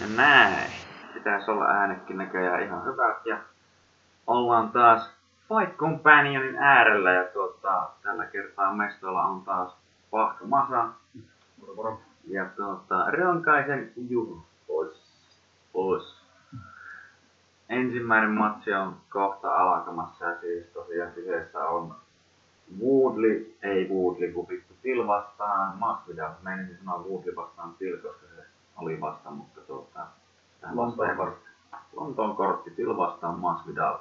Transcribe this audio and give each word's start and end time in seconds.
Ja 0.00 0.06
näin. 0.16 0.70
Pitäisi 1.14 1.50
olla 1.50 1.64
äänekin 1.64 2.18
näköjään 2.18 2.62
ihan 2.62 2.84
hyvät 2.84 3.26
ja 3.26 3.38
ollaan 4.26 4.70
taas 4.72 5.10
Fight 5.48 5.76
Companionin 5.76 6.56
äärellä 6.56 7.12
ja 7.12 7.24
tuota, 7.24 7.90
tällä 8.02 8.26
kertaa 8.26 8.74
mestoilla 8.74 9.22
on 9.22 9.42
taas 9.42 9.76
Pahka 10.10 10.44
Masa 10.44 10.88
Moro 11.60 11.74
moro. 11.74 12.00
ja 12.28 12.44
tuota, 12.56 13.10
Ronkaisen 13.10 13.92
Juho. 14.08 14.44
Pois. 14.66 14.96
Pois. 15.72 16.24
Ensimmäinen 17.68 18.30
matsi 18.30 18.72
on 18.72 18.96
kohta 19.08 19.54
alkamassa 19.54 20.24
ja 20.24 20.40
siis 20.40 20.66
tosiaan 20.66 21.12
kyseessä 21.12 21.68
on 21.68 21.94
Woodley, 22.80 23.56
ei 23.62 23.88
Woodley, 23.88 24.32
kun 24.32 24.48
vittu 24.48 24.74
Till 24.82 25.06
vastaan 25.06 25.78
Masvidal. 25.78 26.32
Meinasin 26.42 26.78
sanoa 26.78 26.98
Woodley 26.98 27.36
vastaan 27.36 27.74
Till, 27.78 27.96
koska 27.96 28.33
oli 28.76 29.00
vasta, 29.00 29.30
mutta 29.30 29.60
tuota... 29.60 30.06
Lontoon 30.72 31.16
kortti. 31.16 31.48
Lontoon 31.92 32.36
kortti 32.36 32.70
Till 32.70 32.96
vastaan 32.96 33.38
Masvidal. 33.38 33.98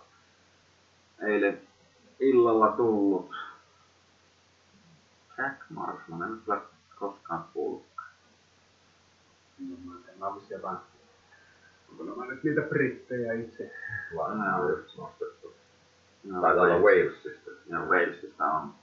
Eilen 1.21 1.61
illalla 2.19 2.71
tullut 2.71 3.31
Jack 5.37 5.57
Marsman, 5.69 6.23
en 6.23 6.31
nyt 6.31 6.43
kyllä 6.45 6.61
koskaan 6.99 7.45
kuullutkaan. 7.53 8.09
No, 9.59 9.75
mä 9.85 9.99
en 10.11 10.19
mä 10.19 10.35
vissi 10.35 10.53
jotain. 10.53 10.77
Onko 11.91 12.03
nämä 12.03 12.25
nyt 12.25 12.43
niitä 12.43 12.61
brittejä 12.61 13.33
itse? 13.33 13.71
Vaan 14.15 14.39
nämä 14.39 14.55
on 14.55 14.69
just 14.71 14.97
nostettu. 14.97 15.53
No, 16.23 16.41
Taitaa 16.41 16.63
olla 16.63 16.73
Wales. 16.73 16.83
Walesista. 16.83 17.51
Ja 17.65 17.79
Walesista 17.79 18.45
on. 18.45 18.73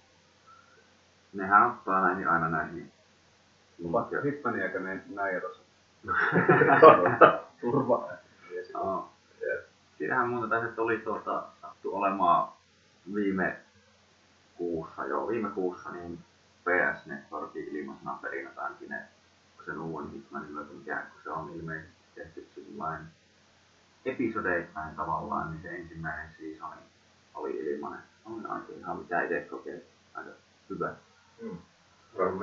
Nehän 1.33 1.71
ottaa 1.71 2.01
näihin 2.07 2.29
aina 2.29 2.49
näihin. 2.49 2.93
Niinkö- 3.79 4.23
Hitmaniäkö 4.25 4.81
ne 4.81 5.03
näin 5.09 5.37
erossa? 5.37 5.63
Turva. 7.61 8.09
Joo. 8.75 9.11
Siinähän 9.99 10.29
muuten 10.29 10.51
tässä 10.51 10.83
oli 10.83 10.99
tuota, 10.99 11.45
sattu 11.63 11.97
olemaan 11.97 12.53
viime 13.15 13.57
kuussa, 14.57 15.07
joo, 15.07 15.29
viime 15.29 15.51
kuussa 15.51 15.91
niin 15.91 16.19
PS 16.65 17.07
Networkin 17.07 17.77
ilmaisena 17.77 18.19
ainakin 18.57 18.89
ne, 18.89 19.03
sen 19.67 19.79
uuden 19.81 20.11
Hitmanin 20.11 20.53
myötä, 20.53 20.73
mikä 20.73 20.97
kun 21.13 21.21
se 21.25 21.31
on 21.31 21.51
ilmeisesti 21.55 21.97
tehty 22.15 22.49
sillain 22.55 23.01
episodeittain 24.05 24.97
tavallaan, 24.97 25.51
niin 25.51 25.63
se 25.63 25.69
ensimmäinen 25.69 26.31
seasoni 26.39 26.81
oli 27.35 27.51
ilmainen. 27.51 28.03
On 28.25 28.51
ainakin 28.51 28.79
ihan 28.79 28.99
mitä 28.99 29.23
itse 29.23 29.41
kokeilin. 29.51 29.83
Aika 30.15 30.31
hyvä. 30.71 30.95
Mm. 31.43 31.59
Se 32.17 32.23
on 32.23 32.41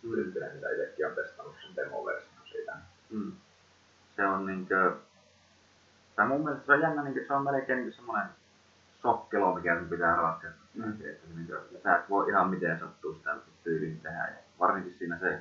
semmoinen. 0.00 0.22
Yrittelen, 0.22 0.54
mitä 0.54 0.70
itsekin 0.70 1.06
on 1.06 1.14
testannut 1.14 1.54
sen 1.62 1.76
demoversion 1.76 2.46
siitä. 2.52 2.76
Mm. 3.10 3.32
Se 4.16 4.26
on 4.26 4.46
niinkö... 4.46 4.96
Tai 6.16 6.26
mun 6.26 6.44
mielestä 6.44 6.66
se 6.66 6.72
on 6.72 6.80
jännä, 6.80 7.02
niinkö, 7.02 7.26
se 7.26 7.32
on 7.32 7.44
melkein 7.44 7.78
niinkö 7.78 7.96
semmonen 7.96 8.26
sokkelo, 9.02 9.54
mikä 9.54 9.78
sun 9.78 9.88
pitää 9.88 10.16
ratkaista. 10.16 10.60
Mm. 10.74 10.92
Että 10.92 11.26
niinkö, 11.34 11.60
sä 11.82 11.96
et 11.96 12.10
voi 12.10 12.30
ihan 12.30 12.50
miten 12.50 12.78
sattuu 12.78 13.14
sitä 13.14 13.36
tyyliin 13.64 14.00
tehdä. 14.00 14.28
Ja 14.28 14.36
varsinkin 14.58 14.94
siinä 14.98 15.18
se 15.18 15.40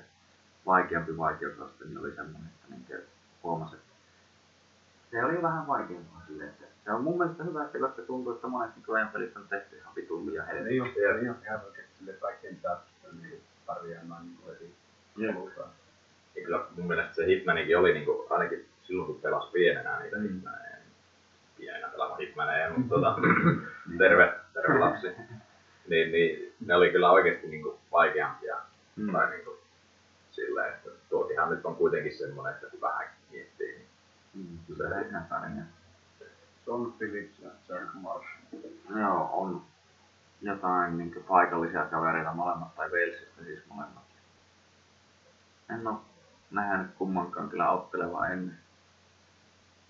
vaikeampi 0.65 1.17
vaikeusaste 1.17 1.85
niin 1.85 1.97
oli 1.97 2.15
semmonen, 2.15 2.47
että 2.47 2.67
niinkö 2.69 3.01
huomasi, 3.43 3.75
että 3.75 3.93
se 5.11 5.25
oli 5.25 5.41
vähän 5.41 5.67
vaikeampaa 5.67 6.21
silleen, 6.27 6.49
että 6.49 6.65
se 6.85 6.91
on 6.91 7.03
mun 7.03 7.17
mielestä 7.17 7.43
hyvä, 7.43 7.63
että 7.63 7.79
koska 7.79 8.01
tuntuu, 8.01 8.33
että 8.33 8.47
monet 8.47 8.75
nykyajan 8.75 9.09
pelit 9.09 9.37
on 9.37 9.47
tehty 9.47 9.77
ihan 9.77 9.95
vitun 9.95 10.25
liian 10.25 10.47
helposti. 10.47 10.69
Niin 10.69 10.81
on, 10.81 11.19
niin 11.19 11.29
on 11.29 11.37
ihan 11.45 11.65
oikeesti 11.65 11.97
sille 11.97 12.13
kaikkien 12.13 12.55
pitää 12.55 12.75
pystyä 12.75 13.21
niin 13.21 13.43
pärjäämään 13.67 14.25
niin 14.25 14.37
kuin 14.37 14.53
heti 14.53 14.75
alusta. 15.37 15.61
Ja 16.35 16.43
kyllä 16.45 16.65
mun 16.75 16.87
mielestä 16.87 17.15
se 17.15 17.25
Hitmanikin 17.25 17.77
oli 17.77 17.93
niinku, 17.93 18.27
ainakin 18.29 18.65
silloin 18.83 19.07
kun 19.07 19.21
pelasi 19.21 19.51
pienenä 19.51 19.99
niitä 19.99 20.17
Mm. 20.17 20.23
Hitmaneja. 20.23 20.75
niin 20.75 20.91
Pienenä 21.57 21.87
pelaamaan 21.87 22.19
Hitmaneja, 22.19 22.69
mutta 22.77 22.95
tota, 22.95 23.15
terve, 23.97 24.33
terve 24.53 24.79
lapsi. 24.79 25.07
Niin, 25.87 26.11
niin 26.11 26.53
ne 26.65 26.75
oli 26.75 26.91
kyllä 26.91 27.11
oikeesti 27.11 27.47
niinku 27.47 27.79
vaikeampia. 27.91 28.57
Mm. 28.95 29.11
Tai 29.11 29.29
niinku 29.29 29.57
silleen, 30.31 30.73
että 30.73 30.89
tuotihan 31.09 31.49
nyt 31.49 31.65
on 31.65 31.75
kuitenkin 31.75 32.17
semmonen, 32.17 32.53
että 32.53 32.67
kun 32.67 32.81
vähän 32.81 33.07
miettii, 33.31 33.73
niin 33.75 33.87
Mm. 34.33 34.57
Kyllä 34.67 34.89
se. 34.89 36.25
John 36.67 36.93
Phillips 36.93 37.39
ja 37.39 37.49
Jack 37.69 37.93
Marsh. 37.93 38.27
Joo, 38.99 39.29
on 39.33 39.61
jotain 40.41 40.97
niin 40.97 41.23
paikallisia 41.27 41.85
kavereita 41.85 42.33
molemmat, 42.33 42.75
tai 42.75 42.89
Walesista 42.89 43.43
siis 43.43 43.65
molemmat. 43.69 44.03
En 45.69 45.87
oo 45.87 46.01
nähnyt 46.51 46.91
kummankaan 46.97 47.49
kyllä 47.49 47.71
ottelevaa 47.71 48.27
ennen. 48.27 48.57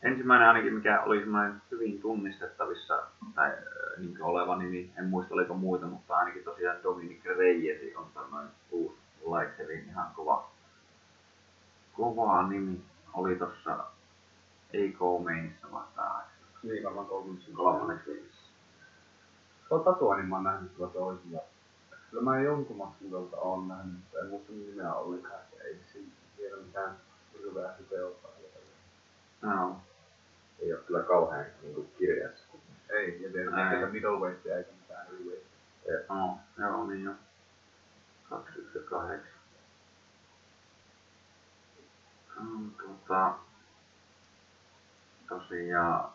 Ensimmäinen 0.03 0.47
ainakin, 0.47 0.73
mikä 0.73 1.01
oli 1.01 1.19
semmoinen 1.19 1.61
hyvin 1.71 2.01
tunnistettavissa 2.01 3.03
tai 3.35 3.51
niin 3.97 4.23
oleva 4.23 4.55
nimi, 4.55 4.91
en 4.97 5.05
muista 5.05 5.33
oliko 5.33 5.53
muita, 5.53 5.85
mutta 5.85 6.17
ainakin 6.17 6.43
tosiaan 6.43 6.83
Dominic 6.83 7.25
Reyes 7.25 7.97
on 7.97 8.07
tämmöinen 8.13 8.51
uusi 8.71 8.97
Lightheavin 9.21 9.85
ihan 9.89 10.07
kova, 10.15 10.49
kova 11.93 12.47
nimi. 12.47 12.81
Oli 13.13 13.35
tossa 13.35 13.77
ei 14.73 14.97
Mainissa 15.23 15.71
vastaan 15.71 16.23
Niin 16.63 16.83
varmaan 16.83 17.05
kolmanneksi. 17.05 17.51
kolmanneksi 17.51 18.36
viikossa. 19.69 19.83
Tuo 19.83 19.93
tatuoinnin 19.93 20.29
mä 20.29 20.35
oon 20.35 20.43
nähnyt 20.43 20.71
kyllä 20.75 20.89
toisilla. 20.89 21.39
Kyllä 22.11 22.23
mä 22.23 22.39
jonkun 22.39 22.77
maksun 22.77 23.09
tuolta 23.09 23.37
oon 23.37 23.67
nähnyt, 23.67 23.93
mutta 23.93 24.19
en 24.19 24.27
muista 24.27 24.51
nimeä 24.51 24.93
ollenkaan. 24.93 25.39
että 25.41 25.63
Ei 25.63 25.79
siinä 25.91 26.11
vielä 26.37 26.61
mitään 26.61 26.97
hyvää 27.41 27.75
hypeota. 27.79 28.27
Joo. 29.41 29.75
ei 30.59 30.67
ei 30.67 30.73
ole 30.73 30.81
kyllä 30.81 31.03
kauhean 31.03 31.45
niinku 31.61 31.83
kirjassa. 31.97 32.43
Ei, 32.89 33.23
ja 33.23 33.33
vielä 33.33 33.55
Ää. 33.55 33.73
eikä 33.73 33.85
middleweightia 33.87 34.57
eikä 34.57 34.71
mitään 34.81 35.07
heavyweightia. 35.07 36.15
No, 36.15 36.37
joo, 36.57 36.87
niin 36.87 37.03
jo. 37.03 37.11
218. 38.29 39.27
Mm, 42.39 42.71
tota, 42.71 43.33
tosiaan, 45.29 46.09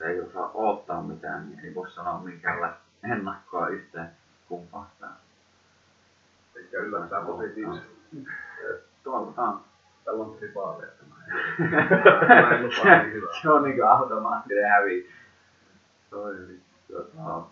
ei 0.00 0.20
osaa 0.20 0.50
odottaa 0.54 1.02
mitään, 1.02 1.50
niin 1.50 1.60
ei 1.64 1.74
voi 1.74 1.90
sanoa 1.90 2.18
minkäänlaista 2.18 2.85
ennakkoa 3.12 3.68
yhteen 3.68 4.10
kumpaastaan. 4.48 5.16
Eikä 6.56 6.78
yllättää 6.78 7.24
positiivisesti. 7.24 7.96
Täällä 10.04 10.24
on 10.24 10.36
tripaaleja 10.38 10.92
Mä 11.58 12.50
en 12.50 12.62
lupaa 12.62 13.02
niin. 13.02 13.22
Se 13.42 13.50
on 13.50 13.62
niinku 13.62 13.82
automaattinen 13.82 14.70
hävi. 14.70 15.10
Toi 16.10 16.34
tota, 16.92 17.42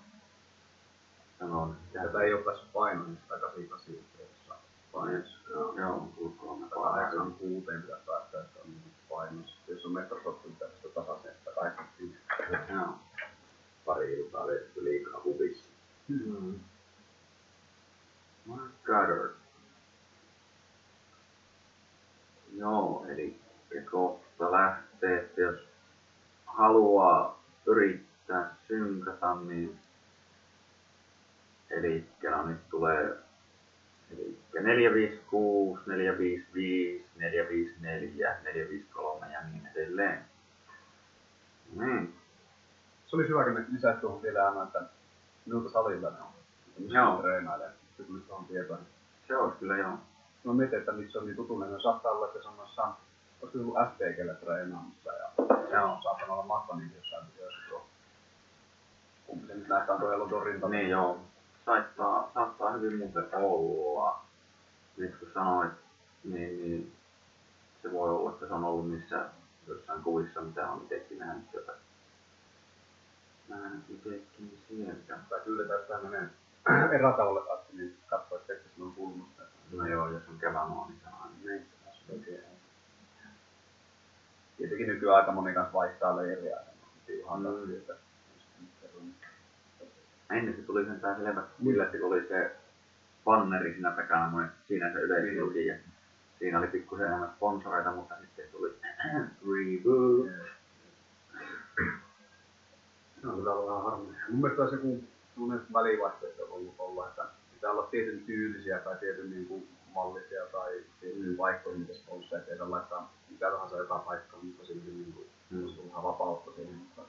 sanon, 1.39 1.77
Tätä 1.93 2.21
ei 2.21 2.35
oo 2.35 2.43
päässyt 2.43 2.73
painoon, 2.73 3.07
niin 3.07 3.19
188 3.29 3.95
jossain 4.19 4.61
painossa. 4.93 5.39
Joo, 5.51 5.75
joo, 5.79 6.09
ulkoa 6.17 6.57
me 6.57 6.67
186 6.69 7.67
pitää 7.83 7.97
päästä, 8.07 8.41
että 8.41 8.61
on 8.61 8.71
niin 8.71 8.95
painossa. 9.09 9.57
Jos 9.69 9.87
on 9.87 9.93
metrosoppi, 9.93 10.49
pitää 10.49 10.69
sitä 10.77 10.89
tasaisen 10.95 11.33
185. 11.45 12.19
Joo. 12.73 12.99
Pari 13.85 14.13
iltaa 14.13 14.47
vietetty 14.47 14.85
liikaa 14.85 15.21
hubissa. 15.25 15.69
Mm. 16.09 16.61
Mark 18.47 18.73
Goddard. 18.85 19.35
Joo, 22.57 23.07
eli 23.09 23.41
kohta 23.91 24.53
lähtee, 24.53 25.21
että 25.21 25.41
jos 25.41 25.69
haluaa 26.47 27.45
yrittää 27.67 28.57
synkata, 28.69 29.35
niin 29.35 29.79
eli 31.71 32.05
no 32.31 32.47
nyt 32.47 32.69
tulee 32.71 33.25
eli 34.11 34.39
456, 34.63 35.83
455, 35.87 37.05
454, 37.17 38.37
453 38.45 39.33
ja 39.33 39.41
niin 39.53 39.67
edelleen. 39.75 40.25
Niin. 41.77 42.15
Se 43.15 43.19
olisi 43.19 43.29
hyvä, 43.31 43.45
kun 43.45 43.55
ne 43.55 43.65
lisäisi 43.73 44.01
tuohon 44.01 44.23
vielä 44.23 44.49
aina, 44.49 44.63
että 44.63 44.83
miltä 45.47 45.71
salilla 45.71 46.11
ne 46.11 46.17
on. 46.21 46.29
Missä 46.79 46.99
Joo. 46.99 47.17
ne 47.17 47.23
treenailee. 47.23 47.71
Se 47.97 48.03
tulisi 48.03 48.27
tuohon 48.27 48.45
tietoon. 48.45 48.79
Se 49.29 49.37
olisi 49.37 49.59
kyllä 49.59 49.77
joo. 49.77 49.99
Mä 50.45 50.53
mietin, 50.53 50.79
että 50.79 50.93
missä 50.93 51.19
on 51.19 51.27
niin 51.27 51.37
tutunen. 51.37 51.73
Ne 51.73 51.81
saattaa 51.81 52.13
olla, 52.13 52.27
että 52.27 52.43
se 52.43 52.49
on 52.49 52.57
noissa, 52.57 52.89
olisiko 53.43 53.65
ollut 53.65 53.77
STGllä 53.95 54.35
treenaamassa 54.35 55.13
ja 55.13 55.31
se 55.71 55.79
on 55.79 56.03
saattanut 56.03 56.31
olla 56.31 56.47
Mahtonin 56.47 56.93
jossain 56.97 57.27
videossa 57.35 57.61
tuo. 57.69 57.87
Kumpi 59.27 59.47
se 59.47 59.55
nyt 59.55 59.69
näyttää 59.69 59.99
tuo 59.99 60.13
Elodon 60.13 60.43
rinta. 60.43 60.69
Niin 60.69 60.91
joo. 60.91 61.21
Saattaa, 61.67 62.31
saattaa 62.35 62.71
hyvin 62.71 62.99
muuten 62.99 63.25
olla. 63.33 64.21
Nyt 64.97 65.17
kun 65.19 65.29
sanoit, 65.35 65.73
niin, 66.25 66.63
niin 66.63 66.93
se 67.83 67.93
voi 67.93 68.11
olla, 68.11 68.31
että 68.31 68.47
se 68.47 68.55
on 68.55 68.65
ollut 68.65 68.91
niissä 68.91 69.25
jossain 69.67 70.03
kuvissa, 70.03 70.41
mitä 70.41 70.71
on 70.71 70.83
itsekin 70.83 71.19
nähnyt 71.19 71.45
sieltä. 73.47 73.63
Nähnyt 73.63 73.85
itsekin 73.91 74.59
sieltä. 74.69 75.19
Tai 75.29 75.41
pyydetään, 75.45 75.81
että 75.81 75.95
hän 75.95 76.05
menee 76.05 76.29
erätauolle 76.99 77.53
asti, 77.53 77.77
niin 77.77 77.99
katsoo, 78.07 78.39
että 78.39 78.53
se 78.77 78.83
on 78.83 78.93
kulmasta. 78.93 79.43
No 79.73 79.87
joo, 79.87 80.11
jos 80.11 80.29
on 80.29 80.39
kevämaa, 80.39 80.87
niin 80.89 81.01
se 81.03 81.09
on 81.09 81.15
aina 81.23 81.35
Niin, 81.45 81.67
se 82.07 82.13
on 82.13 82.19
oikein. 82.19 82.41
Niitäkin 84.59 84.87
nykyään 84.87 85.17
aika 85.17 85.33
moni 85.33 85.55
kanssa 85.55 85.73
vaihtaa 85.73 86.17
leiriä. 86.17 86.57
Ihan 87.09 87.41
Mm. 87.41 87.49
mm. 87.49 87.75
että 87.75 87.95
Ennen 90.31 90.57
se 90.57 90.63
tuli 90.63 90.85
sen 90.85 91.01
tää 91.01 91.17
selvä 91.17 91.43
yllätti, 91.67 91.99
kun 91.99 92.13
oli 92.13 92.29
se 92.29 92.57
banneri 93.25 93.73
siinä 93.73 93.91
takana, 93.91 94.31
noin, 94.31 94.49
siinä 94.69 94.93
se 94.93 94.99
yleisluki 94.99 95.67
ja 95.67 95.77
siinä 96.39 96.59
oli 96.59 96.67
pikkusen 96.67 97.07
enemmän 97.07 97.33
sponsoreita, 97.37 97.93
mutta 97.93 98.15
sitten 98.21 98.49
tuli 98.53 98.75
reboot. 99.51 100.31
Se 103.25 103.29
on 103.31 103.37
kyllä 103.37 103.67
vähän 103.67 103.83
harmi. 103.83 104.07
Mun 104.29 104.41
mielestä 104.41 104.63
olisi 104.63 104.77
joku 104.77 105.05
sellainen 105.35 105.67
välivaihtoehto 105.73 106.43
ollut 106.51 106.75
olla, 106.79 107.09
että 107.09 107.25
pitää 107.55 107.71
olla 107.71 107.83
tietyn 107.83 108.21
tyylisiä 108.27 108.79
tai 108.79 108.97
tietyn 108.97 109.31
niin 109.31 109.47
kuin 109.47 109.69
mallisia 109.95 110.47
tai 110.53 110.83
tietyn 111.01 111.37
paikkoihin, 111.37 111.81
mitä 111.81 111.93
ettei 112.39 112.59
saa 112.59 112.71
laittaa 112.71 113.13
mitä 113.31 113.51
tahansa 113.51 113.77
joka 113.77 113.99
paikkaan, 113.99 114.47
mutta 114.47 114.65
silti 114.67 114.91
niin 114.91 115.13
kuin, 115.13 115.27
Mm. 115.51 115.59
mm. 115.59 115.65
on 115.79 115.87
ihan 115.87 116.03
vapautta 116.03 116.51
siihen. 116.57 116.75
Mutta, 116.75 117.03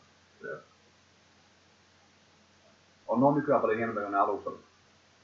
on 3.08 3.20
no 3.20 3.36
nykyään 3.36 3.62
paljon 3.62 3.78
hienompia 3.78 4.04
kuin 4.04 4.12
ne 4.12 4.18
alussa. 4.18 4.50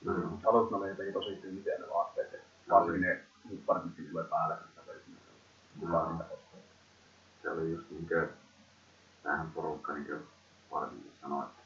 Joo. 0.06 0.16
Alussa 0.46 0.76
ne 0.76 0.82
oli 0.82 0.90
jotenkin 0.90 1.14
tosi 1.14 1.36
tyyliä 1.36 1.78
ne 1.80 1.90
vaatteet. 1.94 2.34
ja 2.34 2.40
Varsinkin 2.70 3.02
ne 3.02 3.24
hupparit, 3.50 3.84
mitkä 3.86 4.02
tulee 4.12 4.24
päälle, 4.24 4.56
mitä 4.70 4.82
se 4.86 5.02
mukaan 5.76 6.12
niitä 6.12 6.24
ostaa. 6.34 6.60
se 7.42 7.50
oli 7.50 7.72
just 7.72 7.92
niinkö, 7.92 8.28
tähän 9.24 9.52
porukka 9.52 9.94
niinkö 9.94 10.20
varsinkin 10.72 11.12
sanoi, 11.22 11.44
että 11.44 11.62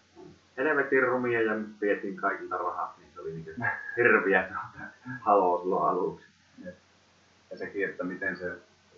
helvetin 0.58 1.04
rumia 1.04 1.42
ja 1.42 1.54
vietiin 1.82 2.18
kaikilta 2.18 2.58
rahat, 2.58 2.98
niin 2.98 3.10
se 3.14 3.22
oli 3.22 3.32
niinkö 3.32 3.56
hirviä 3.98 4.50
haloo 5.22 5.62
silloin 5.62 5.90
aluksi. 5.90 6.26
Ja 7.52 7.58
sekin, 7.58 7.90
että 7.90 8.04
miten 8.04 8.38
se, 8.38 8.52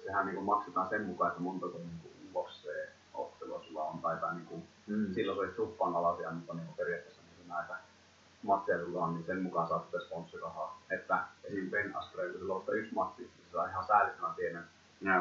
sehän 0.06 0.26
niin 0.26 0.36
kuin 0.36 0.46
maksetaan 0.46 0.90
sen 0.90 1.06
mukaan, 1.06 1.30
että 1.32 1.42
montako 1.42 1.78
niin 1.78 2.32
UFC 2.36 2.68
ottelua 3.14 3.64
sulla 3.68 3.84
on, 3.84 4.00
tai, 4.00 4.18
tai 4.18 4.36
niin 4.36 4.46
kuin, 4.46 4.64
Mm. 4.88 5.14
silloin 5.14 5.36
se 5.38 5.42
olisi 5.42 5.56
suppaan 5.56 5.96
alasia, 5.96 6.32
mutta 6.32 6.54
niin 6.54 6.66
kuin 6.66 6.78
periaatteessa 6.78 7.22
niin 7.22 7.48
näitä 7.50 7.76
matseja 8.44 8.86
sulla 8.86 9.04
on, 9.06 9.14
niin 9.14 9.26
sen 9.26 9.42
mukaan 9.44 9.68
saat 9.68 9.86
sitä 9.86 10.00
sponsorirahaa. 10.06 10.82
Että 10.90 11.20
esim. 11.44 11.70
Ben 11.72 11.96
Askren, 11.98 12.32
kun 12.32 12.40
sulla 12.40 12.56
on 12.56 12.64
yksi 12.78 12.94
matsi, 12.94 13.22
niin 13.22 13.32
se 13.46 13.52
saa 13.52 13.68
ihan 13.70 13.86
säälittävän 13.88 14.36
pienen 14.36 14.64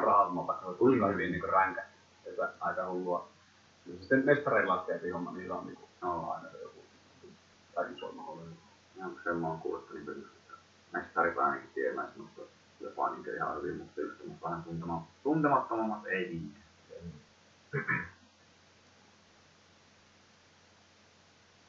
rahat, 0.02 0.34
vaikka 0.34 0.60
se 0.60 0.66
on 0.66 0.74
kuinka 0.74 1.06
hyvin 1.06 1.32
niin 1.32 1.48
ränkä. 1.48 1.84
Että 2.26 2.48
aika 2.60 2.88
hullua. 2.88 3.28
Ja 3.86 3.94
sitten 4.00 4.24
mestareilla 4.24 4.76
laskee 4.76 5.10
homma, 5.10 5.32
niillä 5.32 5.54
on 5.54 5.66
niin 5.66 5.78
Joo. 6.02 6.32
aina 6.32 6.50
se 6.50 6.58
joku 6.62 6.84
iso 7.96 8.12
mahdollinen. 8.12 8.58
Ja 8.96 9.06
sen 9.24 9.36
mä 9.36 9.48
oon 9.48 9.60
kuullut, 9.60 9.90
just, 9.90 10.36
että 10.36 10.52
mestarit 10.92 11.38
ainakin 11.38 11.70
tiedän 11.74 12.08
semmoista 12.08 12.40
jopa 12.80 13.10
niinkö 13.10 13.36
ihan 13.36 13.56
hyvin, 13.56 13.76
mutta 13.76 14.00
just 14.00 14.42
vähän 14.42 14.64
tuntema, 14.64 15.06
tuntemattomammat 15.22 16.06
ei 16.06 16.28
niinkään. 16.28 16.66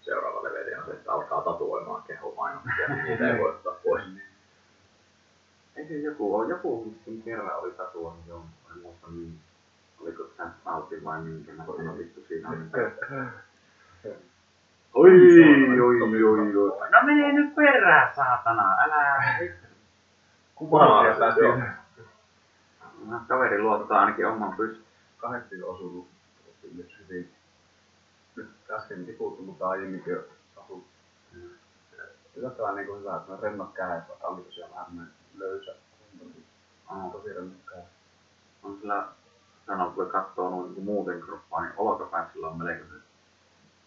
Seuraava 0.01 0.43
leveli 0.43 0.75
on 0.75 0.85
se, 0.85 0.91
että 0.91 1.11
alkaa 1.11 1.41
tatuoimaan 1.41 2.03
kehomainostia, 2.03 2.87
niin 2.87 3.03
niitä 3.03 3.33
ei 3.33 3.39
voi 3.39 3.49
ottaa 3.49 3.73
pois. 3.83 4.03
Ei 5.75 5.87
se 5.87 5.97
joku 5.97 6.43
joku 6.43 6.95
kerran 7.25 7.59
oli 7.59 7.71
tatuoinut 7.71 8.27
jo, 8.27 8.45
en 8.71 8.81
muista 8.81 9.07
niin. 9.07 9.39
Oliko 10.01 10.23
se 10.37 10.43
Altin 10.65 11.03
vai 11.03 11.21
minkä, 11.21 11.51
mä 11.53 11.65
sanoin 11.65 11.97
vittu 11.97 12.21
siinä 12.27 12.49
on. 12.49 12.69
Oi, 14.93 15.11
oi, 15.81 16.01
oi, 16.01 16.57
oi. 16.57 16.89
No 16.91 17.01
menee 17.05 17.31
nyt 17.33 17.55
perään, 17.55 18.15
saatana, 18.15 18.77
älä 18.83 19.35
vittu. 19.39 19.67
Kuva 20.55 21.03
Joo. 21.41 21.57
No, 23.05 23.21
kaveri 23.27 23.61
luottaa 23.61 23.99
ainakin 23.99 24.27
oman 24.27 24.53
pystyn. 24.57 24.85
kahdesti 25.17 25.63
osunut 25.63 26.07
nyt 26.75 26.97
hyvin. 26.99 27.31
Nyt 28.35 28.49
äsken 28.71 29.05
tiputtu, 29.05 29.43
mutta 29.43 29.69
aiemminkin 29.69 30.13
jo 30.13 30.23
asu. 30.57 30.87
Yllättävän 32.35 32.75
niin 32.75 32.87
kuin 32.87 32.99
hyvä, 32.99 33.15
että 33.15 33.31
ne 33.31 33.37
rennot 33.41 33.73
kädet, 33.73 34.09
vaikka 34.09 34.27
oli 34.27 34.41
tosiaan 34.41 34.71
vähän 34.71 35.11
löysä. 35.37 35.75
Oh. 36.91 37.11
Tosi 37.11 37.33
rennot 37.33 37.61
kädet. 37.69 37.85
On 38.63 38.77
sillä 38.81 39.07
sanoo, 39.67 39.91
kun 39.91 40.09
katsoo 40.09 40.49
noin 40.49 40.73
niin 40.73 40.83
muuten 40.83 41.21
kroppaa, 41.21 41.61
niin 41.61 41.73
sillä 42.33 42.47
on 42.47 42.57
melko 42.57 42.85
se 42.85 43.07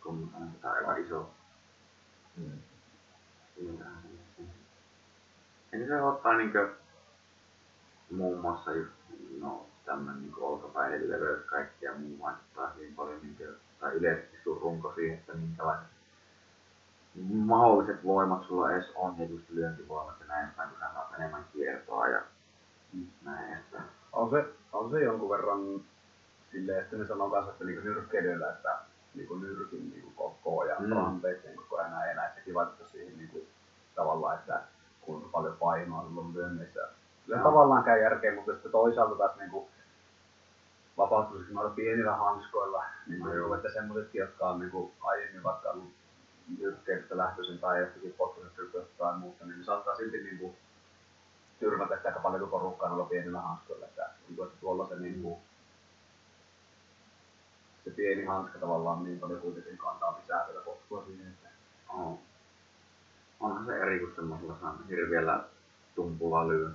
kun 0.02 0.30
on 0.34 0.52
tää 0.62 0.72
aika 0.72 0.96
iso. 0.96 1.30
Vissiin. 3.56 4.50
Eli 5.72 5.86
se 5.86 6.02
ottaa 6.02 6.36
niinkö 6.36 6.74
muun 8.10 8.40
muassa 8.40 8.72
just 8.72 8.92
no 9.40 9.66
tämmönen 9.84 10.22
niinku 10.22 10.46
olkapäiden 10.46 11.10
leveys 11.10 11.44
kaikki 11.44 11.84
ja 11.84 11.94
muu 11.94 12.20
vaikuttaa 12.20 12.70
hyvin 12.70 12.94
paljon 12.94 13.20
niinkö, 13.22 13.54
tai 13.80 13.92
yleisesti 13.92 14.36
sun 14.44 14.60
runko 14.60 14.92
siihen, 14.94 15.18
että 15.18 15.34
minkälaiset 15.34 15.90
mahdolliset 17.32 18.04
voimat 18.04 18.44
sulla 18.48 18.72
edes 18.72 18.92
on 18.94 19.18
ja 19.18 19.24
just 19.24 19.50
lyöntivoimat 19.50 20.20
ja 20.20 20.26
näin 20.26 20.50
päin, 20.50 20.70
kun 20.70 20.78
sä 20.78 20.92
saat 20.94 21.14
enemmän 21.18 21.44
kiertoa 21.52 22.08
ja 22.08 22.22
näin 23.24 23.52
edespäin. 23.52 23.99
On 24.12 24.30
se, 24.30 24.44
on 24.72 24.90
se 24.90 25.00
jonkun 25.02 25.30
verran 25.30 25.60
silleen, 26.52 26.82
että 26.82 26.96
ne 26.96 27.06
sanoo 27.06 27.30
kanssa, 27.30 27.52
että 27.52 27.64
niinku 27.64 27.84
nyrkkeilyllä, 27.84 28.50
että 28.50 28.78
niinku 29.14 29.34
nyrkin 29.34 29.90
niinku 29.90 30.10
koko 30.16 30.64
ja 30.64 30.76
Mm. 30.78 30.86
mm. 30.86 30.92
ranteiden 30.96 31.56
koko 31.56 31.80
ja 31.80 31.88
näin, 31.88 32.16
ja 32.16 32.22
sekin 32.34 32.54
vaikuttaa 32.54 32.88
siihen 32.88 33.18
niinku, 33.18 33.46
tavallaan, 33.94 34.34
että 34.38 34.62
kuinka 35.00 35.28
paljon 35.32 35.56
painoa 35.56 36.02
sulla 36.02 36.20
on 36.20 36.34
lyönneissä. 36.34 36.88
Kyllä 37.26 37.38
Joo. 37.38 37.44
tavallaan 37.50 37.84
käy 37.84 38.02
järkeä, 38.02 38.34
mutta 38.34 38.52
sitten 38.52 38.72
toisaalta 38.72 39.14
taas 39.16 39.36
niinku, 39.36 39.68
vapautuisi 40.98 41.52
noilla 41.52 41.70
pienillä 41.70 42.16
hanskoilla, 42.16 42.84
niin 43.06 43.20
kuin, 43.22 43.32
Mm. 43.46 43.54
että 43.54 43.72
semmoisetkin, 43.72 44.20
jotka 44.20 44.48
on 44.48 44.58
niinku, 44.60 44.92
aiemmin 45.00 45.42
vaikka 45.42 45.70
ollut 45.70 45.90
nyrkkeilystä 46.58 47.16
lähtöisin 47.16 47.58
tai 47.58 47.80
jostakin 47.80 48.12
potkusetryköstä 48.18 48.90
tai 48.98 49.18
muusta, 49.18 49.44
niin 49.44 49.58
ne 49.58 49.64
saattaa 49.64 49.96
silti 49.96 50.22
niinku, 50.22 50.54
tyrmätä 51.60 51.96
sitä 51.96 52.08
aika 52.08 52.20
paljon 52.20 52.50
porukkaa 52.50 52.88
noilla 52.88 53.04
pienillä 53.04 53.40
hanskoilla, 53.40 53.86
että, 53.86 54.10
niinku, 54.28 54.42
että 54.42 54.60
tuolla 54.60 54.88
se 54.88 54.96
niinku, 54.96 55.38
se 57.84 57.90
pieni 57.90 58.24
hanska 58.24 58.58
tavallaan 58.58 59.04
niin 59.04 59.20
paljon 59.20 59.40
kuitenkin 59.40 59.78
kantaa 59.78 60.18
lisää 60.20 60.46
sitä 60.46 60.60
potkua 60.60 61.04
siihen, 61.06 61.26
että 61.26 61.48
On. 61.88 62.18
Onhan 63.40 63.66
se 63.66 63.78
eri 63.78 63.98
kuin 63.98 64.14
semmoisella 64.16 64.56
saa 64.60 64.78
hirviellä 64.88 65.44
tumpulla 65.94 66.48
lyö. 66.48 66.70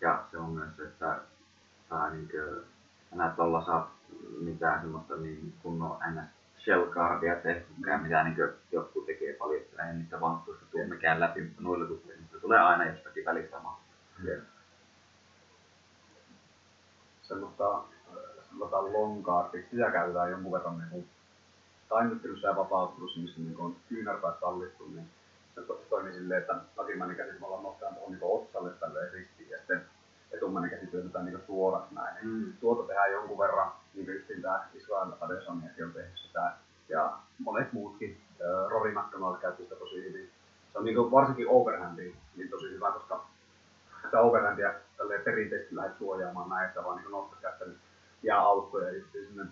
Ja 0.00 0.24
se 0.30 0.38
on 0.38 0.50
myös 0.50 0.76
se, 0.76 0.82
että 0.82 1.18
saa 1.88 2.10
niinkö, 2.10 2.62
enää 3.12 3.30
tuolla 3.30 3.64
saa 3.64 3.94
mitään 4.40 4.80
semmoista 4.80 5.16
niin 5.16 5.54
kunnon 5.62 5.98
ns 6.10 6.24
shell 6.64 6.84
guardia 6.86 7.36
tehtykään, 7.36 8.02
mitä 8.02 8.24
niinkö 8.24 8.54
jotkut 8.72 9.06
tekee 9.06 9.32
paljon, 9.32 9.62
että 9.62 9.88
ei 9.88 9.94
niitä 9.94 10.20
vankkuista 10.20 10.64
tuu 10.70 10.86
mikään 10.86 11.20
läpi, 11.20 11.40
mutta 11.40 11.62
noilla 11.62 11.86
tulee, 11.86 12.16
tulee 12.42 12.60
aina 12.60 12.84
jostakin 12.84 13.24
välistä 13.24 13.58
maa. 13.58 13.84
semmoista, 17.22 17.76
äh, 17.76 18.44
semmoista 18.48 18.92
long 18.92 19.24
guardiksi, 19.24 19.70
sitä 19.70 19.90
käytetään 19.90 20.30
jonkun 20.30 20.52
verran 20.52 20.78
niin 20.78 20.90
kuin 20.90 21.08
tainnuttelyssa 21.88 22.48
ja 22.48 22.56
vapauttelussa, 22.56 23.20
missä 23.20 23.40
niin 23.40 23.60
on 23.60 23.76
kyynärpäät 23.88 24.40
sallittu, 24.40 24.88
niin 24.88 25.10
se 25.54 25.62
to- 25.62 25.84
toimii 25.90 26.12
silleen, 26.12 26.40
että 26.40 26.54
takimainen 26.76 27.16
käsi 27.16 27.38
me 27.40 27.46
ollaan 27.46 27.62
nostetaan 27.62 27.94
tuohon 27.94 28.12
niin 28.12 28.20
otsalle 28.22 28.70
tälleen 28.70 29.12
ristiin 29.12 29.50
ja 29.50 29.58
sitten 29.58 29.84
etummainen 30.32 30.70
käsi 30.70 30.86
työnnetään 30.86 31.24
niin 31.24 31.42
suoraksi 31.46 31.94
näin. 31.94 32.16
Mm. 32.22 32.52
Tuota 32.60 32.82
tehdään 32.86 33.12
jonkun 33.12 33.38
verran, 33.38 33.72
niin 33.94 34.06
kuin 34.06 34.16
justiin 34.16 34.42
tämä 34.42 34.68
Israel 34.74 35.12
Adesaniakin 35.20 35.84
on 35.84 35.92
tehnyt 35.92 36.18
sitä 36.18 36.52
ja 36.88 37.18
monet 37.38 37.72
muutkin. 37.72 38.20
Äh, 38.40 38.70
Rory 38.70 38.94
McDonald 38.94 39.38
käytti 39.38 39.62
sitä 39.62 39.76
tosi 39.76 40.04
hyvin. 40.04 40.30
Se 40.72 40.78
on 40.78 40.84
niin 40.84 41.10
varsinkin 41.10 41.48
overhandiin 41.48 42.16
niin 42.36 42.50
tosi 42.50 42.70
hyvä, 42.70 42.90
koska 42.92 43.24
sitä 44.04 44.20
overhandia 44.20 44.74
tälleen 44.96 45.22
perinteisesti 45.22 45.76
lähdet 45.76 45.98
suojaamaan 45.98 46.48
näin, 46.48 46.68
että 46.68 46.84
vaan 46.84 46.96
niin 46.96 47.10
nostat 47.10 47.38
kättä 47.40 47.64
niin 47.64 47.78
jää 48.22 48.40
aukkoja 48.40 48.86
ja 48.92 49.00
sitten 49.02 49.26
sinne 49.26 49.44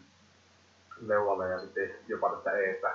leualle 1.01 1.49
ja 1.49 1.59
sitten 1.61 1.91
jopa 2.09 2.31
tästä 2.31 2.53
eestä. 2.53 2.95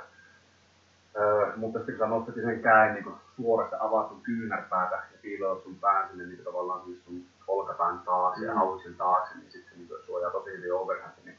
Öö, 1.17 1.55
mutta 1.55 1.79
sitten 1.79 1.95
kun 1.97 2.05
sä 2.05 2.09
nostat 2.09 2.35
sen 2.35 2.61
käen 2.61 2.93
niin 2.93 3.15
suorasta 3.35 3.77
avaat 3.79 4.09
sun 4.09 4.21
kyynärpäätä 4.21 4.95
ja 4.95 5.17
piiloat 5.21 5.63
sun 5.63 5.75
pään 5.75 6.09
sinne 6.09 6.25
niin 6.25 6.43
tavallaan 6.43 6.81
sinne 6.85 6.99
sun 7.05 7.25
olkapään 7.47 7.99
taakse 7.99 8.45
ja 8.45 8.51
Mm. 8.51 8.57
hauiksen 8.57 8.95
taakse, 8.95 9.37
niin 9.37 9.51
sitten 9.51 9.71
se 9.73 9.77
niin 9.77 10.05
suojaa 10.05 10.31
tosi 10.31 10.49
hyvin 10.57 10.73
overhandi. 10.73 11.21
Niin 11.25 11.37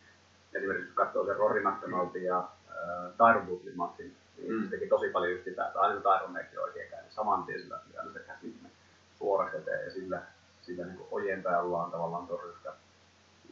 esimerkiksi 0.54 0.86
kun 0.86 1.04
katsoo 1.04 1.26
sen 1.26 1.36
Rory 1.36 1.62
McDonaldin 1.64 2.24
ja 2.24 2.38
äh, 2.38 3.12
Tyron 3.18 3.48
Woodlin 3.48 3.76
matsin, 3.76 4.16
Mm. 4.48 4.64
se 4.64 4.70
teki 4.70 4.86
tosi 4.88 5.08
paljon 5.08 5.32
just 5.32 5.44
sitä, 5.44 5.66
että 5.66 5.80
aina 5.80 6.00
Tyron 6.00 6.32
näki 6.32 6.58
oikein 6.58 6.90
käy, 6.90 7.02
niin 7.02 7.12
saman 7.12 7.42
tien 7.44 7.60
sillä 7.62 7.80
aina 7.98 8.12
se 8.12 8.18
käsi 8.18 8.52
sinne 8.52 8.70
suoraksi 9.18 9.56
eteen 9.56 9.84
ja 9.84 9.90
sillä, 9.90 10.22
sillä 10.62 10.84
niin 10.86 11.00
ojentajallaan 11.10 11.90
tavallaan 11.90 12.26
torjui 12.26 12.54
sitä 12.56 12.72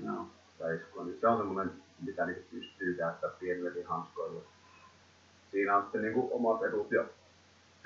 Joo. 0.04 0.26
sitä 0.52 0.72
iskua. 0.72 1.04
Niin 1.04 1.20
se 1.20 1.28
on 1.28 1.36
semmoinen, 1.38 1.72
mitä 2.06 2.26
niin 2.26 2.46
pystyy 2.50 2.94
käyttää 2.94 3.30
pienilläkin 3.30 3.86
hanskoilla. 3.86 4.40
Siinä 5.50 5.76
on 5.76 5.82
sitten 5.82 6.02
niin 6.02 6.14
kuin 6.14 6.28
omat 6.32 6.62
edut 6.62 6.92
ja 6.92 7.04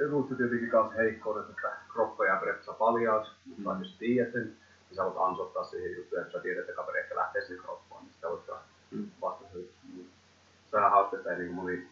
edut 0.00 0.31
ja 0.31 0.37
tietenkin 0.37 0.69
myös 0.73 0.97
heikkoudet, 0.97 1.50
että 1.50 1.73
kroppa 1.93 2.26
ja 2.26 2.37
pretsa 2.37 2.73
paljaus, 2.73 3.28
mutta 3.47 3.75
Mm. 3.75 3.78
jos 3.83 3.97
tiedät 3.99 4.33
sen, 4.33 4.43
niin 4.45 4.97
sä 4.97 5.05
voit 5.05 5.17
ansottaa 5.19 5.64
siihen 5.64 5.97
juttuja, 5.97 6.21
että 6.23 6.33
sä 6.33 6.38
tiedät, 6.43 6.61
että 6.61 6.73
kaveri 6.73 6.99
ehkä 7.00 7.17
lähtee 7.17 7.43
sinne 7.47 7.62
kroppaan, 7.62 8.05
niin 8.05 8.12
sitä 8.14 8.28
voit 8.28 8.43
Mm. 8.90 9.11
vasta 9.23 9.45
Se 10.71 10.76
on 10.76 10.90
hauska, 10.90 11.17
että 11.17 11.31
ei 11.33 11.38
niin 11.38 11.52
moni, 11.52 11.88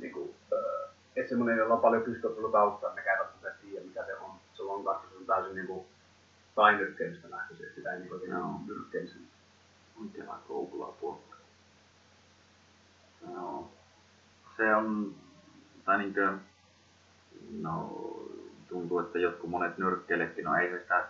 niin 0.00 0.12
kuin, 0.12 0.34
äh, 0.52 0.90
että 1.16 1.28
semmoinen, 1.28 1.58
jolla 1.58 1.74
on 1.74 1.80
paljon 1.80 2.02
pystyottelutaustaa, 2.02 2.94
ne 2.94 3.02
käyvät 3.02 3.28
edes 3.42 3.54
tiedä, 3.60 3.86
mikä 3.86 4.04
se 4.06 4.14
on. 4.14 4.30
Se 4.54 4.62
on 4.62 4.84
kanssa 4.84 5.08
se 5.08 5.16
on 5.16 5.26
täysin 5.26 5.54
niin 5.54 5.66
kuin, 5.66 5.86
tainyrkkeilystä 6.54 7.30
lähtöisin, 7.30 7.66
että 7.66 7.76
sitä 7.76 7.92
ei 7.92 8.00
niin 8.00 8.12
oikein 8.12 8.32
Joo. 8.32 8.60
nyrkkeilisen. 8.66 9.22
Oikein 10.02 10.28
aika 10.28 10.42
koupulaa 10.48 10.92
puolta. 10.92 11.36
Joo. 13.32 13.70
Se 14.56 14.74
on, 14.74 15.14
tai 15.84 15.98
niinkö, 15.98 16.32
no 17.60 17.90
tuntuu, 18.68 18.98
että 18.98 19.18
jotkut 19.18 19.50
monet 19.50 19.78
nyrkkeilijätkin, 19.78 20.44
no 20.44 20.54
ei 20.56 20.70
se 20.70 20.78
sitä 20.78 21.04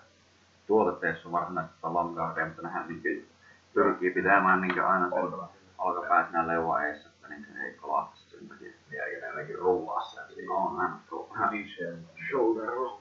tuoteteessa 0.66 1.32
varsinaisesti 1.32 1.76
sitä 1.76 1.94
lankaa 1.94 2.34
mutta 2.46 2.62
nehän 2.62 2.88
niinkö 2.88 3.26
pyrkii 3.74 4.10
pitämään 4.10 4.60
niinkö 4.60 4.86
aina 4.86 5.10
sen 5.10 5.18
Oltava. 5.18 5.48
olkapää 5.78 6.24
siinä 6.24 6.46
leuan 6.46 6.86
eessä, 6.86 7.08
että 7.08 7.28
niin 7.28 7.46
se 7.52 7.62
ei 7.62 7.74
kolahtaisi 7.74 8.19
Niin 8.40 8.74
ne 9.20 9.26
ainakin 9.26 9.58
siinä. 10.28 10.46
No 10.46 10.54
on 10.56 10.76
vähän 11.30 11.50
shoulder 12.28 12.66
roll. 12.66 13.00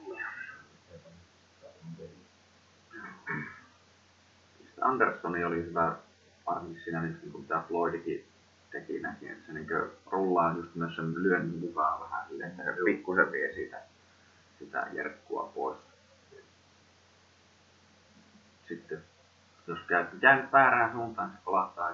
Anderssoni 4.81 5.43
oli 5.43 5.55
hyvä 5.55 5.95
varsinkin 6.47 6.83
siinä, 6.83 7.01
niin 7.01 7.31
kuin 7.31 7.47
tämä 7.47 7.63
Floydikin 7.67 8.27
teki 8.71 8.99
näki, 8.99 9.29
että 9.29 9.45
se 9.45 9.53
niin 9.53 9.67
rullaa 10.05 10.53
just 10.53 10.75
myös 10.75 10.95
sen 10.95 11.23
lyönnin 11.23 11.59
mukaan 11.59 12.01
vähän 12.01 12.27
silleen, 12.27 12.49
että 12.49 12.63
se 12.63 12.77
pikkusen 12.85 13.31
vie 13.31 13.53
siitä, 13.53 13.81
sitä 14.59 14.87
jerkkua 14.93 15.51
pois. 15.55 15.77
Sitten 18.67 19.03
jos 19.67 19.79
käy, 19.87 20.05
käy 20.19 20.43
väärään 20.51 20.91
suuntaan, 20.91 21.31
se 21.31 21.37
kolahtaa 21.43 21.91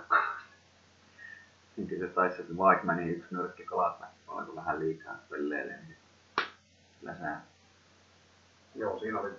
niin 1.78 1.88
kyllä 1.88 2.08
se 2.08 2.14
taisi, 2.14 2.42
että 2.42 2.58
vaikka 2.58 2.86
meni 2.86 3.12
yksi 3.12 3.36
nyrkki 3.36 3.66
kolahtaa, 3.66 4.14
oliko 4.28 4.56
vähän 4.56 4.80
liikaa 4.80 5.16
pelleille, 5.30 5.74
niin 5.74 5.98
kyllä 7.00 7.16
se 7.16 7.26
Joo, 8.76 9.00
siinä 9.00 9.20
oli 9.20 9.32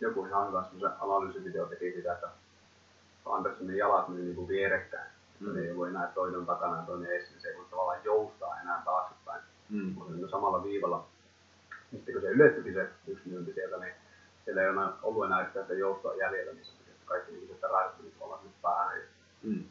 joku 0.00 0.26
ihan 0.26 0.48
hyvä 0.48 0.62
semmoisen 0.62 1.00
analyysivideo 1.00 1.66
teki 1.66 1.92
sitä, 1.92 2.12
että 2.12 2.28
Anderssonin 3.26 3.76
jalat 3.76 4.08
meni 4.08 4.22
niin 4.22 4.48
vierekkäin. 4.48 5.10
Mm. 5.40 5.56
Ei 5.56 5.76
voi 5.76 5.88
enää 5.88 6.06
toinen 6.14 6.46
takana 6.46 6.76
ja 6.76 6.82
toinen 6.82 7.10
edessä, 7.10 7.30
niin 7.32 7.40
se 7.40 7.48
ei 7.48 7.56
voi 7.56 7.66
tavallaan 7.70 8.04
joustaa 8.04 8.60
enää 8.60 8.82
taaksepäin. 8.84 9.42
mm, 9.68 9.92
Mutta 9.94 10.28
samalla 10.30 10.64
viivalla. 10.64 11.06
Sitten 11.90 12.14
kun 12.14 12.22
se 12.22 12.28
ylettyikin 12.28 12.74
se 12.74 12.90
yksi 13.06 13.28
myynti 13.28 13.52
sieltä, 13.52 13.76
niin 13.76 13.94
siellä 14.44 14.62
ei 14.62 14.68
enää 14.68 14.92
ollut 15.02 15.24
enää 15.26 15.46
yhtään 15.46 15.64
sitä 15.64 15.78
joustoa 15.78 16.14
jäljellä, 16.14 16.52
niin 16.52 16.64
se 16.64 16.72
kaikki 17.04 17.34
ihmiset 17.34 17.62
räjähti 17.62 18.02
nyt 18.02 18.14
olla 18.20 18.40
nyt 18.44 18.52
päähän. 18.62 19.00
Mm. 19.42 19.64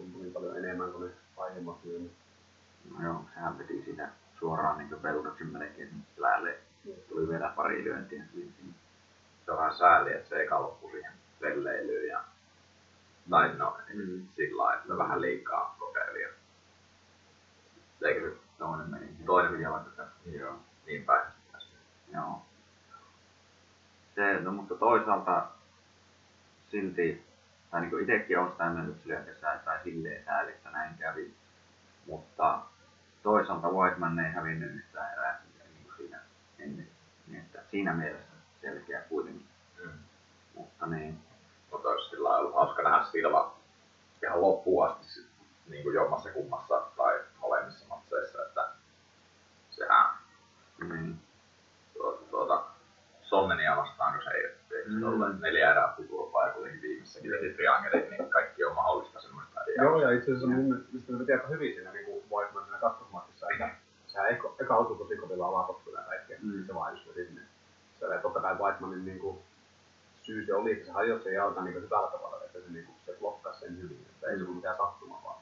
Se 0.00 0.04
tuntui 0.04 0.22
niin 0.22 0.32
paljon 0.32 0.56
enemmän 0.58 0.92
kuin 0.92 1.04
ne 1.08 1.14
aiemmat 1.36 1.84
myynnit. 1.84 2.12
No 2.98 3.04
joo, 3.04 3.24
sehän 3.34 3.58
veti 3.58 3.82
sitä 3.84 4.08
suoraan 4.38 4.78
niin 4.78 4.88
kuin 4.88 5.02
Veltoksen 5.02 5.46
melkein 5.46 5.90
päälle. 6.20 6.58
Tuli 7.08 7.28
vielä 7.28 7.52
pari 7.56 7.84
lyöntiä 7.84 8.22
siihen. 8.32 8.74
Se 9.44 9.52
on 9.52 9.58
vähän 9.58 9.76
sääli, 9.76 10.12
että 10.12 10.28
se 10.28 10.42
eka 10.42 10.62
loppu 10.62 10.90
siihen 10.90 11.12
velleilyyn 11.40 12.08
ja 12.08 12.24
tai 13.30 13.54
no, 13.56 13.76
Mm. 13.94 14.26
sillä 14.36 14.62
lailla, 14.62 14.82
että 14.82 14.98
vähän 14.98 15.20
liikaa 15.20 15.76
kokeili. 15.78 16.22
ja- 16.22 16.28
Eikö 18.08 18.30
se 18.30 18.36
Toinen 18.58 18.90
meni. 18.90 19.08
Toinen 19.26 19.58
vielä 19.58 19.78
tätä. 19.96 20.08
Joo. 20.38 20.56
niin 20.86 21.04
päin? 21.04 21.26
Joo. 22.14 22.42
Se, 24.14 24.40
no 24.40 24.52
mutta 24.52 24.74
toisaalta 24.74 25.46
silti, 26.70 27.24
tai 27.70 27.80
niin 27.80 28.00
itsekin 28.00 28.38
olen 28.38 28.52
sitä 28.52 28.66
että 28.66 29.08
lyöntissä 29.08 29.60
tai 29.64 29.78
silleen 29.84 30.24
sääli, 30.24 30.50
että 30.50 30.70
näin 30.70 30.98
kävi. 30.98 31.34
Mutta 32.06 32.62
toisaalta 33.22 33.68
Whiteman 33.68 34.18
ei 34.18 34.32
hävinnyt 34.32 34.74
yhtään 34.74 35.12
erää 35.12 35.42
niin 35.74 35.86
siinä 35.96 36.18
ennen. 36.58 36.88
Niin 37.26 37.40
että 37.40 37.58
siinä 37.70 37.92
mielessä 37.92 38.32
selkeä 38.60 39.00
kuitenkin. 39.00 39.46
Mm. 39.84 39.92
Mutta 40.54 40.86
niin, 40.86 41.18
Mutta 41.70 41.88
olisi 41.88 42.10
sillä 42.10 42.28
ollut 42.28 42.54
hauska 42.54 42.82
nähdä 42.82 43.04
Silva 43.04 43.56
ihan 44.22 44.40
loppuun 44.40 44.88
asti 44.88 45.20
niin 45.68 45.82
kuin 45.82 45.94
jommassa 45.94 46.30
kummassa 46.30 46.80
tai 46.96 47.20
molemmissa 47.40 47.86
matseissa, 47.88 48.42
että 48.42 48.68
sehän 49.70 50.14
niin 50.88 51.20
tuota, 51.94 52.24
tuota 52.30 52.69
Sonnenia 53.30 53.76
vastaan, 53.76 54.12
kun 54.14 54.22
se 54.24 54.30
ei, 54.30 54.44
ei 54.44 54.84
Mm. 54.86 54.94
mm. 54.94 55.22
ole 55.22 55.34
neljä 55.40 55.70
erää 55.70 55.94
pituuppaa 55.96 56.46
ja 56.46 56.52
kuitenkin 56.52 56.82
viimeisessäkin 56.82 57.30
teki 57.30 57.54
triangelit, 57.54 58.10
niin 58.10 58.30
kaikki 58.30 58.64
on 58.64 58.74
mahdollista 58.74 59.20
semmoista. 59.20 59.60
Ja 59.76 59.84
Joo, 59.84 60.00
ja 60.02 60.10
itse 60.10 60.30
asiassa 60.30 60.46
mun 60.48 60.64
mielestä 60.64 61.18
veti 61.18 61.32
aika 61.32 61.46
hyvin 61.48 61.74
siinä 61.74 61.92
niin 61.92 62.04
kuin 62.04 62.22
Whiteman 62.32 62.64
siinä 62.64 62.78
kakkosmatsissa, 62.78 63.46
että 63.52 63.68
sehän 64.06 64.30
eka, 64.30 64.52
eka 64.60 64.76
osui 64.76 64.98
tosi 64.98 65.16
kovilla 65.16 65.46
alapotkuilla 65.46 66.00
ja 66.00 66.06
kaikkea, 66.06 66.38
Mm. 66.42 66.52
mm. 66.54 66.66
se 66.66 66.74
vaan 66.74 66.92
just 66.92 67.14
sinne. 67.14 67.40
Se 68.00 68.06
oli 68.06 68.18
totta 68.18 68.40
kai 68.40 68.54
Whitemanin 68.58 69.04
niin 69.04 69.18
kuin, 69.18 69.38
syy 70.22 70.46
se 70.46 70.54
oli, 70.54 70.72
että 70.72 70.86
se 70.86 70.92
hajosi 70.92 71.24
sen 71.24 71.34
jalka 71.34 71.62
niin 71.62 71.74
hyvällä 71.74 72.08
tavalla, 72.10 72.44
että 72.44 72.58
se, 72.58 72.64
niin 72.72 72.86
kuin, 72.86 72.96
se 73.06 73.16
blokkasi 73.20 73.60
sen 73.60 73.78
hyvin, 73.82 74.06
että 74.14 74.26
ei 74.30 74.36
se 74.36 74.42
ollut 74.42 74.56
mikään 74.56 74.76
sattuma 74.76 75.20
vaan. 75.24 75.36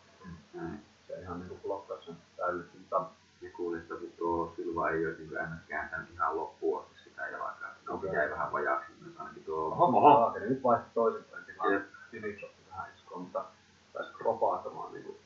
näin. 0.55 0.81
Se 1.07 1.21
ihan 1.21 1.39
niin 1.39 1.49
kuin 1.49 1.61
blokkasi 1.61 2.05
sen 2.07 2.17
täydellisesti, 2.37 2.79
mutta 2.79 3.03
Ja 3.43 3.51
kuulin 3.57 3.83
kun 3.89 4.13
tuo 4.19 4.53
Silva 4.57 4.91
ei 4.91 5.07
olisi 5.07 5.23
niin 5.23 5.51
kääntänyt 5.69 6.11
ihan 6.15 6.37
loppuun 6.37 6.81
asti 6.83 6.95
sitä 7.05 7.23
jalkaa. 7.29 7.68
No, 7.89 8.03
jäi 8.13 8.31
vähän 8.31 8.53
vajaaksi 8.53 8.93
myös 9.01 9.17
ainakin 9.19 9.45
tuo. 9.45 9.59
Oho, 9.59 10.33
ja 10.35 10.41
nyt 10.41 10.63
vaihtoi 10.63 10.91
toisinpäin 10.95 11.45
tilaa. 11.45 11.73
Jep. 11.73 11.83
Phillips 12.11 12.45
otti 12.45 12.63
vähän 12.71 12.91
iskoa, 12.97 13.19
mutta 13.19 13.45
pääsi 13.93 14.13
kropaatamaan 14.15 14.93
niin 14.93 15.05
kuin 15.05 15.19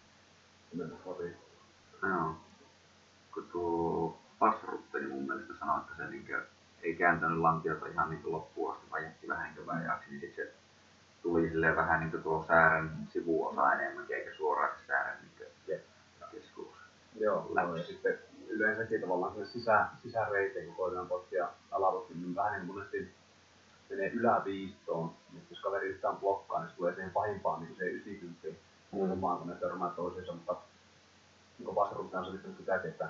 mennä 0.74 0.96
horiin. 1.06 1.36
Joo. 2.02 2.34
Kun 3.34 3.48
tuo 3.52 4.18
Passrutte, 4.38 4.98
niin 4.98 5.10
mun 5.10 5.26
mielestä 5.26 5.54
sanoi, 5.58 5.80
että 5.80 5.92
se 5.96 6.10
niin 6.10 6.26
ei 6.82 6.94
kääntänyt 6.94 7.38
lantiota 7.38 7.86
ihan 7.86 8.10
niin 8.10 8.32
loppuun 8.32 8.72
asti, 8.72 8.90
vaan 8.90 9.02
jätti 9.02 9.28
vähän 9.28 9.54
niin 9.54 9.66
vajaaksi, 9.66 10.10
niin 10.10 10.20
sitten 10.20 10.46
se 10.46 10.52
tuli 11.22 11.48
silleen 11.48 11.76
vähän 11.76 12.00
niin 12.00 12.10
kuin 12.10 12.22
tuo 12.22 12.44
säärän 12.48 13.08
sivuosa 13.12 13.72
enemmän, 13.72 14.06
eikä 14.10 14.34
suoraan 14.36 14.78
se 14.78 14.86
säärän 14.86 15.18
niin 15.22 15.48
Jep. 15.66 15.82
keskuus. 16.32 16.76
Joo, 17.20 17.52
joo, 17.54 17.76
ja 17.76 17.84
sitten 17.84 18.18
yleensäkin 18.52 19.00
tavallaan 19.00 19.32
sinne 19.32 19.46
sisä, 19.46 19.86
sisäreiteen, 20.02 20.66
kun 20.66 20.74
koitetaan 20.74 21.08
potkia 21.08 21.48
alapotkin, 21.70 22.22
niin 22.22 22.34
vähän 22.34 22.52
niin 22.52 22.66
monesti 22.66 23.14
menee 23.90 24.08
yläviistoon, 24.08 25.14
mutta 25.32 25.46
jos 25.50 25.60
kaveri 25.60 25.88
yhtään 25.88 26.16
blokkaa, 26.16 26.60
niin 26.60 26.70
se 26.70 26.76
tulee 26.76 26.94
siihen 26.94 27.10
pahimpaan 27.10 27.60
niin 27.60 27.76
se 27.76 27.84
90 27.84 28.48
kulmaan, 28.90 29.38
kun 29.38 29.48
ne 29.48 29.54
törmää 29.54 29.90
toisiinsa, 29.90 30.32
mutta 30.32 30.56
niin 31.58 31.64
kuin 31.64 31.76
vastarutta 31.76 32.18
on 32.18 32.24
selittänyt 32.24 32.56
sitäkin, 32.56 32.90
että 32.90 33.08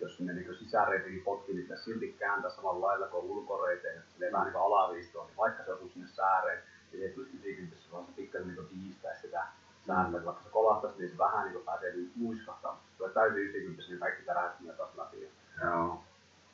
jos 0.00 0.16
sinne 0.16 0.32
niin 0.32 0.58
sisäreitiin 0.58 1.22
potkii, 1.22 1.54
niin 1.54 1.78
silti 1.84 2.16
kääntää 2.18 2.50
samalla 2.50 2.86
lailla 2.86 3.06
kuin 3.06 3.24
ulkoreiteen, 3.24 3.98
että 3.98 4.12
silleen 4.12 4.32
vähän 4.32 4.46
niin 4.46 4.56
alaviistoon, 4.56 5.26
niin 5.26 5.36
vaikka 5.36 5.64
se 5.64 5.72
osuu 5.72 5.88
sinne 5.88 6.08
sääreen, 6.08 6.62
niin 6.92 7.02
ei 7.02 7.12
tulisi 7.12 7.36
90, 7.44 7.92
vaan 7.92 8.06
se 8.06 8.12
pikkasen 8.12 8.46
niin 8.48 8.56
kuin 8.56 8.68
kiistää 8.68 9.14
sitä 9.22 9.46
sääntöä, 9.86 10.18
että 10.18 10.26
vaikka 10.26 10.42
se 10.42 10.50
kolahtaisi, 10.50 10.98
niin 10.98 11.10
se 11.10 11.18
vähän 11.18 11.52
niin 11.52 11.64
pääsee 11.64 11.94
muiskahtamaan, 12.16 12.76
mutta 12.76 12.90
se 12.90 12.96
tulee 12.96 13.12
täysin 13.12 13.38
90, 13.38 13.82
niin 13.88 14.00
kaikki 14.00 14.22
tärähtyy 14.22 14.72
taas 14.72 14.96
läpi, 14.96 15.30
Joo. 15.64 16.02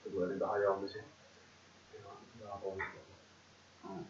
se 0.05 0.11
tulee 0.11 0.29
niitä 0.29 0.47
hajoamisia. 0.47 1.03
Ihan, 1.99 2.17
ihan 2.41 2.59
oikein. 2.63 3.09
Mm. 3.89 4.05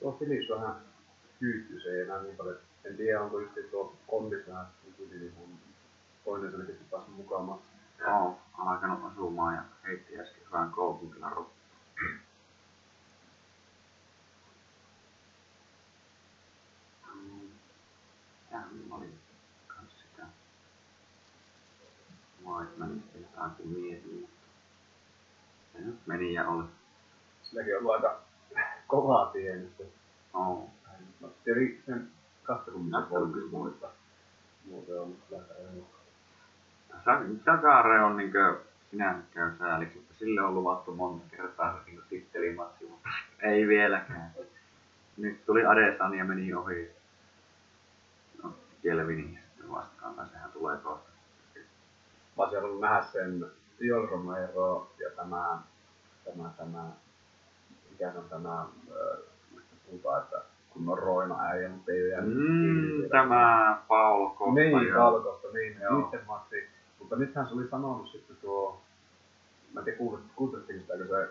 Tuo 0.00 0.12
Philips 0.12 0.50
vähän 0.50 0.74
kyyttyy, 1.40 1.80
se 1.80 1.88
ei 1.88 2.00
enää 2.00 2.22
niin 2.22 2.36
paljon. 2.36 2.56
En 2.84 2.96
tiedä, 2.96 3.22
onko 3.22 3.40
just 3.40 3.54
tuo 3.70 3.96
kondis 4.06 4.48
vähän 4.48 4.66
niin 4.98 5.32
kuin 5.32 5.60
toinen 6.24 6.50
selkeästi 6.50 6.84
taas 6.90 7.08
mukaan. 7.08 7.58
Joo, 7.98 8.38
alkanut 8.58 9.12
osumaan 9.12 9.54
ja 9.54 9.62
heitti 9.86 10.20
äsken 10.20 10.42
vähän 10.52 10.70
koukun 10.70 11.10
kyllä 11.10 11.30
Minulla 18.50 18.96
oli 18.96 19.14
kans 19.66 19.90
sitä 20.00 20.26
Whitemanista 22.46 23.18
jotakin 23.18 23.68
mietin, 23.68 24.20
mutta 24.20 24.36
se 25.72 25.80
nyt 25.80 26.06
meni 26.06 26.34
ja 26.34 26.48
oli. 26.48 26.64
Silläkin 27.42 27.76
on 27.76 27.80
ollut 27.80 27.94
aika 27.94 28.20
kovaa 28.86 29.26
tie 29.26 29.56
nyt. 29.56 29.92
Oh. 30.34 30.70
No, 31.20 31.30
tietenkin 31.44 31.82
sen 31.86 32.08
kastakumisen 32.42 33.00
Kastelun 33.00 33.32
voimin 33.32 33.50
muista. 33.50 33.88
Muuten 34.64 35.00
on 35.00 35.16
kyllä 35.28 35.42
ei. 35.58 35.84
Sakare 37.44 38.04
on 38.04 38.16
niinkö 38.16 38.60
sinänsä 38.90 39.22
käy 39.34 39.50
sääliksi, 39.58 39.98
että 39.98 40.14
sille 40.14 40.42
on 40.42 40.54
luvattu 40.54 40.94
monta 40.94 41.36
kertaa 41.36 41.78
se 41.78 41.84
niinku 41.86 42.02
tittelimatsi, 42.08 42.84
mutta 42.84 43.08
ei 43.42 43.68
vieläkään. 43.68 44.32
Nyt 45.16 45.46
tuli 45.46 45.66
Adesanya 45.66 46.18
ja 46.18 46.24
meni 46.24 46.54
ohi. 46.54 46.90
Kelvini 48.82 49.38
sitten 49.48 49.70
vastaan, 49.72 50.14
tai 50.14 50.26
sehän 50.28 50.52
tulee 50.52 50.76
kohta. 50.76 51.08
Mä 52.36 52.42
olisin 52.44 52.58
halunnut 52.60 52.80
nähdä 52.80 53.02
sen 53.12 53.46
Joel 53.80 54.06
Romero 54.06 54.90
ja 54.98 55.10
tämä, 55.16 55.58
tämä, 56.24 56.50
tämä, 56.56 56.84
mikä 57.90 58.12
se 58.12 58.18
on 58.18 58.28
tämä, 58.28 58.60
äh, 58.60 59.18
puhutaan, 59.86 60.22
että 60.22 60.42
kun 60.70 60.88
on 60.88 60.98
roina 60.98 61.42
äijä, 61.42 61.68
mutta 61.68 61.92
ei 61.92 62.02
ole 62.02 62.08
jäänyt 62.10 62.34
Mm, 62.36 63.08
tämä 63.10 63.82
Paolo 63.88 64.30
Costa. 64.38 64.54
Niin, 64.54 64.88
joo. 64.88 65.10
Kalkosta, 65.10 65.48
niin, 65.52 65.80
Joo. 65.80 65.98
niiden 66.00 66.26
matsi. 66.26 66.68
Mutta 66.98 67.16
nythän 67.16 67.48
se 67.48 67.54
oli 67.54 67.68
sanonut 67.68 68.08
sitten 68.08 68.36
tuo, 68.36 68.80
mä 69.74 69.80
en 69.80 69.84
tiedä 69.84 69.98
kuulit- 69.98 70.30
kuulittekin 70.36 70.80
sitä, 70.82 70.96
kun 70.96 71.06
se, 71.06 71.28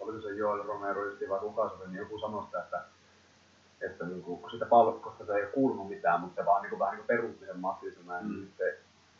oliko 0.00 0.20
se 0.20 0.30
Joel 0.34 0.62
Romero 0.62 1.04
justi 1.04 1.28
vai 1.28 1.40
kuka 1.40 1.68
se 1.68 1.74
oli, 1.74 1.86
niin 1.86 1.98
joku 1.98 2.18
sanoi 2.18 2.44
sitä, 2.44 2.62
että, 2.62 2.84
että 3.80 4.04
niin 4.04 4.22
kuin, 4.22 4.40
kun 4.40 4.50
sitä 4.50 4.66
palkosta 4.66 5.26
se 5.26 5.32
ei 5.34 5.42
ole 5.42 5.50
kuulunut 5.52 5.88
mitään, 5.88 6.20
mutta 6.20 6.42
se 6.42 6.46
vaan 6.46 6.62
niin 6.62 6.70
kuin, 6.70 6.78
vähän 6.80 6.92
niin 6.96 7.06
kuin 7.06 7.16
peruutti 7.16 7.46
sen 7.46 7.58
matsinsa 7.60 8.00
näin, 8.06 8.24
Mm. 8.24 8.30
mm. 8.30 8.36
niin 8.36 8.46
sitten, 8.48 8.74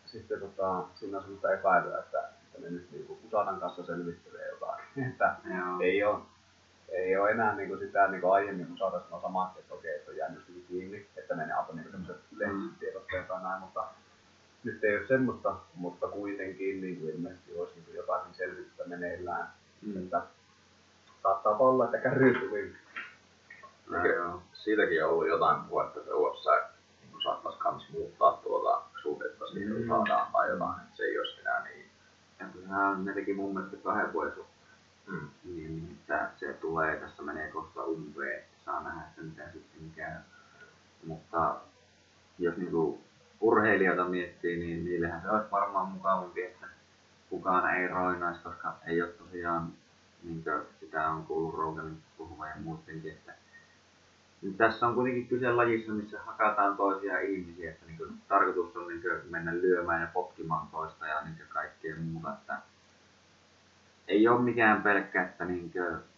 sitten 0.06 0.40
tota, 0.40 0.84
siinä 0.94 1.16
on 1.16 1.22
semmoista 1.22 1.52
epäilyä, 1.52 1.98
että, 1.98 2.20
että 2.20 2.60
ne 2.60 2.70
nyt 2.70 2.90
niin 2.92 3.06
kuin 3.06 3.18
Usadan 3.26 3.60
kanssa 3.60 3.84
selvittelee 3.86 4.48
jotakin, 4.48 5.04
että 5.10 5.36
Joo. 5.44 5.80
ei 5.80 6.04
ole, 6.04 6.18
ei 6.88 7.16
ole 7.16 7.30
enää 7.30 7.56
niin 7.56 7.68
kuin 7.68 7.80
sitä 7.80 8.08
niin 8.08 8.20
kuin 8.20 8.32
aiemmin 8.32 8.66
kun 8.66 8.78
saataisiin 8.78 9.08
sanoa 9.10 9.22
samaa, 9.22 9.54
että 9.58 9.74
okei, 9.74 9.94
että 9.96 10.10
on 10.10 10.16
jäänyt 10.16 10.36
jostakin 10.38 10.64
kiinni, 10.68 11.06
että 11.16 11.34
ne 11.36 11.52
antoi 11.52 11.76
niin 11.76 11.90
semmoiset 11.90 12.16
lehtitiedotteet 12.36 13.28
tai 13.28 13.42
näin, 13.42 13.60
mutta 13.60 13.84
nyt 14.64 14.84
ei 14.84 14.96
ole 14.98 15.06
semmoista, 15.06 15.56
mutta 15.74 16.08
kuitenkin 16.08 16.80
niin 16.80 17.00
kuin 17.00 17.14
ilmeisesti 17.14 17.58
olisi 17.58 17.72
niin 17.74 17.84
kuin 17.84 17.96
jotakin 17.96 18.34
selvitystä 18.34 18.84
meneillään, 18.86 19.46
Mm. 19.82 19.96
että 20.02 20.22
saattaa 21.22 21.56
olla, 21.56 21.84
että 21.84 21.98
kärry 21.98 22.34
tuli. 22.34 22.74
No. 23.90 24.42
Siitäkin 24.52 25.04
on 25.04 25.10
ollut 25.10 25.28
jotain 25.28 25.64
puhetta, 25.64 26.00
että 26.00 26.14
USA 26.14 26.50
niin 27.00 27.22
saattaisi 27.22 27.58
kans 27.58 27.88
muuttaa 27.92 28.32
tuota 28.42 28.82
suhdetta 29.02 29.46
siihen 29.46 29.76
Mm. 29.82 29.88
saadaan 29.88 30.32
tai 30.32 30.48
jotain, 30.50 30.80
että 30.80 30.96
se 30.96 31.02
ei 31.02 31.18
olisi 31.18 31.40
enää 31.40 31.64
niin. 31.64 31.86
Ja 32.40 32.46
kyllähän 32.52 33.04
ne 33.04 33.12
teki 33.14 33.34
mun 33.34 33.54
mielestä 33.54 33.76
kahden 33.76 34.12
vuoden 34.12 34.34
suhteen. 34.34 34.56
Mm. 35.06 35.28
Niin, 35.44 35.98
että 36.00 36.30
se 36.36 36.52
tulee, 36.52 36.96
tässä 37.00 37.22
menee 37.22 37.50
kohta 37.50 37.84
umpeen, 37.84 38.38
että 38.38 38.56
saa 38.64 38.82
nähdä, 38.82 39.00
että 39.06 39.22
mitä 39.22 39.50
sitten 39.52 39.90
käy. 39.96 40.14
Mutta 41.06 41.56
jos 42.38 42.56
niinku 42.56 43.00
urheilijoita 43.40 44.04
miettii, 44.04 44.56
niin 44.58 44.84
niillähän 44.84 45.22
se 45.22 45.30
olisi 45.30 45.50
varmaan 45.50 45.88
mukavampi, 45.88 46.42
että 46.44 46.66
kukaan 47.30 47.74
ei 47.74 47.88
roinaisi, 47.88 48.42
koska 48.42 48.74
ei 48.86 49.02
ole 49.02 49.10
tosiaan, 49.10 49.72
niin 50.22 50.44
sitä 50.80 51.08
on 51.10 51.26
kuullut 51.26 51.54
Roganin 51.54 52.02
puhuvan 52.16 52.48
ja 52.48 52.54
muidenkin, 52.58 53.12
että 53.12 53.32
tässä 54.54 54.86
on 54.86 54.94
kuitenkin 54.94 55.28
kyse 55.28 55.52
lajissa, 55.52 55.92
missä 55.92 56.20
hakataan 56.22 56.76
toisia 56.76 57.18
ihmisiä, 57.20 57.70
että 57.70 57.86
niin 57.86 57.98
tarkoitus 58.28 58.76
on 58.76 58.88
niin 58.88 59.02
mennä 59.30 59.52
lyömään 59.54 60.00
ja 60.00 60.08
potkimaan 60.12 60.68
toista 60.68 61.06
ja 61.06 61.22
niin 61.24 61.36
kaikkea 61.48 61.94
muuta, 61.98 62.32
että 62.32 62.58
ei 64.08 64.28
ole 64.28 64.40
mikään 64.42 64.82
pelkkä, 64.82 65.22
että 65.22 65.44
niin 65.44 65.72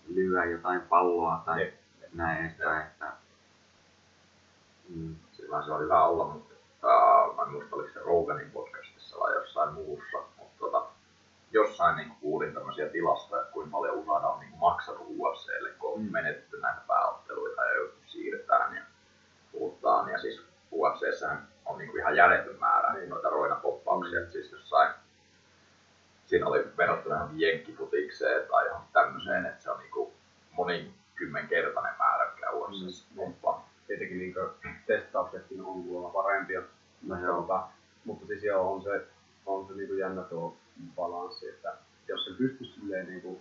lyö 0.08 0.44
jotain 0.44 0.80
palloa 0.80 1.42
tai 1.46 1.60
Jep. 1.60 1.74
näin 2.14 2.44
edespäin, 2.44 2.86
että 2.86 3.12
mm, 4.88 5.14
Sillä 5.32 5.62
se 5.62 5.72
on 5.72 5.80
hyvä 5.80 6.04
olla, 6.04 6.24
mutta 6.28 6.54
uh, 6.84 7.36
mä 7.36 7.42
en 7.42 7.50
muista 7.50 7.76
oliko 7.76 7.92
se 7.92 8.00
Roganin 8.00 8.50
podcastissa 8.50 9.16
vai 9.20 9.34
jossain 9.34 9.74
muussa, 9.74 10.18
mutta 10.38 10.58
tota, 10.58 10.86
jossain 11.52 11.96
niin 11.96 12.12
kuulin 12.20 12.54
tämmöisiä 12.54 12.88
tilastoja, 12.88 13.42
että 13.42 13.52
kuinka 13.52 13.70
paljon 13.76 13.96
USAda 13.98 14.26
on 14.28 14.40
niin 14.40 14.58
maksanut 14.60 15.06
UFClle, 15.08 15.70
kun 15.78 15.92
on 15.92 16.00
Mm. 16.02 16.12
menetetty 16.12 16.60
näitä 16.60 16.80
pääotteluita 16.88 17.62
ja 17.64 17.70
siirretään 18.18 18.76
ja 18.76 18.82
puhutaan. 19.52 20.08
Ja 20.10 20.18
siis 20.18 20.42
UFCssähän 20.72 21.48
on 21.66 21.78
niin 21.78 21.90
kuin 21.90 22.00
ihan 22.00 22.16
järjetön 22.16 22.56
määrä 22.60 22.92
Niin. 22.92 23.08
noita 23.08 23.28
roinapoppauksia, 23.30 24.18
Mm. 24.18 24.22
että 24.22 24.32
siis 24.32 24.52
jossain 24.52 24.92
siinä 26.26 26.46
oli 26.46 26.64
verrattuna 26.76 27.14
johonkin 27.14 27.40
jenkkifutikseen 27.40 28.48
tai 28.48 28.66
johonkin 28.66 28.92
tämmöiseen, 28.92 29.46
että 29.46 29.62
se 29.62 29.70
on 29.70 29.78
niin 29.78 29.90
kuin 29.90 30.12
monikymmenkertainen 30.52 31.94
määrä, 31.98 32.32
mikä 32.34 32.50
UFCssä 32.50 33.04
Mm. 33.10 33.16
pomppaa. 33.16 33.68
Tietenkin 33.86 34.18
niin 34.18 34.34
testauksetkin 34.86 35.60
on 35.60 35.82
kuulemma 35.84 36.22
parempia, 36.22 36.62
No 37.02 37.16
mutta, 38.04 38.26
siis 38.26 38.44
joo, 38.44 38.72
on 38.74 38.82
se, 38.82 39.06
on 39.46 39.66
se 39.66 39.72
niin 39.74 39.88
kuin 39.88 39.98
jännä 39.98 40.22
tuo 40.22 40.56
balanssi, 40.96 41.48
että 41.48 41.74
jos 42.08 42.24
se 42.24 42.30
pystyisi 42.38 42.72
silleen 42.80 43.06
niin 43.06 43.22
kuin 43.22 43.40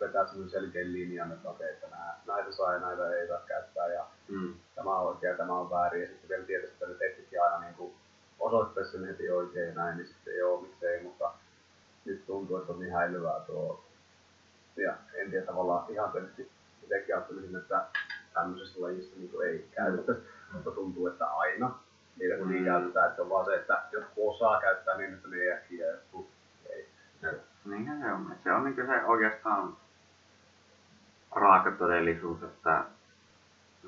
vetää 0.00 0.26
semmoinen 0.26 0.50
selkeän 0.50 0.92
linjan, 0.92 1.32
että 1.32 1.50
okei, 1.50 1.70
että 1.70 1.86
nää, 1.90 2.20
näitä 2.26 2.52
saa 2.52 2.72
ja 2.72 2.78
näitä 2.80 3.10
ei 3.14 3.28
saa 3.28 3.40
käyttää. 3.46 3.86
Ja 3.86 4.06
mm, 4.28 4.54
tämä 4.74 4.98
on 4.98 5.06
oikein 5.06 5.30
ja 5.30 5.36
tämä 5.36 5.58
on 5.58 5.70
väärin. 5.70 6.02
Ja 6.02 6.08
sitten 6.08 6.28
vielä 6.28 6.44
tietysti 6.44 6.74
että 6.74 6.86
ne 6.86 6.94
tekstikin 6.94 7.42
aina 7.42 7.60
niin 7.60 7.74
kuin 7.74 7.94
osoittaisi 8.38 8.90
sen 8.90 9.04
heti 9.06 9.30
oikein 9.30 9.68
ja 9.68 9.74
näin, 9.74 9.96
niin 9.96 10.06
sitten 10.06 10.36
joo, 10.38 10.60
miksei, 10.60 11.02
mutta 11.02 11.32
nyt 12.04 12.26
tuntuu, 12.26 12.56
että 12.56 12.72
on 12.72 12.78
niin 12.80 12.92
häilyvää 12.92 13.40
tuo. 13.46 13.84
Ja 14.76 14.94
en 15.14 15.30
tiedä 15.30 15.46
tavallaan 15.46 15.90
ihan 15.92 16.12
selvästi 16.12 16.50
itsekin 16.82 17.14
ajattelisin, 17.14 17.56
että 17.56 17.84
tämmöisessä 18.34 18.82
lajissa 18.82 19.16
niin 19.16 19.30
kuin 19.30 19.48
ei 19.48 19.68
käytettäisi, 19.74 20.20
mutta 20.52 20.70
tuntuu, 20.70 21.06
että 21.06 21.26
aina 21.26 21.78
niitä 22.18 22.36
kun 22.38 22.48
niin 22.48 22.62
Mm. 22.62 22.64
käytetään, 22.68 23.06
että 23.06 23.16
se 23.16 23.22
on 23.22 23.30
vaan 23.30 23.44
se, 23.44 23.54
että 23.54 23.82
jotkut 23.92 24.34
osaa 24.34 24.60
käyttää 24.60 24.96
niin, 24.96 25.14
että 25.14 25.28
ne 25.28 25.36
ei 25.36 25.52
äkkiä 25.52 25.86
ja 25.86 25.92
jotkut 25.92 26.28
ei. 26.70 26.88
niinhän 27.64 28.00
se 28.00 28.12
on. 28.12 28.36
Se 28.44 28.52
on 28.52 28.64
niin 28.64 28.76
se 28.76 29.04
oikeastaan 29.06 29.76
raaka 31.32 31.70
todellisuus, 31.70 32.42
että 32.42 32.84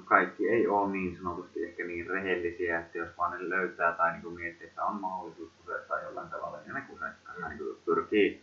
kaikki 0.05 0.49
ei 0.49 0.67
ole 0.69 0.93
niin 0.93 1.17
sanotusti 1.17 1.65
ehkä 1.65 1.85
niin 1.85 2.07
rehellisiä, 2.07 2.81
että 2.81 2.99
jos 2.99 3.19
vaan 3.19 3.33
ne 3.33 3.49
löytää 3.49 3.93
tai 3.93 4.13
niin 4.13 4.33
miettii, 4.33 4.67
että 4.67 4.85
on 4.85 5.01
mahdollisuus 5.01 5.51
kusettaa 5.61 6.01
jollain 6.01 6.31
tavalla, 6.31 6.59
niin 6.65 6.75
ne 6.75 6.81
kusettaa. 6.81 7.35
Mm. 7.39 7.49
Niin 7.49 7.77
pyrkii 7.85 8.43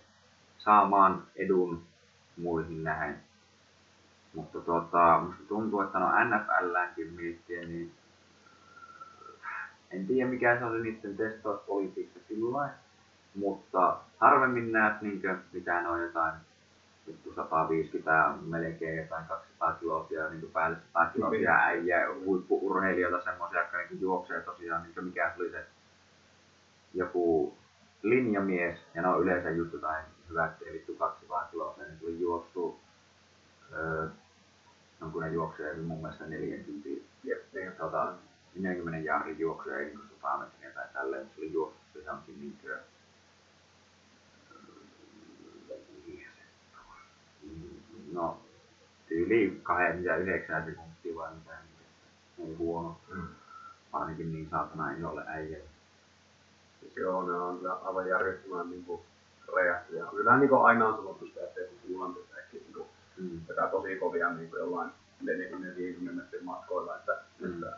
saamaan 0.58 1.24
edun 1.36 1.84
muihin 2.38 2.84
nähen. 2.84 3.20
Mutta 4.34 4.60
tuota, 4.60 5.20
musta 5.20 5.44
tuntuu, 5.48 5.82
että 5.82 6.00
no 6.00 6.08
NFLäänkin 6.08 7.14
miettiä, 7.14 7.62
niin 7.62 7.92
en 9.92 10.08
tiedä 10.08 10.30
mikä 10.30 10.60
se 10.60 10.66
oli 10.66 10.82
niiden 10.82 11.18
testauspolitiikka 11.18 12.20
sillä 12.28 12.70
mutta 13.36 13.98
harvemmin 14.18 14.72
näet 14.72 15.02
niinkö, 15.02 15.38
mitä 15.54 15.82
ne 15.82 15.90
on 15.90 16.02
jotain 16.02 16.34
150 17.36 18.34
melkein 18.41 18.98
jotain 18.98 19.26
200 19.26 19.74
kilosia, 19.74 20.30
niin 20.30 20.52
päälle 20.54 20.78
100 20.93 21.06
kilosia 21.06 21.56
äijää, 21.56 22.08
huippuurheilijoita 22.26 23.24
semmoisia, 23.24 23.60
jotka 23.60 23.78
niin 23.78 24.02
juoksee 24.02 24.41
tosiaan, 24.41 24.84
niin 24.84 25.06
mikä 25.06 25.34
oli 25.39 25.52
se 25.52 25.65
joku 26.93 27.54
linjamies, 28.04 28.80
ja 28.95 29.02
ne 29.02 29.08
on 29.08 29.22
yleensä 29.22 29.50
just 29.50 29.74
jotain 29.74 30.06
hyvät, 30.30 30.52
ei 30.65 30.74
vittu 30.74 30.93
200 30.93 31.48
kilosia, 31.52 31.84
niin 31.84 32.00
tuli 32.00 32.19
juoksu, 32.19 32.80
öö, 33.74 34.08
no 35.00 35.10
kun 35.10 35.24
ne 35.24 35.30
juoksee 35.30 35.74
mun 35.74 36.02
mielestä 36.02 36.26
40, 36.26 36.89
Jep, 37.24 37.54
niin, 37.54 37.72
tota, 37.72 38.13
40 38.56 39.06
jaarin 39.06 39.39
juoksuja, 39.39 39.78
ei 39.78 39.86
niin 39.86 40.00
100 40.22 40.38
metriä 40.38 40.72
tai 40.72 40.86
tälleen, 40.93 41.26
se 41.26 41.41
oli 41.41 41.54
juoksu 41.54 41.80
se 41.93 42.00
johonkin 42.00 42.39
niin 42.39 42.58
kuin, 42.62 42.74
no, 48.13 48.38
yli 49.10 49.60
29 49.63 50.65
sekuntia 50.65 51.15
vai 51.15 51.30
mitä, 51.36 51.52
ei 52.48 52.56
huono. 52.56 52.98
Mm. 53.13 53.28
Ainakin 53.93 54.32
niin 54.34 54.50
saatana 54.50 54.91
isolle 54.91 55.24
äijälle. 55.28 55.69
Joo, 56.95 57.24
ne 57.28 57.34
on 57.34 57.58
kyllä 57.58 57.74
aivan 57.74 58.08
järjettömän 58.08 58.69
niin 58.69 58.84
kuin. 58.86 59.02
Kyllähän 60.12 60.39
niin 60.39 60.50
kuin 60.50 60.62
aina 60.65 60.88
on 60.88 60.95
sanottu 60.95 61.26
sitä, 61.26 61.41
että 61.43 61.60
joku 61.62 61.74
kuulantesäkin 61.88 62.62
niin 62.63 62.74
kuin 62.74 62.88
Mm. 63.17 63.39
vetää 63.50 63.67
tosi 63.67 63.95
kovia 63.95 64.34
niin 64.34 64.50
kuin 64.50 64.60
jollain 64.60 64.91
40-50 65.24 66.12
metrin 66.12 66.45
matkoilla, 66.45 66.95
että, 66.95 67.17
Mm. 67.39 67.54
että 67.54 67.78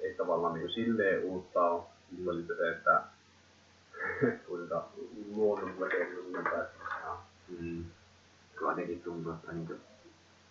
ei 0.00 0.14
tavallaan 0.14 0.54
niin 0.54 0.62
kuin 0.62 0.72
silleen 0.74 1.24
uutta 1.24 1.60
ole, 1.60 1.82
mutta 2.10 2.32
sitten 2.34 2.56
se, 2.56 2.70
että 2.70 3.02
kuinka 4.46 4.88
luonnon 5.34 5.80
legenduuden 5.80 6.44
päästä. 6.44 6.78
Mm. 7.60 7.84
Kuitenkin 8.62 9.02
tuntuu, 9.02 9.32
että 9.32 9.52
niin 9.52 9.80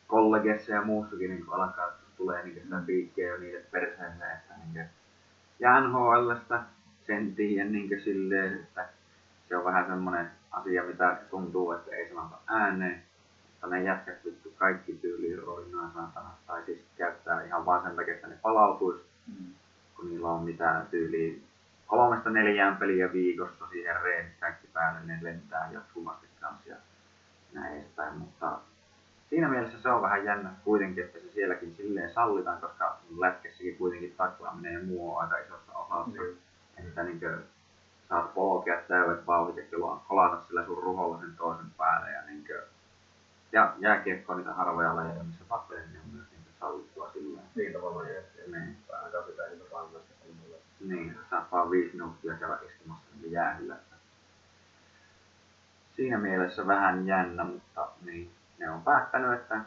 kollegessa 0.08 0.71
ja 0.71 0.82
muussakin 0.82 1.30
niin 1.30 1.45
alkaa 1.52 1.91
tulee 2.17 2.43
niin 2.43 2.62
sitä 2.63 2.82
piikkiä 2.86 3.28
jo 3.28 3.38
niille 3.38 3.60
perseensä, 3.71 4.32
että 4.32 4.54
niin 4.74 4.86
ja 5.60 5.82
NHLstä 5.82 6.63
sen 7.08 7.36
tiedän 7.36 7.71
niin 7.71 8.02
silleen, 8.04 8.54
että 8.54 8.89
se 9.50 9.58
on 9.58 9.65
vähän 9.65 9.86
semmoinen 9.86 10.32
asia, 10.52 10.84
mitä 10.84 11.17
tuntuu, 11.30 11.71
että 11.71 11.95
ei 11.95 12.10
sanota 12.10 12.38
ääneen. 12.47 13.04
Että 13.56 13.67
ne 13.67 13.84
jätkät 13.84 14.26
vittu 14.26 14.54
kaikki 14.58 14.93
tyyliin 14.93 15.39
roinaa 15.43 15.91
saatana. 15.93 16.30
Tai 16.47 16.63
siis 16.65 16.80
käyttää 16.97 17.43
ihan 17.43 17.65
vaan 17.65 17.84
sen 17.84 17.95
takia, 17.95 18.13
että 18.13 18.28
ne 18.28 18.38
palautuisi, 18.41 19.04
Mm. 19.28 19.45
kun 19.95 20.10
niillä 20.10 20.30
on 20.30 20.43
mitään 20.43 20.88
tyyliä 20.88 21.39
kolmesta 21.88 22.30
neljään 22.30 22.78
peliä 22.78 23.13
viikossa 23.13 23.65
siihen 23.71 24.02
reenit 24.02 24.34
kaikki 24.39 24.67
päälle, 24.74 25.00
ne 25.06 25.19
lentää 25.21 25.69
jatkuvasti 25.74 26.28
näin 27.54 27.76
edespäin. 27.76 28.18
Mutta 28.18 28.60
siinä 29.30 29.50
mielessä 29.50 29.82
se 29.82 29.90
on 29.90 30.02
vähän 30.02 30.26
jännä 30.26 30.50
kuitenkin, 30.64 31.06
että 31.06 31.20
se 31.20 31.32
sielläkin 31.34 31.76
silleen 31.76 32.14
sallitaan, 32.14 32.62
koska 32.62 32.98
lätkessäkin 33.18 33.78
kuitenkin 33.78 34.16
taklaaminen 34.18 34.74
ja 34.74 34.86
muu 34.86 35.16
on 35.16 35.22
aika 35.22 35.38
isossa 35.38 35.74
osassa. 35.74 36.22
Niin. 36.22 36.38
Että 36.78 37.04
niinkö 37.04 37.42
saat 38.10 38.34
polkea 38.34 38.82
täydet 38.88 39.28
vauhdit 39.28 39.58
ja 39.58 39.64
kyllä 39.64 39.98
kolata 40.08 40.42
sillä 40.48 40.66
sun 40.66 40.84
ruholla 40.84 41.20
sen 41.20 41.36
toisen 41.38 41.72
päälle 41.78 42.12
ja 42.12 42.22
niinkö 42.22 42.64
ja 43.52 43.74
jääkiekko 43.80 44.34
on 44.34 44.38
niitä 44.38 44.54
harvoja 44.54 44.96
lajeja, 44.96 45.24
missä 45.24 45.46
tappeleminen 45.50 46.02
on 46.02 46.10
myös 46.14 46.32
niinkö 46.32 46.50
sallittua 46.60 47.12
sillä. 47.14 47.42
Niin 47.56 47.74
tavallaan 47.74 48.08
jees. 48.08 48.26
Niin. 48.48 48.78
Ei 49.52 49.62
ole 49.62 49.72
vanhasta 49.72 50.14
kunnolla. 50.20 50.58
Niin, 50.80 51.18
saa 51.30 51.48
vaan 51.52 51.72
viisi 51.72 51.96
minuuttia 51.96 52.34
käydä 52.34 52.58
istumassa 52.70 53.08
niin 53.22 53.32
jäähyllä. 53.32 53.76
Siinä 56.02 56.18
mielessä 56.18 56.68
vähän 56.68 57.08
jännä, 57.08 57.44
mutta 57.44 57.88
niin, 58.06 58.32
ne 58.58 58.70
on 58.70 58.82
päättänyt, 58.82 59.34
että 59.34 59.62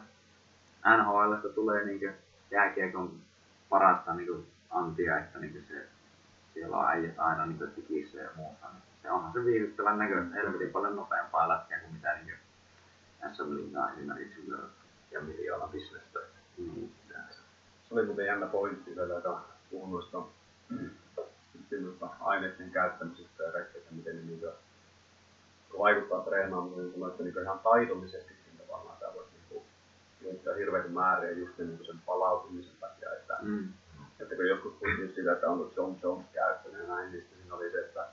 NHLstä 0.85 1.49
tulee 1.49 1.85
niinkö 1.85 2.13
jääkiekon 2.51 3.11
parasta 3.69 4.13
niinkö 4.13 4.37
antia, 4.69 5.19
että 5.19 5.39
niinkö 5.39 5.59
se, 5.67 5.87
siellä 6.53 6.77
on 6.77 6.89
äijät 6.89 7.19
aina 7.19 7.45
niinkö 7.45 7.67
tikissä 7.67 8.17
ja 8.17 8.29
muuta. 8.35 8.67
Niin 8.73 8.83
se 9.01 9.11
onhan 9.11 9.33
se 9.33 9.45
viihdyttävän 9.45 9.97
näköistä, 9.97 10.35
helvetin 10.35 10.69
paljon 10.69 10.95
nopeampaa 10.95 11.49
lätkeä 11.49 11.79
kuin 11.79 11.93
mitä 11.93 12.15
niinkö 12.15 12.35
SM 13.33 13.55
Liigaa 13.55 13.91
esimerkiksi 13.91 14.43
lyö. 14.47 14.67
Ja 15.11 15.21
miljoona 15.21 15.67
bisnestä. 15.67 16.19
Niin, 16.57 16.95
Se 17.87 17.93
oli 17.93 18.05
muuten 18.05 18.25
jännä 18.25 18.45
pointti 18.45 18.95
vielä, 18.95 19.13
joka 19.13 19.45
puhui 19.71 19.89
noista 19.91 20.17
noista 21.81 22.09
aineiden 22.19 22.71
käyttämisestä 22.71 23.43
ja 23.43 23.59
että 23.59 23.91
miten 23.91 24.15
ne 24.15 24.21
niitä 24.21 24.64
vaikuttaa 25.77 26.21
treenaamiseen, 26.21 26.91
kun 26.91 27.09
että 27.09 27.23
niin 27.23 27.41
ihan 27.41 27.59
taidollisestikin 27.59 28.57
tavallaan 28.57 28.97
tämä 28.99 29.13
voisi 29.13 29.29
niin 29.51 29.63
käyttää 30.23 30.55
hirveitä 30.55 30.89
määriä 30.89 31.31
just 31.31 31.57
niin 31.57 31.79
sen 31.85 31.99
palautumisen 32.05 32.75
takia, 32.79 33.13
että, 33.13 33.37
mm. 33.41 33.69
että 34.19 34.35
kun 34.35 34.47
joskus 34.47 34.73
puhuttiin 34.73 35.13
siitä, 35.15 35.33
että 35.33 35.49
onko 35.49 35.71
John 35.77 35.95
Jones 36.03 36.25
käyttänyt 36.33 36.79
ja 36.79 36.87
näin, 36.87 37.11
niin 37.11 37.25
siinä 37.39 37.55
oli 37.55 37.71
se, 37.71 37.79
että, 37.79 38.07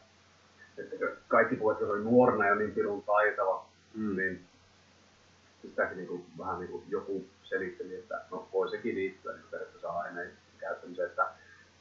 että 0.79 0.96
kun 0.96 1.09
kaikki 1.29 1.57
puhuivat, 1.57 1.77
että 1.77 1.87
se 1.87 1.92
oli 1.92 2.05
nuorena 2.05 2.46
ja 2.46 2.55
niin 2.55 2.72
pirun 2.72 3.03
taitava, 3.03 3.72
Mm. 3.94 4.16
niin 4.16 4.44
sitäkin 5.62 5.96
niin 5.96 6.09
kuin, 6.09 6.25
vähän 6.38 6.61
niin 6.61 6.70
kuin 6.70 6.85
joku 6.88 7.27
selitteli, 7.42 7.94
että 7.94 8.20
no 8.31 8.48
voi 8.53 8.70
sekin 8.70 8.94
liittyä 8.94 9.33
niin 9.33 9.44
periaatteessa 9.51 9.90
aineen 9.90 10.33
käyttämiseen, 10.59 11.09
että 11.09 11.27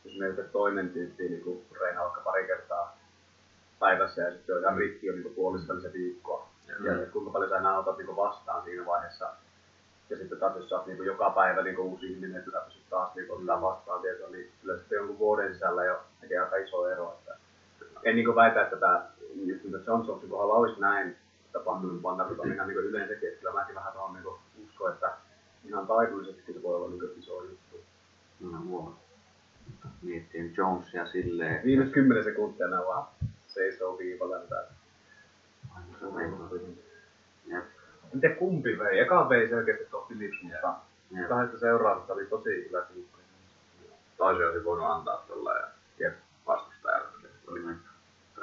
jos 0.05 0.17
meiltä 0.17 0.43
toinen 0.43 0.89
tyyppi 0.89 1.29
niin 1.29 1.43
kuin 1.43 1.65
reinaa 1.81 2.03
vaikka 2.03 2.21
pari 2.21 2.47
kertaa 2.47 2.97
päivässä 3.81 4.21
ja 4.21 4.31
sitten 4.31 4.55
on 4.55 4.61
ihan 4.61 4.77
rikki 4.77 5.07
jo 5.07 5.13
niin 5.13 5.33
puolistallisen 5.35 5.93
viikkoa. 5.93 6.47
Mm. 6.79 6.85
Ja 6.85 7.05
kuinka 7.05 7.31
paljon 7.31 7.49
sä 7.49 7.57
enää 7.57 7.79
otat 7.79 7.97
niin 7.97 8.15
vastaan 8.15 8.63
siinä 8.63 8.85
vaiheessa. 8.85 9.29
Ja 10.09 10.17
sitten 10.17 10.37
taas 10.39 10.55
jos 10.55 10.69
sä 10.69 10.75
oot 10.75 10.87
niin 10.87 11.05
joka 11.05 11.29
päivä 11.29 11.61
niin 11.61 11.79
uusi 11.79 12.11
ihminen, 12.13 12.35
että 12.39 12.51
sä 12.51 12.61
pystyt 12.65 12.89
taas 12.89 13.15
niin 13.15 13.31
ottaa 13.31 13.55
Mm. 13.55 13.61
vastaan 13.61 14.01
tietoa, 14.01 14.29
niin 14.29 14.51
kyllä 14.61 14.77
sitten 14.77 14.95
jonkun 14.95 15.19
vuoden 15.19 15.53
sisällä 15.53 15.85
jo 15.85 15.99
tekee 16.21 16.39
aika 16.39 16.55
iso 16.55 16.89
ero. 16.89 17.17
Että 17.19 17.35
en 18.03 18.15
niin 18.15 18.35
väitä, 18.35 18.61
että 18.61 18.75
tämä 18.77 19.05
just 19.35 19.63
niin 19.63 19.83
Johnsonsin 19.87 20.29
kohdalla 20.29 20.53
olisi 20.53 20.81
näin 20.81 21.15
tapahtunut, 21.53 22.03
vaan 22.03 22.17
tarkoitan 22.17 22.53
ihan 22.53 22.67
niin 22.67 22.79
yleensäkin, 22.79 23.29
että 23.29 23.39
kyllä 23.39 23.53
mäkin 23.53 23.75
vähän 23.75 23.93
tuohon 23.93 24.13
niin 24.13 24.25
uskon, 24.67 24.93
että 24.93 25.11
ihan 25.65 25.87
taidollisestikin 25.87 26.55
se 26.55 26.63
voi 26.63 26.75
olla 26.75 26.89
niin 26.89 27.19
iso 27.19 27.43
juttu. 27.43 27.83
No, 28.39 28.57
voi. 28.71 28.91
Miettiin 30.01 30.53
Jonesia 30.57 31.05
silleen, 31.05 31.65
Viimeiset 31.65 31.93
kymmenen 31.93 32.23
sekuntia 32.23 32.67
nämä 32.67 32.85
vaan 32.85 33.07
seisoo 33.53 33.97
viivalla. 33.97 34.35
Vei. 36.15 36.77
Jep, 37.47 37.63
En 38.13 38.21
tiedä 38.21 38.35
kumpi 38.35 38.79
vei. 38.79 38.99
Eka 38.99 39.29
vei 39.29 39.49
selkeästi 39.49 39.85
tuo 39.85 40.01
Philips, 40.07 40.43
mutta 40.43 40.75
kahdesta 41.29 41.59
seuraavasta 41.59 42.13
oli 42.13 42.25
tosi 42.25 42.67
hyvä 42.69 42.85
viikko. 42.95 43.17
Toisen 44.17 44.47
olisi 44.49 44.65
voinut 44.65 44.91
antaa 44.91 45.23
tuolla 45.27 45.53
ja 45.99 46.11
vastustajalle. 46.47 47.07
Kyllä. 47.45 47.73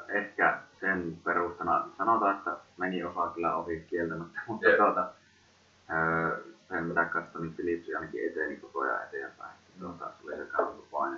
Ehkä 0.08 0.58
sen 0.80 1.18
perustana, 1.24 1.88
sanotaan, 1.98 2.36
että 2.38 2.56
meni 2.76 3.04
osa 3.04 3.30
kyllä 3.34 3.56
ohi 3.56 3.80
kieltämättä, 3.90 4.40
mutta 4.46 4.68
Jep. 4.68 4.76
tuota, 4.78 5.10
öö, 5.92 6.38
sen 6.68 6.84
mitä 6.84 7.04
katsoin, 7.04 7.42
niin 7.42 7.54
Philips 7.54 7.88
ainakin 7.94 8.30
eteni 8.30 8.56
koko 8.56 8.80
ajan 8.80 9.02
eteenpäin. 9.02 9.52
Tuota, 9.80 10.04
se 10.04 10.26
oli 10.26 10.36
se 10.36 10.44
kalvopaine. 10.44 11.16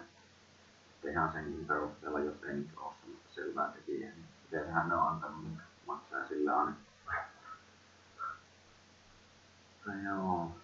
Että 0.95 1.11
ihan 1.11 1.33
senkin 1.33 1.65
perusteella, 1.67 2.21
jos 2.21 2.45
ei 2.45 2.55
nyt 2.55 2.69
ole 2.77 2.93
selvää 3.41 3.73
tekijää, 3.73 4.11
niin 4.11 4.25
mitenhän 4.45 4.89
ne 4.89 4.95
on 4.95 5.09
antanut, 5.09 5.45
niin 5.45 5.59
maksaa 5.87 6.29
sillä 6.29 6.59
aina. 6.59 6.73
Mutta 9.75 9.91
joo. 10.05 10.57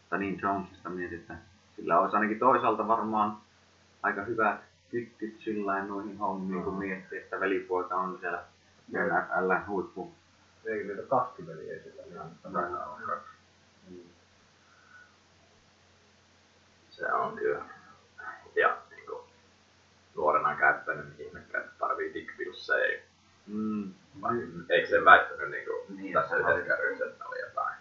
Mutta 0.00 0.18
niin 0.18 0.40
Jonesista 0.42 0.88
mietin, 0.88 1.20
että 1.20 1.34
sillä 1.76 1.98
olisi 1.98 2.16
ainakin 2.16 2.38
toisaalta 2.38 2.88
varmaan 2.88 3.36
aika 4.02 4.22
hyvät 4.22 4.60
kytkyt 4.90 5.40
sillä 5.40 5.84
noihin 5.84 6.18
hommiin, 6.18 6.64
kun 6.64 6.78
miettii, 6.78 7.18
että 7.18 7.40
velipoika 7.40 7.94
on 7.94 8.18
siellä 8.20 8.44
NFL 8.88 9.70
huippu. 9.70 10.14
Eikö 10.64 10.84
niitä 10.84 11.00
ole 11.00 11.08
kaksi 11.08 11.46
veliä 11.46 11.82
sillä 11.82 12.02
ihan 12.12 12.30
Taitaa 12.42 12.86
olla 12.86 13.06
kaksi. 13.06 13.30
Mm. 13.90 13.98
Se 16.90 17.12
on 17.12 17.36
kyllä. 17.36 17.64
Ja 18.56 18.68
niin 18.68 18.85
nuorena 20.16 20.54
käyttänyt, 20.56 21.06
niin 21.18 21.28
ihmekään, 21.28 21.64
että 21.64 21.76
tarvii 21.78 22.14
dickpilsseja. 22.14 23.00
Mm. 23.46 23.92
Eikö 24.68 24.88
se 24.88 25.04
väittänyt 25.04 25.50
niin 25.50 25.64
kuin, 25.66 25.96
Niin, 26.02 26.12
tässä 26.12 26.36
yhdessä 26.36 26.66
kärryssä, 26.66 27.04
että 27.06 27.24
oli 27.28 27.40
jotain? 27.40 27.74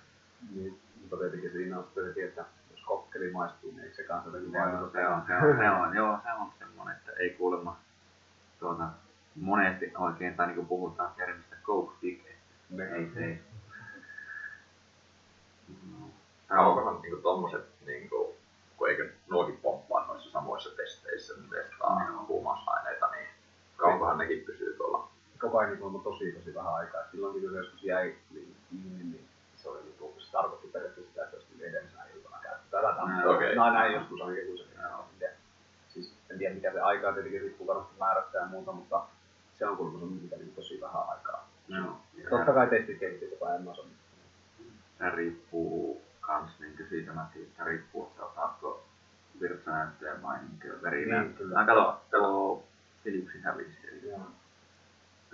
Niin, 0.56 0.80
mutta 1.02 1.18
tietenkin 1.18 1.52
siinä 1.52 1.78
on 1.80 1.88
heti, 2.08 2.22
että 2.22 2.46
jos 2.72 2.84
kokkeli 2.86 3.32
maistuu, 3.32 3.72
niin 3.72 3.84
eikö 3.84 3.96
se 3.96 4.04
kanssa 4.04 4.30
jotenkin 4.30 4.54
vaikuta? 4.54 4.92
se 4.92 5.08
on, 5.08 5.22
se 5.28 5.34
on, 5.36 5.58
se 5.58 5.70
on, 5.70 5.96
joo, 5.96 6.20
se 6.24 6.30
on 6.42 6.52
semmonen, 6.60 6.96
että 6.98 7.12
ei 7.20 7.30
kuulemma 7.30 7.80
tuota, 8.60 8.84
monesti 9.36 9.92
oikein, 9.98 10.36
tai 10.36 10.48
niinku 10.48 10.66
puhutaan 10.66 11.12
termistä 11.18 11.56
coke 11.64 11.96
dick, 12.02 12.26
että 12.72 12.96
ei 12.96 13.12
se. 13.14 13.40
No, 15.92 16.08
tää 16.48 16.60
on- 16.60 16.76
Kaukohan 16.76 17.02
niin 17.02 17.22
tommoset, 17.24 17.66
niin 17.86 18.10
kuin, 18.10 18.36
kun 18.78 18.90
eikö 18.90 19.10
nuokin 19.30 19.58
pomppaa 19.58 20.05
samoissa 20.36 20.70
testeissä, 20.76 21.34
ne 21.34 21.48
testaa 21.58 22.06
Joo. 22.10 22.26
huumausaineita, 22.28 23.08
niin 23.12 23.28
kaukohan 23.78 24.18
nekin 24.18 24.44
pysyy 24.46 24.74
tuolla. 24.78 25.08
Koko 25.40 25.58
ajan 25.58 25.80
niin 25.80 26.04
tosi 26.04 26.32
tosi 26.32 26.54
vähän 26.56 26.74
aikaa. 26.76 27.02
Et 27.02 27.12
Silloinkin 27.12 27.42
kun 27.42 27.52
se 27.52 27.58
joskus 27.58 27.84
jäi 27.84 28.16
niin 28.34 28.56
kiinni, 28.70 29.04
niin 29.04 29.28
se 29.56 29.70
oli 29.70 29.82
niin 29.84 29.96
kuin, 30.00 30.14
se 30.18 30.32
tarkoitti 30.32 30.68
periaatteessa 30.68 31.10
sitä, 31.12 31.24
että 31.24 31.38
olisi 31.38 31.66
edellisenä 31.66 32.04
iltana 32.16 32.38
käytetty. 32.42 32.70
Tätä 32.72 32.94
tämmöistä. 32.96 33.30
okei. 33.30 33.56
No 33.56 33.74
näin 33.74 33.94
joskus 33.94 34.22
en 35.14 35.20
tiedä. 35.20 35.34
Siis 35.90 36.14
en 36.30 36.38
tiedä 36.38 36.56
mikä 36.56 36.72
se 36.72 36.80
aika 36.80 37.08
on, 37.08 37.14
tietenkin 37.14 37.42
riippuu 37.42 37.68
varmasti 37.68 37.94
määrästä 38.00 38.38
ja 38.38 38.46
muuta, 38.46 38.72
mutta 38.72 39.02
se 39.58 39.68
on 39.68 39.78
se 39.78 40.06
mikä 40.22 40.36
niin 40.36 40.56
tosi 40.56 40.82
vähän 40.82 41.04
aikaa. 41.10 41.48
Ja 41.68 42.30
Totta 42.30 42.54
kai 42.54 42.68
testit 42.68 43.00
kehittyy 43.00 43.30
koko 43.30 43.46
ajan 43.46 43.62
Amazon. 43.62 43.86
se 44.98 45.10
riippuu 45.10 46.02
kans 46.22 46.60
niinku 46.60 46.84
siitä, 46.90 47.14
mä 47.14 47.28
että 47.44 47.64
riippuu, 47.64 48.06
että 48.08 48.26
osaatko 48.26 48.85
virtsanäyttöjä 49.42 50.22
vai 50.22 50.38
niinku 50.38 50.82
verinäyttöjä. 50.84 51.48
Niin. 51.48 51.58
Niin, 51.58 51.66
kato, 51.66 52.02
tuo 52.12 52.64
Philipsin 53.04 53.44
hävisi, 53.44 53.78
eli 53.88 54.10
Joo. 54.10 54.20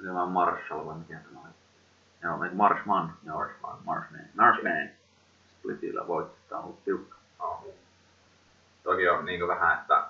se 0.01 0.11
on 0.11 0.31
Marshall 0.31 0.85
vai 0.85 0.97
mikä 0.97 1.19
tämä 1.19 1.39
oli. 1.39 1.49
Joo, 2.23 2.43
ei 2.43 2.53
Marshman, 2.53 3.13
Marshman, 3.23 3.77
Marshman, 3.83 4.21
Marshman. 4.33 4.89
Splitillä 5.59 6.07
voitti, 6.07 6.39
tää 6.49 6.57
on 6.57 6.63
ollut 6.63 6.83
tiukka. 6.83 7.17
No. 7.39 7.63
Toki 8.83 9.09
on 9.09 9.25
niin 9.25 9.47
vähän, 9.47 9.79
että 9.79 10.03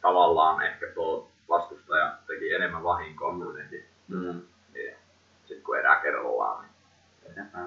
tavallaan 0.00 0.62
ehkä 0.62 0.86
tuo 0.94 1.30
vastustaja 1.48 2.18
teki 2.26 2.54
enemmän 2.54 2.82
vahinkoa 2.82 3.34
kuitenkin. 3.34 3.84
Mm. 4.08 4.42
Niin 4.74 4.96
sitten 5.38 5.64
kun 5.64 5.78
erää 5.78 6.00
kerrallaan, 6.00 6.64
niin 6.64 7.34
Sepä. 7.34 7.58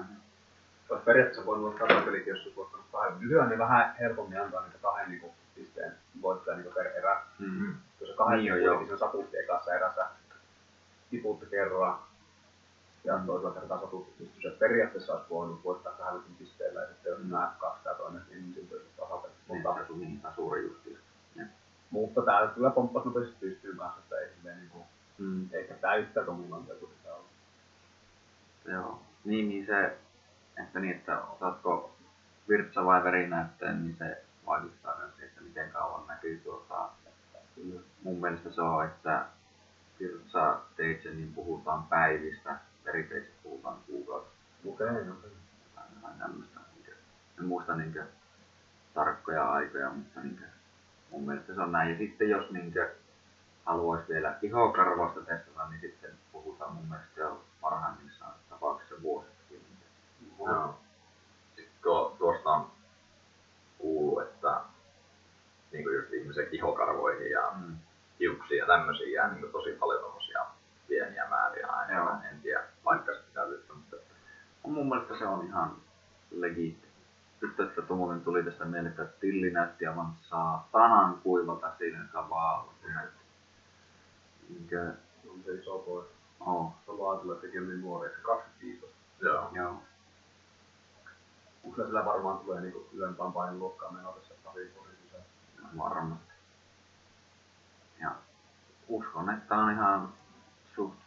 Olisi 0.90 1.04
periaatteessa 1.04 1.46
voinut 1.46 1.66
olla 1.66 1.88
tasapelikin, 1.88 2.30
jos 2.30 2.42
olisi 2.42 2.56
voittanut 2.56 2.86
kahden. 2.92 3.20
Nykyään 3.20 3.48
ne 3.48 3.58
vähän 3.58 3.94
helpommin 4.00 4.40
antaa 4.42 4.62
niitä 4.62 4.78
kahden 4.82 5.08
niin 5.10 5.20
kuin, 5.20 5.32
pisteen 5.54 5.92
voittaja 6.22 6.56
niin 6.56 6.72
per 6.74 6.86
erä. 6.86 7.22
Mm. 7.38 7.74
Jos 8.00 8.16
kahden 8.16 8.38
Niin 8.38 8.54
niin 8.54 8.70
on, 8.70 8.76
on, 8.76 8.82
niin 8.82 8.90
se 8.90 8.98
satutti 8.98 9.38
ekassa 9.38 9.74
erässä 9.74 10.06
tiputti 11.10 11.46
kerran. 11.46 11.98
Ja 13.04 13.18
Mm. 13.18 13.26
toisella 13.26 13.54
kertaa 13.54 13.80
satutti, 13.80 14.12
niin 14.18 14.32
se 14.42 14.50
periaatteessa 14.58 15.12
olisi 15.12 15.30
voinut 15.30 15.64
voittaa 15.64 15.92
kahden 15.92 16.20
pisteellä. 16.38 16.80
Ja 16.80 16.86
sitten 16.88 17.10
jos 17.12 17.20
nämä 17.24 17.52
kaksi 17.58 17.84
tämä 17.84 17.94
toinen, 17.94 18.22
niin 18.30 18.54
sitten 18.54 18.78
olisi 18.78 18.90
tasapeli. 18.96 19.32
Mutta 19.48 19.68
Mutta, 19.68 19.86
se 19.86 19.92
on 19.92 20.00
niin 20.00 20.20
suuri 20.34 20.62
justi. 20.62 20.98
mutta 21.90 22.22
tää 22.22 22.46
kyllä 22.46 22.70
pomppasi 22.70 23.06
nopeasti 23.08 23.34
pystyyn 23.40 23.76
kanssa, 23.76 24.00
että 24.00 24.18
ei 24.18 24.28
silleen 24.36 24.58
niin 24.58 24.70
kuin, 24.70 24.84
Mm. 25.18 25.48
ehkä 25.52 25.74
täyttä 25.74 26.26
dominantia 26.26 26.74
kuin 26.74 26.92
sitä 26.98 27.14
on. 27.14 27.24
Joo. 28.72 29.02
Niin, 29.24 29.48
niin 29.48 29.66
se, 29.66 29.96
että 30.62 30.80
niin, 30.80 30.96
että 30.96 31.20
osaatko 31.22 31.96
virtsa 32.48 32.84
vai 32.84 33.04
verinäytteen, 33.04 33.82
niin 33.82 33.96
se 33.98 34.24
vaikuttaa 34.46 34.96
myös 34.98 35.10
siihen, 35.16 35.28
että 35.28 35.40
miten 35.40 35.70
kauan 35.70 36.06
näkyy 36.06 36.40
tuota. 36.44 36.88
Mun 38.02 38.20
mielestä 38.20 38.50
se 38.50 38.60
on, 38.60 38.84
että 38.84 39.26
virtsa 40.00 40.60
teitse, 40.76 41.10
niin 41.10 41.32
puhutaan 41.34 41.82
päivistä, 41.82 42.56
veriteitse 42.84 43.30
puhutaan 43.42 43.76
kuukausista. 43.86 44.38
Okei, 44.64 44.86
okay, 44.86 45.10
okei. 45.10 45.30
tämmöistä. 46.18 46.60
Niinkö, 46.74 46.92
en 47.38 47.44
muista 47.44 47.76
niinkö 47.76 48.04
tarkkoja 48.94 49.52
aikoja, 49.52 49.90
mutta 49.90 50.20
niinkö, 50.20 50.44
mun 51.10 51.26
mielestä 51.26 51.54
se 51.54 51.60
on 51.60 51.72
näin. 51.72 51.90
Ja 51.90 51.98
sitten 51.98 52.28
jos 52.28 52.50
niinkö 52.50 52.94
haluaisi 53.64 54.08
vielä 54.08 54.38
ihokarvoista 54.42 55.20
testata, 55.20 55.68
niin 55.68 55.80
sitten 55.80 56.10
puhutaan 56.32 56.74
mun 56.74 56.88
mielestä 56.88 57.20
jo 57.20 57.44
parhaimmissaan 57.60 58.34
tapauksessa 58.50 59.02
vuosistakin. 59.02 59.27
Joo. 60.38 60.74
Sitten 61.56 61.74
tuo, 61.82 62.16
tuosta 62.18 62.50
on 62.50 62.70
kuullut, 63.78 64.22
että 64.22 64.60
niin 65.72 65.84
kuin 65.84 65.96
just 65.96 66.12
ihmisen 66.12 66.48
ihokarvoihin 66.52 67.30
ja 67.30 67.52
Mm. 67.56 67.76
hiuksiin 68.20 68.58
ja 68.58 68.66
tämmöisiin 68.66 69.12
jää 69.12 69.28
niin 69.28 69.40
kuin 69.40 69.52
tosi 69.52 69.70
paljon 69.72 70.00
tommosia 70.02 70.46
pieniä 70.88 71.26
määriä 71.28 71.66
aina. 71.66 71.94
Joo. 71.94 72.10
En 72.32 72.40
tiedä 72.42 72.62
paikkansa 72.84 73.22
pitävyyttä, 73.28 73.72
mutta 73.74 73.96
Mun 74.62 74.88
mielestä 74.88 75.18
se 75.18 75.26
on 75.26 75.46
ihan 75.46 75.76
legiitti. 76.30 76.88
Nyt 77.40 77.56
tästä 77.56 77.82
muuten 77.94 78.20
tuli 78.20 78.42
tästä 78.42 78.64
mieleen, 78.64 78.86
että 78.86 79.04
Tilli 79.20 79.50
näytti 79.50 79.86
aivan 79.86 80.12
saatanan 80.22 81.18
kuivalta 81.22 81.72
siinä 81.78 82.04
kavalla. 82.12 82.72
Niinkö, 84.48 84.92
On 85.30 85.42
se 85.44 85.52
iso 85.54 85.78
pois. 85.78 86.06
oo, 86.40 86.72
Se 86.84 86.90
on 86.90 87.10
ajatellut, 87.12 87.44
että 87.44 87.60
niin 87.60 87.80
nuori, 87.80 88.06
että 88.06 88.18
se 88.18 88.24
25. 88.24 88.86
joo. 89.20 89.50
joo. 89.52 89.82
Mutta 91.68 91.84
sillä 91.84 92.04
varmaan 92.04 92.38
tulee 92.38 92.60
niinku 92.60 92.88
ylempään 92.92 93.32
painoluokkaan 93.32 93.94
menossa 93.94 94.34
pari 94.44 94.72
vuoden 94.76 94.96
sisään. 95.02 95.24
Varmasti. 95.78 96.32
Ja 98.00 98.10
uskon, 98.88 99.30
että 99.30 99.54
on 99.54 99.72
ihan 99.72 100.08
suht 100.74 100.98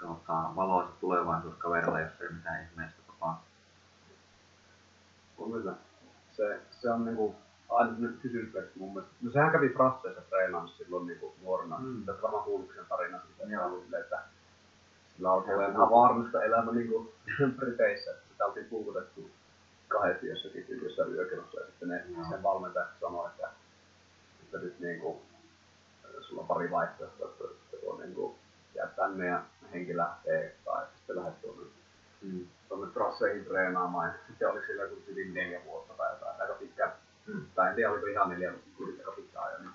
tota, 0.00 0.32
valoisa 0.56 0.92
tulevaisuus 1.00 1.54
kaverilla, 1.54 2.00
jos 2.00 2.20
ei 2.20 2.28
mitään 2.32 2.64
ihmeellistä 2.64 3.02
tapahdu. 3.06 3.40
On 5.38 5.52
kyllä. 5.52 5.74
Se, 6.32 6.60
se 6.70 6.90
on 6.90 7.04
niinku 7.04 7.34
aina 7.68 7.94
nyt 7.98 8.18
kysymysmerkki 8.22 8.78
mun 8.78 8.94
mielestä. 8.94 9.14
No 9.22 9.30
sehän 9.30 9.52
kävi 9.52 9.68
Frasseissa 9.68 10.20
treenaamassa 10.20 10.84
silloin 10.84 11.06
niinku 11.06 11.34
nuorena. 11.42 11.78
Mm. 11.78 12.04
Tätä 12.04 12.22
varmaan 12.22 12.44
kuullut 12.44 12.70
sen 12.74 12.86
tarina 12.88 13.20
siitä, 13.20 13.44
että, 13.44 13.66
oli 13.66 13.82
silleen, 13.82 14.02
että 14.02 14.22
sillä 15.16 15.32
on 15.32 15.44
olemaan 15.50 15.90
vaarallista 15.90 16.42
elämä 16.42 16.72
niinku 16.72 17.14
Briteissä. 17.56 18.10
Että 18.10 18.24
sitä 18.32 18.46
oltiin 18.46 18.66
puukotettu 18.66 19.30
kahdesti 19.94 20.26
jossakin 20.26 20.64
tylyssä 20.64 21.04
yökerrossa 21.04 21.60
ja 21.60 21.66
sitten 21.66 21.88
ne, 21.88 22.04
Joo. 22.16 22.24
sen 22.30 22.42
valmentaja 22.42 22.86
sanoi, 23.00 23.30
että, 23.30 23.48
että 24.44 24.58
nyt 24.58 24.80
niinku, 24.80 25.22
sulla 26.20 26.40
on 26.42 26.48
pari 26.48 26.70
vaihtoehtoa, 26.70 27.28
että, 27.30 27.44
että 27.64 27.76
tuo 27.80 27.98
niinku, 28.02 28.38
jää 28.74 28.86
tänne 28.86 29.26
ja 29.26 29.42
henki 29.72 29.96
lähtee 29.96 30.56
tai 30.64 30.86
sitten 30.96 31.16
lähdet 31.16 31.40
tuonne 31.40 31.64
Mm. 32.22 32.46
tuonne 32.68 32.92
trasseihin 32.92 33.44
treenaamaan. 33.44 34.08
Ja 34.08 34.14
sitten 34.26 34.48
oli 34.48 34.66
siellä 34.66 34.86
kun 34.86 35.02
yli 35.06 35.28
neljä 35.32 35.60
vuotta 35.64 35.94
tai 35.94 36.12
jotain, 36.14 36.40
aika 36.40 36.54
pitkä. 36.54 36.92
Mm. 37.26 37.46
Tai 37.54 37.68
en 37.68 37.74
tiedä, 37.74 37.90
oliko 37.90 38.06
ihan 38.06 38.28
neljä, 38.30 38.50
mutta 38.52 38.66
kuitenkin 38.76 39.04
aika 39.06 39.16
pitkä 39.16 39.40
ajan. 39.40 39.62
Niin, 39.62 39.70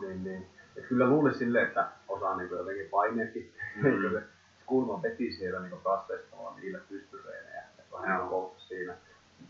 niin, 0.00 0.24
niin. 0.24 0.46
Et 0.76 0.86
kyllä 0.86 1.06
luulisi 1.06 1.38
silleen, 1.38 1.66
että 1.66 1.88
osaa 2.08 2.36
niin 2.36 2.50
jotenkin 2.50 2.88
paineekin. 2.90 3.52
Mm. 3.76 4.10
Se 4.12 4.22
kulma 4.66 5.02
veti 5.02 5.32
siellä 5.32 5.60
niin 5.60 5.80
trasseissa 5.82 6.30
tavallaan 6.30 6.60
niille 6.60 6.78
pystyreenejä. 6.88 7.53
Vähän 7.94 8.18
niin 8.20 8.28
koulussa 8.28 8.68
siinä. 8.68 8.94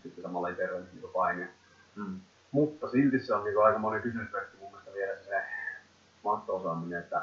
Sitten 0.02 0.22
samalla 0.22 0.48
ei 0.48 0.54
terve 0.54 0.78
niin 0.80 1.10
paine. 1.12 1.48
Mm. 1.96 2.20
Mutta 2.52 2.88
silti 2.90 3.18
se 3.20 3.34
on 3.34 3.44
niin 3.44 3.64
aika 3.64 3.78
monen 3.78 4.02
kysymysmerkki 4.02 4.56
mun 4.56 4.70
mielestä 4.70 4.92
vielä 4.94 5.16
se, 5.16 5.42
mahto-osaaminen, 6.24 6.98
että 6.98 7.22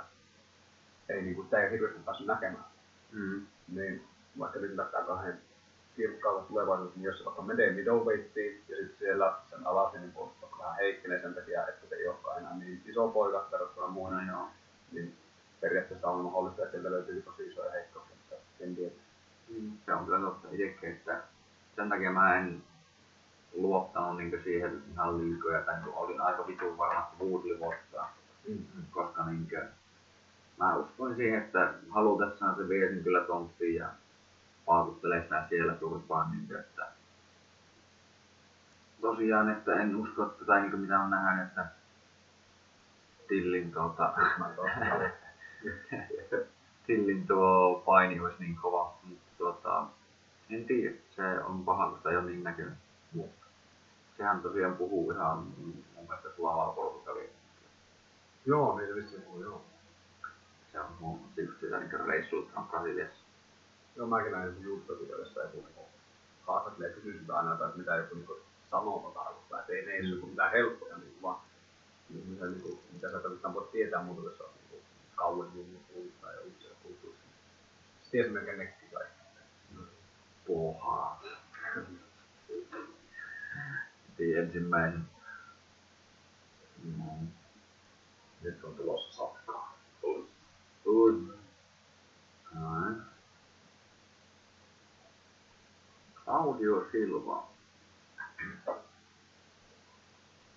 ei 1.09 1.21
niin 1.21 1.35
kuin, 1.35 1.45
sitä 1.45 1.61
ei 1.63 1.71
hirveästi 1.71 1.99
päässyt 2.05 2.27
näkemään 2.27 2.65
Mm. 3.11 3.45
niin 3.67 4.07
vaikka 4.39 4.59
nyt 4.59 4.75
lähtee 4.75 5.03
kahden 5.03 5.41
kirkkaalle 5.95 6.43
tulevaisuudessa, 6.43 6.99
niin 6.99 7.05
jos 7.07 7.17
se 7.19 7.25
vaikka 7.25 7.41
menee 7.41 7.71
middleweightiin 7.73 8.61
ja 8.69 8.75
sitten 8.77 8.97
siellä 8.99 9.33
sen 9.49 9.67
alasin 9.67 10.11
puolesta 10.11 10.41
vaikka 10.41 10.59
vähän 10.59 10.75
heikkenee 10.75 11.19
sen 11.21 11.33
takia, 11.33 11.67
että 11.67 11.87
se 11.89 11.95
ei 11.95 12.07
olekaan 12.07 12.37
enää 12.37 12.57
niin 12.57 12.81
iso 12.85 13.07
poika 13.07 13.47
verrattuna 13.51 13.87
muihin, 13.87 14.27
No 14.27 14.33
joo. 14.33 14.47
niin 14.91 15.15
periaatteessa 15.61 16.07
on 16.07 16.25
mahdollista, 16.25 16.61
että 16.61 16.71
sieltä 16.71 16.91
löytyy 16.91 17.21
tosi 17.21 17.47
isoja 17.47 17.71
heikkouksia, 17.71 18.15
mutta 18.17 18.35
en 18.63 18.75
tiedä. 18.75 18.95
Se 19.85 19.93
on 19.93 20.05
kyllä 20.05 20.19
totta 20.19 20.47
itsekin, 20.51 20.89
että 20.89 21.21
sen 21.75 21.89
takia 21.89 22.11
mä 22.11 22.35
en 22.35 22.63
luottanut 23.53 24.17
niin 24.17 24.43
siihen 24.43 24.83
ihan 24.91 25.17
liikoja, 25.17 25.61
tai 25.61 25.79
niin 25.79 25.93
olin 25.95 26.21
aika 26.21 26.47
vitun 26.47 26.77
varmasti 26.77 27.15
Woodley 27.23 27.59
vastaan, 27.59 28.09
Mm. 28.47 28.65
koska 28.91 29.25
niin 29.25 29.47
kuin, 29.49 29.67
mä 30.59 30.75
uskoin 30.75 31.15
siihen, 31.15 31.41
että 31.43 31.73
halutessaan 31.89 32.55
se 32.55 32.69
vie 32.69 32.89
sen 32.89 33.03
kyllä 33.03 33.23
tonttiin 33.23 33.75
ja 33.75 33.89
paukuttelee 34.65 35.23
sitä 35.23 35.45
siellä 35.49 35.73
turpaan, 35.73 36.31
niin 36.31 36.47
kuin, 36.47 36.59
että 36.59 36.87
tosiaan, 39.01 39.49
että 39.49 39.73
en 39.75 39.95
usko, 39.95 40.25
että, 40.25 40.45
tai 40.45 40.61
niin 40.61 40.71
kuin 40.71 40.81
mitä 40.81 40.99
on 40.99 41.09
nähnyt, 41.09 41.47
että 41.47 41.65
Tillin 43.27 43.71
tuota, 43.71 44.13
Tillin 46.87 47.27
tuo 47.27 47.83
paini 47.85 48.19
olisi 48.19 48.35
niin 48.39 48.55
kova, 48.55 48.93
mutta 49.03 49.20
tuota, 49.41 49.87
en 50.49 50.65
tiedä, 50.65 50.95
se 51.15 51.43
on 51.43 51.65
paha, 51.65 51.89
kun 51.89 51.97
sitä 51.97 52.09
ei 52.09 52.17
ole 52.17 52.25
niin 52.25 52.43
näkynyt. 52.43 52.73
Mutta 53.13 53.45
sehän 54.17 54.41
tosiaan 54.41 54.77
puhuu 54.77 55.11
ihan 55.11 55.37
mun 55.37 55.83
mielestä 56.07 56.29
sulavalla 56.35 56.73
polkukävi. 56.73 57.29
Joo, 58.45 58.77
niin 58.77 58.89
se 58.89 58.95
vissiin 58.95 59.21
puhuu, 59.21 59.43
joo. 59.43 59.61
Se 60.71 60.79
on 60.79 61.19
just 61.37 61.59
sitä 61.59 61.79
niin 61.79 61.95
on 62.55 62.67
Brasiliassa. 62.67 63.25
Joo, 63.95 64.07
mäkin 64.07 64.31
näin 64.31 64.47
joku 64.47 64.63
YouTube-videossa 64.63 65.41
joku 65.41 65.65
haastattelee 66.47 66.89
ja 66.89 66.95
kysyy 66.95 67.19
sitä 67.19 67.37
aina, 67.37 67.53
että 67.53 67.77
mitä 67.77 67.95
joku 67.95 68.15
niin 68.15 68.27
sanonta 68.71 69.19
tarkoittaa, 69.19 69.59
että 69.59 69.73
ei 69.73 69.85
ne 69.85 69.91
edes 69.91 70.11
joku 70.11 70.27
mitään 70.27 70.51
helppoja, 70.51 70.97
niin 70.97 71.17
vaan 71.21 71.41
niin, 72.09 72.27
mitä, 72.27 72.45
niin 72.45 72.61
kuin, 72.61 72.79
mitä 72.93 73.11
sä 73.11 73.17
oikeastaan 73.17 73.53
voit 73.53 73.71
tietää 73.71 74.03
muuta, 74.03 74.29
jos 74.29 74.41
oot 74.41 74.51
niin 74.71 74.83
kauan 75.15 75.51
niin 75.53 75.79
kuullut 75.93 76.21
tai 76.21 76.33
kulttuurissa. 76.83 77.25
Se 78.03 78.11
tiesi 78.11 78.29
melkein 78.29 78.57
nekin 78.57 78.80
kaikki. 80.47 80.47
Pohaa. 80.47 81.21
Piti 84.07 84.33
ensimmäinen. 84.37 85.05
No. 86.97 87.05
Nyt 88.41 88.63
on 88.63 88.75
tulossa 88.75 89.17
sakkaa. 89.17 89.77
Ui. 90.85 91.33
Noin. 92.53 93.01
Audio 96.27 96.87
Silva. 96.91 97.47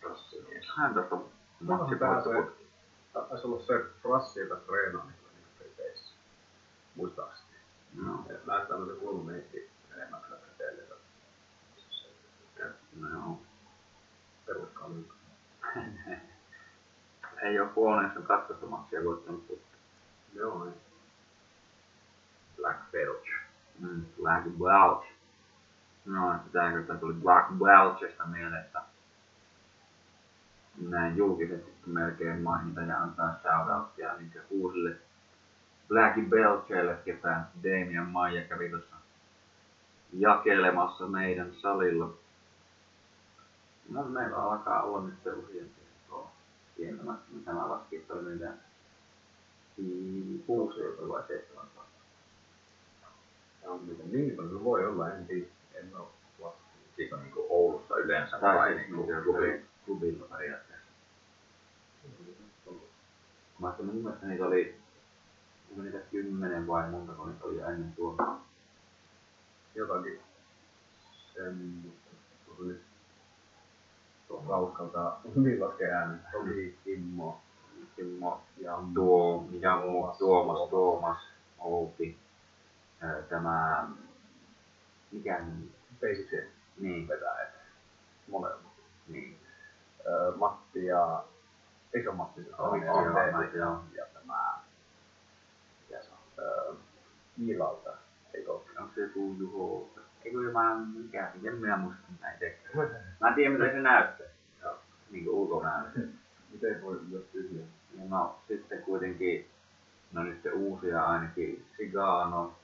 Rassimies. 0.03 0.67
Hän 0.77 0.95
tästä 0.95 1.17
Matsi 1.61 1.97
Tähän 1.99 2.23
se- 2.23 2.29
Portuput. 2.33 2.65
Taisi 3.13 3.47
olla 3.47 3.63
se 3.67 3.73
Rassi, 4.05 4.41
joka 4.41 4.57
treenaa 4.57 5.05
niin 5.05 5.15
kuin 5.23 5.33
Briteissä. 5.59 6.15
Muistaakseni. 6.95 7.49
No, 7.95 8.25
Ja 8.29 8.39
näyttää 8.47 8.77
noita 8.79 9.01
enemmän 9.97 10.21
kyllä. 10.21 10.45
Peruskalliin. 14.47 15.09
Ei 17.43 17.61
ole 17.61 17.71
huoneessa 17.77 18.21
katsosta 18.21 18.67
matsia 18.67 19.05
voittanut 19.05 19.47
putki. 19.47 19.77
Joo, 20.35 20.65
niin. 20.65 20.75
Black 22.57 22.91
Belt. 22.93 23.25
Mm, 23.79 24.05
Black 24.23 24.45
Belt. 24.45 25.05
No, 26.05 26.39
sitä 26.47 26.71
kertaa 26.71 26.97
tuli 26.97 27.15
Black 27.15 27.49
Belchista 27.59 28.25
mieleen, 28.25 28.65
että 28.65 28.83
näin 30.89 31.17
julkisesti 31.17 31.73
melkein 31.87 32.43
mainita 32.43 32.81
ja 32.81 32.99
antaa 32.99 33.35
shoutouttia 33.43 34.17
niin 34.17 34.33
uusille 34.51 34.97
Black 35.89 36.29
Belcheille, 36.29 36.99
ketä 37.05 37.41
Damian 37.63 38.09
Maija 38.09 38.45
kävi 38.45 38.71
tuossa 38.71 38.94
jakelemassa 40.19 41.07
meidän 41.07 41.55
salilla. 41.63 42.11
No 43.89 44.05
meillä 44.05 44.37
alkaa 44.37 44.83
olla 44.83 45.01
nyt 45.01 45.15
se 45.25 45.31
tuo 46.09 46.31
tietämättä, 46.77 47.25
mitä 47.33 47.53
mä 47.53 47.71
laskin, 47.71 48.01
että 48.01 48.15
oli 48.15 48.31
niitä 48.31 48.53
16 50.47 51.09
vai 51.09 51.23
17. 51.29 51.75
Ja 53.63 53.71
on 53.71 53.87
niitä 53.87 54.03
niin 54.13 54.37
paljon 54.37 54.65
voi 54.65 54.87
olla, 54.87 55.13
en 55.13 55.27
tiedä. 55.27 55.47
En 55.75 55.97
ole 55.97 56.09
laskenut. 56.39 57.13
On 57.13 57.21
niinku 57.21 57.47
Oulussa 57.49 57.97
yleensä 57.97 58.39
Tai 58.39 58.57
vai 58.57 58.75
siis 58.75 58.89
niin 58.89 59.07
se 59.07 59.23
klubi. 59.25 59.65
klubilla 59.85 60.27
periaatteessa. 60.27 60.85
Mä 63.59 63.67
ajattelin, 63.67 63.95
mielestä 63.95 64.27
niitä 64.27 64.47
oli, 64.47 64.81
niitä 65.77 65.99
kymmenen 65.99 66.67
vai 66.67 66.91
montako 66.91 67.27
niitä 67.27 67.45
oli 67.45 67.59
ennen 67.61 67.93
tuota. 67.97 68.44
Jotakin 69.75 70.21
semmoista. 71.35 72.11
Tuli 72.47 72.69
nyt 72.69 72.83
tuon 74.29 74.47
kauskalta 74.47 75.17
niin 75.35 75.61
laskee 75.61 75.93
äänen. 75.93 76.21
Tomi, 76.33 76.79
Kimmo, 76.85 77.41
Kimmo, 77.97 78.43
ja 78.59 78.79
Tuo, 78.95 79.49
Jammu, 79.61 80.13
Tuomas, 80.19 80.71
Tuomas, 80.71 81.19
Outi, 81.59 82.19
tämä, 83.29 83.89
mikä? 85.13 85.41
Basic 86.01 86.45
Niin, 86.79 87.09
vetää 87.09 87.43
et. 87.43 87.55
Molemmat. 88.29 88.73
niin. 89.09 89.39
Matti 90.37 90.87
ja... 90.87 91.25
Eikö 91.95 92.13
Matti? 92.13 92.45
se 92.45 92.57
On, 92.59 92.83
ja 92.83 92.93
joo. 93.55 93.85
Ja 93.95 94.07
tämä... 94.15 94.59
Mikä 95.81 96.03
se 96.03 96.11
on? 96.11 96.45
Öö, 96.45 96.75
Eikö 98.35 98.53
se 98.95 99.01
joku 99.01 99.37
Juho? 99.39 99.91
Ei 100.25 100.33
kun 100.33 100.45
mä, 100.45 100.75
mikä, 100.75 101.33
en 101.45 101.57
minä 101.57 101.77
muista 101.77 102.03
mitä 102.13 102.33
itsekään. 102.33 102.89
Mä 103.21 103.29
en 103.29 103.35
tiedä 103.35 103.59
mitä 103.59 103.73
se 103.73 103.81
näyttää. 103.81 104.27
Joo. 104.63 104.79
Niinku 105.11 105.43
ulkonäöllä. 105.43 105.91
Miten 106.53 106.83
voi 106.83 106.97
olla 106.97 107.25
tyhjä? 107.33 107.65
No 108.09 108.39
sitten 108.49 108.83
kuitenkin, 108.83 109.51
no 110.13 110.23
nyt 110.23 110.43
se 110.43 110.51
uusia 110.51 111.05
ainakin, 111.05 111.67
Sigano, 111.77 112.57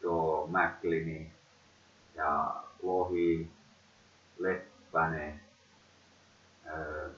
tuo 0.00 0.46
Macklini 0.46 1.32
ja 2.14 2.54
Lohi, 2.82 3.50
Leppänen, 4.38 5.40
öö, 6.66 7.10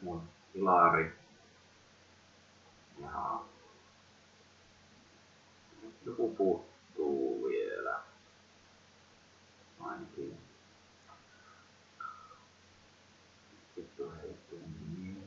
mun 0.00 0.22
Ilari 0.54 1.12
ja 3.00 3.40
joku 6.08 6.34
puuttuu 6.34 7.48
vielä. 7.48 8.00
Ainakin. 9.80 10.38
Sitten 13.74 14.10
heitti 14.22 14.60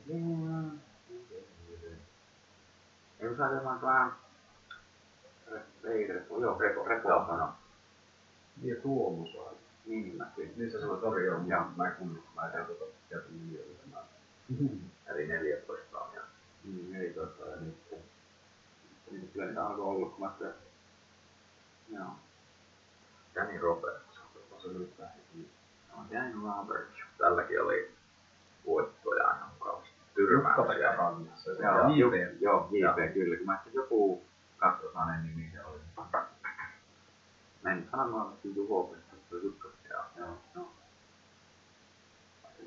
mieleen. 0.06 0.82
Ei 3.20 3.28
kun 3.28 3.36
saada 3.36 3.64
vaan 3.64 3.82
vähän 3.82 4.12
ei 5.84 6.06
Repo, 6.06 6.38
joo, 6.40 6.58
Repo, 6.58 6.84
Repo 6.84 7.08
sano. 7.08 7.52
Niin 8.62 8.74
ja 8.74 8.82
Tuomo 8.82 9.26
sai. 9.26 9.54
Niin, 9.86 10.16
mä 10.16 10.30
kyllä. 10.36 10.50
Niin 10.56 10.70
se 10.70 10.80
sanoi, 10.80 11.00
sori, 11.00 11.26
joo, 11.26 11.38
mä, 11.76 11.90
kun 11.90 12.22
mä 12.36 12.46
en 12.46 12.66
tota, 12.66 12.84
jätin 13.10 13.58
tämä. 13.80 14.04
Eli 15.06 15.26
14 15.26 15.98
on 15.98 16.14
ja 16.14 16.22
Niin, 16.64 16.92
14 16.92 17.44
ja 17.44 17.56
nyt. 17.56 17.74
Niin 19.10 19.30
kyllä 19.32 19.46
niitä 19.46 19.66
alkoi 19.66 19.84
olla, 19.84 20.08
kun 20.08 20.20
mä. 20.20 20.32
Joo. 21.92 22.16
Danny 23.34 23.58
Roberts. 23.58 24.14
Se 24.62 24.68
oli 24.68 24.92
vähän 24.98 25.14
heti. 25.16 25.50
No, 25.90 26.04
Danny 26.12 26.46
Roberts. 26.46 26.92
Tälläkin 27.18 27.62
oli 27.62 27.94
voittoja 28.66 29.24
ihan 29.24 29.48
mukavasti. 29.52 29.90
Tyrmäyksiä. 30.14 30.96
Rannas. 30.96 31.44
Se 31.44 31.50
Joo, 31.50 31.88
JP. 31.88 32.40
Joo, 32.40 32.68
JP 32.70 33.12
kyllä. 33.14 33.36
Kun 33.36 33.46
mä 33.46 33.52
ajattelin, 33.52 33.76
joku 33.76 34.22
kaksosainen 34.56 35.26
nimi 35.26 35.50
se 35.52 35.64
oli. 35.64 35.78
Mä 37.62 37.72
en 37.72 37.88
sanomaan, 37.90 38.32
että 38.32 38.48
Juho, 38.48 38.84
koska 38.84 39.16
se 39.30 39.36
on 39.36 39.42
Jukka. 39.42 39.68
Joo, 39.90 40.04
joo. 40.16 40.38
joo. 40.54 40.72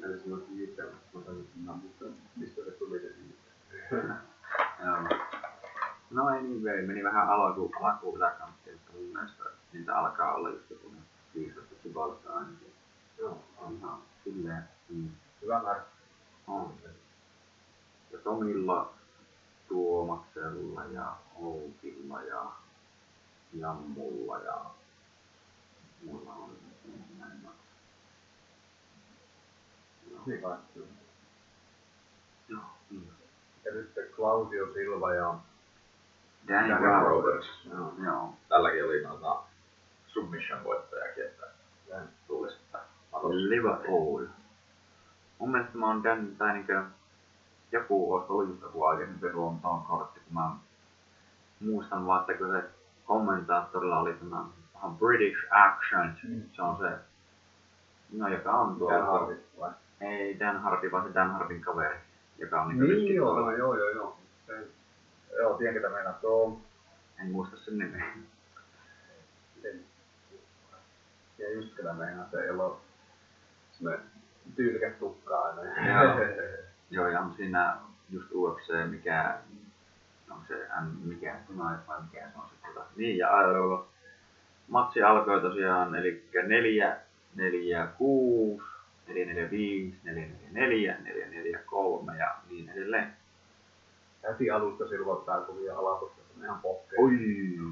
Eli 0.03 0.19
se 0.19 0.33
on 0.33 0.45
JP, 0.49 0.79
mutta 1.13 1.31
mä 1.31 1.71
mä 1.73 1.79
mistä 2.35 2.61
se 2.65 2.71
tuli 2.71 2.99
se 2.99 3.07
nimi. 3.07 3.35
Joo. 4.85 5.34
No 6.11 6.29
ei 6.29 6.41
niin 6.43 6.63
vei, 6.63 6.81
meni 6.87 7.03
vähän 7.03 7.29
alkuun, 7.29 7.71
alkuun 7.81 8.17
yläkanttiin, 8.17 8.75
mutta 8.77 8.91
mun 8.93 9.03
mielestä 9.13 9.43
niitä 9.73 9.97
alkaa 9.97 10.33
olla 10.33 10.49
just 10.49 10.69
joku 10.69 10.93
15 11.35 11.75
kivalta 11.83 12.33
ainakin. 12.33 12.73
Joo, 13.17 13.43
On 13.57 13.73
ihan 13.77 13.99
silleen, 14.23 14.63
mm, 14.89 15.09
hyvä 15.41 15.61
määrä. 15.63 15.83
on 16.47 16.73
se. 16.83 16.89
Ja 18.11 18.19
Tomilla, 18.23 18.93
Tuomaksella 19.67 20.83
ja 20.85 21.15
Oukilla 21.35 22.21
ja 22.21 22.51
Jammulla 23.53 24.39
ja 24.39 24.65
mulla 26.05 26.33
on 26.33 26.55
Joo, 30.11 30.21
Niin 30.25 30.41
kai. 30.41 30.57
joo, 32.49 32.61
niin. 32.89 33.09
Ja 33.65 33.71
sitten 33.73 34.05
Claudio 34.15 34.73
Silva 34.73 35.13
ja 35.13 35.35
Danny 36.47 36.69
Danny 36.69 36.85
Roberts. 36.85 37.09
Roberts. 37.09 37.47
Joo, 37.73 37.93
joo. 38.03 38.33
Tälläkin 38.49 38.85
oli 38.85 39.03
noita 39.03 39.37
submission 40.07 40.63
voittajakin, 40.63 41.23
että 41.25 41.45
Ja 41.89 41.95
tuli 42.27 42.51
sitten 42.51 42.81
Liverpool. 43.23 44.25
Mun 45.39 45.51
mielestä 45.51 45.77
mä 45.77 45.87
oon 45.87 46.03
Dan, 46.03 46.27
tai 46.37 46.53
niinkö, 46.53 46.83
joku 47.71 48.13
olisi 48.13 48.31
ollut 48.31 48.49
just 48.49 48.61
joku 48.61 48.85
aikaisempi 48.85 49.27
ruoan 49.29 49.59
tuon 49.59 49.81
kortti, 49.83 50.19
kun 50.19 50.33
mä 50.33 50.49
muistan 51.59 52.05
vaan, 52.07 52.21
että 52.21 52.33
kun 52.33 52.51
se 52.51 52.63
kommentaattorilla 53.05 53.99
oli 53.99 54.13
tämä 54.13 54.43
vähän 54.75 54.95
British 54.97 55.37
accent, 55.51 56.17
Mm. 56.23 56.41
se 56.55 56.61
on 56.61 56.77
se, 56.77 56.91
no 58.17 58.27
joka 58.27 58.51
on 58.51 58.75
tuolla, 58.75 58.97
Dan 58.97 59.07
Hardy 59.07 59.43
vai? 59.59 59.71
ei 60.01 60.39
Dan 60.39 60.61
Hardy, 60.61 60.91
vaan 60.91 61.07
se 61.07 61.13
Dan 61.13 61.31
Hardin 61.31 61.61
kaveri, 61.61 61.97
joka 62.37 62.61
on 62.61 62.67
niinku 62.69 62.85
Niin 62.85 63.15
joo, 63.15 63.51
joo, 63.51 63.75
joo, 63.75 63.89
joo. 63.89 64.17
Se, 64.47 64.67
joo, 65.39 65.57
tiedän 65.57 65.75
ketä 65.75 65.89
meinaa. 65.89 66.13
Tuo, 66.13 66.61
En 67.19 67.31
muista 67.31 67.57
sen 67.57 67.77
nimeä. 67.77 68.05
ja 71.37 71.53
just 71.53 71.75
ketä 71.75 71.93
meinaa, 71.93 72.29
se 72.31 72.51
on 72.51 72.81
semmoinen 73.71 74.05
tyylikäs 74.55 74.93
tukka 74.99 75.39
aina. 75.41 75.61
Joo. 75.87 76.19
Joo, 76.89 77.07
ja 77.07 77.19
on 77.19 77.33
siinä 77.37 77.77
just 78.09 78.31
UFC, 78.31 78.73
mikä 78.89 79.37
on 80.31 80.41
se 80.47 80.67
M, 80.81 81.07
mikä 81.07 81.39
se 81.47 81.53
on, 81.53 81.79
vai 81.87 82.01
mikä 82.01 82.29
se 82.31 82.37
on 82.37 82.49
se 82.49 82.67
tota. 82.67 82.85
Niin, 82.95 83.17
ja 83.17 83.27
ää, 83.27 83.45
matsi 84.67 85.03
alkoi 85.03 85.41
tosiaan, 85.41 85.95
eli 85.95 86.29
4, 86.47 86.97
4, 87.35 87.87
6, 87.97 88.63
4, 89.07 89.25
4, 89.25 89.51
5, 89.51 89.97
4, 90.03 90.27
4, 90.51 90.97
4, 90.97 90.97
4, 91.03 91.27
4, 91.27 91.59
3 91.65 92.17
ja 92.17 92.35
niin 92.49 92.69
edelleen. 92.69 93.13
Heti 94.29 94.51
alusta 94.51 94.87
silvoittaa 94.87 95.41
kuvia 95.41 95.77
alakosta, 95.77 96.15
se 96.15 96.33
on 96.37 96.43
ihan 96.45 96.61
pokkeen. 96.61 97.03
Oi, 97.03 97.11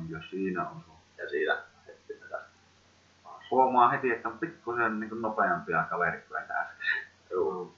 ja 0.09 0.19
siinä 0.29 0.69
on 0.69 0.81
sun. 0.85 0.93
Ja 1.17 1.29
siitä 1.29 1.63
heti 1.87 2.13
tästä. 2.19 2.39
Huomaa 3.51 3.89
heti, 3.89 4.11
että 4.11 4.29
on 4.29 4.39
pikkusen 4.39 4.99
niin 4.99 5.21
nopeampia 5.21 5.83
kaverit 5.89 6.27
kuin 6.27 6.37
äsken. 6.41 6.87
Joo. 7.31 7.71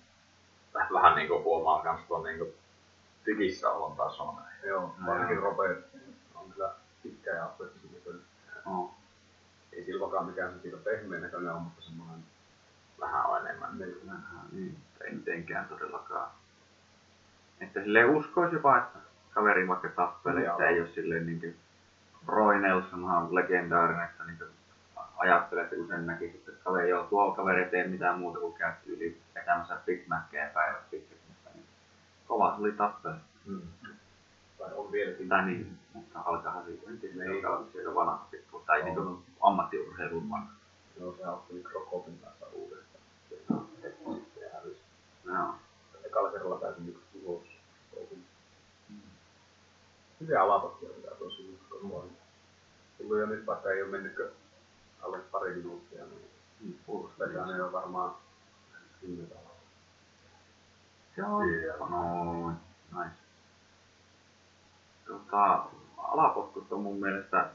Vähän 0.94 1.16
niinku 1.16 1.44
huomaa 1.44 1.84
kans 1.84 2.02
tuon 2.08 2.24
niinku 2.24 2.54
tykissä 3.24 3.70
olon 3.70 3.98
tason. 3.98 4.36
Joo, 4.64 4.96
varsinkin 5.06 5.36
joo. 5.36 5.44
Robert 5.46 5.86
on 6.36 6.52
kyllä 6.52 6.72
pitkä 7.04 7.32
ja 7.32 7.46
atleettisen 7.46 7.90
näköinen. 7.94 8.22
Oh. 8.66 8.96
Ei 9.74 9.86
Silvakaan 9.86 10.26
mikään 10.26 10.54
se 10.54 10.62
siitä 10.62 10.78
pehmeä 10.78 11.20
näköinen 11.20 11.52
on, 11.54 11.62
mutta 11.62 11.82
semmoinen 11.82 12.20
Vähän 13.00 13.26
on 13.26 13.38
enemmän. 13.48 13.78
niin, 13.80 13.96
Vähän, 14.08 14.46
niin, 14.52 14.78
ei 15.02 15.14
mitenkään 15.14 15.68
todellakaan. 15.68 16.32
Että 17.66 17.82
silleen 17.84 18.10
uskoisi 18.10 18.56
jopa, 18.56 18.78
että 18.78 19.00
kaveri 19.34 19.68
vaikka 19.68 19.90
tappelee, 19.90 20.46
että 20.48 20.68
ei 20.70 20.82
ole 20.82 20.88
silleen 20.90 21.26
niinkö 21.26 21.52
Roy 22.28 22.60
Nelsonhan 22.60 23.24
on 23.24 23.36
legendaarinen, 23.36 24.06
että 24.06 24.24
niinkö 24.24 24.48
ajattelee, 25.18 25.64
että 25.64 25.76
kun 25.76 25.88
sen 25.88 26.06
näkisi, 26.08 26.38
että 26.38 26.52
kaveri 26.64 26.90
joo, 26.90 27.04
tuo 27.04 27.32
kaveri 27.32 27.64
ei 27.64 27.70
tee 27.70 27.88
mitään 27.88 28.20
muuta 28.20 28.40
kuin 28.40 28.54
käy 28.54 28.72
yli 28.86 29.22
vetämässä 29.36 29.78
Big 29.86 30.08
Mackeja 30.08 30.50
päivät 30.54 30.82
mutta 31.28 31.50
niin 31.54 31.66
kova 32.28 32.56
se 32.56 32.62
oli 32.62 32.72
tappelu. 32.72 33.16
mm. 33.46 33.62
tai 34.60 34.70
on 34.76 34.92
vieläkin. 34.92 35.30
Tai 35.30 35.46
niin, 35.46 35.78
mutta 35.94 36.20
alkaa 36.26 36.64
siitä, 36.66 36.90
en 36.90 37.00
tiedä, 37.00 37.16
Niin. 37.24 37.36
alkaa 37.36 37.58
olla 37.58 37.68
siellä 37.72 37.96
vanha 37.96 38.28
pikku, 38.32 38.64
tai 38.66 38.80
On. 38.80 38.86
niinku 38.86 39.24
ammattiurheilun 39.42 40.30
vanha. 40.30 40.52
Joo, 41.00 41.16
se 41.18 41.28
otti 41.28 41.64
Krokopin 41.64 42.20
kanssa 42.24 42.46
uudestaan. 42.54 43.04
Se 43.82 43.92
sitten 43.92 44.44
ja 44.44 44.50
hävisi. 44.54 44.82
Joo. 45.26 45.56
Ekalla 46.06 46.30
kerralla 46.32 46.56
pääsi 46.56 46.82
niinku 46.82 47.00
ulos. 47.24 47.55
Hyviä 50.22 50.42
alapakkia 50.42 50.90
pitää 50.90 51.12
koko 51.12 52.00
ajan. 52.00 52.16
Tullut 52.98 53.20
jo 53.20 53.26
nyt, 53.26 53.46
vaikka 53.46 53.70
ei 53.70 53.82
ole 53.82 53.92
mennytkö 53.92 54.32
alle 55.02 55.20
pari 55.20 55.56
minuuttia, 55.56 56.06
niin 56.06 56.26
Mm, 56.60 56.74
vetää 57.20 57.46
ne 57.46 57.64
on 57.64 57.72
varmaan 57.72 58.16
kymmentä 59.02 59.36
alaa. 59.36 59.56
Joo. 61.18 61.44
Siellä. 61.44 61.86
No, 61.90 62.52
nice. 62.92 63.16
Tota, 65.08 65.66
alapotkusta 65.98 66.76
mun 66.76 67.00
mielestä 67.00 67.50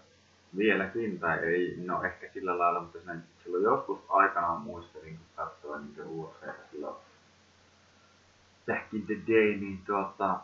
vieläkin, 0.57 1.21
tai 1.21 1.39
ei, 1.39 1.77
no 1.85 2.03
ehkä 2.03 2.31
sillä 2.33 2.59
lailla, 2.59 2.81
mutta 2.81 2.99
sen, 3.05 3.25
silloin 3.45 3.65
joskus 3.65 3.99
aikanaan 4.09 4.61
muistelin, 4.61 5.17
kun 5.17 5.27
katsoin 5.37 5.87
niitä 5.87 6.03
UFCtä 6.07 6.55
silloin 6.71 6.97
back 8.67 8.95
in 8.95 9.07
the 9.07 9.15
day, 9.15 9.57
niin 9.57 9.83
tuota, 9.87 10.41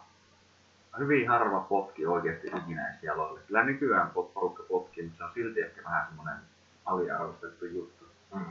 hyvin 0.99 1.28
harva 1.28 1.61
potki 1.61 2.07
oikeasti 2.07 2.47
ikinä 2.47 2.88
edes 2.88 3.03
jaloille. 3.03 3.40
Kyllä 3.47 3.64
nykyään 3.64 4.11
porukka 4.11 4.62
potkii, 4.68 5.05
mutta 5.05 5.18
se 5.18 5.24
on 5.24 5.30
silti 5.34 5.61
ehkä 5.61 5.84
vähän 5.84 6.07
semmoinen 6.07 6.36
aliarvostettu 6.84 7.64
juttu. 7.64 8.05
Mm. 8.34 8.44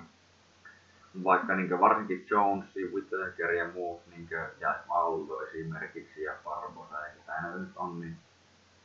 Vaikka 1.23 1.55
niin 1.55 1.79
varsinkin 1.79 2.25
Jones, 2.29 2.65
Whittaker 2.75 3.51
ja 3.51 3.71
muut, 3.73 4.01
niin 4.07 4.27
ja 4.59 4.75
Aldo 4.89 5.41
esimerkiksi 5.41 6.23
ja 6.23 6.33
Barbosa 6.43 6.95
ja 6.95 7.13
ketä 7.13 7.41
näitä 7.41 7.57
nyt 7.57 7.69
on, 7.75 8.01
niin, 8.01 8.17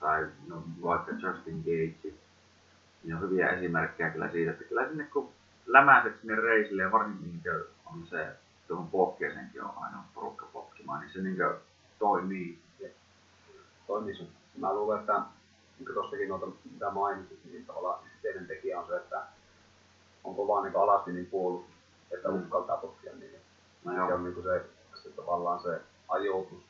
tai 0.00 0.26
no, 0.48 0.62
vaikka 0.82 1.12
Justin 1.12 1.58
Gage, 1.58 2.14
niin 3.04 3.16
on 3.16 3.20
hyviä 3.20 3.48
esimerkkejä 3.48 4.10
kyllä 4.10 4.30
siitä, 4.30 4.50
että 4.50 4.64
kyllä 4.64 4.88
sinne 4.88 5.04
kun 5.04 5.32
lämäiset 5.66 6.20
sinne 6.20 6.34
reisille 6.34 6.82
ja 6.82 6.92
varsinkin 6.92 7.40
niin 7.44 7.64
on 7.86 8.06
se, 8.06 8.28
tuohon 8.68 8.88
pohkeeseenkin 8.88 9.64
on 9.64 9.72
aina 9.76 10.04
porukka 10.14 10.46
potkimaan, 10.52 11.00
niin 11.00 11.12
se 11.12 11.22
niin 11.22 11.36
toimii. 11.98 12.58
Toimii 13.90 14.14
sun. 14.16 14.28
Mä 14.56 14.74
luulen, 14.74 15.00
että 15.00 15.20
niin 15.78 15.94
tuossakin 15.94 16.28
noita, 16.28 16.46
mitä 16.72 16.90
mainitsit, 16.90 17.38
niin 17.44 17.66
tavallaan 17.66 18.00
yhteinen 18.14 18.46
tekijä 18.46 18.80
on 18.80 18.86
se, 18.86 18.96
että 18.96 19.22
on 20.24 20.34
kovaa 20.34 20.62
niin 20.62 20.76
alasti 20.76 21.12
niin 21.12 21.26
puolustus, 21.26 21.74
että 22.10 22.28
Mm. 22.28 22.42
uskaltaa 22.42 22.76
potkia 22.76 23.12
niin. 23.16 23.40
No 23.84 23.92
se 23.92 23.98
joo. 23.98 24.14
on 24.14 24.24
niin 24.24 24.42
se, 24.42 24.64
se, 25.02 25.08
tavallaan 25.10 25.62
se 25.62 25.80
ajoitus, 26.08 26.62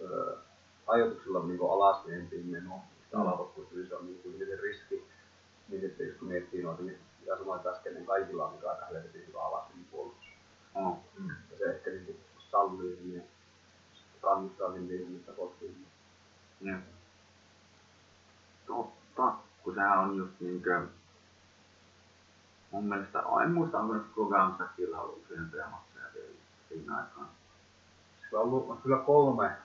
öö, 0.00 0.36
ajoituksella 0.86 1.38
on 1.38 1.48
niin 1.48 1.70
alasmientiin 1.70 2.46
meno, 2.46 2.80
sitä 3.04 3.16
Mm. 3.16 3.22
alapotkuista, 3.22 3.74
niin 3.74 3.88
se 3.88 3.94
on 3.96 4.06
niin 4.06 4.22
kuin 4.22 4.38
se 4.38 4.56
riski. 4.56 5.06
Niin 5.68 5.80
sitten 5.80 6.06
just 6.06 6.18
kun 6.18 6.28
miettii 6.28 6.62
noita, 6.62 6.82
niin 6.82 6.98
ja 7.26 7.36
sanoit 7.38 7.66
äsken, 7.66 7.94
niin 7.94 8.06
kaikilla 8.06 8.46
on 8.46 8.52
niin 8.52 8.70
aika 8.70 8.86
helvetin 8.86 9.26
hyvä 9.26 9.42
alasmiin 9.42 9.86
puolustus. 9.90 10.28
Oh. 10.74 10.98
Ja 11.50 11.58
se 11.58 11.64
ehkä 11.64 11.90
niin 11.90 12.20
sallii 12.50 12.98
niin 13.02 13.16
ja 13.16 13.22
kannustaa 14.20 14.70
niin 14.72 14.88
siihen, 14.88 15.16
että 15.16 15.32
Jep. 16.60 16.80
Totta, 18.66 19.34
kun 19.62 19.74
sehän 19.74 19.98
on 19.98 20.16
just 20.16 20.40
niinkö... 20.40 20.86
Mun 22.70 22.84
mielestä, 22.84 23.22
en 23.44 23.52
muista 23.52 23.78
onko 23.78 23.94
nyt 23.94 24.06
Kogan 24.14 24.54
Sakilla 24.58 25.00
ollut 25.00 25.22
useampia 25.24 25.66
matseja 25.70 26.04
vielä 26.14 26.34
siinä 26.68 26.96
aikaan. 26.96 27.28
Sillä 28.24 28.40
on 28.40 28.48
ollut 28.48 28.82
kyllä 28.82 28.98
kolme 28.98 29.56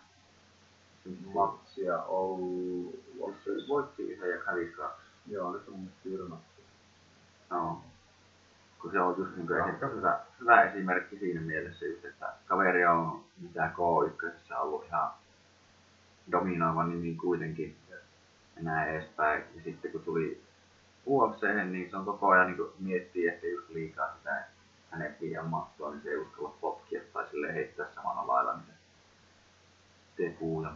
matsia 1.33 2.03
ollut. 2.03 2.99
Se 3.43 3.51
voitti 3.67 4.03
yhden 4.03 4.29
ja 4.29 4.41
hävisi 4.45 4.71
kaksi? 4.71 5.05
Joo, 5.27 5.53
nyt 5.53 5.67
on 5.67 5.89
tyrmätty. 6.03 6.61
Joo. 7.51 7.81
Kun 8.81 8.91
se 8.91 9.01
on 9.01 9.15
just 9.17 9.35
niin 9.35 9.47
kuin 9.47 9.95
hyvä, 9.95 10.19
hyvä 10.39 10.61
esimerkki 10.61 11.19
siinä 11.19 11.41
mielessä 11.41 11.85
just, 11.85 12.05
että 12.05 12.33
kaveri 12.47 12.85
on 12.85 13.23
mitä 13.41 13.71
K1 13.73 14.55
ollut 14.59 14.85
ihan 14.85 15.11
dominoiva 16.31 16.83
nimi 16.83 17.15
kuitenkin 17.15 17.77
näin 18.61 18.89
edespäin. 18.89 19.43
Ja 19.55 19.61
sitten 19.63 19.91
kun 19.91 20.03
tuli 20.03 20.43
UFC, 21.05 21.41
niin 21.65 21.89
se 21.89 21.97
on 21.97 22.05
koko 22.05 22.29
ajan 22.29 22.47
niin 22.47 22.69
miettii 22.79 23.27
ehkä 23.27 23.47
just 23.47 23.69
liikaa 23.69 24.15
sitä 24.17 24.43
hänen 24.91 25.15
liian 25.19 25.47
mattua, 25.47 25.89
niin 25.91 26.01
se 26.01 26.09
ei 26.09 26.17
uskalla 26.17 26.55
potkia 26.61 27.01
tai 27.13 27.29
sille 27.29 27.53
heittää 27.53 27.87
samalla 27.95 28.27
lailla, 28.27 28.53
niin 28.53 28.65
se. 28.65 30.23
Ja 30.23 30.71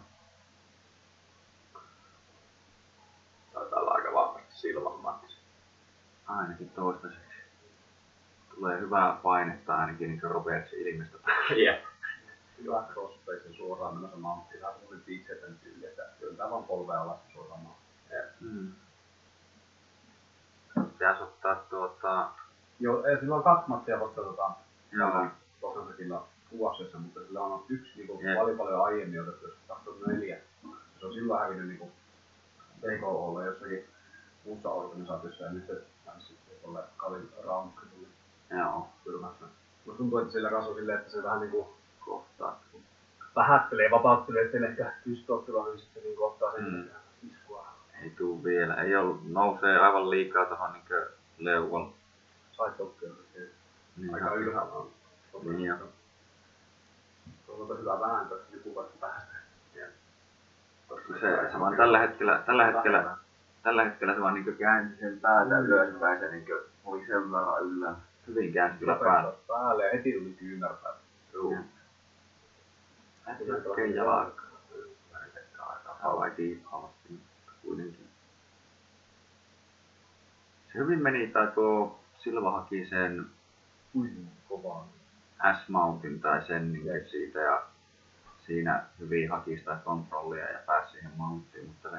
Taitaa 3.54 3.80
olla 3.80 3.92
aika 3.92 4.14
vahvasti 4.14 4.56
Silvan 4.56 5.00
matsi. 5.00 5.38
ainakin 6.28 6.70
toistaiseksi 6.70 7.24
tulee 8.56 8.80
hyvää 8.80 9.20
painetta 9.24 9.76
ainakin 9.76 10.10
niin 10.10 10.22
Robertsin 10.24 10.88
ilmestä. 10.88 11.18
Jep. 11.66 11.93
Hyvä 12.64 12.84
crossface 12.94 13.54
suoraan 13.54 13.96
menossa 13.96 14.18
mounttiin. 14.18 14.62
Vähän 14.62 14.76
semmoinen 14.76 15.06
pitsetön 15.06 15.60
tyyli, 15.64 15.86
että 15.86 16.04
työntää 16.20 16.50
vaan 16.50 16.64
polvea 16.64 17.02
alas 17.02 17.18
ja 17.28 17.34
suoraan 17.34 17.60
mounttiin. 17.62 17.84
Mm. 18.40 18.72
Pitäisi 20.92 21.24
ottaa 21.24 21.56
tuota... 21.56 22.30
Joo, 22.80 23.06
ei, 23.06 23.20
sillä 23.20 23.36
on 23.36 23.44
kaksi 23.44 23.70
matsia 23.70 24.00
vasta 24.00 24.22
tota, 24.22 24.52
Joo, 24.92 25.28
Tosansakilla 25.62 26.28
UFCssä, 26.52 26.98
mutta 26.98 27.20
sillä 27.20 27.42
on 27.42 27.66
yksi 27.70 27.92
niinku, 27.98 28.20
Jep. 28.22 28.38
paljon 28.38 28.58
paljon 28.58 28.86
aiemmin 28.86 29.22
otettu, 29.22 29.48
jos 29.48 29.56
2004. 29.68 30.38
Se 31.00 31.06
on 31.06 31.14
silloin 31.14 31.40
hävinnyt 31.40 31.68
niinku 31.68 31.92
TKOlle 32.82 33.46
jossakin 33.46 33.86
muussa 34.46 34.70
organisaatiossa 34.70 35.44
ja 35.44 35.52
nyt 35.52 35.68
se 35.68 35.82
sitten 36.20 36.56
tuolle 36.62 36.84
Kalin 36.98 37.30
Roundtripille 37.44 38.08
joo, 38.50 38.88
tyrmässä. 39.04 39.46
Musta 39.86 39.98
tuntuu, 39.98 40.20
että 40.20 40.32
sillä 40.34 40.50
kanssa 40.50 40.70
on 40.70 40.76
silleen, 40.76 41.00
että 41.00 41.12
se 41.12 41.24
vähän 41.24 41.40
niinku 41.40 41.74
kohta. 42.06 42.54
vähättelee, 43.36 43.92
vapauttelee, 43.92 44.46
ettei 44.46 44.64
ehkä 44.64 44.92
pysty 45.06 45.32
ottamaan, 45.32 45.66
niin 45.66 45.80
sitten 45.80 46.04
ottaa 46.20 46.52
sen 46.52 46.64
Mm. 46.64 46.86
iskua. 47.32 47.68
Ei 48.04 48.10
tuu 48.10 48.44
vielä. 48.44 48.74
Ei 48.74 48.96
ollut, 48.96 49.32
nousee 49.32 49.78
aivan 49.80 50.10
liikaa 50.10 50.46
tuohon 50.46 50.74
niin 50.74 50.86
leuvalle. 51.38 51.94
Side 52.52 53.50
Niin, 53.98 54.14
aika 54.14 54.34
ylhäällä 54.34 54.74
on. 54.74 54.90
Niin 55.44 55.62
jo. 55.66 55.76
Toisaalta 57.48 57.74
hyvä 57.76 58.00
vääntö, 58.00 58.40
niin 58.52 58.62
kuvasta 58.64 58.94
päästä. 59.00 59.34
Koska 60.88 61.14
se, 61.14 61.52
se 61.52 61.60
vaan 61.60 61.78
tällä 61.78 62.00
hetkellä, 62.00 62.44
tällä 62.46 62.66
hetkellä, 62.66 63.18
tällä 63.64 63.84
hetkellä 63.84 64.14
se 64.14 64.22
vaan 64.22 64.34
niin 64.34 64.58
käänsi 64.58 64.96
sen 65.00 65.20
päätä 65.20 65.60
Mm. 65.60 65.66
ylöspäin. 65.66 66.20
Se 66.20 66.32
niin 66.32 66.46
oli 66.86 67.06
sen 67.08 67.32
verran 67.32 67.64
yllä. 67.64 67.96
Hyvin 68.28 68.54
käänsi 68.54 68.80
kyllä. 68.80 68.96
Päälle. 68.96 69.34
päälle 69.48 69.86
ja 69.86 69.92
heti 69.94 70.12
tuli 70.12 70.34
kyynärpää. 70.40 70.92
Joo. 71.34 71.54
Äkkiä 73.28 73.86
jalakka. 73.96 74.44
Aika 76.04 76.36
kiipaavasti, 76.36 77.10
mutta 77.10 77.52
kuitenkin. 77.62 78.08
Se 80.74 80.80
hyvin 80.80 81.04
meni, 81.04 81.28
tai 81.28 81.48
tuo 81.48 82.00
Silva 82.20 82.52
haki 82.52 82.86
sen. 82.90 83.26
S-mountin 85.66 86.22
tai 86.22 86.46
sen 86.48 86.74
niin 86.74 87.10
siitä 87.12 87.40
ja 87.40 87.64
siinä 88.46 88.84
hyvin 89.00 89.32
haki 89.32 89.58
sitä 89.58 89.78
kontrollia 89.84 90.52
ja 90.52 90.60
pääsi 90.66 90.92
siihen 90.92 91.12
mounttiin, 91.18 91.68
mutta 91.68 91.90
se 91.90 91.98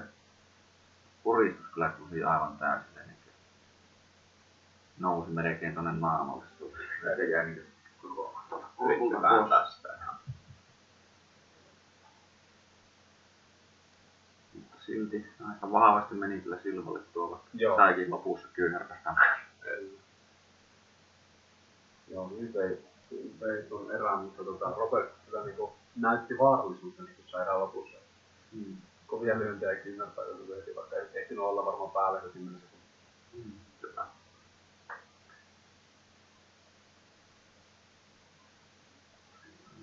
puristus 1.22 1.66
kyllä 1.74 1.88
kusi 1.88 2.24
aivan 2.24 2.58
täysin. 2.58 2.88
Niin 3.06 3.16
nousi 4.98 5.30
melkein 5.30 5.74
tonne 5.74 5.92
naamalle. 5.92 6.44
Se 7.16 7.24
jäi 7.24 7.46
niin 7.46 7.66
Yritti 8.84 9.22
vääntää 9.22 9.70
sitä 9.70 9.88
ihan. 10.02 10.16
Mutta 14.54 14.73
silti 14.86 15.26
aika 15.48 15.72
vahvasti 15.72 16.14
meni 16.14 16.40
kyllä 16.40 16.58
Silvalle 16.62 17.00
tuo, 17.12 17.30
vaikka 17.30 17.48
Joo. 17.54 17.76
saikin 17.76 18.10
lopussa 18.10 18.48
kyynärpästä. 18.52 19.14
Joo, 22.08 22.32
nyt 22.40 22.56
ei, 22.56 22.78
ei 23.56 23.62
tuon 23.68 23.90
erään, 23.90 24.18
mutta 24.18 24.44
tota, 24.44 24.74
Robert 24.76 25.12
kyllä 25.26 25.44
niinku 25.44 25.72
näytti 25.96 26.38
vaarallisuutta 26.38 27.02
niinku 27.02 27.22
sai 27.26 27.42
erään 27.42 27.60
lopussa. 27.60 27.98
Mm. 28.52 28.76
Kovia 29.06 29.38
lyöntejä 29.38 29.72
joutui 29.72 30.56
heti, 30.56 30.76
vaikka 30.76 30.96
ei 30.96 31.06
ehtinyt 31.14 31.44
olla 31.44 31.66
varmaan 31.66 31.90
päällä 31.90 32.20
se 32.20 32.28
10 32.28 32.60
sekuntia. 32.60 33.60
Kyllä. 33.80 34.06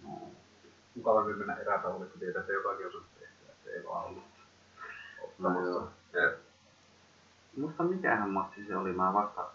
No, 0.04 0.20
Mukavampi 0.95 1.34
mennä 1.34 1.56
erätauolle, 1.56 2.06
kun 2.06 2.20
tietää, 2.20 2.39
että 2.39 2.54
jotakin 2.54 2.88
osaa 2.88 3.02
tehdä, 3.20 3.52
että 3.52 3.70
ei 3.70 3.86
vaan 3.86 4.06
ollut 4.06 4.31
no 5.42 5.66
joo. 5.66 5.89
Jep. 6.14 6.39
Muista 7.58 7.84
mikähän 7.84 8.30
matsi 8.30 8.66
se 8.68 8.78
oli, 8.78 8.94
mä 8.94 9.14
vasta 9.14 9.46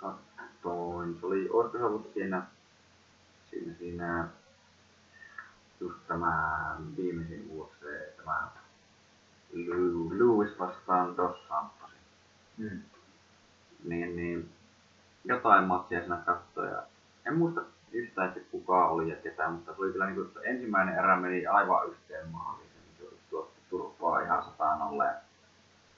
katsoin. 0.00 1.16
Se 1.20 1.26
oli, 1.26 1.48
olisiko 1.48 1.78
se 1.78 1.84
ollut 1.84 2.10
siinä, 2.14 2.42
siinä, 3.50 3.74
siinä 3.78 4.28
just 5.80 6.06
tämä 6.08 6.76
viimeisin 6.96 7.48
vuosi, 7.48 7.74
tämä 8.16 8.48
Lew- 9.52 10.18
Lewis 10.18 10.58
vastaan 10.58 11.16
Dos 11.16 11.48
Santos. 11.48 11.90
Mm. 12.56 12.82
Niin, 13.84 14.16
niin 14.16 14.50
jotain 15.24 15.64
matsia 15.64 16.00
siinä 16.00 16.16
katsoin 16.16 16.70
ja 16.70 16.82
en 17.26 17.36
muista 17.36 17.60
yhtään, 17.92 18.28
että 18.28 18.40
kuka 18.50 18.88
oli 18.88 19.10
ja 19.10 19.16
ketä, 19.16 19.50
mutta 19.50 19.74
se 19.74 19.82
oli 19.82 19.92
kyllä 19.92 20.06
niin 20.06 20.14
kuin, 20.14 20.30
ensimmäinen 20.44 20.98
erä 20.98 21.16
meni 21.16 21.46
aivan 21.46 21.88
yhteen 21.88 22.28
maaliin. 22.28 22.73
Niin 23.74 23.82
turpaa 23.82 24.20
ihan 24.20 24.44
sataan 24.44 24.82
alle. 24.82 25.10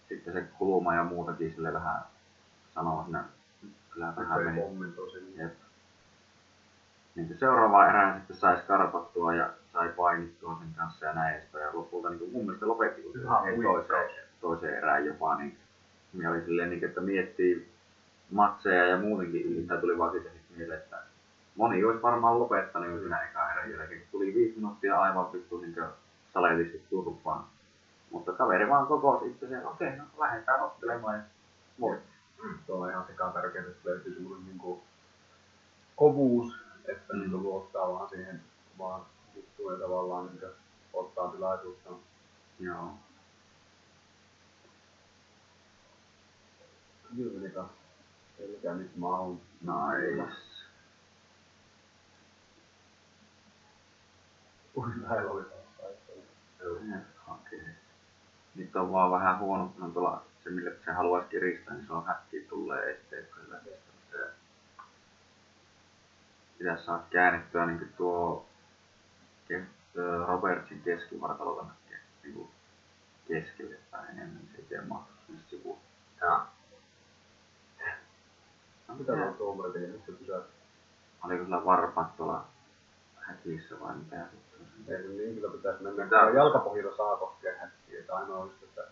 Sitten 0.08 0.32
se 0.32 0.42
kulma 0.58 0.94
ja 0.94 1.04
muutakin 1.04 1.52
sille 1.52 1.72
vähän 1.72 2.02
sanoo 2.74 3.02
siinä, 3.04 3.24
kyllä 3.90 4.12
vähän 4.16 4.42
meni. 4.42 4.60
Jep. 5.34 5.52
Niin 7.14 7.36
seuraava 7.38 7.88
erään 7.88 8.18
sitten 8.18 8.36
sai 8.36 8.62
skarpattua 8.62 9.34
ja 9.34 9.50
sai 9.72 9.88
painittua 9.88 10.58
sen 10.58 10.74
kanssa 10.76 11.06
ja 11.06 11.12
näin 11.12 11.36
edespäin. 11.36 11.64
Ja 11.64 11.70
lopulta 11.72 12.08
niin 12.08 12.18
kuin 12.18 12.32
mun 12.32 12.44
mielestä 12.44 12.68
lopetti 12.68 13.02
kun 13.02 13.20
Ihan 13.20 13.62
toiseen, 13.62 14.10
toiseen 14.40 14.74
erään 14.74 15.06
jopa. 15.06 15.34
Niin, 15.34 15.58
niin 16.12 16.28
oli 16.28 16.44
silleen, 16.44 16.70
niin, 16.70 16.84
että 16.84 17.00
miettii 17.00 17.72
matseja 18.30 18.86
ja 18.86 18.98
muutenkin, 18.98 19.50
niin 19.50 19.62
sitä 19.62 19.76
tuli 19.76 19.98
vaan 19.98 20.12
siitä 20.12 20.30
sitten 20.30 20.56
mieleen, 20.56 20.78
että 20.78 21.02
moni 21.56 21.84
olisi 21.84 22.02
varmaan 22.02 22.38
lopettanut 22.38 22.90
jo 22.90 22.98
siinä 22.98 23.22
eka 23.22 23.52
erän 23.52 23.70
jälkeen. 23.70 24.00
kun 24.00 24.08
Tuli 24.10 24.34
viisi 24.34 24.56
minuuttia 24.56 25.00
aivan 25.00 25.32
vittu 25.32 25.58
niin 25.58 25.74
saletisti 26.34 26.86
turpaan. 26.90 27.44
Mutta 28.10 28.32
kaveri 28.32 28.68
vaan 28.68 28.86
kokosi 28.86 29.30
itse 29.30 29.48
sen, 29.48 29.66
okei, 29.66 29.96
no 29.96 30.04
lähdetään 30.18 30.62
ottelemaan 30.62 31.14
ja 31.16 31.22
voitti. 31.80 32.12
Tuo 32.66 32.76
on 32.84 32.90
ihan 32.90 33.06
sekaan 33.06 33.32
tärkeää, 33.32 33.64
että 33.66 33.88
löytyy 33.88 34.14
semmoinen 34.14 34.46
niinku 34.46 34.82
kovuus, 35.96 36.54
että 36.84 37.12
Mm. 37.12 37.18
mm. 37.18 37.20
niinku 37.20 37.42
luottaa 37.42 37.92
vaan 37.92 38.08
siihen 38.08 38.42
vaan 38.78 39.06
juttuun 39.34 39.72
ja 39.72 39.78
tavallaan 39.78 40.26
niinku 40.26 40.46
ottaa 40.92 41.28
tilaisuutta. 41.32 41.90
Joo. 42.60 42.90
Kyllä 47.16 47.64
selkeä 48.38 48.74
nyt 48.74 48.96
mahun. 48.96 49.40
Nice. 49.60 50.32
Ui 54.76 54.90
lähellä 55.02 55.30
oli 55.30 55.44
taas 55.44 55.66
taistelu. 55.80 56.22
Okei. 57.28 57.85
Nyt 58.56 58.76
on 58.76 58.92
vaan 58.92 59.10
vähän 59.10 59.38
huono, 59.38 59.68
kun 59.74 59.82
on 59.82 59.92
tuolla 59.92 60.22
se, 60.44 60.50
mille 60.50 60.72
se 60.84 60.92
haluaisi 60.92 61.28
kiristää, 61.28 61.74
niin 61.74 61.86
se 61.86 61.92
on 61.92 62.06
häkkiä 62.06 62.40
tulee 62.48 62.90
esteet 62.90 63.30
kyllä. 63.30 63.60
Pitäisi 66.58 66.84
saada 66.84 67.02
käännettyä 67.10 67.66
niin 67.66 67.92
tuo 67.96 68.46
kes- 69.48 69.96
ö, 69.96 70.24
Robertsin 70.26 70.82
keskivartalolla 70.82 71.66
niin 72.22 72.48
keskelle 73.28 73.76
päin 73.90 74.04
enemmän, 74.10 74.36
niin 74.36 74.48
se 74.52 74.58
ei 74.58 74.64
tee 74.68 74.80
sinne 75.26 75.40
sivuun. 75.50 75.78
Ja 76.20 76.46
Mitä 78.88 79.12
mitä? 79.12 79.24
tuo 79.24 79.32
tuomari 79.32 79.72
teki? 79.72 79.86
Nyt 79.86 80.06
se 80.06 80.12
pysähtyi. 80.12 80.52
Oliko 81.22 81.44
sillä 81.44 81.64
varpaat 81.64 82.16
tuolla 82.16 82.44
häkissä 83.26 83.80
vai 83.80 83.96
mitä 83.96 84.26
Ei 84.88 85.02
kun 85.02 85.16
niin 85.16 85.34
kyllä 85.34 85.52
pitäisi 85.52 85.82
mennä. 85.82 86.04
Mitä? 86.04 86.16
Jalkapohjilla 86.16 86.96
saa 86.96 87.16
koskea 87.16 87.52
häkkiä. 87.60 88.00
Että 88.00 88.16
ainoa 88.16 88.38
on 88.38 88.52
että 88.62 88.82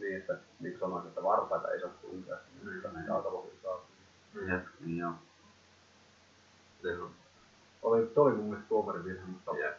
niin, 0.00 0.16
että 0.16 0.38
niin 0.60 0.78
sanoit, 0.78 1.06
että 1.06 1.22
varpaita 1.22 1.70
ei 1.70 1.80
saa 1.80 1.90
tunkea. 2.02 2.36
Niin, 2.64 2.76
että 2.76 2.88
jalkapohjilla 3.06 3.62
saa. 3.62 3.86
Jep, 4.46 4.66
niin 4.80 4.98
joo. 4.98 5.12
se 6.82 6.98
on 7.02 7.10
Oli, 7.82 8.10
se 8.14 8.20
oli 8.20 8.34
mun 8.34 8.44
mielestä 8.44 8.68
tuomarin 8.68 9.04
virhe, 9.04 9.24
mutta 9.26 9.56
Jep. 9.56 9.76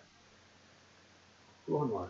tuohon 1.65 1.89
noin. 1.89 2.09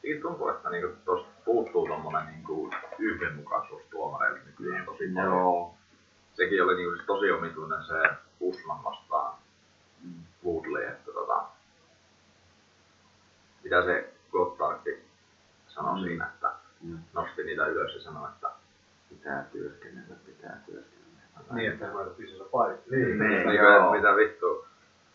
Siitä 0.00 0.22
tuntuu, 0.22 0.48
että 0.48 0.70
niinku 0.70 0.96
tosta 1.04 1.28
puuttuu 1.44 1.88
tommonen 1.88 2.26
niinku 2.26 2.70
yhdenmukaisuus 2.98 3.82
tuomareille 3.90 4.40
nykyään 4.46 4.84
tosi 4.84 5.04
paljon. 5.14 5.32
Joo. 5.32 5.74
Sekin 6.34 6.62
oli 6.64 6.76
niinku 6.76 6.94
siis 6.94 7.06
tosi 7.06 7.30
omituinen 7.30 7.84
se 7.84 8.16
Usman 8.40 8.84
vastaan 8.84 9.05
Mm. 9.05 9.05
Woodley, 10.44 10.84
että 10.86 11.12
tota, 11.12 11.44
mitä 13.64 13.84
se 13.84 14.12
Gottardi 14.32 14.98
sanoi 15.68 15.94
Mm. 16.00 16.04
siinä, 16.06 16.26
että 16.26 16.52
Mm. 16.82 16.98
nosti 17.12 17.44
niitä 17.44 17.66
ylös 17.66 17.94
ja 17.94 18.00
sanoi, 18.00 18.28
että 18.28 18.50
Pitää 19.08 19.44
työskennellä, 19.52 20.14
pitää 20.26 20.60
työskennellä. 20.66 21.54
Niin, 21.54 21.72
että 21.72 21.86
mä 21.86 21.98
otin 22.00 22.28
se 22.28 22.44
paikka. 22.52 22.90
Niin, 22.90 23.18
niin, 23.18 23.54
joo. 23.54 23.92
mitä 23.92 24.16
vittu, 24.16 24.66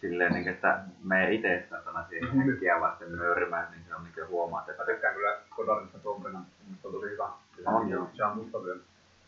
Silleen, 0.02 0.34
niin, 0.34 0.48
että 0.48 0.80
me 1.04 1.28
ei 1.28 1.36
itse 1.36 1.68
satana 1.70 2.06
siihen 2.10 2.38
häkkiä 2.48 2.80
vasten 2.80 3.12
möyrimään, 3.12 3.72
niin 3.72 3.84
se 3.88 3.96
on 3.96 4.04
niin 4.04 4.28
huomaat, 4.28 4.68
Mä 4.68 4.72
että 4.72 4.86
tykkään 4.86 5.16
kyllä 5.16 5.38
Godarista 5.56 6.00
tuomarina. 6.00 6.40
Mielestä 6.64 6.88
on 6.88 6.94
tosi 6.94 7.10
hyvä. 7.10 7.30
Se 7.56 7.62
On, 7.66 8.10
se 8.14 8.24
on 8.26 8.38
musta 8.38 8.64
vielä. 8.66 8.80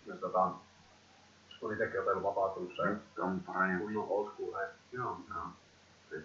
Myös 0.05 0.19
tota, 0.19 0.51
kun 1.63 1.73
itsekin 1.73 2.01
otellut 2.01 2.77
ja 2.77 2.85
nyt 2.85 3.19
on 3.19 3.39
parempi. 3.39 3.97
old 3.97 4.31
school 4.31 4.53
hei. 4.53 4.67
Joo, 4.91 5.17
joo. 5.29 5.43
Se- 6.09 6.23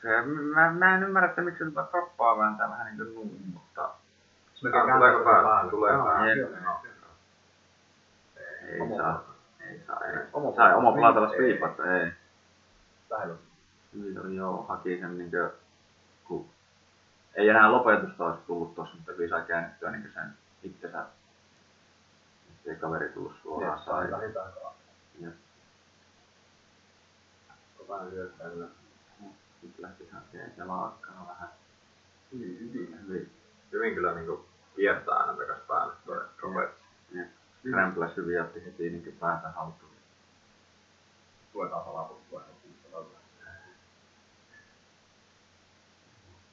kyllä 0.00 0.54
mä, 0.54 0.70
mä 0.70 0.94
en 0.94 1.02
ymmärrä, 1.02 1.28
että 1.28 1.42
miksi 1.42 1.64
se 1.64 1.70
tuota 1.70 1.90
kroppaa 1.90 2.38
vääntää 2.38 2.70
vähän 2.70 2.86
niin 2.86 2.96
kuin 2.96 3.14
nuun, 3.14 3.40
mutta 3.54 3.90
Se 4.54 4.60
tuleeko 4.70 5.24
päälle? 5.24 5.24
päälle. 5.24 5.70
Tulee 5.70 5.92
päälle. 5.92 6.32
ei 8.68 8.96
saa. 8.96 9.24
Ei 9.60 9.80
saa, 9.86 10.00
ei. 10.04 10.18
Oma 10.32 10.56
Sai 10.56 10.74
oma 10.74 10.92
sviipata, 10.92 11.28
sviipata, 11.28 11.92
ei. 11.96 12.10
Lähellä. 13.10 13.34
Oli 14.24 14.36
joo, 14.36 14.62
haki 14.68 14.98
sen 15.00 15.18
niinkö, 15.18 15.50
kun 16.24 16.46
ei 17.34 17.48
enää 17.48 17.72
lopetusta 17.72 18.24
olisi 18.24 18.40
tullut 18.46 18.74
tossa, 18.74 18.96
mutta 18.96 19.12
hyvin 19.12 19.28
sai 19.28 19.42
käännettyä 19.42 19.90
niinkö 19.90 20.08
sen 20.14 20.34
itsensä, 20.62 21.04
ettei 22.66 22.80
kaveri 22.80 23.08
tullut 23.08 23.32
suoraan 23.42 23.78
Sai 23.78 24.02
sai. 24.02 24.10
vähintään 24.10 24.52
kaa. 24.52 24.74
Jep. 25.20 25.34
Vähän 27.88 28.08
kyllä. 28.10 28.66
Nyt 29.62 29.78
lähti 29.78 30.08
hakemaan 30.08 30.52
jalakkaa 30.56 31.26
vähän. 31.28 31.48
Hyvin, 32.32 32.58
hyvin. 32.60 32.98
Hyvin, 33.08 33.30
hyvin 33.72 33.94
kyllä 33.94 34.14
niinku 34.14 34.44
kiertää 34.76 35.14
aina 35.14 35.32
takas 35.34 35.58
päälle 35.68 35.94
toi 36.06 36.20
Robert. 36.38 36.74
Rämpläs 37.72 38.16
hyvin 38.16 38.42
otti 38.42 38.64
heti 38.64 38.90
niinkö 38.90 39.12
päätä 39.20 39.48
haltuun. 39.48 39.92
Tuetaan 41.52 41.84
salaputtua. 41.84 42.42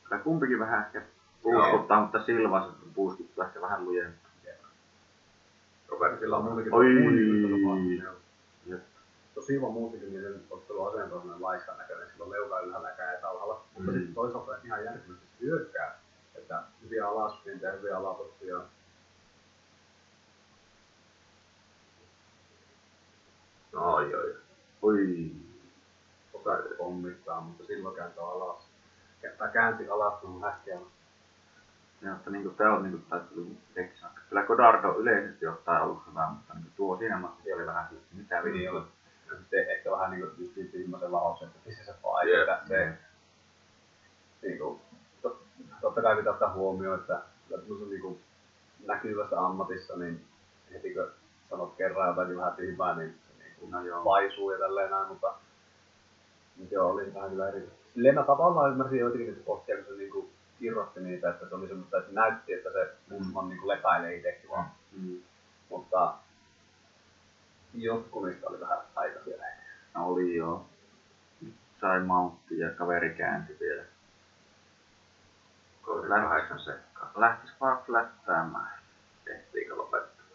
Kyllä 0.03 0.23
kumpikin 0.23 0.59
vähän 0.59 0.85
ehkä 0.85 1.01
puuskuttaa, 1.41 2.01
mutta 2.01 2.23
Silva 2.25 2.73
puuskuttaa 2.95 3.45
ehkä 3.47 3.61
vähän 3.61 3.85
lujempaa. 5.93 6.07
Robertilla 6.09 6.37
on 6.37 6.43
muutenkin 6.43 6.73
Oi. 6.73 6.93
muutenkin. 6.93 8.03
Tosi 9.35 9.53
hyvä 9.55 9.67
muutenkin, 9.69 10.45
ottelu 10.49 10.85
asento 10.85 11.15
on 11.17 11.41
laiskan 11.41 11.77
näköinen, 11.77 12.09
sillä 12.11 12.25
on 12.25 12.31
leuka 12.31 12.59
ylhäällä 12.59 12.89
ja 12.89 12.95
kädet 12.95 13.23
alhaalla. 13.23 13.63
Mutta 13.73 13.91
Mm. 13.91 13.97
sitten 13.97 14.15
toisaalta 14.15 14.55
ihan 14.63 14.83
järkyttävästi 14.85 15.25
hyökkää. 15.41 15.99
Että 16.35 16.63
hyviä 16.83 17.07
alaspinta 17.09 17.65
ja 17.65 17.71
hyviä 17.71 17.97
alapottia. 17.97 18.55
No 23.73 23.93
oi 23.95 24.15
oi. 24.81 25.31
Osaa 26.33 26.57
pommittaa, 26.77 27.41
mutta 27.41 27.63
silloin 27.65 27.95
kääntää 27.95 28.23
alas. 28.25 28.67
Tai 29.37 29.49
käänsi 29.53 29.89
alas, 29.89 30.13
kun 30.21 30.41
häkkiä. 30.41 30.79
Ja 32.03 32.11
että 32.13 32.29
niinku 32.29 32.49
tää 32.49 32.73
on 32.73 32.83
niinku 32.83 32.99
taistelu 33.09 33.47
teksaa. 33.73 34.13
Kyllä 34.29 34.43
Godardo 34.43 34.95
yleisesti 34.97 35.47
ottaen 35.47 35.81
ollut 35.81 36.03
hyvä, 36.09 36.27
mutta 36.29 36.53
niinku 36.53 36.69
tuo 36.75 36.97
siinä 36.97 37.17
matkassa 37.17 37.55
oli 37.55 37.65
vähän 37.65 37.87
silleen, 37.89 38.07
mitä 38.13 38.41
Niin 38.41 38.53
vittua. 38.53 38.79
oli. 38.79 38.87
Ja 39.31 39.37
sitten 39.37 39.69
ehkä 39.69 39.91
vähän 39.91 40.11
niin 40.11 40.21
kuin 40.21 40.33
just 40.37 40.53
siitä 40.53 40.77
ilmaisen 40.77 41.11
lauksen, 41.11 41.47
että 41.47 41.59
missä 41.65 41.83
se 41.85 41.93
vaan, 42.03 42.27
Jep. 42.29 42.39
että 42.49 42.67
se 42.67 42.93
niin 44.41 44.57
kuin, 44.59 44.79
tot, 45.21 45.43
totta 45.81 46.01
kai 46.01 46.15
pitää 46.15 46.33
ottaa 46.33 46.53
huomioon, 46.53 46.99
että 46.99 47.21
tämmöisessä 47.49 47.85
niin 47.89 48.01
kuin, 48.01 48.19
näkyvässä 48.85 49.39
ammatissa, 49.45 49.97
niin 49.97 50.25
heti 50.73 50.93
kun 50.93 51.07
sanot 51.49 51.75
kerran 51.77 52.07
jotakin 52.09 52.37
vähän 52.37 52.53
tyhmää, 52.55 52.95
niin 52.95 53.15
se 53.27 53.43
niin 53.43 53.55
kuin, 53.59 53.71
No 53.71 53.81
joo. 53.85 54.03
paisuu 54.03 54.51
ja 54.51 54.57
tälleen 54.59 54.91
näin, 54.91 55.07
mutta, 55.07 55.33
mutta 56.57 56.73
joo, 56.75 56.89
oli 56.91 57.13
vähän 57.13 57.29
kyllä 57.29 57.49
eri. 57.49 57.69
Silleen 57.93 58.15
mä 58.15 58.23
tavallaan 58.23 58.71
ymmärsin 58.71 58.99
joitakin 58.99 59.27
niitä 59.27 59.41
kohtia, 59.45 59.75
kun 59.75 59.85
se 59.85 59.91
niin 59.93 60.11
kuin, 60.11 60.29
irrotti 60.63 60.99
niitä, 60.99 61.29
että 61.29 61.49
se 61.49 61.55
oli 61.55 61.67
semmoista, 61.67 61.97
että 61.97 62.11
näytti, 62.13 62.53
että 62.53 62.69
se 62.71 62.93
Usman 63.11 63.49
niin 63.49 63.67
lepäilee 63.67 64.15
itsekin 64.15 64.49
vaan. 64.49 64.71
Mm. 64.91 65.21
Mutta 65.69 66.13
jotkut 67.73 68.25
niistä 68.25 68.47
oli 68.47 68.59
vähän 68.59 68.77
aikaisia 68.95 69.35
ehkä. 69.35 69.63
No 69.95 70.07
oli 70.07 70.35
joo. 70.35 70.65
Sai 71.81 71.99
mountti 71.99 72.59
ja 72.59 72.69
kaveri 72.69 73.15
käänsi 73.15 73.57
vielä. 73.59 73.83
38 75.81 76.59
sekkaa. 76.59 77.11
Lähtis 77.15 77.51
vaan 77.61 77.83
flättäämään. 77.85 78.79
Ehtiikö 79.27 79.75
lopettaa? 79.75 80.25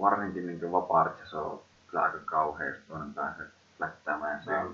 Varsinkin 0.00 0.46
niin 0.46 0.72
vapaarit 0.72 1.28
se 1.30 1.36
on 1.36 1.62
kyllä 1.86 2.02
aika 2.02 2.18
kauhea, 2.24 2.68
jos 2.68 2.78
toinen 2.88 3.14
pääsee 3.14 3.46
flättäämään 3.76 4.36
ja 4.38 4.44
saa 4.44 4.66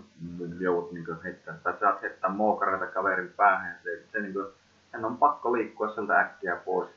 joudut 0.59 0.92
niin 0.92 1.22
heittää, 1.24 1.55
tai 1.62 1.78
saat 1.80 2.03
heittää 2.03 2.30
mookareita 2.30 2.86
kaverin 2.86 3.32
päähän 3.36 3.78
se, 3.82 4.03
se 4.12 4.20
niin 4.20 4.32
kuin, 4.32 4.46
sen 4.90 5.05
on 5.05 5.18
pakko 5.18 5.53
liikkua 5.53 5.94
sieltä 5.94 6.20
äkkiä 6.20 6.57
pois. 6.57 6.90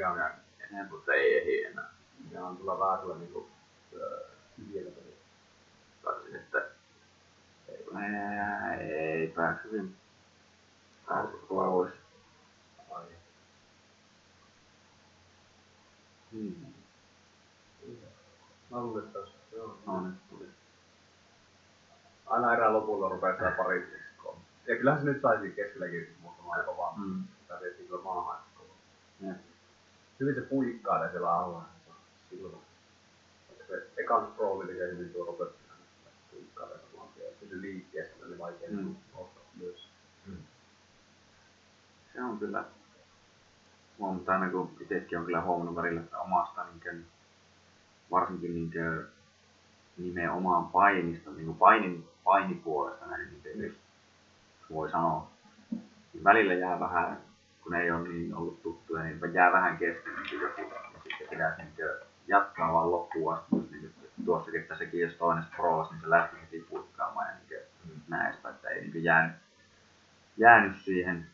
Ja, 0.00 0.84
mutta 0.90 1.12
ei 1.12 1.38
ehdi 1.38 1.64
enää. 1.64 1.90
ja 2.30 2.44
on 2.44 2.56
kyllä 2.56 2.78
vähän 2.78 2.98
sellainen 2.98 3.24
niinku 3.24 3.48
hyviä 4.58 4.82
peliä. 4.82 5.16
Tai 6.04 6.14
sitten 6.32 6.62
Ää, 7.94 8.74
ei 8.74 9.26
pääse 9.26 9.60
hyvin 9.64 9.96
pääse 11.08 11.36
pois. 11.48 11.92
Ai. 12.90 13.04
Hmm. 16.32 16.54
Mä 18.70 18.80
luulen, 18.80 19.04
että 19.04 19.18
olisi, 19.18 19.32
joo. 19.52 19.78
No 19.86 19.92
tuli. 19.92 20.12
Aina 22.28 22.54
erään 22.54 22.72
lopulla 22.72 23.08
rupeaa 23.08 23.36
sitä 23.36 23.50
pari 23.50 23.86
sekkoa. 23.90 24.40
Ja 24.66 24.76
kyllähän 24.76 25.00
se 25.00 25.06
nyt 25.06 25.22
saisi 25.22 25.50
keskelläkin 25.50 26.16
muutamaan 26.22 26.64
kovaa. 26.64 26.94
Mm. 26.96 27.24
Sitä 27.40 27.58
vietiin 27.60 27.88
kyllä 27.88 28.02
maahan. 28.02 28.38
Jep. 29.20 29.36
Hyvin 30.20 30.34
se 30.34 30.40
puikkaa 30.40 31.10
siellä 31.10 31.32
alla. 31.32 31.62
Silloin. 32.30 32.58
Se 33.68 33.86
ekan 33.96 34.32
rooli 34.38 34.66
tekee 34.66 34.90
hyvin 34.90 35.12
tuo 35.12 35.24
Robert. 35.26 35.54
Puikkaa 36.30 36.66
tässä 36.66 36.86
vaan. 36.96 37.08
Ja 37.16 37.30
pysyy 37.40 37.62
liikkeessä, 37.62 38.26
oli 38.26 38.38
vaikea 38.38 38.68
Mm. 38.70 38.78
mm. 38.78 38.96
ottaa 39.14 39.44
myös. 39.60 39.88
Se 42.12 42.22
on 42.22 42.38
kyllä 42.38 42.64
huomata 43.98 44.32
aina 44.32 44.50
kun 44.50 44.70
itsekin 44.80 45.18
on 45.18 45.24
kyllä 45.24 45.40
huomannut 45.40 45.76
välillä, 45.76 46.00
että 46.00 46.18
omasta 46.18 46.64
niin 46.64 47.06
varsinkin 48.10 48.54
niin 48.54 48.70
nimenomaan 49.98 50.66
painista, 50.66 51.30
niin 51.30 51.54
painin, 51.54 52.08
painipuolesta 52.24 53.06
näin, 53.06 53.28
niin 53.44 53.64
jos 53.64 53.72
voi 54.70 54.90
sanoa, 54.90 55.30
niin 56.12 56.24
välillä 56.24 56.54
jää 56.54 56.80
vähän, 56.80 57.18
kun 57.62 57.74
ei 57.74 57.90
ole 57.90 58.08
niin 58.08 58.34
ollut 58.34 58.62
tuttuja, 58.62 59.02
niin 59.02 59.20
jää 59.32 59.52
vähän 59.52 59.78
kesken 59.78 60.12
niin 60.14 60.40
joku, 60.40 60.60
ja 60.60 61.00
sitten 61.02 61.28
pitäisi 61.30 61.62
niin 61.62 61.90
jatkaa 62.28 62.72
vaan 62.72 62.90
loppuun 62.90 63.34
asti, 63.34 63.46
niin 63.56 63.94
kuin 64.00 64.24
tuossakin, 64.24 64.60
että 64.60 64.76
sekin 64.76 65.00
jos 65.00 65.14
toinen 65.14 65.44
proos, 65.56 65.90
niin 65.90 66.00
se 66.00 66.10
lähti 66.10 66.36
heti 66.40 66.66
puikkaamaan 66.70 67.26
ja 67.28 67.58
niin 67.84 68.02
näin, 68.08 68.34
että 68.34 68.68
ei 68.68 68.80
niin 68.80 69.04
jäänyt, 69.04 69.36
jäänyt 70.36 70.76
siihen 70.76 71.26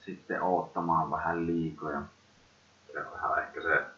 sitten 0.00 0.42
oottamaan 0.42 1.10
vähän 1.10 1.46
liikoja. 1.46 2.02
Se 2.92 3.00
on 3.00 3.12
vähän 3.12 3.42
ehkä 3.42 3.62
se, 3.62 3.93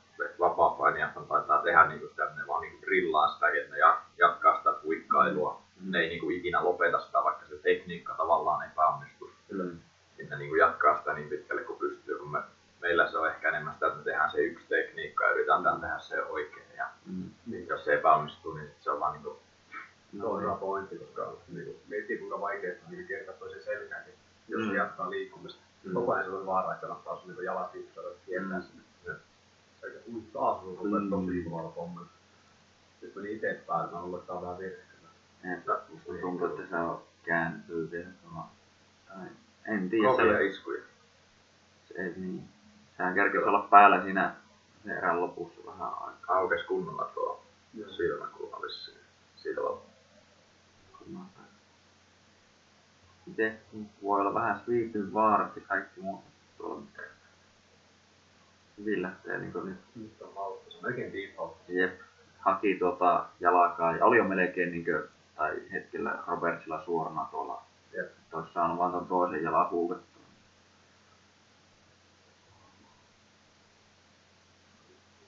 vapaa-painijat 0.57 1.29
taitaa 1.29 1.63
tehdä 1.63 1.87
niinku 1.87 2.09
sitä, 2.09 2.25
että 2.25 2.41
ne 2.41 2.47
vaan 2.47 2.61
niinku 2.61 2.87
drillaa 2.87 3.29
sitä, 3.35 3.47
että 3.49 3.75
ne 3.75 3.81
jat- 3.81 4.03
jatkaa 4.19 4.59
sitä 4.59 4.73
puikkailua. 4.73 5.63
Mm. 5.81 5.91
Ne 5.91 5.99
ei 6.01 6.09
niinku 6.09 6.31
ikinä 6.31 6.65
lopeta 6.65 7.01
sitä, 7.01 7.19
vaikka 7.25 7.47
se 7.47 7.57
tekniikka 7.59 8.15
tavallaan 8.15 8.63
ei 8.63 8.69
epäonnistu. 8.73 9.31
Mm. 9.53 9.79
Niin 10.19 10.31
ne 10.31 10.37
niinku 10.39 10.55
jatkaa 10.57 10.99
sitä 10.99 11.13
niin 11.13 11.29
pitkälle 11.29 11.63
kuin 11.63 11.79
pystyy, 11.79 12.19
kun 12.19 12.31
me, 12.33 12.39
meillä 12.81 13.11
se 13.11 13.19
on 13.19 13.29
ehkä 13.29 13.49
enemmän 13.49 13.75
sitä, 13.75 13.87
että 13.87 13.99
me 13.99 14.05
tehdään 14.05 14.31
se 14.31 14.39
yksi 14.39 14.67
tekniikka 14.69 15.25
ja 15.25 15.31
yritetään 15.31 15.81
tehdä 15.81 15.99
se 15.99 16.23
oikein. 16.23 16.67
Ja 16.77 16.87
Mm. 17.07 17.31
Niin, 17.47 17.67
jos 17.69 17.85
se 17.85 17.95
epäonnistuu, 17.95 18.55
niin 18.55 18.71
se 18.81 18.91
on 18.91 19.01
vaan 19.01 19.13
niinku, 19.13 19.39
se 20.21 20.25
on 20.27 20.43
hyvä 20.43 20.55
pointti, 20.55 20.97
koska 20.99 21.33
niin 21.53 21.81
miettii 21.89 22.19
kuinka 22.19 22.41
vaikeaa 22.41 22.75
niin 22.91 23.07
kertaa 23.07 23.35
toisen 23.35 23.63
selkäänkin, 23.63 24.15
jos 24.49 24.67
Mm. 24.69 24.75
jatkaa 24.77 25.11
liikkumista. 25.11 25.61
Mm. 25.85 25.95
Koko 25.95 26.13
ajan 26.13 26.25
se 26.25 26.31
on 26.31 26.47
vaara, 26.47 26.73
että 26.75 26.87
kannattaa 26.87 27.17
sun 27.17 27.35
niin 27.35 27.45
jalat 27.45 27.75
liikkuda 27.75 28.09
kiertää 28.27 28.59
Mm. 28.59 28.63
sinne. 28.63 28.83
Taas 30.33 30.59
on 30.63 30.79
ollut 30.79 31.11
tosi 31.11 31.39
Mm. 31.39 31.45
kovalla 31.51 31.69
pommella. 31.69 32.09
Sitten 33.01 33.23
meni 33.23 33.35
itse 33.35 33.63
päälle, 33.67 33.93
mä 33.93 34.03
luulen, 34.03 34.21
että 34.21 34.33
on 34.33 34.43
vähän 34.43 34.59
virhe. 34.59 34.77
Että 35.59 35.81
musta 35.93 36.13
tuntuu, 36.21 36.47
että 36.47 36.67
se 36.71 36.77
on 36.77 37.03
kääntyy 37.25 37.91
vielä 37.91 38.09
tuolla. 38.23 38.49
Tai 39.09 39.27
en 39.67 39.91
tiedä, 39.91 40.09
kovia 40.09 40.39
se, 40.39 40.47
iskuja. 40.47 40.83
se 41.89 41.95
ei 41.95 42.13
niin. 42.17 42.49
Sehän 42.97 43.15
kerkesi 43.15 43.45
olla 43.45 43.67
päällä 43.71 44.03
siinä 44.03 44.35
se 44.85 44.91
erän 44.97 45.21
lopussa 45.21 45.61
vähän 45.67 45.89
aikaa. 46.01 46.37
Aukes 46.37 46.63
kunnolla 46.63 47.11
tuo 47.15 47.43
Joo. 47.75 47.89
Silloin. 47.89 48.31
kun 50.99 51.09
mä 51.09 51.21
pääsin. 51.37 51.53
Itse 53.27 53.59
voi 54.03 54.21
olla 54.21 54.35
vähän 54.35 54.61
vaarat 55.15 55.57
ja 55.57 55.63
kaikki 55.69 56.01
muut 56.01 56.25
tuolla 56.59 56.81
mitkä 56.81 57.03
hyvin 58.79 59.03
lähtee 59.03 59.39
niinku 59.39 59.61
nyt. 59.61 59.79
Nyt 59.95 60.23
on 60.23 60.35
valta. 60.35 60.71
Se 60.71 60.77
on 60.77 60.83
melkein 60.83 61.13
default. 61.13 61.57
Jep, 61.69 62.01
haki 62.39 62.79
tuota 62.79 63.29
jalkaa 63.41 63.97
ja 63.97 64.05
oli 64.05 64.17
jo 64.17 64.25
melkein 64.25 64.71
niinkö, 64.73 65.09
tai 65.37 65.63
hetkellä 65.73 66.19
Robertsilla 66.27 66.85
suorana 66.85 67.29
tuolla. 67.31 67.63
Jep. 67.93 68.13
Olisi 68.33 68.53
saanut 68.53 68.79
vaan 68.79 68.93
ton 68.93 69.07
toisen 69.07 69.43
jalan 69.43 69.71
huuvettua. 69.71 70.23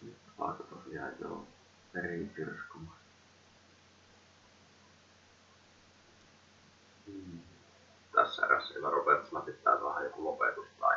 Nyt 0.03 0.17
alkoi 0.39 0.67
tosiaan 0.67 1.13
jo 1.21 1.47
veri 1.95 2.31
tirskumaan. 2.37 2.99
Tässä 8.15 8.47
erässä 8.47 8.75
Robertsilla 8.81 9.41
pitää 9.41 9.79
saada 9.79 10.05
joku 10.05 10.25
lopetus 10.25 10.67
tai 10.81 10.97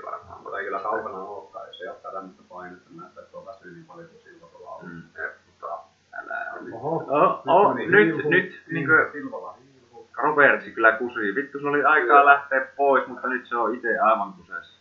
ei 0.00 0.06
varmaan. 0.12 0.40
Mutta 0.42 0.58
ei 0.58 0.64
kyllä 0.64 0.80
kaukana 0.80 1.18
olekaan, 1.18 1.66
jos 1.66 1.78
se 1.78 1.84
jatkaa 1.84 2.12
tämmöistä 2.12 2.42
painetta, 2.48 2.90
niin 2.90 3.00
näyttää, 3.00 3.24
että 3.24 3.38
on 3.38 3.46
väsynyt 3.46 3.74
niin 3.74 3.86
paljon 3.86 4.08
kuin 4.08 4.22
silloin 4.22 4.52
tuolla 4.52 4.70
on. 4.70 4.84
Mm. 4.86 5.02
Jep, 5.22 5.34
mutta 5.46 5.78
Älä 6.12 6.52
Oho, 6.72 6.96
Oh, 6.96 7.42
oh, 7.46 7.74
meni 7.74 7.86
nyt, 7.86 8.06
hilhu. 8.16 8.30
nyt, 8.30 8.62
niinkö 8.72 9.10
Silvala 9.12 9.52
hilhu. 9.52 10.08
Robertsi 10.16 10.72
kyllä 10.72 10.92
kusi. 10.92 11.34
Vittu, 11.34 11.58
se 11.60 11.66
oli 11.66 11.84
aikaa 11.84 12.24
lähteä 12.24 12.66
pois, 12.76 13.06
mutta 13.06 13.28
nyt 13.28 13.46
se 13.48 13.56
on 13.56 13.74
itse 13.74 13.98
aivan 13.98 14.32
kuseessa. 14.32 14.80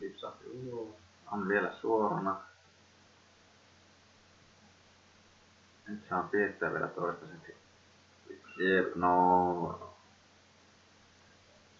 Lipsahti 0.00 0.44
ulos. 0.68 0.94
On 1.32 1.48
vielä 1.48 1.70
suorana. 1.80 2.36
Nyt 5.88 6.00
saa 6.08 6.28
piettää 6.30 6.72
vielä 6.72 6.88
toistaiseksi. 6.88 7.56
Jep, 8.58 8.94
no... 8.94 9.86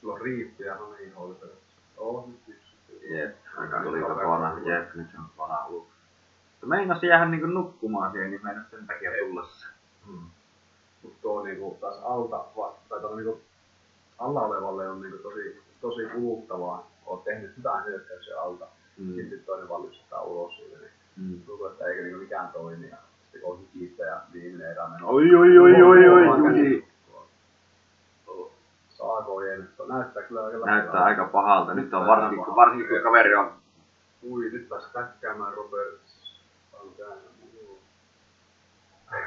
Sulla 0.00 0.14
on 0.14 0.20
riippi 0.20 0.64
ja 0.64 0.76
on 0.76 0.94
niin 0.94 1.14
hoidettu. 1.14 1.60
Oh, 1.96 2.28
nyt. 2.28 2.58
Jep, 3.10 3.36
nyt 3.60 3.82
tuli 3.82 4.00
kotona. 4.00 4.56
Jep, 4.64 4.94
nyt 4.94 5.10
se 5.10 5.18
on 5.18 5.24
kotona 5.36 5.58
ollut. 5.58 5.86
Meinasi 6.66 7.06
jäädä 7.06 7.24
niinku 7.30 7.46
nukkumaan 7.46 8.12
siihen, 8.12 8.30
niin 8.30 8.40
meinasi 8.44 8.70
sen 8.70 8.86
takia 8.86 9.10
tulla 9.20 9.46
se. 9.46 9.66
mm. 10.06 10.18
Mutta 11.02 11.18
tuo 11.22 11.42
niinku 11.44 11.78
taas 11.80 11.98
alta, 12.04 12.44
tai 12.88 13.00
tuo 13.00 13.16
niinku 13.16 13.40
alla 14.18 14.40
olevalle 14.40 14.88
on 14.88 15.00
niinku 15.02 15.18
tosi, 15.18 15.62
tosi 15.80 16.06
kuluttavaa. 16.14 16.90
Oot 17.06 17.24
tehnyt 17.24 17.56
hyvän 17.56 17.84
hyökkäyksen 17.84 18.40
alta, 18.40 18.66
Mm. 18.98 19.14
sitten 19.14 19.40
toinen 19.46 19.82
lypsättää 19.82 20.20
ulos 20.20 20.56
siitä, 20.56 20.78
niin 20.78 20.90
Mm. 21.16 21.40
tuntuu, 21.46 21.66
että 21.66 21.84
eikä 21.86 22.02
niinku 22.02 22.18
mikään 22.20 22.48
toimi. 22.48 22.88
Ja 22.88 22.96
sitten 23.22 23.40
kun 23.40 23.52
on 23.52 23.64
hikistä 23.74 24.02
ja 24.04 24.20
viimeinen 24.32 24.70
erä 24.70 24.88
meno. 24.88 25.08
Oi, 25.08 25.34
oi, 25.34 25.58
oi, 25.58 25.82
oi, 25.82 25.82
oi, 25.82 26.08
oi. 26.08 26.24
Saako 26.26 26.48
ojennet? 29.02 29.70
Se 29.76 29.82
näyttää 29.88 30.22
kyllä 30.22 30.44
aika 30.44 30.66
Näyttää 30.66 31.04
aika 31.04 31.24
pahalta. 31.24 31.74
Nyt 31.74 31.94
on 31.94 32.06
varsinkin, 32.06 32.44
kun, 32.44 32.56
varsinkin 32.56 32.88
kun 32.88 33.02
kaveri 33.02 33.34
on 33.34 33.52
Ui, 34.22 34.50
nyt 34.50 34.68
pääsi 34.68 34.92
täkkäämään 34.92 35.54
Roberts. 35.54 36.40
Joo. 36.98 37.78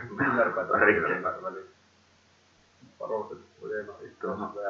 Millerpäätä 0.09 0.77
Rikki. 0.77 1.23
väliin. 1.43 1.65
Varoitet, 2.99 3.37
voi 3.61 3.75
ei 3.75 3.85
itse 4.03 4.27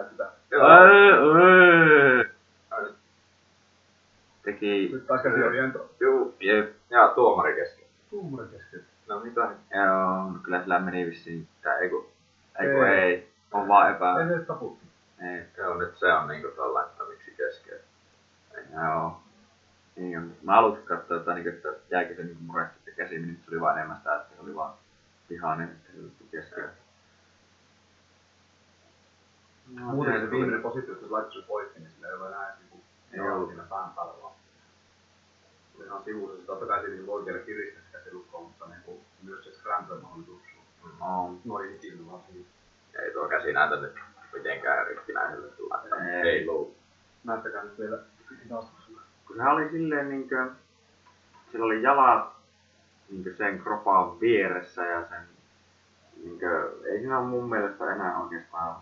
sitä. 0.10 0.32
Öö. 0.54 2.24
Teki... 4.44 4.90
Nyt 4.94 5.08
taas 5.08 5.22
käsi 5.22 5.44
oriento. 5.44 5.90
Juu, 6.00 6.36
Jep. 6.40 6.76
ja 6.90 7.08
tuomari 7.16 7.56
kesken. 7.56 7.86
Tuumari 8.10 8.48
kesken. 8.48 8.86
No 9.08 9.20
mitä? 9.20 9.42
Joo, 9.76 10.32
kyllä 10.44 10.62
sillä 10.62 10.80
meni 10.80 11.06
vissiin, 11.06 11.48
tai 11.64 11.82
ei 11.82 11.90
kun, 11.90 12.08
ei 12.60 12.74
kun 12.74 12.88
Ei. 12.88 13.30
On 13.52 13.68
vaan 13.68 13.92
epä... 13.92 14.20
Ei 14.20 14.28
se 14.28 14.34
edes 14.34 14.48
taputtu. 14.48 14.86
Ei. 15.24 15.46
Joo, 15.58 15.74
nyt 15.78 15.98
se 16.00 16.14
on 16.14 16.28
niinku 16.28 16.48
tällä, 16.48 16.84
että 16.84 17.04
miksi 17.04 17.32
kesken. 17.38 17.80
Joo. 18.74 19.20
Niin 19.96 20.18
on. 20.18 20.36
Mä 20.44 20.58
aluksi 20.60 20.84
katsoin, 20.86 21.20
että, 21.20 21.34
niin, 21.34 21.48
että 21.48 21.70
jäikö 21.90 22.16
se 22.16 22.24
niin 22.24 22.38
murehti 22.44 22.80
se 22.86 22.92
käsi, 22.92 23.18
niin 23.18 23.28
nyt 23.28 23.40
se 23.46 23.52
oli 23.52 23.62
vaan 23.62 23.78
enemmän 23.78 23.98
sitä, 23.98 24.16
että 24.16 24.36
se 24.36 24.42
oli 24.42 24.56
vaan 24.56 24.74
vihainen, 25.30 25.70
että 25.70 25.92
se 25.92 26.00
oli 26.00 26.12
kesken. 26.32 26.70
No, 29.74 29.86
Muuten 29.86 30.22
se 30.22 30.32
viimeinen 30.32 30.62
positio, 30.62 30.96
kun 30.96 31.04
se 31.08 31.12
laittoi 31.12 31.34
sen 31.34 31.44
poikki, 31.48 31.80
niin 31.80 31.92
sillä 31.92 32.08
ei 32.08 32.14
ole 32.14 32.28
enää 32.28 32.56
niinku 32.60 32.84
Ei 33.14 33.20
ollut. 33.20 33.50
siinä 33.50 33.64
pään 33.64 33.90
päällä 33.90 34.14
vaan. 34.22 34.34
Oli 35.78 35.86
ihan 35.86 36.04
sivussa, 36.04 36.38
se 36.38 36.46
totta 36.46 36.66
kai 36.66 36.80
siinä 36.80 36.96
niinku 36.96 37.12
voi 37.12 37.26
vielä 37.26 37.40
kiristää 37.40 37.84
sitä 37.86 37.98
käsilukkoa, 37.98 38.42
mutta 38.42 38.66
niinku 38.68 39.02
myös 39.24 39.46
se 39.46 39.52
scramble-mahdollisuus 39.52 40.44
On. 41.02 41.42
noin 41.46 41.70
hikin 41.72 42.12
varsinkin. 42.12 42.48
Ei 43.04 43.14
tuo 43.14 43.28
käsi 43.28 43.54
näytä 43.54 43.76
nyt 43.76 43.94
mitenkään 44.34 44.88
rikkinäiselle 44.88 45.48
tulla. 45.48 45.84
Ei. 46.12 46.30
Ei 46.30 46.46
luu. 46.46 46.76
Näyttäkää 47.24 47.64
nyt 47.64 47.80
vielä 47.80 48.00
hitastuksena. 48.44 49.02
Kun 49.28 49.36
sehän 49.36 49.54
oli 49.54 49.70
silleen 49.70 50.10
niinkö, 50.10 50.52
sillä 51.52 51.66
oli 51.66 51.84
jalat 51.84 52.34
niinkö 53.10 53.36
sen 53.36 53.60
kropan 53.60 54.20
vieressä 54.20 54.86
ja 54.86 55.08
sen 55.10 55.22
niinkö, 56.24 56.72
ei 56.86 57.00
siinä 57.00 57.20
ole 57.20 57.28
mun 57.28 57.50
mielestä 57.50 57.92
enää 57.92 58.20
oikeastaan 58.20 58.76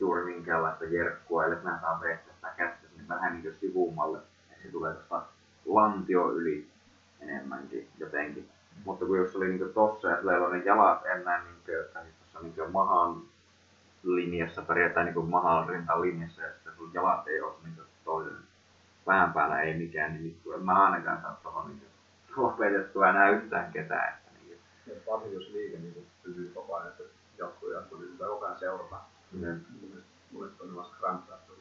juuri 0.00 0.24
minkäänlaista 0.24 0.84
jerkkua, 0.84 1.44
eli 1.44 1.54
mä 1.62 1.78
saan 1.80 2.00
veistä 2.00 2.32
sitä 2.34 2.52
kättä 2.56 2.88
sinne 2.88 3.08
vähän 3.08 3.32
niinkö 3.32 3.52
sivummalle, 3.60 4.18
että 4.18 4.62
se 4.62 4.68
tulee 4.68 4.92
tuosta 4.92 5.22
lantio 5.66 6.32
yli 6.32 6.68
enemmänkin 7.20 7.88
jotenkin. 7.98 8.48
Mutta 8.84 9.04
kun 9.06 9.18
jos 9.18 9.32
se 9.32 9.38
oli 9.38 9.48
niinkö 9.48 9.68
tossa 9.68 10.08
ja 10.08 10.16
sillä 10.16 10.32
ei 10.32 10.38
ole 10.38 10.56
ne 10.56 10.64
jalat 10.64 11.06
enää 11.06 11.44
niinkö, 11.44 11.88
tai 11.92 12.02
siis 12.02 12.14
tossa 12.18 12.40
niinkö 12.40 12.68
mahan 12.68 13.22
linjassa, 14.02 14.62
periaatteessa 14.62 15.04
niinkö 15.04 15.20
mahan 15.20 15.68
rintan 15.68 16.00
linjassa, 16.00 16.42
ja 16.42 16.52
sitten 16.52 16.72
sun 16.76 16.90
jalat 16.94 17.28
ei 17.28 17.40
ole 17.40 17.54
niinkö 17.64 17.82
toisen 18.04 18.36
pään 19.04 19.32
päällä 19.32 19.60
ei 19.60 19.78
mikään, 19.78 20.12
niin 20.12 20.24
vittu, 20.24 20.52
en 20.52 20.64
mä 20.64 20.84
ainakaan 20.84 21.22
saa 21.22 21.40
tohon 21.42 21.68
niinkö 21.68 21.86
lopetettua 22.36 23.08
enää 23.08 23.30
yhtään 23.30 23.72
ketään. 23.72 24.14
Että 24.14 24.30
niinkö, 24.38 24.56
Ja 24.86 25.12
varsinkin 25.12 25.40
jos 25.40 25.52
liike 25.52 25.78
niin 25.78 26.06
pysyy 26.22 26.50
koko 26.54 26.76
ajan, 26.76 26.88
että 26.88 27.02
jatkuu 27.38 27.70
jatkuu, 27.70 27.98
niin 27.98 28.12
sitä 28.12 28.24
koko 28.24 28.44
ajan 28.44 28.58
seurata. 28.58 28.96
Mm. 29.32 29.60
Mielestä 30.30 30.64
on 30.64 30.76
vasta 30.76 30.96
se 31.46 31.60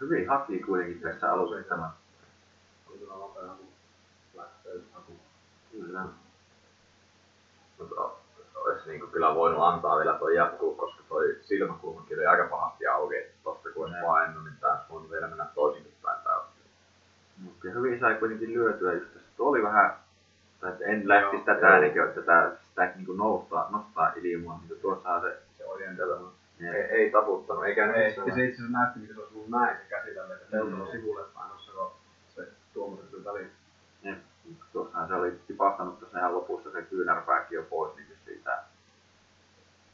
hyvin 0.00 0.28
haki 0.28 0.58
kuitenkin 0.58 1.00
tässä 1.00 1.32
alussa 1.32 1.68
tämä. 1.68 1.90
oli 2.90 2.98
kyllä 2.98 3.14
nopea, 3.14 3.42
kun 3.42 3.68
lähtee 4.34 4.72
haku. 4.92 5.12
Kyllä. 5.72 6.04
Mutta 7.78 7.94
olisi 8.66 8.88
niinku 8.88 9.06
kyllä 9.06 9.34
voinut 9.34 9.62
antaa 9.62 9.98
vielä 9.98 10.14
toi 10.18 10.34
jatkuu, 10.34 10.74
koska 10.74 11.02
toi 11.08 11.36
silmäkulmakin 11.40 12.18
oli 12.18 12.26
aika 12.26 12.44
pahasti 12.50 12.86
auki. 12.86 13.16
että 13.16 13.32
Tosta 13.44 13.68
kun 13.70 13.82
olisi 13.82 13.92
Näin. 13.92 14.06
painunut, 14.06 14.44
niin 14.44 14.56
tää 14.60 14.70
olisi 14.72 14.86
voinut 14.90 15.10
vielä 15.10 15.26
mennä 15.26 15.46
toisinkin 15.54 15.92
päin 16.02 16.18
tää. 16.24 16.36
Mutta 17.42 17.68
hyvin 17.68 18.00
sai 18.00 18.14
kuitenkin 18.14 18.52
lyötyä 18.54 18.92
just 18.92 19.12
tässä. 19.14 19.28
Tuo 19.36 19.48
oli 19.48 19.62
vähän, 19.62 19.96
tai 20.60 20.70
että 20.72 20.84
en 20.84 21.08
lähtisi 21.08 21.44
tätä, 21.44 21.66
joo. 21.68 21.80
niin 21.80 21.92
kuin, 21.92 22.12
tätä 22.12 22.50
sitä 22.68 22.92
niin 22.94 23.06
kuin 23.06 23.18
nostaa, 23.18 23.68
nostaa 23.70 24.12
ilmaa. 24.16 24.60
Niin 24.68 24.80
tuossahan 24.80 25.20
se, 25.20 25.38
Se 25.58 25.64
ojentelu. 25.66 26.32
Ei, 26.60 26.68
ei 26.68 27.10
taputtanut, 27.10 27.64
eikä 27.64 27.92
Ei, 27.92 28.04
ja 28.08 28.14
se 28.14 28.44
itse 28.44 28.62
asiassa 28.62 28.78
näytti, 28.78 28.98
miten 28.98 29.14
se 29.16 29.20
olisi 29.22 29.34
ollut 29.34 29.48
näin 29.50 29.76
se 29.76 29.82
käsi 29.88 30.14
tälle, 30.14 30.34
että 30.34 30.46
peukalo 30.50 30.84
Mm. 30.84 30.90
sivulle 30.90 31.22
päin, 31.34 31.48
tuossa 31.50 31.72
kun 31.72 31.90
se 32.34 32.48
tuomari 32.74 33.06
tuli 33.10 33.24
väliin. 33.24 33.50
ne, 34.02 34.16
tuossahan 34.72 35.08
se 35.08 35.14
oli 35.14 35.32
tipahtanut 35.46 35.98
tuossa 35.98 36.18
ihan 36.18 36.34
lopussa 36.34 36.70
se 36.70 36.82
kyynärpääkin 36.82 37.56
jo 37.56 37.62
pois 37.62 37.96
niin 37.96 38.06
kuin 38.06 38.15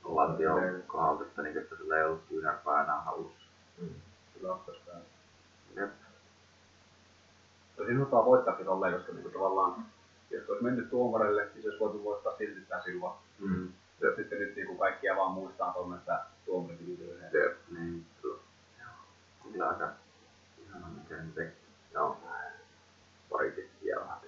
lantion 0.05 0.83
kohdalta, 0.87 1.43
niin, 1.43 1.59
että 1.59 1.77
sillä 1.77 1.97
ei 1.97 2.05
ollut 2.05 2.23
kyynärpää 2.29 2.85
enää 2.85 3.01
halussa. 3.01 3.47
Mm. 3.81 3.89
kyllä 4.35 4.57
päälle. 4.87 5.05
Jep. 5.77 5.91
Tosin 7.77 8.03
ottaa 8.03 8.25
voittaakin 8.25 8.67
tolleen, 8.67 8.95
koska 8.95 9.13
niinku 9.13 9.31
tavallaan, 9.31 9.87
jos 10.31 10.49
olisi 10.49 10.65
mennyt 10.65 10.91
tuomarille, 10.91 11.45
niin 11.45 11.63
se 11.63 11.69
olisi 11.69 11.81
voitu 11.81 12.05
voittaa 12.05 12.37
silti 12.37 12.61
tää 12.61 12.83
silloin. 12.83 13.15
Mm. 13.39 13.73
Ja 14.01 14.17
sitten 14.17 14.39
nyt 14.39 14.57
niinku 14.57 14.75
kaikkia 14.75 15.17
vaan 15.17 15.33
muistaa 15.33 15.73
tonne, 15.73 15.97
että 15.97 16.25
tuomari 16.45 16.77
piti 16.77 16.99
virheen. 16.99 17.33
Jep. 17.33 17.57
Niin, 17.71 18.07
kyllä. 18.23 19.69
Aika 19.69 19.89
ihana 20.67 20.87
näköinen 20.97 21.33
teki. 21.33 21.57
Joo. 21.95 22.17
Parikin 23.31 23.71
hienoa. 23.83 24.21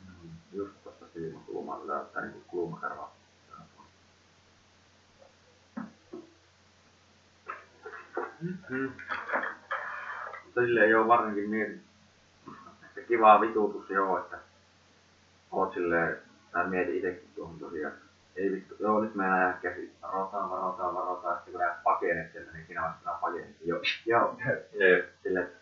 Mm. 0.00 0.30
Just 0.52 0.72
tosta 0.84 1.04
silmäkulmalla 1.14 1.86
löytää 1.86 2.22
niinku 2.22 2.40
kulmakarva. 2.48 3.17
Mm. 8.40 8.92
Mutta 10.44 10.60
silleen 10.60 10.90
joo 10.90 11.08
varsinkin 11.08 11.50
mietin, 11.50 11.82
että 12.84 13.00
kiva 13.08 13.40
vitutus 13.40 13.90
joo, 13.90 14.18
että 14.18 14.38
oot 15.50 15.74
silleen, 15.74 16.18
tai 16.52 16.68
mietin 16.68 16.98
itekin 16.98 17.30
tuohon 17.34 17.58
tosiaan, 17.58 17.94
ei 18.36 18.52
vittu, 18.52 18.74
joo 18.80 19.00
nyt 19.00 19.14
meidän 19.14 19.38
jää 19.38 19.58
käsi, 19.62 19.92
varotaan, 20.02 20.50
varotaan, 20.50 20.94
varotaan, 20.94 21.36
sitten 21.36 21.52
kun 21.52 21.60
näet 21.60 21.82
pakenet 21.82 22.32
sieltä, 22.32 22.52
niin 22.52 22.66
siinä 22.66 22.82
vasta 22.82 23.18
pakenet, 23.20 23.56
joo, 23.64 23.80
joo, 24.06 24.36
Jep. 24.78 25.08
silleen, 25.22 25.46
että 25.46 25.58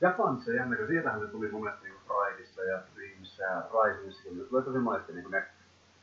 Japanissa 0.00 0.52
jännä, 0.52 0.76
kun 0.76 0.86
sieltähän 0.86 1.20
ne 1.20 1.26
tuli 1.26 1.48
monesti 1.50 1.84
niinku 1.84 2.14
Raidissa 2.14 2.62
ja 2.62 2.82
Dreamissa 2.94 3.42
ja 3.42 3.62
Risingissakin. 3.84 4.38
Ne 4.38 4.44
tulee 4.44 4.62
tosi 4.64 4.78
monesti 4.78 5.12
niinku 5.12 5.30
ne 5.30 5.46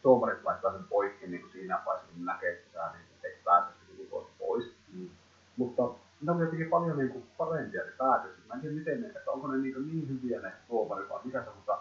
tuomarit 0.01 0.43
laittaa 0.43 0.71
sen 0.71 0.83
poikki 0.83 1.27
niinku 1.27 1.47
siinä 1.47 1.79
vaiheessa, 1.85 2.13
kun 2.13 2.25
näkee, 2.25 2.51
että 2.51 2.73
sä 2.73 2.91
niin 2.93 3.33
et 3.33 3.43
pääse 3.43 3.67
sitä 3.79 3.97
viikosta 3.97 4.31
pois. 4.39 4.73
mm, 4.93 5.09
Mutta 5.57 5.83
ne 6.21 6.31
on 6.31 6.39
jotenkin 6.39 6.69
paljon 6.69 6.97
niinku 6.97 7.23
parempia 7.37 7.83
ne 7.83 7.91
päätökset. 7.97 8.47
Mä 8.47 8.53
en 8.53 8.61
tiedä 8.61 8.75
miten 8.75 9.01
ne, 9.01 9.07
että 9.07 9.31
onko 9.31 9.47
ne 9.47 9.57
niinku 9.57 9.79
niin 9.79 10.09
hyviä 10.09 10.41
ne 10.41 10.51
tuomarit 10.67 11.09
vai 11.09 11.19
mikä 11.23 11.43
se, 11.43 11.49
mutta 11.55 11.77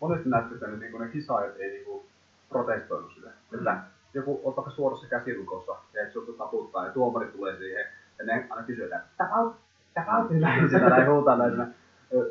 monesti 0.00 0.28
näyttää, 0.28 0.54
että 0.54 0.66
ne, 0.66 0.76
niinku 0.76 0.98
ne 0.98 1.08
kisaajat 1.08 1.56
ei 1.56 1.70
niinku 1.70 2.06
protestoinut 2.48 3.12
sitä. 3.14 3.28
Mm. 3.50 3.58
Että 3.58 3.76
joku 4.14 4.40
on 4.44 4.56
vaikka 4.56 4.70
suorassa 4.70 5.06
käsilukossa 5.06 5.76
ja 5.92 6.02
et 6.02 6.12
sut 6.12 6.38
taputtaa 6.38 6.86
ja 6.86 6.92
tuomari 6.92 7.26
tulee 7.26 7.56
siihen 7.56 7.86
ja 8.18 8.24
ne 8.24 8.46
aina 8.50 8.66
kysyy, 8.66 8.84
että 8.84 9.00
tap 9.18 9.36
out, 9.36 9.56
tap 9.94 10.18
out, 10.18 10.30
ja 10.30 10.38
näin 10.38 10.68
sitä 10.70 10.88
näin 10.88 11.10
huutaa 11.10 11.36
näin 11.36 11.50
siinä 11.50 11.68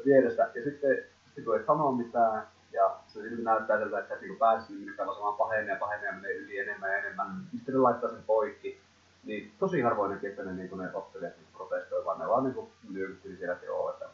vieressä. 0.06 0.50
Ja 0.56 0.64
sitten, 0.64 0.98
sitten 1.26 1.44
kun 1.44 1.58
ei 1.58 1.66
sano 1.66 1.92
mitään 1.92 2.48
ja 2.72 2.96
se 3.08 3.20
näyttää 3.44 3.80
siltä, 3.80 4.00
että 4.00 4.14
et 4.14 4.22
niinku 4.22 4.40
päässyt, 4.40 4.76
niin 4.76 4.92
pitää 4.92 5.06
vaan 5.06 5.38
pahenee 5.38 5.74
ja 5.74 5.80
pahenee 5.80 6.06
ja 6.06 6.14
menee 6.14 6.34
yli 6.34 6.60
enemmän 6.60 6.92
ja 6.92 6.98
enemmän. 6.98 7.28
Mm. 7.28 7.58
Sitten 7.58 7.76
ne 7.76 7.80
laittaa 7.80 8.10
sen 8.10 8.24
poikki. 8.28 8.82
Niin 9.24 9.52
tosi 9.60 9.82
harvoin 9.82 10.12
näki, 10.12 10.28
että 10.28 10.44
ne, 10.44 10.54
niinku, 10.54 10.76
ne 10.76 10.90
ottelijat 10.94 11.36
niinku 11.38 11.52
protestoi, 11.58 12.06
vaan 12.06 12.20
ne 12.20 12.28
vaan 12.28 12.44
niinku 12.44 12.72
nyökytteli 12.90 13.38
siellä, 13.38 13.54
että 13.54 13.66
joo, 13.66 13.90
että, 13.90 14.06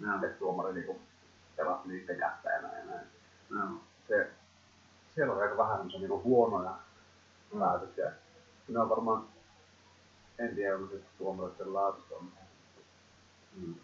joo, 0.00 0.14
että 0.14 0.38
tuomari 0.38 0.72
niinku 0.72 1.00
pelasi 1.56 1.88
niiden 1.88 2.16
kättä 2.18 2.50
ja 2.50 2.62
näin 2.62 2.86
näin. 2.86 3.06
joo, 3.50 3.80
Se, 4.08 4.30
siellä 5.14 5.34
on 5.34 5.42
aika 5.42 5.56
vähän 5.56 5.76
semmoisia 5.76 6.00
niinku 6.00 6.22
huonoja 6.22 6.74
Mm. 7.52 7.58
päätöksiä. 7.60 8.12
Ne 8.68 8.78
on 8.80 8.88
varmaan, 8.88 9.24
en 10.38 10.54
tiedä, 10.54 10.76
onko 10.76 10.88
se 10.96 11.00
tuomareiden 11.18 11.74
laatusta 11.74 12.14
on. 12.16 12.28
mm. 13.56 13.74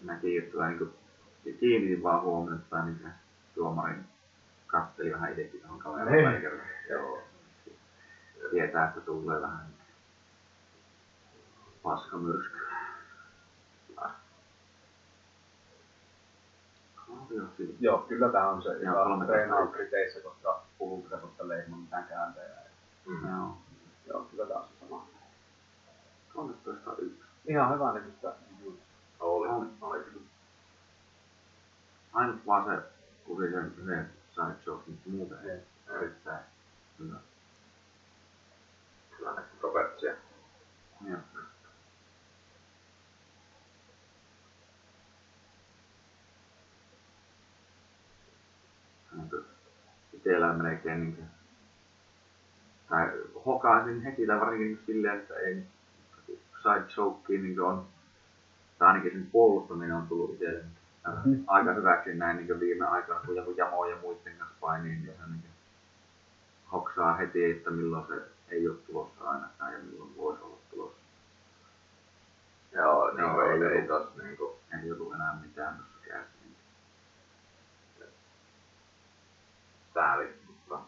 Mäkin 0.00 0.36
just 0.36 0.56
vähän 0.56 0.70
niinku, 0.78 0.94
kiinnitin 1.60 2.02
vaan 2.02 2.22
huomioon, 2.22 2.58
että 2.58 2.82
niin 2.84 2.98
se 3.02 3.08
tuomarin 3.54 4.04
katteli 4.66 5.12
vähän 5.12 5.32
itekin 5.32 5.60
tuohon 5.60 5.78
kaverille 5.78 6.38
Niin. 6.38 6.60
Joo. 6.90 7.18
Tietää, 8.50 8.88
että 8.88 9.00
tulee 9.00 9.40
vähän 9.40 9.66
paskamyrsky. 11.82 12.58
Joo, 17.80 17.98
kyllä 17.98 18.28
tämä 18.28 18.48
on 18.48 18.62
se, 18.62 18.68
joka 18.78 19.04
kolme 19.04 19.26
treenaa 19.26 19.58
kertaa. 19.58 19.74
kriteissä, 19.74 20.20
koska 20.20 20.62
puhuu 20.78 21.02
pitäisi 21.02 21.24
ottaa 21.24 21.46
ilman 21.46 21.80
mitään 21.80 22.04
kääntäjää. 22.04 22.62
Mm. 23.06 23.30
Joo. 23.30 23.58
Joo, 24.06 24.20
kyllä 24.24 24.46
tämä 24.46 24.60
on 24.60 24.68
se 24.68 24.86
sama. 24.86 25.06
13 26.34 26.92
1. 26.98 27.20
Ihan 27.46 27.74
hyvä 27.74 27.92
niin 27.92 28.12
sitä. 28.14 28.32
Oli. 29.20 29.48
Oli. 29.48 29.66
Oli. 29.80 30.04
Ainut 32.12 32.46
vaan 32.46 32.64
se, 32.64 32.82
kun 33.24 33.42
se 33.42 33.50
sen 33.50 33.74
yhden 33.78 34.10
side 34.30 34.56
joke, 34.66 34.90
mutta 34.90 35.10
muuten 35.10 35.38
ei. 35.50 35.60
Erittäin 35.96 36.44
hyvä. 36.98 37.16
Kyllä 39.18 39.34
ne 39.34 39.42
Robertsia. 39.62 40.14
Mutta 49.12 49.36
Itellä 50.12 50.52
melkein 50.52 51.00
niin 51.00 51.16
kuin, 51.16 51.26
tai 52.88 53.12
hokaisin 53.46 54.02
heti, 54.02 54.26
tai 54.26 54.40
varsinkin 54.40 54.66
niin 54.66 54.80
silleen, 54.86 55.18
että 55.18 55.34
ei 55.34 55.62
side 56.62 56.84
jokeen 56.96 57.42
niin 57.42 57.60
on, 57.60 57.86
tai 58.78 58.88
ainakin 58.88 59.12
sen 59.12 59.28
puolustaminen 59.32 59.96
on 59.96 60.08
tullut 60.08 60.32
itselle 60.32 60.64
Mhm. 61.24 61.34
aika 61.46 61.72
hyväksi 61.72 62.14
näin 62.14 62.36
niin 62.36 62.60
viime 62.60 62.86
aikoina, 62.86 63.20
kun 63.26 63.36
joku 63.36 63.50
Jamo 63.56 63.86
ja 63.86 63.96
muiden 63.96 64.36
kanssa 64.38 64.56
painii, 64.60 64.90
niin 64.96 65.06
se 65.06 65.26
niin 65.30 65.42
hoksaa 66.72 67.16
heti, 67.16 67.50
että 67.50 67.70
milloin 67.70 68.06
se 68.06 68.22
ei 68.50 68.68
ole 68.68 68.76
tulossa 68.86 69.30
ainakaan 69.30 69.72
ja 69.72 69.78
milloin 69.78 70.16
voisi 70.16 70.42
olla 70.42 70.58
tulossa. 70.70 70.98
Joo, 72.72 73.10
niin 73.10 73.18
Joo, 73.20 73.34
kuin 73.34 73.46
ei, 73.46 73.52
ei 73.52 73.62
ei 73.62 73.88
ollut. 73.90 74.06
tos 74.06 74.22
niinku. 74.22 74.56
Ei 74.82 74.88
joudu 74.88 75.12
enää 75.12 75.38
mitään 75.42 75.76
tuossa 75.76 75.98
käsiin. 76.08 76.56
Sääli, 79.94 80.34
mutta 80.46 80.78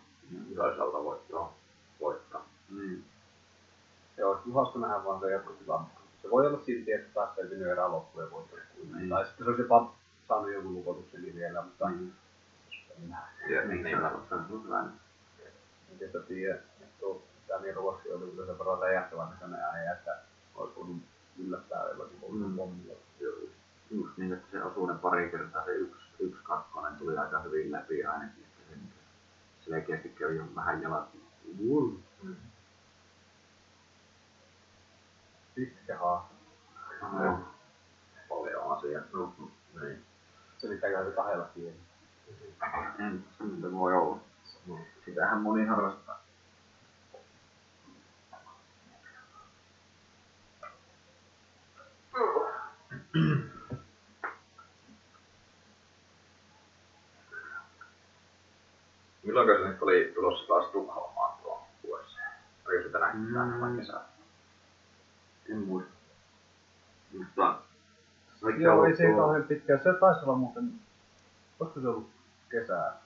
toisaalta 0.57 1.05
voit 1.05 1.29
joo 1.29 1.55
voittaa. 2.01 2.45
Niin. 2.71 3.05
Joo, 4.17 4.31
olisi 4.33 4.51
hauska 4.55 4.79
nähdä 4.79 5.05
vaan 5.05 5.21
se 5.21 5.31
jatkotila. 5.31 5.85
Se 6.23 6.31
voi 6.31 6.47
olla 6.47 6.61
silti, 6.65 6.93
että 6.93 7.15
taas 7.15 7.35
selvinnyt 7.37 7.69
erää 7.69 7.91
loppuun 7.93 8.25
ja 8.25 8.31
kuin 8.31 8.45
Niin. 8.95 9.09
Tai 9.09 9.25
sitten 9.27 9.45
se 9.45 9.51
olisi 9.51 9.63
jopa 9.63 9.95
saanut 10.29 10.53
jonkun 10.53 10.75
lukotuksen 10.75 11.35
vielä, 11.35 11.63
mutta 11.63 11.89
Niin. 11.89 12.13
en 12.91 13.11
näe. 13.11 13.55
Ja 13.55 13.65
Niin, 13.69 13.83
niin, 13.83 13.99
se 13.99 14.05
on 14.35 14.47
ollut 14.51 14.65
hyvä. 14.65 14.81
En 14.81 15.99
tiedä, 15.99 16.59
Tuo 17.51 17.59
Dani 17.59 17.73
Ruossi 17.73 18.13
oli 18.13 18.31
kyllä 18.31 18.47
sen 18.47 18.59
verran 18.59 18.79
räjähtävän 18.79 19.31
näköinen 19.31 19.61
äijä, 19.65 19.93
että 19.93 20.19
olisi 20.55 20.77
voinut 20.77 21.03
yllättää 21.39 21.89
jollakin 21.89 22.19
Mm. 22.29 22.45
mm. 22.47 22.57
pommilla. 22.57 22.95
Just 23.91 24.17
niin, 24.17 24.33
että 24.33 24.51
se 24.51 24.63
osuu 24.65 24.87
ne 24.87 24.95
pari 24.95 25.31
kertaa, 25.31 25.65
se 25.65 25.71
yksi, 25.71 26.03
yksi 26.21 26.43
kakkonen 26.43 26.97
tuli 26.97 27.19
aika 27.19 27.41
hyvin 27.41 27.73
läpi 27.73 28.05
ainakin, 28.05 28.45
että 28.45 28.63
se 28.71 28.77
niin 28.77 28.93
selkeästi 29.61 30.09
kävi 30.09 30.37
jo 30.37 30.45
vähän 30.57 30.83
jalat. 30.83 31.09
Wuh. 31.65 31.99
Pitkä 35.55 35.99
haasta. 35.99 36.35
Joo. 37.23 37.39
paljon 38.29 38.77
asiaa. 38.79 39.03
No, 39.13 39.35
niin. 39.81 40.03
Se 40.59 40.69
kahdella 41.17 41.49
kielellä? 41.55 41.81
En, 42.99 43.25
se 43.63 43.73
voi 43.73 43.95
olla. 43.95 44.21
Sitähän 45.05 45.41
moni 45.41 45.67
harrastaa. 45.67 46.20
Milloin 59.23 59.49
se 59.63 59.69
nyt 59.69 59.83
oli 59.83 60.13
tulossa 60.15 60.47
taas 60.49 60.67
Tukholmaan 60.73 61.39
tuo 61.43 61.63
vuosi? 61.87 62.17
Oliko 62.69 62.83
se 62.83 62.89
tänä 62.89 63.13
Mm. 63.15 63.27
kesänä 63.27 63.61
vai 63.61 63.77
kesänä? 63.77 64.01
En 65.51 65.57
muista. 65.59 65.91
Mutta 67.19 67.59
Joo, 68.59 68.85
ei 68.85 68.97
se 68.97 69.07
tuo- 69.07 69.17
kauhean 69.17 69.43
pitkä. 69.45 69.79
Se 69.79 69.93
taisi 70.01 70.25
olla 70.25 70.35
muuten, 70.37 70.73
olisiko 71.61 71.81
se 71.81 71.89
ollut 71.89 72.11
kesää? 72.51 72.97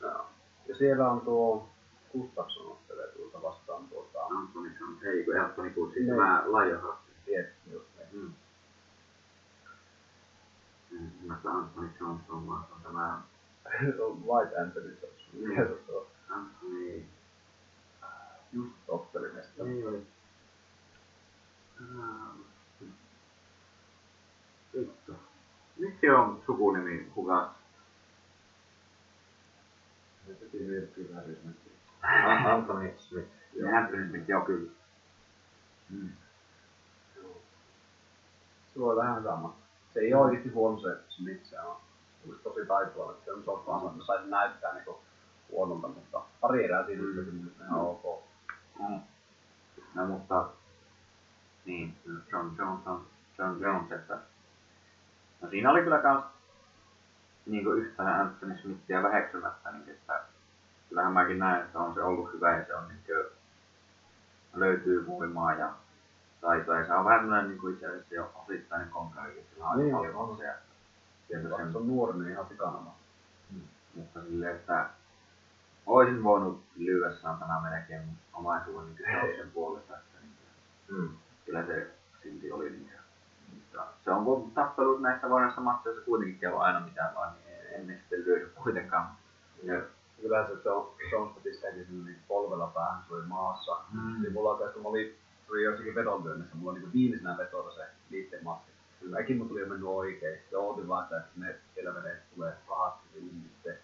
Joo. 0.00 0.26
Ja 0.68 0.76
siellä 0.76 1.10
on 1.10 1.20
tuo 1.20 1.68
Gustafsson 2.12 2.66
ottelee 2.72 3.08
tuolta 3.08 3.42
vastaan 3.42 3.84
tuota, 3.88 4.18
Antoni 4.24 4.70
Jones, 4.80 5.02
ei 5.04 5.24
kun 5.24 5.40
Antoni 5.40 5.72
Niin. 5.94 6.06
tämä 6.08 6.42
Lionheart. 6.46 6.98
tiet, 7.24 7.52
just 7.72 7.86
niin. 7.98 8.08
Mm. 8.24 8.32
Mutta 11.28 11.50
Anthony 11.50 11.90
Jones 12.00 12.30
on 12.30 12.46
vaan 12.46 12.64
on 12.72 12.82
tämä 12.82 13.22
on 14.04 14.26
White 14.26 14.60
Anthony 14.60 14.98
Johnson. 15.02 15.48
Mikä 15.48 15.64
se 15.64 15.92
on? 15.92 16.06
Anthony... 16.28 17.04
Just 18.52 18.76
otteli 18.88 19.32
mestari. 19.32 19.70
Ei 19.70 19.86
oli... 19.86 20.06
Vittu. 24.74 25.12
Miksi 25.76 26.10
on 26.10 26.42
sukunimi 26.46 27.10
kukas? 27.14 27.48
Se 30.26 30.34
teki 30.34 30.58
virkkiä 30.58 31.16
värismäkin. 31.16 31.72
Anthony 32.46 32.94
Smith. 32.98 33.28
Ja 33.54 33.78
Anthony 33.78 34.08
Smith, 34.08 34.28
joo 34.28 34.40
kyllä. 34.40 34.70
Mm. 35.90 36.08
Se 38.74 38.80
voi 38.80 38.96
vähän 38.96 39.22
sama. 39.22 39.56
Se 39.96 40.00
ei 40.00 40.14
ole 40.14 40.24
oikeesti 40.24 40.48
huono 40.48 40.78
se 40.78 40.96
Smith, 41.08 41.44
se 41.44 41.60
on 41.60 41.76
olisi 42.26 42.42
tosi 42.42 42.66
taitoa, 42.66 43.12
että 43.12 43.24
se 43.24 43.32
on 43.32 43.44
soppaa, 43.44 43.90
että 43.90 44.04
saisi 44.06 44.28
näyttää 44.28 44.74
niinku 44.74 44.98
huonolta, 45.50 45.88
mutta 45.88 46.22
pari 46.40 46.64
erää 46.64 46.86
siinä 46.86 47.02
mm. 47.02 47.08
on 47.08 47.66
ihan 47.66 47.80
ok. 47.80 48.22
Mm. 48.78 49.00
No 49.94 50.06
mutta, 50.06 50.48
niin, 51.64 51.96
John 52.32 52.50
Jones 52.58 52.86
on 52.86 53.06
John 53.38 53.60
Jones, 53.60 53.92
että 53.92 54.18
no 55.40 55.48
siinä 55.50 55.70
oli 55.70 55.82
kyllä 55.82 55.98
kans 55.98 56.24
niinku 57.46 57.70
yhtään 57.70 58.20
Anthony 58.20 58.58
Smithia 58.58 59.02
väheksymättä, 59.02 59.72
niin 59.72 59.90
että 59.90 60.20
kyllähän 60.88 61.12
mäkin 61.12 61.38
näen, 61.38 61.64
että 61.64 61.78
on 61.78 61.94
se 61.94 62.02
ollut 62.02 62.32
hyvä 62.32 62.56
ja 62.56 62.66
se 62.66 62.74
on 62.74 62.88
niin 62.88 63.26
löytyy 64.54 65.06
voimaa 65.06 65.54
ja 65.54 65.72
taitoa. 66.40 66.78
Ja 66.78 66.86
se 66.86 66.92
on 66.94 67.04
vähän 67.04 67.20
sellainen 67.20 67.48
niin 67.50 67.60
kuin 67.60 67.74
itse 67.74 67.86
asiassa 67.86 68.14
jo 68.14 68.30
osittainen 68.34 68.90
että 69.38 69.54
sillä 69.54 69.68
on 69.68 69.78
Niin, 69.78 69.96
paljon 69.96 70.14
on. 70.16 70.36
se. 70.36 70.54
Sen, 71.30 71.48
se 71.72 71.78
on 71.78 71.86
nuori, 71.88 72.18
niin 72.18 72.30
ihan 72.30 72.46
sikana. 72.48 72.78
mutta 73.94 74.20
silleen, 74.22 74.56
että 74.56 74.90
olisin 75.86 76.24
voinut 76.24 76.62
lyödä 76.76 77.14
saatana 77.16 77.60
melkein 77.60 78.02
omaisuuden 78.32 78.86
niin 78.86 79.12
Jonesin 79.14 79.50
puolesta. 79.50 79.94
Että 79.96 80.18
niin, 80.22 80.32
Mm. 80.88 81.08
kyllä 81.46 81.66
se 81.66 81.90
silti 82.22 82.52
oli 82.52 82.70
niin. 82.70 82.90
Mutta 83.54 83.86
se 84.04 84.10
on 84.10 84.24
kun 84.24 84.50
tappelut 84.50 85.00
näissä 85.02 85.30
vanhassa 85.30 85.60
matseissa 85.60 86.02
kuitenkin 86.04 86.38
kello 86.38 86.58
aina 86.58 86.80
mitään 86.80 87.14
vaan, 87.14 87.32
niin 87.34 87.74
en, 87.74 87.90
en 87.90 87.98
sitten 87.98 88.24
lyödy 88.24 88.52
kuitenkaan. 88.62 89.06
Ja, 89.62 89.82
Kyllä 90.20 90.46
se 90.46 90.52
Jones 90.64 90.88
Jones 91.12 91.36
pistäkin 91.42 91.86
sinne 91.86 92.04
niin 92.10 92.22
polvella 92.28 92.66
päähän, 92.74 93.02
se 93.08 93.14
oli 93.14 93.22
maassa. 93.26 93.80
Mm. 93.92 94.22
Niin 94.22 94.32
mulla 94.32 94.50
oikeastaan, 94.50 94.72
kun 94.74 94.82
mä 94.82 94.88
olin, 94.88 95.16
tuli 95.46 95.62
jossakin 95.62 95.94
vedonlyönnissä, 95.94 96.56
mulla 96.56 96.72
oli 96.72 96.80
niin 96.80 96.92
viimeisenä 96.92 97.36
vetona 97.38 97.70
se 97.70 97.86
liitteen 98.10 98.44
matsi. 98.44 98.70
Kyllä 99.00 99.18
äkin 99.18 99.36
mun 99.36 99.48
tuli 99.48 99.60
jo 99.60 99.66
mennyt 99.66 99.88
oikein. 99.88 100.40
Ja 100.50 100.58
ootin 100.58 100.88
vaan 100.88 101.04
sitä, 101.04 101.16
että 101.16 101.30
ne 101.36 101.56
siellä 101.74 101.92
menee, 101.92 102.22
tulee 102.34 102.52
rahat 102.68 102.94
sinne, 103.12 103.32
niin 103.32 103.50
sitten 103.54 103.78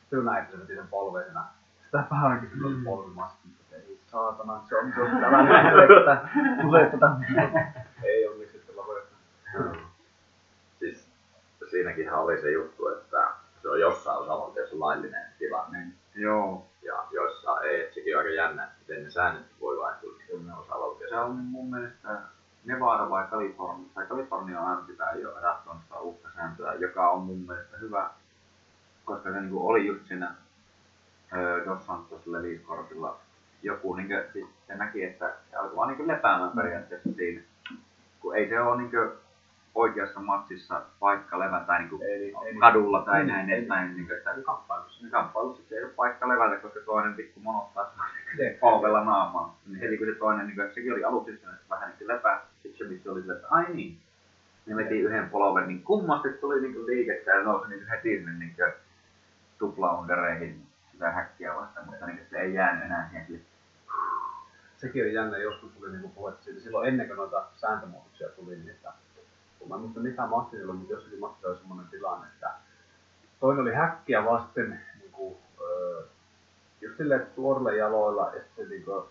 sitten 0.00 0.24
näin, 0.24 0.42
että 0.42 0.52
se 0.52 0.62
veti 0.62 0.74
sen 0.74 0.88
polveisena. 0.88 1.44
Sitä 1.84 2.04
päivänkin 2.10 2.50
sillä 2.50 2.68
oli 2.68 2.84
polvimaski, 2.84 3.48
mutta 3.48 3.76
ei 3.76 4.00
saatana, 4.06 4.62
John 4.70 4.92
Jones, 4.96 5.24
älä 5.24 5.42
nähdä, 5.42 6.28
tulee 6.62 6.90
tätä. 6.90 7.16
Ei 8.02 8.28
onneksi 8.28 8.58
sitten 8.58 8.76
lopettu. 8.76 9.14
Siis 10.78 11.08
siinäkinhän 11.70 12.18
oli 12.18 12.40
se 12.40 12.50
juttu, 12.50 12.88
että 12.88 13.30
se 13.62 13.68
on 13.68 13.80
jossain 13.80 14.18
osavaltiossa 14.18 14.80
laillinen 14.80 15.26
tilanne 15.38 15.86
joo, 16.14 16.66
ja 16.82 17.06
joissain 17.10 17.66
ei. 17.66 17.84
Et 17.84 17.94
sekin 17.94 18.16
on 18.16 18.22
aika 18.22 18.34
jännä, 18.34 18.64
että 18.64 18.76
miten 18.78 19.04
ne 19.04 19.10
säännöt 19.10 19.46
voi 19.60 19.78
vaihtua 19.78 20.15
niin 20.32 20.52
osavaltiossa. 20.52 21.16
se 21.16 21.20
on 21.20 21.36
mun 21.36 21.70
mielestä 21.70 22.18
Nevada 22.64 23.10
vai 23.10 23.26
Kalifornia, 23.30 23.88
tai 23.94 24.06
Kalifornia 24.06 24.60
on 24.60 24.66
aina 24.66 24.86
sitä 24.86 25.04
jo 25.04 25.36
adaptoinut 25.36 25.82
sitä 25.82 25.98
uutta 25.98 26.28
sääntöä, 26.34 26.74
joka 26.74 27.10
on 27.10 27.22
mun 27.22 27.38
mielestä 27.38 27.76
hyvä, 27.76 28.10
koska 29.04 29.32
se 29.32 29.40
niinku 29.40 29.68
oli 29.68 29.86
just 29.86 30.06
siinä 30.06 30.34
Dos 31.64 31.86
Santosilla 31.86 32.42
viisikortilla 32.42 33.16
joku, 33.62 33.94
niinku, 33.94 34.14
siis 34.32 34.46
se 34.66 34.74
näki, 34.74 35.04
että 35.04 35.34
se 35.50 35.56
alkoi 35.56 35.76
vaan 35.76 35.88
niinku 35.88 36.06
lepäämään 36.06 36.50
periaatteessa 36.50 37.12
siinä, 37.16 37.40
kun 38.20 38.36
ei 38.36 38.48
se 38.48 38.60
ole 38.60 38.82
niinku 38.82 38.96
oikeassa 39.76 40.20
matsissa 40.20 40.82
paikka 41.00 41.38
levätä 41.38 41.66
tai 41.66 41.78
niin- 41.78 42.02
ei, 42.02 42.18
niin- 42.18 42.60
kadulla 42.60 43.02
tai 43.02 43.20
ei, 43.20 43.26
näin 43.26 43.50
edespäin, 43.50 43.96
niinku, 43.96 44.12
että 44.12 44.32
Ei 44.32 44.42
kamppailussa. 44.42 45.06
kamppailussa 45.10 45.62
se 45.68 45.74
ei 45.74 45.84
ole 45.84 45.92
paikka 45.92 46.28
levätä, 46.28 46.56
koska 46.56 46.80
toinen 46.80 47.16
vittu 47.16 47.40
monottaa 47.40 47.94
polvella 48.60 49.04
naamaa. 49.04 49.58
Niin 49.66 49.80
heti 49.80 49.98
kun 49.98 50.06
se 50.06 50.14
toinen, 50.14 50.46
niin 50.46 50.56
kuin, 50.56 50.74
sekin 50.74 50.92
oli 50.92 51.04
aluksi 51.04 51.32
että 51.34 51.48
vähän 51.70 51.92
niin 51.98 52.08
lepää, 52.08 52.40
sitten 52.62 52.86
se 52.86 52.94
vitsi 52.94 53.08
oli 53.08 53.20
että 53.20 53.46
ai 53.50 53.64
niin. 53.74 53.98
Ne 54.66 54.76
veti 54.76 54.98
yhden 54.98 55.30
polven, 55.30 55.68
niin 55.68 55.82
kummasti 55.82 56.28
tuli 56.28 56.60
niin 56.60 56.74
kuin 56.74 56.86
liikettä 56.86 57.30
ja 57.30 57.42
nousi 57.42 57.68
niin 57.68 57.80
kuin 57.80 57.90
heti 57.90 58.16
sinne 58.16 58.32
niin 58.32 58.54
kuin 58.56 58.72
tuplaundereihin 59.58 60.66
sitä 60.92 61.10
häkkiä 61.10 61.54
vasta, 61.54 61.80
mutta 61.86 62.06
niin 62.06 62.18
kuin 62.18 62.26
se 62.30 62.38
ei 62.38 62.54
jäänyt 62.54 62.84
enää 62.84 63.08
siihen 63.08 63.26
sille. 63.26 63.40
sekin 64.76 65.04
on 65.04 65.12
jännä, 65.12 65.38
joskus 65.38 65.72
tuli 65.72 65.90
niinku 65.90 66.08
puhetta 66.08 66.44
siitä, 66.44 66.60
silloin 66.60 66.88
ennen 66.88 67.06
kuin 67.06 67.16
noita 67.16 67.44
sääntömuutoksia 67.56 68.28
tuli, 68.28 68.56
niin 68.56 68.70
että 68.70 68.92
mä 69.68 69.74
en 69.74 69.80
muista 69.80 70.00
mitä 70.00 70.26
matsi 70.26 70.56
silloin, 70.56 70.78
mutta 70.78 70.92
jossakin 70.92 71.20
matsissa 71.20 71.48
oli 71.48 71.56
semmoinen 71.58 71.86
tilanne, 71.90 72.26
että 72.34 72.50
toinen 73.40 73.62
oli 73.62 73.74
häkkiä 73.74 74.24
vasten 74.24 74.80
niinku, 75.00 75.36
öö, 75.60 76.02
just 76.80 76.96
silleen 76.96 77.26
suorilla 77.34 77.72
jaloilla 77.72 78.30
ja 78.34 78.42
sitten 78.42 78.64
se 78.64 78.70
niinku 78.70 79.06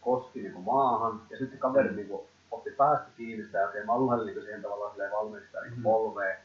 koski 0.00 0.42
niinku 0.42 0.60
maahan 0.62 1.20
ja 1.30 1.38
sitten 1.38 1.58
kaveri 1.58 1.94
niinku 1.94 2.26
otti 2.50 2.70
päästä 2.70 3.06
kiinni 3.16 3.44
sitä 3.46 3.58
ja 3.58 3.66
oikein 3.66 3.86
malhaili 3.86 4.24
niinku 4.24 4.40
siihen 4.40 4.62
tavallaan 4.62 4.90
silleen 4.90 5.12
valmiiksi 5.12 5.46
sitä 5.46 5.60
niinku 5.60 5.76
Mhm. 5.76 5.82
polveen. 5.82 6.36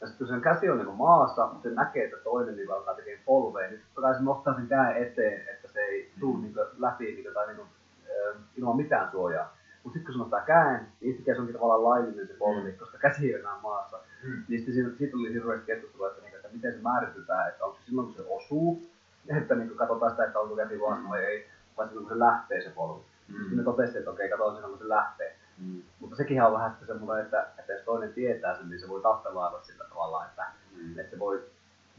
Ja 0.00 0.06
sitten 0.06 0.26
kun 0.26 0.34
sen 0.34 0.42
käsi 0.42 0.70
on 0.70 0.76
niinku 0.78 0.92
maassa, 0.92 1.46
mutta 1.46 1.68
se 1.68 1.74
näkee, 1.74 2.04
että 2.04 2.16
toinen 2.24 2.56
niinku 2.56 2.72
alkaa 2.72 2.94
tekemään 2.94 3.22
polveen, 3.26 3.70
niin 3.70 3.82
kai 3.94 4.14
se 4.14 4.22
nostaa 4.22 4.54
sen 4.54 4.66
käden 4.68 4.96
eteen, 5.02 5.48
että 5.48 5.68
se 5.72 5.80
ei 5.80 6.12
tuu 6.20 6.36
niinku 6.36 6.60
läpi 6.78 7.04
niinku, 7.04 7.30
tai 7.34 7.46
niinku, 7.46 7.66
ö, 8.10 8.34
ilman 8.56 8.76
mitään 8.76 9.10
suojaa. 9.10 9.55
Mutta 9.86 9.98
sitten 9.98 10.06
kun 10.06 10.14
se 10.14 10.18
nostaa 10.18 10.40
käen, 10.46 10.86
niin 11.00 11.10
yhtäkkiä 11.10 11.34
se 11.34 11.40
onkin 11.40 11.54
tavallaan 11.54 11.84
laillinen 11.84 12.26
se 12.26 12.34
polvi, 12.34 12.72
koska 12.72 12.98
käsi 12.98 13.26
ei 13.34 13.40
enää 13.40 13.58
maassa. 13.62 13.98
Mm. 14.24 14.42
Niin 14.48 14.58
sitten 14.60 14.74
siitä, 14.74 14.98
siitä 14.98 15.12
tuli 15.12 15.32
hirveästi 15.32 15.66
keskustelua, 15.66 16.08
että, 16.08 16.20
niinku, 16.22 16.36
että 16.36 16.48
miten 16.52 16.72
se 16.72 16.78
määritetään, 16.82 17.48
että 17.48 17.64
onko 17.64 17.76
se 17.78 17.84
silloin 17.86 18.06
kun 18.06 18.16
se 18.16 18.22
osuu, 18.28 18.82
että 19.40 19.54
niinku 19.54 19.74
katsotaan 19.74 20.10
sitä, 20.10 20.24
että 20.24 20.38
onko 20.40 20.56
käsi 20.56 20.76
maassa 20.76 21.08
vai 21.08 21.24
ei, 21.24 21.48
vai 21.76 21.88
silloin 21.88 22.06
kun 22.06 22.16
se 22.16 22.18
lähtee 22.18 22.62
se 22.62 22.70
polvi. 22.70 23.00
Mm. 23.28 23.36
Sitten 23.38 23.56
ne 23.58 23.64
totesi, 23.64 23.98
että 23.98 24.10
okei, 24.10 24.28
katsotaan 24.28 24.54
silloin 24.56 24.72
kun 24.72 24.82
se 24.82 24.88
lähtee. 24.88 25.36
Mm. 25.58 25.82
Mutta 26.00 26.16
sekin 26.16 26.42
on 26.42 26.52
vähän 26.52 26.70
sitten 26.70 26.88
semmoinen, 26.88 27.24
että, 27.24 27.46
että 27.58 27.72
jos 27.72 27.82
toinen 27.84 28.12
tietää 28.12 28.56
sen, 28.56 28.68
niin 28.70 28.80
se 28.80 28.88
voi 28.88 29.02
tappelailla 29.02 29.62
sillä 29.62 29.84
tavalla, 29.88 30.24
että, 30.26 30.46
Mm. 30.82 30.98
että 30.98 31.10
se 31.10 31.18
voi 31.18 31.44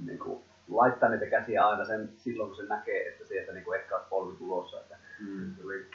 niin 0.06 0.20
kuin, 0.20 0.44
laittaa 0.70 1.10
niitä 1.10 1.26
käsiä 1.26 1.68
aina 1.68 1.86
sen, 1.86 2.10
silloin, 2.18 2.50
kun 2.50 2.58
se 2.58 2.64
näkee, 2.64 3.08
että 3.08 3.26
sieltä 3.26 3.52
niin 3.52 3.64
kuin, 3.66 3.80
ehkä 3.80 3.96
olisi 3.96 4.10
polvi 4.10 4.38
tulossa. 4.38 4.80
Että, 4.80 4.96
Mm. 5.20 5.56
se 5.56 5.64
oli, 5.66 5.86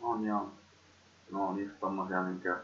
On 0.00 0.24
joo. 0.24 0.50
No 1.30 1.48
on 1.48 1.58
just 1.58 1.80
tommosia 1.80 2.22
niinkö 2.22 2.56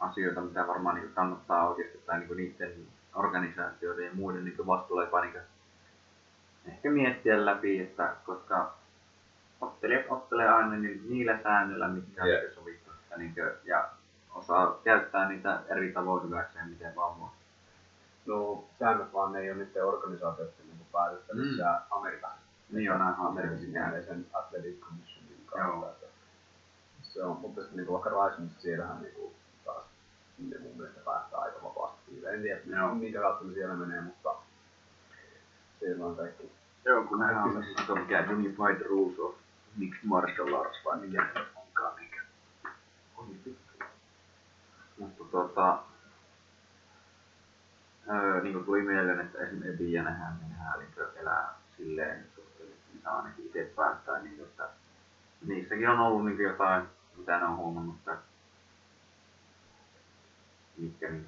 asioita, 0.00 0.40
mitä 0.40 0.66
varmaan 0.66 0.94
niinku 0.94 1.14
kannattaa 1.14 1.68
oikeasti 1.68 1.98
tai 2.06 2.18
niinku 2.18 2.34
niiden 2.34 2.86
organisaatioiden 3.14 4.04
ja 4.04 4.14
muiden 4.14 4.44
niinku 4.44 4.66
vastuulla 4.66 5.04
jopa 5.04 5.20
niinku 5.20 5.38
ehkä 6.68 6.90
miettiä 6.90 7.44
läpi, 7.44 7.80
että 7.80 8.16
koska 8.26 8.74
ottelijat 9.60 10.06
ottelee 10.08 10.48
aina 10.48 10.76
ni- 10.76 11.02
niillä 11.08 11.38
säännöillä, 11.42 11.88
mitkä 11.88 12.22
on 12.22 12.28
yeah. 12.28 12.52
sovittu. 12.54 12.90
Että 12.90 13.16
niinkö, 13.16 13.56
ja 13.64 13.88
osaa 14.34 14.80
käyttää 14.84 15.28
niitä 15.28 15.60
eri 15.68 15.92
tavoin 15.92 16.24
hyväkseen, 16.24 16.68
miten 16.68 16.96
vaan 16.96 17.20
voi. 17.20 17.28
no, 18.26 18.64
säännöt 18.78 19.12
vaan 19.12 19.32
ne 19.32 19.38
ei 19.38 19.50
ole 19.50 19.64
niiden 19.64 19.86
organisaatioiden 19.86 20.54
niin 20.66 20.86
päätettävissä 20.92 21.64
mm. 21.64 21.96
Amerikassa. 21.98 22.38
Niin 22.70 22.92
on 22.92 23.02
aina 23.02 23.42
käy 23.72 24.02
sen 24.02 24.26
Athletic 24.32 24.80
Commissionin 24.80 25.23
Joo. 25.54 25.88
Että 25.88 26.06
se 27.02 27.22
on, 27.24 27.36
mutta 27.36 27.60
sitten 27.60 27.76
niin 27.76 27.92
vaikka 27.92 28.10
Risingissa 28.10 28.60
siellähän 28.60 29.02
niin 29.02 29.14
kuin, 29.14 29.34
taas 29.64 29.84
ne 30.38 30.58
mun 30.58 30.76
mielestä 30.76 31.00
päästään 31.04 31.42
aika 31.42 31.62
vapaasti. 31.64 31.98
siitä. 32.10 32.30
En 32.30 32.42
tiedä, 32.42 32.60
Joo. 32.66 32.94
minkä 32.94 33.20
kautta 33.20 33.44
siellä 33.54 33.74
menee, 33.74 34.00
mutta 34.00 34.34
siellä 35.80 36.06
on 36.06 36.16
kaikki. 36.16 36.52
Joo, 36.84 37.04
kun 37.04 37.18
nähdään 37.18 37.44
on 37.44 37.64
se 37.86 37.92
on 37.92 38.00
mikä 38.00 38.26
Unified 38.30 38.80
Rules 38.88 39.18
of 39.18 39.34
Mixed 39.76 40.00
Martial 40.04 40.54
Arts 40.54 40.84
vai 40.84 41.00
mikä 41.00 41.28
se 41.32 41.40
onkaan 41.56 41.94
mikä. 42.00 42.20
On 43.16 43.28
vittu. 43.28 43.50
Mutta 44.98 45.24
tota, 45.32 45.78
öö, 48.10 48.42
niin 48.42 48.52
kuin 48.52 48.64
tuli 48.64 48.82
mieleen, 48.82 49.20
että 49.20 49.38
esimerkiksi 49.38 49.68
Ebi 49.68 49.92
ja 49.92 50.02
nähdään, 50.02 50.38
niin 50.40 50.54
niin 50.78 51.08
elää 51.20 51.54
silleen 51.76 52.26
saa 53.04 53.16
ainakin 53.16 53.46
itse 53.46 53.72
päättää, 53.76 54.22
niin 54.22 54.40
että 54.40 54.68
niissäkin 55.46 55.88
on 55.88 56.00
ollut 56.00 56.24
niin 56.26 56.38
jotain, 56.38 56.82
mitä 57.16 57.38
ne 57.38 57.44
on 57.44 57.56
huomannut, 57.56 57.96
että 57.96 58.16
mitkä 60.76 61.10
niin 61.10 61.26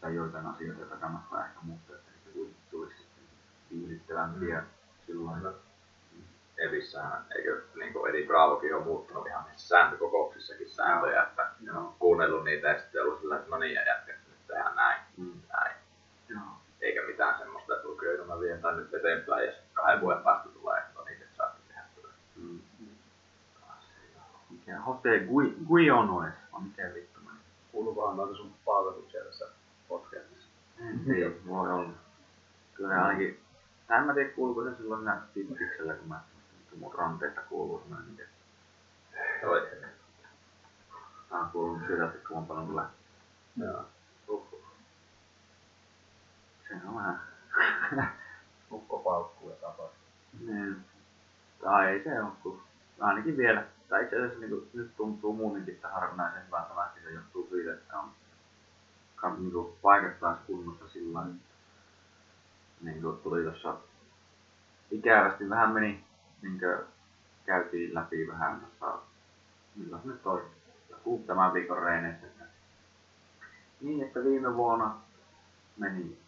tai 0.00 0.14
joitain 0.14 0.46
asioita, 0.46 0.80
joita 0.80 0.96
kannattaa 0.96 1.44
ehkä 1.46 1.58
muuttaa, 1.62 1.96
että 1.96 2.10
niistä 2.10 2.30
kuitenkin 2.32 2.62
tulisi 2.70 2.96
sitten 2.96 3.24
viihdyttävämpiä 3.70 4.62
silloin. 5.06 5.42
Evissähän, 6.58 7.24
eikö 7.36 7.62
niin 7.74 7.92
kuin 7.92 8.10
Eddie 8.10 8.26
Bravokin 8.26 8.74
on 8.74 8.82
muuttanut 8.82 9.26
ihan 9.26 9.44
niissä 9.44 9.68
sääntökokouksissakin 9.68 10.70
sääntöjä, 10.70 11.22
että 11.22 11.50
ne 11.60 11.72
on 11.72 11.94
kuunnellut 11.98 12.44
niitä 12.44 12.68
ja 12.68 12.78
sitten 12.80 13.02
ollut 13.02 13.20
sillä, 13.20 13.36
että 13.36 13.50
no 13.50 13.58
niin, 13.58 13.74
ja 13.74 13.86
jätkät 13.86 14.16
nyt 14.28 14.46
tehdään 14.46 14.76
näin, 14.76 15.00
Mm. 15.16 15.32
näin. 15.52 15.74
Joo. 16.28 16.40
Eikä 16.80 17.02
mitään 17.06 17.38
semmoista, 17.38 17.76
että 17.76 17.88
okei, 17.88 18.18
no 18.18 18.24
mä 18.24 18.40
vien 18.40 18.62
tän 18.62 18.76
nyt 18.76 18.94
eteenpäin 18.94 19.46
ja 19.46 19.52
sitten 19.52 19.70
kahden 19.74 20.00
vuoden 20.00 20.22
päästä 20.22 20.48
tulee, 20.48 20.78
että 20.78 20.90
no 20.98 21.04
niin, 21.04 21.22
että 21.22 21.36
saa 21.36 21.56
tehdä 21.68 21.82
tätä. 21.96 22.08
Mm. 22.36 22.60
Mikä 24.66 24.78
Jose 24.86 25.18
Gui- 25.26 25.56
Guionoes, 25.68 26.34
vai 26.52 26.60
mikä 26.62 26.82
vittu 26.94 27.20
meni? 27.26 27.38
Kuuluukohan 27.72 28.16
noita 28.16 28.36
sun 28.36 28.54
palveluuksia 28.64 29.24
tässä 29.24 29.44
podcastissa? 29.88 30.48
Tiedä, 31.04 31.34
voi 31.46 31.72
olla. 31.72 31.90
Kyllä 32.74 33.04
ainakin, 33.04 33.40
tai 33.88 33.98
en 33.98 34.04
mä 34.06 34.14
tiedä 34.14 34.28
kuuluuko 34.30 34.64
se 34.64 34.76
silloin 34.76 35.00
siinä 35.00 35.20
Fittiksellä, 35.34 35.94
kun 35.94 36.08
mä 36.08 36.20
mun 36.76 36.94
ranteesta 36.94 37.40
kuuluu 37.40 37.78
semmoinen, 37.80 38.08
mikä 38.10 38.24
Toi. 39.40 39.68
saa 41.30 41.44
kuulunut 41.52 41.86
sydäntä 41.86 42.18
kuinka 42.28 42.54
paljon 42.54 42.90
Joo. 43.56 43.84
Uhuh. 44.28 44.62
Se 46.68 46.74
on 46.88 46.96
vähän... 46.96 47.20
Ukko 48.72 48.98
paukkuu 48.98 49.50
ja 49.50 49.56
tapaa. 49.56 49.88
niin. 50.46 50.76
Tai 51.62 51.86
ei 51.86 52.04
se 52.04 52.20
on, 52.22 52.32
kun 52.42 52.62
ainakin 53.00 53.36
vielä. 53.36 53.64
Tai 53.88 54.02
itse 54.02 54.16
asiassa 54.16 54.40
niin 54.40 54.70
nyt 54.74 54.96
tuntuu 54.96 55.32
muutenkin, 55.32 55.78
harvinaisen 55.82 56.46
hyvältä 56.46 56.76
lähti. 56.76 57.00
Se 57.00 57.10
johtuu 57.10 57.48
siitä, 57.50 57.72
että 57.72 57.98
on 57.98 58.10
ka, 59.16 59.34
niin 59.34 59.52
kuin, 59.52 59.74
paikat 59.82 60.20
taas 60.20 60.38
kunnossa 60.46 60.88
sillä 60.88 61.18
lailla. 61.18 61.34
Niin 62.80 63.02
kuin 63.02 63.18
tuli 63.18 63.42
tuossa 63.42 63.76
ikävästi 64.90 65.50
vähän 65.50 65.70
meni, 65.70 66.04
niin 66.42 66.58
kuin, 66.58 66.78
käytiin 67.46 67.94
läpi 67.94 68.28
vähän 68.28 68.60
tuossa, 68.60 68.98
milloin 69.76 70.02
se 70.02 70.08
nyt 70.08 70.26
oli, 70.26 70.42
joku 70.90 71.24
tämän 71.26 71.54
viikon 71.54 71.82
reeneissä. 71.82 72.26
Että, 72.26 72.44
niin, 73.80 74.06
että 74.06 74.24
viime 74.24 74.56
vuonna 74.56 74.96
meni 75.76 76.18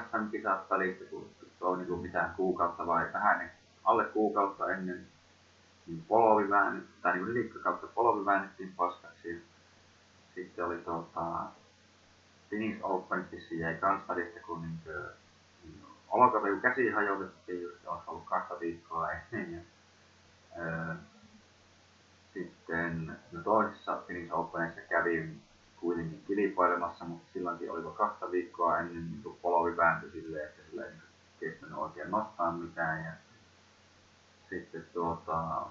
SM-kisat 0.00 0.70
välistä, 0.70 1.04
kun 1.04 1.30
se 1.58 1.64
on 1.64 1.78
niin 1.78 1.88
kuin 1.88 2.00
mitään 2.00 2.34
kuukautta 2.34 2.86
vai 2.86 3.12
vähän 3.12 3.38
niin 3.38 3.50
alle 3.84 4.04
kuukautta 4.04 4.70
ennen 4.70 5.06
niin 5.86 6.04
polvi 6.08 6.50
väännettiin, 6.50 7.02
tai 7.02 7.12
niin 7.12 7.34
liikka 7.34 7.58
kautta 7.58 7.86
polvi 7.86 8.24
väännettiin 8.24 8.72
paskaksi. 8.76 9.34
Ja 9.34 9.40
sitten 10.34 10.64
oli 10.64 10.78
tuota, 10.78 11.46
Finnish 12.50 12.80
Openissa 12.82 13.54
jäi 13.54 13.74
kans 13.74 14.08
välistä, 14.08 14.40
kun 14.40 14.62
niin 14.62 14.78
niin 15.64 15.82
olkapää, 16.08 16.50
kun 16.50 16.60
käsi 16.60 16.90
hajotettiin 16.90 17.62
just, 17.62 17.86
olisi 17.86 18.04
ollut 18.06 18.24
kahta 18.24 18.60
viikkoa 18.60 19.10
ennen. 19.12 19.52
Ja, 19.52 19.60
öö, 20.62 20.94
sitten 22.34 23.16
no 23.32 23.42
toisessa 23.42 24.02
Finnish 24.06 24.32
Openissa 24.32 24.80
kävin 24.80 25.42
kuitenkin 25.80 26.24
kilpailemassa, 26.26 27.04
mutta 27.04 27.32
silloinkin 27.32 27.70
oli 27.70 27.82
kahta 27.96 28.30
viikkoa 28.30 28.78
ennen 28.78 29.10
niin 29.10 29.38
polvi 29.42 29.76
vääntyi 29.76 30.10
silleen, 30.10 30.48
että 30.48 30.62
sillä 30.70 30.84
ei 30.84 30.92
kestänyt 31.40 31.78
oikein 31.78 32.10
nostaa 32.10 32.52
mitään. 32.52 33.04
Ja 33.04 33.12
sitten 34.60 34.86
tuota, 34.92 35.66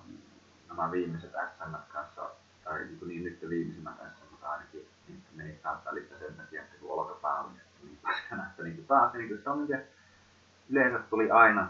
nämä 0.67 0.91
viimeiset 0.91 1.31
SM 1.31 1.75
kanssa, 1.93 2.29
tai 2.63 2.79
niin, 2.79 2.99
niin 3.07 3.23
nyt 3.23 3.49
viimeisimmät 3.49 3.95
SM 3.95 4.45
ainakin, 4.45 4.87
niin 5.07 5.23
meni 5.35 5.53
taas 5.53 5.85
välistä 5.85 6.15
sen 6.19 6.35
takia, 6.35 6.61
että 6.61 6.75
kun 6.81 6.91
olkapää 6.91 7.39
oli 7.39 7.51
niin 7.83 7.99
paskana, 8.01 8.45
että 8.49 8.63
niin 8.63 8.85
taas 8.87 9.13
niin 9.13 9.41
se 9.43 9.49
on 9.49 9.67
niin 9.67 9.81
yleensä 10.69 10.99
tuli 10.99 11.31
aina 11.31 11.67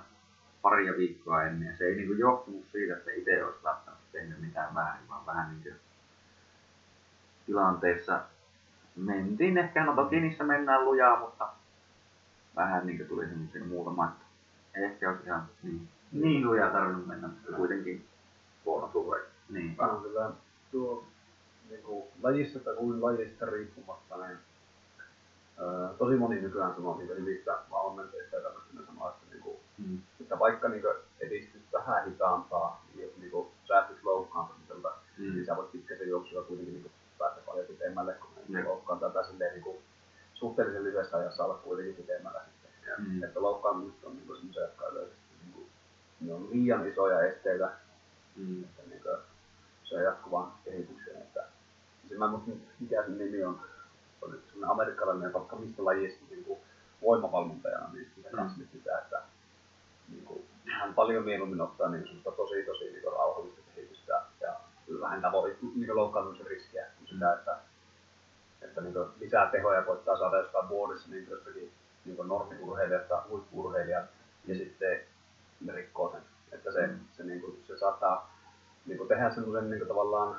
paria 0.62 0.94
viikkoa 0.98 1.44
ennen, 1.44 1.70
ja 1.70 1.78
se 1.78 1.84
ei 1.84 1.96
niin 1.96 2.08
kuin 2.08 2.20
johtunut 2.20 2.66
siitä, 2.72 2.94
että 2.98 3.12
itse 3.12 3.46
olisi 3.46 3.64
välttämättä 3.64 4.04
tehnyt 4.12 4.42
mitään 4.42 4.76
väärin, 4.76 5.10
vaan 5.10 5.26
vähän 5.26 5.50
niin 5.50 5.64
kuin 5.64 5.76
tilanteessa 7.46 8.22
mentiin. 8.96 9.58
Ehkä, 9.58 9.86
no 9.86 9.96
toki 9.96 10.20
niissä 10.20 10.44
mennään 10.44 10.86
lujaa, 10.86 11.20
mutta 11.20 11.50
vähän 12.56 12.88
niin 12.88 12.98
kuin 12.98 13.10
tuli 13.10 13.28
semmoisia 13.28 13.64
muutama, 13.64 14.06
että 14.06 14.26
ehkä 14.74 15.10
olisi 15.10 15.24
ihan 15.26 15.46
niin, 15.64 15.90
niin 16.14 16.48
lujaa 16.48 16.70
tarvinnut 16.72 17.08
mennä, 17.08 17.28
mutta 17.28 17.52
kuitenkin 17.52 18.06
huono 18.66 18.90
suhde. 18.94 19.20
Niin. 19.50 19.76
On 19.78 20.02
kyllä 20.02 20.32
tuo 20.72 21.06
niin 21.70 21.84
kuin, 21.84 22.04
lajissa 22.24 22.60
tai 22.60 22.76
kuin 22.76 23.02
lajista 23.02 23.46
riippumatta, 23.46 24.28
niin 24.28 24.38
öö, 25.62 25.88
tosi 25.98 26.16
moni 26.16 26.42
nykyään 26.42 26.76
sanoo 26.76 26.98
niin 26.98 27.10
hyvistä 27.10 27.58
valmentajista 27.72 28.36
ja 28.36 28.42
tämmöistä 28.42 28.92
sanoo, 28.94 29.10
että, 29.10 29.26
niin 29.32 29.44
kuin, 29.44 29.58
Mm. 29.78 30.00
että 30.22 30.40
vaikka 30.40 30.70
niin 30.70 30.82
kuin, 30.82 30.94
edistyt 31.20 31.62
vähän 31.74 32.06
hitaampaa, 32.06 32.86
niin 32.96 33.08
jos 33.08 33.18
niin 33.18 33.32
kuin, 33.32 33.48
säästyt 33.68 34.04
loukkaantumiselta, 34.04 34.92
Mm. 35.18 35.34
niin 35.34 35.46
sä 35.46 35.56
voit 35.58 35.72
pitkäsen 35.72 36.10
juoksulla 36.10 36.44
kuitenkin 36.44 36.74
niin 36.74 36.84
kuin, 36.84 36.94
päästä 37.20 37.42
paljon 37.46 37.66
pitemmälle, 37.66 38.14
kun 38.14 38.30
Mm. 38.48 38.66
loukkaantaa 38.66 39.10
tai 39.10 39.26
silleen 39.26 39.54
niin 39.54 39.64
kuin, 39.64 39.78
suhteellisen 40.34 40.84
lyhyessä 40.84 41.18
ajassa 41.18 41.46
olla 41.46 41.54
kuitenkin 41.54 41.96
pitemmällä 41.96 42.42
sitten. 42.46 42.92
Ja, 42.92 42.96
Mm. 42.98 43.24
Että 43.24 43.42
loukkaantumiset 43.42 44.04
on 44.04 44.16
niin 44.16 44.36
semmoisia, 44.38 44.62
jotka 44.64 44.86
niin 44.86 44.94
kuin, 44.94 45.10
ne 46.28 46.34
on 46.34 46.50
liian 46.52 46.88
isoja 46.88 47.22
esteitä 47.22 47.70
Mm. 48.36 48.64
että 48.64 48.82
niin 48.90 49.02
kuin, 49.04 49.18
se 49.84 49.96
on 49.98 50.04
jatkuvan 50.04 50.52
kehityksen. 50.66 51.16
Että, 51.18 51.44
siis 52.08 52.20
mä 52.20 52.26
en 52.26 52.32
muista, 52.32 52.52
mikä 52.80 53.04
sen 53.04 53.18
nimi 53.18 53.44
on. 53.44 53.60
Se 54.20 54.26
oli 54.26 54.36
semmoinen 54.48 54.70
amerikkalainen, 54.70 55.34
vaikka 55.34 55.56
mistä 55.56 55.86
lajista 55.86 56.26
niin 56.30 56.44
kuin, 56.44 56.60
voimavalmentajana, 57.02 57.90
niin 57.94 58.12
sitä 58.16 58.30
Mm. 58.30 58.36
kanssa 58.36 58.60
nyt 58.60 58.72
sitä, 58.72 58.98
että 59.00 59.22
niin 60.10 60.26
kuin, 60.26 60.46
hän 60.80 60.94
paljon 60.94 61.26
mieluummin 61.26 61.62
ottaa 61.62 61.90
niin 61.90 62.04
semmoista 62.04 62.32
tosi 62.32 62.64
tosi 62.64 62.84
niin 62.84 63.02
kuin, 63.02 63.14
rauhallista 63.14 63.62
kehitystä 63.76 64.22
ja 64.42 64.54
vähentää 65.02 65.32
voi, 65.32 65.58
niin 65.76 65.96
loukkaantumisen 65.96 66.48
riskiä 66.48 66.86
kuin 66.98 67.08
sitä, 67.08 67.34
että, 67.34 67.58
että 68.62 68.82
niin 68.82 68.94
kuin, 68.94 69.08
lisää 69.20 69.50
tehoja 69.52 69.82
koittaa 69.82 70.18
saada 70.18 70.38
jostain 70.38 70.70
vuodessa 70.70 71.10
niin 71.10 71.28
jostakin 71.30 71.72
niin 72.06 72.18
normiurheilijasta 72.28 73.24
huippu-urheilijat 73.30 74.06
ja 74.48 74.56
sitten 74.56 75.00
ne 75.64 75.74
rikkoo 75.74 76.12
sen. 76.12 76.22
Että 76.52 76.72
se, 76.72 76.90
se, 77.18 77.24
niin 77.24 77.42
kuin, 77.42 77.64
se 77.68 77.78
saattaa 77.78 78.34
niin 78.86 78.98
kuin 78.98 79.08
tehdä 79.08 79.30
semmoisen 79.34 79.70
niin 79.70 79.80
kuin, 79.80 79.88
tavallaan 79.88 80.38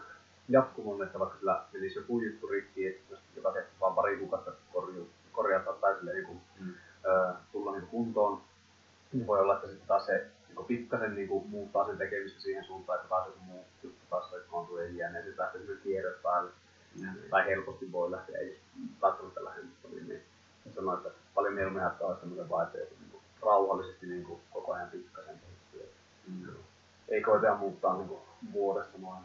jatkumon, 0.48 1.02
että 1.02 1.18
vaikka 1.18 1.38
sillä 1.38 1.64
menisi 1.72 1.98
joku 1.98 2.20
juttu 2.20 2.46
rikki, 2.46 3.02
joka 3.36 3.52
kestää 3.52 3.80
vaan 3.80 3.94
pari 3.94 4.16
kuukautta 4.16 4.52
korju, 4.72 5.08
korjata 5.32 5.72
tai 5.72 5.94
sille 5.98 6.12
niin 6.12 6.26
kuin, 6.26 6.40
Mm. 6.60 6.74
ö, 7.04 7.32
tulla 7.52 7.72
niin 7.72 7.86
kuntoon, 7.86 8.40
niin 9.12 9.26
voi 9.26 9.40
olla, 9.40 9.54
että 9.54 9.68
sitten 9.68 9.88
taas 9.88 10.06
se 10.06 10.26
niin 10.46 10.56
kuin 10.56 10.66
pikkasen 10.66 11.14
niin 11.14 11.28
kuin, 11.28 11.48
muuttaa 11.50 11.86
sen 11.86 11.98
tekemistä 11.98 12.40
siihen 12.40 12.64
suuntaan, 12.64 12.96
että 12.96 13.08
taas 13.08 13.26
joku 13.26 13.38
muu 13.40 13.64
juttu 13.82 14.04
taas 14.10 14.32
rikkoontuu 14.32 14.78
ja 14.78 14.88
jää, 14.90 15.10
niin 15.12 15.24
sitten 15.24 15.42
lähtee 15.44 15.60
semmoinen 15.60 15.82
kierre 15.84 16.10
päälle. 16.22 16.50
Tai 17.30 17.46
helposti 17.46 17.92
voi 17.92 18.10
lähteä, 18.10 18.38
ei 18.38 18.60
välttämättä 19.02 19.44
lähde, 19.44 19.62
mutta 19.62 19.88
niin, 19.88 20.08
niin 20.08 20.22
sanoin, 20.74 20.96
että 20.98 21.10
paljon 21.34 21.54
mieluummin 21.54 21.86
ottaa 21.86 22.16
semmoisen 22.20 22.48
kuin, 22.48 23.03
rauhallisesti 23.44 24.06
niin 24.06 24.24
kuin, 24.24 24.40
koko 24.52 24.72
ajan 24.72 24.90
pikkasen 24.90 25.40
kehittyy. 25.40 25.92
Mm. 26.28 26.54
Ei 27.08 27.22
koeta 27.22 27.54
muuttaa 27.54 27.96
niin 27.96 28.08
kuin, 28.08 28.20
vuodesta 28.52 28.98
noin. 28.98 29.22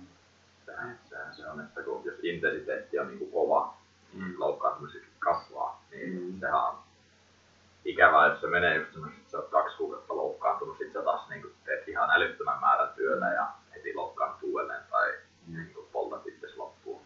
Sehän, 0.66 1.00
sehän 1.10 1.36
se 1.36 1.50
on, 1.50 1.62
että 1.62 1.82
kun 1.84 2.02
jos 2.06 2.16
intensiteetti 2.24 3.00
on 3.00 3.08
niin 3.08 3.20
kuin 3.20 3.32
kova, 3.32 3.80
Mm. 4.14 4.34
loukkaantumisetkin 4.38 5.12
kasvaa, 5.20 5.84
niin 5.92 6.14
Mm. 6.34 6.40
sehän 6.40 6.64
on 6.64 6.78
ikävää, 7.86 8.28
jos 8.28 8.42
se 8.42 8.48
menee 8.48 8.76
just 8.78 8.92
semmoisesti, 8.92 9.22
että 9.22 9.32
sä 9.32 9.38
oot 9.38 9.50
kaksi 9.50 9.78
kuukautta 9.78 10.16
loukkaantunut, 10.16 10.78
sit 10.78 10.94
sä 10.94 11.02
taas 11.02 11.30
niin 11.30 11.42
kuin 11.42 11.54
teet 11.66 11.88
ihan 11.88 12.10
älyttömän 12.12 12.60
määrän 12.60 12.94
työtä 12.96 13.26
ja 13.26 13.48
heti 13.76 13.94
loukkaannut 13.94 14.44
uudelleen 14.44 14.84
tai 14.90 15.14
niin 15.48 15.74
kuin 15.74 15.88
poltat 15.92 16.28
itse 16.28 16.48
loppuun. 16.58 17.02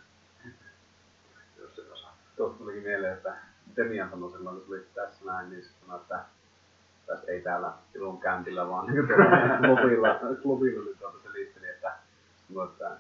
Jos 1.57 1.76
se 1.76 1.82
tasaa. 1.82 2.18
Tuosta 2.38 2.57
tulikin 2.57 2.84
mieleen, 2.84 3.14
että 3.14 3.38
Demian 3.76 4.09
sanoi 4.09 4.32
silloin, 4.32 4.55
kun 4.57 4.66
tuli 4.66 4.86
tässä 4.95 5.26
näin, 5.26 5.49
niin 5.49 5.64
se 5.64 5.70
sanoi, 5.82 6.01
että 6.01 6.20
tässä 7.06 7.32
ei 7.32 7.41
täällä 7.41 7.74
ilon 7.95 8.18
kämpillä, 8.18 8.70
vaan 8.70 8.88
niin 8.88 9.08
klubilla, 9.66 10.20
klubilla 10.41 10.84
nyt 10.84 10.99
tuota 10.99 11.18
selitteli, 11.24 11.70
että, 11.70 11.91
sanoi, 12.47 12.68
että, 12.68 12.97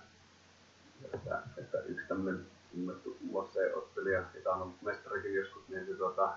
että, 1.13 1.41
että 1.57 1.77
yksi 1.79 2.07
tämmöinen 2.07 2.45
tunnettu 2.71 3.17
UFC-ottelija, 3.33 4.23
joka 4.35 4.53
on 4.53 4.61
ollut 4.61 4.81
mestarikin 4.81 5.35
joskus, 5.35 5.69
niin 5.69 5.85
se, 5.85 5.93
tuota, 5.93 6.33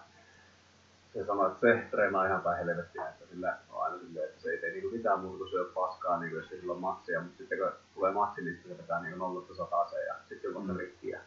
se 1.15 1.27
sanoi, 1.27 1.53
että 1.53 1.61
se 1.61 1.87
treenaa 1.91 2.27
ihan 2.27 2.43
päin 2.43 2.59
helvettiä, 2.59 3.09
että 3.09 3.27
sillä 3.31 3.59
on 3.73 3.83
aina 3.85 3.99
silleen, 3.99 4.29
että 4.29 4.43
se 4.43 4.51
ei 4.51 4.59
tee 4.59 4.71
niinku 4.71 4.91
mitään 4.91 5.21
muuta 5.21 5.39
kuin 5.39 5.51
syö 5.51 5.65
paskaa, 5.75 6.21
niin 6.21 6.33
jos 6.33 6.49
sillä 6.49 6.73
on 6.73 6.81
matsia, 6.81 7.21
mutta 7.21 7.39
sitten 7.39 7.59
kun 7.59 7.73
tulee 7.95 8.13
matsi, 8.13 8.43
niin 8.43 8.55
sitten 8.55 8.73
se 8.73 8.83
vetää 8.83 9.03
niin 9.03 9.19
nollasta 9.19 9.55
sataseen 9.55 10.07
ja 10.07 10.15
sitten 10.29 10.57
on 10.57 10.67
mm. 10.67 10.77
rikkiä. 10.77 11.21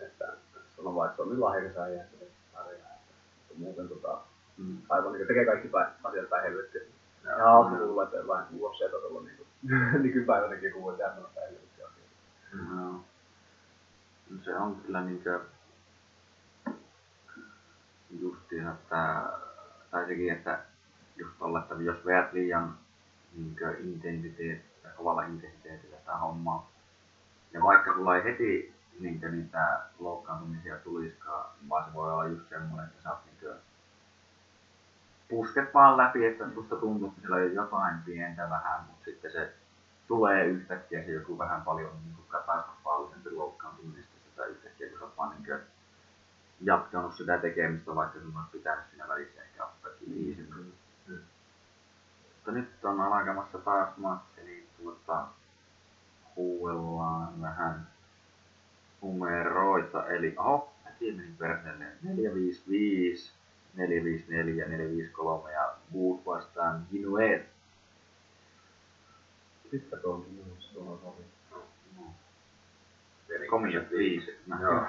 Että 0.00 0.32
sano 0.76 0.94
vaan, 0.94 1.06
että 1.06 1.16
se 1.16 1.22
on 1.22 1.28
niin 1.28 1.40
lahjakas 1.40 1.76
äijä, 1.76 2.02
että 2.02 2.16
se 2.18 2.26
pärjää. 2.52 2.98
Muuten 3.56 3.88
tota, 3.88 4.18
Mm. 4.56 4.78
aivan 4.88 5.12
niin 5.12 5.26
tekee 5.26 5.44
kaikki 5.44 5.68
päin, 5.68 5.92
asiat 6.04 6.28
päin 6.28 6.42
helvettiä. 6.42 6.82
Ja- 7.24 7.36
hauska 7.44 7.76
kuulla, 7.78 8.02
että 8.02 8.16
jollain 8.16 8.46
UFC-tasolla 8.52 9.20
niin 9.22 9.36
kuin, 9.36 9.48
nykypäivänäkin 10.04 10.72
kuulee, 10.72 10.94
että 10.96 11.08
hän 11.14 11.24
on 11.24 11.30
päin 11.34 11.46
helvettiä. 11.46 11.86
No. 12.74 12.92
No 14.30 14.38
Se 14.44 14.54
on 14.56 14.76
kyllä 14.76 15.00
niinkö 15.00 15.40
justiin, 18.20 18.68
että 18.68 19.22
tai 19.90 20.06
sekin, 20.06 20.32
että 20.32 20.58
just 21.16 21.32
tolle, 21.38 21.58
että 21.58 21.74
jos 21.74 22.06
veät 22.06 22.32
liian 22.32 22.78
niinkö 23.36 23.76
intensiteet, 23.78 24.62
kovalla 24.96 25.22
intensiteetillä 25.22 25.96
sitä 25.98 26.16
hommaa, 26.16 26.70
ja 27.52 27.62
vaikka 27.62 27.94
sulla 27.94 28.16
ei 28.16 28.24
heti 28.24 28.74
niinkö 29.00 29.30
niitä 29.30 29.80
loukkaantumisia 29.98 30.78
tuliskaan, 30.78 31.50
vaan 31.68 31.84
se 31.84 31.94
voi 31.94 32.12
olla 32.12 32.26
just 32.26 32.48
semmoinen, 32.48 32.86
että 32.86 33.02
sä 33.02 33.10
oot 33.10 33.24
niinkö 33.26 33.54
pusket 35.32 35.74
vaan 35.74 35.96
läpi, 35.96 36.26
että 36.26 36.44
susta 36.54 36.76
tuntuu, 36.76 37.08
että 37.08 37.20
siellä 37.20 37.36
on 37.36 37.54
jotain 37.54 38.02
pientä 38.04 38.50
vähän, 38.50 38.80
mutta 38.86 39.04
sitten 39.04 39.32
se 39.32 39.52
tulee 40.08 40.44
yhtäkkiä 40.44 41.04
se 41.04 41.12
joku 41.12 41.38
vähän 41.38 41.62
paljon 41.62 41.90
niin 42.04 42.14
kuin 42.14 42.26
katastrofaalisempi 42.28 43.30
loukkaantuminen, 43.30 44.04
sitä 44.30 44.44
yhtäkkiä, 44.44 44.88
kun 44.88 44.98
sä 44.98 45.04
oot 45.04 45.16
vaan 45.16 45.30
niin 45.30 45.44
kuin 45.44 45.60
jatkanut 46.60 47.14
sitä 47.14 47.38
tekemistä, 47.38 47.94
vaikka 47.94 48.20
sun 48.20 48.36
olisi 48.36 48.50
pitänyt 48.52 48.84
siinä 48.90 49.08
välissä 49.08 49.42
ehkä 49.42 49.64
ottaa 49.64 49.90
kiinni. 49.98 50.46
Mm. 50.56 51.18
Mutta 52.34 52.52
nyt 52.52 52.84
on 52.84 53.00
alkamassa 53.00 53.58
taas 53.58 53.96
matsi, 53.96 54.44
niin 54.44 54.68
tuota, 54.82 55.26
huuellaan 56.36 57.40
vähän. 57.40 57.86
numeroita, 59.02 60.06
eli 60.06 60.34
oho, 60.38 60.72
äkkiä 60.86 61.14
meni 61.14 61.34
perseelle 61.38 61.84
455, 62.02 63.32
454, 63.74 64.68
453 64.68 65.52
ja 65.52 65.74
muut 65.90 66.26
vastaan 66.26 66.86
Ginuer. 66.90 67.40
Pitkä 69.70 69.96
tuo 69.96 70.14
on 70.14 70.26
minussa 70.30 70.74
tuohon 70.74 70.98
sovi. 70.98 71.22
Komiat 73.50 73.90
viisi. 73.90 74.38
Joo. 74.60 74.84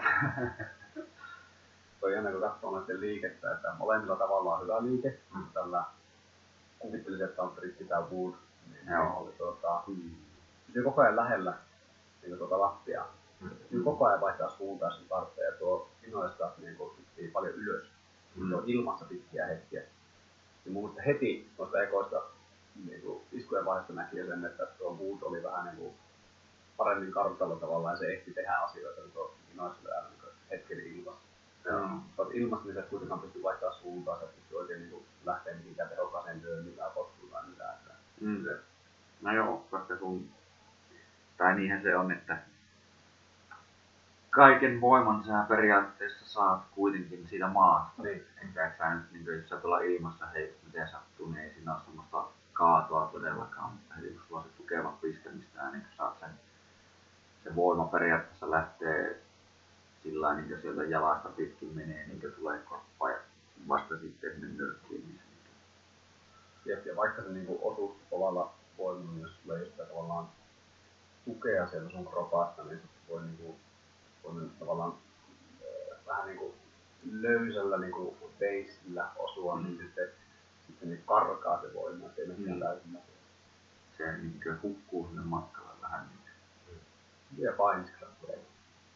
Toi 1.99 2.13
jännä 2.13 2.31
kun 2.31 2.41
katsoo 2.41 2.71
noiden 2.71 3.01
liikettä, 3.01 3.51
että 3.51 3.73
molemmilla 3.77 4.15
tavalla 4.15 4.55
on 4.55 4.63
hyvä 4.63 4.83
liike. 4.83 5.19
Mm. 5.35 5.45
Tällä 5.53 5.83
kuvittelisin, 6.79 7.25
että 7.25 7.41
on 7.41 7.51
Britti 7.51 7.85
tai 7.85 8.01
Wood. 8.01 8.33
Niin 8.71 8.93
Joo. 8.93 9.17
Oli 9.17 9.31
tuota, 9.31 9.83
pysyy 10.67 10.83
koko 10.83 11.01
ajan 11.01 11.15
lähellä 11.15 11.53
niin 12.21 12.37
tuota 12.37 12.59
lappia. 12.59 13.05
Mm. 13.41 13.49
Pysyy 13.49 13.83
koko 13.83 14.05
ajan 14.05 14.21
vaihtaa 14.21 14.49
suuntaa 14.49 14.91
sen 14.91 15.07
tarpeen 15.09 15.45
ja 15.45 15.57
tuo 15.59 15.89
Inoista 16.07 16.51
niin 16.57 17.31
paljon 17.31 17.53
ylös. 17.53 17.92
Mm. 18.35 18.43
Mm. 18.43 18.49
Se 18.49 18.55
on 18.55 18.63
ilmassa 18.65 19.05
pitkiä 19.05 19.47
hetkiä. 19.47 19.81
Ja 20.65 20.71
mielestä 20.71 21.01
heti 21.01 21.51
noista 21.57 21.81
ekoista 21.81 22.21
niin 22.85 23.01
kuin 23.01 23.23
iskujen 23.31 23.65
vaiheesta 23.65 23.93
näki 23.93 24.17
jo 24.17 24.27
sen, 24.27 24.45
että 24.45 24.65
tuo 24.65 24.97
Wood 24.97 25.21
oli 25.21 25.43
vähän 25.43 25.65
niin 25.65 25.77
kuin 25.77 25.93
paremmin 26.77 27.11
kartalla 27.11 27.55
tavallaan 27.55 27.93
ja 27.93 27.97
se 27.97 28.13
ehti 28.13 28.33
tehdä 28.33 28.57
asioita, 28.57 29.01
kun 29.01 29.11
tuo 29.11 29.35
Inoista 29.53 29.79
oli 29.83 29.91
aina 29.91 30.09
niin 30.09 30.33
hetken 30.51 30.79
ilmassa. 30.79 31.27
Joo. 31.65 31.79
Sä 31.87 32.21
oot 32.21 32.35
ilmassa, 32.35 32.65
niin 32.65 32.73
sä 32.73 32.79
et 32.79 32.89
kuitenkaan 32.89 33.21
pysty 33.21 33.43
vaihtamaan 33.43 33.79
suuntaa, 33.79 34.19
sä 34.19 34.25
et 34.25 34.35
pysty 34.35 34.55
oikein 34.55 34.79
niin 34.79 34.91
kuin 34.91 35.05
lähteä 35.25 35.55
mihinkään 35.55 35.89
tehokkaaseen 35.89 36.41
työhön, 36.41 36.65
mitään 36.65 36.91
potkuun 36.91 37.31
tai 37.31 37.47
mitään. 37.49 37.75
Että 37.75 37.93
Mm. 38.21 38.45
No 39.21 39.35
joo, 39.35 39.67
koska 39.71 39.95
kun... 39.95 40.29
Tai 41.37 41.55
niinhän 41.55 41.83
se 41.83 41.95
on, 41.97 42.11
että 42.11 42.37
kaiken 44.33 44.81
voiman 44.81 45.23
sä 45.23 45.45
periaatteessa 45.47 46.25
saat 46.25 46.61
kuitenkin 46.71 47.27
siitä 47.27 47.47
maasta. 47.47 48.03
Niin. 48.03 48.25
Enkä 48.41 48.67
et 48.67 48.77
sä 48.77 48.93
nyt, 48.93 49.11
niin 49.11 49.25
jos 49.25 49.49
sä 49.49 49.57
tuolla 49.57 49.79
ilmassa, 49.79 50.25
hei, 50.25 50.57
miten 50.65 50.87
sattuu, 50.87 51.29
niin 51.29 51.43
ei 51.43 51.53
siinä 51.53 51.73
ole 51.73 51.81
semmoista 51.85 52.23
kaatoa 52.53 53.09
todellakaan. 53.11 53.71
Mutta 53.71 53.95
heti 53.95 54.07
kun 54.07 54.21
sulla 54.27 54.39
on 54.39 54.45
se 54.45 54.57
tukeva 54.57 54.97
piste, 55.01 55.29
mistä 55.29 55.71
niin 55.71 55.85
saat 55.97 56.19
sen, 56.19 56.29
se 57.43 57.55
voima 57.55 57.85
periaatteessa 57.85 58.51
lähtee 58.51 59.21
sillä 60.03 60.33
niin 60.33 60.61
sieltä 60.61 60.83
jalasta 60.83 61.29
pitkin 61.29 61.75
menee, 61.75 62.07
niin 62.07 62.33
tulee 62.35 62.59
korppaa 62.59 63.09
ja 63.09 63.17
vasta 63.67 63.97
sitten 63.97 64.31
sinne 64.31 64.47
nyrkkiin. 64.47 65.07
Niin 65.07 65.19
Jep, 66.65 66.85
ja 66.85 66.95
vaikka 66.95 67.21
se 67.21 67.29
niin 67.29 67.45
kuin 67.45 67.59
osuu 67.61 67.99
kovalla 68.09 68.53
voimalla, 68.77 69.11
niin 69.11 69.21
jos 69.21 69.69
sitä 69.69 69.85
tavallaan 69.85 70.27
tukea 71.25 71.67
siellä 71.67 71.89
sun 71.89 72.07
kropasta, 72.07 72.63
niin 72.63 72.79
se 72.79 72.87
voi, 73.09 73.21
niin 73.21 73.37
kuin, 73.37 73.55
voi 74.23 74.33
mennä 74.33 74.49
tavallaan 74.59 74.93
äh, 75.61 75.97
vähän 76.07 76.25
niin 76.27 76.37
kuin 76.37 76.53
löysällä 77.11 77.77
niin 77.77 77.91
kuin 77.91 78.17
veistillä 78.39 79.09
osua, 79.15 79.55
Mm. 79.55 79.63
niin 79.63 79.77
sitten, 79.77 80.07
sitten 80.67 80.89
niin 80.89 81.03
karkaa 81.05 81.61
se 81.61 81.73
voima, 81.73 82.05
se 82.15 82.21
ei 82.21 82.27
mene 82.27 82.39
Mm. 82.39 82.53
mm. 82.53 82.59
täysin 82.59 82.97
se 83.97 84.17
niin 84.17 84.61
hukkuu 84.63 85.07
sinne 85.07 85.21
matkalla 85.25 85.75
vähän. 85.81 86.07
Niin. 86.67 86.81
Ja 87.37 87.53
painiskrafteja. 87.53 88.37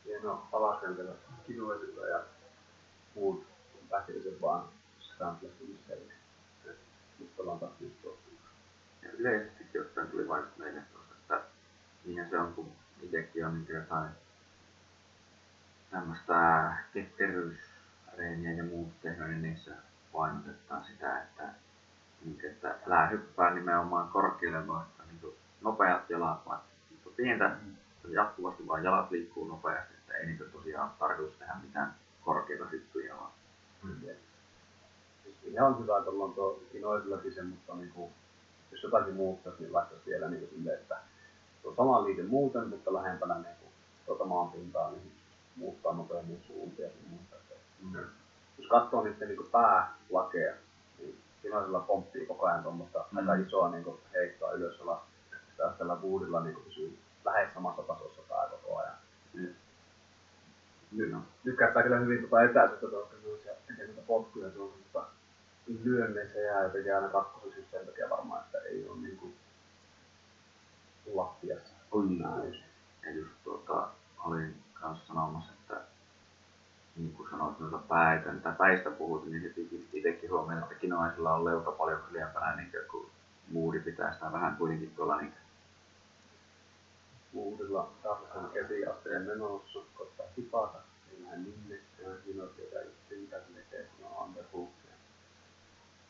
Hieno 0.05 0.47
alaskentele 0.51 1.11
kinuisilla 1.47 2.07
ja 2.07 2.23
muut 3.15 3.45
väkiset 3.91 4.41
vaan 4.41 4.63
scramblesilla 4.99 5.77
selkeä. 5.87 6.17
Nyt 7.19 7.39
ollaan 7.39 7.59
taas 7.59 7.71
just 7.79 8.01
tuossa. 8.01 8.21
Ja 9.01 9.09
yleisesti 9.11 9.79
ottaen 9.79 10.07
tuli 10.07 10.27
vain 10.27 10.43
just 10.43 10.57
meille 10.57 10.81
tuossa, 10.93 11.13
että 11.21 11.41
niinhän 12.05 12.29
se 12.29 12.39
on, 12.39 12.53
kun 12.53 12.71
itsekin 13.01 13.45
on 13.45 13.53
niin 13.53 13.75
jotain 13.75 14.09
tämmöistä 15.91 16.73
ketteryysreeniä 16.93 18.51
ja 18.51 18.63
muut 18.63 19.01
tehnyt, 19.01 19.27
niin 19.27 19.41
niissä 19.41 19.71
painotetaan 20.13 20.85
sitä, 20.85 21.21
että, 21.21 21.43
niin 22.25 22.39
että 22.45 22.75
älä 22.87 23.07
hyppää 23.07 23.53
nimenomaan 23.53 24.07
korkealle, 24.07 24.67
vaan 24.67 24.85
niin 25.07 25.33
nopeat 25.61 26.09
jalat, 26.09 26.45
vaan 26.45 26.59
niin 26.89 27.15
pientä, 27.15 27.57
jatkuvasti 28.09 28.67
vaan 28.67 28.83
jalat 28.83 29.11
liikkuu 29.11 29.47
nopeasti, 29.47 29.93
että 29.93 30.13
ei 30.13 30.25
niin 30.25 30.51
tosiaan 30.51 30.91
tarkoitus 30.99 31.37
tehdä 31.37 31.53
mitään 31.61 31.95
korkeita 32.21 32.65
hyppyjä, 32.65 33.15
vaan 33.15 33.31
Siis 35.23 35.53
ihan 35.53 35.67
on 35.67 35.79
hyvä, 35.79 35.97
että 35.97 36.09
ollaan 36.09 36.33
tuo 36.33 36.63
kinoisillakin 36.71 37.33
se, 37.33 37.43
mutta 37.43 37.75
niin 37.75 37.89
kuin, 37.89 38.11
jos 38.71 38.83
jotakin 38.83 39.13
muuttaisi, 39.13 39.61
niin 39.61 39.73
laittaisi 39.73 40.05
vielä 40.05 40.29
niin 40.29 40.39
kuin 40.39 40.49
silleen, 40.49 40.79
että 40.79 40.97
tuo 41.63 41.75
sama 41.75 42.03
liike 42.03 42.23
muuten, 42.23 42.67
mutta 42.67 42.93
lähempänä 42.93 43.33
niin 43.35 43.55
kuin, 43.59 43.71
tuota 44.05 44.25
maanpintaa, 44.25 44.91
niin 44.91 45.16
muuttaa 45.57 45.93
nopeammin 45.93 46.43
suuntia 46.47 46.85
ja 46.85 46.91
muuta. 47.09 47.35
Mm. 47.81 47.95
jos 48.57 48.67
katsoo 48.69 49.03
niiden 49.03 49.27
niin 49.27 49.37
kuin 49.37 49.49
päälakeja, 49.51 50.53
niin 50.99 51.19
kinoisilla 51.41 51.79
pomppii 51.79 52.25
koko 52.25 52.45
ajan 52.45 52.63
tuommoista 52.63 53.05
Mm. 53.11 53.17
aika 53.17 53.35
isoa 53.47 53.69
niin 53.71 53.83
kuin, 53.83 53.99
heittoa 54.13 54.51
ylös 54.51 54.81
alas. 54.81 54.99
Taas 55.57 55.75
tällä 55.77 55.95
buudilla 55.95 56.39
niin 56.43 56.53
kuin, 56.53 56.65
pysyy 56.65 56.97
lähes 57.25 57.53
samassa 57.53 57.81
tasossa 57.83 58.21
pää 58.29 58.47
koko 58.49 58.77
ajan. 58.79 58.95
Mm. 59.33 59.53
Nyt, 60.91 61.11
No. 61.11 61.19
nyt 61.43 61.57
käyttää 61.57 61.83
kyllä 61.83 61.99
hyvin 61.99 62.19
tuota 62.19 62.43
etäisyyttä 62.43 62.87
tuossa 62.87 63.49
ja 63.49 63.53
tekee 63.67 63.87
niitä 63.87 64.01
potkuja 64.07 64.49
tuossa, 64.49 64.77
mutta 64.77 65.03
lyönneissä 65.83 66.39
jää 66.39 66.63
ja 66.63 66.69
tekee 66.69 66.93
aina 66.93 67.09
kakkoseksi 67.09 67.67
sen 67.71 67.85
takia 67.85 68.09
varmaan, 68.09 68.43
että 68.45 68.57
ei 68.57 68.87
ole 68.89 68.97
niinku 68.97 69.31
lattiassa. 71.13 71.73
Kyllä. 71.91 72.27
Ja 73.05 73.11
just 73.11 73.31
tuota, 73.43 73.87
olin 74.25 74.55
kanssa 74.87 75.07
sanomassa, 75.07 75.51
että 75.53 75.81
niin 76.95 77.13
kuin 77.13 77.29
sanoit 77.29 77.59
noita 77.59 77.77
päitä, 77.77 78.31
mitä 78.31 78.51
päistä 78.51 78.91
puhut, 78.91 79.25
niin 79.25 79.53
kiinnitti 79.53 79.89
itsekin 79.93 80.31
huomioon, 80.31 80.63
että 80.63 80.75
kinoisilla 80.75 81.33
on 81.33 81.45
leuka 81.45 81.71
paljon 81.71 82.01
ylempänä, 82.11 82.55
niin 82.55 82.71
kuin, 82.71 82.83
kun 82.91 83.11
muuri 83.51 83.79
pitää 83.79 84.13
sitä 84.13 84.31
vähän 84.31 84.55
kuitenkin 84.55 84.95
tuolla 84.95 85.17
niin 85.17 85.33
Uudella 87.33 87.91
tarkan 88.03 88.49
kesiasteen 88.49 89.21
menossa, 89.21 89.79
koska 89.97 90.23
hipata, 90.37 90.77
siinä 91.09 91.29
hän 91.29 91.43
ninnekään, 91.43 92.17
siinä 92.25 92.43
on 92.43 92.49
tietää 92.49 92.81
just 92.81 92.97
siitä, 93.09 93.37
että 93.37 93.49
ne 93.53 93.61
tekee, 93.61 93.87
kun 93.97 94.05
on 94.05 94.25
underhooksia. 94.25 94.91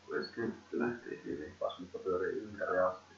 kuin 0.06 0.28
kyntty 0.36 0.80
lähti 0.80 1.22
hyvin. 1.26 1.56
Kasvutta 1.60 2.00
pyörii 2.00 2.40
ympäri 2.40 2.80
asti. 2.80 3.14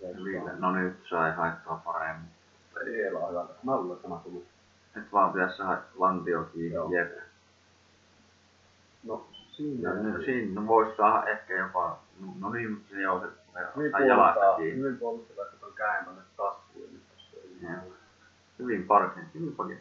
Ja 0.00 0.52
No 0.58 0.72
nyt 0.72 0.96
sai 1.10 1.32
haettua 1.32 1.80
paremmin. 1.84 2.30
Siellä 2.84 3.18
on 3.18 3.30
hyvä. 3.30 3.46
Nalle 3.62 3.96
tämä 3.96 4.20
tuli. 4.24 4.51
Nyt 4.94 5.12
vaan 5.12 5.32
pitäisi 5.32 5.56
saada 5.56 5.82
lantio 5.94 6.44
kiinni. 6.44 6.74
Joo. 6.74 6.90
Jep. 6.90 7.18
No 9.04 9.26
siinä. 9.50 9.88
Ja 9.90 9.94
nyt 9.94 10.24
siinä 10.24 10.66
voisi 10.66 10.96
saada 10.96 11.26
ehkä 11.26 11.54
jopa, 11.54 11.98
no, 12.20 12.26
no 12.40 12.50
niin, 12.50 12.70
mutta 12.70 12.94
se 12.94 13.08
on 13.08 13.20
se 13.20 13.26
Hyvin 13.76 13.92
tai 13.92 14.08
jalasta 14.08 14.34
puolustaa, 14.34 14.56
kiinni. 14.56 14.76
hyvin 14.82 14.98
puolustaa, 14.98 15.44
että 15.44 15.66
on 15.66 15.72
tonne 16.04 16.22
taskuun. 16.36 16.90
Niin 17.60 17.78
Hyvin 18.58 18.86
parkin, 18.86 19.24
hyvin 19.34 19.56
parkin. 19.56 19.78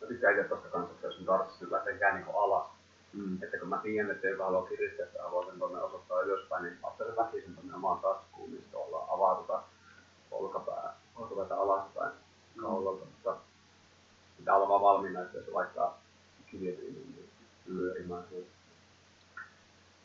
Mä 0.00 0.06
tykkään 0.08 0.34
itse 0.36 0.48
tosta 0.48 0.68
kanssa, 0.68 0.92
että 0.94 1.06
jos 1.06 1.16
nyt 1.18 1.26
tarvitsisi 1.26 1.64
nyt 1.64 1.72
lähteä 1.72 1.94
ikään 1.96 2.14
niin 2.16 2.36
alas. 2.36 2.66
Mm. 3.12 3.42
Että 3.42 3.58
kun 3.58 3.68
mä 3.68 3.78
tiedän, 3.78 4.10
että 4.10 4.28
joka 4.28 4.44
haluaa 4.44 4.66
kiristää 4.66 5.06
sitä 5.06 5.22
haluaa 5.22 5.46
sen 5.46 5.58
tonne 5.58 5.80
osoittaa 5.80 6.20
ylöspäin, 6.20 6.62
niin 6.62 6.78
ottaa 6.82 7.06
sen 7.06 7.16
väkisin 7.16 7.56
tonne 7.56 7.74
omaan 7.74 7.98
taskuun, 7.98 8.50
niin 8.50 8.62
sitten 8.62 8.80
ollaan 8.80 9.08
avaa 9.10 9.34
tota 9.34 9.62
olkapää, 10.30 10.94
olkapäätä 11.16 11.60
alaspäin 11.60 12.12
kaulalta, 12.60 13.04
mutta 13.04 13.36
pitää 14.48 14.56
olla 14.56 14.68
vaan 14.68 14.82
valmiina, 14.82 15.20
että 15.20 15.38
jos 15.38 15.48
laittaa 15.48 15.98
kiljetiin, 16.46 16.94
niin 16.94 17.28
pyörimään 17.66 18.22
se. 18.30 18.36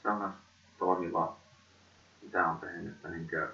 se 0.02 0.10
on 0.10 0.18
myös 0.18 0.34
toimiva, 0.80 1.38
mitä 2.22 2.48
on 2.48 2.58
tehnyt, 2.58 2.94
että 2.94 3.08
niinkö, 3.08 3.50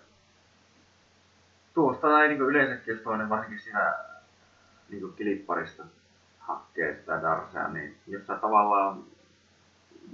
tuosta 1.73 2.21
ei 2.21 2.27
niinkö 2.27 2.45
yleensäkin, 2.45 2.93
jos 2.93 3.03
toinen 3.03 3.29
varsinkin 3.29 3.59
siinä 3.59 3.93
niinkö 4.89 5.07
kilipparista 5.17 5.83
hakkee 6.39 6.99
sitä 6.99 7.21
darsaa, 7.21 7.67
niin 7.67 7.97
jos 8.07 8.27
sä 8.27 8.35
tavallaan 8.35 9.03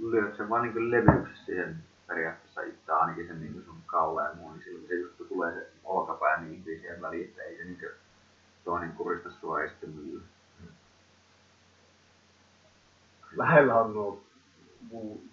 lyöt 0.00 0.36
sen 0.36 0.48
vaan 0.48 0.62
niinkö 0.62 0.90
levyksi 0.90 1.44
siihen 1.44 1.76
periaatteessa 2.06 2.62
itse 2.62 2.92
ainakin 2.92 3.26
sen 3.26 3.40
niinkö 3.40 3.62
sun 3.64 3.82
kaula 3.86 4.24
ja 4.24 4.34
muu, 4.34 4.52
niin 4.52 4.62
silloin 4.62 4.88
se 4.88 4.94
just 4.94 5.28
tulee 5.28 5.54
se 5.54 5.70
olkapää 5.84 6.40
niin 6.40 6.60
hyvin 6.60 6.80
siihen 6.80 7.02
väliin, 7.02 7.28
että 7.28 7.42
ei 7.42 7.56
se 7.56 7.64
niinkö 7.64 7.94
toinen 8.64 8.92
kurista 8.92 9.30
sua 9.30 9.62
ei 9.62 9.68
sitten 9.68 9.90
mylly. 9.90 10.22
Lähellä 13.32 13.74
on 13.80 13.94
nuo 13.94 14.22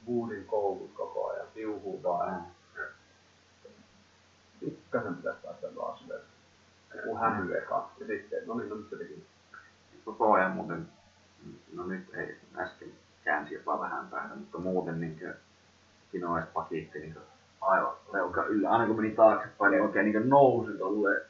buudin 0.05 0.45
koukut 0.45 0.91
koko 0.93 1.29
ajan, 1.29 1.47
piuhuu 1.53 2.03
vaan. 2.03 2.45
Pikkasen 4.59 5.15
pitäisi 5.15 5.39
päästä 5.43 5.67
taas 5.67 6.05
ylös. 6.05 6.21
Joku 6.95 7.17
hämy 7.17 7.57
eka. 7.57 7.89
Ja 7.99 8.07
sitten, 8.07 8.47
no 8.47 8.53
niin, 8.53 8.69
no 8.69 8.75
nyt 8.75 8.89
se 8.89 8.95
teki. 8.95 9.25
koko 10.05 10.33
ajan 10.33 10.51
muuten, 10.51 10.87
no 11.73 11.85
nyt 11.85 12.13
ei 12.13 12.37
äsken 12.55 12.91
käänsi 13.23 13.53
jopa 13.53 13.79
vähän 13.79 14.07
päätä, 14.07 14.35
mutta 14.35 14.57
muuten 14.57 15.01
niin 15.01 15.33
kinois 16.11 16.45
pakitti 16.53 16.99
niin 16.99 17.17
aivan 17.61 17.95
leuka 18.13 18.45
yllä. 18.45 18.69
Aina 18.69 18.87
kun 18.87 18.95
meni 18.95 19.15
taaksepäin, 19.15 19.71
niin 19.71 19.83
oikein 19.83 20.05
niin 20.05 20.29
nousi 20.29 20.77
tolleen. 20.77 21.21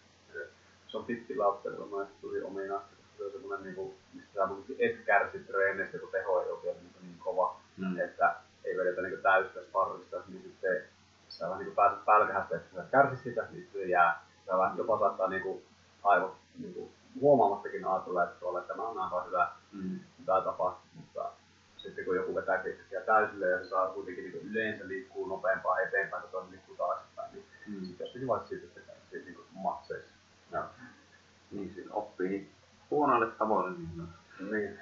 Se 0.88 0.98
on 0.98 1.06
pitki 1.06 1.35
lautteella, 1.35 1.98
mä 1.98 2.06
tuli 2.22 2.41
omiin 2.41 2.76
asti. 2.76 2.95
se 3.18 3.26
on 3.26 3.31
semmoinen, 3.31 3.64
niin 3.64 3.76
kuin, 3.76 3.94
sä 4.34 4.48
et 4.80 5.06
kärsi 5.06 5.40
treenistä, 5.40 5.98
kun 5.99 6.10
teho 6.11 6.41
ei 6.41 6.52
ole 6.52 6.64
vielä 6.64 6.77
niin, 6.81 6.94
niin 7.02 7.19
kova, 7.19 7.60
mm. 7.77 7.99
että 7.99 8.35
ei 8.64 8.77
vedetä 8.77 9.02
niin 9.02 9.22
täystä 9.22 9.64
sparrista, 9.64 10.22
niin 10.27 10.41
sitten 10.41 10.84
sä 11.30 11.49
vähän 11.49 11.64
niin 11.64 11.76
pääset 11.76 12.06
pälkähästä, 12.06 12.56
että 12.56 12.76
sä 12.76 12.85
kärsit 12.91 13.19
sitä, 13.23 13.48
niin 13.52 13.69
se 13.73 13.85
jää. 13.85 14.26
Sä 14.45 14.57
vähän 14.57 14.77
jopa 14.77 14.99
saattaa 14.99 15.30
niin 15.30 15.41
kuin, 15.41 15.64
aivot 16.03 16.35
niin 16.60 16.73
kuin, 16.73 16.91
huomaamattakin 17.22 17.88
ajatella, 17.88 18.23
että 18.23 18.40
tuolla, 18.40 18.60
että 18.60 18.73
tämä 18.73 18.88
on 18.88 18.99
aivan 18.99 19.26
hyvä, 19.26 19.52
mm. 19.72 19.99
hyvä 20.19 20.41
tapa, 20.41 20.81
mutta 20.95 21.31
sitten 21.77 22.06
kun 22.06 22.15
joku 22.15 22.35
vetää 22.35 22.57
keittiä 22.57 23.02
täysille 23.02 23.49
ja 23.49 23.64
se 23.64 23.69
saa 23.69 23.88
kuitenkin 23.88 24.23
niin 24.23 24.49
yleensä 24.49 24.88
liikkuu 24.88 25.27
nopeampaa 25.27 25.80
eteenpäin, 25.80 26.22
kun 26.22 26.31
toinen 26.31 26.52
liikkuu 26.52 26.76
taaksepäin, 26.76 27.34
niin 27.34 27.45
mm. 27.68 27.85
sitten 27.85 28.06
jossakin 28.06 28.27
vaiheessa 28.27 28.56
siitä, 28.56 28.80
että 28.80 28.94
siitä 29.10 29.26
niin 29.26 29.38
matseissa. 29.53 30.11
Ja. 30.52 30.69
Niin, 31.52 31.73
siinä 31.73 31.94
oppii 31.94 32.52
huonoille 32.94 33.32
tavoille. 33.32 33.78
Niin, 33.78 34.10
niin. 34.52 34.80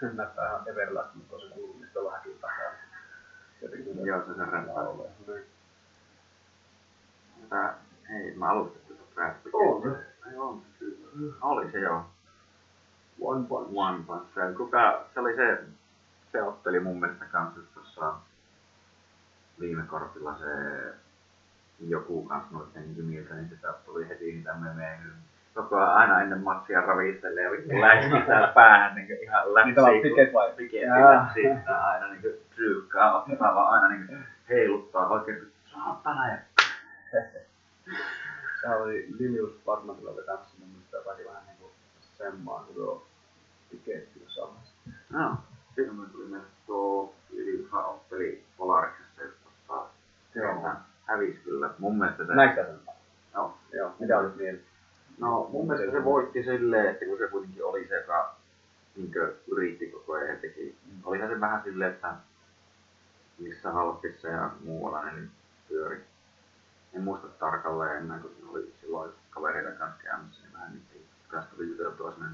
Se 0.00 0.12
näyttää 0.12 0.46
ihan 0.46 0.68
everlästä, 0.68 1.12
mutta 1.14 1.38
se 1.38 1.54
kuuluu 1.54 1.78
niistä 1.80 2.00
vähän 2.04 2.18
häkin 2.18 2.38
takaa. 2.40 2.72
Joo, 4.04 4.20
se 4.26 4.34
sen 4.34 4.48
räppää. 4.48 4.84
Niin. 5.26 5.46
Tää, 7.48 7.78
hei, 8.08 8.34
mä 8.34 8.50
alustettu 8.50 8.94
tuota 8.94 9.20
räppiä. 9.20 9.52
On 9.54 9.82
se. 9.82 10.28
Ei 10.30 10.36
on 10.38 10.62
se 10.62 10.84
kyllä. 11.14 11.36
Oli 11.40 11.72
se 11.72 11.78
joo. 11.78 12.04
One 13.20 13.46
Punch. 13.48 13.70
One 13.74 14.04
Punch. 14.06 14.34
Se, 14.34 14.54
kuka, 14.56 15.06
se 15.14 15.20
oli 15.20 15.36
se, 15.36 15.64
se 16.32 16.42
otteli 16.42 16.80
mun 16.80 17.00
mielestä 17.00 17.24
kanssa 17.24 17.60
tuossa 17.74 18.14
viime 19.60 19.82
kortilla 19.82 20.38
se 20.38 20.46
joku 21.80 22.22
kanssa 22.22 22.52
noiden 22.52 22.96
nimiltä, 22.96 23.34
niin 23.34 23.48
sitä 23.48 23.74
tuli 23.84 24.08
heti 24.08 24.24
niitä 24.24 24.54
memejä. 24.54 24.98
Koko 25.56 25.76
ajan 25.76 25.92
aina 25.92 26.22
ennen 26.22 26.40
matsia 26.40 26.80
ravistelee 26.80 27.44
ja 27.44 27.50
vittu 27.50 27.80
läskitää 27.80 28.52
päähän 28.54 28.94
niin 28.94 29.22
ihan 29.22 29.54
läpsiin. 29.54 29.66
Niitä 29.66 29.82
on 29.82 30.02
piket 30.02 30.32
vai? 30.32 30.52
Piket 30.56 30.88
läpsiä 30.88 31.60
aina 31.84 32.08
niin 32.08 32.22
syykkaa 32.56 33.22
ottaa 33.22 33.54
vaan 33.54 33.72
aina 33.72 33.88
niin 33.88 34.26
heiluttaa 34.48 35.08
oikein 35.08 35.38
kuin 35.38 35.52
saatana 35.72 36.28
ja 36.28 36.38
se 38.60 38.68
oli 38.68 39.06
Lilius 39.18 39.60
Parmatilla 39.64 40.16
vetämässä 40.16 40.54
mun 40.58 40.68
mielestä 40.68 40.96
jotakin 40.96 41.26
vähän 41.26 41.42
niinku 41.46 41.70
semmaa, 42.18 42.64
kun 42.66 42.74
tuo 42.74 43.06
tiketti 43.70 44.24
samassa. 44.28 44.74
Joo, 45.12 45.34
siinä 45.74 45.92
me 45.92 46.06
tuli 46.12 46.28
mennä 46.28 46.46
tuo 46.66 47.14
Liliushan 47.32 47.84
otteli 47.84 48.44
Polariksessa 48.56 49.22
just 49.22 49.36
tossa. 49.68 49.86
Joo. 50.34 50.72
Hävisi 51.06 51.40
kyllä. 51.44 51.70
Mun 51.78 51.98
mielestä 51.98 52.26
se... 52.26 52.34
Näistä 52.34 52.64
sen? 52.64 52.78
Joo. 53.34 53.58
Joo. 53.72 53.94
Mitä 53.98 54.18
olit 54.18 54.36
mieltä? 54.36 54.75
No 55.18 55.48
mun 55.52 55.66
mielestä 55.66 55.92
se 55.92 56.04
voitti 56.04 56.42
silleen, 56.42 56.90
että 56.90 57.04
kun 57.04 57.18
se 57.18 57.28
kuitenkin 57.28 57.64
oli 57.64 57.88
se, 57.88 57.96
joka 58.00 58.36
niinkö 58.96 59.34
yritti 59.52 59.86
koko 59.86 60.12
ajan 60.12 60.28
ja 60.28 60.36
teki. 60.36 60.76
Mm. 60.86 61.00
Olihan 61.04 61.28
se 61.28 61.40
vähän 61.40 61.62
silleen, 61.64 61.92
että 61.92 62.14
missä 63.38 63.70
halpissa 63.72 64.28
ja 64.28 64.50
muualla 64.64 65.04
ne 65.04 65.12
niin 65.12 65.30
pyöri 65.68 66.04
en 66.96 67.02
muista 67.02 67.28
tarkalleen 67.28 67.96
enää, 67.96 68.18
kun 68.18 68.48
oli 68.48 68.74
silloin 68.80 69.12
kavereiden 69.30 69.76
kanssa 69.76 70.02
käymässä, 70.02 70.42
niin 70.42 70.52
vähän 70.52 70.72
niiden 70.72 71.08
kanssa 71.28 71.56
tuli 71.56 71.68
juteltua 71.68 72.12
sinne. 72.12 72.28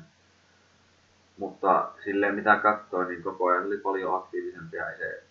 Mutta 1.39 1.93
silleen 2.05 2.35
mitä 2.35 2.57
katsoin, 2.57 3.09
niin 3.09 3.23
koko 3.23 3.47
ajan 3.47 3.67
oli 3.67 3.79
paljon 3.79 4.17
aktiivisempi 4.17 4.77
ja 4.77 4.99
se, 4.99 5.23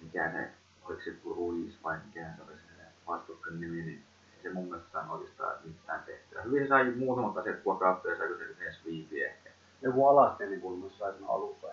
mikä 0.00 0.30
se, 0.32 0.50
oliko 0.84 1.02
se 1.02 1.14
Ruiz 1.24 1.74
vai 1.84 1.98
mikä 2.06 2.26
se 2.36 2.42
oli 2.42 2.52
se 2.52 2.84
vastuksen 3.06 3.60
nimi, 3.60 3.82
niin 3.82 4.02
ei 4.42 4.50
se 4.50 4.54
mun 4.54 4.68
mielestä 4.68 5.04
oikeastaan 5.10 5.56
mitään 5.64 6.02
tehtyä. 6.06 6.42
Hyvin 6.42 6.62
se 6.62 6.68
sai 6.68 6.90
muutamat 6.90 7.36
asiat 7.36 7.60
kuokattua 7.60 8.10
ja 8.10 8.18
saiko 8.18 8.34
se 8.34 8.44
yhden 8.44 8.74
sweepi 8.74 9.24
ehkä. 9.24 9.50
Joku 9.82 10.06
alasteen 10.06 10.50
niin 10.50 10.60
kulmassa 10.60 10.98
sai 10.98 11.12
sen 11.12 11.28
alussa. 11.28 11.66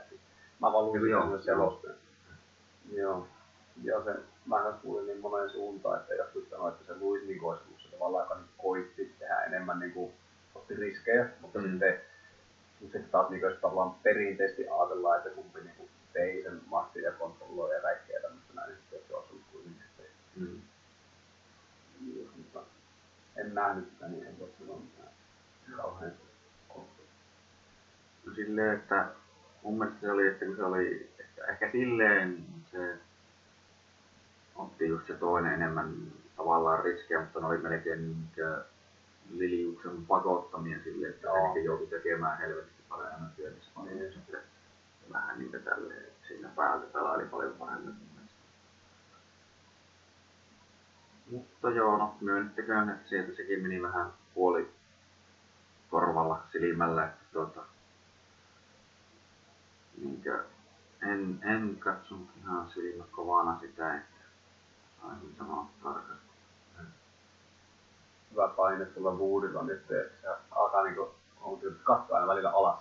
Mä 0.60 0.74
vaan 0.74 0.86
luin 0.86 1.32
sen 1.32 1.44
selosteen. 1.44 1.96
Joo. 2.92 3.28
Ja 3.84 4.04
se 4.04 4.16
mä 4.46 4.56
kanssa 4.56 4.82
kuulin 4.82 5.08
niin 5.08 5.20
moneen 5.20 5.50
suuntaan, 5.50 6.00
että 6.00 6.14
jotkut 6.14 6.50
sanoivat, 6.50 6.74
että 6.74 6.94
se 6.94 7.00
Louis 7.00 7.28
niin 7.28 7.44
olisi 7.44 7.64
ollut 7.68 7.82
se 7.82 7.92
tavallaan, 7.92 8.24
joka 8.24 8.36
niin 8.36 8.50
koitti 8.58 9.16
tehdä 9.20 9.42
enemmän 9.42 9.80
niin 9.80 9.92
kuin, 9.92 10.14
otti 10.56 10.76
riskejä, 10.76 11.30
mutta 11.42 11.60
mm. 11.60 11.70
sitten 11.70 12.02
sitten 12.80 13.10
taas 13.12 13.30
niin 13.30 13.42
tavallaan 13.62 13.96
perinteisesti 14.04 14.70
ajatellaan, 14.70 15.18
että 15.18 15.30
kumpi 15.30 15.60
niin 15.62 15.76
kuin 15.78 15.90
tei 16.14 16.44
sen 16.44 16.62
massin 16.66 17.04
ja 17.04 17.12
kontrolloi 17.12 17.76
ja 17.76 17.82
kaikkea 17.82 18.22
tämmöistä 18.22 18.54
näin, 18.54 18.72
että 18.72 19.08
se 19.08 19.16
olisi 19.16 19.34
ollut 19.34 19.46
kuitenkin. 19.52 19.84
Mm. 20.36 20.62
En 23.40 23.56
nähnyt 23.56 23.90
sitä, 23.90 24.08
niin 24.08 24.28
en 24.28 24.40
voi 24.40 24.50
sanoa 24.60 24.80
mitään 24.80 25.10
kauhean 25.78 26.12
No 28.26 28.34
silleen, 28.36 28.76
että 28.76 29.08
mun 29.64 29.78
mielestä 29.78 30.02
se 30.02 30.12
oli, 30.12 30.28
että 30.28 30.46
kun 30.46 30.56
se 30.56 30.64
oli 30.64 31.12
ehkä, 31.20 31.46
ehkä 31.46 31.72
silleen 31.72 32.46
se 32.72 32.98
otti 34.56 34.88
just 34.88 35.08
se 35.08 35.14
toinen 35.14 35.54
enemmän 35.54 35.94
tavallaan 36.38 36.84
riskejä, 36.84 37.20
mutta 37.20 37.40
ne 37.40 37.46
oli 37.46 37.58
melkein 37.58 38.16
Liliuksen 39.30 40.06
pakottamia 40.06 40.84
sille, 40.84 41.08
että 41.08 41.28
Joo. 41.28 41.54
se 41.54 41.60
joutui 41.60 41.88
tekemään 41.88 42.38
helvetisti 42.38 42.84
paljon 42.90 43.08
enemmän 43.08 43.32
työtä. 43.36 43.58
Niin. 43.84 44.14
Sitten 44.14 44.40
vähän 45.14 45.40
niitä 45.40 45.60
tälleen 45.60 46.06
siinä 46.28 46.50
päältä 46.56 46.86
pelaili 46.94 47.26
paljon 47.26 47.54
paremmin. 47.54 47.96
Mutta 51.32 51.70
joo, 51.70 51.98
no 51.98 52.16
myönnettäköön, 52.22 52.90
että 52.90 53.10
sieltä 53.10 53.36
sekin 53.36 53.62
meni 53.62 53.82
vähän 53.82 54.14
puoli 54.34 54.70
korvalla 55.90 56.44
silmällä, 56.52 57.06
että 57.06 57.26
tuota, 57.34 57.62
niinkö, 59.98 60.44
en, 61.02 61.40
en 61.44 61.76
katsonut 61.80 62.30
ihan 62.38 62.70
silmä 62.70 63.04
kovana 63.12 63.60
sitä, 63.60 63.96
että 63.96 64.20
Aivan 65.04 65.36
sanoa 65.38 65.70
tarkasti. 65.84 66.30
Hyvä 68.32 68.48
paine 68.48 68.86
tuolla 68.86 69.12
Woodilla 69.12 69.64
nyt, 69.64 69.92
että 69.92 70.22
se 70.22 70.28
alkaa 70.52 70.84
niinku, 70.84 71.10
on 71.42 71.60
kyllä 71.60 71.76
katsoa 71.84 72.16
aina 72.16 72.28
välillä 72.28 72.50
alas. 72.50 72.80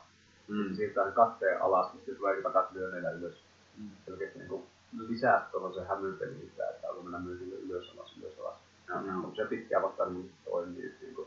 Mm. 0.49 0.75
Siirtää 0.77 1.05
sen 1.05 1.13
katteen 1.13 1.63
alas, 1.63 1.93
niin 1.93 1.99
sitten 1.99 2.17
tulee 2.17 2.43
takas 2.43 2.73
lyönneillä 2.73 3.11
ylös. 3.11 3.45
Mm. 3.77 3.91
Selkeästi 4.07 4.39
niinku 4.39 4.67
lisää 4.97 5.49
tuolla 5.51 5.75
se 5.75 5.85
hämypeli 5.85 6.35
sitä, 6.35 6.69
että 6.71 6.89
alkoi 6.89 7.03
mennä 7.03 7.19
myös 7.19 7.41
ylös 7.41 7.93
alas, 7.97 8.17
ylös 8.19 8.39
alas. 8.39 8.59
Ja, 8.89 9.01
no. 9.01 9.33
Se 9.37 9.45
pitkään 9.45 9.83
vastaan 9.83 10.15
niin 10.15 10.33
toimii, 10.45 10.95
niin 11.01 11.15
kun, 11.15 11.27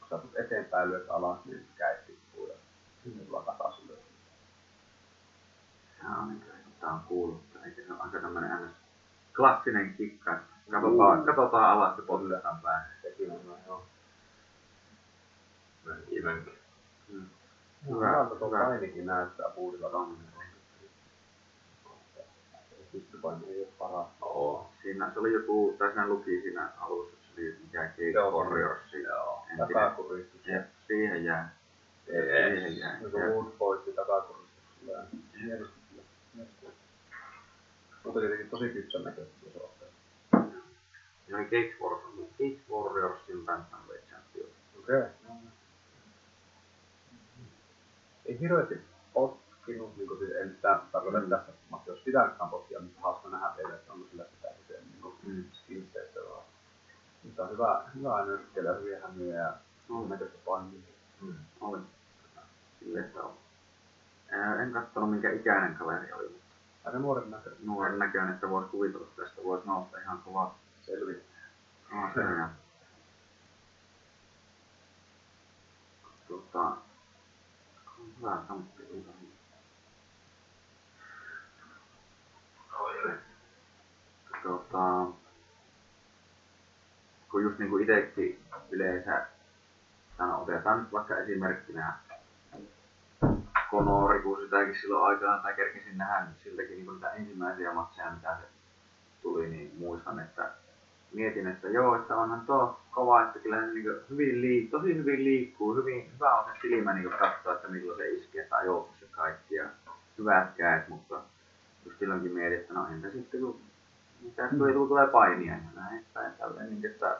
kun 0.00 0.08
sä 0.08 0.18
eteenpäin 0.34 0.90
lyöt 0.90 1.10
alas, 1.10 1.44
niin 1.44 1.66
kädet 1.76 2.06
tippuu 2.06 2.48
ja 2.48 2.54
sitten 3.04 3.26
tulee 3.26 3.44
takas 3.44 3.82
ylös. 3.84 3.98
On, 6.18 6.28
niin, 6.28 6.42
tämä 6.80 6.92
on 6.92 7.00
kuullut, 7.00 7.42
eikä 7.64 7.82
se 7.86 7.92
ole 7.92 8.00
aika 8.00 8.20
tämmöinen 8.20 8.66
ns 8.66 8.72
klassinen 9.36 9.94
kikka. 9.94 10.38
Katsotaan, 10.70 11.18
mm. 11.18 11.24
katsotaan 11.24 11.70
alas 11.70 11.96
ja 11.96 12.04
potkitaan 12.06 12.60
päin. 12.62 12.82
Sekin 13.02 13.30
on 13.30 13.40
joo. 13.66 13.86
Mönki, 15.84 16.22
mönki. 16.22 16.50
Mm. 17.08 17.26
Hyvä, 17.88 18.24
hyvä. 18.24 18.36
Tuo 18.38 18.50
painikin 18.50 19.06
näyttää 19.06 19.48
puudilla 19.48 19.90
kannella. 19.90 20.33
Pystypaini 22.94 23.46
ei 23.48 23.60
ole 23.60 23.68
paras. 23.78 24.08
Oo. 24.20 24.70
Siinä 24.82 25.10
se 25.12 25.18
oli 25.18 25.32
joku, 25.32 25.74
tai 25.78 25.88
siinä 25.88 26.08
luki 26.08 26.40
siinä 26.40 26.68
alussa, 26.78 27.12
että 27.12 27.26
se 27.26 27.40
oli 27.40 27.56
mikä 27.62 27.90
Cage 27.96 28.36
Warriors. 28.36 28.92
Joo, 28.92 29.46
takakuristus. 29.58 30.46
Jep, 30.46 30.66
siihen 30.86 31.24
jää. 31.24 31.54
Siihen 32.06 32.78
jää. 32.78 33.00
Se 33.00 33.06
on 33.06 33.32
Wood 33.32 33.52
poisti 33.58 33.92
takakuristus. 33.92 34.64
Hienosti 35.44 35.84
mutta 38.04 38.20
tietenkin 38.20 38.50
tosi 38.50 38.68
kypsän 38.68 39.04
näköistä 39.04 39.34
se 39.52 39.58
ottaa. 39.58 39.88
Ja 41.28 41.36
oli 41.36 41.44
Cage 41.44 41.76
Warriors, 41.80 42.30
Cage 42.38 42.60
Warriorsin 42.70 43.46
Bantamweight 43.46 44.08
Champion. 44.10 44.48
Okei. 44.78 44.98
Okay. 44.98 45.10
Ei 48.26 48.40
hirveästi 48.40 48.74
potkinut, 49.64 49.96
niin 49.96 50.08
kuin 50.08 50.18
siis 50.18 50.30
en 50.36 50.50
sitä 50.50 50.80
tarkoita 50.92 51.20
mm. 51.20 51.28
tässä, 51.28 51.52
mutta 51.70 51.90
jos 51.90 51.98
pitänytkään 52.04 52.50
potkia, 52.50 52.80
niin 52.80 52.94
hauska 53.02 53.28
nähdä 53.28 53.50
teille, 53.56 53.74
että 53.74 53.92
onko 53.92 54.06
sillä 54.10 54.24
sitä 54.24 54.48
miten 54.58 54.84
niin 54.90 55.02
kuin 55.02 55.14
mm. 55.26 55.44
vaan. 56.30 56.44
Mutta 57.22 57.42
on 57.42 57.50
hyvä, 57.50 57.82
hyvä 57.94 58.24
nyrkkellä, 58.24 58.72
hyviä 58.72 59.00
hämyjä 59.00 59.36
ja 59.36 59.54
mm. 59.88 60.08
näköistä 60.08 60.38
painia. 60.44 60.80
Mm. 61.20 61.34
Oli. 61.60 61.78
Silleen 62.78 63.12
se 63.12 63.20
on. 63.20 63.34
En 64.60 64.72
katsonut 64.72 65.10
minkä 65.10 65.30
ikäinen 65.30 65.74
kaveri 65.74 66.12
oli, 66.12 66.40
aika 66.84 66.98
nuoren 66.98 67.30
näköinen. 67.30 67.66
Nuoren 67.66 67.98
näköinen, 67.98 68.34
että 68.34 68.50
voisi 68.50 68.70
kuvitella, 68.70 69.06
että 69.06 69.22
tästä 69.22 69.42
voisi 69.44 69.66
nousta 69.66 69.98
ihan 69.98 70.18
kovaa. 70.18 70.58
Selvittää. 70.82 71.40
Ah, 71.92 72.14
se 72.14 72.20
on. 72.20 72.48
Tota, 76.28 76.76
hyvä 78.20 78.36
Tota, 84.44 85.06
kun 87.30 87.42
just 87.42 87.58
niinku 87.58 87.78
itekin 87.78 88.40
yleensä 88.70 89.26
no, 90.18 90.42
otetaan 90.42 90.80
nyt 90.80 90.92
vaikka 90.92 91.16
esimerkkinä 91.16 91.92
Konori, 93.70 94.22
kun 94.22 94.40
sitäkin 94.40 94.80
silloin 94.80 95.04
aikanaan 95.04 95.42
tai 95.42 95.54
kerkesin 95.54 95.98
nähdä 95.98 96.24
niin 96.24 96.34
siltäkin 96.42 96.76
niin 96.76 96.92
niitä 96.92 97.10
ensimmäisiä 97.10 97.72
matseja, 97.72 98.10
mitä 98.10 98.36
se 98.40 98.46
tuli, 99.22 99.48
niin 99.48 99.74
muistan, 99.78 100.20
että 100.20 100.50
mietin, 101.12 101.46
että 101.46 101.68
joo, 101.68 101.96
että 101.96 102.16
onhan 102.16 102.40
tuo 102.46 102.80
kova, 102.90 103.22
että 103.22 103.38
kyllä 103.38 103.60
se 103.60 103.66
niin 103.66 103.86
hyvin 104.10 104.34
liik- 104.42 104.70
tosi 104.70 104.94
hyvin 104.94 105.24
liikkuu, 105.24 105.74
hyvin 105.74 106.12
hyvä 106.14 106.34
on 106.34 106.44
se 106.44 106.60
silmä 106.60 106.94
niin 106.94 107.10
katsoa, 107.10 107.54
että 107.54 107.68
milloin 107.68 107.98
se 107.98 108.08
iskee 108.08 108.44
tai 108.44 108.66
joukossa 108.66 109.06
kaikki 109.10 109.54
ja 109.54 109.68
hyvät 110.18 110.54
kädet, 110.56 110.88
mutta 110.88 111.20
just 111.84 111.98
silloinkin 111.98 112.32
mietin, 112.32 112.58
että 112.58 112.74
no 112.74 112.86
entä 112.86 113.10
sitten 113.10 113.40
kun 113.40 113.60
mitä 114.24 114.48
kun 114.48 114.68
ei 114.68 114.74
tulee 114.74 115.06
painia 115.06 115.52
ja 115.52 115.82
näin 115.82 116.04
päin 116.14 116.32
tälleen, 116.32 116.70
niin 116.70 116.86
että 116.86 117.16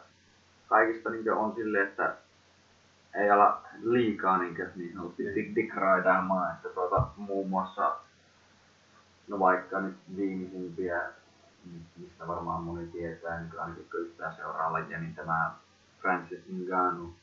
kaikista 0.68 1.10
niin 1.10 1.32
on 1.32 1.54
silleen, 1.54 1.88
että 1.88 2.16
ei 3.14 3.30
ala 3.30 3.62
liikaa 3.82 4.38
niin, 4.38 4.56
niin. 4.76 4.92
sanotusti 4.92 5.34
dik 5.34 5.54
dikraidaamaan, 5.54 6.54
että 6.54 6.68
tuota, 6.68 7.06
muun 7.16 7.50
muassa 7.50 7.96
no 9.28 9.38
vaikka 9.38 9.80
nyt 9.80 9.96
viimeisimpiä 10.16 11.02
mistä 11.96 12.26
varmaan 12.28 12.62
moni 12.62 12.86
tietää, 12.86 13.40
niin 13.40 13.60
ainakin 13.60 13.86
kun 13.90 14.00
yhtään 14.00 14.36
seuraa 14.36 14.72
lajia, 14.72 14.98
niin 14.98 15.14
tämä 15.14 15.54
Francis 16.00 16.40
Ngannou, 16.52 17.14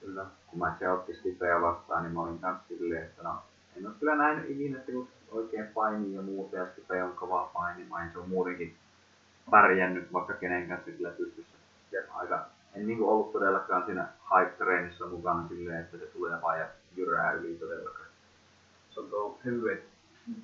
kyllä, 0.00 0.26
kun 0.46 0.58
mä 0.58 0.76
se 0.78 0.88
otti 0.88 1.14
Stipeä 1.14 1.60
vastaan, 1.60 2.02
niin 2.02 2.12
mä 2.14 2.20
olin 2.20 2.38
kanssa 2.38 2.68
silleen, 2.68 3.02
että 3.02 3.22
no, 3.22 3.42
en 3.76 3.86
ole 3.86 3.94
kyllä 4.00 4.16
nähnyt 4.16 4.50
ikinä, 4.50 4.78
että 4.78 4.92
kun 4.92 5.08
oikein 5.30 5.66
paini 5.66 6.14
ja 6.14 6.22
muuta, 6.22 6.56
ja 6.56 6.66
Stipe 6.66 7.02
on 7.02 7.12
kova 7.12 7.50
painimaan, 7.54 8.10
se 8.12 8.18
on 8.18 8.28
muutenkin 8.28 8.76
pärjännyt 9.50 10.12
vaikka 10.12 10.32
kenen 10.32 10.68
kanssa 10.68 10.90
kyllä 10.90 11.10
pystyssä. 11.10 11.56
Ja 11.92 12.00
aika, 12.14 12.46
en 12.74 12.86
niin 12.86 13.02
ollut 13.02 13.32
todellakaan 13.32 13.84
siinä 13.86 14.08
hype-treenissä 14.30 15.06
mukana 15.06 15.48
silleen, 15.48 15.80
että 15.80 15.98
se 15.98 16.06
tulee 16.06 16.42
vaan 16.42 16.58
ja 16.60 16.66
jyrää 16.96 17.32
yli 17.32 17.54
todellakaan. 17.54 18.06
Se 18.90 19.00
on 19.00 19.10
tuo 19.10 19.38
heavyweight 19.44 19.90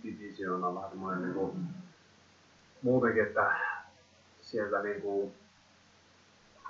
division 0.02 0.64
on 0.64 0.74
vähän 0.74 0.90
semmoinen 0.90 1.22
niin 1.22 1.34
kuin, 1.34 1.52
muutenkin, 2.82 3.22
että 3.22 3.56
sieltä 4.40 4.82
niin 4.82 5.02
kuin, 5.02 5.32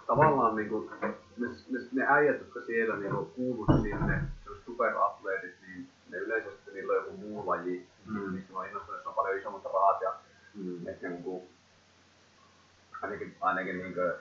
tavallaan 0.07 0.57
niin 0.57 0.69
kuin, 0.69 0.91
ne, 1.37 1.49
ne, 1.71 1.79
ne 1.93 2.07
äijät, 2.09 2.39
jotka 2.39 2.61
siellä 2.61 2.97
niin 2.97 3.15
kuin, 3.15 3.27
kuuluu 3.27 3.67
sinne, 3.83 4.23
superatleetit, 4.67 5.55
niin 5.67 5.89
ne 6.11 6.17
yleisesti 6.17 6.71
niillä 6.71 6.93
on 6.93 6.99
joku 6.99 7.17
muu 7.17 7.47
laji, 7.47 7.89
mm. 8.07 8.21
mistä 8.21 8.59
on 8.59 8.67
innostunut, 8.67 9.07
on 9.07 9.15
paljon 9.15 9.39
isommat 9.39 9.65
rahat 9.65 10.01
ja 10.03 10.15
mm. 10.55 10.89
että 10.89 11.09
niin 11.09 11.23
kuin, 11.23 11.43
ainakin, 13.03 13.37
ainakin 13.41 13.79
niin 13.79 13.95
kuin, 13.95 14.13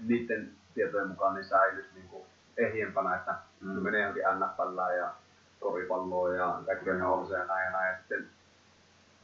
niiden 0.00 0.52
tietojen 0.74 1.08
mukaan 1.08 1.34
niin 1.34 1.44
säilyisi 1.44 1.88
niin 1.94 2.08
kuin, 2.08 2.24
ehjempänä, 2.56 3.16
että 3.16 3.34
mm. 3.60 3.68
menee 3.68 4.00
johonkin 4.00 4.22
NFL 4.22 4.96
ja 4.96 5.14
koripalloa 5.60 6.34
ja 6.34 6.62
kaikkea 6.66 6.94
mm. 6.94 7.00
ja 7.00 7.44
näin 7.44 7.64
ja 7.64 7.70
näin. 7.70 7.92
Ja 7.92 7.98
sitten, 7.98 8.28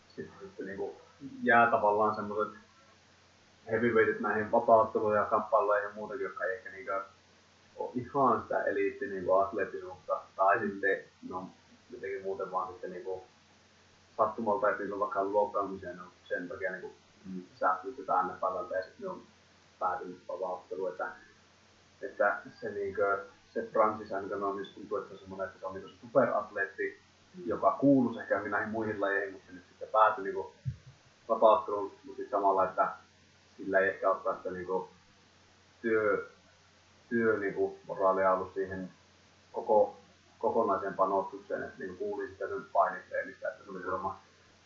sitten, 0.09 0.39
sitten 0.41 0.67
niin 0.67 0.79
kuin, 0.79 0.97
jää 1.43 1.71
tavallaan 1.71 2.15
semmoiset 2.15 2.55
heavyweightit 3.71 4.21
näihin 4.21 4.53
vapautteluun 4.53 5.17
ja 5.17 5.25
kamppailuihin 5.25 5.85
ja 5.85 5.95
muutakin, 5.95 6.25
jotka 6.25 6.45
ei 6.45 6.57
ehkä 6.57 6.71
niinkö 6.71 7.03
ole 7.77 7.91
ihan 7.95 8.43
sitä 8.43 8.63
eliitti 8.63 9.07
niin 9.07 9.27
atleettisuutta. 9.43 10.21
Tai 10.37 10.61
sitten 10.61 11.05
no, 11.29 11.49
jotenkin 11.91 12.23
muuten 12.23 12.51
vaan 12.51 12.73
sitten 12.73 12.91
niin 12.91 13.05
kuin, 13.05 13.23
sattumalta, 14.17 14.71
että 14.71 14.83
niillä 14.83 14.95
on 14.95 15.01
vaikka 15.01 15.33
loukkaamiseen, 15.33 15.97
no, 15.97 16.05
sen 16.25 16.49
takia 16.49 16.73
niin 16.73 16.93
kuin, 17.33 17.49
mm. 17.51 17.57
säästytetään 17.57 18.29
NFLltä 18.29 18.77
ja 18.77 18.83
sitten 18.83 19.07
ne 19.07 19.09
on 19.09 19.23
päätynyt 19.79 20.29
vapautteluun. 20.29 20.91
Että, 20.91 21.13
että 22.03 22.41
se, 22.61 22.71
niin 22.71 22.95
kuin, 22.95 23.19
se 23.55 23.69
Francis 23.73 24.11
niin 24.11 24.75
tuntuu, 24.75 24.99
että 24.99 25.09
se 25.09 25.15
on 25.15 25.21
semmoinen, 25.21 25.47
että 25.47 25.61
se 25.61 25.67
on 25.67 25.75
niin 25.75 25.89
superatleetti, 26.01 27.01
mm. 27.35 27.43
joka 27.47 27.77
kuuluu 27.81 28.19
ehkä 28.19 28.41
näihin 28.41 28.69
muihin 28.69 29.01
lajeihin, 29.01 29.33
mutta 29.33 29.47
se 29.47 29.53
nyt 29.53 29.65
sitten 29.69 29.89
päätyi 29.89 30.25
niin 30.25 30.35
kuin, 30.35 30.47
vapauttelun, 31.29 31.93
mutta 32.05 32.17
sitten 32.17 32.39
samalla, 32.39 32.65
että 32.65 32.89
sillä 33.57 33.79
ei 33.79 33.89
ehkä 33.89 34.11
ottaa 34.11 34.37
sitä 34.37 34.51
niinku 34.51 34.89
työ, 35.83 36.31
työ 37.09 37.39
niinku 37.39 37.79
moraalia 37.87 38.33
ollut 38.33 38.55
siihen 38.55 38.91
koko 39.53 39.97
kokonaiseen 40.39 40.95
panostukseen, 40.95 41.63
että 41.63 41.79
niin 41.79 41.97
kuuli 41.97 42.29
sitä 42.29 42.49
sen 42.49 42.65
painitreenistä, 42.73 43.49
että 43.49 43.65
se 43.65 43.71
oli 43.71 43.87
varmaan 43.87 44.17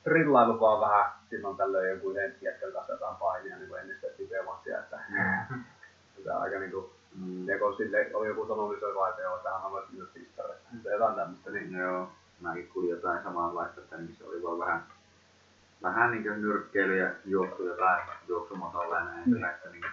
drillailu 0.05 0.61
vaan 0.61 0.81
vähän 0.81 1.13
silloin 1.31 1.57
tällöin 1.57 1.91
joku 1.91 2.11
yhden 2.11 2.37
jätkän 2.41 2.73
kanssa 2.73 2.93
jotain 2.93 3.17
painia 3.17 3.59
niin 3.59 3.77
ennen 3.81 3.97
sitä 4.01 4.17
tipeamatsia, 4.17 4.79
että 4.79 4.99
sitä 6.17 6.39
aika 6.39 6.59
niinku 6.59 6.93
Mm. 7.15 7.49
Ja 7.49 7.59
kun 7.59 7.77
sille 7.77 8.11
oli 8.15 8.29
joku 8.29 8.47
sanonut, 8.47 8.71
niin 8.71 8.81
se 8.81 8.87
oli 8.87 8.95
vaan, 8.95 9.11
että 9.11 9.23
joo, 9.23 9.39
tähän 9.39 9.65
on 9.65 9.83
myös 9.93 10.09
pistareita. 10.15 10.63
Jotain 10.85 11.15
tämmöistä, 11.15 11.51
niin 11.51 11.73
joo. 11.73 12.09
Mäkin 12.41 12.69
kuulin 12.69 12.91
jotain 12.91 13.23
samanlaista, 13.23 13.81
että 13.81 13.97
niin 13.97 14.17
se 14.19 14.25
oli 14.25 14.43
vaan 14.43 14.59
vähän 14.59 14.83
vähän 15.83 16.11
niin 16.11 16.23
kuin 16.23 16.43
nyrkkeily 16.43 16.97
ja 16.99 17.11
juoksu 17.25 17.67
ja 17.67 17.77
vähän 17.77 18.09
juoksumatolla 18.29 18.99
ja 18.99 19.05
näin, 19.05 19.23
mm. 19.27 19.45
että 19.45 19.69
niin 19.69 19.85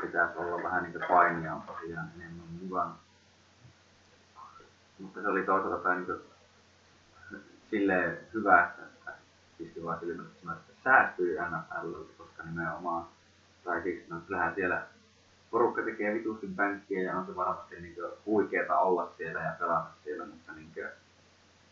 pitäisi 0.00 0.38
olla 0.38 0.62
vähän 0.62 0.82
niin 0.82 0.92
kuin 0.92 1.04
painia 1.08 1.56
tosiaan 1.66 2.08
enemmän 2.16 2.46
mukana. 2.62 2.94
Mutta 4.98 5.22
se 5.22 5.28
oli 5.28 5.42
toisaalta 5.42 5.94
niin 5.94 6.06
silleen 7.70 8.18
hyvä, 8.34 8.64
että 8.64 9.12
pisti 9.58 9.84
vaan 9.84 10.00
silmät, 10.00 10.26
että 10.26 10.72
säästyi 10.84 11.36
NFL, 11.36 11.92
koska 12.18 12.42
nimenomaan, 12.42 13.06
tai 13.64 13.82
siksi, 13.82 14.02
että 14.02 14.26
kyllähän 14.26 14.54
siellä 14.54 14.82
porukka 15.50 15.82
tekee 15.82 16.14
vitusti 16.14 16.46
bänkkiä 16.46 17.02
ja 17.02 17.16
on 17.16 17.26
se 17.26 17.36
varmasti 17.36 17.80
niin 17.80 17.96
huikeeta 18.26 18.78
olla 18.78 19.12
siellä 19.16 19.40
ja 19.40 19.52
pelata 19.58 19.90
siellä, 20.04 20.26
mutta 20.26 20.52
niin 20.52 20.70
kuin, 20.74 20.86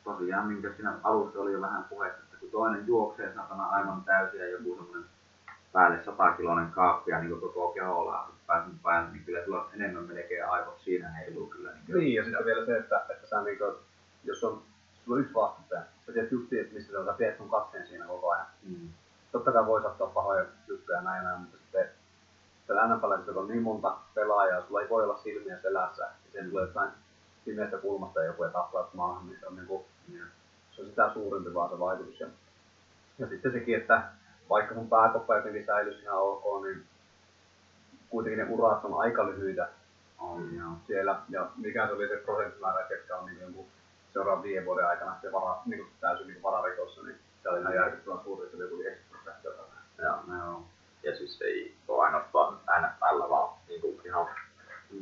tosiaan 0.05 0.49
niin 0.49 0.75
siinä 0.77 0.95
alussa 1.03 1.41
oli 1.41 1.53
jo 1.53 1.61
vähän 1.61 1.85
puhetta, 1.85 2.37
kun 2.41 2.51
toinen 2.51 2.87
juoksee 2.87 3.35
satana 3.35 3.65
aivan 3.65 4.05
täysin 4.05 4.41
ja 4.41 4.51
joku 4.51 4.77
semmoinen 4.77 5.05
päälle 5.73 6.05
100 6.05 6.33
kiloinen 6.33 6.71
kaappia 6.71 7.21
niin 7.21 7.41
koko 7.41 7.69
keholla 7.69 8.33
pääsen 8.47 8.79
päälle, 8.83 9.11
niin 9.11 9.25
kyllä 9.25 9.45
sulla 9.45 9.71
enemmän 9.75 10.05
melkein 10.05 10.49
aivot 10.49 10.81
siinä 10.81 11.11
heiluu 11.11 11.47
kyllä. 11.47 11.71
Niin, 11.73 11.87
kuin, 11.87 11.99
niin 11.99 12.15
ja 12.15 12.25
sitten 12.25 12.45
vielä 12.45 12.67
se, 12.67 12.77
että, 12.77 13.07
että 13.11 13.27
sä 13.27 13.43
niin 13.43 13.59
kuin, 13.59 13.75
jos 14.25 14.45
on, 14.45 14.63
sulla 15.05 15.17
on 15.17 15.21
yksi 15.21 15.35
vastustaja, 15.35 15.83
sä 16.07 16.13
tiedät 16.13 16.33
just 16.33 16.53
että 16.53 16.99
on, 16.99 17.07
sä 17.07 17.13
tiedät 17.13 17.37
sun 17.37 17.51
katseen 17.51 17.87
siinä 17.87 18.07
koko 18.07 18.31
ajan. 18.31 18.47
Mm. 18.63 18.89
Totta 19.33 19.53
kai 19.53 19.67
voi 19.67 19.83
sattua 19.83 20.07
pahoja 20.07 20.45
juttuja 20.69 21.01
näin, 21.01 21.25
näin 21.25 21.41
mutta 21.41 21.57
sitten 21.57 21.89
siellä 22.67 22.97
NFL 22.97 23.39
on 23.39 23.49
niin 23.49 23.63
monta 23.63 23.97
pelaajaa, 24.15 24.67
sulla 24.67 24.81
ei 24.81 24.89
voi 24.89 25.05
olla 25.05 25.19
silmiä 25.23 25.59
selässä, 25.63 26.03
ja 26.03 26.33
sen 26.33 26.51
tulee 26.51 26.67
jotain 26.67 26.91
pimeästä 27.45 27.79
kulmasta 27.79 28.25
joku 28.25 28.45
ja 28.45 28.51
taplaat 28.51 28.95
maahan, 28.95 29.27
niin 29.27 29.41
se 29.41 29.47
on 29.47 29.57
niin 29.57 29.67
kuin, 29.67 29.85
mm 30.09 30.19
se 30.73 30.83
on 30.83 30.89
sitä 30.89 31.11
suurempi 31.15 31.55
vaan 31.55 31.71
se 31.71 31.79
vaikutus. 31.79 32.21
Ja, 32.21 32.27
ja 33.19 33.29
sitten 33.29 33.53
sekin, 33.53 33.77
että 33.77 34.03
vaikka 34.51 34.75
mun 34.75 34.89
pääkoppa 34.89 35.37
jotenkin 35.37 35.67
säilyisi 35.67 36.03
ihan 36.03 36.19
ok, 36.19 36.65
niin 36.65 36.85
kuitenkin 38.11 38.39
ne 38.39 38.53
urat 38.53 38.85
on 38.85 39.01
aika 39.01 39.27
lyhyitä 39.27 39.69
on, 40.19 40.57
ja 40.57 40.65
siellä. 40.87 41.21
Ja 41.29 41.51
mikä 41.57 41.87
se 41.87 41.93
oli 41.93 42.09
se 42.09 42.17
prosenttimäärä, 42.17 42.89
ketkä 42.89 43.17
on 43.17 43.27
niin 43.27 43.41
jonkun 43.41 43.67
seuraavan 44.13 44.43
viiden 44.43 44.65
vuoden 44.65 44.87
aikana 44.87 45.17
se 45.23 45.33
vara, 45.33 45.63
niin 45.67 45.81
kuin 45.81 45.93
täysin 46.01 46.27
niin 46.27 46.43
vararikossa, 46.43 47.03
niin 47.03 47.17
se 47.43 47.49
oli 47.49 47.61
ihan 47.61 47.75
järkyttävän 47.75 48.21
suuri, 48.25 48.45
että 48.45 48.57
se 48.57 48.65
oli 48.65 48.83
90 48.85 49.41
prosenttia. 49.43 49.73
Ja, 49.99 50.19
joo. 50.37 50.65
ja 51.03 51.17
siis 51.17 51.43
ei 51.43 51.75
ole 51.89 52.05
ainoastaan 52.05 52.55
NFL, 52.55 53.29
vaan 53.31 53.59
niin 53.69 53.81
kuin 53.81 54.01
ihan 54.05 54.27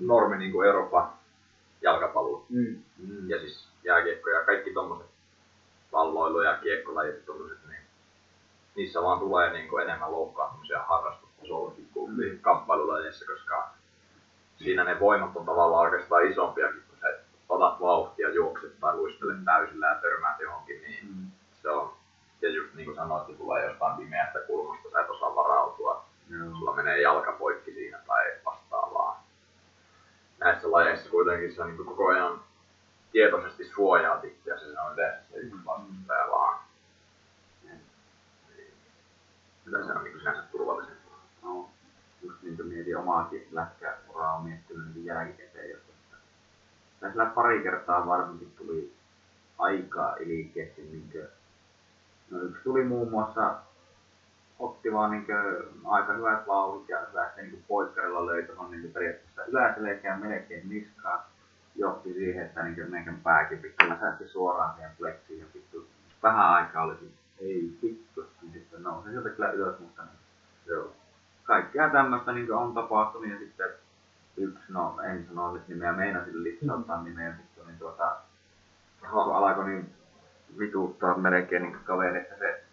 normi 0.01 0.37
niin 0.37 0.53
kuin 0.53 0.67
Euroopan 0.67 1.13
jalkapallo. 1.83 2.47
Mm. 2.49 2.83
Mm. 2.99 3.31
Ja 3.31 3.39
siis 3.39 3.69
jääkiekko 3.85 4.31
ja 4.31 4.45
kaikki 4.45 4.73
tommoset 4.73 5.11
palloilu 5.91 6.41
ja 6.41 6.57
kiekkolajit 6.57 7.27
tuollaiset, 7.27 7.69
niin 7.69 7.83
niissä 8.77 9.03
vaan 9.03 9.19
tulee 9.19 9.53
niin 9.53 9.69
kuin 9.69 9.85
enemmän 9.85 10.13
loukkaantumisia 10.13 10.83
harrastustasollakin 10.83 11.89
kuin 11.95 12.13
mm. 12.13 12.39
kamppailulajeissa, 12.41 13.27
koska 13.27 13.71
siinä 14.59 14.85
ne 14.85 15.01
voimat 15.01 15.37
on 15.37 15.47
tavallaan 15.47 15.83
oikeastaan 15.83 16.27
isompiakin, 16.27 16.83
otat 17.51 17.81
vauhtia, 17.81 18.31
juokset 18.31 18.81
tai 18.81 18.97
luistelet 18.97 19.39
mm. 19.39 19.45
täysillä 19.45 19.87
ja 19.87 19.95
törmäät 19.95 20.41
johonkin, 20.41 20.83
niin 20.83 21.07
mm. 21.07 21.31
se 21.63 21.69
on, 21.69 21.93
ja 22.43 22.49
just 22.49 22.75
niin 22.75 22.85
kuin 22.85 22.97
sanoit, 22.97 23.23
että 23.23 23.39
tulee 23.39 23.67
jostain 23.67 23.97
pimeästä 23.97 24.39
kulmasta, 24.39 24.91
sä 24.91 25.01
et 25.01 25.11
osaa 25.11 25.35
varautua, 25.35 26.05
mm. 26.29 26.53
sulla 26.59 26.75
menee 26.75 27.01
jalka 27.01 27.33
poikki 27.33 27.73
siinä 27.73 27.99
tai 28.07 28.25
vastaavaa. 28.45 29.27
Näissä 30.39 30.73
lajeissa 30.73 31.11
kuitenkin 31.11 31.55
se 31.55 31.63
on 31.63 31.69
niin 31.69 31.87
koko 31.87 32.07
ajan 32.09 32.41
tietoisesti 33.13 33.65
suojaa 33.65 34.21
itseä, 34.23 34.59
se 34.59 34.81
on 34.81 34.93
yleensä 34.95 35.29
se 35.31 35.37
yksi 35.37 35.65
vastustaja 35.67 36.27
vaan. 36.31 36.61
Kyllä 39.65 39.87
se 39.87 39.93
on 39.93 40.05
niin 40.05 40.19
sinänsä 40.19 40.43
turvallisempaa. 40.43 41.25
No, 41.43 41.69
just 42.23 42.43
niin 42.43 42.57
kuin 42.57 42.69
mietin 42.69 42.97
omaakin 42.97 43.49
lätkäuraa 43.53 44.35
on 44.35 44.45
miettinyt 44.45 44.95
niin 44.95 45.05
jälkikäteen, 45.05 45.71
tässä 47.01 47.25
pari 47.25 47.63
kertaa 47.63 48.07
varsinkin 48.07 48.53
tuli 48.59 48.93
aikaa 49.59 50.17
ilkeästi, 50.17 50.83
niin 50.83 51.09
kuin, 51.13 51.27
no 52.31 52.43
yksi 52.43 52.63
tuli 52.65 52.85
muun 52.85 53.11
muassa 53.11 53.55
otti 54.59 54.93
vaan 54.93 55.11
niin 55.11 55.27
aika 55.85 56.13
hyvät 56.13 56.47
vauhdit 56.47 56.89
ja 56.89 56.99
hyvästi 57.09 57.43
niin 57.43 57.65
poikkarilla 57.69 58.27
löi 58.27 58.43
tuohon 58.43 58.71
niin 58.71 58.93
periaatteessa 58.93 59.45
yläselkään 59.45 60.21
melkein 60.21 60.69
niskaan. 60.69 61.21
Johti 61.77 62.13
siihen, 62.13 62.47
että 62.47 62.63
niin 62.63 62.91
meidän 62.91 63.21
pääkin 63.23 63.59
pikkuilla 63.59 63.99
säästi 64.01 64.29
suoraan 64.29 64.75
siihen 64.75 64.91
fleksiin 64.99 65.41
ja 65.41 65.47
vittu 65.55 65.87
vähän 66.23 66.47
aikaa 66.47 66.85
oli, 66.85 67.13
ei 67.39 67.71
vittu, 67.83 68.27
niin 68.43 68.53
sitten 68.53 68.83
nousi 68.83 69.11
sieltä 69.11 69.29
kyllä 69.29 69.51
ylös, 69.51 69.79
mutta 69.79 70.03
niin, 70.03 70.19
joo. 70.67 70.93
Kaikkea 71.45 71.91
tämmöistä 71.91 72.33
niin 72.33 72.53
on 72.53 72.75
tapahtunut 72.75 73.31
ja 73.31 73.39
sitten 73.39 73.69
yksi, 74.43 74.73
no 74.73 75.01
en 75.03 75.27
sano 75.27 75.53
nyt 75.53 75.69
nimeä, 75.69 75.93
meinasin 75.93 76.45
lipsauttaa 76.45 77.03
nimeä, 77.03 77.35
mutta 77.37 77.71
niin 77.71 77.79
tuota, 77.79 78.17
kun 79.01 79.37
alkoi 79.37 79.65
niin 79.65 79.95
vituttaa 80.59 81.19
melkein 81.19 81.63
niin 81.63 81.79
kaveri, 81.85 82.19
että 82.19 82.35
se 82.39 82.65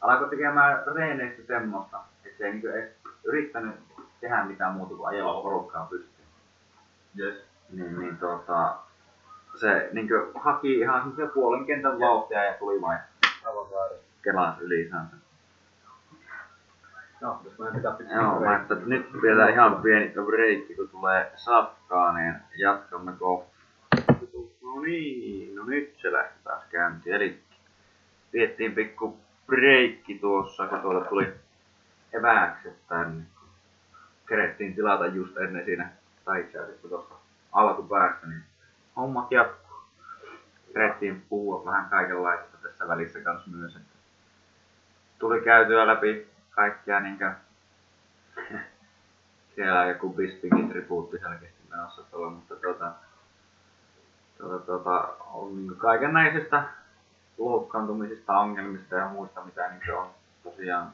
alkoi 0.00 0.28
tekemään 0.28 0.82
reeneissä 0.94 1.42
semmoista, 1.46 2.00
että 2.24 2.38
se 2.38 2.46
ei 2.46 2.52
niin 2.52 2.70
edes 2.70 2.90
yrittänyt 3.24 3.74
tehdä 4.20 4.44
mitään 4.44 4.74
muuta 4.74 4.94
kuin 4.94 5.08
ajella 5.08 5.42
porukkaa 5.42 5.86
pystyyn. 5.90 6.28
Yes. 7.18 7.44
Niin, 7.70 8.00
niin 8.00 8.16
tuota, 8.16 8.76
se 9.60 9.88
niin 9.92 10.08
haki 10.34 10.78
ihan 10.78 11.00
semmoisia 11.00 11.26
puolen 11.26 11.66
kentän 11.66 12.00
vauhtia 12.00 12.44
ja 12.44 12.54
tuli 12.54 12.80
vain 12.80 12.98
kelas 14.22 14.60
yli 14.60 14.82
isänsä. 14.82 15.16
Joo, 17.20 18.40
mä 18.40 18.56
että 18.56 18.74
nyt 18.86 19.06
vielä 19.22 19.48
ihan 19.48 19.82
pieni 19.82 20.12
breikki, 20.26 20.74
kun 20.74 20.88
tulee 20.88 21.32
sakkaa, 21.36 22.12
niin 22.12 22.34
jatkamme 22.58 23.12
kohta. 23.18 23.50
No 24.62 24.80
niin, 24.82 25.56
no 25.56 25.64
nyt 25.64 25.94
se 26.02 26.12
lähti 26.12 26.34
taas 26.44 26.64
käyntiin. 26.70 27.14
Eli 27.14 27.40
viettiin 28.32 28.74
pikku 28.74 29.18
breikki 29.46 30.18
tuossa, 30.18 30.66
kun 30.66 30.80
tuolta 30.80 31.08
tuli 31.08 31.32
eväkset 32.12 32.88
tänne. 32.88 33.22
Kerettiin 34.28 34.74
tilata 34.74 35.06
just 35.06 35.36
ennen 35.36 35.64
siinä, 35.64 35.90
tai 36.24 36.40
itse 36.40 36.58
asiassa 36.58 36.88
tuossa 36.88 37.14
alkupäässä, 37.52 38.26
niin 38.26 38.42
hommat 38.96 39.32
jatkuu. 39.32 39.76
Kerettiin 40.72 41.22
puhua 41.28 41.64
vähän 41.64 41.90
kaikenlaista 41.90 42.56
tässä 42.62 42.88
välissä 42.88 43.20
kanssa 43.20 43.50
myös. 43.50 43.76
Että 43.76 43.96
tuli 45.18 45.40
käytyä 45.40 45.86
läpi 45.86 46.30
kaikkia 46.60 47.00
niinkö 47.00 47.32
siellä 49.54 49.80
on 49.80 49.88
joku 49.88 50.12
Bispingin 50.12 50.68
tribuutti 50.68 51.18
selkeästi 51.18 51.58
menossa 51.70 52.02
tuolla, 52.02 52.30
mutta 52.30 52.56
tuota, 52.56 52.92
tuota, 54.38 54.58
tuota, 54.66 55.14
on 55.32 55.56
niin 55.56 55.76
kaikenlaisista 55.76 56.62
loukkaantumisista, 57.38 58.38
ongelmista 58.38 58.94
ja 58.94 59.08
muista, 59.08 59.44
mitä 59.44 59.68
niin 59.68 59.94
on 59.94 60.10
tosiaan 60.42 60.92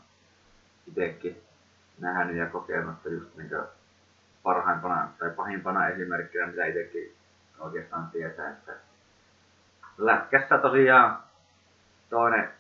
itsekin 0.87 1.43
nähnyt 1.99 2.37
ja 2.37 2.47
kokenut, 2.47 2.95
että 2.97 3.09
just 3.09 3.37
niin 3.37 3.51
parhaimpana 4.43 5.09
tai 5.19 5.31
pahimpana 5.31 5.89
esimerkkinä, 5.89 6.47
mitä 6.47 6.67
itsekin 6.67 7.15
oikeastaan 7.59 8.11
tietää, 8.11 8.51
että 8.51 8.73
lätkässä 9.99 10.59
tosiaan 10.59 11.19
toinen 12.11 12.51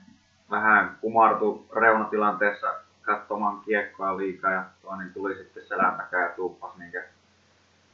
vähän 0.50 0.98
kumartu 1.00 1.66
reunatilanteessa 1.76 2.85
katsomaan 3.06 3.60
kiekkoa 3.60 4.16
liikaa 4.16 4.52
ja 4.52 4.64
toinen 4.82 5.12
tuli 5.12 5.34
sitten 5.34 5.66
selän 5.66 5.96
takaa 5.96 6.20
ja 6.20 6.28
tuuppas 6.28 6.76
niinkä 6.76 7.04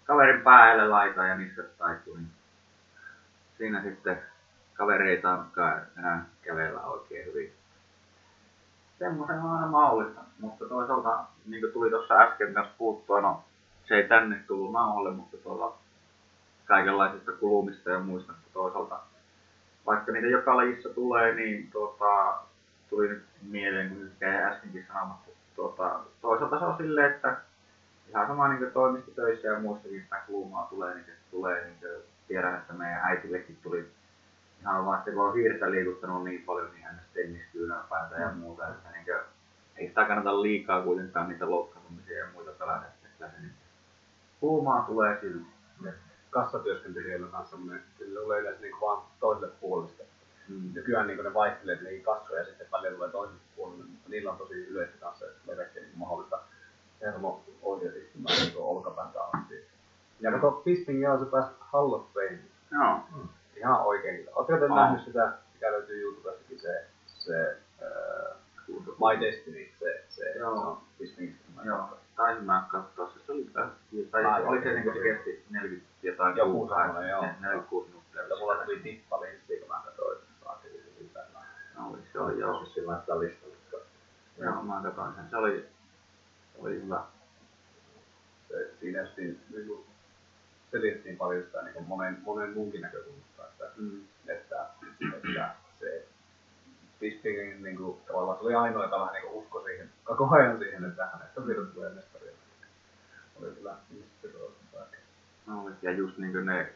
kaverin 0.05 0.43
päälle 0.43 0.89
laita 0.89 1.27
ja 1.27 1.37
niskat 1.37 1.79
taittui. 1.79 2.17
Niin 2.17 2.31
siinä 3.59 3.83
sitten 3.83 4.23
kaveri 4.75 5.11
ei 5.11 5.23
taannutkaan 5.23 5.83
enää 5.99 6.25
kävellä 6.43 6.81
oikein 6.81 7.27
hyvin. 7.27 7.53
Semmoisen 8.99 9.39
on 9.39 9.51
aina 9.51 9.67
mahdollista, 9.67 10.21
mutta 10.39 10.65
toisaalta 10.69 11.25
niin 11.47 11.61
kuin 11.61 11.73
tuli 11.73 11.91
tuossa 11.91 12.15
äsken 12.15 12.55
kanssa 12.55 12.75
puuttua, 12.79 13.21
no 13.21 13.45
se 13.85 13.95
ei 13.95 14.09
tänne 14.09 14.37
tullut 14.47 14.73
nauhalle, 14.73 15.11
mutta 15.11 15.37
tuolla 15.37 15.79
kaikenlaisista 16.65 17.33
kulumista 17.33 17.91
ja 17.91 17.99
muista 17.99 18.33
toisaalta 18.53 19.01
vaikka 19.87 20.13
niitä 20.13 20.27
joka 20.27 20.57
lajissa 20.57 20.89
tulee, 20.89 21.35
niin 21.35 21.71
tuota, 21.71 22.43
tuli 22.93 23.09
nyt 23.09 23.25
mieleen, 23.43 23.89
kun 23.89 24.01
nyt 24.01 24.13
käy 24.19 24.35
äskenkin 24.35 24.87
sanomassa, 24.89 25.31
tuota, 25.57 26.01
toisaalta 26.21 26.59
se 26.59 26.65
on 26.65 26.77
silleen, 26.77 27.11
että 27.11 27.37
ihan 28.09 28.27
sama 28.27 28.49
niin 28.49 28.71
toimistotöissä 28.71 29.49
ja 29.49 29.61
muissakin 29.61 30.03
sitä 30.03 30.17
kulumaa 30.27 30.67
tulee, 30.67 30.95
niin 30.95 31.05
se 31.05 31.13
tulee, 31.31 31.65
niin 31.65 31.79
kuin 31.81 31.91
tiedän, 32.29 32.55
että 32.55 32.73
meidän 32.73 33.01
äitillekin 33.05 33.59
tuli 33.63 33.91
ihan 34.61 34.87
vaan 34.87 35.03
se, 35.05 35.11
kun 35.11 35.25
on 35.25 35.35
hiirtä 35.35 35.71
liikuttanut 35.71 36.25
niin 36.25 36.43
paljon, 36.43 36.71
niin 36.73 36.85
hän 36.85 37.01
tenniskyynärpäitä 37.15 38.17
ja 38.17 38.33
muuta, 38.33 38.69
että 38.69 38.91
niin 38.91 39.05
kuin, 39.05 39.17
ei 39.77 39.89
sitä 39.89 40.05
kannata 40.05 40.43
liikaa 40.43 40.83
kuitenkaan 40.83 41.29
niitä 41.29 41.51
loukkaantumisia 41.51 42.19
ja 42.19 42.27
muita 42.35 42.51
pelätä, 42.51 42.87
että 43.05 43.31
se 43.31 43.41
niin 43.41 43.53
kulumaa 44.41 44.85
tulee 44.87 45.21
silti. 45.21 45.47
Kassatyöskentelijöillä 46.31 47.39
on 47.39 47.47
semmoinen, 47.47 47.83
sillä 47.99 48.21
tulee 48.21 48.41
yleensä 48.41 48.61
niin 48.61 48.81
vaan 48.81 49.03
toiselle 49.21 49.55
puolelle 49.61 50.02
Mm. 50.49 50.71
nykyään 50.75 51.07
niin 51.07 51.25
ne 51.25 51.35
vaihtelee 51.35 51.83
niin 51.83 52.03
kasvoja 52.03 52.41
ja 52.41 52.47
sitten 52.47 52.67
välillä 52.73 52.95
tulee 52.95 53.11
toiselle 53.11 53.41
puolelle, 53.57 53.85
mutta 53.85 54.09
niillä 54.09 54.31
on 54.31 54.39
tosi 54.39 54.55
yleistä 54.55 54.97
kanssa, 55.01 55.27
että 55.27 55.53
levekkeen 55.53 55.87
niin 55.87 55.99
mahdollista 55.99 56.39
hermo 57.01 57.45
ohjaisistumään 57.63 58.37
niin 58.41 58.53
olkapäätä 58.57 59.23
asti. 59.23 59.65
Ja 60.21 60.33
kato, 60.33 60.51
Pisting 60.51 61.13
on 61.13 61.19
se 61.19 61.27
pääsi 61.31 61.51
Hall 61.61 61.93
of 61.93 62.07
Fame. 62.15 62.39
Joo. 62.73 63.01
Mm. 63.17 63.29
Ihan 63.57 63.81
oikein. 63.81 64.29
Oletteko 64.35 64.59
te 64.59 64.73
Aa. 64.73 64.77
nähnyt 64.77 65.05
sitä, 65.05 65.33
mikä 65.55 65.73
löytyy 65.73 66.01
YouTubestakin 66.03 66.61
se, 66.61 66.87
se 67.07 67.57
uh, 67.81 68.37
My 68.69 69.21
Destiny, 69.21 69.69
se, 69.79 70.05
se, 70.09 70.33
Joo. 70.39 70.61
se 70.61 70.67
on 70.67 70.79
Pistingistä. 70.99 71.43
Joo, 71.65 71.99
taisin 72.17 72.45
mä 72.45 72.65
katsoa 72.69 73.13
se. 73.27 73.33
Oli. 73.33 73.47
Tai 74.11 74.25
Ai, 74.25 74.45
oli 74.45 74.63
se 74.63 74.73
niin 74.73 74.83
kuin 74.83 74.95
se 74.97 75.03
kesti 75.03 75.45
40 75.51 75.87
jotain 76.03 76.37
Joku 76.37 76.69
semmoinen, 76.69 77.11
joo. 77.11 77.23
46 77.23 77.89
minuuttia. 77.89 78.23
Ja 78.23 78.37
mulla 78.39 78.65
tuli 78.65 78.81
tippa 78.81 79.21
linssiä, 79.21 79.61
kun 79.61 79.69
mä 79.69 79.83
katsoin, 79.85 80.19
että 80.19 80.27
saakeli 80.45 80.73
se 80.75 80.91
hyvä. 81.01 81.21
No, 81.35 81.72
oli 81.87 81.99
se 82.13 82.19
oli 82.21 82.41
joo. 82.41 82.65
Sillä 82.67 83.01
sitä 83.01 83.21
listalla. 83.21 83.53
Joo, 84.39 84.63
mä 84.63 84.81
katsoin 84.85 85.15
sen. 85.15 85.31
Se 85.31 85.37
oli, 85.37 85.69
oli 86.59 86.83
hyvä. 86.83 87.05
se, 88.49 88.71
siinä 88.81 89.01
just 89.01 89.17
niin, 89.17 89.41
kuin 89.67 89.85
selitettiin 90.71 91.17
paljon 91.17 91.43
sitä 91.45 91.63
niin 91.63 91.75
kuin 91.75 91.87
monen, 91.87 92.19
monen 92.25 92.53
muunkin 92.55 92.81
näkökulmasta, 92.81 93.47
että, 93.49 93.65
Mm. 93.77 94.01
että, 94.29 94.67
että 95.17 95.55
se 95.81 96.07
Bispingin 97.01 97.63
niin 97.63 97.77
kuin, 97.77 98.01
tavallaan 98.07 98.39
se 98.39 98.45
oli 98.45 98.55
ainoa, 98.55 98.85
joka 98.85 99.01
vähän 99.01 99.13
niin 99.15 99.23
kuin 99.29 99.43
uskoi 99.45 99.65
siihen, 99.65 99.91
koko 100.05 100.35
ajan 100.35 100.59
siihen, 100.59 100.85
että 100.85 101.07
hänestä 101.13 101.47
vielä 101.47 101.67
tulee 101.67 101.91
mestari. 101.91 102.33
Oli 103.43 103.51
kyllä 103.51 103.75
sitten 103.89 104.31
päästä. 104.73 104.97
No, 105.47 105.71
ja 105.83 105.93
just 105.93 106.19
niin 106.19 106.33
kuin 106.33 106.47
ne, 106.47 106.73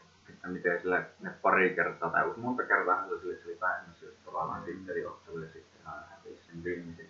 että 0.46 0.52
miten 0.58 0.80
sillä 0.82 1.04
ne 1.20 1.30
pari 1.42 1.74
kertaa 1.74 2.10
tai 2.10 2.32
monta 2.36 2.62
kertaa 2.62 3.08
se 3.08 3.20
sille 3.20 3.34
se 3.36 3.42
oli 3.48 3.56
pääsemässä 3.56 4.04
just 4.06 4.18
tavallaan 4.24 4.60
Mm. 4.60 4.66
sitten 4.66 4.96
eli 4.96 5.06
ottelulle 5.06 5.46
sitten 5.46 5.80
hän 5.84 6.04
hävisi 6.10 6.42
sen 6.46 6.64
viimeisen. 6.64 7.06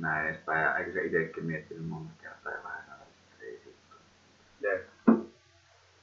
Näin 0.00 0.26
edespäin. 0.28 0.62
Ja 0.62 0.76
eikö 0.76 0.92
se 0.92 1.04
itsekin 1.04 1.44
miettinyt 1.44 1.88
monta 1.88 2.12
kertaa 2.22 2.52
ja 2.52 2.58
vähän 2.64 2.84
sanoa, 2.86 3.02
että 3.32 3.44
ei 3.44 3.60
sitten. 3.64 3.98
Jep. 4.60 4.88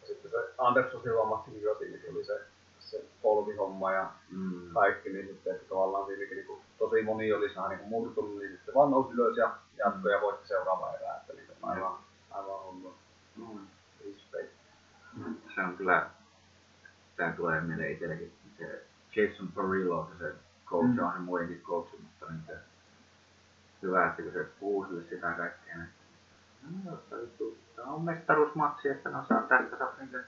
Ja 0.01 0.07
sitten 0.07 0.31
se 0.31 0.37
Andersson 0.57 1.01
silloin 1.03 1.29
matsikin 1.29 1.61
jo 1.61 1.75
siinä, 1.77 1.97
oli 2.11 2.23
se, 2.25 2.41
se 2.79 3.05
polvihomma 3.21 3.91
ja 3.93 4.11
Mm. 4.29 4.73
kaikki, 4.73 5.09
niin 5.09 5.27
sitten 5.27 5.55
että 5.55 5.69
tavallaan 5.69 6.05
siinäkin 6.07 6.35
niin 6.35 6.47
kuin, 6.47 6.61
tosi 6.77 7.01
moni 7.01 7.33
oli 7.33 7.55
vähän 7.55 7.69
niin 7.77 7.89
murtunut, 7.89 8.37
niin 8.37 8.51
sitten 8.51 8.73
vaan 8.75 8.91
nousi 8.91 9.13
ylös 9.13 9.37
ja 9.37 9.55
jatkoi 9.77 10.11
ja 10.11 10.21
voitti 10.21 10.47
seuraavaa 10.47 10.93
erää, 10.95 11.15
että 11.17 11.33
niin 11.33 11.47
aivan, 11.61 11.97
aivan 12.31 12.63
hullu. 12.63 12.95
No, 13.37 13.45
Respect. 13.45 13.70
Se 15.55 15.61
on 15.61 15.77
kyllä, 15.77 16.09
tämä 17.17 17.31
tulee 17.31 17.61
mieleen 17.61 17.91
itsellekin, 17.91 18.33
se 18.57 18.83
Jason 19.15 19.47
Perillo, 19.55 20.11
se 20.19 20.33
coach 20.65 20.87
Mm. 20.87 20.99
on 20.99 21.13
hän 21.13 21.21
muidenkin 21.21 21.61
coach, 21.61 21.91
mutta 22.01 22.25
niin 22.29 22.43
se 22.47 22.57
hyvä, 23.81 24.07
että 24.07 24.21
kun 24.21 24.31
se 24.31 24.43
puhuu 24.59 24.85
sille 24.85 25.03
sitä 25.09 25.31
kaikkea, 25.31 25.75
niin 25.77 25.89
no, 26.85 26.99
vittu, 27.21 27.57
tämä 27.75 27.87
on 27.91 28.01
mestaruusmatsi, 28.01 28.89
että 28.89 29.09
no 29.09 29.25
saa 29.29 29.41
tästä 29.41 29.77
saa 29.77 29.93
niin 29.99 30.09
se, 30.11 30.23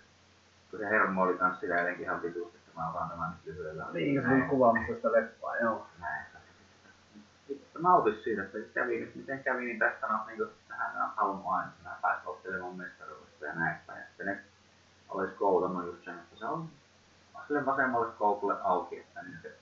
kun 0.72 0.80
se 0.80 0.90
hermo 0.90 1.22
oli 1.22 1.38
kans 1.38 1.60
sillä 1.60 1.76
jotenkin 1.80 2.04
ihan 2.04 2.22
vitusti, 2.22 2.58
että 2.58 2.72
mä 2.82 2.90
otan 2.90 3.10
tämän 3.10 3.30
nyt 3.32 3.46
lyhyellä. 3.46 3.86
Niin, 3.94 4.22
se 4.22 4.28
Näin. 4.28 4.42
oli 4.42 4.50
kuvaamassa 4.50 4.96
sitä 4.96 5.12
leppaa, 5.12 5.58
joo. 5.58 5.88
Näin. 6.00 6.26
Vittu, 7.50 7.80
nautis 7.80 8.24
siitä, 8.24 8.44
että 8.44 8.58
kävi 8.74 9.00
nyt, 9.00 9.16
miten 9.16 9.44
kävi, 9.44 9.66
niin 9.66 9.80
tästä 9.80 10.08
on 10.08 10.28
niin 10.28 10.38
kuin, 10.38 10.50
tähän 10.68 11.02
on 11.04 11.10
halunnut 11.16 11.46
aina, 11.48 11.68
että 11.70 11.90
mä 11.90 11.96
pääsin 12.02 12.28
ottelemaan 12.28 12.76
mestaruudesta 12.76 13.46
ja 13.46 13.54
näistä. 13.56 13.94
Ja 13.94 14.04
sitten 14.08 14.26
ne 14.26 14.44
olisi 15.14 15.34
koulannut 15.34 15.86
just 15.86 16.04
sen, 16.04 16.14
että 16.14 16.36
se 16.36 16.46
on 16.46 16.70
sille 17.48 17.66
vasemmalle 17.66 18.12
koukulle 18.20 18.56
auki, 18.64 19.00
että 19.00 19.22
niin 19.24 19.38
se 19.42 19.56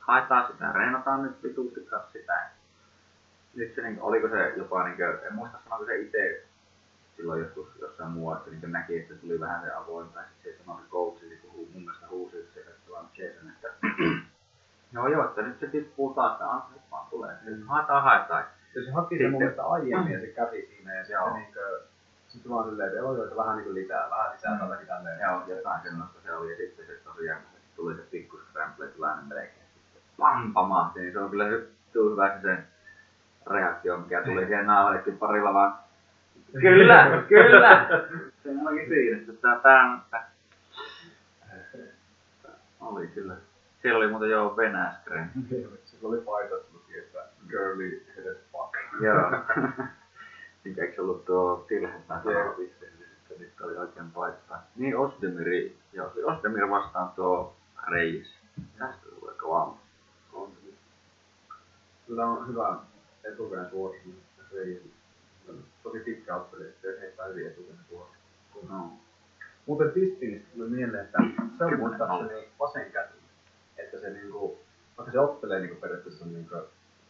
haetaan 0.00 0.52
sitä, 0.52 0.72
reenataan 0.72 1.22
nyt 1.22 1.42
vituusti 1.42 1.80
sitä. 2.12 2.50
Nyt 3.54 3.74
se, 3.74 3.82
niin, 3.82 4.00
oliko 4.00 4.28
se 4.28 4.52
jopa, 4.56 4.84
niin 4.84 4.96
kuin, 4.96 5.26
en 5.26 5.34
muista 5.34 5.58
sanoiko 5.64 5.86
se 5.86 5.98
itse 5.98 6.44
silloin 7.16 7.40
joskus 7.40 7.68
jossain 7.80 8.10
muualla, 8.10 8.38
että 8.38 8.50
niin 8.50 8.72
näki, 8.72 8.98
että 8.98 9.14
tuli 9.14 9.40
vähän 9.40 9.62
se 9.62 9.72
avoin, 9.72 10.08
tai 10.08 10.24
sitten 10.32 10.52
se 10.52 10.64
sanoi 10.64 10.82
se 10.82 10.88
coach, 10.88 11.20
kun 11.42 11.50
hu- 11.50 11.72
mun 11.72 11.82
mielestä 11.82 12.08
huusi 12.08 12.50
se, 12.54 12.60
että 12.60 12.90
vaan 12.90 13.06
Jason, 13.18 13.48
että 13.48 13.68
Joo 14.94 15.08
joo, 15.08 15.24
että 15.24 15.42
nyt 15.42 15.60
se 15.60 15.66
tippuu 15.66 16.14
taas, 16.14 16.32
että 16.32 16.50
anteeksi 16.50 16.90
vaan 16.90 17.06
tulee. 17.10 17.36
Nyt 17.42 17.66
haetaan 17.66 18.02
haetaan. 18.02 18.44
Ja 18.74 18.84
se 18.84 18.90
haki 18.90 19.18
sen 19.18 19.30
mun 19.30 19.38
mielestä 19.40 19.66
aiemmin 19.66 20.12
ja 20.12 20.20
se 20.20 20.26
kävi 20.26 20.66
siinä 20.66 20.94
ja 20.94 21.04
sitten 21.04 21.34
niinkö, 21.34 21.80
sitten 22.34 22.52
vaan 22.52 22.68
silleen, 22.68 22.88
että 22.88 22.98
joo, 22.98 23.14
joo, 23.14 23.24
että 23.24 23.36
vähän 23.36 23.56
niinku 23.56 23.74
lisää, 23.74 24.10
vähän 24.10 24.32
lisää 24.32 24.58
tälläkin 24.58 24.86
tälleen. 24.86 25.20
Joo, 25.20 25.56
jotain 25.56 25.82
semmoista 25.82 26.18
se 26.24 26.34
oli. 26.34 26.50
Ja 26.50 26.56
sitten 26.56 26.86
se 26.86 26.92
tosiaan, 27.04 27.42
kun 27.42 27.50
se 27.52 27.76
tuli 27.76 27.94
se 27.94 28.02
pikku 28.10 28.38
scramble, 28.38 28.88
sellainen 28.92 29.24
melkein. 29.24 29.66
Sitten 29.84 30.02
pam, 30.18 30.52
pamahti, 30.52 31.00
niin 31.00 31.12
se 31.12 31.18
on 31.18 31.30
kyllä 31.30 31.48
se 31.48 31.66
tuu 31.92 32.10
hyvä 32.10 32.28
se 32.28 32.40
sen 32.42 32.66
reaktio, 33.50 33.98
mikä 33.98 34.22
tuli 34.22 34.46
siihen 34.46 34.66
nauhallekin 34.66 35.18
parilla 35.18 35.54
vaan. 35.54 35.74
Kyllä, 36.60 37.22
kyllä! 37.28 37.86
Se 38.42 38.50
onkin 38.66 38.88
siinä, 38.88 39.16
että 39.16 39.32
tää, 39.32 39.60
tää, 39.62 39.98
tää. 40.10 40.30
Oli 42.80 43.06
kyllä. 43.06 43.34
Siellä 43.82 43.98
oli 43.98 44.10
muuten 44.10 44.30
jo 44.30 44.54
Venäskren. 44.56 45.30
Sillä 45.84 46.08
oli 46.08 46.20
paita, 46.20 46.54
luki, 46.72 46.98
että 46.98 47.18
girly 47.48 48.06
headed 48.16 48.36
fuck. 48.52 48.74
Joo. 49.00 49.30
Mikä 50.64 50.82
eikö 50.82 51.02
ollut 51.02 51.24
tuo 51.24 51.64
Tilhe 51.68 52.00
tai 52.08 52.22
sanoo 52.24 52.56
vissiin, 52.58 52.92
niin 52.98 53.08
sitten 53.18 53.38
nyt 53.38 53.60
oli 53.60 53.76
oikein 53.76 54.10
paikka. 54.10 54.58
Niin 54.76 54.96
Osdemiri, 54.98 55.76
joo, 55.92 56.10
se 56.14 56.24
Osdemir 56.24 56.70
vastaan 56.70 57.08
tuo 57.16 57.56
Reis. 57.90 58.34
Tästä 58.78 59.06
tulee 59.20 59.34
kova. 59.34 59.76
On. 60.32 60.52
Kyllä 62.06 62.26
on 62.26 62.48
hyvä 62.48 62.76
etukäden 63.24 63.70
suoritus. 63.70 64.14
Se 64.50 64.60
ei 64.60 64.82
tosi 65.82 65.98
pitkä 65.98 66.36
otteli, 66.36 66.64
että 66.64 66.80
se 66.82 67.00
heittää 67.00 67.26
hyvin 67.26 67.46
etukäden 67.46 67.84
suoritus. 67.88 68.70
No. 68.70 68.92
Muuten 69.66 69.90
Pistinistä 69.90 70.48
tuli 70.56 70.68
mieleen, 70.68 71.04
että 71.04 71.18
se 71.58 71.64
on 71.64 71.78
muistaakseni 71.78 72.48
vasen 72.60 72.92
käsi. 72.92 73.14
Että 73.78 74.00
se 74.00 74.10
niinku, 74.10 74.58
vaikka 74.98 75.12
se 75.12 75.20
ottelee 75.20 75.60
niinku 75.60 75.80
periaatteessa 75.80 76.24
niinku 76.26 76.54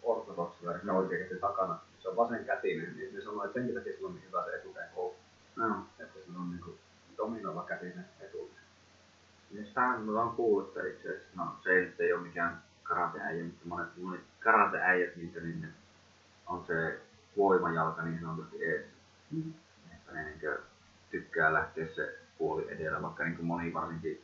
ortodoksilla, 0.02 0.72
eli 0.72 0.80
Mm. 0.82 0.88
oikein 0.96 1.22
käsi 1.28 1.40
takana, 1.40 1.78
se 2.04 2.08
on 2.08 2.16
vasen 2.16 2.44
kätinen, 2.44 2.96
niin 2.96 3.14
ne 3.14 3.20
sanoo, 3.20 3.44
että 3.44 3.54
senkin 3.54 3.74
takia 3.74 3.92
sillä 3.92 4.08
on 4.08 4.14
niin 4.14 4.26
hyvä 4.26 4.44
se 4.44 4.56
etukäden 4.56 4.90
koulu. 4.94 5.14
No. 5.56 5.86
Että 5.98 6.20
sillä 6.24 6.38
on 6.38 6.50
niinku 6.50 6.78
dominoiva 7.16 7.64
kätinen 7.68 8.04
etukäden. 8.20 8.64
Niin 9.50 9.66
sitähän 9.66 10.02
mä 10.02 10.22
oon 10.22 10.36
kuullut, 10.36 10.68
että 10.68 10.88
itse 10.88 11.08
asiassa, 11.08 11.28
no 11.34 11.56
se 11.62 11.70
ei, 11.70 11.84
nyt 11.84 12.00
ei 12.00 12.12
ole 12.12 12.22
mikään 12.22 12.62
karateäijä, 12.82 13.44
mutta 13.44 13.68
monet, 13.68 13.88
monet 13.96 14.20
karateäijät, 14.40 15.16
niitä 15.16 15.40
niin 15.40 15.60
ne 15.60 15.68
on 16.46 16.64
se 16.66 17.00
voimajalka 17.36 18.02
niin 18.02 18.20
sanotusti 18.20 18.64
ees. 18.64 18.86
Mm. 19.30 19.54
Että 19.92 20.12
ne 20.12 20.24
niin 20.24 20.58
tykkää 21.10 21.52
lähteä 21.52 21.86
se 21.94 22.18
puoli 22.38 22.72
edellä, 22.72 23.02
vaikka 23.02 23.24
niin 23.24 23.44
moni 23.44 23.74
varsinkin 23.74 24.22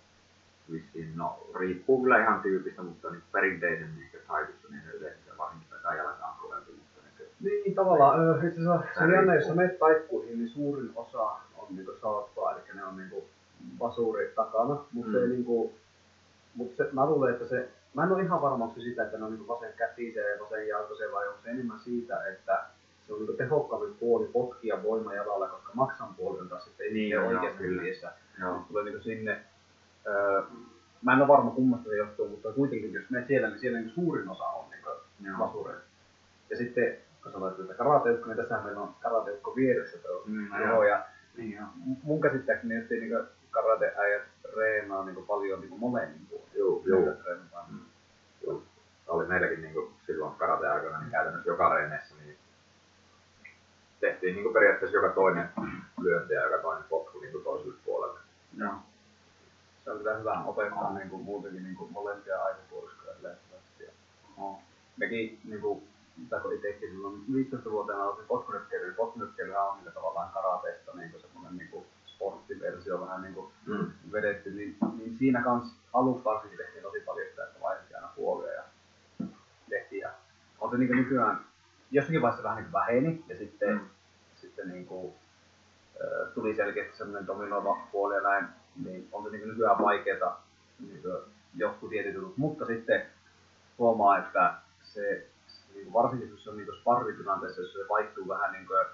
vissiin, 0.72 1.16
no 1.16 1.46
riippuu 1.58 2.02
kyllä 2.02 2.22
ihan 2.22 2.42
tyypistä, 2.42 2.82
mutta 2.82 3.10
niin 3.10 3.22
perinteisen 3.32 3.94
niin 3.96 4.10
taitossa 4.28 4.68
niin 4.70 4.82
ne 4.86 4.92
yleensä 4.92 5.20
se 5.24 5.38
varsinkin 5.38 5.68
takajalka 5.70 6.26
on 6.26 6.36
kovempi, 6.36 6.39
mutta 6.39 6.39
niin 7.40 7.62
Niin, 7.64 7.74
tavallaan. 7.74 8.46
Itse 8.46 8.60
asiassa 8.60 9.06
se 9.06 9.12
jännä, 9.12 9.34
jos 9.34 9.46
sä 9.46 9.54
menet 9.54 9.78
taikkuihin, 9.78 10.38
niin 10.38 10.48
suurin 10.48 10.90
osa 10.96 11.22
on 11.58 11.66
niinku 11.76 11.92
saappaa, 12.02 12.52
eli 12.52 12.60
ne 12.74 12.84
on 12.84 12.96
niinku 12.96 13.24
vasuri 13.80 14.32
takana, 14.36 14.84
mutta 14.92 15.10
Mm. 15.18 15.22
ei 15.22 15.28
niinku, 15.28 15.74
mutta 16.54 16.76
se, 16.84 16.88
mä 16.92 17.06
luulen, 17.06 17.32
että 17.34 17.46
se, 17.48 17.68
mä 17.94 18.04
en 18.04 18.12
ole 18.12 18.22
ihan 18.22 18.42
varma, 18.42 18.64
onko 18.64 18.80
se 18.80 18.84
sitä, 18.84 19.02
että 19.04 19.18
ne 19.18 19.24
on 19.24 19.30
niinku 19.30 19.48
vasen 19.48 19.72
kätisen 19.76 20.24
ja 20.30 20.44
vasen 20.44 20.68
jalkoisen, 20.68 21.12
vai 21.12 21.28
onko 21.28 21.40
se 21.44 21.50
enemmän 21.50 21.78
siitä, 21.80 22.24
että 22.26 22.64
se 23.06 23.12
on 23.12 23.18
niinku 23.18 23.32
tehokkaampi 23.34 23.86
puoli 24.00 24.26
potkia 24.32 24.82
voimajalalla, 24.82 25.48
koska 25.48 25.70
maksan 25.74 26.14
puoli 26.14 26.40
on 26.40 26.48
taas 26.48 26.64
sitten 26.64 26.86
Niin, 26.86 26.94
niin, 26.94 27.10
joo, 27.10 27.26
oikeasti 27.26 27.64
joo. 28.40 28.60
Tulee 28.68 28.84
niinku 28.84 29.02
sinne, 29.02 29.40
öö, 30.06 30.42
mä 31.02 31.12
en 31.12 31.18
ole 31.18 31.28
varma 31.28 31.50
kummasta 31.50 31.88
se 31.90 31.96
johtuu, 31.96 32.28
mutta 32.28 32.52
kuitenkin 32.52 32.92
jos 32.92 33.10
menet 33.10 33.26
siellä, 33.28 33.48
niin 33.48 33.58
siellä 33.60 33.78
niinku 33.78 33.94
suurin 33.94 34.28
osa 34.28 34.44
on 34.44 34.64
niinku 34.70 34.90
vasureita. 35.38 35.82
Ja 36.50 36.56
sitten, 36.56 36.96
kun 37.22 37.32
sanoit, 37.32 37.60
että 37.60 37.74
karateukko, 37.74 38.26
niin 38.26 38.36
tässähän 38.36 38.64
meillä 38.64 38.80
on 38.80 38.94
karateukko 39.00 39.56
vieressä 39.56 39.98
tuo 39.98 40.22
Mm, 40.26 40.60
Joo, 40.68 40.84
ja 40.84 41.04
Niin 41.36 41.52
joo. 41.52 41.66
mun 42.02 42.20
käsittääkseni 42.20 42.74
just 42.76 42.90
niin 42.90 43.12
karateäijät 43.50 44.22
treenaa 44.42 45.04
niin 45.04 45.26
paljon 45.26 45.60
niin 45.60 45.78
molemmin 45.78 46.26
puolin. 46.30 46.48
Joo, 46.54 46.82
joo. 46.84 47.14
Treenataan. 47.14 47.64
Mm. 47.70 47.78
Joo. 48.46 48.62
Se 49.04 49.10
oli 49.10 49.26
meilläkin 49.26 49.62
niin 49.62 49.74
silloin 50.06 50.34
karate-aikana 50.34 51.00
niin 51.00 51.10
käytännössä 51.10 51.50
joka 51.50 51.74
reeneissä 51.74 52.14
niin 52.24 52.38
tehtiin 54.00 54.34
niin 54.36 54.52
periaatteessa 54.52 54.96
joka 54.96 55.08
toinen 55.14 55.48
lyönti 56.00 56.34
ja 56.34 56.42
joka 56.44 56.58
toinen 56.62 56.84
potku 56.88 57.20
niin 57.20 57.44
toiselle 57.44 57.74
puolelle. 57.84 58.18
Joo. 58.56 58.72
Se 59.84 59.90
on 59.90 59.98
kyllä 59.98 60.16
hyvä 60.16 60.42
opettaa 60.46 60.94
niin 60.94 61.10
kuin, 61.10 61.22
muutenkin 61.22 61.62
niin 61.64 61.76
kuin 61.76 61.92
molempia 61.92 62.42
aivopuoliskoja 62.44 63.14
yleensä. 63.20 63.40
Ja 63.80 63.90
Oh. 64.38 64.58
mekin, 64.96 65.40
niin 65.44 65.60
kuin, 65.60 65.82
mitä 66.16 66.40
kun 66.40 66.52
itsekin 66.52 66.90
silloin 66.90 67.24
15-vuotiaana 67.32 68.04
aloitin 68.04 68.24
potkunyrkkeilyä, 68.26 68.94
potkunyrkkeilyhän 68.94 69.62
on 69.68 69.78
niin 69.84 69.92
tavallaan 69.92 70.32
karateesta 70.32 70.92
niin 70.96 71.10
kuin 71.10 71.20
semmoinen 71.20 71.56
niin 71.56 71.68
kuin 71.70 71.86
sporttiversio 72.06 73.00
vähän 73.00 73.22
niin 73.22 73.34
kuin 73.34 73.52
Mm. 73.66 73.92
vedetty, 74.12 74.50
niin, 74.50 74.76
niin 74.98 75.16
siinä 75.18 75.42
kans 75.42 75.76
aluksi 75.92 76.24
varsinkin 76.24 76.58
tehtiin 76.58 76.82
tosi 76.82 77.00
paljon 77.00 77.26
sitä, 77.30 77.44
että 77.44 77.60
vaihdettiin 77.60 77.96
aina 77.96 78.08
puolia 78.16 78.52
ja 78.52 78.62
tehtiin. 79.68 80.00
Ja 80.00 80.10
on 80.60 80.70
se 80.70 80.76
niin 80.78 80.96
nykyään 80.96 81.44
jossakin 81.90 82.22
vaiheessa 82.22 82.42
vähän 82.48 82.62
niin 82.62 82.72
väheni 82.72 83.24
ja 83.28 83.36
sitten, 83.36 83.74
Mm. 83.74 83.88
sitten 84.36 84.68
niin 84.68 84.86
kuin, 84.86 85.14
tuli 86.34 86.54
selkeästi 86.54 86.96
semmoinen 86.96 87.26
dominoiva 87.26 87.78
puoli 87.92 88.14
ja 88.14 88.20
näin, 88.20 88.46
niin 88.84 89.08
on 89.12 89.24
se 89.24 89.30
niin 89.30 89.48
nykyään 89.48 89.78
vaikeaa 89.78 90.46
niin 90.80 91.02
jotkut 91.56 91.90
tietyt 91.90 92.14
jutut, 92.14 92.36
mutta 92.36 92.66
sitten 92.66 93.06
huomaa, 93.78 94.18
että 94.18 94.54
se 94.82 95.26
niin 95.74 95.84
kuin 95.84 96.02
varsinkin 96.02 96.30
jos 96.30 96.44
se 96.44 96.50
on 96.50 96.56
niin 96.56 96.80
sparritilanteessa, 96.80 97.60
jos 97.62 97.72
se 97.72 97.88
vaihtuu 97.88 98.28
vähän 98.28 98.52
niin 98.52 98.66
kuin 98.66 98.86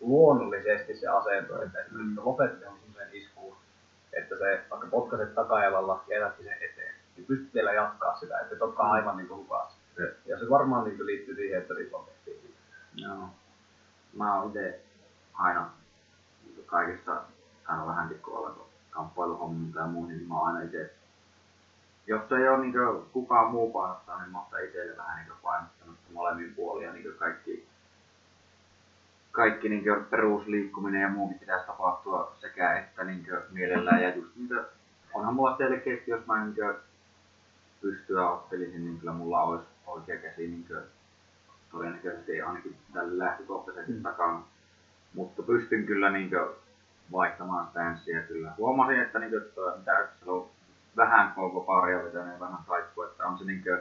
luonnollisesti 0.00 0.96
se 0.96 1.08
asento, 1.08 1.62
että 1.62 1.80
esimerkiksi 1.80 2.20
mm. 2.20 2.26
lopetat 2.26 2.60
johonkin 2.60 2.84
semmoiseen 2.84 3.22
iskuun, 3.22 3.56
että 4.12 4.36
se 4.38 4.64
vaikka 4.70 4.86
potkaset 4.90 5.34
takajalalla 5.34 6.04
ja 6.08 6.18
jätätkin 6.18 6.44
sen 6.44 6.54
eteen, 6.54 6.94
niin 7.16 7.26
pystyt 7.26 7.54
vielä 7.54 7.72
jatkaa 7.72 8.16
sitä, 8.16 8.40
että 8.40 8.54
et 8.54 8.62
olekaan 8.62 8.90
aivan 8.90 9.16
niin 9.16 9.28
kuin 9.28 9.38
hukassa. 9.38 9.78
Se- 9.96 10.16
Ja 10.26 10.38
se 10.38 10.50
varmaan 10.50 10.84
niin 10.84 10.96
kuin 10.96 11.06
liittyy 11.06 11.34
siihen, 11.34 11.60
että 11.60 11.74
ripon 11.74 12.04
tehtiin. 12.04 12.54
Joo. 12.94 13.28
Mä 14.12 14.34
oon 14.40 14.46
itse 14.46 14.80
aina 15.34 15.70
niinku 16.44 16.62
kaikissa 16.66 17.22
aina 17.66 17.86
vähänkin 17.86 18.20
kohdalla 18.20 18.66
kamppailuhommilta 18.90 19.78
ja 19.78 19.86
muihin, 19.86 20.16
niin 20.16 20.28
mä 20.28 20.38
oon 20.38 20.46
aina 20.48 20.62
itse 20.62 20.94
jos 22.06 22.32
ei 22.32 22.48
ole 22.48 22.58
niin 22.58 22.74
kukaan 23.12 23.50
muu 23.50 23.72
painottaa, 23.72 24.20
niin 24.22 24.32
mä 24.32 24.38
sitä 24.44 24.58
itselle 24.58 24.96
vähän 24.96 25.16
niin 25.16 25.38
painottanut 25.42 25.75
molemmin 26.16 26.54
puolin 26.54 26.84
ja 26.86 26.92
niin 26.92 27.14
kaikki, 27.18 27.66
kaikki 29.32 29.68
niin 29.68 29.84
perusliikkuminen 30.10 31.02
ja 31.02 31.08
muukin 31.08 31.38
pitäisi 31.38 31.66
tapahtua 31.66 32.36
sekä 32.40 32.78
että 32.78 33.04
niin 33.04 33.26
mielellään 33.50 34.02
ja 34.02 34.14
just 34.16 34.36
niin 34.36 34.60
onhan 35.14 35.34
mulla 35.34 35.56
selkeästi, 35.56 36.10
jos 36.10 36.26
mä 36.26 36.44
niin 36.44 36.56
pystyä 37.80 38.30
ottelisin, 38.30 38.84
niin 38.84 38.98
kyllä 38.98 39.12
mulla 39.12 39.42
olisi 39.42 39.66
oikea 39.86 40.16
käsi 40.16 40.46
niin 40.48 40.66
todennäköisesti 41.72 42.42
ainakin 42.42 42.76
tällä 42.92 43.24
lähtökohtaisesti 43.24 43.92
Mm. 43.92 44.02
takana. 44.02 44.42
Mutta 45.14 45.42
pystyn 45.42 45.86
kyllä 45.86 46.10
niin 46.10 46.30
vaihtamaan 47.12 47.68
stanssiä 47.70 48.22
kyllä. 48.22 48.52
Huomasin, 48.58 49.00
että 49.00 49.18
niin 49.18 49.30
kuin, 49.30 49.42
mitä 49.78 50.08
vähän 50.96 51.32
koko 51.34 51.60
paria 51.60 52.04
vetänyt 52.04 52.32
ja 52.32 52.40
vähän 52.40 52.58
taikku, 52.68 53.02
että 53.02 53.26
on 53.26 53.38
se 53.38 53.44
niin 53.44 53.62
kuin, 53.62 53.78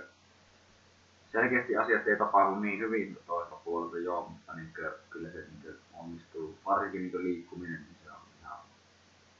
selkeästi 1.36 1.78
asiat 1.78 2.08
ei 2.08 2.18
tapahdu 2.18 2.60
niin 2.60 2.80
hyvin 2.80 3.18
toisella 3.28 3.62
puolelta 3.66 3.98
joo, 3.98 4.30
mutta 4.30 4.54
niin 4.54 4.70
kuin, 4.76 4.92
kyllä 5.10 5.30
se 5.30 5.38
niin 5.38 5.62
kuin, 5.62 5.76
onnistuu. 6.00 6.58
Varsinkin 6.66 7.02
niin 7.02 7.12
kuin, 7.12 7.24
liikkuminen, 7.24 7.80
niin 7.82 7.98
se 8.04 8.12
on 8.12 8.18
ihan 8.42 8.58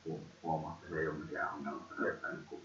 hu- 0.10 0.26
huomaa, 0.44 0.78
että 0.82 0.96
se 0.96 1.02
ei 1.02 1.08
ole 1.08 1.18
mikään 1.18 1.54
ongelma. 1.54 1.82
Että, 2.08 2.28
niin 2.28 2.62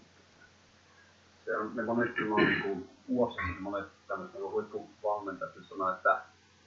Se 1.45 1.57
on, 1.57 1.71
ne 1.75 1.83
monesti 1.83 2.21
on 2.23 2.35
niin 2.35 2.61
kuin 2.61 2.89
UFCssä 3.09 3.59
monet 3.59 3.85
tämmöiset 4.07 4.39
niin 4.39 4.51
huippuvalmentajat 4.51 5.55
jotka 5.55 5.69
sanoo, 5.69 5.91
että, 5.91 6.21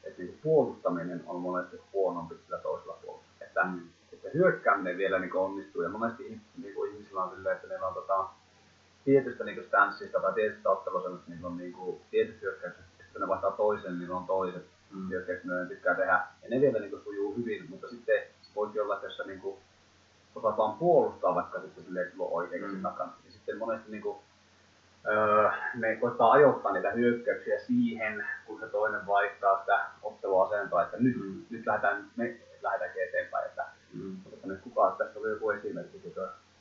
että 0.04 0.22
niin 0.22 0.38
puolustaminen 0.42 1.22
on 1.26 1.40
monesti 1.40 1.76
huonompi 1.92 2.34
sillä 2.44 2.58
toisella 2.58 2.98
puolella. 3.02 3.24
Että, 3.40 3.64
Mm. 3.64 3.80
että 4.12 4.28
hyökkääminen 4.34 4.98
vielä 4.98 5.18
niin 5.18 5.36
onnistuu 5.36 5.82
ja 5.82 5.88
monesti 5.88 6.40
niin 6.58 6.74
ihmisillä 6.92 7.24
on 7.24 7.36
silleen, 7.36 7.56
että 7.56 7.68
neillä 7.68 7.86
on 7.88 7.94
tota, 7.94 8.28
tietystä 9.04 9.44
niin 9.44 9.56
kuin 9.56 9.66
stanssista 9.66 10.20
tai 10.20 10.32
tietystä 10.32 10.70
ottelusta, 10.70 11.08
että 11.08 11.30
niillä 11.30 11.46
on 11.46 11.56
niin 11.56 11.72
kuin 11.72 12.00
tietyt 12.10 12.42
hyökkäykset, 12.42 12.84
että 13.00 13.18
ne 13.18 13.28
vaihtaa 13.28 13.50
toisen, 13.50 13.98
niin 13.98 14.10
on 14.10 14.26
toiset 14.26 14.64
Mm. 14.90 15.08
hyökkäykset, 15.10 15.44
mitä 15.44 15.56
ne 15.60 15.66
tykkää 15.66 15.94
tehdä. 15.94 16.12
Ja 16.42 16.48
ne 16.50 16.60
vielä 16.60 16.78
niin 16.78 16.90
kuin 16.90 17.02
sujuu 17.04 17.36
hyvin, 17.36 17.70
mutta 17.70 17.88
sitten 17.88 18.18
se 18.42 18.50
voikin 18.56 18.82
olla, 18.82 18.94
että 18.94 19.06
jos 19.06 19.16
sä 19.16 19.24
niin 19.24 19.40
kuin 19.40 19.56
osataan 20.34 20.78
puolustaa 20.78 21.34
vaikka 21.34 21.60
sitten 21.60 21.84
silleen, 21.84 22.04
että 22.06 22.16
sulla 22.16 22.28
on 22.30 22.34
oikein 22.36 22.64
Mm. 22.64 22.82
takana, 22.82 23.12
niin 23.22 23.32
sitten 23.32 23.58
monesti 23.58 23.90
niin 23.90 24.02
kuin, 24.02 24.18
öö, 25.06 25.50
ne 25.74 25.96
koittaa 25.96 26.32
ajoittaa 26.32 26.72
niitä 26.72 26.90
hyökkäyksiä 26.90 27.58
siihen, 27.60 28.26
kun 28.46 28.60
se 28.60 28.66
toinen 28.66 29.06
vaihtaa 29.06 29.60
sitä 29.60 29.80
otteluasentoa, 30.02 30.82
että 30.82 30.96
nyt, 31.00 31.16
Mm. 31.16 31.42
nyt 31.50 31.66
lähdetään, 31.66 32.04
me 32.16 32.36
lähdetäänkin 32.62 33.02
eteenpäin. 33.02 33.46
Että, 33.46 33.64
Mm. 33.94 34.16
mutta 34.30 34.46
nyt 34.46 34.60
kukaan, 34.60 34.96
tässä 34.96 35.18
oli 35.20 35.30
joku 35.30 35.50
esimerkki, 35.50 35.98
kun 35.98 36.12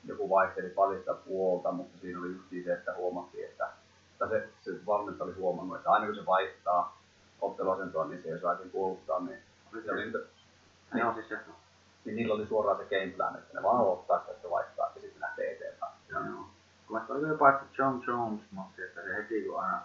joku 0.05 0.29
vaihteli 0.29 0.69
paljon 0.69 0.99
sitä 0.99 1.13
puolta, 1.13 1.71
mutta 1.71 1.97
siinä 1.97 2.19
oli 2.19 2.27
just 2.27 2.65
se, 2.65 2.73
että 2.73 2.93
huomattiin, 2.93 3.45
että 3.45 3.69
tai 4.19 4.29
se, 4.29 4.49
se 4.61 4.85
valmentaja 4.85 5.25
oli 5.25 5.33
huomannut, 5.33 5.77
että 5.77 5.91
aina 5.91 6.05
kun 6.05 6.15
se 6.15 6.25
vaihtaa 6.25 7.01
otteluasentoa, 7.41 8.05
niin 8.05 8.23
se 8.23 8.29
ei 8.29 8.39
saakin 8.39 8.69
puolustaa, 8.69 9.19
niin 9.19 9.39
Oli 9.73 9.89
oli, 9.91 10.11
se. 10.11 10.19
Joo, 10.99 11.13
siis 11.13 11.29
se. 11.29 11.39
niin 12.05 12.15
niillä 12.15 12.33
oli 12.33 12.47
suoraan 12.47 12.77
se 12.77 12.83
game 12.83 13.11
plan, 13.11 13.35
että 13.35 13.53
ne 13.53 13.63
vaan 13.63 13.81
ottaa 13.81 14.19
sitä, 14.19 14.31
että 14.31 14.49
vaihtaa 14.49 14.91
ja 14.95 15.01
sitten 15.01 15.21
lähtee 15.21 15.51
eteenpäin. 15.51 15.93
Joo. 16.09 16.45
Kun 16.87 16.97
mä 16.97 17.27
jopa 17.29 17.49
että 17.49 17.65
John 17.77 18.03
Jones 18.07 18.51
matsi, 18.51 18.83
että 18.83 19.01
se 19.01 19.15
heti 19.15 19.43
kun 19.45 19.59
aina 19.59 19.81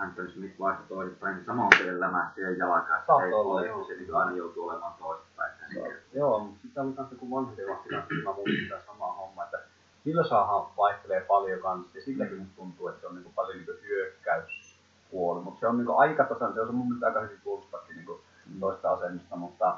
Anthony 0.00 0.30
Smith 0.30 0.58
vaihtoi 0.60 0.86
toisinpäin, 0.88 1.36
niin 1.36 1.46
samoin 1.46 1.68
tien 1.78 2.00
lämähti 2.00 2.34
siihen 2.34 2.58
jalkaan, 2.58 3.00
se 3.00 3.06
Saattoi 3.06 3.26
ei 3.28 3.32
olla, 3.34 3.54
ole, 3.54 3.66
joo. 3.66 3.84
se 3.84 3.94
niin 3.94 4.14
aina 4.14 4.36
joutuu 4.36 4.68
olemaan 4.68 4.94
toisinpäin. 4.98 5.52
Joo, 5.74 5.84
Niin, 5.88 5.96
Joo, 6.14 6.38
mutta 6.38 6.60
sitten 6.62 6.82
oli 6.82 6.92
kanssa 6.92 7.16
kun 7.16 7.30
vanhempi 7.30 7.62
vahtina, 7.68 8.02
mä 8.24 8.32
muistin 8.32 8.62
sitä 8.62 8.80
samaa 8.86 9.12
hommaa, 9.12 9.44
että 9.44 9.58
Kilsaahan 10.04 10.66
vaihtelee 10.76 11.20
paljon 11.20 11.60
kanssa, 11.60 11.98
ja 11.98 12.04
silläkin 12.04 12.38
musta 12.38 12.56
tuntuu, 12.56 12.88
että 12.88 13.00
se 13.00 13.06
on 13.06 13.14
niinku 13.14 13.32
paljon 13.34 13.56
niinku 13.56 13.72
hyökkäyspuoli, 13.82 15.40
mutta 15.42 15.60
se 15.60 15.66
on 15.66 15.76
niinku 15.76 15.96
aika 15.96 16.24
tasan, 16.24 16.54
se 16.54 16.60
on 16.60 16.74
mun 16.74 16.86
mielestä 16.86 17.06
aika 17.06 17.20
hyvin 17.20 17.40
puolustakin 17.44 17.96
niinku 17.96 18.20
toista 18.60 18.90
asennosta, 18.92 19.36
mutta, 19.36 19.76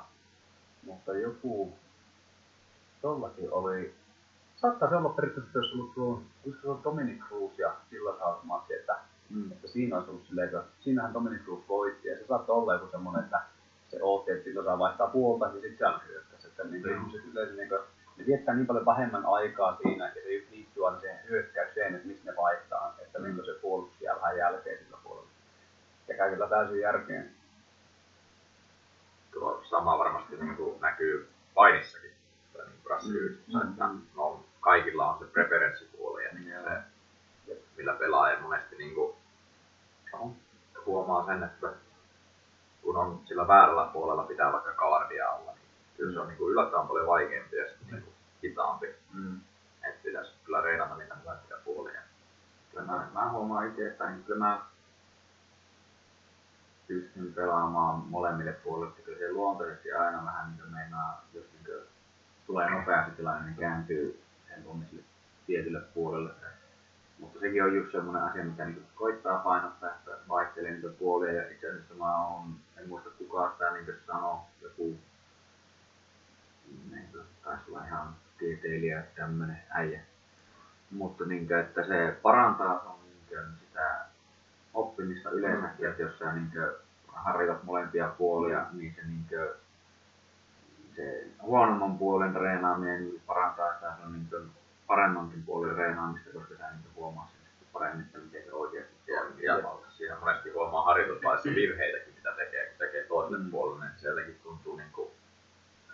mutta 0.86 1.12
joku 1.12 1.72
tollakin 3.02 3.52
oli, 3.52 3.94
saattaisi 4.56 4.94
olla 4.94 5.08
periaatteessa, 5.08 5.58
jos 5.58 5.72
ollut 5.72 5.94
tuo, 5.94 6.22
se 6.44 6.84
Dominic 6.84 7.20
Cruz 7.28 7.58
ja 7.58 7.74
Kilsaa 7.90 8.40
matsi, 8.42 8.74
että 8.74 8.96
mm. 9.34 9.52
että 9.52 9.68
siinä 9.68 9.96
olisi 9.96 10.10
ollut 10.10 10.26
silleen, 10.26 10.46
että 10.48 10.62
siinähän 10.80 11.14
Dominic 11.14 11.42
Cruz 11.44 11.68
voitti, 11.68 12.08
ja 12.08 12.16
se 12.18 12.26
saattoi 12.26 12.56
olla 12.56 12.74
joku 12.74 12.88
semmoinen, 12.90 13.24
että 13.24 13.40
se 13.90 13.98
ootti, 14.02 14.30
että 14.32 14.64
saa 14.64 14.78
vaihtaa 14.78 15.06
puolta, 15.06 15.48
niin 15.48 15.60
sitten 15.62 15.78
se 15.78 15.86
on 15.86 16.00
hyökkäys. 16.08 16.44
Että 16.44 16.64
niin 16.64 16.82
Joo. 16.82 16.94
ihmiset 16.96 17.26
yleensä 17.32 17.54
niin 17.54 17.68
kuin, 17.68 17.80
ne 18.16 18.26
viettää 18.26 18.54
niin 18.54 18.66
paljon 18.66 18.86
vähemmän 18.86 19.26
aikaa 19.26 19.76
siinä, 19.82 20.06
ja 20.08 20.14
se 20.14 20.20
liittyy 20.50 20.86
aina 20.86 21.00
siihen 21.00 21.18
hyökkäykseen, 21.28 21.94
että 21.94 22.08
mistä 22.08 22.30
ne 22.30 22.36
vaihtaa, 22.36 22.96
että 23.02 23.18
Mm. 23.18 23.34
kuin 23.34 23.46
se 23.46 23.52
puolustus 23.62 24.00
jää 24.00 24.16
vähän 24.16 24.36
jälkeen 24.36 24.78
sillä 24.84 24.96
puolella. 25.02 25.28
Ja 26.08 26.14
käy 26.16 26.30
kyllä 26.30 26.48
täysin 26.48 26.80
järkeen. 26.80 27.30
Tuo 29.32 29.62
sama 29.70 29.98
varmasti 29.98 30.36
niin 30.36 30.56
kuin 30.56 30.80
näkyy 30.80 31.28
painissakin. 31.54 32.10
Tai 32.52 32.66
niin 32.66 32.80
brassiyhdistyksessä, 32.84 33.58
Mm, 33.64 33.70
että 33.70 33.86
mm. 33.86 34.00
no, 34.16 34.44
kaikilla 34.60 35.10
on 35.12 35.18
se 35.18 35.24
preferenssipuoli 35.24 36.24
ja 36.24 36.30
niin 36.32 36.54
se, 37.46 37.58
millä 37.76 37.92
pelaaja 37.94 38.40
monesti 38.40 38.76
niin 38.76 38.94
kuin, 38.94 39.16
Oho. 40.22 40.36
huomaa 40.86 41.26
sen, 41.26 41.42
että 41.42 41.72
kun 42.82 42.96
on 42.96 43.22
sillä 43.24 43.48
väärällä 43.48 43.90
puolella 43.92 44.22
pitää 44.22 44.52
vaikka 44.52 44.72
kaardia 44.72 45.30
olla, 45.30 45.52
niin 45.52 45.68
kyllä 45.96 46.12
se 46.12 46.20
on 46.20 46.28
niin 46.28 46.38
kuin 46.38 46.52
yllättävän 46.52 46.88
paljon 46.88 47.06
vaikeampi 47.06 47.56
ja 47.56 47.68
sitten 47.68 47.88
niin 47.90 48.14
hitaampi. 48.42 48.86
Mm. 49.12 49.40
Että 49.88 50.00
pitäisi 50.02 50.32
kyllä 50.44 50.60
reenata 50.60 50.96
niitä 50.96 51.16
molempia 51.24 51.56
puolia. 51.64 52.00
Kyllä 52.70 52.84
mä, 52.84 53.08
mä 53.12 53.30
huomaan 53.30 53.68
itse, 53.68 53.88
että 53.88 54.10
niin 54.10 54.24
kyllä 54.24 54.44
mä 54.44 54.60
pystyn 56.88 57.32
pelaamaan 57.32 57.98
molemmille 57.98 58.52
puolille, 58.52 58.88
että 58.88 59.02
kyllä 59.02 59.18
se 59.18 59.32
luontaisesti 59.32 59.92
aina 59.92 60.24
vähän 60.24 60.50
niin 60.50 60.60
kuin 60.60 60.72
meinaa, 60.72 61.24
jos 61.34 61.44
niin 61.52 61.64
kuin 61.64 61.88
tulee 62.46 62.70
nopeasti 62.70 63.16
tilanne, 63.16 63.44
niin 63.46 63.56
kääntyy 63.56 64.22
helpommin 64.50 64.88
sille 64.88 65.04
tietylle 65.46 65.80
puolelle. 65.80 66.30
Mutta 67.22 67.40
sekin 67.40 67.64
on 67.64 67.76
just 67.76 67.92
semmoinen 67.92 68.22
asia, 68.22 68.44
mikä 68.44 68.64
niin 68.64 68.86
koittaa 68.94 69.38
painottaa, 69.38 69.90
että 69.90 70.10
vaihtelee 70.28 70.70
niitä 70.70 70.88
puolia 70.88 71.32
ja 71.32 71.50
itse 71.50 71.68
asiassa 71.70 71.94
mä 71.94 72.26
oon, 72.26 72.54
en 72.76 72.88
muista 72.88 73.10
kuka 73.10 73.52
sitä 73.52 73.72
niin 73.72 73.86
sanoi, 74.06 74.38
joku 74.62 74.98
niin 76.90 77.08
kuin, 77.12 77.24
taisi 77.44 77.62
olla 77.68 77.84
ihan 77.84 78.14
tieteilijä 78.38 79.02
tämmönen 79.16 79.62
äijä. 79.70 80.00
Mutta 80.90 81.24
niin 81.24 81.52
että 81.52 81.86
se 81.86 82.18
parantaa 82.22 82.80
sun 82.82 82.94
niin 83.02 83.46
sitä 83.60 84.04
oppimista 84.74 85.30
yleensäkin, 85.30 85.88
että 85.88 86.02
jos 86.02 86.18
sä 86.18 86.32
niin 86.32 86.50
harjoitat 87.06 87.64
molempia 87.64 88.08
puolia, 88.08 88.66
niin 88.72 88.94
se, 88.94 89.02
niin 89.06 89.26
kuin, 89.28 89.48
se 90.96 91.26
huonomman 91.42 91.98
puolen 91.98 92.32
treenaaminen 92.32 93.12
parantaa 93.26 93.74
sitä 93.74 93.92
sun 94.02 94.12
niin 94.12 94.26
kuin, 94.30 94.61
paremmankin 94.86 95.42
puolen 95.42 95.74
treenaamista, 95.74 96.30
koska 96.32 96.54
sä 96.58 96.70
niin 96.70 96.82
kuin, 96.82 96.94
huomaa 96.94 97.28
sen 97.32 97.40
sitten 97.50 97.68
paremmin, 97.72 98.06
että 98.06 98.18
miten 98.18 98.44
se 98.44 98.52
oikeasti 98.52 98.92
toimii. 99.06 99.44
Ja 99.44 99.54
siinä 99.96 100.16
monesti 100.20 100.50
huomaa 100.50 100.84
harjoitusvaiheessa 100.84 101.50
virheitäkin, 101.54 102.14
mitä 102.14 102.32
tekee, 102.36 102.66
kun 102.66 102.78
tekee 102.78 103.04
toiselle 103.04 103.38
Mm. 103.38 103.44
mm. 103.44 103.50
puolelle, 103.50 103.84
niin 103.84 103.98
sielläkin 103.98 104.40
tuntuu 104.42 104.76
niin 104.76 104.92
kuin, 104.92 105.10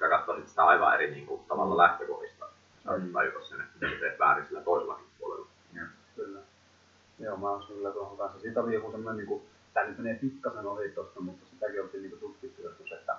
sä 0.01 0.09
katsoisit 0.09 0.48
sitä 0.48 0.65
aivan 0.65 0.94
eri 0.94 1.10
niin 1.10 1.27
kuin, 1.27 1.44
tavalla 1.48 1.77
lähtökohdista. 1.77 2.47
Sä 2.85 2.90
Mm. 2.97 3.02
mm. 3.02 3.12
tajuta 3.12 3.44
sen, 3.47 3.60
että 3.60 3.86
mitä 3.86 4.01
teet 4.01 4.19
väärin 4.19 4.47
sillä 4.47 4.60
toisellakin 4.60 5.06
puolella. 5.19 5.47
Kyllä. 6.16 6.40
Joo, 7.19 7.36
mä 7.36 7.51
oon 7.51 7.66
kyllä 7.66 7.90
tuohon 7.90 8.19
kanssa. 8.19 8.40
Siitä 8.40 8.60
oli 8.60 8.74
joku 8.74 8.90
semmoinen, 8.90 9.16
niin 9.16 9.27
kuin, 9.28 9.43
tämä 9.74 9.86
nyt 9.86 9.98
menee 9.98 10.15
pikkasen 10.15 10.66
ohi 10.66 10.89
tuosta, 10.89 11.20
mutta 11.20 11.47
sitäkin 11.51 11.82
oltiin 11.82 12.02
niin 12.02 12.19
tutkittu 12.20 12.62
joskus, 12.62 12.93
että, 12.93 13.16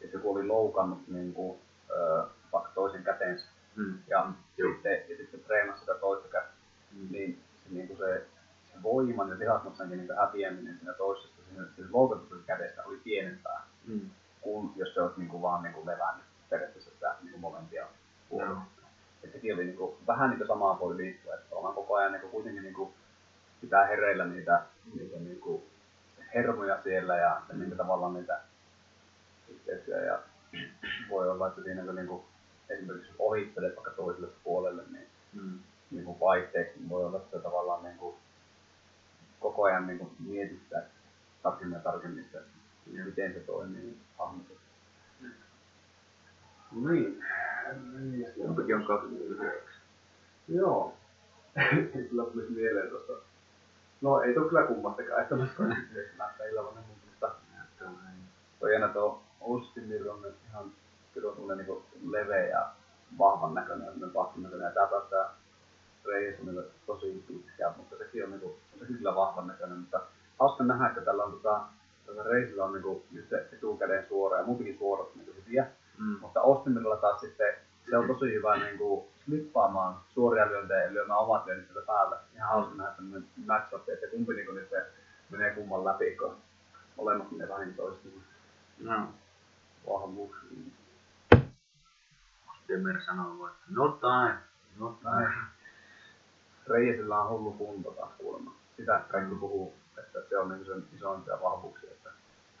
että 0.00 0.16
joku 0.16 0.34
oli 0.34 0.46
loukannut 0.46 1.08
niin 1.08 1.34
kuin, 1.34 1.58
ö, 1.90 2.24
vaikka 2.52 2.70
toisen 2.74 3.04
kätensä 3.04 3.46
Mm. 3.78 3.98
ja, 4.08 4.26
sitten, 4.56 4.92
ja 5.08 5.16
sitten 5.16 5.40
treenasi 5.46 5.80
sitä 5.80 5.94
toista 5.94 6.28
kättä, 6.28 6.58
Mm. 6.92 7.08
niin 7.10 7.42
se, 7.64 7.70
niin 7.74 7.86
kuin 7.88 7.98
se, 7.98 8.26
se 8.72 8.82
voiman 8.82 9.28
ja 9.28 9.38
lihasmassankin 9.38 9.98
niin 9.98 10.16
häviäminen 10.16 10.76
siinä 10.78 10.92
toisesta, 10.92 11.42
siinä, 11.48 11.66
siinä 11.74 11.90
loukatusta 11.92 12.36
kädestä 12.46 12.82
oli 12.84 13.00
pienempää 13.04 13.62
Mm. 13.86 14.10
kuin 14.40 14.72
jos 14.76 14.94
se 14.94 15.02
olisi 15.02 15.18
niin 15.18 15.28
kuin, 15.28 15.42
vaan 15.42 15.62
niin 15.62 15.74
kuin, 15.74 15.86
levännyt 15.86 16.24
periaatteessa 16.50 16.90
sitä 16.90 17.14
niin 17.22 17.30
kuin 17.30 17.40
molempia 17.40 17.86
puolia. 18.28 18.48
Joo. 18.48 18.58
Et 19.24 19.32
sekin 19.32 19.54
oli 19.54 19.64
niinku, 19.64 19.98
vähän 20.06 20.30
niinku 20.30 20.46
samaa 20.46 20.80
voi 20.80 20.96
liittyä, 20.96 21.34
että 21.34 21.56
ollaan 21.56 21.74
koko 21.74 21.94
ajan 21.94 22.12
niinku, 22.12 22.28
kuitenkin 22.28 22.62
niinku, 22.62 22.92
pitää 23.60 23.86
hereillä 23.86 24.24
niitä, 24.24 24.62
niitä 24.94 25.16
niinku, 25.16 25.64
hermoja 26.34 26.82
siellä 26.82 27.16
ja 27.16 27.42
mm. 27.52 27.58
niinku, 27.60 27.76
tavallaan 27.76 28.14
niitä 28.14 28.40
yhteyksiä. 29.48 29.96
Ja 29.96 30.18
voi 31.10 31.30
olla, 31.30 31.48
että 31.48 31.62
siinä 31.62 31.82
kun 31.82 31.94
niinku, 31.94 32.24
esimerkiksi 32.70 33.08
jos 33.08 33.16
ohittelet 33.18 33.76
vaikka 33.76 33.90
toiselle 33.90 34.28
puolelle, 34.44 34.82
niin 34.92 35.06
Mm. 35.32 35.58
niinku, 35.90 36.16
vaihteeksi 36.20 36.78
niin 36.78 36.88
voi 36.88 37.04
olla, 37.04 37.16
että 37.18 37.38
tavallaan 37.38 37.82
niinku, 37.82 38.18
koko 39.40 39.64
ajan 39.64 39.86
niinku, 39.86 40.10
mietit 40.18 40.60
sitä 40.62 40.82
tarkemmin 41.42 41.74
ja 41.76 41.80
tarkemmin, 41.82 42.24
että 42.24 42.38
miten 42.86 43.32
se 43.34 43.40
toimii 43.40 43.98
hahmotus. 44.18 44.58
Niin. 46.72 47.24
Kumpikin 48.34 48.76
on 48.76 48.84
29. 48.86 49.62
Joo. 50.48 50.94
kyllä 52.10 52.24
tulisi 52.24 52.52
mieleen 52.52 52.90
tuosta. 52.90 53.12
No 54.00 54.20
ei 54.20 54.34
tule 54.34 54.48
kyllä 54.48 54.66
kummastakaan, 54.66 55.22
että 55.22 55.34
olisi 55.34 55.54
29 55.54 56.48
illainen, 56.50 56.84
mutta 57.10 57.34
toi 58.60 58.72
jännä 58.72 58.88
tuo 58.88 59.22
niin 59.76 60.10
on 60.10 60.26
ihan 60.50 60.72
kyllä 61.20 61.52
on 61.52 61.58
niinku 61.58 61.82
leveä 62.10 62.46
ja 62.46 62.68
vahvan 63.18 63.54
näköinen 63.54 63.86
semmoinen 63.86 64.14
paksun 64.14 64.42
näköinen. 64.42 64.66
Ja 64.66 64.70
tää 64.70 64.86
taas 64.86 65.04
tää 65.10 65.30
Reis 66.04 66.40
on 66.40 66.46
niinku 66.46 66.62
tosi 66.86 67.24
pitkä, 67.26 67.72
mutta 67.76 67.96
sekin 67.98 68.24
on 68.24 68.30
niinku, 68.30 68.56
sekin 68.78 68.96
kyllä 68.96 69.14
vahvan 69.14 69.46
näköinen, 69.46 69.78
mutta 69.78 70.00
hauska 70.38 70.64
nähdä, 70.64 70.86
että 70.88 71.00
tällä 71.00 71.24
on 71.24 71.32
tota, 71.32 71.60
tällä 72.06 72.22
Reisillä 72.22 72.64
on 72.64 72.72
niinku 72.72 73.04
just 73.12 73.28
se 73.28 73.48
etukäden 73.52 74.06
suora 74.08 74.38
ja 74.38 74.44
muutenkin 74.44 74.78
suorat 74.78 75.14
niinku 75.14 75.32
hyviä. 75.36 75.66
Mm. 75.98 76.18
Mutta 76.20 76.40
Austinilla 76.40 76.96
taas 76.96 77.20
sitten 77.20 77.54
se 77.90 77.96
on 77.96 78.06
tosi 78.06 78.32
hyvä 78.34 78.56
niin 78.56 78.78
kuin, 78.78 79.08
slippaamaan 79.24 79.96
suoria 80.14 80.48
lyöntejä 80.48 80.84
ja 80.84 80.92
lyömään 80.92 81.20
omat 81.20 81.46
lyönnit 81.46 81.66
sieltä 81.66 81.86
päältä. 81.86 82.16
Ihan 82.34 82.48
hauska 82.48 82.74
nähdä 82.74 82.92
tämmöinen 82.92 83.28
match 83.46 83.74
että 83.74 84.06
kumpi 84.10 84.34
niin 84.34 84.54
nyt 84.54 84.70
se 84.70 84.86
menee 85.30 85.54
kumman 85.54 85.84
läpi, 85.84 86.16
kun 86.16 86.36
molemmat 86.96 87.30
menee 87.30 87.48
vähän 87.48 87.74
toista 87.74 88.08
No. 88.78 89.08
vahvuuksia. 89.88 90.48
Demmer 92.68 93.02
sanoo 93.06 93.38
vaan, 93.38 93.52
että 93.52 93.64
no 93.68 93.88
time, 93.88 94.38
no 94.78 94.98
time. 95.02 95.34
Reijäsillä 96.70 97.20
on 97.20 97.28
hullu 97.28 97.52
kunto 97.52 97.90
taas 97.90 98.10
kuulemma. 98.18 98.54
Sitä 98.76 99.00
kaikki 99.08 99.34
puhuu, 99.34 99.74
että 99.98 100.18
se 100.28 100.38
on 100.38 100.48
niin 100.48 100.66
sen 100.66 100.84
isoimpia 100.96 101.42
vahvuuksia, 101.42 101.90
että 101.90 102.10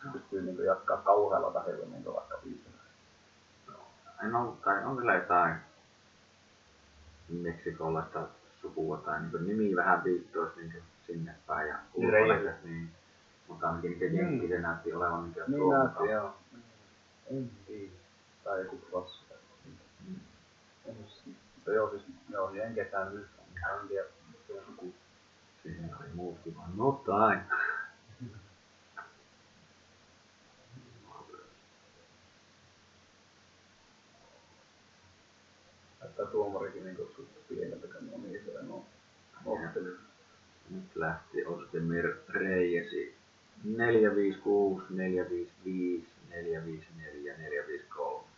se 0.02 0.08
pystyy 0.12 0.42
niin 0.42 0.64
jatkaa 0.64 0.96
kauhealla 0.96 1.50
tahdilla 1.50 1.86
niin 1.86 2.04
vaikka 2.04 2.38
viisenä. 2.44 2.78
En 4.24 4.34
ole, 4.34 4.56
kai 4.60 4.84
on 4.84 4.96
kyllä 4.96 5.14
jotain 5.14 5.54
meksikolaista 7.28 8.28
sukua 8.60 8.96
tai 8.96 9.20
niin 9.20 9.46
nimi 9.46 9.76
vähän 9.76 10.04
viittois 10.04 10.56
niin 10.56 10.82
sinne 11.06 11.34
päin 11.46 11.68
ja 11.68 11.78
Niin 11.96 12.14
ulkoiset, 12.14 12.64
niin, 12.64 12.90
mutta 13.48 13.68
ainakin 13.68 13.90
niitä 13.90 14.04
jenkki 14.04 14.48
se 14.48 14.58
näytti 14.58 14.92
olevan 14.92 15.22
niin 15.22 15.34
kuin 15.34 15.44
Niin 15.46 15.60
tuon 15.60 15.78
näytti, 15.78 16.04
joo. 16.08 16.34
En 17.30 17.50
tiedä. 17.66 17.92
Tai 18.44 18.60
joku 18.60 18.76
klassi. 18.90 19.27
Mutta 21.54 21.72
joo, 21.72 21.90
siis 21.90 22.02
joo, 22.30 22.54
jenketään 22.54 23.14
nyt. 23.14 23.26
En 23.82 23.88
tiedä, 23.88 24.06
se 24.46 24.52
on 24.52 24.64
suku. 24.66 24.94
Siinä 25.62 25.96
oli 26.00 26.08
muutkin 26.14 26.56
vaan, 26.56 26.76
no 26.76 27.04
time. 27.04 27.44
Näyttää 36.00 36.26
tuomarikin 36.26 36.84
niin 36.84 36.96
kuin 36.96 37.28
pieneltä, 37.48 37.86
on 38.12 38.22
niin 38.22 38.42
isoja 38.42 38.62
nuo 38.62 38.86
ottelut. 39.46 39.98
Nyt 40.70 40.96
lähti 40.96 41.44
Ostemir 41.44 42.14
Reijesi 42.28 43.16
456, 43.64 44.84
455, 44.90 46.06
454, 46.30 47.36
453. 47.38 48.28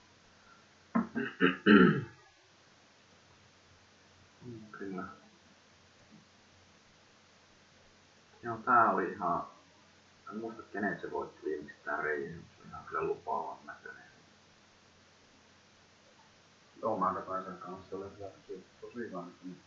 Kyllä. 4.81 5.03
Joo, 8.43 8.57
tää 8.57 8.91
oli 8.91 9.13
ihan... 9.13 9.47
En 10.31 10.37
muista 10.37 10.63
kenet 10.73 11.01
se 11.01 11.11
voitti 11.11 11.41
viimeistä 11.45 11.85
tää 11.85 12.03
Reijesi, 12.03 12.37
mutta 12.37 12.55
se 12.57 12.63
on 12.63 12.69
ihan 12.69 12.85
kyllä 12.85 13.03
lupaavan 13.03 13.67
näköinen. 13.67 14.05
Joo, 16.83 16.99
mä 16.99 17.15
katsoin 17.15 17.45
sen 17.45 17.59
kanssa, 17.59 17.91
se 17.91 17.97
oli 17.97 18.05
hyvä 18.17 18.29
tosi, 18.29 18.65
tosi 18.81 18.95
hyvä. 18.95 19.23
Niin 19.45 19.61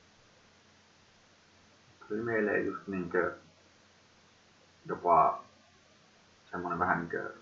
Tuli 2.07 2.22
mieleen 2.22 2.65
just 2.65 2.88
niinkö 2.88 3.38
jopa 4.85 5.44
semmonen 6.52 6.80
vähän 6.80 6.99
niinkö, 6.99 7.34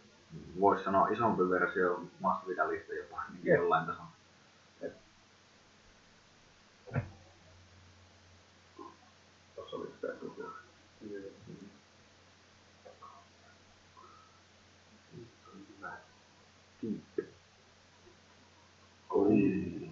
voisi 0.60 0.84
sanoa 0.84 1.08
isompi 1.08 1.50
versio 1.50 2.04
Masvidalista 2.20 2.94
jopa 2.94 3.24
niin 3.30 3.56
jollain 3.56 3.86
tasolla. 3.86 4.11
Sitä 9.86 10.08
koko. 10.08 10.50
Kiitti. 16.82 17.34
Oi. 19.10 19.92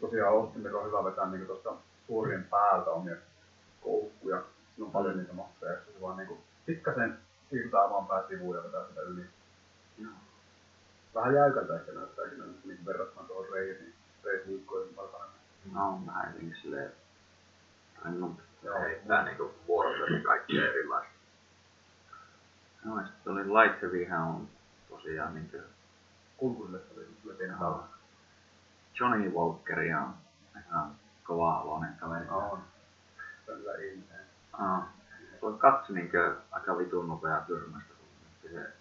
Tosiaan 0.00 0.34
on 0.34 0.54
hyvä 0.86 1.04
vetää 1.04 1.30
niinku 1.30 1.54
tosta 1.54 1.74
suorien 2.06 2.44
päältä 2.44 2.90
omia 2.90 3.16
koukkuja. 3.80 4.42
Siinä 4.74 4.86
on 4.86 4.92
paljon 4.92 5.16
niitä 5.16 5.32
matteja, 5.32 5.72
jossa 5.72 5.92
se 5.92 6.00
vaan 6.00 6.16
niinku 6.16 6.38
pikkasen 6.66 7.18
siirtää 7.50 7.90
vaan 7.90 8.06
pää 8.06 8.28
sivuun 8.28 8.56
ja 8.56 8.62
vetää 8.62 8.88
sitä 8.88 9.00
yli. 9.00 9.24
Joo. 9.98 10.12
Vähän 11.14 11.34
jäykältä 11.34 11.74
ehkä 11.74 11.92
näyttää 11.92 12.28
kyllä 12.28 12.44
niinku 12.64 12.86
verrattuna 12.86 13.26
tuohon 13.26 13.52
reisiin. 13.52 13.94
Reisiikkoihin. 14.24 14.96
Mä 15.72 15.88
oon 15.88 16.06
vähän 16.06 16.32
jotenkin 16.32 16.56
silleen 16.62 16.92
rennompi. 18.04 18.42
Joo, 18.62 18.80
Heittää 18.80 19.24
niinku 19.24 19.54
vuorotellen 19.68 20.22
kaikkia 20.22 20.68
erilaista. 20.68 21.12
Joo, 22.86 22.98
ja 22.98 23.06
sitten 23.06 23.32
oli 23.32 23.44
Light 23.44 23.82
Heavyhän 23.82 24.22
on 24.22 24.48
tosiaan 24.88 25.34
niinkö 25.34 25.62
kulkuille 26.36 26.80
oli 26.96 27.06
kyllä 27.22 27.36
siinä 27.36 27.56
tausta. 27.58 27.96
Johnny 29.00 29.30
Walkeria 29.30 30.00
on 30.00 30.14
ihan 30.66 30.94
kova 31.24 31.54
aloinen 31.54 31.94
kaveri. 32.00 32.28
On. 32.28 32.62
Ihminen. 33.90 34.26
Aa, 34.52 34.92
se 35.40 35.46
on 35.46 35.58
kaksi 35.58 35.92
niinkö 35.92 36.36
aika 36.50 36.78
vitun 36.78 37.08
nopeaa 37.08 37.40
tyrmästä. 37.40 37.94
Se 38.42 38.72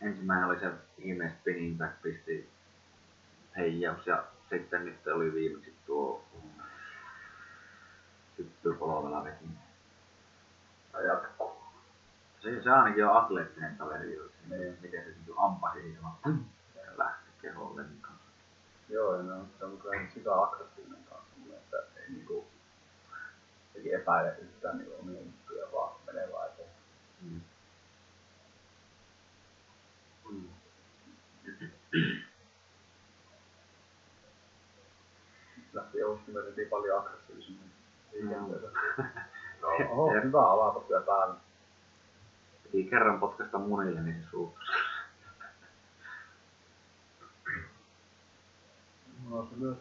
ensimmäinen 0.00 0.46
oli 0.46 0.60
se 0.60 0.70
ihme 0.98 1.32
spinning 1.40 1.78
back 1.78 2.02
pisti 2.02 2.50
heijaus 3.56 4.06
ja 4.06 4.24
sitten 4.50 4.84
nyt 4.84 5.06
oli 5.06 5.34
viimeksi 5.34 5.74
tuo 5.86 6.24
hyppypolvella 8.38 9.24
veti. 9.24 9.44
Ja 10.92 11.02
jatkuu. 11.02 11.60
Se, 12.40 12.62
se 12.62 12.70
ainakin 12.70 13.06
on 13.06 13.16
atleettinen 13.16 13.76
kaveri, 13.76 14.18
Niin. 14.48 14.78
miten 14.80 15.04
se 15.04 15.10
niinku 15.10 15.34
ampasi 15.36 15.98
ja 16.02 16.82
lähti 16.98 17.30
keholle. 17.42 17.82
Niin 17.82 18.00
kanssa. 18.00 18.24
Joo, 18.88 19.16
ja 19.16 19.22
ne 19.22 19.32
on, 19.32 19.48
se 19.58 19.64
on 19.64 19.78
kyllä 19.78 20.06
sitä 20.14 20.42
aggressiivinen 20.42 21.04
kanssa, 21.04 21.34
mun 21.38 21.48
mielestä 21.48 21.76
ei 21.96 22.10
niinku 22.10 22.46
sekin 23.74 23.94
epäile 23.94 24.36
yhtään 24.40 24.78
niinku 24.78 24.94
omia 25.00 25.20
juttuja, 25.20 25.66
vaan 25.72 25.94
menee 26.06 26.32
vaan 26.32 26.48
eteen. 26.48 26.68
Mm. 27.22 27.28
Mm. 27.34 27.40
Lähti 35.72 36.02
Ostimertin 36.04 36.68
paljon 36.70 36.98
aggressiivisemmin 36.98 37.70
liikenteeseen. 38.12 38.72
No, 39.62 39.68
Oho, 39.90 40.14
Jep. 40.14 40.24
hyvä 40.24 40.50
alata 40.50 40.80
kyllä 40.80 41.00
päällä. 41.00 41.34
Piti 42.62 42.84
kerran 42.90 43.20
potkasta 43.20 43.58
munille, 43.58 44.00
niin 44.00 44.22
se 44.22 44.30
suuttu. 44.30 44.60
No 49.30 49.46
se 49.50 49.56
myös. 49.56 49.78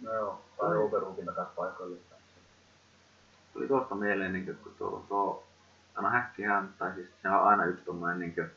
No 0.00 0.12
joo, 0.14 0.44
sai 0.56 0.76
overhookin 0.76 1.24
takas 1.24 1.48
paikoille. 1.56 1.98
Tuli 3.52 3.68
tuosta 3.68 3.94
mieleen, 3.94 4.32
niin 4.32 4.58
kun 4.62 4.74
tuo, 4.78 5.04
tuo 5.08 5.46
no 6.00 6.10
häkkihän, 6.10 6.74
tai 6.78 6.94
siis 6.94 7.08
se 7.22 7.28
on 7.28 7.42
aina 7.48 7.64
yksi 7.64 7.84
tuommoinen 7.84 8.18
niin 8.18 8.50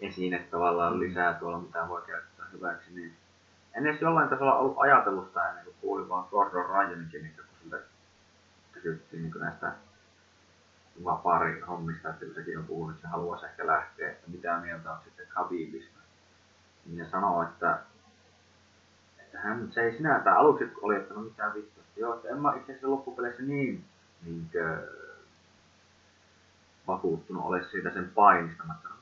esine 0.00 0.38
tavallaan 0.50 1.00
lisää 1.00 1.34
tuolla, 1.34 1.58
mitä 1.58 1.88
voi 1.88 2.02
käyttää 2.02 2.46
hyväksi, 2.52 2.94
niin 2.94 3.16
en 3.74 3.86
edes 3.86 4.00
jollain 4.00 4.28
tasolla 4.28 4.58
ollut 4.58 4.76
ajatellut 4.78 5.26
sitä 5.26 5.48
ennen 5.48 5.64
kuin 5.64 5.76
kuulin 5.80 6.08
vaan 6.08 6.28
Gordon 6.30 6.66
Ryaninkin, 6.66 7.22
niin 7.22 7.34
kun 7.36 7.44
siltä 7.62 7.78
kysyttiin 8.72 9.22
niin 9.22 9.40
näistä 9.40 9.72
vapaarihommista, 11.04 12.08
että 12.08 12.24
kun 12.24 12.34
sekin 12.34 12.58
on 12.58 12.64
puhunut, 12.64 12.90
että 12.90 13.02
se 13.02 13.08
haluaisi 13.08 13.46
ehkä 13.46 13.66
lähteä, 13.66 14.10
että 14.10 14.30
mitä 14.30 14.58
mieltä 14.58 14.92
on 14.92 14.98
sitten 15.04 15.26
Khabibista. 15.28 15.98
Niin 16.86 17.04
se 17.04 17.10
sanoo, 17.10 17.42
että, 17.42 17.78
että 19.18 19.38
hän, 19.40 19.72
se 19.72 19.80
ei 19.80 19.96
sinänsä 19.96 20.34
aluksi 20.34 20.72
oli, 20.82 20.96
että 20.96 21.14
no 21.14 21.20
mitä 21.20 21.50
vittu, 21.54 21.80
että 21.80 22.00
joo, 22.00 22.14
että 22.14 22.28
en 22.28 22.40
mä 22.40 22.54
itse 22.56 22.72
asiassa 22.72 22.90
loppupeleissä 22.90 23.42
niin, 23.42 23.84
niinkö, 24.24 24.88
vakuuttunut 26.86 27.44
ole 27.44 27.64
siitä 27.64 27.90
sen 27.90 28.10
painista. 28.14 28.64
Mä 28.64 28.74
sanoin, 28.82 28.97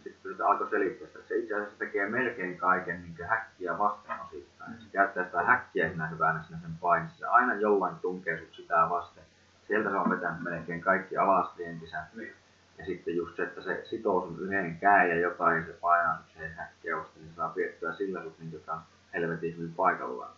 sitten 0.00 0.36
se 0.36 0.42
alkoi 0.42 0.70
selittää 0.70 1.06
sitä, 1.06 1.18
että 1.18 1.28
se 1.28 1.36
itse 1.36 1.54
asiassa 1.54 1.78
tekee 1.78 2.08
melkein 2.08 2.58
kaiken 2.58 3.02
niin 3.02 3.28
häkkiä 3.28 3.78
vastaan 3.78 4.20
osittain. 4.20 4.72
Se 4.78 4.86
käyttää 4.92 5.24
sitä 5.24 5.42
häkkiä 5.42 5.88
siinä 5.88 6.06
hyvänä 6.06 6.42
siinä 6.42 6.60
sen 6.62 6.74
painissa. 6.80 7.18
Se 7.18 7.26
aina 7.26 7.54
jollain 7.54 7.96
tunkee 7.96 8.38
sut 8.38 8.54
sitä 8.54 8.86
vasten. 8.90 9.24
Sieltä 9.68 9.90
se 9.90 9.96
on 9.96 10.10
vetänyt 10.10 10.42
melkein 10.42 10.80
kaikki 10.80 11.16
alasvientinsä. 11.16 12.04
Niin. 12.16 12.32
Ja 12.78 12.84
sitten 12.84 13.16
just 13.16 13.36
se, 13.36 13.42
että 13.42 13.62
se 13.62 13.82
sitoo 13.84 14.20
sun 14.20 14.40
yhden 14.40 14.78
käen 14.78 15.08
ja 15.10 15.16
jotain 15.16 15.66
se 15.66 15.72
painaa 15.72 16.16
sut 16.16 16.32
siihen 16.32 16.52
häkkiä 16.54 16.96
vasten, 16.96 17.22
niin 17.22 17.30
se 17.30 17.36
saa 17.36 17.48
piettyä 17.48 17.92
sillä 17.92 18.22
sut 18.22 18.38
niin 18.38 18.62
kans 18.66 18.84
helvetin 19.14 19.56
hyvin 19.56 19.74
paikallaan. 19.74 20.32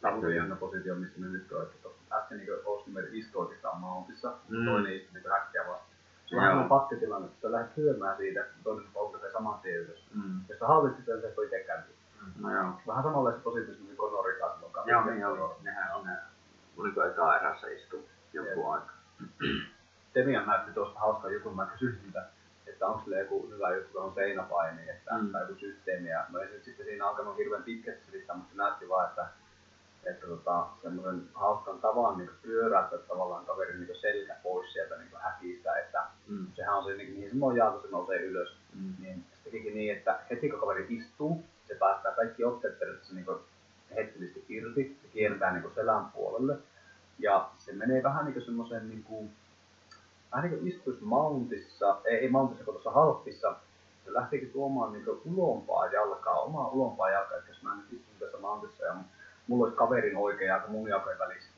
Tämä 0.00 0.14
on 0.14 0.34
jännä 0.34 0.56
positio, 0.56 0.94
missä 0.94 1.20
me 1.20 1.26
nyt 1.26 1.52
on. 1.52 1.66
Äsken 2.12 2.38
niin 2.38 2.48
Ostimer 2.64 3.04
istui 3.12 3.42
oikeastaan 3.42 3.80
mountissa, 3.80 4.32
Mm. 4.48 4.56
mm. 4.58 4.64
toinen 4.64 4.92
istui 4.92 5.20
niin 5.20 5.32
häkkiä 5.32 5.60
vastaan. 5.60 5.89
Se 6.30 6.36
on 6.36 6.42
Joo. 6.44 6.52
vähän 6.54 6.68
pakketilanne, 6.68 7.26
että 7.28 7.40
sä 7.42 7.52
lähdet 7.52 7.74
syömään 7.74 8.16
siitä, 8.16 8.44
toinen 8.64 8.92
polkaisee 8.92 9.30
saman 9.32 9.60
tien 9.60 9.76
ylös. 9.76 10.06
Mm. 10.14 10.40
Jos 10.48 10.58
sä 10.58 10.66
hallitsit 10.66 11.04
sen, 11.04 11.20
se 11.20 11.26
ei 11.26 11.44
itse 11.44 11.60
kääntyä. 11.66 11.94
No 12.40 12.52
joo. 12.54 12.72
Vähän 12.86 13.02
samanlaisessa 13.04 13.44
positiossa, 13.44 13.82
missä 13.82 13.96
Conori 13.96 14.32
kanssa 14.40 14.54
silloin 14.56 14.72
kanssa. 14.72 14.90
Joo, 14.90 15.04
niin. 15.04 15.64
Nehän 15.64 15.96
on 15.96 16.06
ne. 16.06 16.16
Oliko 16.76 17.02
eka 17.04 17.36
erässä 17.36 17.66
istu 17.68 18.08
joku 18.32 18.48
Jep. 18.48 18.66
aika? 18.68 18.92
Demian 20.14 20.46
näytti 20.46 20.72
tuosta 20.72 21.00
hauskan 21.00 21.32
jutun, 21.32 21.56
mä 21.56 21.66
kysyin 21.66 21.98
siltä, 22.02 22.26
että 22.66 22.86
onko 22.86 23.00
sille 23.04 23.18
joku 23.18 23.48
hyvä 23.50 23.74
juttu 23.74 23.92
tuohon 23.92 24.14
seinäpainiin, 24.14 24.88
että, 24.90 25.14
Mm. 25.14 25.20
mm. 25.24 25.32
tai 25.32 25.42
joku 25.42 25.54
systeemi. 25.54 26.08
Ja 26.08 26.26
no 26.28 26.38
ei 26.38 26.48
se 26.48 26.60
sitten 26.64 26.86
siinä 26.86 27.06
alkanut 27.08 27.36
hirveän 27.36 27.62
pitkästi 27.62 28.06
selittää, 28.06 28.36
mutta 28.36 28.52
se 28.52 28.56
näytti 28.58 28.88
vaan, 28.88 29.08
että, 29.08 29.26
että 30.04 30.26
tota, 30.26 30.66
semmoisen 30.82 31.22
hauskan 31.34 31.80
tavan 31.80 32.18
niin 32.18 32.30
pyöräyttää 32.42 32.98
tavallaan 32.98 33.46
kaverin 33.46 33.80
niin 33.80 34.00
selkä 34.00 34.36
pois 34.42 34.72
sieltä 34.72 34.96
niin 34.96 35.10
häkistä, 35.18 35.78
että 35.78 36.02
Mm. 36.28 36.46
sehän 36.56 36.76
on 36.76 36.84
se, 36.84 36.96
niin, 36.96 37.10
mihin 37.12 37.30
se 37.30 37.36
nojaa, 37.36 37.70
kun 37.72 37.82
se 37.82 37.88
nousee 37.90 38.18
ylös. 38.22 38.56
Mm. 38.74 38.94
Niin 38.98 39.24
se 39.32 39.44
tekikin 39.44 39.74
niin, 39.74 39.96
että 39.96 40.20
heti 40.30 40.48
kun 40.50 40.60
kaveri 40.60 40.86
istuu, 40.88 41.44
se 41.68 41.74
päästää 41.74 42.12
kaikki 42.12 42.44
otteet 42.44 42.78
periaatteessa 42.78 43.14
niin 43.14 43.26
hetkellisesti 43.96 44.44
irti 44.48 44.98
ja 45.02 45.08
kiertää 45.12 45.52
niin 45.52 45.74
selän 45.74 46.04
puolelle. 46.06 46.56
Ja 47.18 47.50
se 47.58 47.72
menee 47.72 48.02
vähän 48.02 48.24
niin 48.24 48.44
semmoiseen 48.44 48.88
niin 48.88 49.02
kuin, 49.02 49.30
vähän 50.32 50.50
niin 50.50 50.58
kuin 50.58 50.72
istuisi 50.72 51.04
mountissa, 51.04 51.96
ei, 52.04 52.16
ei 52.16 52.28
mountissa, 52.28 52.64
kun 52.64 52.74
tuossa 52.74 52.90
halppissa, 52.90 53.56
se 54.04 54.12
lähtikin 54.12 54.50
tuomaan 54.52 54.92
niin 54.92 55.04
ulompaa 55.24 55.86
jalkaa, 55.86 56.40
omaa 56.40 56.68
ulompaa 56.68 57.10
jalkaa, 57.10 57.38
että 57.38 57.50
jos 57.50 57.62
mä 57.62 57.76
nyt 57.76 57.92
istun 57.92 58.14
tässä 58.20 58.38
mountissa 58.38 58.84
ja 58.84 58.94
mulla 59.50 59.64
olisi 59.64 59.76
kaverin 59.76 60.16
oikea 60.16 60.48
jalka 60.48 60.68
mun 60.68 60.88
jalkojen 60.88 61.18
välissä, 61.18 61.50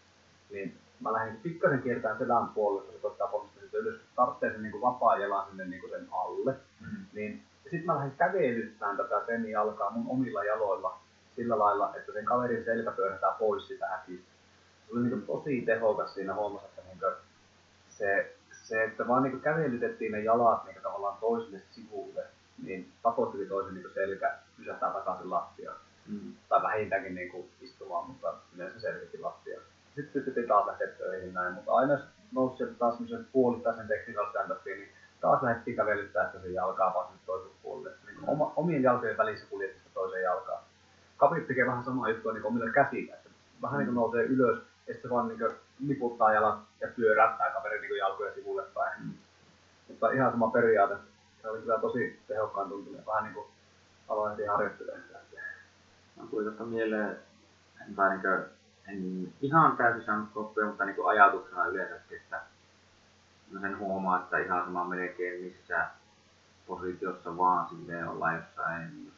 niin 0.50 0.76
mä 1.00 1.12
lähdin 1.12 1.36
pikkasen 1.42 1.82
kiertämään 1.82 2.18
selän 2.18 2.48
puolelle, 2.48 2.84
kun 2.84 2.94
se 2.94 3.00
koittaa 3.02 3.26
ponnistaa 3.28 3.62
sitä 3.62 3.76
ylös, 3.78 4.00
tarvitsee 4.16 4.52
sen 4.52 4.62
niin 4.62 4.80
vapaa 4.80 5.18
jalan 5.18 5.46
sinne 5.48 5.64
niin 5.64 5.90
sen 5.90 6.06
alle, 6.12 6.54
Mm. 6.80 7.04
niin 7.12 7.42
sitten 7.62 7.86
mä 7.86 7.94
lähdin 7.96 8.16
kävelyttämään 8.18 8.96
tätä 8.96 9.22
sen 9.26 9.50
jalkaa 9.50 9.90
mun 9.90 10.06
omilla 10.08 10.44
jaloilla 10.44 10.98
sillä 11.36 11.58
lailla, 11.58 11.92
että 11.96 12.12
sen 12.12 12.24
kaverin 12.24 12.64
selkä 12.64 12.90
pyörähtää 12.90 13.32
pois 13.38 13.68
sitä 13.68 13.86
häkistä. 13.86 14.32
Se 14.86 14.92
oli 14.92 15.02
niin 15.02 15.22
tosi 15.26 15.62
tehokas 15.66 16.14
siinä 16.14 16.34
huomassa, 16.34 16.68
että 16.68 16.82
niin 16.88 17.14
se, 17.88 18.32
se, 18.62 18.84
että 18.84 19.08
vaan 19.08 19.22
niin 19.22 19.40
kävelytettiin 19.40 20.12
ne 20.12 20.20
jalat 20.20 20.64
niin 20.64 20.82
tavallaan 20.82 21.16
toiselle 21.20 21.60
sivulle, 21.70 22.24
niin 22.62 22.92
pakotti 23.02 23.46
toisen 23.46 23.74
niin 23.74 23.86
selkä 23.94 24.34
pysähtää 24.56 24.90
takaisin 24.90 25.30
lattiaan. 25.30 25.76
Mm. 26.12 26.34
Tai 26.48 26.62
vähintäänkin 26.62 27.14
niin 27.14 27.30
kuin 27.30 27.50
istumaan, 27.60 28.06
mutta 28.06 28.34
yleensä 28.54 28.80
selkäkin 28.80 29.22
lattiaan. 29.22 29.64
Sitten 29.94 30.12
pystyttiin 30.12 30.48
taas 30.48 30.66
lähteä 30.66 30.86
töihin 30.86 31.34
näin, 31.34 31.54
mutta 31.54 31.72
aina 31.72 31.92
jos 31.92 32.02
nousi 32.32 32.56
sieltä 32.56 32.74
taas 32.74 32.94
semmoisen 32.94 33.26
puolittaisen 33.32 33.88
technical 33.88 34.30
stand 34.30 34.52
niin 34.64 34.88
taas 35.20 35.42
lähdettiin 35.42 35.76
kävelyttää 35.76 36.26
sitä 36.26 36.42
sen 36.42 36.54
jalkaa 36.54 36.94
vaan 36.94 37.06
sinne 37.06 37.20
toiselle 37.26 37.54
puolelle. 37.62 37.96
Niin 38.06 38.16
kuin 38.16 38.28
oma, 38.28 38.52
omien 38.56 38.82
jalkojen 38.82 39.16
välissä 39.16 39.46
kuljetti 39.50 39.80
toiseen 39.94 40.22
jalkaan. 40.22 40.62
Kapit 41.16 41.46
tekee 41.46 41.66
vähän 41.66 41.84
samaa 41.84 42.08
juttua 42.08 42.32
niin 42.32 42.46
omilla 42.46 42.72
käsillä. 42.72 43.14
Että 43.14 43.30
vähän 43.62 43.78
niin 43.78 43.86
kuin 43.86 43.94
nousee 43.94 44.24
ylös 44.24 44.58
ja 44.86 44.94
sitten 44.94 45.10
vaan 45.10 45.28
niin 45.28 45.38
kuin 45.38 45.52
liputtaa 45.86 46.34
jalat 46.34 46.58
ja 46.80 46.88
pyörättää 46.96 47.50
kaveri 47.50 47.80
niin 47.80 47.98
jalkoja 47.98 48.34
sivulle 48.34 48.62
päin. 48.74 49.02
Mm. 49.02 49.12
Mutta 49.88 50.10
ihan 50.10 50.30
sama 50.30 50.50
periaate. 50.50 50.94
Se 51.42 51.48
oli 51.48 51.60
kyllä 51.60 51.78
tosi 51.78 52.20
tehokkaan 52.28 52.68
tuntunut. 52.68 53.06
Vähän 53.06 53.24
niin 53.24 53.34
kuin 53.34 53.46
aloin 54.08 54.30
heti 54.30 54.46
harjoittelemaan 54.46 55.11
tuli 56.30 56.44
tuosta 56.44 56.64
mieleen, 56.64 57.16
tai 57.96 58.10
niin 58.10 58.20
kuin, 58.20 58.44
en 58.88 59.32
ihan 59.42 59.76
täysin 59.76 60.04
saanut 60.04 60.28
koppia, 60.34 60.66
mutta 60.66 60.84
niin 60.84 60.96
kuin 60.96 61.08
ajatuksena 61.08 61.66
yleensäkin, 61.66 62.16
että 62.16 62.40
mä 63.50 63.60
sen 63.60 63.78
huomaa, 63.78 64.20
että 64.20 64.38
ihan 64.38 64.64
sama 64.64 64.84
melkein 64.84 65.44
missä 65.44 65.86
positiossa 66.66 67.36
vaan 67.36 67.68
silleen 67.68 68.08
ollaan 68.08 68.36
jossain 68.36 69.12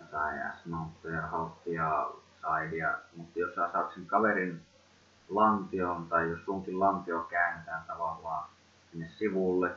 jotain 0.00 0.40
S-mountteja, 0.62 1.22
halttia, 1.22 2.06
sidea, 2.40 2.98
mutta 3.16 3.38
jos 3.38 3.54
sä 3.54 3.72
saat 3.72 3.94
sen 3.94 4.06
kaverin 4.06 4.60
lantion, 5.28 6.08
tai 6.08 6.30
jos 6.30 6.44
sunkin 6.44 6.80
lantio 6.80 7.20
käännetään 7.20 7.82
tavallaan 7.86 8.48
sinne 8.90 9.08
sivulle, 9.18 9.70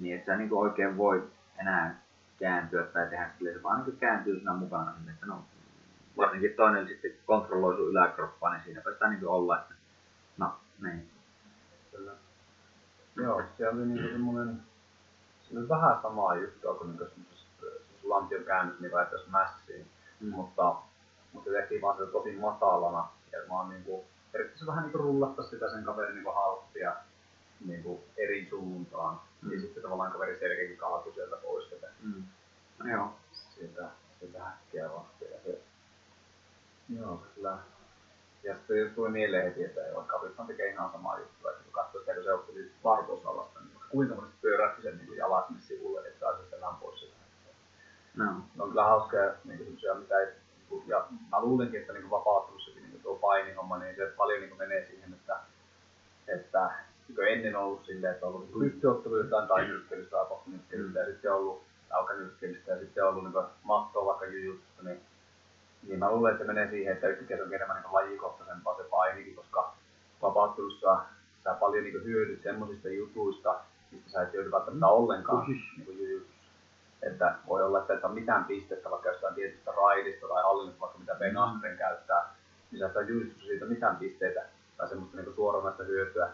niin 0.00 0.18
et 0.18 0.26
sä 0.26 0.36
niin 0.36 0.52
oikein 0.52 0.96
voi 0.96 1.30
enää 1.58 2.00
kääntyä 2.38 2.82
tai 2.82 3.06
tehdä 3.06 3.30
silleen, 3.38 3.56
se 3.56 3.62
vaan 3.62 3.84
niin 3.84 3.96
kääntyy 3.96 4.36
siinä 4.36 4.52
mukana, 4.52 4.92
niin 4.98 5.10
että 5.10 5.26
no, 5.26 5.44
varsinkin 6.16 6.54
toinen 6.56 6.88
sitten 6.88 7.12
kontrolloi 7.26 7.76
sun 7.76 7.88
yläkroppaa, 7.88 8.52
niin 8.52 8.64
siinä 8.64 8.82
sitä 8.92 9.08
niin 9.08 9.26
olla, 9.26 9.60
että 9.60 9.74
no, 10.38 10.52
niin. 10.82 11.10
Kyllä. 11.90 12.12
Joo, 13.16 13.42
se 13.58 13.68
oli 13.68 13.86
niin 13.86 14.12
semmoinen, 14.12 14.62
se 15.42 15.58
oli 15.58 15.68
vähän 15.68 16.02
samaa 16.02 16.34
juttua 16.34 16.74
kuin 16.74 16.96
niin 16.96 17.26
lantion 18.02 18.44
käännös, 18.44 18.80
niin 18.80 18.94
laitettaisiin 18.94 19.32
mässiin, 19.32 19.86
mm. 20.20 20.28
mutta, 20.28 20.76
mutta 21.32 21.50
se 21.50 21.56
tehtiin 21.56 21.82
vaan 21.82 21.98
se 21.98 22.06
tosi 22.06 22.36
matalana, 22.36 23.08
ja 23.32 23.64
niin 23.68 23.84
kuin, 23.84 24.04
periaatteessa 24.32 24.66
vähän 24.66 24.82
niin 24.82 24.92
kuin 24.92 25.04
rullatta 25.04 25.42
sitä 25.42 25.70
sen 25.70 25.84
kaverin 25.84 26.14
niin 26.14 26.34
halppia 26.34 26.96
niin 27.66 27.82
kuin 27.82 28.00
eri 28.16 28.46
suuntaan, 28.50 29.20
mm. 29.42 29.52
ja 29.52 29.60
sitten 29.60 29.82
tavallaan 29.82 30.12
kaveri 30.12 30.38
selkeäkin 30.38 30.76
kaatui 30.76 31.12
sieltä 31.14 31.36
pois, 31.36 31.72
että 31.72 31.86
mm. 32.02 32.22
no, 32.78 32.90
joo. 32.90 33.12
Sieltä, 33.32 33.88
sieltä 34.18 34.44
häkkiä 34.44 34.90
se, 35.18 35.19
joo, 36.98 37.22
kyllä. 37.34 37.58
Ja 38.42 38.54
sitten 38.54 38.94
tuli 38.94 39.10
mieleen 39.10 39.44
heti, 39.44 39.64
että 39.64 39.80
joo, 39.80 40.02
Kavithan 40.02 40.46
tekee 40.46 40.70
ihan 40.70 40.92
samaa 40.92 41.18
juttua, 41.18 41.50
että 41.50 41.64
kun 41.64 41.72
katsoi 41.72 42.00
sitä, 42.00 42.14
kun 42.14 42.24
se 42.24 42.32
otti 42.32 42.72
vartousalasta, 42.84 43.60
niin 43.60 43.70
kuinka 43.90 44.14
monesti 44.14 44.36
pyörätti 44.42 44.82
sen 44.82 44.98
niin 44.98 45.16
jalat 45.16 45.46
sinne 45.46 45.62
sivulle, 45.62 46.08
että 46.08 46.20
saa 46.20 46.36
sen 46.50 46.80
pois. 46.80 47.10
No. 48.16 48.24
Ne 48.24 48.62
on 48.62 48.68
kyllä 48.68 48.84
hauskoja 48.84 49.34
niin 49.44 49.78
mitä 49.98 50.18
ei, 50.18 50.26
ja 50.86 51.06
mä 51.30 51.40
luulenkin, 51.40 51.80
että 51.80 51.92
niin 51.92 52.10
vapauttelussakin 52.10 52.82
niin 52.82 53.02
tuo 53.02 53.16
painihomma, 53.16 53.78
niin 53.78 53.96
se 53.96 54.12
paljon 54.16 54.40
niin 54.40 54.58
menee 54.58 54.86
siihen, 54.86 55.12
että, 55.12 55.36
että 56.28 56.70
niin 57.08 57.28
ennen 57.28 57.56
on 57.56 57.64
ollut 57.64 57.86
silleen, 57.86 58.14
että 58.14 58.26
on 58.26 58.34
ollut 58.34 58.48
niin 58.48 58.58
lyhtyottelu 58.58 59.16
jotain 59.16 59.48
tai 59.48 59.66
nyrkkeilystä 59.66 60.16
tai 60.16 60.26
postinyrkkeilystä 60.26 61.00
ja 61.00 61.06
sitten 61.06 61.32
on 61.32 61.38
ollut 61.38 61.62
jalkanyrkkeilystä 61.90 62.72
ja 62.72 62.78
sitten 62.78 63.04
on 63.04 63.10
ollut 63.10 63.24
niin 63.24 63.44
mattoa 63.62 64.06
vaikka 64.06 64.26
jujutsusta, 64.26 64.82
niin, 64.82 65.00
niin 65.86 65.98
mä 65.98 66.10
luulen, 66.10 66.32
että 66.32 66.44
se 66.44 66.52
menee 66.52 66.70
siihen, 66.70 66.92
että 66.92 67.06
se 67.28 67.42
on 67.42 67.54
enemmän 67.54 67.82
niin 67.82 67.92
lajikohtaisempaa 67.92 68.76
se 68.76 68.82
painikin, 68.82 69.34
koska 69.34 69.74
vapauttelussa 70.22 70.98
sä 71.44 71.54
paljon 71.54 71.84
niin 71.84 72.04
hyödyt 72.04 72.42
semmoisista 72.42 72.88
jutuista, 72.88 73.60
mistä 73.90 74.10
sä 74.10 74.22
et 74.22 74.34
joudu 74.34 74.50
välttämättä 74.50 74.86
ollenkaan 74.86 75.46
niin 75.46 76.26
että 77.02 77.34
voi 77.48 77.62
olla, 77.62 77.78
että 77.78 77.92
ei 77.92 78.00
ole 78.02 78.14
mitään 78.14 78.44
pistettä 78.44 78.90
vaikka 78.90 79.08
jostain 79.08 79.34
tietystä 79.34 79.72
raidista 79.76 80.28
tai 80.28 80.42
hallinnasta, 80.42 80.80
vaikka 80.80 80.98
mitä 80.98 81.14
Ben 81.14 81.36
Askren 81.36 81.78
käyttää, 81.78 82.34
niin 82.70 82.78
sä 82.78 83.00
et 83.00 83.08
julistus 83.08 83.46
siitä 83.46 83.64
mitään 83.64 83.96
pisteitä 83.96 84.42
tai 84.76 84.88
semmoista 84.88 85.16
niin 85.16 85.34
suoranaista 85.34 85.84
hyötyä. 85.84 86.28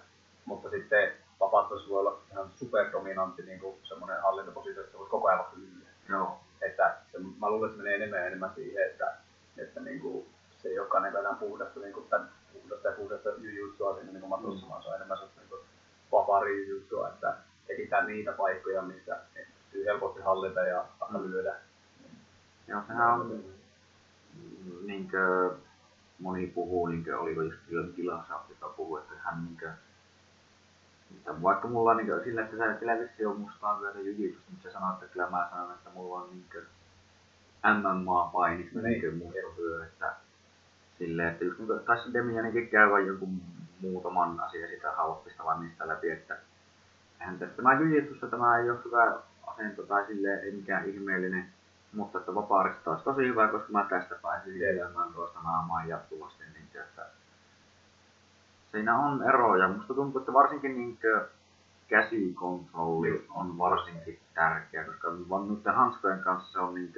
Mutta 0.44 0.70
sitten 0.70 1.12
vapauttelussa 1.40 1.90
voi 1.90 2.00
olla 2.00 2.18
ihan 2.32 2.50
superdominantti 2.56 3.42
niin 3.42 3.60
semmoinen 3.82 4.22
hallintopositio, 4.22 4.80
että 4.80 4.92
se 4.92 4.98
voi 4.98 5.08
koko 5.08 5.28
ajan 5.28 5.38
vaikka 5.38 5.56
yllä. 5.56 5.86
No. 6.08 6.40
Että 6.62 6.96
se, 7.12 7.18
mä 7.40 7.50
luulen, 7.50 7.70
että 7.70 7.76
se 7.76 7.82
menee 7.82 7.96
enemmän 7.96 8.20
ja 8.20 8.26
enemmän 8.26 8.52
siihen, 8.54 8.86
että, 8.90 9.16
että 9.58 9.80
niin 9.80 10.00
kuin, 10.00 10.26
se 10.62 10.68
ei 10.68 10.78
olekaan 10.78 11.02
niin 11.02 11.16
enää 11.16 11.34
puhdasta, 11.34 11.80
niin 11.80 11.92
kuin, 11.92 12.08
tämän, 12.08 12.30
puhdasta 12.52 12.88
ja 12.88 12.94
puhdasta 12.94 13.28
jujuttua 13.28 13.94
siinä 13.94 14.12
niin 14.12 14.28
matossa, 14.28 14.66
mm. 14.66 14.70
vaan 14.70 14.82
se 14.82 14.88
on 14.88 14.94
enemmän 14.94 15.18
semmoista 15.18 15.40
niin 15.40 15.66
vapari 16.12 16.68
jujuttua, 16.68 17.08
että 17.08 17.36
etsitään 17.68 18.06
niitä 18.06 18.32
paikkoja, 18.32 18.82
missä 18.82 19.18
pystyy 19.34 19.84
helposti 19.84 20.20
hallita 20.20 20.60
ja 20.60 20.84
mm. 21.10 21.30
lyödä. 21.30 21.54
Joo, 22.68 22.82
sehän 22.86 23.12
on, 23.12 23.44
niin 24.86 25.10
kuin 25.10 25.62
moni 26.18 26.46
puhuu, 26.46 26.86
niin 26.86 27.04
kuin 27.04 27.16
oliko 27.16 27.42
just 27.68 27.94
Kilasa, 27.96 28.40
joka 28.48 28.68
puhuu, 28.68 28.96
että 28.96 29.14
hän 29.18 29.44
niin 29.44 29.58
kuin, 29.58 29.72
että 31.16 31.42
vaikka 31.42 31.68
mulla 31.68 31.90
on 31.90 31.96
niin 31.96 32.06
kuin, 32.06 32.24
sillä, 32.24 32.42
että 32.42 32.56
sä 32.56 32.72
et 32.72 33.00
vissi 33.00 33.26
on 33.26 33.40
mustaan 33.40 33.80
vyötä 33.80 33.98
jujitsusta, 33.98 34.50
mutta 34.50 34.68
se 34.68 34.72
sanoo, 34.72 34.92
että 34.92 35.06
kyllä 35.06 35.30
mä 35.30 35.48
sanon, 35.50 35.70
että 35.74 35.90
mulla 35.90 36.20
on 36.20 36.30
niin 36.30 36.44
kuin, 36.52 36.64
MMA-painista 37.74 38.78
niin, 38.82 39.00
niin 39.00 39.16
musta 39.16 39.62
vyö, 39.62 39.84
että 39.84 40.14
silleen, 40.98 41.28
että 41.28 41.44
just 41.44 41.58
niin 41.58 41.66
kuin, 41.66 41.84
taisi 41.84 42.12
Demianikin 42.12 42.68
käy 42.68 42.90
vain 42.90 43.06
jonkun 43.06 43.40
muutaman 43.80 44.40
asian 44.40 44.68
sitä 44.68 44.92
halppista 44.92 45.44
vai 45.44 45.58
mistä 45.58 45.88
läpi, 45.88 46.10
että 46.10 46.36
eihän 47.20 47.38
tästä 47.38 47.56
tämä 47.56 47.80
jujitsusta 47.80 48.26
tämä 48.26 48.58
ei 48.58 48.70
ole 48.70 48.78
hyvä 48.84 49.18
asento 49.46 49.82
tai 49.82 50.06
silleen 50.06 50.44
ei 50.44 50.52
mikään 50.52 50.88
ihmeellinen, 50.88 51.48
mutta 51.92 52.18
että 52.18 52.34
vapaarista 52.34 52.90
olisi 52.90 53.04
tosi 53.04 53.22
hyvä, 53.22 53.48
koska 53.48 53.72
mä 53.72 53.86
tästä 53.90 54.14
pääsin 54.22 54.62
elämään 54.64 55.12
tuosta 55.12 55.38
naamaan 55.44 55.88
jatkuvasti. 55.88 56.44
Niin, 56.44 56.82
että 56.84 57.06
siinä 58.72 58.98
on 58.98 59.22
eroja. 59.22 59.68
Musta 59.68 59.94
tuntuu, 59.94 60.20
että 60.20 60.32
varsinkin 60.32 60.78
niin 60.78 60.98
käsikontrolli 61.88 63.26
on 63.30 63.58
varsinkin 63.58 64.20
tärkeä, 64.34 64.84
koska 64.84 65.08
nyt 65.48 65.76
hanskojen 65.76 66.20
kanssa 66.20 66.52
se 66.52 66.58
on 66.58 66.74
niin 66.74 66.92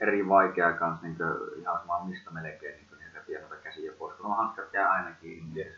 eri 0.00 0.28
vaikea 0.28 0.72
kanssa 0.72 1.06
niin 1.06 1.16
ihan 1.56 1.78
sama 1.78 2.04
mistä 2.04 2.30
melkein 2.30 2.76
niin 2.76 2.86
kuin, 2.88 2.98
niitä 2.98 3.20
pienitä 3.26 3.56
käsiä 3.56 3.92
pois, 3.98 4.16
kun 4.16 4.26
on 4.26 4.36
hanskat 4.36 4.72
jää 4.72 4.92
aina 4.92 5.10
kiinni. 5.20 5.60
Yes. 5.60 5.74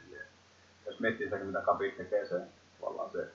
Jos 0.87 1.01
miettii 1.01 1.27
sitä, 1.27 1.45
mitä 1.45 1.61
kapit 1.61 1.97
tekee 1.97 2.27
se, 2.27 2.41
tavallaan 2.81 3.11
se, 3.11 3.29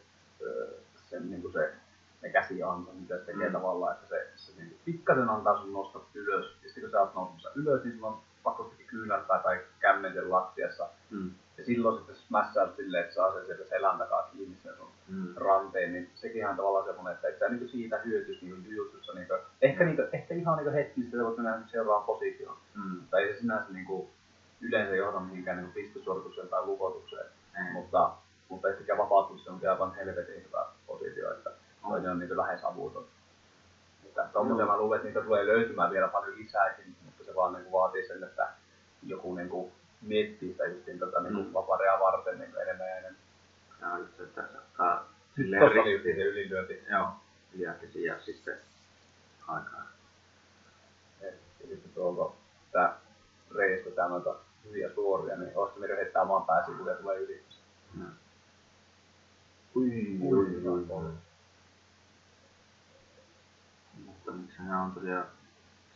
se, 1.09 1.19
niin 1.19 1.41
kuin 1.41 1.53
se 1.53 1.73
ne 2.21 2.29
käsianto, 2.29 2.91
mitä 2.93 3.17
se 3.17 3.25
tekee 3.25 3.47
mm. 3.47 3.53
tavallaan, 3.53 3.95
että 3.95 4.07
se, 4.07 4.31
se 4.35 4.51
niin 4.57 4.79
pikkasen 4.85 5.29
antaa 5.29 5.61
sun 5.61 5.73
nostaa 5.73 6.05
ylös. 6.13 6.45
Ja 6.45 6.69
sitten 6.69 6.83
kun 6.83 6.91
sä 6.91 7.01
oot 7.01 7.15
nousemassa 7.15 7.51
ylös, 7.55 7.83
niin 7.83 7.95
sulla 7.95 8.07
on 8.07 8.21
pakostikin 8.43 8.87
kyynärpää 8.87 9.39
tai 9.39 9.59
kämmenten 9.79 10.31
lattiassa. 10.31 10.89
Mm. 11.09 11.31
Ja 11.57 11.65
silloin 11.65 11.97
sitten 11.97 12.15
mässää 12.29 12.67
silleen, 12.75 13.03
että 13.03 13.15
saa 13.15 13.33
sen 13.33 13.45
sieltä 13.45 13.69
selän 13.69 13.97
takaa 13.97 14.29
kiinni 14.31 14.57
sen 14.63 14.77
sun 14.77 14.91
mm. 15.07 15.35
ranteen, 15.35 15.93
niin 15.93 16.11
sekin 16.15 16.47
on 16.47 16.55
tavallaan 16.55 16.85
semmoinen, 16.85 17.13
että 17.13 17.27
et 17.27 17.39
sä 17.39 17.49
niin 17.49 17.69
siitä 17.69 17.97
hyötyisi 17.97 18.45
niin 18.45 18.65
jujutsussa. 18.65 19.13
Niin 19.13 19.27
ehkä, 19.61 19.85
niin 19.85 19.95
kuin, 19.95 20.07
ehkä 20.13 20.33
ihan 20.33 20.57
niin 20.57 20.73
hetkistä 20.73 21.17
sä 21.17 21.23
voit 21.23 21.37
mennä 21.37 21.61
seuraavaan 21.67 22.05
positioon. 22.05 22.57
Mm. 22.75 23.01
Tai 23.09 23.23
ei 23.23 23.33
se 23.33 23.39
sinänsä 23.39 23.73
niin 23.73 23.85
kuin, 23.85 24.09
yleensä 24.61 24.95
johda 24.95 25.19
mihinkään 25.19 25.57
niin 25.57 25.73
pistosuoritukseen 25.73 26.47
tai 26.47 26.65
lukotukseen. 26.65 27.25
Mm. 27.59 27.73
Mutta, 27.73 28.11
mutta 28.49 28.69
ehkä 28.69 28.97
vapautus 28.97 29.47
on 29.47 29.61
aivan 29.69 29.95
helvetin 29.95 30.43
hyvä 30.47 30.65
positio. 30.87 31.31
Että 31.31 31.51
toinen 31.81 32.11
on 32.11 32.19
niin 32.19 32.37
lähes 32.37 32.63
avuton. 32.63 33.05
Että 34.05 34.29
tommosia 34.33 34.65
mä 34.65 34.77
luulen, 34.77 34.97
että 34.97 35.07
niitä 35.07 35.21
tulee 35.21 35.45
löytymään 35.47 35.91
vielä 35.91 36.07
paljon 36.07 36.37
lisääkin, 36.37 36.95
mutta 37.05 37.23
se 37.23 37.35
vaan 37.35 37.53
niin 37.53 37.63
kuin 37.63 37.71
vaatii 37.71 38.07
sen, 38.07 38.23
että 38.23 38.47
joku 39.03 39.35
niin 39.35 39.49
kuin 40.03 40.09
miettii 40.09 40.51
sitä 40.51 40.65
justiin 40.65 40.99
tota, 40.99 41.21
niin 41.21 41.33
kuin 41.33 41.47
mm. 41.47 41.53
vaparea 41.53 41.99
varten 41.99 42.39
niin 42.39 42.51
enemmän 42.61 42.87
ja 42.87 42.97
enemmän. 42.97 43.21
Joo, 43.81 43.97
just 43.97 44.17
se, 44.17 44.23
että 44.23 44.43
saattaa 44.51 45.09
silleen 45.35 45.61
Tuossa 45.61 45.81
oli 45.81 46.01
se 46.03 46.09
ylilyönti. 46.09 46.83
Joo, 46.91 47.07
liäkesi 47.53 48.03
ja 48.03 48.19
sitten 48.19 48.57
aikaa. 49.47 49.87
Ja 51.21 51.31
sitten 51.59 51.91
tuolta 51.93 52.35
tää 52.71 52.99
reistä 53.55 53.91
tää 53.91 54.07
noita 54.07 54.35
hyviä 54.65 54.89
suoria, 54.95 55.35
niin 55.35 55.51
Ostamiri 55.55 55.95
heittää 55.95 56.25
maan 56.25 56.45
pääsivuun 56.45 56.89
ja 56.89 56.95
tulee 56.95 57.17
yli. 57.17 57.43
No. 57.99 58.05
Ui, 59.75 60.17
ui, 60.21 60.37
ui, 60.37 60.67
ui, 60.67 60.85
ui 60.89 61.11
mutta 64.05 64.53
sehän 64.57 64.79
on 64.79 64.91
tosiaan 64.91 65.25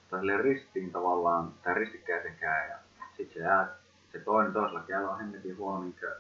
sille 0.09 0.37
ristiin 0.37 0.91
tavallaan, 0.91 1.53
tai 1.63 1.73
ristikkäisenkään, 1.73 2.69
ja 2.69 2.77
sitten 3.17 3.33
se 3.33 3.39
jää, 3.39 3.75
se 4.17 4.23
toinen 4.23 4.53
toisella 4.53 4.79
käy 4.79 5.03
on 5.03 5.17
hemmetin 5.17 5.57
huono 5.57 5.83
niinkö 5.83 6.15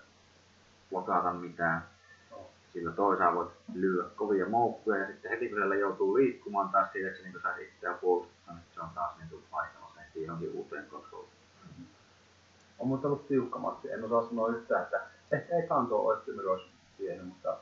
blokata 0.89 1.33
mitään. 1.33 1.83
sillä 2.73 2.91
toisaalta 2.91 3.35
voit 3.35 3.49
lyödä 3.73 4.09
kovia 4.15 4.49
moukkuja 4.49 4.97
ja 4.97 5.07
sitten 5.07 5.31
heti 5.31 5.49
kun 5.49 5.57
siellä 5.57 5.75
joutuu 5.75 6.15
liikkumaan 6.15 6.69
taas 6.69 6.91
siitä, 6.91 7.07
että 7.07 7.21
se 7.21 7.29
niin 7.29 7.41
saisi 7.41 7.63
itseään 7.63 7.97
puolustaa, 7.97 8.53
niin 8.53 8.63
se 8.73 8.81
on 8.81 8.89
taas 8.95 9.17
niin 9.17 9.43
vaihtamassa 9.51 9.99
heti 9.99 10.23
johonkin 10.23 10.51
uuteen 10.51 10.85
konsoliin. 10.85 11.29
On 12.79 12.87
mutta 12.87 13.07
ollut 13.07 13.27
tiukka 13.27 13.59
matsi. 13.59 13.91
En 13.91 14.05
osaa 14.05 14.29
sanoa 14.29 14.49
yhtään, 14.49 14.83
että 14.83 15.01
ehkä 15.31 15.55
ei 15.55 15.67
kanto 15.67 16.05
olisi 16.05 16.31
olisi 16.47 16.65
pieni, 16.97 17.23
mutta 17.23 17.57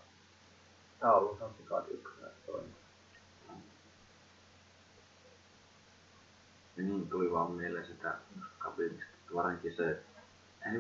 tämä 1.00 1.14
on 1.14 1.20
ollut 1.20 1.38
ihan 1.38 1.52
sikaa 1.58 1.82
tiukka 1.82 2.12
toimia. 2.46 2.76
Ja 6.78 6.84
niin 6.84 7.10
tuli 7.10 7.32
vaan 7.32 7.52
mieleen 7.52 7.88
sitä 7.88 8.16
Kabinista, 8.60 9.16
varsinkin 9.36 9.76
se, 9.76 9.84
esimerkiksi 9.92 10.15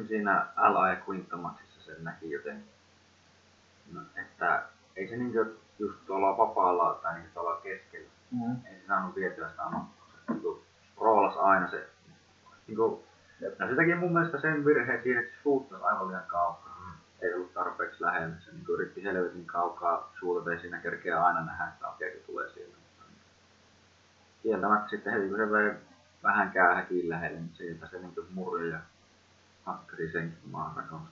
siinä 0.07 0.47
LA 0.57 0.89
ja 0.89 0.97
Quintamaxissa 1.09 1.81
se 1.81 1.95
näki 2.01 2.31
jotenkin, 2.31 2.69
no, 3.93 4.01
että 4.15 4.63
ei 4.95 5.07
se 5.07 5.17
niinkö 5.17 5.45
just 5.79 5.99
tuolla 6.05 6.37
vapaalla 6.37 6.99
tai 7.03 7.19
niin 7.19 7.31
tuolla 7.33 7.61
keskellä, 7.61 8.09
mm. 8.31 8.55
ei 8.65 8.79
se 8.79 8.87
saanut 8.87 9.15
vietyä 9.15 9.49
sitä 9.49 9.63
anokkoa. 9.63 10.07
Se 10.25 10.33
niin 10.33 10.63
roolas 11.01 11.37
aina 11.37 11.69
se, 11.69 11.89
niin 12.67 12.77
kuin, 12.77 13.03
ja 13.39 13.49
se 13.49 13.75
teki 13.75 13.95
mun 13.95 14.13
mielestä 14.13 14.41
sen 14.41 14.65
virheen 14.65 15.03
siinä, 15.03 15.19
että 15.19 15.35
se 15.35 15.43
suuttasi 15.43 15.83
aivan 15.83 16.07
liian 16.07 16.23
kaukaa. 16.27 16.77
Mm. 16.79 16.93
Ei 17.21 17.33
ollut 17.33 17.53
tarpeeksi 17.53 18.03
lähellä. 18.03 18.35
Se 18.45 18.51
niin 18.51 18.65
yritti 18.69 19.01
selvitin 19.01 19.45
kaukaa 19.45 20.11
suuta, 20.19 20.51
ei 20.51 20.59
siinä 20.59 20.77
kerkeä 20.77 21.23
aina 21.23 21.45
nähdä, 21.45 21.67
että 21.67 21.87
okei, 21.87 22.23
tulee 22.25 22.49
sieltä. 22.49 22.75
Kieltämättä 24.43 24.89
sitten 24.89 25.13
heti 25.13 25.29
kun 25.29 25.37
se 25.37 25.51
vei 25.51 25.73
vähänkään 26.23 26.75
häkiin 26.75 27.09
lähelle, 27.09 27.39
niin 27.39 27.51
sieltä 27.53 27.87
se 27.87 27.99
niin 27.99 28.13
murri 28.33 28.73
ja 29.65 29.71
hakkari 29.71 30.11
senkin 30.11 30.49
maan 30.51 30.75
rakonsa. 30.75 31.05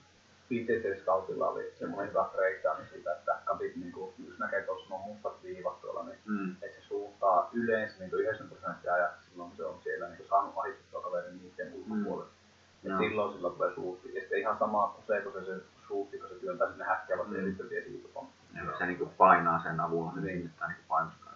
Viitteisyyskautilla 0.49 1.49
oli 1.49 1.73
semmoinen 1.80 2.09
hyvä 2.09 2.30
breakdown 2.35 2.88
siitä, 2.91 3.13
että 3.13 3.38
kapit 3.45 3.75
niin 3.75 3.91
kuin, 3.91 4.13
jos 4.27 4.39
näkee 4.39 4.61
tuossa 4.61 4.89
nuo 4.89 4.99
mustat 4.99 5.43
viivat 5.43 5.81
tuolla, 5.81 6.03
niin 6.03 6.19
mm. 6.25 6.51
että 6.61 6.81
se 6.81 6.88
suuntaa 6.88 7.49
yleensä 7.53 7.99
niin 7.99 8.13
90 8.13 8.61
prosenttia 8.61 8.93
ajaksi 8.93 9.30
silloin, 9.30 9.49
kun 9.49 9.57
se 9.57 9.65
on 9.65 9.80
siellä 9.84 10.07
niin 10.07 10.27
saanut 10.30 10.53
ahistettua 10.57 11.01
kaverin 11.01 11.38
niiden 11.38 11.73
ulkopuolelle. 11.73 12.31
Mm. 12.31 12.89
Ja 12.89 12.93
no. 12.93 12.99
silloin 12.99 13.34
sillä 13.34 13.49
tulee 13.49 13.75
suutti. 13.75 14.15
Ja 14.15 14.21
sitten 14.21 14.39
ihan 14.39 14.57
sama 14.59 14.95
usein, 15.03 15.23
kun 15.23 15.34
se, 15.34 15.45
se 15.45 15.61
suutti, 15.88 16.17
kun 16.17 16.30
se 16.30 16.35
työntää 16.35 16.69
sinne 16.69 16.85
häkkäävä, 16.85 17.23
mm. 17.23 17.35
se 17.35 17.41
sitten 17.43 17.67
siitä 17.67 18.09
on. 18.15 18.27
Ja 18.55 18.77
se 18.77 18.85
niin 18.85 19.09
painaa 19.17 19.63
sen 19.63 19.80
avulla, 19.80 20.11
se 20.15 20.21
niin. 20.21 20.38
niin 20.38 20.51
painostaa. 20.88 21.34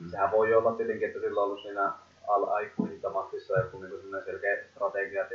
Mm. 0.00 0.08
Sehän 0.08 0.30
voi 0.30 0.54
olla 0.54 0.72
tietenkin, 0.72 1.08
että 1.08 1.20
sillä 1.20 1.40
on 1.40 1.46
ollut 1.46 1.62
siinä 1.62 1.92
al-aikuisintamaksissa 2.28 3.58
joku 3.58 3.80
niin 3.80 4.24
selkeä 4.24 4.64
strategia, 4.70 5.22
että 5.22 5.34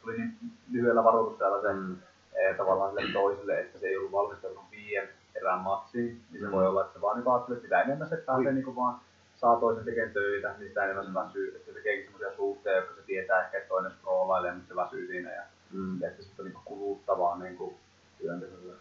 tuli 0.00 0.16
niin 0.16 0.38
lyhyellä 0.72 1.04
varoitusajalla 1.04 1.62
se 1.62 1.72
mm. 1.72 1.96
ee, 2.34 2.54
tavallaan 2.54 2.94
sille 2.94 3.12
toiselle, 3.12 3.60
että 3.60 3.78
se 3.78 3.86
ei 3.86 3.96
ollut 3.96 4.12
valmistautunut 4.12 4.70
viien 4.70 5.08
erään 5.34 5.60
matsiin, 5.60 6.22
niin 6.32 6.40
se 6.40 6.46
mm. 6.46 6.52
voi 6.52 6.66
olla, 6.66 6.80
että 6.80 6.94
se 6.94 7.00
vaan 7.00 7.18
niin 7.18 7.28
ajattelee, 7.28 7.56
että 7.56 7.66
sitä 7.66 7.82
enemmän 7.82 8.08
se 8.08 8.16
pääsee 8.16 8.52
niin 8.52 8.76
vaan 8.76 9.00
saa 9.36 9.60
toisen 9.60 9.84
tekemään 9.84 10.12
töitä, 10.12 10.54
niin 10.58 10.68
sitä 10.68 10.84
enemmän 10.84 11.06
se 11.06 11.14
väsyy, 11.14 11.48
että 11.56 11.66
se 11.66 11.72
tekeekin 11.72 12.04
semmoisia 12.04 12.36
suhteja, 12.36 12.76
jotka 12.76 12.94
se 12.94 13.02
tietää 13.02 13.44
ehkä, 13.44 13.58
että 13.58 13.68
toinen 13.68 13.92
scrollailee, 13.92 14.54
mutta 14.54 14.68
se 14.68 14.76
väsyy 14.76 15.06
siinä 15.06 15.30
ja, 15.34 15.42
mm. 15.72 16.00
ja 16.00 16.08
että 16.08 16.22
se 16.22 16.30
on 16.38 16.44
niin 16.44 16.58
kuluttavaa 16.64 17.38
niin 17.38 17.56
kuin 17.56 17.74
työntekolle. 18.18 18.74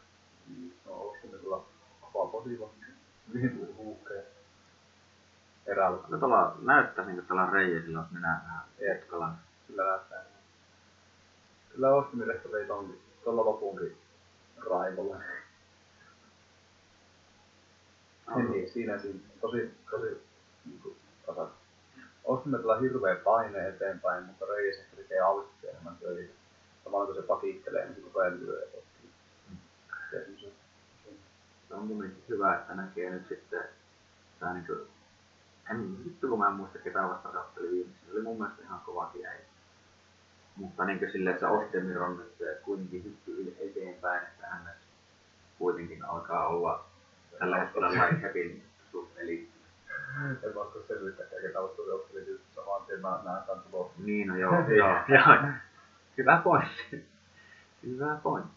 Mm. 0.48 0.72
No, 0.86 0.92
onko 0.94 1.18
se 1.22 1.38
kyllä 1.38 1.58
vapaa 2.02 2.28
positiivinen? 2.28 2.94
Mihin 3.34 3.50
tuli 3.50 3.74
huuhkeja? 3.78 4.22
Eräällä. 5.68 5.98
No 6.08 6.18
tuolla 6.18 6.58
näyttäisi 6.62 7.12
niin 7.12 7.26
tuolla 7.26 7.50
reijäsillä 7.50 8.00
olisi 8.00 8.14
nenää 8.14 8.42
vähän 8.46 8.64
etkalla. 8.80 9.30
Kyllä 9.68 9.84
näyttää. 9.84 10.24
Kyllä 11.70 11.96
Ostimiresta 11.96 12.52
vei 12.52 12.66
tonkin, 12.66 13.02
tuolla 13.24 13.46
lopunkin 13.46 13.98
raivolla. 14.70 15.16
No. 18.28 18.38
Niin, 18.38 18.70
siinä, 18.70 18.98
siinä 18.98 19.20
tosi, 19.42 19.72
tosi 19.92 20.22
niin 20.66 20.80
kuin, 20.82 20.96
tasa. 21.26 21.48
Ostimme 22.24 22.58
tuolla 22.58 22.80
hirveä 22.80 23.16
paine 23.16 23.68
eteenpäin, 23.68 24.24
mutta 24.24 24.46
reijäs 24.46 24.78
ehkä 24.78 24.96
tekee 24.96 25.20
alusta 25.20 25.68
enemmän 25.68 25.98
töitä. 25.98 26.34
Samalla 26.84 27.06
kun 27.06 27.16
se 27.16 27.22
pakittelee, 27.22 27.86
niin 27.86 27.96
se 27.96 28.02
koko 28.02 28.20
ajan 28.20 28.40
lyö 28.40 28.62
ja 28.62 28.82
Se 31.68 31.74
on 31.74 31.88
mun 31.88 31.98
mielestä 31.98 32.24
hyvä, 32.30 32.56
että 32.56 32.76
näkee 32.76 33.10
nyt 33.10 33.28
sitten 33.28 33.64
tämä 34.40 34.54
niin 34.54 34.66
kuin 34.66 34.80
en 35.72 36.06
vittu 36.06 36.28
kun 36.28 36.40
mä 36.40 36.48
en 36.48 36.54
muista 36.54 36.80
ketä 36.80 37.02
vasta 37.02 37.32
se 37.32 37.38
otteli 37.38 37.72
viimeksi. 37.72 38.06
Se 38.06 38.12
oli 38.12 38.22
mun 38.22 38.38
mielestä 38.38 38.64
ihan 38.64 38.80
kovakin 38.86 39.26
äijä. 39.26 39.42
Mutta 40.56 40.86
niin 40.86 41.00
kuin 41.00 41.12
silleen, 41.12 41.34
että 41.34 41.50
Ostemir 41.50 42.02
on 42.04 42.18
nyt 42.18 42.62
kuitenkin 42.64 43.04
hyppy 43.04 43.56
eteenpäin, 43.60 44.24
että 44.24 44.48
hän 44.48 44.70
kuitenkin 45.58 46.06
alkaa 46.06 46.48
olla 46.48 46.86
tällä 47.40 47.58
hetkellä 47.58 47.92
light 47.92 48.22
happy 48.24 48.62
suht 48.92 49.18
eli 49.18 49.50
en 50.44 50.54
mä 50.56 50.62
osaa 50.62 50.82
selvittää, 50.88 51.26
ketä 51.42 51.60
otteli 51.60 51.92
otteli 51.92 52.32
just 52.32 52.44
samaan 52.56 52.86
tien 52.86 53.02
mä 53.02 53.20
näen 53.26 53.44
tämän 53.48 53.64
tuloksen. 53.72 54.06
Niin, 54.06 54.28
no 54.28 54.38
joo, 54.38 54.70
joo, 54.70 55.00
joo. 55.08 55.38
Hyvä 56.18 56.42
pointti. 56.44 57.06
Hyvä 57.84 58.20
pointti. 58.24 58.57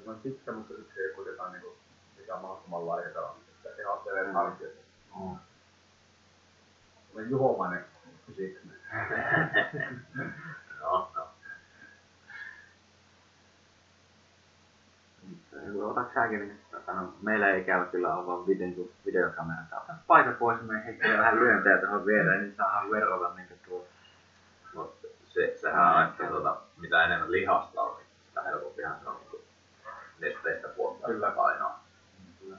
Iso 0.00 0.04
äijä. 0.04 0.04
Se 0.04 0.10
on 0.10 0.20
pitkä, 0.20 0.52
mutta 0.52 0.74
sitten 0.74 1.04
ei 1.04 1.14
kuitenkaan 1.14 1.52
niinku 1.52 1.76
mikään 2.18 2.40
mahdottoman 2.40 2.86
laiha. 2.86 3.08
Että 3.08 3.82
ihan 3.82 3.98
sellainen 4.04 4.34
harki. 4.34 4.64
Mm. 4.64 5.36
Olen 7.14 7.30
juhomainen 7.30 7.84
fysiikka. 8.26 8.60
no, 10.80 11.10
no. 11.14 11.26
Otatko 15.90 16.12
säkin, 16.14 16.38
niin 16.38 16.60
no, 16.86 17.14
meillä 17.22 17.50
ei 17.50 17.64
käy 17.64 17.86
kyllä 17.86 18.14
olla 18.14 18.26
vaan 18.26 18.46
video, 18.46 18.84
videokamera. 19.06 19.58
Ota 19.72 19.94
paita 20.06 20.32
pois, 20.32 20.62
me 20.62 20.84
heittää 20.84 21.18
vähän 21.18 21.36
lyöntejä 21.36 21.78
tuohon 21.78 22.06
viereen, 22.06 22.42
niin 22.42 22.56
saadaan 22.56 22.90
verrata 22.90 23.34
niin 23.34 23.60
tuo. 23.68 23.86
No, 24.74 24.92
se, 25.28 25.56
sehän 25.60 25.96
on, 25.96 26.02
että 26.02 26.26
tuota, 26.26 26.60
mitä 26.76 27.04
enemmän 27.04 27.32
lihasta 27.32 27.82
on, 27.82 27.96
niin 27.96 28.06
sitä 28.28 28.42
helpompihan 28.42 28.96
se 29.02 29.08
on 29.08 29.20
niin 30.20 30.36
Kyllä. 31.06 31.30
painoa. 31.30 31.80
Kyllä. 32.40 32.56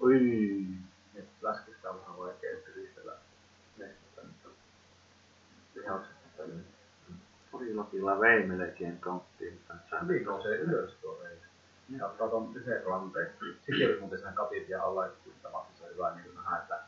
Oi, 0.00 0.20
nyt 1.14 1.28
läskistä 1.42 1.90
on 1.90 2.00
vähän 2.00 2.18
vaikea 2.18 2.50
ristellä 2.74 3.12
nestettä, 3.78 4.22
mutta 4.22 4.48
lihakset 5.74 6.16
paljon. 6.36 6.64
Porilotilla 7.50 8.20
vei 8.20 8.46
melkein 8.46 9.00
konttiin. 9.00 9.60
Viikon 10.08 10.42
se 10.42 10.48
ylös 10.48 10.94
tuo 11.02 11.20
vei. 11.22 11.36
Ja 11.98 12.08
katon 12.08 12.52
yhden 12.54 12.84
ranteen. 12.84 13.32
Sitten 13.40 13.88
oli 13.88 14.00
muuten 14.00 14.18
sen 14.18 14.68
ja 14.68 14.82
alla 14.82 15.08
kuittamaksissa 15.08 15.86
hyvä 15.86 16.14
niin 16.14 16.34
nähdä, 16.34 16.56
että 16.56 16.80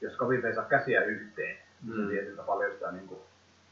jos 0.00 0.16
kapit 0.16 0.44
ei 0.44 0.54
saa 0.54 0.64
käsiä 0.64 1.04
yhteen, 1.04 1.58
niin 1.82 1.96
se 1.96 2.08
vie 2.08 2.24
siltä 2.24 2.42
paljon 2.42 2.72
sitä 2.72 2.92
niin 2.92 3.08
kuin, 3.08 3.20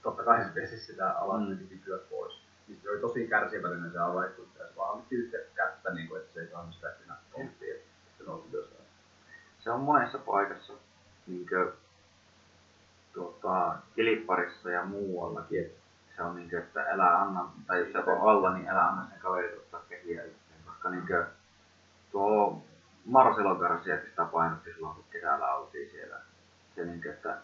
totta 0.03 0.23
kai 0.23 0.45
se 0.45 0.55
vesi 0.55 0.79
sitä 0.79 1.11
alas 1.11 1.49
mm. 1.49 1.69
pois 2.11 2.44
niin 2.69 2.81
se 2.83 2.91
oli 2.91 3.01
tosi 3.01 3.29
kärsivällinen 3.29 3.93
se 3.93 3.99
avaikuttaja. 3.99 4.69
Se 4.69 4.77
vaan 4.77 4.99
otti 4.99 5.15
yhtä 5.15 5.39
kättä, 5.55 5.95
niin 5.95 6.09
kuin, 6.09 6.21
että 6.21 6.35
se 6.35 6.41
ei 6.41 6.51
saanut 6.51 6.75
sitä 6.75 6.95
siinä 6.99 7.15
tonttia, 7.33 7.75
että 7.75 7.89
se 8.19 8.25
nousi 8.25 8.49
ylös. 8.53 8.69
Se 9.61 9.71
on 9.71 9.81
monessa 9.81 10.19
paikassa, 10.19 10.73
niin 11.27 11.49
kuin, 11.49 11.73
tuota, 13.13 13.77
kilipparissa 13.95 14.71
ja 14.71 14.85
muuallakin, 14.85 15.61
että 15.61 15.81
se 16.17 16.23
on 16.23 16.37
niin 16.37 16.51
kuin, 16.51 16.63
että 16.63 16.81
älä 16.89 17.21
anna, 17.21 17.51
tai 17.67 17.81
jos 17.81 17.93
se 17.93 17.99
on 17.99 18.31
alla, 18.31 18.55
niin 18.55 18.69
älä 18.69 18.89
anna 18.89 19.07
sen 19.11 19.21
kaverit 19.21 19.57
ottaa 19.57 19.83
käsiä 19.89 20.23
yhteen, 20.23 20.61
koska 20.67 20.91
niin 20.91 21.07
kuin, 21.07 21.25
tuo 22.13 22.63
Marcelo 23.05 23.55
Garcia 23.55 24.05
sitä 24.05 24.25
painotti 24.25 24.73
silloin, 24.73 24.95
kun 24.95 25.05
kesällä 25.11 25.55
oltiin 25.55 25.91
siellä. 25.91 26.21
Se 26.75 26.85
niin 26.85 27.03
kuin, 27.03 27.13
että 27.13 27.39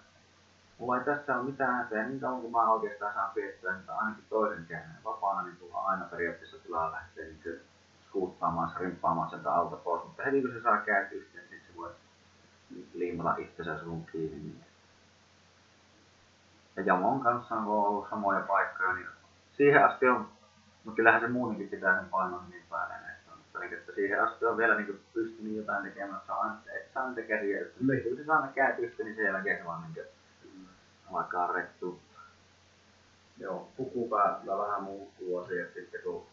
mulla 0.80 0.98
ei 0.98 1.04
tässä 1.04 1.36
ole 1.36 1.44
mitään 1.44 1.74
häpeä, 1.74 2.08
niin 2.08 2.20
kauan 2.20 2.40
kuin 2.40 2.52
mä 2.52 2.70
oikeastaan 2.70 3.14
saan 3.14 3.30
pidettyä 3.34 3.72
niin 3.72 3.90
ainakin 3.90 4.24
toisen 4.28 4.66
käden 4.68 4.90
vapaana, 5.04 5.42
niin 5.42 5.56
tulla 5.56 5.78
aina 5.78 6.04
periaatteessa 6.04 6.58
tilaa 6.58 6.92
lähteä 6.92 7.24
niin 7.24 7.60
skuuttaamaan, 8.08 8.72
rimppaamaan 8.76 9.30
sieltä 9.30 9.54
alta 9.54 9.76
pois, 9.76 10.04
mutta 10.04 10.22
heti 10.22 10.42
kun 10.42 10.52
se 10.52 10.62
saa 10.62 10.76
yhteen, 11.10 11.44
niin 11.50 11.62
se 11.66 11.76
voi 11.76 11.90
liimata 12.94 13.34
itsensä 13.38 13.78
sun 13.78 14.06
kiinni. 14.12 14.38
Niin. 14.38 14.64
Ja 16.76 16.82
Jamon 16.82 17.20
kanssa 17.20 17.54
on 17.54 17.66
ollut 17.66 18.10
samoja 18.10 18.40
paikkoja, 18.40 18.92
niin 18.92 19.06
siihen 19.56 19.84
asti 19.84 20.08
on, 20.08 20.28
mutta 20.84 20.96
kyllähän 20.96 21.20
se 21.20 21.28
muutenkin 21.28 21.68
pitää 21.68 22.00
sen 22.00 22.08
painon 22.10 22.50
niin 22.50 22.64
päälle. 22.70 22.94
Mutta 23.36 23.58
niin, 23.58 23.72
että 23.72 23.92
siihen 23.92 24.24
asti 24.24 24.44
on 24.44 24.56
vielä 24.56 24.74
niin 24.74 25.00
pystynyt 25.14 25.56
jotain 25.56 25.82
tekemään, 25.82 26.16
että 26.16 26.26
saa, 26.26 26.60
et 26.76 26.92
saa 26.94 27.08
niitä 27.08 27.28
käsiä, 27.28 27.60
että 27.60 27.78
kun 27.78 28.16
se 28.16 28.24
saa 28.24 28.46
ne 28.56 28.76
niin 28.78 29.16
sen 29.16 29.24
jälkeen 29.24 29.58
se 29.58 29.64
vaan 29.64 29.82
niin 29.82 30.06
alkaa 31.12 31.52
rettuuttaa. 31.52 32.22
Joo, 33.38 33.68
pukupäällä 33.76 34.58
vähän 34.58 34.82
muuttuu 34.82 35.38
asiat 35.38 35.68
sitten, 35.74 36.00
kun 36.02 36.26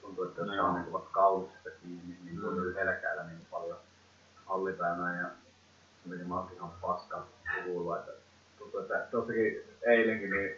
tuntuu, 0.00 0.24
että 0.24 0.40
jos 0.40 0.48
No 0.48 0.54
saa 0.56 0.64
joo. 0.66 0.72
niin 0.78 0.92
vaikka 0.92 1.10
kaulusesta 1.10 1.70
kiinni, 1.82 2.02
niin, 2.06 2.24
niin 2.24 2.36
Mm. 2.36 2.42
tuntuu 2.44 2.72
selkäällä 2.72 3.22
niin 3.24 3.46
paljon 3.50 3.78
hallipäivää 4.46 5.20
ja 5.20 5.26
meni 6.04 6.24
mä 6.24 6.34
oonkin 6.34 6.56
ihan 6.56 6.70
paska 6.80 7.26
puhulla, 7.64 7.98
että 7.98 8.12
tuntuu, 8.58 8.80
että 8.80 9.06
tuossakin 9.10 9.62
eilenkin 9.82 10.30
niin 10.30 10.56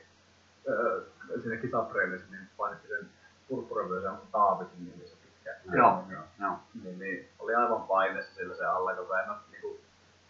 öö, 0.69 1.03
sinne 1.43 1.57
kisatreenissä 1.57 2.27
niin 2.31 2.49
painettiin 2.57 2.99
sen 2.99 3.09
purppuravyösen 3.49 4.13
Taavitin 4.33 4.85
niin 4.85 5.09
se 5.09 5.17
pitkä. 5.23 5.57
Joo, 5.77 6.05
niin, 6.09 6.19
joo. 6.41 6.59
niin, 6.83 6.99
niin, 6.99 7.29
oli 7.39 7.55
aivan 7.55 7.83
paineessa 7.83 8.35
sillä 8.35 8.57
se 8.57 8.65
alla 8.65 8.95
koko 8.95 9.15
ajan. 9.15 9.29
No, 9.29 9.37
niin 9.51 9.61
kuin, 9.63 9.81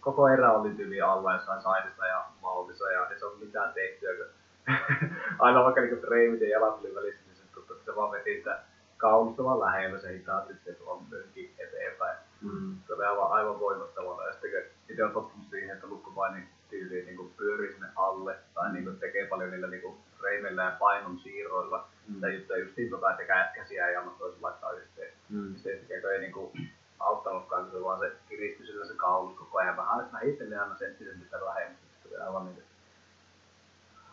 koko 0.07 0.29
erä 0.29 0.53
oli 0.53 0.71
tyyli 0.71 1.01
alla 1.01 1.33
jossain 1.33 1.63
saidissa 1.63 2.07
ja 2.07 2.25
maltissa 2.43 2.91
ja 2.91 3.09
ei 3.09 3.19
se 3.19 3.27
ollut 3.27 3.41
mitään 3.41 3.73
tehtyä. 3.75 4.11
Kun 4.17 4.27
aina 5.45 5.65
vaikka 5.65 5.81
niin 5.81 6.01
treimit 6.01 6.41
ja 6.41 6.49
jalat 6.49 6.81
oli 6.81 6.95
välissä, 6.95 7.21
niin 7.27 7.37
se 7.37 7.43
tuntui, 7.55 7.77
että 7.77 7.93
se 7.93 7.97
vaan 7.97 8.11
veti 8.11 8.37
sitä 8.39 8.59
kaulusta 8.97 9.45
vaan 9.45 9.61
lähellä 9.61 9.99
se 9.99 10.13
hitaasti, 10.13 10.55
se 10.65 10.77
on 10.87 11.03
myöskin 11.11 11.55
eteenpäin. 11.59 12.19
Mm. 12.43 12.77
Se 12.87 12.93
oli 12.93 13.05
aivan, 13.05 13.31
aivan 13.31 13.61
voimattavaa. 13.61 14.27
Ja 14.27 14.33
sitten 14.33 14.51
kun 14.51 14.61
itse 14.89 15.05
on 15.05 15.13
tottunut 15.13 15.47
siihen, 15.51 15.71
että 15.71 15.87
lukkopaini 15.87 16.49
tyyliin 16.71 17.07
niin 17.07 17.17
kuin 17.17 17.33
pyörii 17.37 17.73
sinne 17.73 17.89
alle 17.97 18.37
tai 18.55 18.73
niin 18.73 18.85
kuin 18.85 18.99
tekee 18.99 19.27
paljon 19.27 19.51
niillä 19.51 19.67
niin 19.67 19.83
kuin 19.83 19.97
reimeillä 20.23 20.63
ja 20.63 20.77
painon 20.79 21.19
siirroilla. 21.19 21.89
Mm. 22.09 22.15
Sitä 22.15 22.29
juttuja 22.29 22.59
justiin 22.59 22.91
tota, 22.91 23.11
että 23.11 23.23
kä- 23.23 23.55
käsiä 23.55 23.89
ei 23.89 23.97
anna 23.97 24.13
toisen 24.19 24.43
laittaa 24.43 24.73
yhteen. 24.73 25.13
Mm. 25.29 25.55
Se 25.57 25.71
tekee 25.89 26.11
ei 26.11 26.21
niinku 26.21 26.53
auttanutkaan, 26.53 26.76
kun 26.99 27.71
se 27.73 27.85
vaan 27.85 27.99
se 27.99 28.17
kiristyi 28.29 28.67
sillä 28.67 28.87
se 28.87 28.95
kaulus 28.95 29.39
koko 29.39 29.59
ajan 29.59 29.77
vähän 29.77 30.13
vähitellen 30.13 30.61
aina 30.61 30.77
senttisentiltä 30.77 31.45
lähemmäs. 31.45 31.79
Se 32.03 32.09
oli 32.09 32.17
aivan 32.17 32.45
niinku 32.45 32.63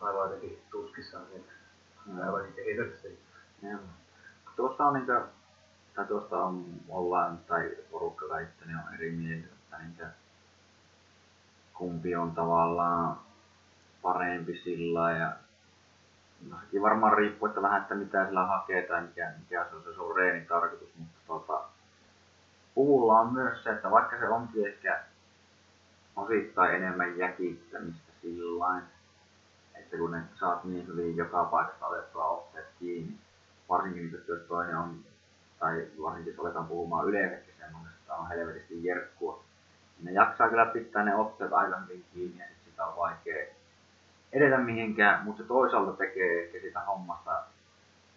aivan 0.00 0.30
jotenkin 0.30 0.62
tuskissaan 0.70 1.26
siitä. 1.26 1.52
Mm. 2.06 2.20
Aivan 2.20 2.52
kehitystä. 2.52 3.08
Joo. 3.62 3.80
Tuosta 4.56 4.86
on 4.86 4.94
niinkö, 4.94 5.22
tai 5.94 6.04
tuosta 6.04 6.44
on, 6.44 6.66
ollaan, 6.88 7.38
tai 7.38 7.76
porukka 7.90 8.26
väittänyt 8.28 8.76
on 8.86 8.94
eri 8.94 9.10
mieltä, 9.10 9.46
että 9.46 9.78
niinkö, 9.78 10.06
kumpi 11.74 12.16
on 12.16 12.34
tavallaan 12.34 13.18
parempi 14.02 14.60
sillä 14.64 15.12
ja 15.12 15.32
no 16.50 16.56
sekin 16.60 16.82
varmaan 16.82 17.18
riippuu, 17.18 17.48
että 17.48 17.62
vähän, 17.62 17.82
että 17.82 17.94
mitä 17.94 18.26
sillä 18.26 18.46
hakee 18.46 18.82
tai 18.82 19.02
mikä, 19.02 19.32
mikä 19.38 19.66
se 19.70 19.76
on 19.76 19.82
se 19.82 19.94
sun 19.94 20.16
reenin 20.16 20.46
tarkoitus, 20.46 20.94
mutta 20.96 21.18
tota, 21.26 21.64
puvulla 22.74 23.20
on 23.20 23.32
myös 23.32 23.62
se, 23.62 23.70
että 23.70 23.90
vaikka 23.90 24.18
se 24.18 24.28
onkin 24.28 24.66
ehkä 24.66 25.00
osittain 26.16 26.74
enemmän 26.74 27.18
jäkittämistä 27.18 28.12
sillain, 28.22 28.82
että 29.74 29.96
kun 29.96 30.10
ne 30.10 30.22
saat 30.40 30.64
niin 30.64 30.86
hyvin 30.86 31.16
joka 31.16 31.44
paikasta 31.44 31.86
otettua 31.86 32.24
otteet 32.24 32.66
kiinni, 32.78 33.18
varsinkin 33.68 34.24
jos 34.28 34.40
toinen 34.48 34.76
on, 34.76 34.96
tai 35.58 35.86
varsinkin 36.02 36.32
jos 36.32 36.40
aletaan 36.40 36.66
puhumaan 36.66 37.08
yleensäkin 37.08 37.54
semmoisesta, 37.58 38.14
on 38.14 38.28
helvetisti 38.28 38.84
jerkkua, 38.84 39.42
niin 39.96 40.04
ne 40.04 40.12
jaksaa 40.12 40.48
kyllä 40.48 40.66
pitää 40.66 41.04
ne 41.04 41.14
otteet 41.14 41.52
aika 41.52 41.78
hyvin 41.78 42.04
kiinni 42.14 42.38
ja 42.38 42.46
sit 42.46 42.64
sitä 42.64 42.86
on 42.86 42.96
vaikea 42.96 43.46
edetä 44.32 44.58
mihinkään, 44.58 45.24
mutta 45.24 45.42
se 45.42 45.48
toisaalta 45.48 45.92
tekee 45.92 46.44
ehkä 46.44 46.58
sitä 46.60 46.80
hommasta, 46.80 47.42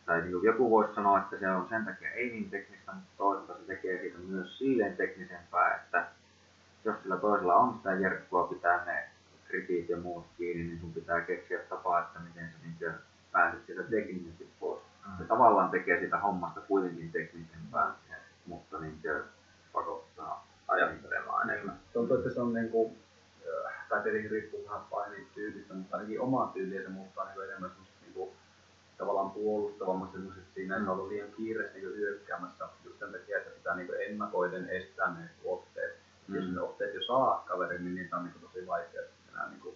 tai 0.08 0.22
niin 0.22 0.32
kuin 0.32 0.44
joku 0.44 0.70
voisi 0.70 0.96
sanoa, 0.96 1.20
että 1.20 1.38
se 1.40 1.50
on 1.50 1.68
sen 1.70 1.86
takia 1.86 2.12
ei 2.12 2.30
niin 2.30 2.50
teknistä, 2.50 2.92
mutta 2.92 3.10
toisaalta 3.18 3.54
se 3.54 3.68
tekee 3.68 4.02
siitä 4.02 4.18
myös 4.18 4.58
silleen 4.58 4.98
teknisempää, 4.98 5.76
että 5.76 6.06
jos 6.86 6.96
sillä 7.04 7.18
toisella 7.18 7.56
on 7.56 7.74
sitä 7.78 7.94
jerkkua 7.94 8.48
pitää 8.48 8.86
ne 8.86 9.10
gripit 9.48 9.90
ja 9.90 9.98
muut 9.98 10.26
kiinni, 10.38 10.64
niin 10.64 10.80
sun 10.80 10.94
pitää 10.94 11.22
keksiä 11.22 11.60
tapaa, 11.60 12.00
että 12.00 12.20
miten 12.20 12.50
sä 12.50 12.58
niin 12.64 12.94
pääset 13.32 13.66
sieltä 13.66 13.90
teknisesti 13.90 14.50
pois. 14.60 14.82
Se 15.18 15.24
tavallaan 15.24 15.70
tekee 15.70 16.00
sitä 16.00 16.18
hommasta 16.18 16.62
kuitenkin 16.62 17.12
teknisempää, 17.12 17.94
mutta 18.46 18.80
niin 18.80 19.02
pakottaa 19.74 20.48
ajattelemaan 20.68 21.50
enemmän. 21.50 21.80
Tuntuu, 21.94 22.18
että 22.18 22.30
se 22.30 22.42
on 22.42 22.54
niinku, 22.54 22.96
äh, 23.68 23.74
tai 23.90 24.04
tietenkin 24.04 24.32
riippuu 24.32 24.66
vähän 24.66 24.82
painin 24.90 25.28
tyylistä, 25.34 25.74
mutta 25.74 25.98
ainakin 25.98 26.22
omaa 26.22 26.52
tyyliä 26.54 26.82
se 26.82 26.90
muuttaa 26.90 27.26
niinku 27.26 27.42
enemmän 27.42 27.72
tavallaan 28.98 29.32
puolustavammaksi 29.32 30.14
semmoiset 30.18 30.44
siinä, 30.54 30.78
että 30.78 30.92
on 30.92 30.98
ollut 30.98 31.10
liian 31.12 31.32
kiireesti 31.32 31.80
niinku 31.80 31.96
hyökkäämässä 31.96 32.68
just 32.86 33.00
sen 33.00 33.12
takia, 33.12 33.38
että 33.38 33.50
pitää 33.50 33.76
niinku 33.76 33.94
ennakoiden 33.94 34.70
estää 34.70 35.14
ne 35.14 35.30
otteet. 35.46 35.98
Mm. 36.28 36.36
Jos 36.36 36.46
Mm. 36.46 36.56
ne 36.56 36.62
otteet 36.62 36.94
jo 36.96 37.04
saa 37.04 37.44
kaverin, 37.48 37.84
niin 37.86 37.96
niitä 37.96 38.18
on 38.18 38.24
niinku 38.24 38.40
tosi 38.48 38.68
vaikea 38.68 39.02
enää 39.34 39.50
niinku 39.50 39.76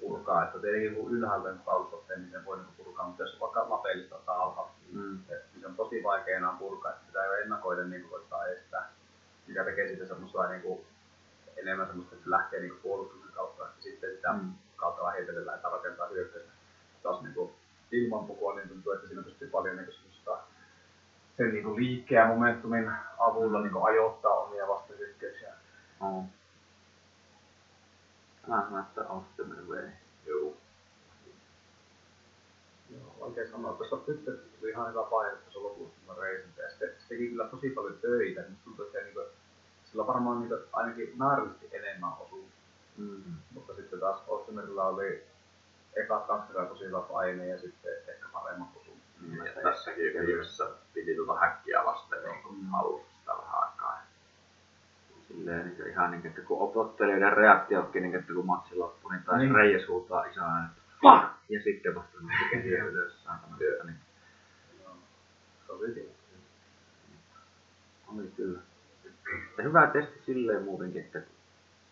purkaa. 0.00 0.44
Että 0.44 0.58
tietenkin 0.58 0.94
kun 0.94 1.12
ylhäältä 1.12 1.52
nyt 1.52 1.64
tausotteen, 1.64 2.20
niin 2.22 2.32
ne 2.32 2.44
voi 2.44 2.56
niinku 2.56 2.84
purkaa, 2.84 3.06
mutta 3.06 3.22
jos 3.22 3.40
vaikka 3.40 3.70
lapellista 3.70 4.16
ottaa 4.16 4.42
alhaalta, 4.42 4.70
Mm. 4.92 5.18
et 5.28 5.42
niin 5.52 5.60
se 5.60 5.66
on 5.66 5.76
tosi 5.76 6.02
vaikea 6.02 6.36
enää 6.36 6.56
purkaa, 6.58 6.90
että 6.92 7.06
pitää 7.06 7.26
jo 7.26 7.32
ennakoiden 7.34 7.90
niin 7.90 8.08
koittaa 8.08 8.46
estää, 8.46 8.90
mikä 9.46 9.64
tekee 9.64 9.88
siitä 9.88 10.06
semmoista 10.06 10.48
niin 10.48 10.62
kuin, 10.62 10.80
enemmän 11.56 11.86
semmoista, 11.86 12.14
että 12.14 12.30
lähtee 12.30 12.60
niin 12.60 12.78
puolustuksen 12.82 13.32
kautta, 13.32 13.64
että 13.68 13.82
sitten 13.82 14.10
sitä 14.16 14.32
Mm. 14.32 14.52
kautta 14.76 15.02
vähitellen 15.02 15.44
tai 15.44 15.58
rakentaa 15.72 16.06
hyökkäystä. 16.08 16.50
Taas 17.02 17.22
niin 17.22 17.34
kuin, 17.34 17.50
ilman 17.92 18.26
pukua 18.26 18.54
niin 18.54 18.68
tuntuu, 18.68 18.92
että 18.92 19.06
siinä 19.06 19.22
pystyy 19.22 19.48
paljon 19.48 19.76
niin 19.76 20.00
sen 21.40 21.54
niin 21.54 21.76
liikkeen 21.76 22.20
ja 22.20 22.28
momentumin 22.28 22.90
avulla 23.18 23.60
niin 23.60 23.72
kuin, 23.72 23.84
ajoittaa 23.84 24.34
omia 24.34 24.68
vastahyökkäyksiä. 24.68 25.54
Että 28.80 29.08
on 29.08 29.24
sitten 29.24 29.48
mennyt 29.48 29.68
vei. 29.68 29.88
Joo. 30.26 30.56
Joo, 32.90 33.14
vaikea 33.20 33.50
sanoa. 33.50 33.72
Tuossa 33.72 33.96
tyttö 33.96 34.36
tuli 34.36 34.70
ihan 34.70 34.88
hyvä 34.88 35.02
paine 35.02 35.36
tuossa 35.36 35.62
lopussa, 35.62 35.94
kun 36.06 36.16
mä 36.16 36.22
reisin. 36.22 36.50
Ja 36.56 36.70
sitten 36.70 36.88
se 36.88 37.08
teki 37.08 37.28
kyllä 37.28 37.48
tosi 37.48 37.70
paljon 37.70 37.98
töitä. 37.98 38.40
Niin 38.40 38.58
tuntuu, 38.64 38.86
että 38.86 38.98
niin 38.98 39.14
kuin, 39.14 39.26
sillä 39.84 40.06
varmaan 40.06 40.38
niin 40.38 40.48
kuin, 40.48 40.60
ainakin 40.72 41.12
määrällisesti 41.18 41.68
enemmän 41.72 42.12
osuu. 42.20 42.48
Mm. 42.96 43.34
Mutta 43.54 43.74
sitten 43.74 44.00
taas 44.00 44.22
Ostemerilla 44.28 44.84
oli 44.84 45.24
ekat 45.96 46.26
kaksi 46.52 46.84
hyvä 46.84 47.00
paine 47.00 47.46
ja 47.46 47.58
sitten 47.58 47.92
ehkä 48.08 48.26
paremmat 48.32 48.68
osuu. 48.76 48.96
Mm, 49.20 49.36
ja 49.46 49.52
tässäkin 49.62 50.04
viimeisessä 50.26 50.70
piti 50.94 51.14
tuota 51.14 51.40
häkkiä 51.40 51.84
vasten 51.84 52.18
niin 52.24 52.42
kuin 52.42 52.66
hallussa 52.66 53.12
sitä 53.20 53.32
vähän 53.32 53.62
aikaa. 53.62 54.02
Silleen 55.28 55.66
niin 55.78 55.90
ihan 55.90 56.10
niin, 56.10 56.26
että 56.26 56.40
kun 56.40 56.72
ottelijoiden 56.80 57.32
reaktiotkin, 57.32 58.02
niin 58.02 58.14
että 58.14 58.32
kun 58.32 58.46
matsi 58.46 58.74
loppui, 58.76 59.12
niin 59.12 59.24
taisi 59.24 59.38
Niin. 59.38 59.52
niin. 59.52 59.56
Reijäs 59.56 59.88
huutaa 59.88 60.24
iso 60.24 60.40
ääni. 60.40 60.68
Fuck! 61.00 61.32
Ja 61.48 61.62
sitten 61.62 61.94
vasta 61.94 62.18
niin 62.20 62.50
käsiä 62.50 62.84
ylös 62.84 63.24
saatana. 63.24 63.56
Niin 63.56 63.96
Joo. 64.82 64.96
Se 65.66 65.72
oli 65.72 66.10
oli 68.18 68.32
kyllä. 68.36 68.60
Ja 69.58 69.64
hyvä 69.64 69.86
testi 69.86 70.22
silleen 70.26 70.62
muutenkin, 70.62 71.04
että 71.04 71.18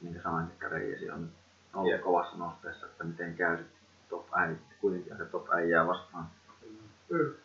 niin 0.01 0.13
kuin 0.13 0.23
sanoin, 0.23 0.47
että 0.47 0.69
Reijäsi 0.69 1.11
on 1.11 1.29
ollut 1.75 1.93
Jep. 1.93 2.03
kovassa 2.03 2.37
nosteessa, 2.37 2.87
että 2.87 3.05
miten 3.05 3.35
käy 3.35 3.57
sitten 3.57 3.78
top 4.09 4.27
äijä, 4.33 4.57
kuitenkin 4.81 5.13
aika 5.13 5.25
top 5.25 5.51
äijää 5.51 5.87
vastaan. 5.87 6.27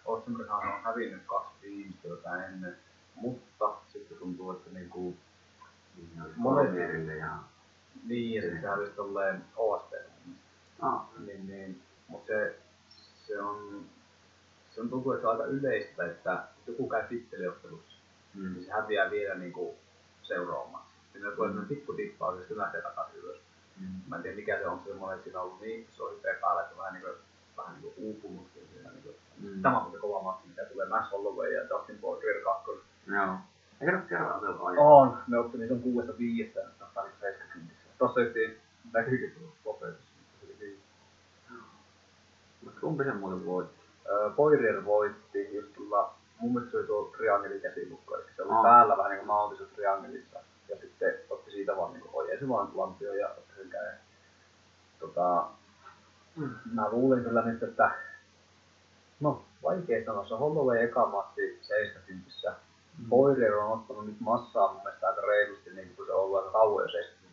Ostemerihan 0.05 0.73
on 0.73 0.83
hävinnyt 0.83 1.21
kaksi 1.25 1.51
viimeistä 1.61 2.07
tätä 2.09 2.45
ennen. 2.45 2.77
Mutta 3.15 3.75
sitten 3.93 4.17
tuntuu, 4.17 4.51
että 4.51 4.69
niinku, 4.73 5.15
Niin 5.97 6.09
ne 6.15 6.23
oli 6.23 6.33
Monet- 6.37 7.17
ja... 7.19 7.37
niin 8.07 8.33
ja 8.35 8.41
sitten 8.41 8.61
se 8.61 8.67
hävisi 8.67 8.91
tolleen 8.91 9.45
OSP. 9.55 9.93
Ah, 10.81 11.01
Niin, 11.25 11.47
niin, 11.47 11.81
mutta 12.07 12.27
se, 12.27 12.59
se 13.27 13.41
on, 13.41 13.85
se 14.71 14.81
on 14.81 14.89
tuntuu, 14.89 15.11
että 15.11 15.21
se 15.21 15.27
on 15.27 15.33
aika 15.33 15.45
yleistä, 15.45 16.05
että 16.05 16.43
joku 16.67 16.89
käy 16.89 17.07
titteliottelussa, 17.07 17.97
mm. 18.33 18.53
niin 18.53 18.65
se 18.65 18.71
häviää 18.71 19.11
vielä 19.11 19.35
niinku 19.35 19.75
seuraavaksi. 20.23 20.93
Siinä 21.11 21.31
tulee 21.31 21.49
sellainen 21.49 21.75
pikku 21.75 21.93
tippaus 21.93 22.35
ja 22.35 22.39
sitten 22.39 22.57
lähtee 22.57 22.81
takaisin 22.81 23.19
ylös. 23.19 23.37
Mm. 23.79 23.87
Mä 24.07 24.15
en 24.15 24.21
tiedä 24.21 24.35
mikä 24.35 24.57
se 24.57 24.67
on, 24.67 24.79
se 24.79 24.89
semmoinen, 24.89 25.23
siinä 25.23 25.39
on 25.39 25.45
ollut 25.45 25.61
niin 25.61 25.87
iso 25.89 26.19
päällä, 26.41 26.61
että 26.61 26.77
vähän 26.77 26.93
niinku, 26.93 27.09
vähän 27.57 27.73
niinku 27.73 27.93
uupunutkin 27.97 28.67
siinä. 28.73 28.89
Niinku. 28.91 29.15
Mm. 29.41 29.61
Tämä 29.61 29.79
on 29.79 29.91
se 29.91 29.97
kova 29.97 30.21
matsi, 30.21 30.47
mitä 30.47 30.65
tulee 30.65 30.87
Max 30.87 31.11
Holloway 31.11 31.53
ja 31.53 31.69
Dustin 31.69 31.97
Poirier 31.97 32.43
2. 32.43 32.71
Joo. 33.07 33.35
Eikä 33.81 33.91
nyt 33.97 34.07
kerran 34.07 34.39
se 34.39 34.47
ole 34.47 34.79
On, 34.79 35.17
ne 35.27 35.39
otti 35.39 35.57
niitä 35.57 35.73
on 35.73 35.81
kuudesta 35.81 36.17
viidestä, 36.17 36.61
että 36.61 36.85
on 37.01 37.07
70. 37.21 37.73
Tossa 37.97 38.21
yhtiin 38.21 38.57
näkyykin 38.93 39.31
tuossa 39.31 39.59
lopetus. 39.65 40.13
Mutta 42.63 42.79
kumpi 42.81 43.03
sen 43.03 43.17
muuten 43.17 43.45
voitti? 43.45 43.83
Poirier 44.35 44.85
voitti 44.85 45.55
just 45.55 45.73
tulla, 45.73 46.13
mun 46.39 46.53
mielestä 46.53 46.71
se 46.71 46.77
oli 46.77 46.87
tuo 46.87 47.13
triangeli 47.17 47.59
käsilukko, 47.59 48.15
eli 48.15 48.25
se 48.35 48.41
oli 48.41 48.51
Aa. 48.51 48.63
päällä 48.63 48.97
vähän 48.97 49.11
niinku 49.11 49.25
mauntissa 49.25 49.65
triangelissa, 49.75 50.39
ja 50.69 50.75
sitten 50.81 51.13
otti 51.29 51.51
siitä 51.51 51.77
vaan 51.77 51.93
niinku 51.93 52.09
ojensi 52.13 52.49
vaan 52.49 52.71
lampio 52.73 53.13
ja 53.13 53.27
otti 53.27 53.52
sen 53.73 53.81
käden. 53.81 53.99
Tota, 54.99 55.47
mä 56.73 56.89
luulin 56.89 57.23
kyllä 57.23 57.41
nyt, 57.41 57.63
että 57.63 57.91
no 59.19 59.43
vaikea 59.63 60.05
sanoa, 60.05 60.27
se 60.27 60.33
on 60.33 60.39
Holloway 60.39 60.83
eka 60.83 61.05
matsi 61.05 61.59
70 61.61 62.55
Poirier 63.09 63.55
on 63.55 63.71
ottanut 63.71 64.05
nyt 64.05 64.19
massaa 64.19 64.73
mun 64.73 64.83
mielestä 64.83 65.07
aika 65.07 65.21
reilusti, 65.21 65.69
niin 65.69 65.95
kuin 65.95 66.05
se 66.05 66.13
on 66.13 66.21
ollut 66.23 66.37
aika 66.37 66.51
kauan 66.51 66.83
jo 66.83 66.89
70 66.89 67.23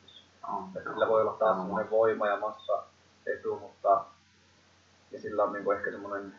On. 0.48 0.64
että 0.76 0.90
sillä 0.90 1.08
voi 1.08 1.20
olla 1.20 1.32
taas 1.32 1.56
semmoinen 1.56 1.90
voima 1.90 2.26
ja 2.26 2.36
massa 2.36 2.82
etu, 3.26 3.58
mutta 3.58 4.04
Ja 5.10 5.20
sillä 5.20 5.44
on 5.44 5.52
niinku 5.52 5.70
ehkä 5.70 5.90
semmoinen 5.90 6.34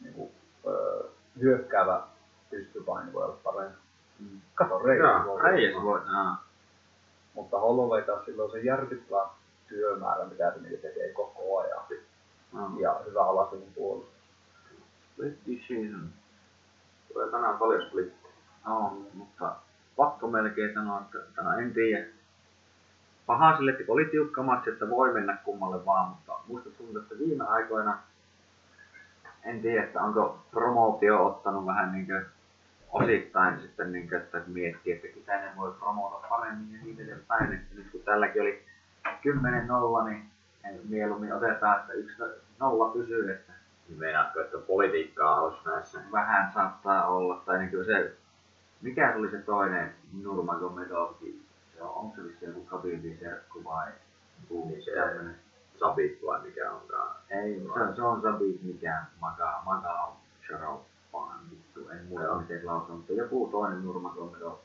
niinku, 0.00 0.32
öö, 0.66 1.08
hyökkäävä 1.40 2.02
pystypaini 2.50 3.12
voi 3.12 3.24
olla 3.24 3.36
parempi. 3.44 3.78
Mm. 4.18 4.40
Kato, 4.54 4.78
Reijä. 4.78 5.02
Joo, 5.02 5.38
Reijäs 5.38 5.82
voi, 5.82 6.00
jaa. 6.12 6.45
Mutta 7.36 7.58
Holloway 7.60 8.02
taas 8.02 8.24
silloin 8.24 8.50
se 8.50 8.58
järkyttävä 8.58 9.28
työmäärä, 9.68 10.24
mitä 10.24 10.52
se 10.52 10.60
niitä 10.60 10.82
tekee 10.82 11.12
koko 11.12 11.58
ajan. 11.58 11.84
Joo. 12.52 12.70
Ja 12.80 13.00
hyvä 13.06 13.24
alaselun 13.24 13.72
puolustus. 13.74 14.14
Split 15.12 15.38
decision. 15.46 16.08
Tulee 17.12 17.30
tänään 17.30 17.58
paljon 17.58 17.82
splittiä. 17.82 18.30
On, 18.66 19.06
mutta 19.14 19.56
pakko 19.96 20.28
melkein 20.28 20.74
sanoa, 20.74 21.00
että 21.00 21.18
tänä 21.34 21.54
en 21.54 21.74
tiedä. 21.74 22.06
Paha 23.26 23.56
sille, 23.56 23.70
että 23.70 23.92
oli 23.92 24.04
tiukka 24.04 24.42
matsi, 24.42 24.70
että 24.70 24.90
voi 24.90 25.12
mennä 25.12 25.36
kummalle 25.44 25.86
vaan, 25.86 26.08
mutta 26.08 26.32
musta 26.46 26.70
tuntuu, 26.70 27.02
että 27.02 27.18
viime 27.18 27.44
aikoina 27.44 27.98
en 29.44 29.62
tiedä, 29.62 29.84
että 29.84 30.02
onko 30.02 30.38
promootio 30.50 31.26
ottanut 31.26 31.66
vähän 31.66 31.92
niin 31.92 32.06
kuin 32.06 32.26
osittain 32.92 33.60
sitten 33.60 33.92
niin 33.92 34.08
kuin, 34.08 34.20
että 34.20 34.42
miettii, 34.46 34.92
että 34.92 35.08
ketä 35.08 35.36
ne 35.36 35.50
voi 35.56 35.72
promota 35.72 36.28
paremmin 36.28 36.72
ja 36.72 36.78
niin 36.84 37.00
edespäin. 37.00 37.52
Että 37.52 37.74
nyt 37.74 37.90
kun 37.92 38.00
tälläkin 38.00 38.42
oli 38.42 38.64
10-0, 39.06 40.08
niin 40.08 40.30
mieluummin 40.88 41.32
otetaan, 41.32 41.80
että 41.80 41.92
yksi 41.92 42.22
nolla 42.60 42.88
pysyy, 42.92 43.30
että 43.32 43.52
meinaatko, 43.96 44.40
että 44.40 44.58
politiikkaa 44.58 45.40
olisi 45.40 45.68
näissä? 45.68 46.00
vähän 46.12 46.52
saattaa 46.52 47.06
olla. 47.06 47.42
Tai 47.46 47.58
niin 47.58 47.84
se, 47.86 48.16
mikä 48.82 49.12
se 49.12 49.18
oli 49.18 49.30
se 49.30 49.38
toinen 49.38 49.94
Nurmagomedovkin? 50.22 51.42
Se 51.76 51.82
on, 51.82 51.94
onko 51.94 52.16
se 52.16 52.24
vissi 52.24 52.44
joku 52.44 52.64
Khabibin 52.64 53.18
serkku 53.20 53.64
vai 53.64 53.88
joku 54.42 54.68
Niin 54.68 54.82
se- 54.84 54.90
tämmönen? 54.94 55.36
Sabit 55.80 56.18
vai 56.26 56.40
mikä 56.42 56.70
onkaan? 56.72 57.16
Ei, 57.30 57.60
se, 57.74 57.80
on- 57.80 57.96
se 57.96 58.02
on 58.02 58.22
Zabit 58.22 58.62
mikä 58.62 59.02
Maga, 59.20 59.62
Maga 59.64 59.92
on 59.92 60.16
vittu, 61.76 61.90
en 61.90 62.06
muista 62.06 62.26
Joo. 62.26 62.40
miten 62.40 62.60
se 62.60 62.66
lausuu, 62.66 62.96
mutta 62.96 63.12
joku 63.12 63.48
toinen 63.52 63.84
Nurmagomedov. 63.84 64.58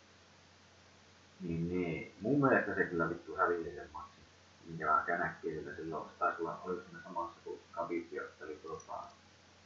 Niin, 1.41 1.69
niin, 1.69 2.13
mun 2.21 2.41
mielestä 2.41 2.75
se 2.75 2.83
kyllä 2.83 3.09
vittu 3.09 3.35
hävisi 3.35 3.75
sen 3.75 3.89
matsin. 3.93 4.23
Minkä 4.67 4.87
vähän 4.87 5.05
känäkkiä 5.05 5.53
sillä 5.53 5.75
silloin, 5.75 6.09
se 6.09 6.15
taisi 6.19 6.41
olla, 6.41 6.61
oliko 6.63 6.81
siinä 6.81 7.03
samassa 7.03 7.39
kun 7.43 7.59
Khabib 7.71 8.07
otteli 8.25 8.59
tuota 8.63 8.93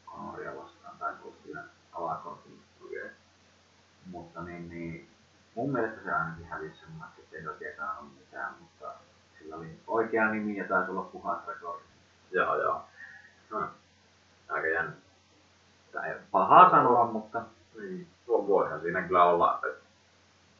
Conoria 0.05 0.55
vastaan, 0.55 0.97
tai 0.99 1.13
tuossa 1.21 1.43
siinä 1.43 1.63
alakortin. 1.93 2.61
Mutta 4.05 4.41
niin, 4.41 4.69
niin, 4.69 5.09
mun 5.55 5.71
mielestä 5.71 6.03
se 6.03 6.11
ainakin 6.11 6.45
hävisi 6.45 6.79
sen 6.79 6.91
matsin, 6.91 7.23
ettei 7.23 7.47
oikein 7.47 7.77
saanut 7.77 8.15
mitään, 8.19 8.53
mutta 8.59 8.93
sillä 9.39 9.55
oli 9.55 9.79
oikea 9.87 10.31
nimi 10.31 10.57
ja 10.57 10.67
taisi 10.67 10.91
olla 10.91 11.01
puhas 11.01 11.47
rekordi. 11.47 11.83
Joo, 12.31 12.61
joo. 12.61 12.85
No, 13.49 13.69
aika 14.49 14.67
jännä. 14.67 15.04
Tää 15.95 16.05
ei 16.05 16.15
paha 16.31 16.69
sanoa, 16.69 17.05
mutta 17.11 17.41
Niin. 17.79 18.07
Tuo 18.25 18.47
voihan 18.47 18.81
siinä 18.81 19.01
kyllä 19.01 19.23
olla, 19.23 19.59
että 19.69 19.85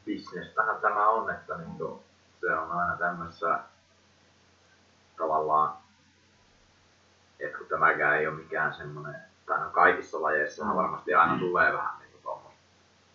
bisnestähän 0.06 0.76
tämä 0.82 1.10
on, 1.10 1.30
että 1.32 1.58
niin 1.58 1.78
kuin, 1.78 2.00
se 2.42 2.54
on 2.54 2.72
aina 2.72 2.98
tämmössä 2.98 3.60
tavallaan, 5.18 5.78
että 7.40 7.58
kun 7.58 7.68
tämäkään 7.68 8.18
ei 8.18 8.28
ole 8.28 8.36
mikään 8.36 8.74
semmoinen, 8.74 9.16
tai 9.46 9.60
no 9.60 9.70
kaikissa 9.70 10.22
lajeissa 10.22 10.66
Mm. 10.66 10.76
varmasti 10.76 11.14
aina 11.14 11.40
tulee 11.40 11.74
vähän 11.74 12.00
niin 12.00 12.22
tuommoista 12.24 12.60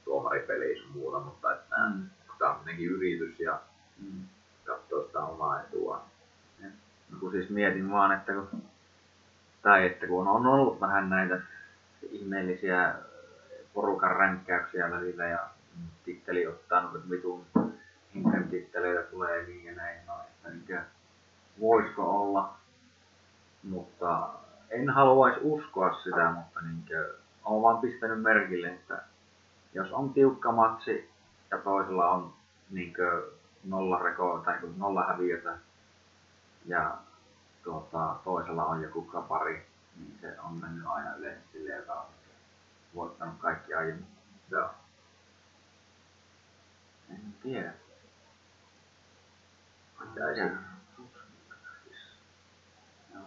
tuomaripeliä 0.04 0.82
sun 0.82 0.92
muuta, 0.92 1.20
mutta 1.20 1.52
että 1.54 1.76
Mm. 1.76 2.10
tämä 2.38 2.50
on 2.50 2.56
kuitenkin 2.56 2.86
yritys 2.90 3.40
ja 3.40 3.60
mm. 3.98 4.22
katsoo 4.64 5.02
sitä 5.06 5.18
omaa 5.20 5.60
etua. 5.60 6.02
No, 7.10 7.18
kun 7.20 7.30
siis 7.32 7.50
mietin 7.50 7.90
vaan, 7.90 8.12
että 8.12 8.32
kun, 8.32 8.62
tai 9.62 9.86
että 9.86 10.06
kun 10.06 10.28
on 10.28 10.46
ollut 10.46 10.80
vähän 10.80 11.10
näitä 11.10 11.40
ihmeellisiä 12.02 12.94
porukan 13.74 14.16
ränkkäyksiä 14.16 14.90
välillä 14.90 15.24
ja 15.24 15.48
titteli 16.04 16.46
ottanut 16.46 17.10
vitun 17.10 17.46
hinten 18.14 18.48
titteleitä 18.48 19.02
tulee 19.02 19.46
niin 19.46 19.64
ja 19.64 19.74
näin, 19.74 20.06
no, 20.06 20.14
että 20.20 20.50
niinkö, 20.50 20.82
voisiko 21.60 22.02
olla, 22.22 22.54
mutta 23.62 24.28
en 24.70 24.90
haluaisi 24.90 25.40
uskoa 25.42 25.94
sitä, 25.94 26.30
mutta 26.30 26.60
niinkö, 26.60 27.14
olen 27.44 27.62
vaan 27.62 27.78
pistänyt 27.78 28.22
merkille, 28.22 28.68
että 28.68 29.02
jos 29.74 29.92
on 29.92 30.12
tiukka 30.12 30.52
matsi 30.52 31.10
ja 31.50 31.58
toisella 31.58 32.10
on 32.10 32.32
niinkö 32.70 33.30
nolla 33.64 33.98
reko 33.98 34.42
tai 34.44 34.58
nolla 34.76 35.06
häviötä 35.06 35.58
ja 36.66 36.96
tuota, 37.64 38.16
toisella 38.24 38.64
on 38.64 38.82
joku 38.82 39.02
kapari, 39.02 39.66
niin 39.96 40.18
se 40.20 40.40
on 40.40 40.54
mennyt 40.54 40.86
aina 40.86 41.14
yleensä 41.14 41.42
voittanut 42.94 43.38
kaikki 43.38 43.74
aiemmin. 43.74 44.06
Joo. 44.50 44.70
En 47.10 47.34
tiedä. 47.42 47.72
Pitäisi. 50.00 50.40
Joo. 53.14 53.22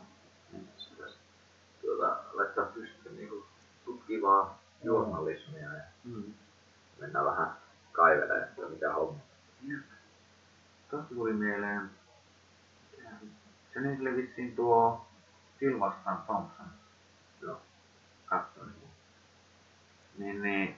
Tuota, 1.82 2.24
laittaa 2.34 2.66
pystyyn 2.66 3.16
niin 3.16 3.44
tutkivaa 3.86 4.60
journalismia 4.84 5.74
ja 5.74 5.84
Mm. 6.04 6.34
mennä 7.00 7.26
vähän 7.26 7.58
kaivelemaan, 7.92 8.44
että 8.44 8.62
mitä 8.62 8.94
homma. 8.94 9.20
Tuosta 10.90 11.16
tuli 11.16 11.34
mieleen, 11.34 11.90
se 13.74 13.82
niin 13.82 14.16
vissiin 14.16 14.56
tuo 14.56 15.08
Silvastan 15.60 16.18
Thompson. 16.26 16.66
Joo. 17.42 17.62
Katsoin. 18.26 18.83
Niin, 20.18 20.42
niin 20.42 20.76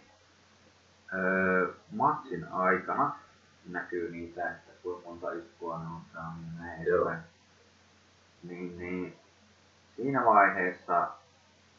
öö, 1.13 1.73
matsin 1.91 2.47
aikana 2.51 3.15
näkyy 3.69 4.11
niitä, 4.11 4.51
että 4.51 4.71
kuinka 4.83 5.09
monta 5.09 5.31
iskua 5.31 5.77
ne 5.77 5.85
on 5.85 6.01
saanut 6.13 6.45
ja 6.45 6.63
näin 6.63 6.81
edespäin. 6.81 7.19
Niin, 8.43 8.77
niin 8.77 9.15
siinä 9.95 10.25
vaiheessa, 10.25 11.07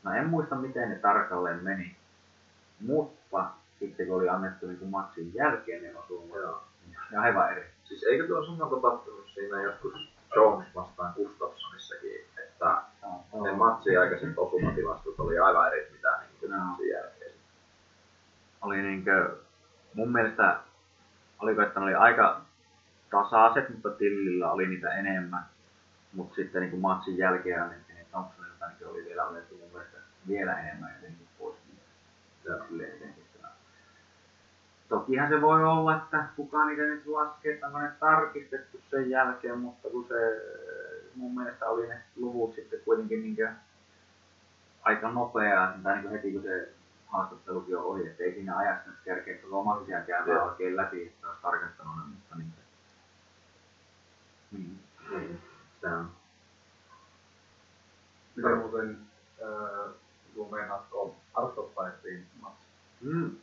no 0.03 0.13
en 0.13 0.27
muista 0.27 0.55
miten 0.55 0.89
ne 0.91 0.97
tarkalleen 0.97 1.65
meni, 1.65 1.97
mutta 2.81 3.51
sitten 3.79 4.07
kun 4.07 4.17
oli 4.17 4.29
annettu 4.29 4.67
niin 4.67 4.79
kuin 4.79 4.91
matsin 4.91 5.35
jälkeen 5.35 5.83
ne 5.83 5.99
osumat, 5.99 6.41
Joo. 6.41 6.63
niin 6.87 7.19
aivan 7.19 7.53
eri. 7.53 7.67
Siis 7.85 8.03
eikö 8.03 8.27
tuo 8.27 8.47
sama 8.47 8.71
tapahtunut 8.71 9.31
siinä 9.35 9.63
joskus 9.63 10.13
Jones 10.37 10.75
vastaan 10.75 11.13
Gustafssonissakin, 11.17 12.21
että 12.45 12.83
ne 13.43 13.53
matsin 13.53 14.01
aikaiset 14.01 14.39
osumatilastot 14.39 15.21
oli 15.21 15.39
aivan 15.39 15.67
eri 15.67 15.91
mitä 15.93 16.19
niin 16.21 16.41
kuin 16.41 16.51
Joo. 16.53 16.61
matsin 16.61 16.89
jälkeen. 16.89 17.16
Oli 18.67 18.83
niinkö, 18.83 19.37
mun 19.95 20.13
mielestä, 20.13 20.61
oliko, 21.39 21.63
että 21.63 21.81
ne 21.81 21.87
oli 21.87 21.95
aika 21.95 22.41
tasaiset, 23.11 23.69
mutta 23.69 23.91
Tillillä 23.91 24.53
oli 24.53 24.67
niitä 24.67 24.95
enemmän. 24.95 25.43
Mutta 26.13 26.35
sitten 26.35 26.63
niin 26.63 26.81
matsin 26.81 27.19
jälkeen 27.19 27.63
annettiin, 27.63 27.97
niin 27.97 28.07
Thompsonilta 28.11 28.67
niin 28.69 28.89
oli 28.89 29.05
vielä 29.05 29.25
otettu 29.25 29.57
mun 29.57 29.69
mielestä 29.73 29.97
vielä 30.29 30.61
enemmän 30.61 30.95
jotenkin 30.95 31.29
pois. 31.39 31.57
Niin. 31.69 33.15
Tokihan 34.89 35.29
se 35.29 35.43
voi 35.43 35.65
olla, 35.65 35.97
että 35.97 36.25
kukaan 36.37 36.69
niitä 36.69 36.83
nyt 36.83 37.07
laskee, 37.07 37.55
että 37.55 37.67
onko 37.67 37.79
ne 37.79 37.91
tarkistettu 38.01 38.81
sen 38.91 39.11
jälkeen, 39.11 39.59
mutta 39.59 39.89
kun 39.89 40.07
se 40.09 40.43
mun 41.15 41.35
mielestä 41.35 41.67
oli 41.67 41.87
ne 41.87 42.03
luvut 42.17 42.55
sitten 42.55 42.81
kuitenkin 42.85 43.23
niin 43.23 43.49
aika 44.83 45.11
nopeaa, 45.11 45.79
tai 45.83 45.97
niin 45.97 46.11
heti 46.11 46.33
kun 46.33 46.43
se 46.43 46.76
haastattelukin 47.07 47.77
on 47.79 47.85
ohi, 47.85 48.07
että 48.07 48.23
ei 48.25 48.35
siinä 48.35 48.57
ajassa 48.57 48.91
nyt 48.91 48.99
kerkeä 49.05 49.39
koko 49.39 49.65
matsia 49.65 50.05
Joo. 50.27 50.45
oikein 50.45 50.77
läpi, 50.77 51.07
että 51.07 51.27
olisi 51.29 51.43
tarkastanut 51.43 51.97
ne, 51.97 52.03
mutta 52.15 52.37
niin. 52.37 52.53
Niin. 54.51 54.81
Niin. 55.11 55.43
Se 55.81 55.87
on. 55.89 56.11
Miten 58.37 58.59
muuten, 58.59 58.99
öö, 59.43 59.89
kun 60.35 60.51
meinaatko 60.51 61.17
Arstopaisiin 61.35 62.27
matsi 62.41 62.67
Mm. 63.01 63.37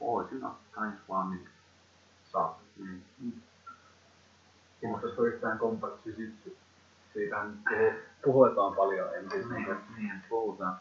Voisin 0.00 0.44
ottaa 0.44 0.84
jos 0.86 1.08
vaan 1.08 1.30
niin. 1.30 1.48
saa? 2.24 2.60
Mm. 2.78 3.00
Kiinnostaisiko 4.80 5.24
yhtään 5.24 5.58
Compact 5.58 6.06
Jiu-Jitsu? 6.06 6.50
Siitähän 7.14 7.58
puhu- 7.68 8.00
puhutaan 8.24 8.74
paljon 8.76 9.14
ensin. 9.16 9.48
Niin, 9.48 9.76
niin 9.96 10.12
puhutaan. 10.28 10.78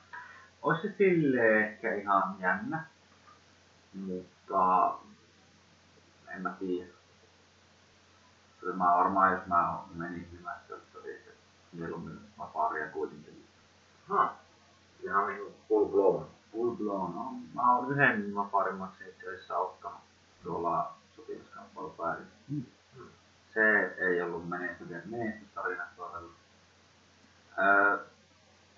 Olisi 0.61 0.81
se 0.87 0.93
silleen 0.97 1.65
ehkä 1.65 1.95
ihan 1.95 2.35
jännä, 2.39 2.85
mutta 3.93 4.95
en 6.35 6.41
mä 6.41 6.55
tiedä. 6.59 6.91
Kyllä 8.59 8.75
mä 8.75 8.85
varmaan, 8.85 9.33
jos 9.33 9.47
mä 9.47 9.79
menisin, 9.95 10.27
niin 10.31 10.43
mä 10.43 10.59
katsoin, 10.69 11.15
että 11.15 11.31
mieluummin 11.71 12.19
vapaaria 12.37 12.87
kuitenkin. 12.87 13.43
Ha. 14.07 14.35
Ihan 15.03 15.27
niinku 15.27 15.53
full 15.67 15.85
blown. 15.85 16.25
Full 16.51 16.75
blown 16.75 17.17
on. 17.17 17.41
Mä 17.53 17.75
oon 17.75 17.91
yhden 17.91 18.35
vapaarimaksi 18.35 19.03
itse 19.09 19.27
asiassa 19.27 19.57
ottanut 19.57 19.99
tuolla 20.43 20.93
sotilaskamppailu 21.15 21.89
päälle. 21.89 22.25
Se 23.53 23.95
ei 23.97 24.21
ollut 24.21 24.49
menestys, 24.49 24.87
menestystarina 25.05 25.83
tuolla. 25.95 26.19
Öö, 27.59 28.05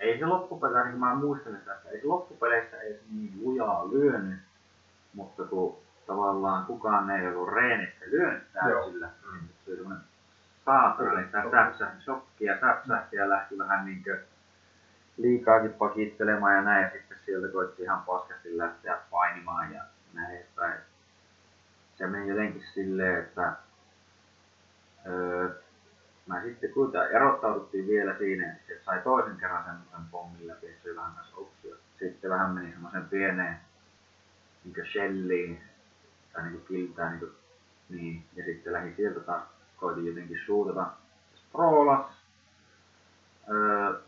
ei 0.01 0.19
se 0.19 0.25
loppupeleissä, 0.25 0.89
niin 0.89 0.99
mä 0.99 1.15
muistan 1.15 1.55
että 1.55 1.89
ei 1.91 2.01
se 2.01 2.07
loppupeleissä 2.07 2.77
edes 2.77 3.01
niin 3.11 3.33
lujaa 3.41 3.91
lyönyt, 3.91 4.39
mutta 5.13 5.43
kun 5.43 5.77
tavallaan 6.07 6.65
kukaan 6.65 7.09
ei 7.09 7.27
ollut 7.27 7.49
reenistä 7.49 8.05
lyönyt 8.05 8.43
täysillä, 8.53 9.09
niin 9.31 9.49
se 9.65 9.71
oli 9.71 9.77
semmoinen 9.77 10.03
saatana, 10.65 11.13
niin 11.13 11.25
sitä 11.25 11.43
säpsähti, 11.51 12.03
shokki 12.03 12.45
ja 12.45 12.59
säpsähti 12.59 13.15
ja 13.15 13.29
lähti 13.29 13.57
vähän 13.57 13.85
niinkö 13.85 14.19
liikaakin 15.17 15.73
pakittelemaan 15.73 16.55
ja 16.55 16.61
näin, 16.61 16.83
ja 16.83 16.89
sitten 16.91 17.17
sieltä 17.25 17.47
koitti 17.47 17.83
ihan 17.83 18.01
paskasti 18.01 18.57
lähteä 18.57 18.97
painimaan 19.11 19.73
ja 19.73 19.83
näin 20.13 20.35
edespäin. 20.35 20.79
Se 21.95 22.07
meni 22.07 22.29
jotenkin 22.29 22.63
silleen, 22.73 23.19
että 23.19 23.53
öö, 25.05 25.49
mä 26.31 26.41
sitten 26.43 26.73
kuinka 26.73 27.05
erottauduttiin 27.05 27.87
vielä 27.87 28.17
siinä, 28.17 28.51
että 28.51 28.83
sai 28.85 29.01
toisen 29.01 29.37
kerran 29.37 29.63
semmoisen 29.63 30.11
pommin 30.11 30.47
läpi, 30.47 30.67
että 30.67 30.83
se 30.83 30.89
oli 30.89 30.97
vähän 30.97 31.13
upsia. 31.37 31.75
Sitten 31.99 32.31
vähän 32.31 32.51
meni 32.51 32.71
semmoisen 32.71 33.09
pieneen 33.09 33.57
niin 34.63 34.87
shelliin 34.91 35.61
tai 36.33 36.43
niin 36.43 36.65
kiltään 36.67 37.19
niin, 37.19 37.31
niin, 37.89 38.25
ja 38.35 38.45
sitten 38.45 38.73
lähdin 38.73 38.95
sieltä 38.95 39.19
taas 39.19 39.43
koitin 39.77 40.05
jotenkin 40.05 40.39
suutata. 40.45 40.87
Sproolas. 41.35 42.05
Öö, 43.49 43.99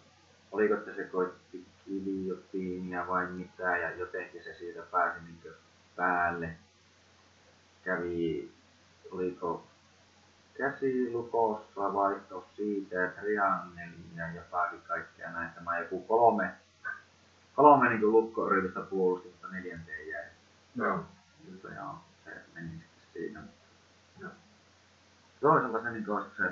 oliko 0.51 0.73
että 0.73 0.95
se 0.95 1.03
koitti 1.03 1.65
kiljotiinia 1.85 3.07
vai 3.07 3.25
mitä 3.25 3.77
ja 3.77 3.95
jotenkin 3.95 4.43
se 4.43 4.53
siitä 4.53 4.81
pääsi 4.91 5.19
niin 5.25 5.53
päälle. 5.95 6.49
Kävi, 7.83 8.51
oliko 9.11 9.63
käsilukossa 10.57 11.93
vaihto 11.93 12.45
siitä 12.55 12.95
ja 12.95 13.11
triangelin 13.11 14.11
ja 14.15 14.33
jotakin 14.33 14.81
kaikkea 14.87 15.31
näitä. 15.31 15.61
Mä 15.61 15.79
joku 15.79 16.01
kolme, 16.01 16.51
kolme 17.55 17.89
niin 17.89 18.11
lukkoyritystä 18.11 18.81
puolusti, 18.81 19.27
mutta 19.27 19.47
neljänteen 19.47 20.07
jäi. 20.07 20.25
Joo. 20.75 21.03
Mutta 21.51 21.67
joo, 21.67 21.95
se 22.25 22.31
meni 22.53 22.69
sitten 22.69 23.13
siinä. 23.13 23.43
Ja 24.19 24.29
toisaalta 25.41 25.81
se 25.81 25.91
niin 25.91 26.09
olisi 26.09 26.35
se, 26.37 26.43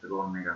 se 0.00 0.06
kun 0.08 0.24
on 0.24 0.32
niin 0.32 0.50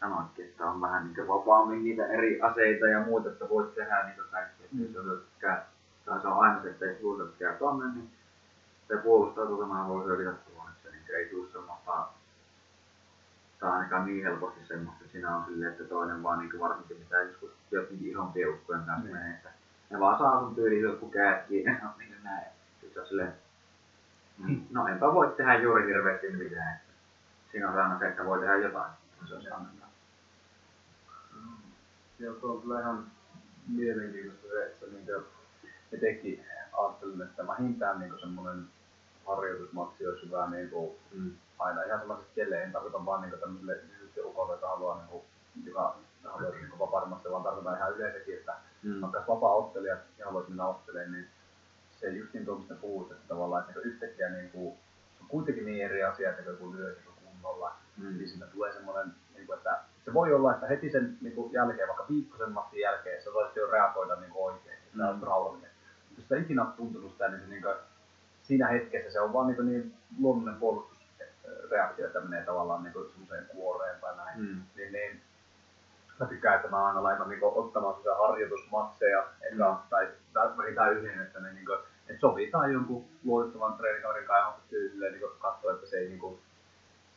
sanoitkin, 0.00 0.44
että 0.44 0.66
on 0.66 0.80
vähän 0.80 1.06
niin 1.06 1.28
vapaammin 1.28 1.84
niitä 1.84 2.06
eri 2.06 2.40
aseita 2.40 2.86
ja 2.86 3.00
muuta, 3.00 3.28
että 3.28 3.48
voit 3.48 3.74
tehdä 3.74 4.04
niitä 4.04 4.22
kaikkea. 4.30 4.66
Mm. 4.72 4.94
Jos 4.94 5.22
käy, 5.38 5.56
tai 6.04 6.20
se 6.20 6.28
on 6.28 6.38
aina 6.38 6.62
se, 6.62 6.70
että 6.70 6.84
ei 6.84 7.00
suutat 7.00 7.28
käy 7.38 7.56
tonne, 7.58 7.94
niin 7.94 8.10
se 8.88 8.96
puolustautuminen 8.96 9.88
voi 9.88 10.04
hyödytä 10.04 10.32
tuonne. 10.32 10.51
Se 10.51 10.51
niin 11.12 11.24
ei 11.24 11.30
tule 11.30 11.48
semmoista, 11.52 12.08
tai 13.60 13.70
ainakaan 13.70 14.06
niin 14.06 14.24
helposti 14.24 14.66
semmoista, 14.66 15.00
että 15.00 15.12
siinä 15.12 15.36
on 15.36 15.44
silleen, 15.44 15.72
että 15.72 15.84
toinen 15.84 16.22
vaan 16.22 16.38
niin 16.38 16.60
varsinkin 16.60 16.98
mitä 16.98 17.22
joskus 17.22 17.50
jotenkin 17.70 18.10
isompien 18.10 18.50
ukkojen 18.50 18.82
kanssa 18.82 19.06
mm. 19.06 19.12
menee, 19.12 19.34
että 19.34 19.50
ne 19.90 20.00
vaan 20.00 20.18
saa 20.18 20.40
sun 20.40 20.54
tyyliin 20.54 20.82
joku 20.82 21.10
käät 21.10 21.46
kiinni, 21.46 21.78
no 21.82 21.88
niin 21.98 22.16
näin. 22.22 22.46
Sitten 22.80 23.02
on 23.02 23.08
silleen, 23.08 23.32
mm, 24.38 24.66
no 24.70 24.86
enpä 24.86 25.14
voi 25.14 25.34
tehdä 25.36 25.58
juuri 25.58 25.86
hirveästi 25.86 26.30
mitään. 26.30 26.80
Siinä 27.50 27.70
on 27.70 27.78
aina 27.78 27.98
se, 27.98 28.08
että 28.08 28.24
voi 28.24 28.40
tehdä 28.40 28.56
jotain. 28.56 28.92
Se 29.28 29.34
on 29.34 29.42
se 29.42 29.50
Joo, 32.18 32.34
se 32.40 32.46
on 32.46 32.62
kyllä 32.62 32.80
ihan 32.80 33.06
mielenkiintoista 33.68 34.48
se, 34.48 34.66
että 34.66 34.86
niin 34.86 35.06
etenkin 35.92 36.44
ajattelin, 36.72 37.22
että 37.22 37.46
vähintään 37.46 38.00
niin 38.00 38.20
semmoinen 38.20 38.64
harjoitusmatsi 39.26 40.06
olisi 40.06 40.26
hyvä 40.26 40.50
niin 40.50 40.70
kuin, 40.70 40.90
mm. 41.12 41.32
aina 41.58 41.82
ihan 41.82 42.00
sellaiset 42.00 42.26
kelle, 42.34 42.62
en 42.62 42.72
tarkoita 42.72 43.06
vaan 43.06 43.22
niin 43.22 43.40
tämmöiselle 43.40 43.80
yhtiöukolle, 44.02 44.52
joka 44.52 44.68
haluaa 44.68 44.96
niin 44.96 45.08
kuin, 45.08 45.22
joka 45.64 45.96
haluaisi 46.24 46.58
niin 46.58 46.78
vapaa 46.78 47.10
vaan 47.30 47.42
tarkoitan 47.42 47.76
ihan 47.76 47.92
yleensäkin, 47.92 48.38
että 48.38 48.54
mm. 48.82 49.00
vaikka 49.00 49.24
vapaa-ottelija 49.28 49.96
ja 50.18 50.24
haluaisi 50.24 50.50
mennä 50.50 50.66
ottelemaan, 50.66 51.12
niin 51.12 51.28
se 52.00 52.08
just 52.08 52.34
niin 52.34 52.44
tuomista 52.44 52.74
puhut, 52.74 53.12
että 53.12 53.28
tavallaan 53.28 53.64
että 53.68 53.80
yhtäkkiä 53.80 54.28
niin 54.28 54.50
kuin, 54.50 54.74
se 55.16 55.22
on 55.22 55.28
kuitenkin 55.28 55.66
niin 55.66 55.84
eri 55.84 56.04
asia, 56.04 56.30
että 56.30 56.52
kun 56.52 56.76
lyö 56.76 56.88
niin 56.88 57.14
kunnolla, 57.24 57.76
mm. 57.96 58.18
niin 58.18 58.28
siinä 58.28 58.46
tulee 58.46 58.72
semmoinen, 58.72 59.14
niin 59.34 59.46
kuin, 59.46 59.56
että 59.56 59.80
se 60.04 60.14
voi 60.14 60.34
olla, 60.34 60.54
että 60.54 60.66
heti 60.66 60.90
sen 60.90 61.18
niin 61.20 61.34
kuin 61.34 61.52
jälkeen, 61.52 61.88
vaikka 61.88 62.06
viikkosen 62.08 62.52
matsin 62.52 62.80
jälkeen, 62.80 63.22
se 63.22 63.32
voisi 63.32 63.58
jo 63.58 63.70
reagoida 63.70 64.16
niin 64.16 64.30
kuin 64.30 64.44
oikein, 64.44 64.78
että 64.78 64.98
mm. 64.98 65.08
on 65.08 65.22
rauhallinen. 65.22 65.70
Jos 66.16 66.22
sitä 66.22 66.36
ikinä 66.36 66.62
on 66.62 66.72
tuntunut 66.72 67.12
sitä, 67.12 67.28
niin, 67.28 67.40
se, 67.40 67.46
niin 67.46 67.62
kuin, 67.62 67.74
siinä 68.42 68.68
hetkessä 68.68 69.10
se 69.10 69.20
on 69.20 69.32
vaan 69.32 69.46
niin, 69.46 69.66
niin 69.66 69.94
luonnollinen 70.20 70.60
puolustusreaktio, 70.60 72.06
että 72.06 72.20
menee 72.20 72.44
tavallaan 72.44 72.82
niin 72.82 72.94
semmoiseen 73.10 73.46
kuoreen 73.46 74.00
tai 74.00 74.16
näin. 74.16 74.40
Mm. 74.40 74.62
Niin, 74.76 74.92
niin, 74.92 75.20
mä 76.20 76.26
tykkään, 76.26 76.56
että 76.56 76.68
mä 76.68 76.86
aina 76.86 77.02
laitan 77.02 77.28
niin 77.28 77.40
ottamaan 77.42 77.96
sitä 77.96 78.14
harjoitusmatseja, 78.14 79.26
eka, 79.52 79.72
mm. 79.72 79.88
tai 80.32 80.56
vähintään 80.56 80.92
yhden, 80.92 81.22
että 81.22 81.40
ne 81.40 81.52
niin 81.52 81.66
kuin, 81.66 81.78
että 82.08 82.20
sovitaan 82.20 82.72
jonkun 82.72 83.04
luotettavan 83.24 83.74
treenikaverin 83.74 84.26
kanssa 84.26 84.62
silleen, 84.70 85.12
niin 85.12 85.22
katsoa, 85.38 85.72
että 85.72 85.86
se 85.86 85.96
ei 85.96 86.08
niin 86.08 86.18
kuin, 86.18 86.40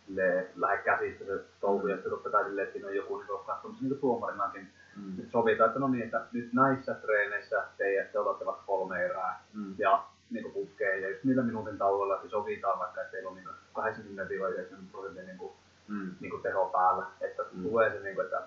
sille 0.06 0.48
lähde 0.56 0.78
käsistä 0.78 1.26
se 1.26 1.40
touhu, 1.62 1.88
ja 1.88 1.96
sitten 1.96 2.32
kai 2.32 2.44
silleen, 2.44 2.68
että 2.68 2.74
siinä 2.74 2.88
on 2.88 2.96
joku 2.96 3.18
niin 3.18 3.28
katsomassa 3.46 3.84
niin 3.84 4.00
tuomarinakin. 4.00 4.68
Mm. 4.96 5.14
Nyt 5.18 5.32
sovitaan, 5.32 5.68
että 5.68 5.80
no 5.80 5.88
niin, 5.88 6.04
että 6.04 6.22
nyt 6.32 6.54
näissä 6.54 6.94
treeneissä 6.94 7.64
teidän 7.78 8.08
te 8.12 8.20
otatte 8.20 8.46
vaikka 8.46 8.64
kolme 8.66 9.06
erää 9.06 9.44
mm. 9.54 9.76
ja 9.78 10.04
niin 10.30 10.52
putkeen, 10.52 11.02
ja 11.02 11.10
just 11.10 11.24
niillä 11.24 11.44
minuutin 11.44 11.78
tauolla 11.78 12.22
se 12.22 12.30
sovitaan 12.30 12.80
vaikka, 12.80 13.02
että 13.02 13.12
teillä 13.12 13.30
on 13.30 13.36
niin 13.36 13.48
80-90 13.48 14.92
prosentin 14.92 15.26
niin 15.26 15.38
kuin, 15.38 15.54
mm. 15.88 16.16
niin 16.20 16.30
kuin 16.30 16.42
teho 16.42 16.66
päällä, 16.66 17.06
että 17.22 17.44
mm. 17.52 17.64
tulee 17.64 17.92
se, 17.92 18.04
niin 18.04 18.16
kuin, 18.16 18.26
että, 18.26 18.42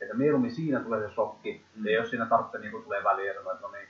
että 0.00 0.14
mieluummin 0.14 0.54
siinä 0.54 0.80
tulee 0.80 1.08
se 1.08 1.14
shokki, 1.14 1.64
mm. 1.76 1.86
ja 1.86 1.92
jos 1.92 2.10
siinä 2.10 2.26
tarvitsee 2.26 2.60
niin 2.60 2.72
kuin, 2.72 2.84
tulee 2.84 3.02
ja 3.26 3.34
sanoo, 3.34 3.52
että 3.52 3.66
no 3.66 3.72
niin, 3.72 3.88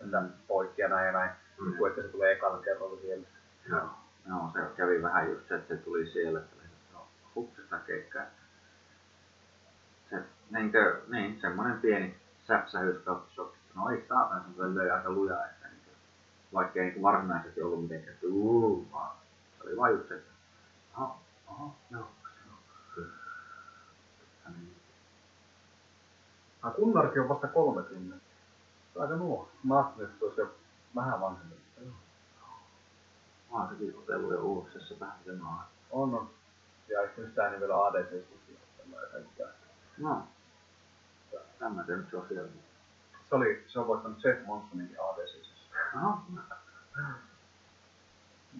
että 0.00 0.22
poikki 0.48 0.82
ja 0.82 0.88
näin 0.88 1.06
ja 1.06 1.12
näin, 1.12 1.30
mm. 1.60 1.76
kuin 1.76 1.90
että 1.90 2.02
se 2.02 2.08
tulee 2.08 2.32
ekalla 2.32 2.58
kerralla 2.58 3.00
siellä. 3.00 3.26
Joo. 3.68 3.88
Joo, 4.28 4.50
se 4.52 4.58
kävi 4.76 5.02
vähän 5.02 5.30
just 5.30 5.48
se, 5.48 5.54
että 5.54 5.74
se 5.74 5.80
tuli 5.80 6.06
siellä, 6.06 6.38
että 6.38 6.56
no, 6.92 7.08
hupsista 7.34 7.78
keikkaa. 7.78 8.22
Se, 10.10 10.22
niinkö, 10.50 11.00
niin, 11.08 11.40
semmoinen 11.40 11.80
pieni 11.80 12.16
säpsähys 12.46 12.98
kautta 12.98 13.34
shokki. 13.34 13.58
No 13.74 13.90
ei 13.90 14.04
saatana, 14.08 14.44
se 14.56 14.74
löi 14.74 14.90
aika 14.90 15.10
lujaa, 15.10 15.46
vaikka 16.54 16.80
ei 16.80 16.90
niin 16.90 17.02
varsinaisesti 17.02 17.62
ollut 17.62 17.82
mitenkään, 17.82 18.14
että 18.14 18.26
uuu, 18.26 18.88
vaan 18.92 19.16
se 19.58 19.68
oli 19.68 19.76
vaan 19.76 19.92
just 19.92 20.08
se, 20.08 20.14
että 20.14 20.30
aha, 20.94 21.18
aha, 21.46 21.70
joo, 21.90 22.08
joo. 22.46 22.54
Ah, 26.62 26.74
Kunnarkin 26.74 27.22
on 27.22 27.28
vasta 27.28 27.48
30. 27.48 28.16
Aika 28.98 29.16
nuo. 29.16 29.48
Mä 29.64 29.78
ajattelin, 29.78 30.10
että 30.10 30.18
se 30.18 30.24
olisi 30.24 30.40
jo 30.40 30.54
vähän 30.94 31.20
vanhempi. 31.20 31.54
Mä 33.52 33.58
oon 33.58 33.68
sekin 33.68 33.98
otellut 33.98 34.32
jo 34.32 34.42
uuksessa 34.42 34.94
vähän 35.00 35.18
sen. 35.24 35.40
On, 35.90 36.14
on. 36.14 36.30
Ja 36.88 37.02
ehkä 37.02 37.22
sitä 37.22 37.50
niin 37.50 37.60
vielä 37.60 37.84
ADC 37.84 38.24
No. 39.98 40.26
Tämä 41.58 41.84
se 41.86 41.96
nyt 41.96 42.10
sosiaali. 42.10 42.48
Se 43.28 43.34
oli, 43.34 43.64
se 43.68 43.78
on 43.78 43.86
voittanut 43.86 44.24
Jeff 44.24 44.46
Monsoninkin 44.46 44.96
ADC. 45.00 45.47
Aha. 45.96 46.22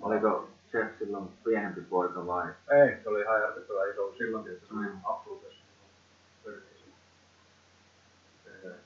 Oliko 0.00 0.50
Jeff 0.72 0.98
silloin 0.98 1.28
pienempi 1.44 1.80
poika 1.80 2.26
vai? 2.26 2.48
Ei, 2.70 3.02
se 3.02 3.08
oli 3.08 3.20
ihan 3.20 3.40
järkyttävä 3.40 3.84
iso 3.92 4.14
silloinkin, 4.18 4.52
että 4.52 4.66
se 4.68 4.74
oli 4.74 4.86
mm. 4.86 5.00
absoluuttisesti 5.04 5.68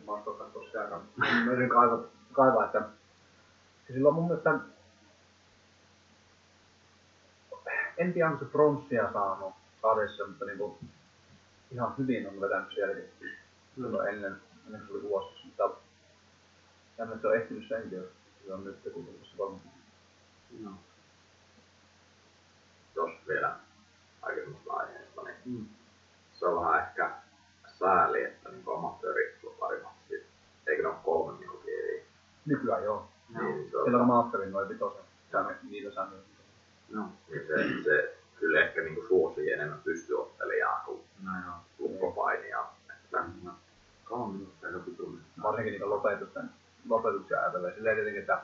Mä 0.06 0.12
oon 0.12 0.50
tosiaan. 0.52 1.02
Mä 1.16 1.52
yritin 1.52 1.68
kaivaa, 1.68 1.98
kaivaa, 2.32 2.64
että 2.64 2.82
silloin 3.92 4.14
mun 4.14 4.26
mielestä 4.26 4.58
en 7.98 8.12
tiedä, 8.12 8.28
onko 8.28 8.44
se 8.44 8.50
pronssia 8.50 9.12
saanut 9.12 9.54
sarjassa, 9.82 10.26
mutta 10.26 10.44
niin 10.44 10.58
kuin, 10.58 10.78
ihan 11.70 11.94
hyvin 11.98 12.28
on 12.28 12.40
vetänyt 12.40 12.74
sielläkin 12.74 13.10
silloin 13.74 14.08
ennen, 14.08 14.36
ennen 14.66 14.80
kuin 14.80 14.86
se 14.86 14.92
oli 14.92 15.02
vuosi. 15.02 15.46
Mutta 15.46 15.70
se 17.20 17.26
on 17.26 17.36
ehtinyt 17.36 17.68
senkin, 17.68 17.98
jos 17.98 18.08
se 18.46 18.52
on 18.52 18.64
nyt 18.64 18.76
kun 18.92 19.08
se 19.22 19.38
varmasti. 19.38 19.68
No. 20.60 20.70
Jos 22.94 23.10
vielä 23.28 23.56
aikaisemmasta 24.22 24.72
aiheesta, 24.72 25.22
niin 25.22 25.36
mm. 25.44 25.66
se 26.32 26.46
on 26.46 26.64
vähän 26.64 26.82
ehkä 26.82 27.10
sääli, 27.78 28.24
että 28.24 28.48
niin 28.48 28.64
amatööriluparimatsi, 28.76 30.26
eikö 30.66 30.82
ne 30.82 30.88
ole 30.88 30.96
kolme 31.04 31.38
minuuttia? 31.38 31.62
Nykyään 32.46 32.84
joo. 32.84 33.08
Niin, 33.28 33.70
se 33.70 33.76
on... 33.76 33.84
Siellä 33.84 34.00
on 34.00 34.06
masterin 34.06 34.52
noin 34.52 34.68
vitosen, 34.68 35.04
niitä 35.70 35.94
säännöitä. 35.94 36.26
No. 36.90 37.08
Niin 37.28 37.46
se, 37.46 37.82
se 37.84 38.18
kyllä 38.40 38.60
ehkä 38.60 38.80
niin 38.80 38.94
kuin 38.94 39.08
suosii 39.08 39.52
enemmän 39.52 39.80
pystyottelijaa 39.84 40.82
kuin 40.86 41.00
no, 41.22 41.32
lukkopainia. 41.78 42.64
Että, 42.90 43.24
no, 43.42 43.52
kolme 44.04 44.32
minuuttia 44.32 44.68
jo 44.68 44.78
pituinen. 44.80 45.24
Varsinkin 45.42 45.72
niin 45.72 45.90
lopetusten, 45.90 46.50
lopetuksia 46.88 47.40
ajatellen. 47.40 47.74
Silleen 47.74 47.96
tietenkin, 47.96 48.20
että 48.20 48.42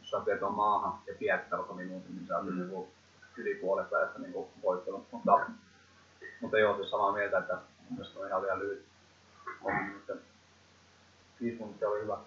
jos 0.00 0.10
sä 0.10 0.20
teet 0.24 0.40
maahan 0.40 0.98
ja 1.06 1.14
pidät 1.18 1.52
alkoi 1.52 1.76
minuutin, 1.76 2.16
niin 2.16 2.26
sä 2.26 2.36
oot 2.36 2.46
mm. 2.46 2.56
niin 2.56 2.88
yli 3.36 3.54
puolesta 3.54 3.96
ajasta 3.96 4.18
niin 4.18 4.34
voittanut. 4.62 5.06
Mutta, 5.12 5.50
mutta 6.40 6.58
joo, 6.58 6.76
siis 6.76 6.90
samaa 6.90 7.12
mieltä, 7.12 7.38
että 7.38 7.54
mun 7.54 7.98
mielestä 7.98 8.20
on 8.20 8.26
ihan 8.26 8.42
liian 8.42 8.58
lyhyt 8.58 8.84
minuuttia. 9.70 10.16
5 11.40 11.56
minuuttia 11.56 11.88
oli 11.88 12.02
hyvä. 12.02 12.18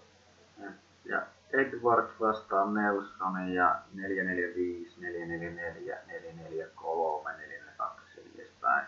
Ja 1.05 1.21
Edwards 1.53 2.19
vastaa 2.19 2.71
Nelson 2.71 3.53
ja 3.53 3.79
445, 3.93 5.01
444, 5.01 5.97
443, 6.07 7.31
442 7.31 8.31
edespäin. 8.35 8.85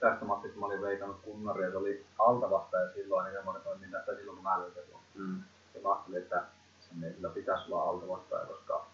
Tästä 0.00 0.24
matsista 0.24 0.60
mä 0.60 0.66
olin 0.66 0.82
veikannut 0.82 1.20
kunnaria, 1.22 1.70
se 1.70 1.76
oli 1.76 2.06
alta 2.18 2.50
vastaan 2.50 2.82
ja 2.82 2.92
silloin, 2.92 3.24
niin 3.24 3.44
mä 3.44 3.60
toimin 3.64 3.90
tästä 3.90 4.14
silloin 4.14 4.36
kun 4.36 4.44
mä 4.44 4.60
löysin 4.60 4.82
Mm. 5.14 5.42
Ja 5.74 5.80
mä 5.80 5.88
ajattelin, 5.88 6.22
että 6.22 6.42
sen 6.80 7.04
ei 7.04 7.12
kyllä 7.12 7.28
pitäisi 7.28 7.72
olla 7.72 7.82
alta 7.82 8.08
vastaan, 8.08 8.46
koska 8.46 8.86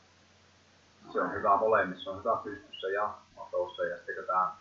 se 1.12 1.20
on 1.20 1.32
hyvä 1.32 1.56
molemmissa, 1.56 2.04
se 2.04 2.10
on 2.10 2.18
hyvä 2.18 2.40
pystyssä 2.44 2.88
ja 2.88 3.14
matossa. 3.36 3.84
Ja 3.84 3.96
sitten 3.96 4.14
kun 4.14 4.24
tää 4.24 4.56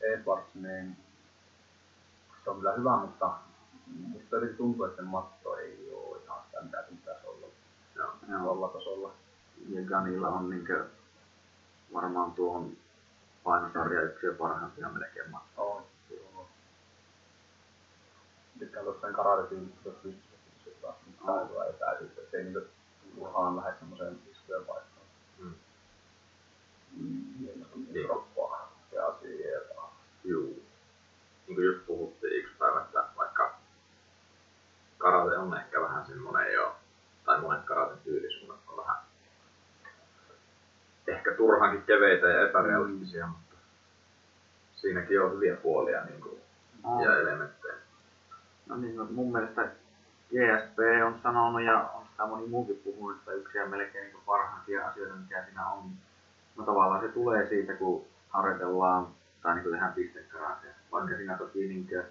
Edwards, 0.00 0.54
niin 0.54 0.96
se 2.44 2.50
on 2.50 2.56
kyllä 2.56 2.72
hyvä, 2.72 2.96
mutta 2.96 3.30
musta 3.86 4.36
jotenkin 4.36 4.56
tuntuu, 4.56 4.84
että 4.84 5.02
se 5.02 5.08
matto 5.08 5.56
ei 5.56 5.90
oo 5.94 6.20
ihan 6.24 6.38
sitä, 6.46 6.62
mitä 6.62 6.84
sen 6.88 6.96
pitäisi 6.96 7.26
olla. 7.26 7.46
Joo. 7.96 8.12
Tuolla 8.42 8.68
tasolla. 8.68 9.12
Ja 9.68 9.82
Ganilla 9.82 10.28
on 10.28 10.50
niinkö 10.50 10.86
varmaan 11.94 12.32
tuon 12.32 12.72
painosarja 13.44 14.02
yksi 14.02 14.26
parhaimpia 14.38 14.88
melkein 14.88 15.30
matkaa. 15.30 15.64
On. 15.64 15.84
Joo. 16.10 16.48
Tykkään 18.58 18.84
tuosta 18.84 19.06
sen 19.06 19.16
karatetyyn, 19.16 19.72
jos 19.84 19.94
pystyssä 19.94 20.36
pystyssä 20.54 20.88
taitoa 21.26 21.64
etäisyyttä, 21.64 22.20
ettei 22.20 22.44
niinku 22.44 22.60
turhaan 23.14 23.56
lähde 23.56 23.74
semmoiseen 23.78 24.18
iskujen 24.32 24.64
paikkaan. 24.64 25.06
Mm. 25.38 25.54
Mm, 26.96 27.24
niin, 27.40 27.66
Niin. 27.74 27.92
niin. 27.92 28.06
kroppaa 28.06 28.72
ja. 28.92 29.14
Juu. 30.24 30.62
Niin 31.46 31.54
kuin 31.56 31.66
just 31.66 31.86
puhuttiin 31.86 32.36
yksi 32.36 32.54
päivä, 32.58 32.80
että 32.80 33.04
vaikka 33.16 33.54
karate 34.98 35.38
on 35.38 35.56
ehkä 35.56 35.80
vähän 35.80 36.06
semmoinen 36.06 36.52
jo, 36.52 36.76
tai 37.24 37.40
monet 37.40 37.64
karaten 37.64 37.98
tyylisuunnat 38.04 38.63
ehkä 41.06 41.34
turhankin 41.34 41.82
keveitä 41.82 42.26
ja 42.26 42.48
epärealistisia, 42.48 43.26
mutta 43.26 43.56
siinäkin 44.76 45.22
on 45.22 45.32
hyviä 45.32 45.56
puolia 45.56 46.04
niin 46.04 46.20
kuin, 46.20 46.40
ja 47.04 47.16
elementtejä. 47.20 47.74
No 48.66 48.76
niin, 48.76 48.96
no 48.96 49.06
mun 49.10 49.32
mielestä 49.32 49.62
GSP 50.30 50.78
on 51.06 51.20
sanonut 51.22 51.62
ja 51.62 51.90
on 51.94 52.06
sitä 52.10 52.26
moni 52.26 52.46
muukin 52.46 52.80
puhunut, 52.84 53.18
että 53.18 53.32
yksi 53.32 53.58
ja 53.58 53.66
melkein 53.66 54.04
niin 54.04 54.22
parhaimpia 54.26 54.88
asioita, 54.88 55.14
mikä 55.14 55.44
siinä 55.44 55.66
on. 55.66 55.90
No 56.56 56.64
tavallaan 56.64 57.00
se 57.00 57.08
tulee 57.08 57.48
siitä, 57.48 57.72
kun 57.72 58.06
harjoitellaan 58.28 59.06
tai 59.42 59.54
niin 59.54 59.70
tehdään 59.70 59.92
pistekaratea. 59.92 60.74
Vaikka 60.92 61.16
siinä 61.16 61.38
toki 61.38 61.58
niin 61.58 61.88
kuin, 61.88 62.04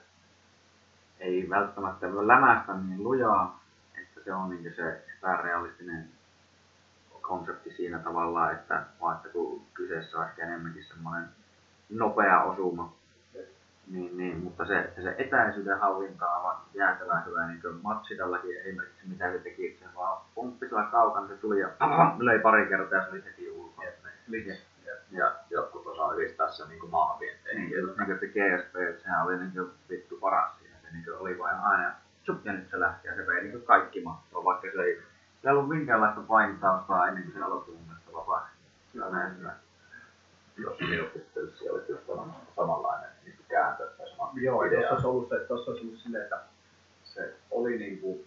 ei 1.19 1.49
välttämättä 1.49 2.13
voi 2.13 2.27
lämästä 2.27 2.73
niin 2.73 3.03
lujaa, 3.03 3.63
että 4.01 4.21
se 4.23 4.33
on 4.33 4.49
niin 4.49 4.75
se 4.75 5.05
epärealistinen 5.17 6.09
konsepti 7.23 7.73
siinä 7.73 7.99
tavalla, 7.99 8.51
että 8.51 8.83
vaikka 9.01 9.29
kun 9.29 9.61
kyseessä 9.73 10.17
on 10.17 10.25
ehkä 10.25 10.43
enemmänkin 10.43 10.83
semmoinen 10.83 11.29
nopea 11.89 12.43
osuma, 12.43 12.93
niin, 13.87 14.17
niin, 14.17 14.37
mutta 14.37 14.65
se, 14.65 14.93
se 15.03 15.15
etäisyyden 15.17 15.79
hallinta 15.79 16.27
on 16.27 16.55
jäätävän 16.73 17.25
hyvä, 17.25 17.47
niin 17.47 17.61
kuin 17.61 17.79
Matsidallakin 17.83 18.57
esimerkiksi, 18.59 19.07
mitä 19.07 19.31
se 19.31 19.39
teki, 19.39 19.77
se 19.79 19.85
vaan 19.95 20.21
pomppi 20.35 20.67
sillä 20.67 20.87
kaukana, 20.91 21.27
se 21.27 21.37
tuli 21.37 21.59
ja 21.59 21.69
löi 22.19 22.39
pari 22.39 22.65
kertaa 22.65 22.99
ja 22.99 23.05
se 23.05 23.11
oli 23.11 23.23
heti 23.25 23.51
ulkona. 23.51 23.87
Liike. 24.27 24.57
Ja 25.11 25.35
jotkut 25.49 25.87
osaa 25.87 26.13
yristää 26.13 26.51
sen 26.51 26.69
niin 26.69 26.89
maavienteihin. 26.89 27.61
Niin, 27.61 27.79
just 27.79 27.97
niin 27.97 28.05
kuin 28.05 28.19
se 28.19 28.27
GSP, 28.27 29.03
sehän 29.03 29.25
oli 29.25 29.37
niin 29.37 29.51
kuin 29.51 29.71
vittu 29.89 30.17
paras 30.17 30.59
siinä, 30.59 30.75
se 30.81 30.87
niin 30.91 31.03
kuin 31.03 31.17
oli 31.17 31.39
vain 31.39 31.57
aina, 31.59 31.83
ja 32.45 32.53
nyt 32.53 32.69
se 32.69 32.79
lähti, 32.79 33.07
ja 33.07 33.15
se 33.15 33.27
vei 33.27 33.41
niin 33.41 33.51
kuin 33.51 33.63
kaikki 33.63 34.01
mattoa, 34.01 34.43
vaikka 34.43 34.67
se 34.75 34.81
ei, 34.81 34.95
se 34.95 35.12
ei 35.43 35.51
ollut 35.51 35.69
minkäänlaista 35.69 36.21
painitaustaa 36.21 37.07
ennen 37.07 37.23
kuin 37.23 37.33
se 37.33 37.41
aloitti 37.41 37.71
mun 37.71 37.81
mielestä 37.87 38.13
vapaasti. 38.13 38.49
Kyllä 38.93 39.09
näin 39.09 39.37
hyvä. 39.37 39.53
Tuossa 40.63 40.83
minuuttipelissä 40.85 41.63
oli 41.71 41.81
just 41.89 42.03
samanlainen, 42.55 43.09
niin 43.23 43.35
kääntö 43.49 43.89
tai 43.97 44.09
sama 44.09 44.31
Joo, 44.35 44.63
idea. 44.63 44.79
tuossa 44.79 44.93
olisi 44.95 45.07
ollut, 45.07 45.29
se, 45.29 45.39
tuossa 45.47 45.71
olisi 45.71 45.85
ollut 45.87 45.99
silleen, 45.99 46.23
että 46.23 46.39
se 47.03 47.35
oli 47.51 47.77
niinku, 47.77 48.25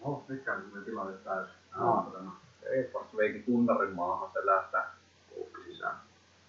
oho, 0.00 0.24
mikä 0.28 0.52
on 0.52 0.60
semmoinen 0.60 0.84
tilanne 0.84 1.12
täys. 1.16 1.48
Joo. 1.78 2.12
Edwards 2.62 3.16
veikin 3.16 3.44
kunnarin 3.44 3.94
maahan 3.94 4.30
se 4.32 4.46
lähtää. 4.46 4.94
Kuukki 5.34 5.62
sisään. 5.72 5.96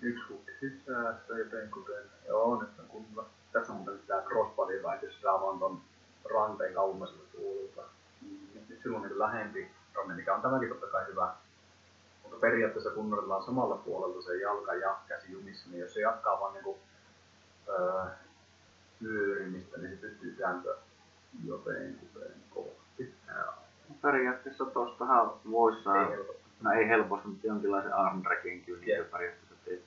Yksi 0.02 0.24
kukki 0.28 0.52
sisään, 0.60 1.20
se 1.28 1.34
ei 1.34 1.44
penkuten. 1.46 2.04
Joo, 2.28 2.62
nyt 2.62 2.80
on 2.80 2.86
kunnolla. 2.88 3.30
Tässä 3.52 3.74
on 3.74 3.78
muuten 3.78 4.00
tää 4.08 4.22
crossbody 4.22 4.84
väitys, 4.84 5.22
saa 5.22 5.42
vaan 5.42 5.60
ton 5.60 5.82
ranteen 6.34 6.74
kauemmaiselle 6.74 7.24
tuulilta. 7.32 7.82
Mm, 8.22 8.38
Nyt 8.70 8.80
silloin 8.84 9.02
niinku 9.04 9.20
lähempi 9.20 9.72
mikä 10.08 10.36
on 10.36 10.42
tämäkin 10.42 10.70
totta 10.70 10.88
kai 10.88 11.06
hyvä. 11.08 11.34
Mutta 12.24 12.38
periaatteessa 12.40 12.90
kunnarilla 12.90 13.36
on 13.38 13.44
samalla 13.44 13.76
puolella 13.76 14.22
se 14.22 14.36
jalka 14.38 14.74
ja 14.74 14.98
käsi 15.08 15.32
jumissa, 15.32 15.70
niin 15.70 15.82
jos 15.82 15.94
se 15.94 16.02
jatkaa 16.02 16.40
vaan 16.40 16.54
niinku 16.54 16.78
öö, 17.70 18.06
pyörimistä, 19.00 19.78
niin 19.78 19.92
se 19.92 19.98
pystyy 19.98 20.36
kääntyä 20.38 20.76
jotenkuten 21.46 22.32
kohti. 22.50 23.14
Periaatteessa 24.02 24.66
tostahan 24.66 25.32
voisi 25.52 25.84
saada, 25.84 26.02
Ei 26.02 26.10
helposti. 26.12 26.42
no 26.62 26.72
ei 26.72 26.88
helposti, 26.88 27.28
mutta 27.28 27.48
jonkinlaisen 27.48 27.94
armdragin 27.94 28.64
kyllä 28.66 28.80
kuin 28.98 29.12
periaatteessa 29.12 29.56
teet. 29.66 29.84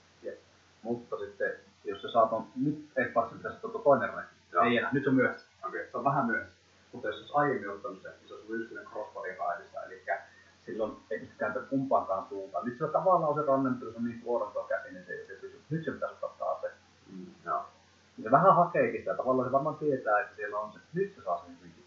Mutta 0.83 1.17
sitten, 1.19 1.53
jos 1.85 2.03
sä 2.03 2.09
saat 2.13 2.33
on, 2.33 2.47
nyt 2.57 2.89
ei 2.97 3.15
varsin 3.15 3.37
pitäisi 3.37 3.59
tuo 3.61 3.71
toinen. 3.71 4.11
Joo. 4.53 4.65
Ei 4.65 4.77
enää, 4.77 4.91
nyt 4.93 5.03
se 5.05 5.09
on 5.09 5.15
myöhässä. 5.17 5.47
Okei. 5.69 5.89
Se 5.91 5.97
on 5.97 6.05
vähän 6.05 6.27
myöhässä. 6.27 6.59
Mutta 6.93 7.09
jos 7.09 7.17
olisi 7.17 7.33
aiemmin 7.35 7.71
ottanut 7.71 8.03
sen, 8.03 8.13
niin 8.21 8.29
just 8.57 8.69
siinä 8.69 8.91
crossbody 8.91 9.37
raidissa. 9.39 9.83
Eli 9.83 10.03
silloin 10.67 10.97
ei 11.11 11.19
pysty 11.19 11.35
kääntämään 11.39 11.69
kumpaankaan 11.71 12.27
suuntaan. 12.29 12.65
Nyt 12.65 12.75
sillä 12.79 12.93
tavallaan 12.93 13.35
se 13.35 13.43
rannentelu, 13.47 13.91
se 13.91 13.97
on 13.99 14.05
niin 14.05 14.25
vuorontoa 14.25 14.67
käsin, 14.69 14.95
niin 14.95 15.07
se 15.07 15.13
ei 15.13 15.27
pysy. 15.41 15.61
Nyt 15.71 15.85
se 15.85 15.91
pitäisi 15.91 16.15
ottaa 16.15 16.35
taas 16.39 16.61
se. 16.61 16.71
Mm. 17.13 17.27
Se 18.23 18.31
vähän 18.31 18.57
hakeekin 18.57 19.01
sitä. 19.01 19.15
Tavallaan 19.15 19.49
se 19.49 19.53
varmaan 19.53 19.77
tietää, 19.77 20.21
että 20.21 20.37
siellä 20.37 20.59
on 20.59 20.73
se. 20.73 20.79
Nyt 20.93 21.15
se 21.15 21.23
saa 21.23 21.39
sen 21.47 21.57
hyvinkin. 21.59 21.85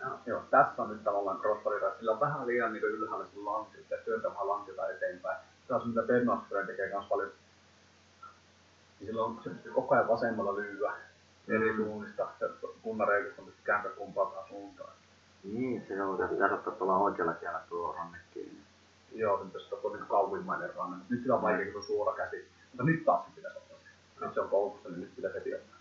Joo. 0.00 0.18
Joo, 0.26 0.42
tässä 0.50 0.82
on 0.82 0.88
nyt 0.90 1.04
tavallaan 1.04 1.40
crossbody 1.40 1.78
raidissa. 1.78 1.98
Sillä 1.98 2.12
on 2.12 2.20
vähän 2.20 2.46
liian 2.46 2.72
niin 2.72 2.84
ylhäällä 2.84 3.24
se 3.26 3.38
lanki, 3.40 3.78
että 3.78 3.96
työntää 4.04 4.30
vähän 4.30 4.48
lankiota 4.48 4.88
eteenpäin. 4.88 5.38
Se 5.68 5.74
on 5.74 5.80
se, 5.80 5.86
mitä 5.88 6.02
Ben 6.02 6.30
Askren 6.30 6.66
tekee 6.66 6.88
myös 6.88 7.04
paljon 7.08 7.30
niin 9.00 9.06
silloin 9.06 9.38
se 9.44 9.50
pystyy 9.50 9.72
koko 9.72 9.94
ajan 9.94 10.08
vasemmalla 10.08 10.56
lyödä 10.56 10.92
eri 11.48 11.72
Mm. 11.72 11.76
suunnista. 11.76 12.28
Ja 12.40 12.48
kunnareikasta 12.82 13.42
pystyy 13.42 13.64
kääntää 13.64 13.92
kumpaakaan 13.92 14.48
suuntaan. 14.48 14.92
Niin, 15.52 15.84
se 15.88 16.02
on, 16.02 16.16
se 16.16 16.26
pitäisi 16.28 16.54
ottaa 16.54 16.74
tuolla 16.74 16.96
oikealla 16.96 17.34
kielellä 17.34 17.62
tuo 17.68 17.92
ranne 17.98 18.18
kiinni. 18.34 18.60
Joo, 19.12 19.38
se 19.38 19.44
pitäisi 19.44 19.74
ottaa 19.74 19.90
niin 19.90 20.06
kauimmainen 20.06 20.74
ranne. 20.74 20.96
Nyt 21.08 21.20
sillä 21.20 21.34
on 21.34 21.42
vaikea, 21.42 21.64
kun 21.64 21.72
se 21.72 21.78
on 21.78 21.84
suora 21.84 22.16
käsi. 22.16 22.48
Mutta 22.72 22.82
nyt 22.84 23.04
taas 23.04 23.24
se 23.24 23.30
pitäisi 23.34 23.58
ottaa 23.58 23.78
se. 23.78 24.24
Nyt 24.24 24.34
se 24.34 24.40
on 24.40 24.48
koukussa, 24.48 24.88
niin 24.88 25.00
nyt 25.00 25.16
pitäisi 25.16 25.38
heti 25.38 25.54
ottaa. 25.54 25.76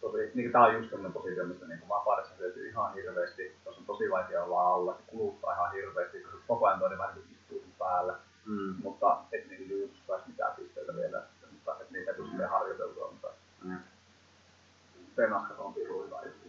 Tosi, 0.00 0.30
niin 0.34 0.52
tää 0.52 0.62
on 0.62 0.74
just 0.74 0.90
sellainen 0.90 1.12
positio, 1.12 1.44
mistä 1.44 1.66
niin 1.66 1.88
vapaudessa 1.88 2.34
hyötyy 2.38 2.68
ihan 2.68 2.94
hirveästi. 2.94 3.56
Tuossa 3.64 3.80
on 3.80 3.86
tosi 3.86 4.10
vaikea 4.10 4.44
olla 4.44 4.74
alla, 4.74 4.94
se 4.94 5.02
kuluttaa 5.06 5.52
ihan 5.54 5.72
hirveästi, 5.72 6.20
kun 6.20 6.32
se 6.32 6.38
koko 6.46 6.66
ajan 6.66 6.78
toinen 6.78 6.98
vähän 6.98 7.14
niin 7.14 7.26
istuu 7.32 7.64
päällä. 7.78 8.14
Mm. 8.46 8.74
Mutta 8.82 9.18
et 9.32 9.48
niillä 9.48 9.74
juustossa 9.74 10.06
saisi 10.06 10.28
mitään 10.28 10.54
pisteitä 10.56 10.96
vielä, 10.96 11.22
mutta 11.52 11.76
et 11.80 11.90
niitä 11.90 12.10
ei 12.10 12.16
tule 12.16 12.46
harjoiteltua. 12.46 13.10
Mutta 13.10 13.28
Mm. 13.64 13.78
Penaskas 15.16 15.58
on 15.58 15.74
piru 15.74 16.02
hyvä 16.04 16.20
just 16.24 16.36
tässä. 16.36 16.41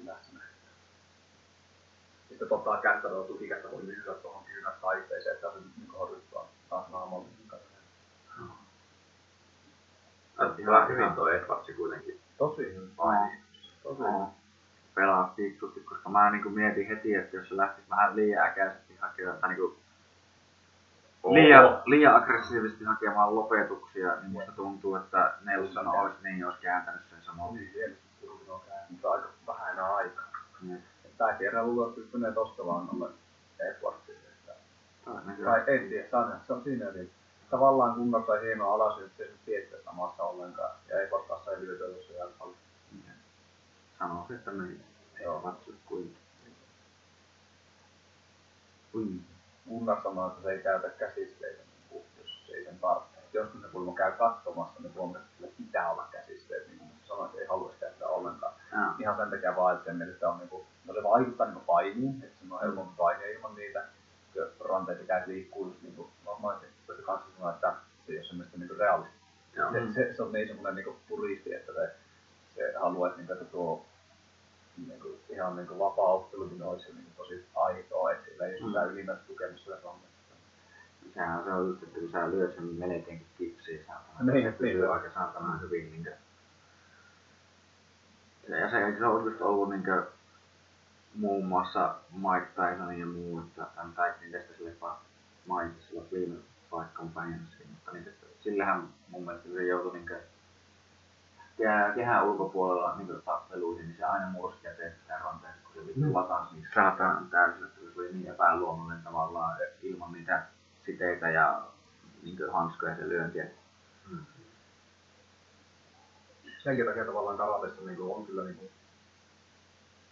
Sitten 2.34 2.50
tota 2.50 2.78
kättä 2.78 3.10
tuo 3.10 3.24
tukikättä 3.24 3.72
voi 3.72 3.86
lyödä 3.86 4.14
tuohon 4.14 4.44
kyynäs 4.44 4.74
taiteeseen, 4.82 5.36
että 5.36 5.48
se 5.52 5.60
niin 5.60 5.92
horjuttaa 5.92 6.48
taas 6.70 6.90
naamalla. 6.90 7.26
Näytti 10.40 10.62
ihan 10.62 10.88
hyvin 10.88 11.14
toi 11.14 11.36
Edwardsi 11.36 11.74
kuitenkin 11.74 12.20
Tosi 12.38 12.76
hyvä. 12.76 12.88
paini. 12.98 13.42
Tosi 13.84 14.02
Joo. 14.02 14.14
hyvä. 14.14 14.28
pelaa 14.96 15.34
fiksusti, 15.36 15.80
koska 15.80 16.10
mä 16.10 16.30
niin 16.32 16.44
kuin 16.44 16.56
mietin 16.56 16.88
heti, 16.88 17.16
että 17.16 17.36
jos 17.36 17.50
se 17.50 17.58
lähtisi 17.58 17.90
vähän 17.90 18.16
liian 18.16 18.48
äkäisesti 18.48 18.96
hakemaan, 18.96 19.38
tai 19.38 19.50
niin 19.50 19.60
kuin 19.62 19.78
liian, 21.34 21.82
liian 21.86 22.16
aggressiivisesti 22.16 22.84
hakemaan 22.84 23.36
lopetuksia, 23.36 24.16
niin 24.16 24.32
musta 24.32 24.52
tuntuu, 24.52 24.96
että 24.96 25.34
Nelson 25.42 25.88
olisi 25.88 26.18
niin, 26.24 26.46
olisi 26.46 26.62
kääntänyt 26.62 27.02
sen 27.10 27.24
samoin. 27.26 27.72
Käynyt, 27.74 27.98
mutta 28.90 29.12
aika 29.12 29.28
vähän 29.48 29.80
aikaa. 29.80 30.26
Niin. 30.62 30.84
Tää 31.18 31.34
kerran 31.34 31.66
pystyy 31.96 32.34
tosta 32.34 32.66
vaan 32.66 32.90
noille 32.94 33.16
Edwardsille. 33.60 34.20
Todennäköisesti. 35.06 35.44
Tai 35.44 35.76
en 35.76 35.90
tiedä, 35.90 36.18
on, 36.18 36.40
se 36.48 36.54
on 36.54 36.64
siinä 36.64 36.92
niin. 36.92 37.12
Tavallaan 37.52 37.96
kunnon 37.96 38.26
sai 38.26 38.42
hienoa 38.42 38.74
alas, 38.74 39.00
että 39.00 39.18
se 39.18 39.24
ei 39.24 39.34
tietää 39.46 39.80
samassa 39.86 40.24
ollenkaan. 40.24 40.72
Ja 40.90 41.02
Edward 41.02 41.28
kanssa 41.28 41.52
ei 41.52 41.60
lyötä, 41.60 42.08
se 42.08 42.14
jalkalla. 42.14 42.56
Sanoisin, 44.00 44.36
että 44.36 44.52
niin. 44.52 44.84
Joo. 45.24 45.40
Katso 45.40 45.72
kuin. 45.86 46.18
Kuin. 48.92 49.26
Gunnar 49.70 50.02
sanoo, 50.04 50.28
että 50.28 50.42
se 50.42 50.52
ei 50.52 50.64
käytä 50.64 50.90
käsisteitä, 50.90 51.64
niin 51.64 51.84
kuin, 51.90 52.04
jos 52.18 52.48
se 52.48 52.54
ei 52.54 52.66
sen 52.66 52.80
tarvitse. 52.80 53.20
Joskus 53.34 53.62
se 53.62 53.68
kuulemma 53.68 53.96
käy 53.96 54.12
katsomassa, 54.12 54.82
niin 54.82 54.94
huomaa, 54.94 55.18
että 55.18 55.32
sillä 55.38 55.52
pitää 55.58 55.92
olla 55.92 56.08
käsisteet, 56.12 56.68
niin 56.68 56.80
kuin 56.80 56.92
että 57.26 57.42
ei 57.42 57.48
haluaisi 57.48 57.80
käyttää 57.80 58.08
ollenkaan. 58.08 58.54
Jaa. 58.74 58.96
Ihan 59.00 59.18
sen 59.18 59.30
takia 59.30 59.56
vaan, 59.56 59.78
että 59.78 59.94
mielestä 59.94 60.30
on 60.30 60.38
niinku, 60.38 60.66
no 60.86 60.94
se 60.94 61.04
vaikuttaa 61.04 61.48
niinku 61.48 61.64
painiin, 61.66 62.24
että 62.24 62.40
se 62.40 62.54
on 62.54 62.62
helpompi 62.62 62.94
painia 62.98 63.28
ilman 63.28 63.56
niitä, 63.56 63.84
kun 64.34 64.70
ranteita 64.70 65.04
käy 65.04 65.22
liikkuu 65.28 65.68
just 65.68 65.82
niinku 65.82 66.10
normaalisti, 66.26 66.68
mutta 66.88 67.04
kanssa 67.04 67.30
sanoa, 67.38 67.54
että 67.54 67.74
se 68.06 68.12
ei 68.12 68.18
ole 68.18 68.26
semmoista 68.26 68.58
niinku 68.58 68.76
realistista. 68.76 69.24
Se, 69.72 69.94
se, 69.94 70.14
se, 70.16 70.24
on 70.24 70.32
niin 70.32 70.48
semmoinen 70.48 70.76
niinku 70.76 70.96
puristi, 71.10 71.54
että 71.54 71.72
se, 71.74 71.96
se 72.56 72.74
haluaa, 72.80 73.08
että, 73.08 73.18
niinku, 73.18 73.34
että 73.34 73.46
tuo 73.46 73.86
niinku, 74.88 75.20
ihan 75.30 75.56
niinku 75.56 75.80
vapaa-ottelukin 75.80 76.64
olisi 76.64 76.94
niinku 76.94 77.12
tosi 77.18 77.46
aitoa, 77.56 78.12
että 78.12 78.26
sillä 78.30 78.46
ei 78.46 78.62
ole 78.62 78.68
sitä 78.68 78.84
ylimääräistä 78.84 79.28
tukemista 79.28 79.64
sillä 79.64 79.78
ranteessa. 79.84 80.14
Sehän 81.14 81.44
se 81.44 81.52
on 81.52 81.68
just, 81.68 81.84
että 81.84 82.00
kun 82.00 82.12
sä 82.12 82.32
lyöt 82.32 82.56
sen 82.56 82.64
melkein 82.64 83.26
kipsiin 83.38 83.86
saatana. 83.86 84.32
Niin, 84.32 84.52
se 84.52 84.58
pysyy 84.58 84.82
niin. 84.82 84.92
aika 84.92 85.10
saatana 85.14 85.58
hyvin 85.58 85.92
niinkö. 85.92 86.12
Se, 88.48 88.60
ja 88.60 88.70
se, 88.70 88.96
se 88.98 89.06
on 89.06 89.26
just 89.26 89.42
ollut 89.42 89.70
niinkö 89.70 90.06
muun 91.16 91.46
muassa 91.46 91.96
Mike 92.12 92.48
Tysonin 92.56 93.00
ja 93.00 93.06
muu, 93.06 93.40
että 93.40 93.66
tämän 93.76 93.94
taitin 93.94 94.32
tästä 94.32 94.54
sille 94.58 94.72
vaan 94.82 94.98
mainitsi 95.48 95.88
sillä 95.88 96.02
viime 96.12 96.36
Fight 96.70 96.94
Companionsiin, 96.94 97.70
mutta 97.70 97.92
niin, 97.92 98.08
että 98.08 98.26
sillähän 98.40 98.88
mun 99.10 99.26
mielestä 99.26 99.50
se 99.50 99.64
joutui 99.64 99.94
niinkö 99.94 100.20
kehän, 101.96 102.26
ulkopuolella 102.26 102.96
niin 102.98 103.22
tappeluihin, 103.26 103.88
niin 103.88 103.98
se 103.98 104.04
aina 104.04 104.30
murski 104.30 104.68
ja 104.68 104.74
teetti 104.74 105.02
sitä 105.02 105.20
ranteessa, 105.24 105.62
kun 105.64 105.74
se 105.74 105.88
vittu 105.88 106.14
latasi 106.14 106.56
niin 106.56 106.68
saatanan 106.74 107.30
täysin, 107.30 107.64
että 107.64 107.80
se 107.80 108.00
oli 108.00 108.14
niin 108.14 108.28
epäluonnollinen 108.28 109.04
tavallaan 109.04 109.58
ilman 109.82 110.12
niitä 110.12 110.44
siteitä 110.86 111.30
ja 111.30 111.62
niin 112.24 112.38
hanskoja 112.54 112.96
se 112.96 113.10
lyönti. 113.10 113.40
Senkin 116.64 116.86
takia 116.86 117.06
tavallaan 117.06 117.38
karatessa 117.38 117.82
niinku 117.86 118.16
on 118.16 118.26
kyllä 118.26 118.44
niinku 118.44 118.72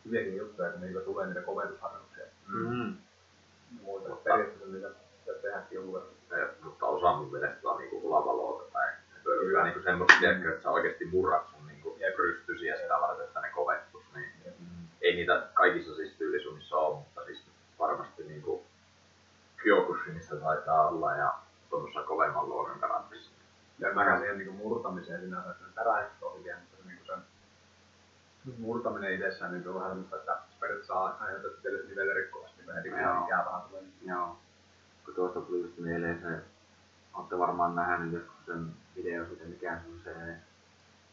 hyviäkin 0.06 0.38
juttuja, 0.38 0.72
kun 0.72 0.82
niillä 0.82 1.02
tulee 1.02 1.26
niitä 1.28 1.42
komentusharjoituksia 1.42 2.26
Mm. 2.48 2.88
ja 2.90 2.96
muita. 3.82 4.10
Mutta- 4.10 4.24
Periaatteessa 4.24 4.68
niitä 4.68 4.90
tehdäkin 5.42 5.76
jonkun 5.76 5.94
verran. 6.30 6.50
Mutta 6.64 6.86
osa 6.86 7.14
mun 7.14 7.32
mielestä 7.32 7.70
on 7.70 7.78
niinku 7.78 8.12
lavaloota 8.12 8.72
tai 8.74 8.88
pölyää 9.24 9.64
niinku 9.64 9.82
semmoista, 9.84 10.20
tiedätkö, 10.20 10.50
että 10.50 10.64
sä 10.64 10.70
oikeesti 10.72 11.06
murrat 11.06 11.48
sun 11.50 11.68
niinku 11.68 11.98
rystysi 12.18 12.66
ja 12.66 12.78
sitä 12.78 12.94
varten, 13.02 13.26
että 13.26 13.42
ne 13.42 13.50
kovettus, 13.50 14.04
niin 14.16 14.32
ei 15.02 15.16
niitä 15.16 15.48
kaikissa 15.54 15.96
siis 15.96 16.14
tyylisuunnissa 16.18 16.76
ole, 16.78 16.96
mutta 16.96 17.26
siis 17.26 17.44
varmasti 17.80 18.24
niinku 18.24 18.64
Kyokushinissa 19.58 20.36
taitaa 20.36 20.88
olla 20.88 21.16
ja 21.16 21.34
tuommoissa 21.70 22.04
kovemman 22.04 22.50
luokan 22.50 22.80
karantissa. 22.80 23.31
Ja 23.82 23.90
ymmärrän 23.90 24.20
siihen 24.20 24.38
niinku 24.38 24.54
murtamiseen 24.54 25.22
sinänsä, 25.22 25.52
että 25.52 25.66
ne 25.66 25.72
täräiset 25.76 26.24
on 26.24 26.40
hyviä, 26.40 26.58
mutta 26.60 26.78
se 26.78 26.88
niinku 26.88 27.06
sen 27.06 27.20
murtaminen 28.60 29.14
itsessään 29.14 29.52
niin 29.54 29.68
on 29.68 29.76
vähän 29.76 29.90
semmoista, 29.90 30.16
että 30.16 30.38
periaatteessa 30.60 30.94
saa 30.94 31.18
aiheutettu 31.20 31.62
teille 31.62 31.88
nivelerikkoa, 31.90 32.50
niin 32.58 32.76
heti 32.76 32.88
ikää 32.90 33.46
vähän 33.46 33.62
tulee. 33.70 33.82
niin 33.82 34.10
Joo. 34.10 34.38
Kun 35.06 35.16
tuosta 35.16 35.42
tuli 35.42 35.62
just 35.62 35.78
mieleen 35.78 36.22
se, 36.22 36.40
olette 37.14 37.38
varmaan 37.38 37.76
nähnyt 37.76 38.14
joskus 38.14 38.46
sen 38.46 38.68
video 38.96 39.26
siitä, 39.26 39.46
mikä 39.46 39.80
se 39.80 39.88
on 39.94 40.00
se, 40.04 40.36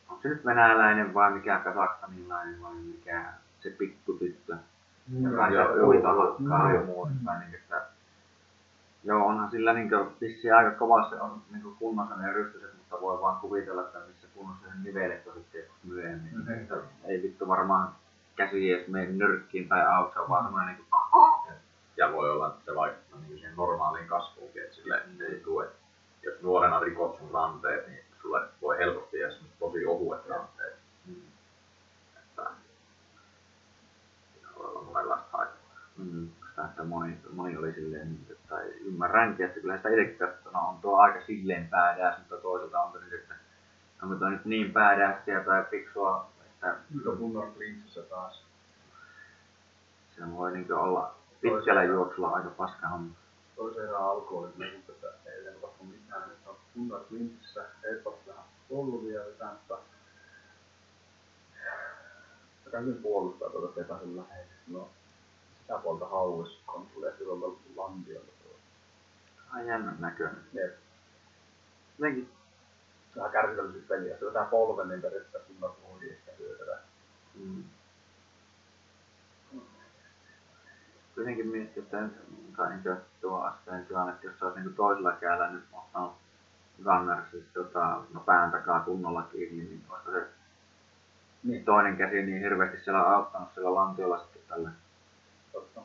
onko 0.09 0.23
se 0.23 0.29
nyt 0.29 0.45
venäläinen 0.45 1.15
vai 1.15 1.31
mikä 1.31 1.59
kasakstanilainen 1.65 2.63
vai 2.63 2.75
mikä 2.75 3.33
se 3.61 3.71
pikkutyttö, 3.71 4.57
joka 5.21 5.49
Joo, 5.49 5.75
se 5.75 5.83
uita 5.83 6.09
joo, 6.09 6.31
hakkaa 6.31 6.73
ja 6.73 6.81
muuta. 6.81 7.11
Niin, 7.39 7.55
että, 7.55 7.87
joo, 9.09 9.27
onhan 9.27 9.51
sillä 9.51 9.73
niin 9.73 9.91
vissiin 10.21 10.55
aika 10.55 10.71
kovassa 10.71 11.23
on 11.23 11.43
niin 11.51 11.77
kunnossa 11.79 12.17
ne 12.17 12.33
rystyset, 12.33 12.75
mutta 12.77 13.01
voi 13.01 13.21
vaan 13.21 13.41
kuvitella, 13.41 13.83
että 13.83 13.99
missä 13.99 14.29
kunnossa 14.35 14.67
ne 14.67 14.75
nivelet 14.83 15.27
on 15.27 15.35
sitten 15.35 15.63
myöhemmin. 15.85 16.39
Mhm. 16.39 16.53
Että 16.53 16.75
Ei 17.05 17.23
vittu 17.23 17.49
varmaan 17.49 17.95
käsi 18.37 18.73
edes 18.73 18.89
mene 18.89 19.07
nyrkkiin 19.07 19.69
tai 19.69 19.87
auki, 19.87 20.13
se 20.13 20.21
on 20.21 20.29
vaan 20.29 20.45
semmoinen 20.45 20.77
niin 20.77 20.87
Ja 21.97 22.13
voi 22.13 22.31
olla, 22.31 22.47
että 22.47 22.65
se 22.65 22.75
vaikuttaa 22.75 23.19
niinku 23.19 23.35
siihen 23.35 23.57
normaaliin 23.57 24.09
kasvuunkin, 24.09 24.63
että 24.63 24.77
sille 24.77 25.03
ei 25.29 25.41
tule, 25.41 25.69
jos 26.23 26.43
nuorena 26.43 26.81
rikot 26.81 27.17
sun 27.19 27.31
ranteet, 27.31 27.89
niin 27.89 28.05
sulle 28.23 28.41
voi 28.63 28.79
helposti 28.79 29.19
jäädä 29.19 29.35
tosi 29.59 29.87
ohuet 29.87 30.29
ranteet. 30.29 30.79
Että 32.17 32.51
siinä 34.33 34.49
voi 34.59 34.67
olla 34.67 34.83
monenlaista 34.83 35.39
haittaa. 35.39 35.77
Mm, 35.97 36.29
sitä, 36.59 36.71
että 36.71 36.85
moni, 36.85 37.19
moni 37.33 37.57
oli 37.57 37.73
silleen, 37.73 38.19
että 38.31 38.35
tai 38.49 38.67
ymmärränkin, 38.67 39.47
että 39.47 39.61
kyllä 39.61 39.77
sitä 39.77 39.89
itsekin 39.89 40.19
katsona 40.19 40.61
on 40.61 40.79
tuo 40.81 40.97
aika 40.97 41.21
silleen 41.27 41.69
päädääs, 41.69 42.19
mutta 42.19 42.37
toisaalta 42.37 42.81
on 42.81 43.01
nyt, 43.01 43.13
että 43.13 43.35
onko 44.03 44.15
tuo 44.15 44.29
nyt 44.29 44.45
niin 44.45 44.73
päädäässiä 44.73 45.45
tai 45.45 45.65
fiksua, 45.71 46.31
että 46.41 46.77
Nyt 46.95 47.07
on 47.07 47.53
klintsissä 47.57 48.03
taas. 48.03 48.45
se 50.17 50.23
voi 50.37 50.53
niin 50.53 50.73
olla 50.73 51.15
pitkällä 51.41 51.85
juoksulla 51.85 52.29
aika 52.29 52.51
paska 52.51 52.89
homma. 52.89 53.15
Toisen 53.57 53.85
erään 53.85 54.03
alku 54.05 54.39
oli 54.39 54.53
kyllä 54.53 54.73
just, 54.73 54.89
että 54.89 55.07
ei 55.27 55.55
tapahtu 55.55 55.85
mitään, 55.85 56.23
että 56.23 56.51
on 56.51 56.57
kunnon 56.75 57.05
klintsissä, 57.09 57.65
ei 57.85 58.03
ole 58.05 58.35
polvia 58.69 59.21
ja 59.21 59.27
jotain, 59.27 59.53
mutta 59.53 59.79
käyn 62.71 62.99
puolustaa 63.03 63.51
tuota 63.51 63.75
Tetasen 63.75 64.17
lähellä. 64.17 64.53
No, 64.69 64.89
sitä 65.69 65.79
puolta 65.83 66.07
hauis 66.09 66.61
konsulia 66.67 67.17
silloin 67.19 67.59
lantiolla. 67.77 68.29
Ai 69.55 69.67
jännän 69.67 69.97
näköinen. 69.99 70.43
Jep. 70.53 70.77
Jotenkin, 71.99 72.31
Vähän 73.17 73.31
kärsivällisyys 73.33 73.85
peliä. 73.89 74.19
Se 74.19 74.27
vetää 74.27 74.45
polven, 74.45 74.89
niin 74.89 75.03
periaatteessa 75.03 75.49
kunnon 75.49 75.77
voi 75.83 76.11
ehkä 76.11 76.33
hyökätä. 76.39 76.79
mm. 77.35 77.65
Kuitenkin 81.15 81.49
miettii, 81.49 81.83
että 81.83 82.09
kai 82.53 82.69
niin 82.71 82.97
tuo 83.21 83.41
asteen 83.41 83.87
tilanne, 83.87 84.13
että 84.13 84.27
jos 84.27 84.39
se 84.39 84.45
olisi 84.45 84.61
niin 84.61 84.75
toisella 84.75 85.13
kädellä 85.13 85.51
nyt 85.51 85.65
ottanut 85.73 86.13
Gunnersissa 86.85 87.55
tota, 87.55 88.03
no 88.15 88.21
pään 88.21 88.51
takaa 88.51 88.81
kunnolla 88.81 89.23
kiinni, 89.23 89.65
niin 89.65 89.85
olisiko 89.89 90.11
se 90.13 90.27
Niin, 91.45 91.65
toinen 91.65 91.97
käsi 91.97 92.23
niin 92.23 92.41
hirveästi 92.43 92.85
siellä 92.85 93.01
auttanut 93.03 93.49
sillä 93.55 93.75
lantiolla 93.75 94.19
sitten 94.19 94.43
tällä. 94.49 94.71
Totta. 95.53 95.81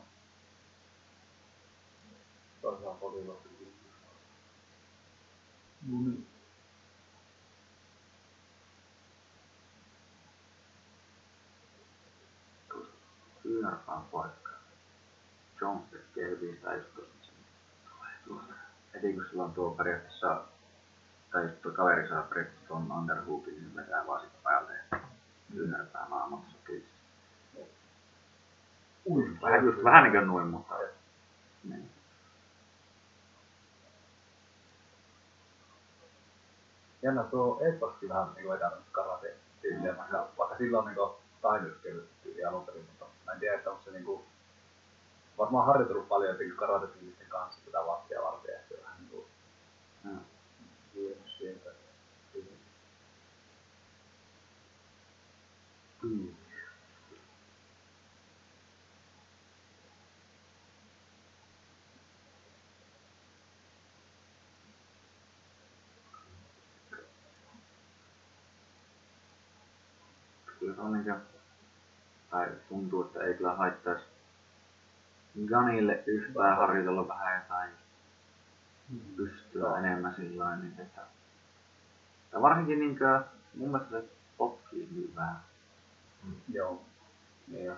Toisaan 2.62 2.96
potilaasti. 2.96 3.48
No 5.88 6.00
niin. 6.00 6.26
Kyynärpään 13.42 14.02
paikka. 14.02 14.50
Jones 15.60 15.84
tekee 15.90 16.30
hyvin 16.30 16.60
on 19.44 19.52
tuo 19.52 19.70
periaatteessa, 19.70 20.44
tai 21.32 21.48
tuo 21.62 21.72
kaveri 21.72 22.08
saa 22.08 22.22
periaatteessa 22.22 22.68
tuon 22.68 22.92
underhookin, 22.92 23.54
niin 23.54 23.76
vetää 23.76 24.06
vaan 24.06 24.20
sitä 24.20 24.38
päälle 24.42 24.72
ja 24.74 24.86
naamassa 26.10 26.52
sopii. 26.52 26.93
Ui, 29.06 29.36
Vähän, 29.42 29.64
just 29.64 29.84
vähän 29.84 30.02
niin 30.02 30.12
kuin 30.12 30.26
noin, 30.26 30.46
mutta... 30.46 30.74
Niin. 31.64 31.90
Jännä 37.02 37.22
tuo 37.22 37.60
Edwardkin 37.60 38.08
vähän 38.08 38.34
niin 38.34 38.48
vetänyt 38.48 38.78
karate 38.92 39.34
tyyliä, 39.62 39.96
vaikka, 39.96 40.28
vaikka 40.38 40.56
sillä 40.56 40.78
on 40.78 40.86
niin 40.86 41.24
tainyrkkeily 41.42 42.08
tyyli 42.22 42.44
alun 42.44 42.66
perin, 42.66 42.84
mutta 42.84 43.04
mä 43.26 43.32
en 43.32 43.40
tiedä, 43.40 43.54
että 43.56 43.70
onko 43.70 43.82
se 43.82 43.90
niin 43.90 44.04
kuin, 44.04 44.24
varmaan 45.38 45.66
harjoitellut 45.66 46.08
paljon 46.08 46.30
jotenkin 46.30 46.56
karate 46.56 46.86
kanssa 47.28 47.60
tätä 47.64 47.86
vastia 47.86 48.22
varten, 48.22 48.54
ja 48.54 48.60
se 48.68 48.82
vähän 48.82 48.98
niin 48.98 49.10
kuin 49.10 49.26
vienyt 50.94 51.30
sieltä. 51.38 51.70
Mm. 56.02 56.43
Niinkö, 70.92 71.16
tai 72.30 72.48
tuntuu, 72.68 73.02
että 73.02 73.20
ei 73.20 73.34
kyllä 73.34 73.54
haittaisi 73.54 74.04
Ganille 75.46 76.02
yhtään 76.06 76.56
harjoitella 76.56 77.08
vähän 77.08 77.42
jotain 77.42 77.70
pystyä 79.16 79.78
enemmän 79.78 80.14
sillä 80.14 80.56
niin 80.56 80.80
että 80.80 81.00
ja 82.32 82.42
varsinkin 82.42 82.78
niinkö, 82.78 83.22
mun 83.54 83.70
mielestä 83.70 84.00
se 84.00 84.08
potkii 84.36 84.88
hyvää. 84.94 85.42
Joo. 86.52 86.82
Niin 87.48 87.64
ja 87.64 87.76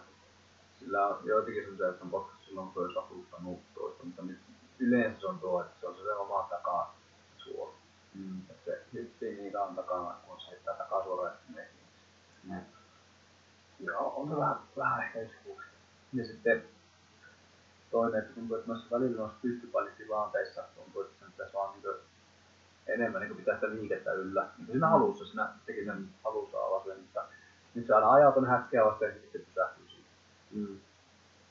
sillä 0.78 1.06
on 1.06 1.20
joitakin 1.24 1.62
sellaisia, 1.62 1.88
että 1.88 2.04
on 2.04 2.10
potkassa 2.10 2.46
silloin, 2.46 2.68
kun 2.70 2.82
olisi 2.82 2.98
aputtanut 2.98 3.60
toista, 3.74 4.04
mutta 4.04 4.22
nyt 4.22 4.38
yleensä 4.78 5.20
se 5.20 5.26
on 5.26 5.38
tuo, 5.38 5.60
että 5.60 5.80
se 5.80 5.86
on 5.86 5.96
se 5.96 6.12
oma 6.12 6.46
takaa 6.50 6.96
suora. 7.38 7.72
Mm. 8.14 8.40
Että 8.50 8.64
se 8.64 8.82
hyppii 8.92 9.36
niin 9.36 9.52
takana, 9.52 10.14
kun 10.26 10.40
se 10.40 10.50
heittää 10.50 10.74
takasuoraan 10.74 11.32
ja 11.32 11.38
sitten 11.38 11.54
menee. 11.54 11.70
Ne, 12.44 12.66
Joo. 13.80 14.14
on 14.16 14.28
se 14.28 14.36
vähän, 14.36 14.56
vähän 14.76 15.02
ehkä 15.02 15.20
yksipuolista. 15.20 15.72
Ja 16.12 16.24
sitten 16.24 16.64
toinen, 17.90 18.20
että 18.20 18.34
tuntuu, 18.34 18.56
että 18.56 18.68
noissa 18.68 18.96
välillä 18.96 19.16
noissa 19.16 19.38
pystypainitilanteissa 19.42 20.64
tuntuu, 20.74 21.02
että 21.02 21.18
sen 21.18 21.32
pitäisi 21.32 21.54
vaan 21.54 21.72
niin 21.72 21.94
enemmän 22.86 23.22
niin 23.22 23.36
pitää 23.36 23.54
sitä 23.54 23.70
liikettä 23.70 24.12
yllä. 24.12 24.48
Niin 24.58 24.66
siinä 24.66 24.88
alussa, 24.88 25.24
siinä 25.24 25.48
teki 25.66 25.84
sen 25.84 26.08
alussa 26.24 26.58
alasen, 26.58 27.00
mutta 27.00 27.24
nyt 27.74 27.86
se 27.86 27.94
aina 27.94 28.12
ajaa 28.12 28.32
tuonne 28.32 28.50
häkkeä 28.50 28.84
vasten 28.84 29.08
ja 29.08 29.14
sitten 29.14 29.46
pysähtyy 29.46 29.88
siihen. 29.88 30.10
Mm. 30.50 30.80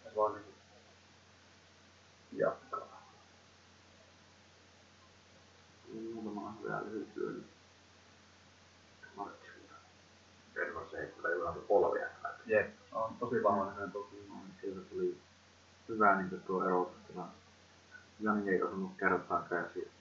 Ja 0.06 0.10
se 0.10 0.16
vaan 0.16 0.34
niin 0.34 0.56
jatkaa. 2.32 2.86
Muutama 6.14 6.54
hyvä 6.64 6.82
lyhyt 6.86 7.16
lyönti. 7.16 7.50
Marksilta. 9.16 9.74
Edward 10.56 10.90
se 10.92 10.98
ei 10.98 11.38
ihan 11.42 11.56
polvia. 11.68 12.15
Jep, 12.46 12.68
on 12.92 13.16
tosi 13.20 13.44
vahva 13.44 13.66
näköinen 13.66 13.92
toki. 13.92 14.16
Sieltä 14.62 14.82
tuli 14.90 15.18
hyvä 15.90 16.16
niin 16.16 16.42
tuo 16.48 16.66
erotustila. 16.66 17.28
Jani 18.20 18.50
ei 18.50 18.64
osannut 18.64 18.92
kertaakaan 19.00 19.64
ja 19.64 19.70
si- 19.74 19.92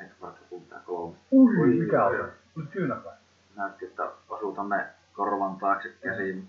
ehkä 0.00 0.14
vaikka 0.20 0.40
puhutaan 0.50 0.82
kolme. 0.86 1.16
Ui, 1.32 1.56
Ui, 1.56 1.66
mikä 1.74 2.04
oli? 2.06 2.18
Tuli 2.54 2.66
kyynäpä. 2.66 3.12
Näytti, 3.56 3.84
että 3.84 4.10
osuu 4.28 4.54
tonne 4.54 4.86
korvan 5.12 5.56
taakse 5.56 5.88
käsiin, 6.02 6.48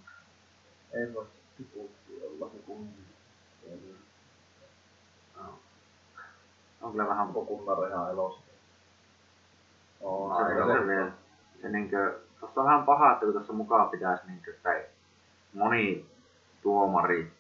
Ei 0.94 1.14
voi 1.14 1.26
tiputtua 1.58 2.16
jollakin 2.24 2.64
kunnin. 2.64 3.06
no. 5.38 5.60
on 6.82 6.92
kyllä 6.92 7.08
vähän 7.08 7.28
Onko 7.28 7.46
kunnara 7.46 7.88
ihan 7.88 8.10
elossa? 8.12 8.42
On, 10.02 10.32
aika 10.32 10.66
se, 10.74 10.80
se 10.82 10.88
vielä. 10.88 11.12
Se 11.62 11.70
niinkö, 11.70 12.20
tossa 12.40 12.62
on 12.62 12.66
vähän 12.68 12.86
paha, 12.86 13.12
että 13.12 13.26
kun 13.26 13.34
tuossa 13.34 13.54
mukaan 13.54 13.90
pitäisi 13.90 14.24
niinkö, 14.28 14.54
tai 14.64 14.86
moni 15.54 16.10
tuomari 16.62 17.32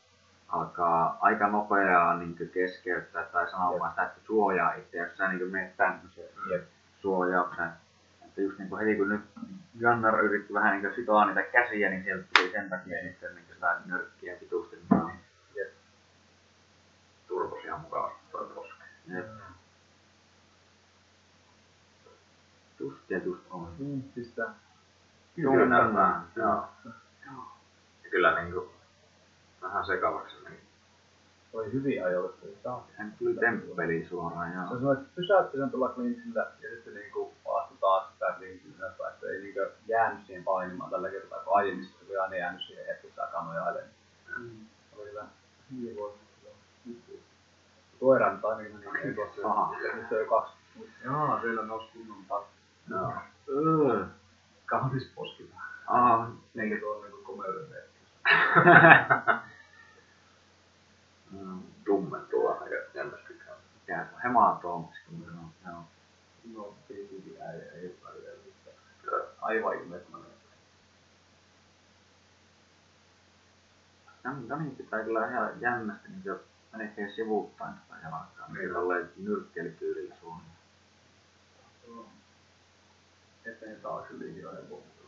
alkaa 0.48 1.18
aika 1.22 1.48
nopeaa 1.48 2.18
niinkö 2.18 2.46
keskeyttää 2.46 3.24
tai 3.24 3.52
sanomaan 3.52 3.92
sitä, 3.92 4.04
että 4.04 4.20
suojaa 4.26 4.74
itse, 4.74 4.98
jos 4.98 5.18
sä 5.18 5.28
niinkö 5.28 5.46
menet 5.46 5.78
tämmöiseen 5.78 6.30
Jep. 6.52 6.64
suojaukseen. 7.02 7.70
Että 8.26 8.42
just 8.42 8.58
niinku 8.60 8.78
heti 8.78 8.96
kun 8.96 9.10
nyt 9.10 9.22
Gunnar 9.80 10.20
yritti 10.26 10.54
vähän 10.54 10.72
niinkö 10.72 10.96
sitoa 10.96 11.26
niitä 11.26 11.42
käsiä, 11.44 11.90
niin 11.90 12.04
sieltä 12.04 12.26
tuli 12.36 12.52
sen 12.52 12.70
takia 12.70 13.02
sitten 13.04 13.36
niinkö 13.36 13.54
sitä 13.54 13.78
nyrkkiä 13.86 14.36
pituusti. 14.36 14.76
Niin, 14.76 15.20
Turvos 17.28 17.64
ihan 17.66 17.82
mukavasti 17.82 18.20
toi 18.32 18.48
poske. 18.56 18.84
jep. 19.08 19.26
Just 22.80 23.10
ja 23.10 23.18
just 23.18 23.42
on. 23.50 23.80
Vinttistä. 23.80 24.50
Kyynärpää, 25.36 26.22
Joo. 26.36 26.68
Kyllä 28.10 28.42
niinku 28.42 28.70
vähän 29.62 29.86
sekavaksi 29.86 30.36
meni. 30.44 30.60
Oli 31.54 31.72
hyvin 31.72 32.02
saa. 32.64 32.88
Hän 32.98 33.14
tuli 33.20 33.34
temppeliin 33.34 34.10
suoraan, 34.10 34.52
Se 34.52 34.56
joo. 34.58 34.68
sanoi, 34.68 34.94
että 34.94 35.10
pysäytti 35.16 35.58
sen 35.58 35.70
tuolla 35.70 35.90
klinksillä 35.90 36.40
ja 36.62 36.70
sitten 36.70 36.94
niinku 36.94 37.34
astui 37.56 37.78
taas 37.82 38.04
sitä 38.14 38.34
klinksillä 38.38 38.88
että 38.88 39.28
ei 39.30 39.42
niinku 39.42 39.60
jäänyt 39.88 40.26
siihen 40.26 40.44
painimaan 40.44 40.92
tällä 40.92 41.10
kertaa, 41.10 41.40
kun 41.40 41.56
aiemmin 41.56 41.86
se 41.86 41.94
oli 42.06 42.18
aina 42.18 42.36
jäänyt 42.36 42.62
siihen 42.68 42.86
hetkessä 42.86 43.24
aikaa 43.24 43.46
nojailemaan. 43.46 43.90
Oli 44.98 45.10
hyvä. 45.10 45.26
Hyvin 45.72 45.96
voitu. 45.96 46.20
Koiran 48.00 48.42
tai 48.42 48.52
ainakin 48.52 48.76
meni 48.76 49.00
ei 49.00 49.14
tuossa. 49.14 49.48
Aha. 49.48 49.76
Nyt 49.96 50.10
se 50.10 50.16
on 50.16 50.22
jo 50.22 50.30
kaksi. 50.30 50.54
Jaa, 51.06 51.42
siellä 51.42 51.66
nousi 51.66 51.88
kunnon 51.94 52.26
taas. 52.28 52.44
Joo. 52.90 53.14
Öö. 53.50 54.06
Kaunis 54.66 55.12
poski. 55.16 55.52
Aha. 55.88 56.32
Eikä 56.56 56.80
tuo 56.80 57.02
niinku 57.02 57.18
komeuden 57.24 57.70
Mm. 61.32 61.64
Tummentuu 61.86 62.48
aina 62.48 62.66
jännästykään. 62.94 63.58
Mikä 63.74 64.06
se 64.06 64.16
on? 64.16 64.22
Hematoomiksi, 64.22 65.02
kun 65.06 65.26
se 65.26 65.32
on. 65.32 65.52
Joo. 65.74 65.84
No, 66.54 66.76
tietenkin 66.88 67.38
äijä 67.42 67.72
ei 67.72 67.86
ole 67.86 67.96
välillä 68.10 68.30
mitään. 68.46 69.28
Aivan 69.42 69.82
ihmeettömän. 69.82 70.22
Jani, 74.24 74.70
pitää 74.70 75.04
kyllä 75.04 75.28
ihan 75.28 75.62
jännästi 75.62 76.10
niin 76.10 76.22
jo 76.26 76.40
melkein 76.78 77.16
sivuuttain 77.16 77.74
sitä 77.74 77.96
jalkaa. 78.04 78.54
Niin 78.54 78.74
tolleen 78.74 79.12
nyrkkelityylillä 79.18 80.16
suunnilleen. 80.16 80.60
Eteen 83.46 83.82
taakse 83.82 84.20
liikioiden 84.20 84.66
puhuttu. 84.66 84.99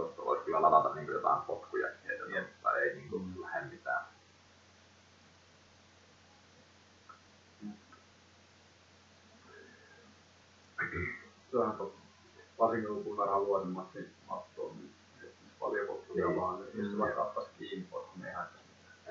Tuosta 0.00 0.24
voisi 0.24 0.44
kyllä 0.44 0.62
ladata 0.62 0.94
niinku 0.94 1.12
jotain 1.12 1.42
potkuja 1.42 1.88
heitä, 2.06 2.50
tai 2.62 2.82
ei 2.82 2.94
niinku 2.96 3.18
Mm. 3.18 3.42
lähde 3.42 3.66
mitään. 3.66 4.04
Se 11.50 11.56
on. 11.58 11.92
Varsinkin 12.58 13.04
kun 13.04 13.16
haluaa 13.18 13.60
sen 13.60 13.68
matsin 13.70 14.12
mattoon, 14.28 14.76
niin 14.76 14.94
paljon 15.60 15.86
potkuja 15.86 16.26
Niin. 16.26 16.40
vaan. 16.40 16.58
Jos 16.74 16.90
se 16.92 16.98
vaikka 16.98 17.22
ottaisi 17.22 17.50
kiinni 17.58 17.86
potku, 17.90 18.10
niin 18.16 18.26
eihän 18.26 18.48
se 18.52 18.60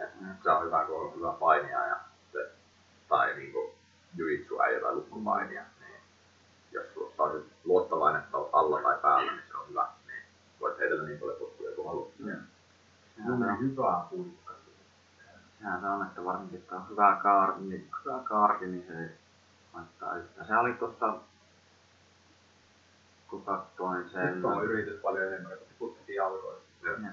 Et 0.03 0.09
Se 0.43 0.49
on 0.51 0.65
hyvä, 0.65 0.85
kun 0.85 1.01
on 1.01 1.15
hyvä 1.15 1.31
painia 1.39 1.85
ja 1.87 1.99
se, 2.33 2.51
tai 3.09 3.33
niinku 3.35 3.73
jujitsu 4.15 4.61
äijä 4.61 4.79
tai 4.81 4.95
lukkupainia, 4.95 5.63
niin 5.79 6.01
jos 6.71 6.85
sulla 6.93 7.13
olisit 7.17 7.51
luottavainen, 7.63 8.21
että 8.23 8.37
olet 8.37 8.49
alla 8.53 8.81
tai 8.81 8.97
päällä, 9.01 9.31
niin 9.31 9.43
se 9.51 9.57
on 9.57 9.69
hyvä. 9.69 9.87
Niin 10.59 10.67
voit 10.67 10.79
heitellä 10.79 11.03
niin 11.03 11.19
paljon 11.19 11.37
potkuja 11.37 11.75
kuin 11.75 11.87
haluat. 11.87 12.09
Sehän 12.17 13.37
se 13.39 13.45
on, 13.45 13.59
hyvää 13.59 14.05
puikkaa. 14.09 14.55
sehän 15.59 15.81
se 15.81 15.87
on, 15.87 16.07
että 16.07 16.25
varsinkin, 16.25 16.59
että 16.59 16.75
on 16.75 16.89
hyvä 16.89 17.19
kaarti, 17.23 17.61
niin, 17.61 17.89
hyvä 18.05 18.19
kaarti, 18.23 18.67
niin 18.67 18.85
se 18.87 18.99
ei 18.99 19.09
haittaa 19.73 20.15
yhtään. 20.15 20.47
Se 20.47 20.57
oli 20.57 20.73
tuossa, 20.73 21.13
kun 23.27 23.45
katsoin 23.45 24.09
sen, 24.09 24.35
Nyt 24.35 24.45
on 24.45 24.63
yritys 24.63 25.01
paljon 25.01 25.27
enemmän, 25.27 25.57
kun 25.57 25.67
tiputtikin 25.67 26.15
jalkoja. 26.15 26.57
Ja 26.83 26.91
Ja. 26.91 27.09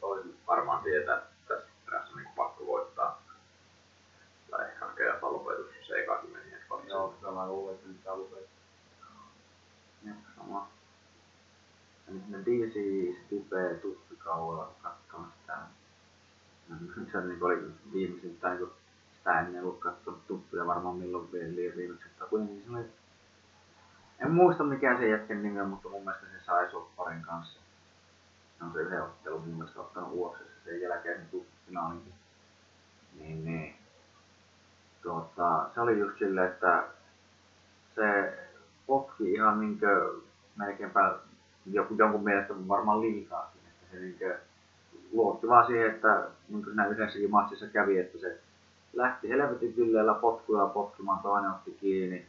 Toisin. 0.00 0.36
varmaan 0.46 0.82
tietää, 0.82 1.16
että 1.16 1.28
tässä 1.48 1.66
erässä 1.88 2.10
on 2.10 2.16
niinku 2.16 2.32
pakko 2.36 2.66
voittaa. 2.66 3.22
Tai 4.50 4.68
ehkä 4.68 4.86
hakea 4.86 5.18
lopetus, 5.20 5.76
jos 5.78 5.90
ei 5.90 6.02
ekakin 6.02 6.30
meni. 6.30 6.50
Joo, 6.88 7.14
kyllä 7.20 7.32
mä 7.32 7.48
luulen, 7.48 7.74
että 7.74 7.88
nyt 7.88 8.04
tää 8.04 8.16
lukee. 8.16 8.48
Ja 10.06 10.12
sama. 10.36 10.58
Ja 10.58 10.66
nyt 11.99 11.99
ne 12.28 12.38
DC, 12.38 12.74
Stipe, 13.24 13.74
tuppikauella, 13.82 14.64
kun 14.64 14.82
katsoo 14.82 15.26
sitä. 15.40 15.58
No, 16.68 16.76
Se 17.12 17.20
niin 17.20 17.42
oli 17.42 17.72
viimeisin, 17.92 18.38
tai 18.40 18.58
kun 18.58 18.72
sitä 19.16 19.40
ennen 19.40 19.62
ollut 19.62 19.80
katsonut 19.80 20.26
tuppuja 20.26 20.66
varmaan 20.66 20.96
milloin 20.96 21.32
vielä 21.32 21.76
viimeksi. 21.76 22.08
Mutta 22.08 22.24
kuitenkin 22.24 22.62
se 22.64 22.70
oli... 22.70 22.84
En 24.18 24.30
muista 24.30 24.64
mikä 24.64 24.98
se 24.98 25.08
jätken 25.08 25.42
nimi 25.42 25.60
on, 25.60 25.68
mutta 25.68 25.88
mun 25.88 26.04
mielestä 26.04 26.26
se 26.26 26.44
sai 26.44 26.70
sopparin 26.70 27.22
kanssa. 27.22 27.60
Se 28.58 28.64
on 28.64 28.72
se 28.72 28.80
yhden 28.80 29.02
ottelun 29.02 29.40
mun 29.40 29.54
mielestä 29.54 29.80
ottanut 29.80 30.12
uoksessa 30.12 30.64
sen 30.64 30.80
jälkeen 30.80 31.16
sen 31.18 31.28
tuppinaalinkin. 31.30 32.14
Niin, 33.18 33.44
niin. 33.44 33.74
Tuota, 35.02 35.70
se 35.74 35.80
oli 35.80 35.98
just 35.98 36.18
silleen, 36.18 36.50
että 36.52 36.84
se 37.94 38.38
potki 38.86 39.32
ihan 39.32 39.60
niinkö 39.60 40.14
melkeinpä 40.56 41.18
joku, 41.66 41.94
jonkun 41.94 42.24
mielestä 42.24 42.54
varmaan 42.68 43.00
liikaakin. 43.00 43.60
Että 43.68 43.96
se 43.96 44.00
niinkö 44.00 44.38
luotti 45.12 45.48
vaan 45.48 45.66
siihen, 45.66 45.90
että 45.90 46.28
niin 46.48 46.62
kuin 46.62 46.64
siinä 46.64 46.86
yhdessäkin 46.86 47.30
matsissa 47.30 47.66
kävi, 47.66 47.98
että 47.98 48.18
se 48.18 48.40
lähti 48.92 49.28
helvetin 49.28 49.76
villeellä 49.76 50.14
potkuja 50.14 50.66
potkimaan, 50.66 51.18
toinen 51.18 51.50
otti 51.50 51.76
kiinni, 51.80 52.26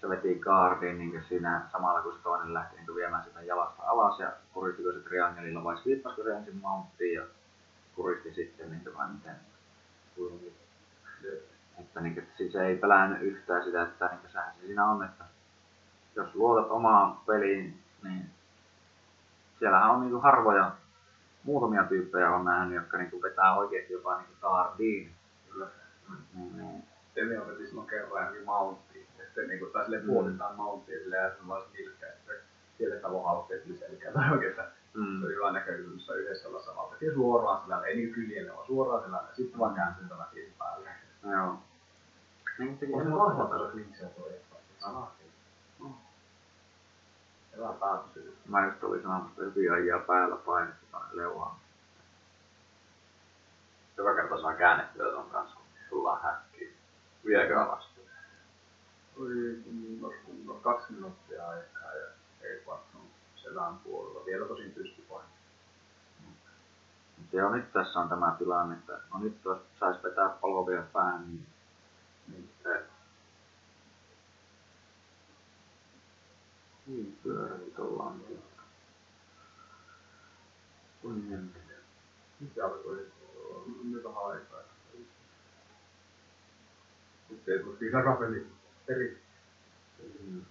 se 0.00 0.08
veti 0.08 0.34
kaardiin 0.34 0.98
niin 0.98 1.24
siinä 1.28 1.62
samalla 1.72 2.02
kun 2.02 2.12
se 2.12 2.18
toinen 2.22 2.54
lähti 2.54 2.76
niin 2.76 2.94
viemään 2.94 3.24
sitä 3.24 3.42
jalasta 3.42 3.82
alas 3.82 4.20
ja 4.20 4.32
kuristiko 4.52 4.92
se 4.92 5.00
triangelilla 5.00 5.64
vai 5.64 5.78
sweepasko 5.78 6.22
se 6.22 6.36
ensin 6.36 6.56
mounttiin 6.56 7.14
ja 7.14 7.22
kuristi 7.96 8.34
sitten 8.34 8.70
niin 8.70 8.96
vai 8.96 9.06
miten. 9.12 9.34
Että, 11.78 12.00
niin, 12.00 12.18
että 12.18 12.36
siis 12.36 12.56
ei 12.56 12.76
pelännyt 12.76 13.22
yhtään 13.22 13.64
sitä, 13.64 13.82
että 13.82 14.06
niin 14.08 14.32
sehän 14.32 14.52
se 14.60 14.66
siinä 14.66 14.86
on, 14.86 15.04
että 15.04 15.24
jos 16.16 16.34
luotat 16.34 16.70
omaan 16.70 17.16
peliin, 17.26 17.78
niin 18.02 18.30
siellähän 19.58 19.90
on 19.90 20.00
niin 20.00 20.20
harvoja, 20.22 20.70
muutamia 21.44 21.84
tyyppejä 21.84 22.30
on 22.30 22.44
nähnyt, 22.44 22.74
jotka 22.76 22.98
niin 22.98 23.22
vetää 23.22 23.54
oikeasti 23.56 23.92
jopa 23.92 24.16
niin 24.18 24.28
kaardiin. 24.40 25.12
Kyllä. 25.52 25.66
Niin, 26.34 26.56
niin. 26.56 26.84
Temi 27.14 27.38
opetti 27.38 27.66
silloin 27.66 27.86
kerran 27.86 28.10
johonkin 28.22 28.44
mounttiin. 28.44 29.06
Ja 29.18 29.24
sitten 29.24 29.48
niinku, 29.48 29.66
tai 29.66 29.82
silleen 29.84 30.02
Mm. 30.02 30.06
puolitaan 30.08 30.56
mounttiin 30.56 30.98
silleen, 31.02 31.22
ja 31.24 31.28
sitten 31.30 31.48
vaan 31.48 31.62
nilkkä, 31.72 32.06
ja 32.06 32.12
sitten 32.12 32.36
sillä 32.78 32.96
tavoin 32.96 33.24
halkeettiin 33.24 33.78
selkää. 33.78 34.12
Tai 34.12 34.30
oikeastaan 34.32 34.68
se 34.92 34.98
Mm. 34.98 35.24
oli 35.24 35.34
hyvä 35.34 35.52
näköisyys, 35.52 35.94
missä 35.94 36.14
yhdessä 36.14 36.48
olla 36.48 36.62
samalla. 36.62 36.94
Teki 37.00 37.14
suoraan 37.14 37.60
sillä, 37.62 37.82
ei 37.86 37.96
niinku 37.96 38.14
kyljelle, 38.14 38.54
vaan 38.54 38.66
suoraan 38.66 39.02
sillä, 39.04 39.16
ja 39.16 39.34
sitten 39.36 39.58
vaan 39.60 39.74
käänsin 39.74 40.08
tämän 40.08 40.26
siihen 40.32 40.52
päälle. 40.58 40.90
Joo. 41.30 41.58
Niin 42.58 42.78
teki 42.78 42.92
On 42.92 42.98
se 43.00 43.04
se 43.04 43.10
tuolla 43.10 43.70
klinksiä 43.70 44.08
tuo 44.08 44.28
Aha. 44.82 45.10
Hyvä 47.58 47.72
päätös. 47.72 48.24
Mä 48.48 48.66
just 48.66 48.84
olin 48.84 49.02
sanomassa, 49.02 49.42
hyvin 49.42 49.72
ajaa 49.72 50.00
päällä 50.00 50.36
painetta 50.36 51.00
leuaan. 51.12 51.56
Joka 53.96 54.14
kerta 54.14 54.40
saa 54.40 54.54
käännettyä 54.54 55.12
ton 55.12 55.30
kanssa, 55.30 55.56
kun 55.56 55.64
tullaan 55.90 56.22
häkkiin. 56.22 56.76
Viekö 57.26 57.60
alas? 57.60 57.88
Oli 59.16 59.62
kunnos 60.24 60.62
kaksi 60.62 60.92
minuuttia 60.92 61.48
aikaa 61.48 61.94
ja 61.94 62.06
ei 62.42 62.60
passannut 62.66 63.10
selän 63.36 63.78
puolella. 63.78 64.24
Vielä 64.26 64.46
tosin 64.46 64.70
pystypaino. 64.70 65.28
Mutta 67.18 67.36
joo, 67.36 67.50
nyt 67.50 67.72
tässä 67.72 68.00
on 68.00 68.08
tämä 68.08 68.34
tilanne, 68.38 68.74
että 68.74 69.00
no 69.12 69.18
nyt 69.20 69.44
jos 69.44 69.58
sais 69.78 70.02
vetää 70.02 70.28
polvia 70.28 70.82
päähän, 70.92 71.26
niin, 71.26 71.46
niin 72.28 72.50
niin 76.88 77.18
pyörii 77.22 77.70
tuolla 77.76 78.02
on 78.02 78.20
tiukka. 78.20 78.62
Kuin 81.02 81.30
jäntä. 81.30 81.58
Mikä 82.40 82.66
alkoi 82.66 83.06
nyt 83.84 84.04
vähän 84.04 84.26
aikaa. 84.26 84.60
Nyt 87.30 87.48
ei 87.48 87.58
tule 87.58 87.78
siinä 87.78 88.02
rapeli 88.02 88.46
eri. 88.88 89.22
Mm. 90.26 90.44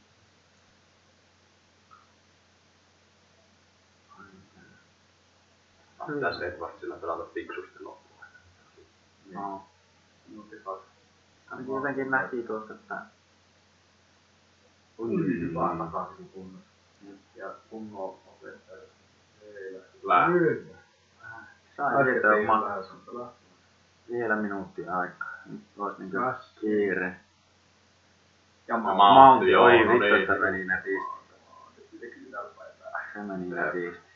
No, 6.07 6.19
tässä 6.21 6.59
vasta 6.59 6.79
sillä 6.79 6.95
pelata 6.95 7.29
fiksusti 7.33 7.83
loppuun. 7.83 8.25
No, 9.31 9.67
kaksi. 10.63 10.87
ainakin 11.49 11.75
jotenkin 11.75 12.11
näki 12.11 12.43
tuosta, 12.43 12.73
että 12.73 13.01
Takaisin 15.91 16.29
kunnossa. 16.29 16.67
Ja 17.35 17.49
kunnon 17.69 18.01
opettaja. 18.27 18.81
Meillä. 19.41 19.79
Lää. 20.03 20.27
Kyllä. 20.27 20.77
sai 21.77 22.05
vietyä 22.05 22.31
Äsken 22.31 22.45
ma- 22.47 22.65
vähän 22.65 22.83
sanotaan. 22.83 23.31
vielä 24.11 24.35
minuutti 24.35 24.87
aikaa. 24.87 25.27
Nyt 25.45 25.61
olisi 25.77 26.03
Kas. 26.11 26.57
kiire. 26.61 27.15
Ja 28.67 28.75
oi 29.59 29.71
vittu, 29.77 29.99
niin. 29.99 30.15
että 30.21 30.39
meni 30.39 30.65
nätisti. 30.65 31.17
Se 33.13 33.19
meni 33.23 33.47
nätisti. 33.49 34.07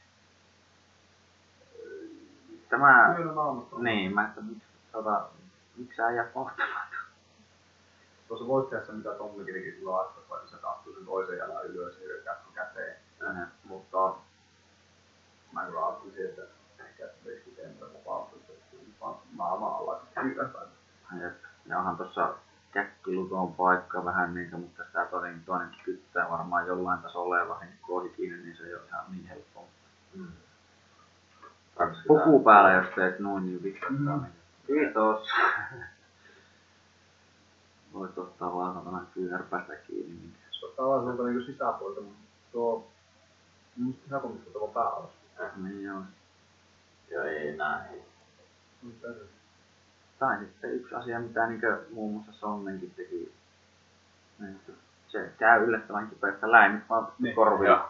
Tämä, 2.69 3.15
niin, 3.81 4.13
mä 4.15 4.25
että 4.25 4.41
miksi, 4.41 4.67
tota, 4.91 5.29
miksi 5.77 5.95
sä 5.97 6.11
jää? 6.11 6.27
Tuossa 8.31 8.47
voittajassa, 8.47 8.93
mitä 8.93 9.09
Tommikin 9.09 9.53
teki 9.53 9.71
silloin 9.71 10.07
aikaa, 10.07 10.47
se 10.47 10.57
tahtui 10.57 10.93
sen 10.93 11.05
toisen 11.05 11.37
jalan 11.37 11.65
ylös 11.65 11.93
ja 11.93 12.07
hyökkäsi 12.07 12.39
käteen. 12.53 12.95
Äh, 13.23 13.47
Mutta 13.63 14.15
mä 15.51 15.65
kyllä 15.65 15.87
ajattelisin, 15.87 16.25
että 16.25 16.41
ehkä 16.79 17.03
veisi 17.25 17.49
pitempään 17.49 17.93
vapautusta. 17.93 18.51
Naama 19.37 19.77
alla 19.77 20.01
ylöspäin. 20.23 20.67
Jep. 21.21 21.33
Ja 21.65 21.77
onhan 21.77 21.97
tossa 21.97 22.33
käkkiluton 22.71 23.53
paikka 23.53 24.05
vähän 24.05 24.33
niinkö, 24.33 24.57
mutta 24.57 24.83
sitä 24.83 25.05
toinen, 25.05 25.43
toinen 25.45 25.69
kyttää 25.85 26.29
varmaan 26.29 26.67
jollain 26.67 27.01
tasolla 27.01 27.37
ja 27.37 27.49
vahinko 27.49 27.95
on 27.95 28.05
ikinä, 28.05 28.37
niin 28.37 28.57
se 28.57 28.63
ei 28.63 28.75
ole 28.75 28.83
ihan 28.87 29.05
niin 29.11 29.25
helppoa. 29.25 29.63
Mm. 30.15 30.31
Puku 32.07 32.43
päällä, 32.43 32.71
jos 32.71 32.95
teet 32.95 33.19
noin, 33.19 33.45
niin 33.45 33.63
vittu. 33.63 33.85
Mm. 33.89 34.25
Kiitos. 34.67 35.27
Voit 37.93 38.17
ottaa 38.17 38.53
vaan 38.55 38.73
satana 38.73 39.05
kyynärpäästä 39.13 39.75
kiinni. 39.75 40.15
Niin. 40.15 40.33
Se 40.51 40.65
on 40.65 40.71
tavallaan 40.75 41.03
sieltä 41.05 41.23
niinku 41.23 41.45
sisäpuolta, 41.51 42.01
mutta 42.01 42.19
tuo 42.51 42.87
sisäpuolta 44.03 44.51
tuo 44.53 44.67
pää 44.67 44.83
alas. 44.89 45.09
Niin 45.55 45.83
joo. 45.83 46.01
Ja 47.11 47.23
ei 47.23 47.57
näin. 47.57 48.01
Mutta 48.81 49.07
se- 49.07 49.25
Tai 50.19 50.39
sitten 50.39 50.71
yksi 50.73 50.95
asia, 50.95 51.19
mitä 51.19 51.47
niinkö 51.47 51.81
muun 51.93 52.13
muassa 52.13 52.31
Sonnenkin 52.33 52.91
teki. 52.95 53.33
niin 54.39 54.59
Se 55.07 55.31
käy 55.37 55.63
yllättävän 55.63 56.09
kipeästä 56.09 56.51
läimit 56.51 56.83
vaan 56.89 57.07
Niin, 57.19 57.35
korviin. 57.35 57.69
joo. 57.71 57.89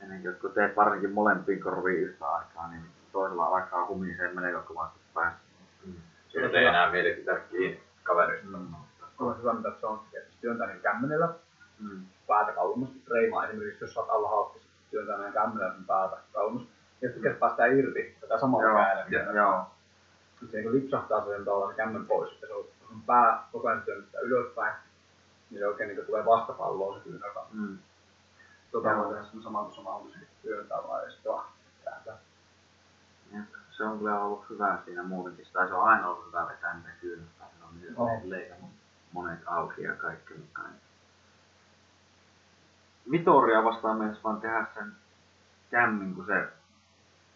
Ja 0.00 0.06
niin, 0.08 0.22
kun 0.40 0.52
teet 0.52 0.76
varsinkin 0.76 1.12
molempiin 1.12 1.60
korviin 1.62 2.02
yhtä 2.02 2.28
aikaa, 2.28 2.70
niin 2.70 2.82
toisella 3.12 3.44
alkaa 3.46 3.86
humisee 3.86 4.32
melko 4.32 4.74
kovasti 4.74 4.98
päässä. 5.14 5.38
Se 6.28 6.38
ei 6.40 6.64
enää 6.66 6.90
mieli 6.90 7.14
pitää 7.14 7.36
kiinni 7.40 7.80
kaverista. 8.02 8.56
Mm. 8.56 8.74
On 9.18 9.38
hyvä, 9.38 9.52
mitä 9.52 9.68
se 9.80 9.86
on. 9.86 10.00
että 10.16 10.30
työntää 10.40 10.66
niin 10.66 10.80
kämmenellä 10.80 11.28
Mm. 11.80 12.06
päätä 12.26 12.52
kauemmas. 12.52 12.88
Reimaa 13.10 13.46
esimerkiksi, 13.46 13.84
jos 13.84 13.96
oot 13.96 14.10
alla 14.10 14.60
työntää 14.90 15.18
näin 15.18 15.32
kämmenellä 15.32 15.74
sen 15.74 15.84
päätä 15.84 16.16
kauemmas. 16.32 16.62
Ja 17.02 17.08
sitten 17.12 17.32
mm. 17.32 17.38
päästään 17.38 17.78
irti 17.78 18.16
tätä 18.20 18.38
samalla 18.38 18.64
Joo, 18.68 18.84
kädellä. 18.84 19.30
ja- 19.32 19.32
joo. 19.42 19.66
Sitten 20.30 20.48
se 20.50 20.56
niin 20.56 20.72
lipsahtaa 20.72 21.24
sen 21.24 21.44
tavallaan 21.44 21.72
se 21.72 21.76
kämmen 21.76 22.06
pois. 22.06 22.40
Ja 22.42 22.46
se 22.48 22.54
on 22.54 22.64
sun 22.88 23.02
pää 23.02 23.44
koko 23.52 23.68
ajan 23.68 23.82
työntää 23.82 24.20
ylöspäin. 24.20 24.74
Niin 25.50 25.58
se 25.58 25.66
oikein 25.68 25.88
niin 25.96 26.06
tulee 26.06 26.24
vastapalloon 26.24 26.98
se 26.98 27.04
kyynärpää. 27.04 27.42
Mm. 27.52 27.78
Tota 28.72 28.96
voi 28.96 29.14
tehdä 29.14 29.24
sen 29.30 29.42
saman 29.42 29.64
tuossa 29.64 29.82
mahdollisesti 29.82 30.26
työntää 30.42 30.78
vaan 30.88 31.04
ja 31.04 31.10
sitten 31.10 31.32
vaan 31.32 31.46
kääntää. 31.84 32.16
Ja 33.32 33.38
se 33.70 33.84
on 33.84 33.98
kyllä 33.98 34.20
ollut 34.20 34.44
hyvä 34.50 34.78
siinä 34.84 35.02
muutenkin. 35.02 35.46
Tai 35.52 35.68
se 35.68 35.74
on 35.74 35.84
aina 35.88 36.08
ollut 36.08 36.26
hyvä 36.26 36.46
vetää 36.48 36.74
niitä 36.74 36.88
kyynärpää. 37.00 37.48
Se 37.58 37.64
on 37.64 37.80
niin 37.80 37.94
Joo. 37.98 38.20
leikannut 38.24 38.70
monet 39.12 39.40
auki 39.46 39.82
ja 39.82 39.94
kaikki. 39.94 40.34
Mutta 40.34 40.60
niin. 40.62 40.80
Vitoria 43.10 43.64
vastaan 43.64 43.98
myös 43.98 44.24
vaan 44.24 44.40
tehdä 44.40 44.66
sen 44.74 44.92
kämmin, 45.70 46.14
kun 46.14 46.26
se, 46.26 46.48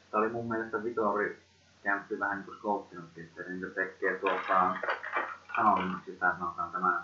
sitä 0.04 0.18
oli 0.18 0.28
mun 0.28 0.48
mielestä 0.48 0.84
Vitori 0.84 1.42
kämppi 1.82 2.18
vähän 2.20 2.36
niin 2.36 2.44
kuin 2.44 2.56
skouttinutkin, 2.56 3.24
että 3.24 3.42
se 3.42 3.50
niin 3.50 3.74
tekee 3.74 4.18
tuota, 4.18 4.76
sanon 5.56 5.92
nyt 5.92 6.04
sitä, 6.04 6.34
sanotaan 6.38 6.72
tämä 6.72 7.02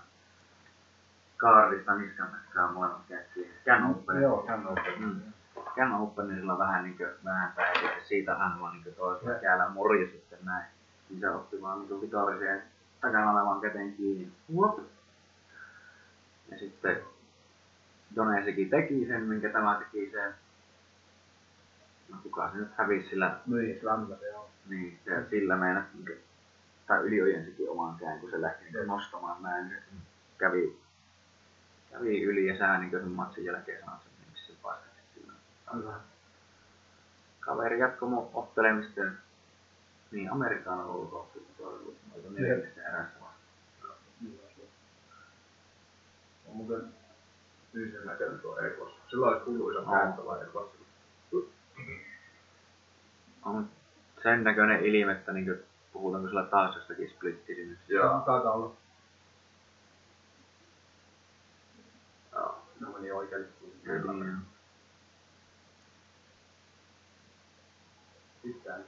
kaardista 1.37 1.95
niskan 1.95 2.29
takaa 2.29 2.73
molemmat 2.73 3.07
kättiin. 3.09 3.53
Can 3.65 3.91
open. 3.91 4.23
Joo, 4.23 4.43
kämmen 4.43 4.77
Mm. 4.99 5.21
Can 5.77 5.93
openilla 5.93 6.59
vähän 6.59 6.85
niinkö 6.85 7.15
vähän 7.25 7.53
päin, 7.57 7.85
ja 7.85 7.91
siitä 8.05 8.35
hän 8.35 8.61
vaan 8.61 8.73
niinkö 8.73 8.93
toisella 8.93 9.31
Joo. 9.33 9.41
käällä 9.41 9.69
murja 9.69 10.07
sitten 10.07 10.39
näin. 10.43 10.67
Niin 11.11 11.21
se 11.21 11.31
otti 11.31 11.63
vaan 11.63 11.79
niinkö 11.79 12.01
vitoriseen 12.01 12.63
takana 13.01 13.33
olevan 13.33 13.61
käteen 13.61 13.95
kiinni. 13.95 14.33
Huop. 14.53 14.79
Ja 16.51 16.59
sitten 16.59 17.03
Jone 18.17 18.45
sekin 18.45 18.71
teki 18.71 19.07
sen, 19.07 19.23
minkä 19.23 19.49
tämä 19.49 19.81
teki 19.85 20.11
sen. 20.11 20.35
No 22.09 22.17
kuka 22.23 22.51
se 22.51 22.57
nyt 22.57 22.69
hävisi 22.77 23.09
sillä, 23.09 23.41
Niin, 23.47 23.79
lämmöllä 23.83 24.17
se 24.17 24.37
on. 24.37 24.47
niin 24.69 24.99
se 25.05 25.27
sillä 25.31 25.85
niinkö, 25.95 26.17
tai 26.87 27.03
yliojensikin 27.03 27.71
oman 27.71 27.97
käyn, 27.99 28.21
kun 28.21 28.31
se 28.31 28.41
lähti 28.43 28.63
niinkö 28.65 28.87
nostamaan 28.87 29.43
näin, 29.43 29.69
niin 29.69 29.79
se 29.81 29.97
kävi, 30.39 30.79
kävi 31.91 32.23
yli 32.23 32.47
ja 32.47 32.59
sä 32.59 32.79
niinkö 32.79 33.01
sen 33.01 33.09
matsin 33.09 33.45
jälkeen 33.45 33.81
sanoit, 33.85 34.03
että 34.07 34.23
miksi 34.29 34.47
se 34.53 34.59
paikasi 34.63 34.91
sillä. 35.15 35.33
Kaveri 37.41 37.79
jatkoi 37.79 38.09
mun 38.09 38.31
ottelemista. 38.35 39.01
Niin, 40.13 40.33
Amerikaan 40.33 40.79
on 40.79 41.29
vasta. 43.21 43.39
Niin 44.21 44.41
on 46.47 46.57
muuten 46.57 46.95
fyysinen 47.73 48.07
näköinen 48.07 48.39
tuo 48.39 48.59
Ekos. 48.59 48.93
Sillä 49.11 49.27
olisi 49.27 49.45
kuuluisa 49.45 49.81
Oo. 49.81 49.91
kääntävä 49.91 50.43
Ekos. 50.43 50.71
On 53.45 53.71
sen 54.23 54.45
näköinen 54.45 54.87
ilme, 54.87 55.13
että 55.13 55.33
niin 55.33 55.63
puhutaanko 55.93 56.29
sillä 56.29 56.45
taas 56.45 56.77
jostakin 56.77 57.11
splittisin. 57.11 57.79
Joo. 57.89 58.21
Taitaa 58.27 58.53
olla. 58.53 58.75
Joo. 62.33 62.63
Ne 62.81 62.89
meni 62.89 63.11
oikein. 63.11 63.47
Niin, 63.87 64.37
Pitää. 68.43 68.79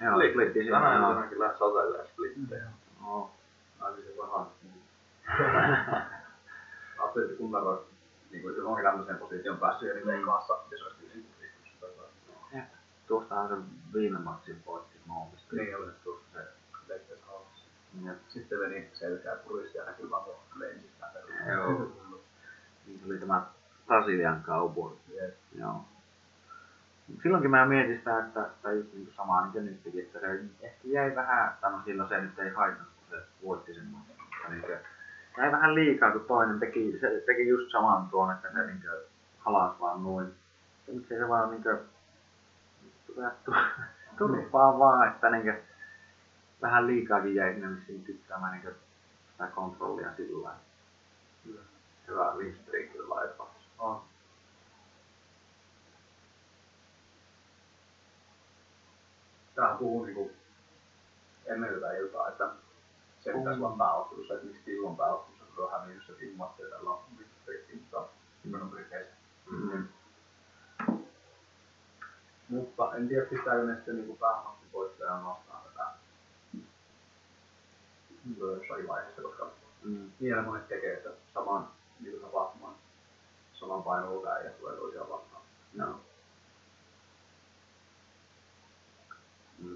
Joo, 0.00 0.30
splittisin. 0.30 0.72
Tänään 0.72 1.00
joo. 1.00 1.10
iltana 1.10 1.26
kyllä 1.26 1.54
satellee 1.58 2.06
splittejä. 2.06 2.70
Joo. 3.00 3.30
Aina 3.80 3.96
se 3.96 4.14
vähän. 4.18 4.46
Ajattelin, 6.98 7.26
että 7.26 7.38
kun 7.38 7.50
mä 7.50 7.58
niin 8.30 8.42
kuin 8.42 8.56
johonkin 8.56 8.84
tämmöiseen 8.84 9.18
positioon 9.18 9.58
päässyt 9.58 9.90
eri 9.90 10.06
veikkaassa, 10.06 10.58
ja 10.70 10.78
se 10.78 10.84
olisi 10.84 11.00
niin 11.14 11.26
kuin 12.52 12.64
Tuostahan 13.06 13.48
se 13.48 13.54
viime 13.94 14.18
matsin 14.18 14.62
voitti 14.66 14.98
Moomista. 15.06 15.56
Niin 15.56 15.76
oli 15.76 15.90
tuossa 16.04 16.26
se 16.86 17.02
alas. 17.28 17.66
Ja 18.04 18.12
Sitten 18.28 18.58
meni 18.58 18.90
selkää 18.92 19.36
puristi 19.36 19.78
ja 19.78 19.84
näkyy 19.84 20.10
vaan 20.10 20.24
lensistä. 20.56 21.06
Joo. 21.48 21.72
niin 22.86 23.00
se 23.00 23.06
oli 23.06 23.18
tämä 23.18 23.46
Brasilian 23.86 24.42
cowboy. 24.42 24.96
Yes. 25.14 25.34
Joo. 25.58 25.84
Silloinkin 27.22 27.50
mä 27.50 27.66
mietin 27.66 27.98
sitä, 27.98 28.18
että, 28.18 28.46
tai 28.62 28.76
just 28.76 28.92
niin 28.92 29.04
kuin 29.04 29.14
samaa 29.16 29.42
niin 29.42 29.52
kuin 29.52 29.64
nytkin, 29.64 30.04
että 30.04 30.20
se 30.20 30.40
ehkä 30.62 30.88
jäi 30.88 31.14
vähän, 31.14 31.52
tai 31.60 31.72
no 31.72 31.82
silloin 31.84 32.08
se 32.08 32.20
nyt 32.20 32.38
ei 32.38 32.50
haitannut, 32.50 32.92
kun 32.96 33.18
se 33.18 33.26
voitti 33.44 33.74
sen 33.74 33.86
mutta 33.86 34.12
niin 34.48 34.60
se 34.60 34.80
jäi 35.38 35.52
vähän 35.52 35.74
liikaa, 35.74 36.12
kun 36.12 36.24
toinen 36.24 36.60
teki, 36.60 36.98
se 37.00 37.22
teki 37.26 37.48
just 37.48 37.70
saman 37.70 38.08
tuon, 38.10 38.34
että 38.34 38.52
se 38.52 38.66
niin 38.66 38.80
kuin 38.80 39.00
alas 39.44 39.80
vaan 39.80 40.04
noin. 40.04 40.34
Ja 40.86 40.94
miksei 40.94 41.18
se 41.18 41.28
vaan 41.28 41.50
niinkö 41.50 41.78
turpaa 44.18 44.78
vaan, 44.78 45.08
että 45.08 45.30
niinkö 45.30 45.60
vähän 46.62 46.86
liikaakin 46.86 47.34
jäi 47.34 47.52
sinne 47.52 47.76
vissiin 47.76 48.04
tykkäämään 48.04 48.52
niinkö 48.52 48.74
sitä 49.32 49.46
kontrollia 49.46 50.14
sillä 50.16 50.48
lailla. 50.48 50.60
Hyvä 52.08 52.34
winstreak 52.36 52.92
kyllä 52.92 53.14
laittaa. 53.14 53.54
On. 53.78 54.02
Tämähän 59.58 59.78
puhuu 59.78 60.04
niinku 60.04 60.30
ennen 61.46 61.74
tätä 61.74 61.92
iltaa, 61.92 62.28
että 62.28 62.50
se 63.20 63.32
pitäisi 63.32 63.62
olla 63.62 63.76
pääottelussa, 63.78 64.34
että 64.34 64.46
miksi 64.46 64.62
Tillon 64.64 64.96
pääottelussa, 64.96 65.44
kun 65.44 65.54
se 65.56 65.62
on 65.62 65.70
hävinnyt 65.80 66.06
se 66.06 66.12
timmat 66.12 66.58
ja 66.58 66.68
tällä 66.70 66.90
on 66.90 67.00
winstreak, 67.18 67.62
mutta 67.74 68.02
nimenomaan 68.44 68.70
Briteissä. 68.70 69.14
Mm. 69.50 69.88
Mutta 72.48 72.94
en 72.96 73.08
tiedä, 73.08 73.26
pistääkö 73.26 73.62
ne 73.62 73.74
sitten 73.74 73.96
niinku 73.96 74.16
päämattivoittajan 74.16 75.24
vastaan 75.24 75.62
tätä 75.62 75.86
jossain 78.38 78.88
vaiheessa, 78.88 79.22
koska 79.22 79.50
Mm. 79.82 80.10
niinhän 80.20 80.44
monet 80.44 80.68
tekee, 80.68 80.94
että 80.94 81.10
saman 81.34 81.68
niin 82.00 82.20
tapahtuman 82.20 82.74
saman 83.54 83.82
painoluokan 83.82 84.44
ja 84.44 84.50
tulee 84.50 84.76
toisiaan 84.76 85.10
vastaan. 85.10 85.42
Joo. 85.74 86.00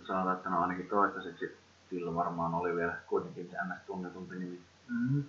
Sanotaan, 0.07 0.37
että 0.37 0.51
no 0.51 0.63
ainakin 0.63 0.89
toistaiseksi 0.89 1.57
Tillo 1.91 2.15
varmaan 2.15 2.55
oli 2.55 2.77
vielä 2.77 2.97
kuitenkin 3.07 3.51
se 3.51 3.57
ns. 3.57 3.87
tunnetumpi 3.87 4.35
nimi 4.35 4.61
Mm-hmm. 4.89 5.25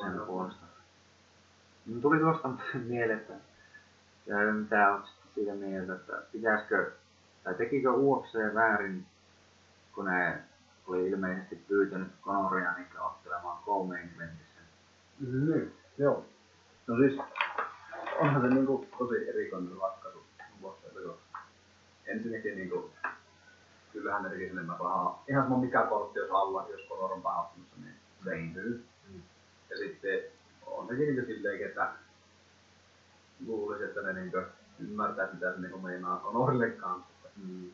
Sen 0.00 0.20
puolesta. 0.26 0.66
Tuli 2.02 2.18
tuosta 2.18 2.48
mieleen, 2.88 3.18
että 3.18 3.34
ja 4.26 4.52
mitä 4.52 4.94
olet 4.94 5.06
sitten 5.06 5.30
siitä 5.34 5.54
mieltä, 5.54 5.94
että 5.94 6.22
pitäisikö, 6.32 6.92
tai 7.44 7.54
tekikö 7.54 7.92
UFC 7.92 8.54
väärin, 8.54 9.06
kun 9.94 10.04
ne 10.04 10.42
oli 10.86 11.08
ilmeisesti 11.08 11.56
pyytänyt 11.56 12.08
Conoria 12.22 12.72
niin 12.72 13.00
ottelemaan 13.00 13.62
co-main 13.66 14.10
eventissä. 14.16 14.60
Niin, 15.20 15.74
joo. 15.98 16.24
No 16.86 16.96
siis, 16.96 17.20
onhan 18.20 18.42
se 18.42 18.48
niinku 18.48 18.86
tosi 18.98 19.28
erikoinen 19.28 19.78
ensinnäkin 22.08 22.56
niinku, 22.56 22.90
kyllähän 23.92 24.22
ne 24.22 24.28
tekisi 24.28 24.50
enemmän 24.50 24.80
rahaa. 24.80 25.24
Ihan 25.28 25.44
sama 25.44 25.56
mikä 25.58 25.82
kortti 25.88 26.18
jos 26.18 26.30
alla, 26.30 26.66
jos 26.70 26.88
Conor 26.88 27.12
on 27.12 27.22
pääottamassa, 27.22 27.76
niin 27.80 27.94
Niin. 28.24 28.52
myy. 28.54 28.84
Ja 29.70 29.76
sitten 29.78 30.20
on 30.66 30.86
nekin 30.86 31.06
niinku 31.06 31.26
silleen, 31.26 31.68
että 31.68 31.92
luulisi, 33.46 33.84
että 33.84 34.00
ne 34.02 34.12
niinku 34.12 34.38
ymmärtää, 34.78 35.28
mitä 35.32 35.52
se 35.54 35.60
niinku 35.60 35.78
meinaa 35.78 36.20
Conorille 36.24 36.70
kanssa. 36.70 37.28
Mm. 37.36 37.70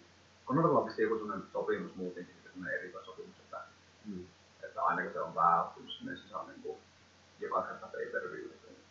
Conorilla 0.46 0.78
on 0.80 0.90
joku 0.98 1.18
sellainen 1.18 1.46
sopimus 1.52 1.94
muutenkin, 1.96 2.34
sellainen 2.44 2.78
erikoissopimus, 2.80 3.38
että, 3.44 3.60
Mm. 4.04 4.24
että 4.62 4.82
aina 4.82 5.02
kun 5.02 5.12
se 5.12 5.20
on 5.20 5.32
pääottamassa, 5.32 6.04
niin 6.04 6.18
se 6.18 6.28
saa 6.28 6.46
niinku 6.46 6.78
joka 7.40 7.62
kerta 7.62 7.86
pay 7.86 8.06
per 8.06 8.22
view 8.30 8.48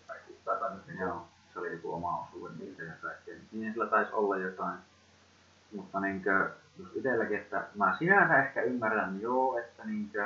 tai 0.07 0.17
tai 0.45 0.59
tai 0.59 0.75
nyt 0.75 0.87
niinku 0.87 1.03
Joo, 1.03 1.27
se 1.53 1.59
oli 1.59 1.71
joku 1.71 1.93
oma 1.93 2.19
osuuden 2.27 2.57
niitä 2.59 2.83
ja 2.83 2.93
kaikkea. 3.01 3.35
Niin 3.51 3.73
sillä 3.73 3.87
taisi 3.87 4.11
olla 4.13 4.37
jotain. 4.37 4.77
Mutta 5.75 5.99
niinkö, 5.99 6.51
just 6.79 6.95
itselläkin, 6.95 7.37
että 7.37 7.67
mä 7.75 7.95
sinänsä 7.99 8.43
ehkä 8.43 8.61
ymmärrän 8.61 9.21
joo, 9.21 9.57
että 9.57 9.85
niinkö, 9.85 10.25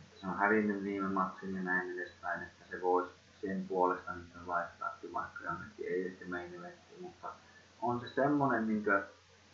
että 0.00 0.20
se 0.20 0.26
on 0.26 0.38
hävinnyt 0.38 0.84
viime 0.84 1.08
matsin 1.08 1.56
ja 1.56 1.62
näin 1.62 1.98
edespäin, 1.98 2.42
että 2.42 2.64
se 2.70 2.82
voisi 2.82 3.10
sen 3.40 3.64
puolesta 3.68 4.12
niinkö 4.12 4.38
laittaa 4.46 4.96
vaikka 5.12 5.44
jonnekin, 5.44 5.86
ei 5.88 6.04
sitten 6.04 6.30
main 6.30 6.72
mutta 7.00 7.28
on 7.82 8.00
se 8.00 8.08
semmonen 8.08 8.68
niinkö 8.68 9.02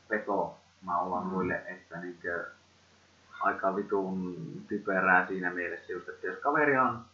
peto 0.09 0.59
mä 0.85 0.99
ollaan 1.01 1.25
Mm. 1.25 1.31
muille, 1.31 1.63
että 1.67 2.01
niinkö 2.01 2.51
aika 3.41 3.77
vitun 3.77 4.37
typerää 4.69 5.27
siinä 5.27 5.51
mielessä 5.51 5.93
just, 5.93 6.09
että 6.09 6.27
jos 6.27 6.39
kaveri 6.39 6.79
on 6.79 7.05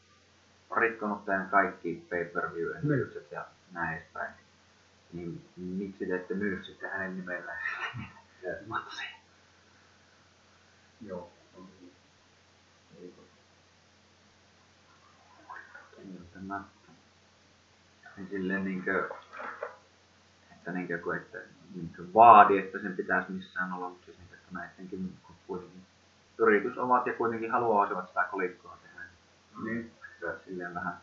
rikkonut 0.77 1.25
tämän 1.25 1.51
kaikki 1.51 2.07
pay-per-view 2.11 2.77
esitykset 2.77 3.33
ja 3.33 3.47
näin 3.73 3.97
edespäin, 3.97 4.35
niin 5.13 5.45
miksi 5.57 6.07
te 6.07 6.17
ette 6.17 6.35
myy 6.35 6.65
sitten 6.65 6.91
hänen 6.91 7.17
nimellään 7.17 7.59
matsia? 8.67 9.09
Joo. 11.01 11.33
on 11.57 11.69
niin. 11.81 11.93
Niin 18.17 18.29
silleen 18.31 18.65
niinkö, 18.65 19.11
että 20.53 20.73
niinkö, 20.73 20.99
kun 20.99 21.17
että 21.17 21.39
niinkö 21.75 22.03
vaadi, 22.15 22.59
että 22.59 22.79
sen 22.79 22.97
pitäisi 22.97 23.33
missään 23.33 23.73
olla, 23.73 23.89
mutta 23.89 24.05
siis 24.05 24.19
niinkö, 24.19 24.35
että 24.37 24.49
näidenkin 24.53 25.19
kun 25.23 25.37
kuitenkin 25.47 25.83
yritys 26.39 26.79
ovat 26.79 27.07
ja 27.07 27.13
kuitenkin 27.13 27.51
haluaisivat 27.51 28.09
sitä 28.09 28.29
kolikkoa 28.31 28.79
tehdä. 28.83 29.01
Niin. 29.65 29.93
Olisi 30.23 30.45
silleen 30.45 30.75
vähän 30.75 31.01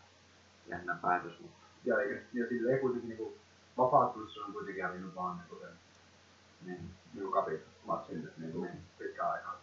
jännä 0.67 0.97
päätös, 1.01 1.39
mutta 1.39 1.57
Ja, 1.85 2.01
ja, 2.01 2.21
ja 2.33 2.47
silleen 2.49 2.79
kuitenkin 2.79 3.09
niinku 3.09 3.37
vapauttelussa 3.77 4.41
on 4.45 4.53
kuitenkin 4.53 4.83
hävinnyt 4.83 5.15
vaan 5.15 5.37
niinku 5.37 5.55
sen 5.59 5.69
niin. 6.65 6.89
niinku 7.13 7.31
kapit 7.31 7.61
matsin 7.85 8.21
nyt 8.23 8.37
niinku 8.37 8.61
Niin. 8.63 8.81
pitkään 8.97 9.31
aikaa. 9.31 9.57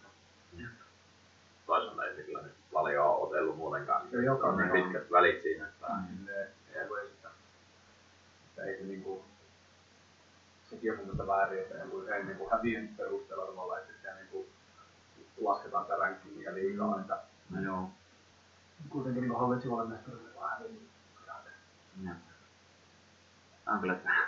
Toisaalta 1.67 2.05
ei 2.05 2.17
se 2.17 2.23
kyllä 2.23 2.43
nyt 2.43 2.55
paljon 2.73 3.07
ole 3.07 3.17
otellut 3.27 3.57
muutenkaan. 3.57 4.09
Ja 4.13 4.23
joka 4.23 4.47
on 4.47 4.57
niin 4.59 4.71
pitkät 4.71 5.11
välit 5.11 5.43
siinä, 5.43 5.67
että 5.69 5.87
Silleen, 6.17 6.49
ei 6.75 6.89
voi 6.89 7.11
sitä. 7.17 7.29
Että 8.49 8.63
ei 8.65 8.79
se 8.79 8.85
niinku 8.85 9.25
sekin 10.71 10.91
on 10.93 10.97
mun 10.97 11.07
mielestä 11.07 11.27
väärin, 11.27 11.59
että 11.63 11.75
ei, 11.83 12.15
ei 12.17 12.25
niinku 12.25 12.49
häviön 12.51 12.89
perusteella 12.97 13.47
tavallaan, 13.47 13.81
että 13.81 13.93
sitä 13.93 14.15
niinku 14.15 14.47
lasketaan 15.41 15.85
sitä 15.85 15.97
rankingia 15.97 16.55
liikaa, 16.55 16.95
Mm. 16.97 17.01
että 17.01 17.19
No 17.51 17.61
joo. 17.61 17.91
kuitenkin 18.89 19.21
niinku 19.23 19.39
hallitsivalle 19.39 19.89
mestarille 19.91 20.35
vähän 20.41 20.59
hävinnyt. 20.59 20.89
Jep. 22.05 22.17
On 23.67 23.81
kyllä 23.81 23.95
tää 23.95 24.27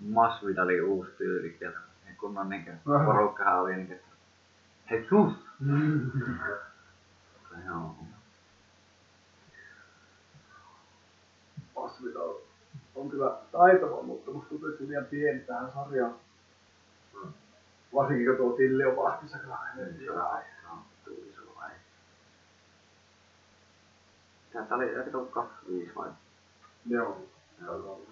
Masvidali 0.00 0.80
uusi 0.80 1.10
tyyli 1.18 1.56
sieltä. 1.58 1.78
Ja 2.06 2.12
kunnon 2.20 2.48
niinkö 2.48 2.72
Aha. 2.94 3.04
porukkahan 3.04 3.60
oli 3.60 3.76
niinkö, 3.76 3.94
että 3.94 4.06
Jesus! 4.94 5.32
Se 7.50 7.56
Joo. 7.66 7.96
Masvidal 11.76 12.34
on 12.94 13.10
kyllä 13.10 13.38
taitava, 13.52 14.02
mutta 14.02 14.30
musta 14.30 14.48
tuntuu, 14.48 14.68
että 14.68 14.82
se 14.82 14.88
liian 14.88 15.04
pieni 15.04 15.40
tähän 15.40 15.72
sarjaan. 15.72 16.14
Mm. 17.14 17.32
Varsinkin 17.94 18.26
kun 18.26 18.36
tuo 18.36 18.52
Tilli 18.56 18.84
on 18.84 18.96
vahtissa 18.96 19.38
kyllä 19.38 19.54
on? 19.54 20.82
Tää 24.52 24.76
oli, 24.76 24.84
eikö 24.84 25.10
tullut 25.10 25.30
25 25.30 25.94
vai? 25.94 26.10
Joo. 26.86 27.24
Joo. 27.64 28.06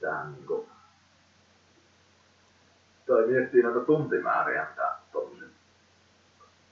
Tähän 0.00 0.32
niinku 0.32 0.68
toi 3.06 3.26
miettii 3.26 3.62
noita 3.62 3.80
tuntimääriä, 3.80 4.66
mitä 4.70 4.92
tuommoiset 5.12 5.48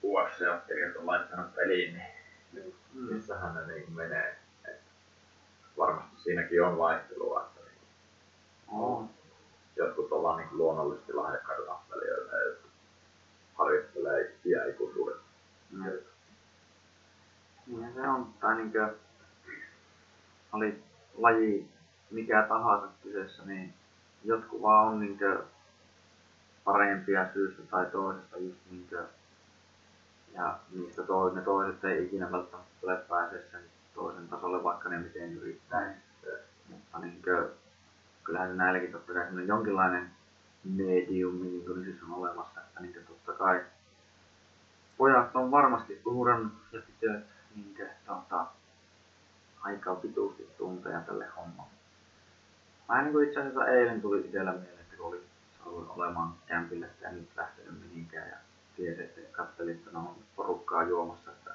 UFC-ottelijat 0.04 0.96
on 0.96 1.06
laittanut 1.06 1.54
peliin, 1.54 2.02
niin 2.52 2.74
Mm. 2.94 3.14
missähän 3.14 3.54
ne 3.54 3.66
niinku 3.66 3.90
menee. 3.90 4.38
Et 4.68 4.80
varmasti 5.78 6.16
siinäkin 6.22 6.62
on 6.62 6.78
vaihtelua, 6.78 7.42
että 7.46 7.60
niinku 7.70 7.86
On. 8.96 9.10
jotkut 9.76 10.12
ollaan 10.12 10.36
niinku 10.36 10.56
luonnollisesti 10.56 11.12
lahjakkaita 11.12 11.78
ja 12.30 12.44
jotkut 12.44 12.70
harjoittelee 13.54 14.36
iäikuisuudet. 14.44 15.16
Jep. 15.84 16.06
Niin 17.66 17.94
se 17.94 18.00
on, 18.00 18.34
tai 18.40 18.56
niinkö, 18.56 18.94
oli 20.52 20.82
laji 21.18 21.68
mikä 22.10 22.46
tahansa 22.48 22.88
kyseessä, 23.02 23.42
niin 23.46 23.74
jotkut 24.24 24.62
vaan 24.62 24.88
on 24.88 25.00
niinkö 25.00 25.42
parempia 26.64 27.32
syystä 27.32 27.62
tai 27.70 27.86
toisesta 27.86 28.36
just 28.38 28.58
niinkö, 28.70 29.04
ja 30.34 30.58
niistä 30.74 31.02
to, 31.02 31.30
ne 31.30 31.40
toiset 31.40 31.84
ei 31.84 32.04
ikinä 32.04 32.32
välttämättä 32.32 32.72
tule 32.80 32.96
pääse 32.96 33.44
sen 33.50 33.60
toisen 33.94 34.28
tasolle, 34.28 34.64
vaikka 34.64 34.88
ne 34.88 34.98
miten 34.98 35.32
yrittäisi. 35.32 36.00
Mutta 36.68 36.98
niinkö, 36.98 37.50
kyllähän 38.24 38.56
näilläkin 38.56 38.92
totta 38.92 39.12
kai 39.12 39.46
jonkinlainen 39.46 40.10
medium, 40.64 41.42
niin 41.42 41.64
kuin 41.64 41.84
siis 41.84 42.02
on 42.02 42.14
olemassa, 42.14 42.60
että 42.60 42.80
niinkö 42.80 43.00
totta 43.02 43.32
kai 43.32 43.64
pojat 44.98 45.36
on 45.36 45.50
varmasti 45.50 46.02
uhrannut 46.06 46.52
ja 46.72 46.80
tytöt 46.80 47.26
niinkö 47.54 47.88
tota, 48.06 48.46
aika 49.60 50.02
vitusti 50.02 50.48
tunteja 50.58 51.00
tälle 51.00 51.26
hommalle. 51.36 51.77
Mä 52.88 53.02
niin 53.02 53.24
itse 53.24 53.40
asiassa 53.40 53.66
eilen 53.66 54.00
tuli 54.00 54.20
itsellä 54.20 54.52
mieleen, 54.52 54.80
että 54.80 54.96
kun 54.96 55.06
oli 55.06 55.22
saanut 55.58 55.90
olemaan 55.96 56.34
kämpillä, 56.46 56.86
että 56.86 57.08
en 57.08 57.14
nyt 57.14 57.28
lähtenyt 57.36 57.80
mihinkään 57.80 58.28
ja 58.28 58.36
tiesi, 58.76 59.02
että 59.02 59.20
katselin, 59.32 59.74
että 59.74 59.90
no 59.92 60.16
porukkaa 60.36 60.82
juomassa, 60.82 61.30
että 61.30 61.54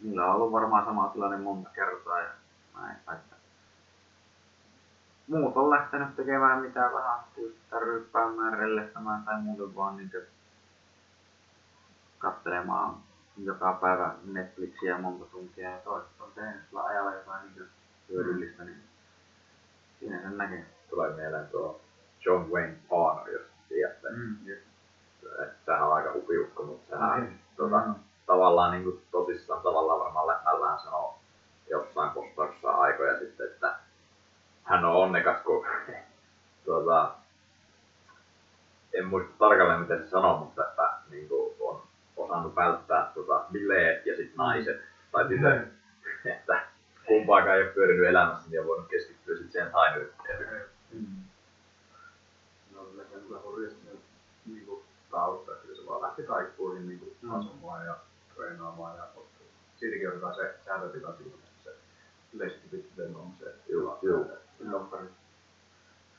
niillä 0.00 0.26
on 0.26 0.34
ollut 0.34 0.52
varmaan 0.52 0.84
sama 0.84 1.08
tilanne 1.08 1.36
monta 1.36 1.70
kertaa 1.70 2.20
ja 2.20 2.30
näin, 2.80 2.96
että 2.96 3.36
muut 5.28 5.56
on 5.56 5.70
lähtenyt 5.70 6.16
tekemään 6.16 6.62
mitä 6.62 6.90
vähän, 6.94 7.20
just 7.36 7.56
ryppäämään, 7.80 8.58
rellettämään 8.58 9.22
tai 9.24 9.40
muuten 9.40 9.76
vaan 9.76 9.96
niin 9.96 10.10
katselemaan 12.18 12.96
joka 13.36 13.72
päivä 13.72 14.14
Netflixiä 14.24 14.98
monta 14.98 15.24
tuntia 15.24 15.70
ja 15.70 15.78
toiset 15.78 16.20
on 16.20 16.32
tehnyt 16.34 16.62
sillä 16.68 16.84
ajalla 16.84 17.14
jotain 17.14 17.54
niin 17.54 17.68
hyödyllistä, 18.08 18.64
niin 18.64 18.82
siinä 20.04 20.22
sen 20.22 20.38
näkee. 20.38 20.64
Tulee 20.90 21.10
mieleen 21.10 21.46
tuo 21.46 21.80
John 22.24 22.50
Wayne 22.50 22.76
Palmer, 22.88 23.30
jos 23.30 23.42
tiedätte. 23.68 24.08
Mm. 24.10 24.36
Sehän 25.66 25.86
on 25.86 25.92
aika 25.92 26.12
hupiukko, 26.12 26.62
mutta 26.62 26.88
sehän 26.88 27.20
mm. 27.20 27.38
tuota, 27.56 27.78
mm. 27.86 27.94
tavallaan 28.26 28.72
niin 28.72 28.84
kuin, 28.84 29.02
tosissaan 29.10 29.62
tavallaan 29.62 30.00
varmaan 30.00 30.26
läpällään 30.26 30.78
sanoo 30.78 31.18
jossain 31.70 32.10
postauksessa 32.10 32.70
aikoja 32.70 33.18
sitten, 33.18 33.46
että 33.46 33.74
hän 34.64 34.84
on 34.84 34.96
onnekas, 34.96 35.42
kun 35.42 35.66
tuota, 36.64 37.14
en 38.92 39.06
muista 39.06 39.34
tarkalleen 39.38 39.80
miten 39.80 40.04
se 40.04 40.10
sanoo, 40.10 40.38
mutta 40.38 40.68
että 40.68 40.90
niin 41.10 41.28
kuin, 41.28 41.54
on 41.60 41.82
osannut 42.16 42.56
välttää 42.56 43.10
tuota, 43.14 43.44
bileet 43.52 44.06
ja 44.06 44.16
sitten 44.16 44.36
naiset 44.36 44.80
tai 45.12 45.28
tytöt. 45.28 45.64
Mm. 45.64 45.70
että 46.30 46.66
kumpaakaan 47.06 47.56
ei 47.56 47.62
ole 47.62 47.70
pyörinyt 47.70 48.08
elämässä, 48.08 48.50
niin 48.50 48.60
on 48.60 48.66
voinut 48.66 48.88
keskittyä 48.88 49.13
sitten 49.26 49.52
siihen 49.52 49.72
tainyyteen. 49.72 50.66
Mm. 50.92 51.24
No, 52.74 52.84
kyllä 53.26 53.40
hurjasti 53.42 54.00
niin 54.46 54.66
kuin 54.66 54.84
tausta, 55.10 55.52
että 55.52 55.74
se 55.74 55.86
vaan 55.86 56.02
lähti 56.02 56.22
kaikkuihin 56.22 56.88
niin 56.88 56.98
kuin 56.98 57.16
mm. 57.22 57.34
asumaan 57.34 57.86
ja 57.86 57.96
treenaamaan 58.34 58.96
ja 58.96 59.06
siitäkin 59.76 60.24
on 60.24 60.34
se 60.34 60.54
säännötila 60.64 61.16
siinä, 61.16 61.34
että 61.34 61.64
se 61.64 61.76
yleisesti 62.32 62.68
pitää 62.68 63.18
on 63.18 63.32
se 63.38 63.54
Joo, 63.68 63.98
joo. 64.02 64.26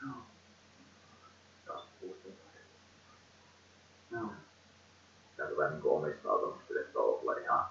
Joo. 0.02 0.22
Taas 1.66 1.88
kuusi 2.00 2.38
Joo. 4.10 4.32
Ja 5.38 5.46
tulee 5.46 5.70
niin 5.70 5.82
omistautunut 5.84 6.60
sille 6.68 6.82
touhulle 6.82 7.40
ihan, 7.40 7.64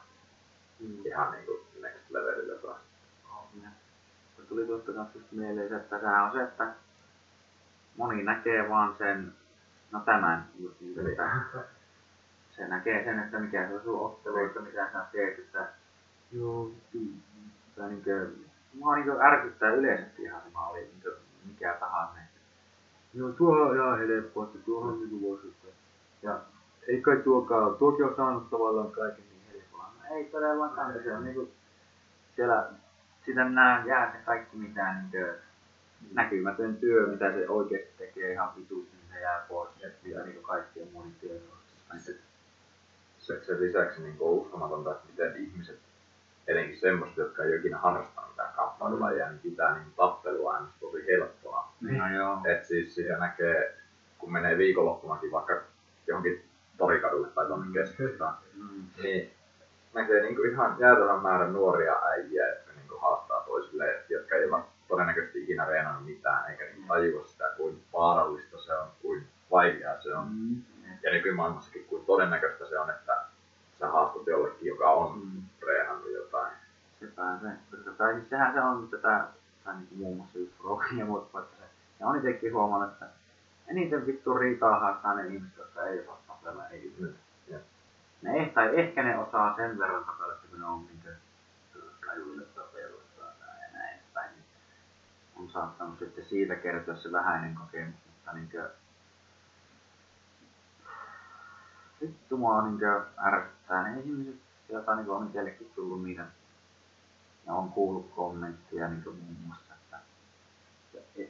mm. 0.80 1.06
ihan 1.06 1.32
niin 1.32 1.46
kuin 1.46 1.60
next 1.82 2.10
levelillä 2.10 2.56
taas. 2.56 2.85
Se 4.46 4.50
tuli 4.50 4.66
tuosta 4.66 4.94
kanssa 4.94 5.20
mieleen 5.32 5.70
se, 5.70 5.76
että 5.76 6.00
sehän 6.00 6.24
on 6.24 6.32
se, 6.32 6.44
että 6.44 6.74
moni 7.98 8.24
näkee 8.24 8.70
vaan 8.70 8.96
sen, 8.98 9.34
no 9.92 10.00
tämän 10.00 10.46
just 10.60 10.82
niin, 10.82 11.08
että 11.08 11.32
se 12.52 12.68
näkee 12.68 13.04
sen, 13.04 13.20
että 13.20 13.40
mikä 13.40 13.68
se 13.68 13.74
on 13.74 13.82
sun 13.84 14.06
ottelu, 14.06 14.38
että 14.38 14.60
mitä 14.60 14.90
sä 14.94 15.06
teet, 15.12 15.40
että 15.40 15.68
joo, 16.32 16.72
tai 17.76 17.90
niin 17.90 18.04
kuin, 18.04 18.46
mua 18.74 18.96
niin 18.96 19.22
ärsyttää 19.22 19.70
yleisesti 19.70 20.24
ihan 20.24 20.42
sama 20.42 20.68
oli 20.68 20.80
niin 20.80 21.14
mikä 21.46 21.78
tahansa. 21.80 22.20
Joo, 23.14 23.32
tuo 23.32 23.56
on 23.56 23.76
ihan 23.76 24.00
helppoa, 24.00 24.46
että 24.46 24.60
tuohon 24.66 24.94
on 24.94 25.00
niin 25.00 25.22
voisi 25.22 25.56
Ja 26.22 26.40
ei 26.88 27.02
kai 27.02 27.18
tuokaan, 27.18 27.76
tuokin 27.76 28.06
on 28.06 28.16
saanut 28.16 28.50
tavallaan 28.50 28.92
kaiken 28.92 29.26
niin 29.30 29.42
helpolla. 29.54 29.84
No 29.84 30.16
ei 30.16 30.26
todellakaan, 30.26 30.94
se 31.04 31.14
on 31.14 31.24
niin 31.24 31.36
kuin, 31.36 31.52
siellä 32.36 32.70
sitä 33.26 33.50
nää 33.50 33.84
jää 33.86 34.12
se 34.12 34.18
kaikki 34.26 34.58
mitä 34.58 34.94
niin 34.94 35.12
kuin, 35.12 35.36
näkymätön 36.14 36.78
työ, 36.78 37.08
mitä 37.08 37.32
se 37.32 37.50
oikeasti 37.50 37.94
tekee 37.98 38.32
ihan 38.32 38.56
vitusti, 38.56 38.96
niin 38.98 39.14
se 39.14 39.20
jää 39.20 39.46
pois. 39.50 39.70
Ja 39.80 39.90
mitä 40.04 40.24
niin 40.24 40.44
kaikkien 40.44 40.88
muiden 40.94 41.16
työ 41.22 41.40
se, 42.00 42.16
se, 43.20 43.46
sen 43.46 43.62
lisäksi 43.62 44.02
niin 44.02 44.18
on 44.20 44.30
uskomatonta, 44.30 44.92
että 44.92 45.06
miten 45.10 45.44
ihmiset, 45.44 45.80
etenkin 46.48 46.80
semmoista, 46.80 47.22
jotka 47.22 47.44
ei 47.44 47.56
ikinä 47.56 47.78
harrastanut 47.78 48.30
mitään 48.30 48.54
kamppailulajia, 48.56 49.30
niin 49.30 49.40
pitää 49.40 49.74
niin 49.74 49.94
tappelua 49.98 50.54
aina 50.54 50.68
tosi 50.80 51.08
helppoa. 51.08 51.74
No, 51.82 52.16
joo. 52.16 52.42
Et 52.46 52.66
siis 52.66 52.96
sitä 52.96 53.18
näkee, 53.18 53.78
kun 54.18 54.32
menee 54.32 54.58
viikonloppunakin 54.58 55.32
vaikka 55.32 55.62
johonkin 56.08 56.46
torikadulle 56.78 57.28
tai 57.28 57.46
tuonne 57.46 57.74
keskustaan, 57.74 58.38
mm. 58.54 58.84
niin 59.04 59.32
näkee 59.94 60.22
niin 60.22 60.36
kuin 60.36 60.52
ihan 60.52 60.76
jäätävän 60.80 61.22
määrän 61.22 61.54
nuoria 61.54 61.94
äijä, 61.94 62.48
jotka 62.48 62.72
niin 62.76 62.88
kuin 62.88 63.02
haastaa 63.02 63.44
toisille, 63.48 64.04
jotka 64.36 64.58
eivät 64.58 64.66
todennäköisesti 64.88 65.44
ikinä 65.44 65.66
reenannut 65.66 66.06
mitään, 66.06 66.52
eikä 66.52 66.64
niin 66.64 66.88
tajua 66.88 67.26
sitä, 67.26 67.52
kuin 67.58 67.84
vaarallista 67.94 68.58
se 68.58 68.74
on, 68.78 68.88
kuin 69.02 69.28
vaikeaa 69.52 70.02
se 70.02 70.16
on. 70.16 70.28
Mm. 70.28 70.62
Ja 71.04 71.12
nykymaailmassakin, 71.12 71.86
kuin 71.86 72.06
todennäköistä 72.06 72.66
se 72.66 72.80
on, 72.80 72.90
että 72.90 73.26
sä 73.80 73.88
haastat 73.88 74.28
jollekin, 74.28 74.68
joka 74.68 74.90
on 74.90 75.20
mm. 75.20 75.42
reenannut 75.68 76.14
jotain. 76.14 76.54
Sepä 77.00 77.38
se. 77.42 77.92
Tai 77.98 78.14
siis 78.14 78.30
sehän 78.30 78.54
se 78.54 78.62
on 78.62 78.88
tätä, 78.88 79.28
tai 79.64 79.76
niin 79.76 79.88
kuin 79.88 80.00
muun 80.00 80.18
muassa 80.18 80.40
just 80.40 80.54
Rocky 80.64 80.96
ja 80.96 81.06
muut, 81.06 81.24
että 81.26 81.56
se, 81.60 81.64
ja 82.00 82.08
on 82.08 82.18
itsekin 82.18 82.54
huomannut, 82.54 82.92
että 82.92 83.06
eniten 83.68 84.06
vittu 84.06 84.34
riitaa 84.34 84.80
haastaa 84.80 85.14
ne 85.14 85.28
ihmiset, 85.28 85.58
jotka 85.58 85.86
ei 85.86 86.00
osaa 86.00 86.20
tapella, 86.28 86.68
ei 86.68 86.96
mm. 87.00 87.14
Ne 88.22 88.38
eh, 88.38 88.54
tai 88.54 88.80
ehkä 88.80 89.04
ne 89.04 89.18
osaa 89.18 89.56
sen 89.56 89.80
verran 89.80 90.06
tapella, 90.06 90.34
että 90.34 90.48
kun 90.48 90.60
ne 90.60 90.66
on 90.66 90.86
niin 90.86 91.18
rajuille 92.08 92.44
tapella 92.44 93.02
ja 93.62 93.68
näin 93.74 94.00
päin. 94.14 94.32
Niin 94.32 94.46
on 95.36 95.50
saattanut 95.50 96.00
sitten 96.00 96.26
siitä 96.26 96.56
kertoa 96.56 96.96
se 96.96 97.12
vähäinen 97.12 97.56
kokemus, 97.56 97.96
mutta 98.06 98.34
niin 98.34 98.50
kuin, 98.52 98.64
vittu 102.02 102.38
mua 102.38 102.68
niin 102.68 102.80
ärsyttää 103.26 103.84
ne 103.84 104.00
ihmiset, 104.00 104.36
joita 104.70 104.96
niin 104.96 105.10
on 105.10 105.28
itsellekin 105.28 105.72
tullut 105.76 106.04
niitä, 106.04 106.26
ja 107.46 107.54
on 107.54 107.72
kuullut 107.72 108.12
kommentteja 108.16 108.88
niin 108.88 109.04
muun 109.06 109.38
muassa, 109.46 109.74
että 109.74 110.00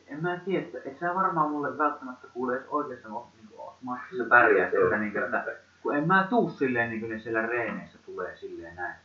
en 0.07 0.21
mä 0.21 0.39
tiedä, 0.45 0.65
että 0.65 0.77
et 0.85 0.99
sä 0.99 1.15
varmaan 1.15 1.51
mulle 1.51 1.77
välttämättä 1.77 2.27
kuule 2.33 2.55
edes 2.55 2.67
oikeassa 2.67 3.09
niin 3.09 3.49
matkassa 3.81 4.23
pärjää 4.29 4.69
sieltä, 4.69 4.97
niin 4.97 5.11
kuin, 5.11 5.23
että 5.23 5.45
kun 5.81 5.95
en 5.95 6.07
mä 6.07 6.27
tuu 6.29 6.49
silleen 6.49 6.89
niin 6.89 6.99
kuin 6.99 7.11
ne 7.11 7.19
siellä 7.19 7.41
reeneissä 7.41 7.97
tulee 8.05 8.37
silleen 8.37 8.75
näin. 8.75 8.95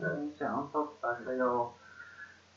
Mm. 0.00 0.32
Se 0.38 0.50
on 0.50 0.68
totta, 0.68 1.12
että 1.12 1.32
joo. 1.32 1.79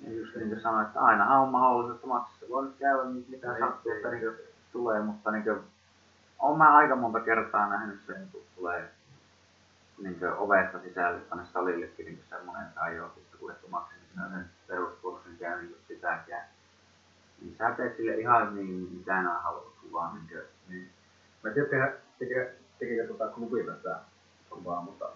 Ja 0.03 0.14
just 0.14 0.35
niin 0.35 0.49
kuin 0.49 0.61
sanoin, 0.61 0.85
että 0.85 0.99
aina 0.99 1.40
on 1.40 1.49
mahdollista, 1.49 1.95
että 1.95 2.07
matsissa 2.07 2.45
voi 2.49 2.65
nyt 2.65 2.75
käydä 2.80 3.03
mitä 3.03 3.59
sattuu, 3.59 3.91
että 3.91 4.09
niin 4.09 4.35
tulee, 4.72 5.01
mutta 5.01 5.32
niin 5.32 5.43
kuin, 5.43 5.59
olen 6.40 6.57
mä 6.57 6.77
aika 6.77 6.95
monta 6.95 7.19
kertaa 7.19 7.69
nähnyt 7.69 8.01
sen, 8.07 8.27
kun 8.32 8.41
tulee 8.56 8.91
niin 9.98 10.19
kuin 10.19 10.33
ovesta 10.33 10.80
sisälle 10.80 11.19
tänne 11.19 11.45
salillekin 11.53 12.06
niin 12.06 12.23
semmoinen, 12.30 12.67
että 12.67 12.85
ei 12.85 12.99
ole 12.99 13.09
sitten 13.15 13.40
kuljettu 13.40 13.67
maksimissaan 13.67 14.32
sen 14.32 14.45
peruskurssin 14.67 15.38
käynyt 15.38 15.72
just 15.72 15.88
sitäkään. 15.88 16.48
Niin 17.41 17.56
sä 17.57 17.72
teet 17.72 17.98
sille 17.98 18.15
ihan 18.15 18.56
niin, 18.56 18.90
mitä 18.91 19.19
enää 19.19 19.40
haluat, 19.40 19.73
vaan 19.93 20.15
niin 20.15 20.27
kuin, 20.27 20.41
niin. 20.69 20.90
Mä 21.43 21.49
tiedän, 21.51 21.69
tehdä, 21.69 21.93
tekee, 22.19 22.59
tekee 22.80 23.07
tota 23.07 23.27
klubi 23.27 23.64
tästä 23.64 23.99
vaan, 24.65 24.83
mutta 24.83 25.09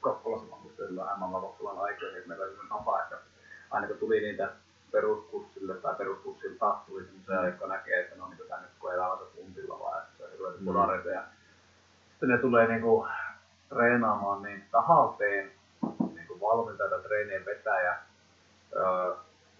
Kokkolassa 0.00 0.46
mä 0.50 0.62
muistan 0.62 0.86
silloin 0.86 1.40
Kokkolan 1.40 1.78
aikoina, 1.78 2.16
että 2.16 2.28
meillä 2.28 2.44
oli 2.44 3.00
että 3.02 3.33
aina 3.70 3.86
kun 3.86 3.98
tuli 3.98 4.20
niitä 4.20 4.50
peruskurssille 4.92 5.74
tai 5.74 5.94
peruskurssilta 5.94 6.76
tuli 6.86 7.04
semmoisia, 7.04 7.46
jotka 7.46 7.66
näkee, 7.66 8.00
että 8.00 8.16
no 8.16 8.28
niin 8.28 8.48
tänne 8.48 8.66
kun 8.78 8.94
elävänsä 8.94 9.24
puntilla 9.36 9.80
vai 9.80 10.02
että 10.02 10.36
se 10.36 10.46
on 10.46 10.54
mm. 10.58 10.64
polareita 10.64 11.08
ja 11.08 11.22
sitten 12.10 12.28
ne 12.28 12.38
tulee 12.38 12.68
niinku 12.68 13.06
treenaamaan 13.68 14.42
niin 14.42 14.64
tahalteen 14.70 15.50
niinku 16.14 16.40
valmentaja 16.40 16.98
treenien 16.98 17.46
vetäjä 17.46 17.98
öö, 18.76 19.14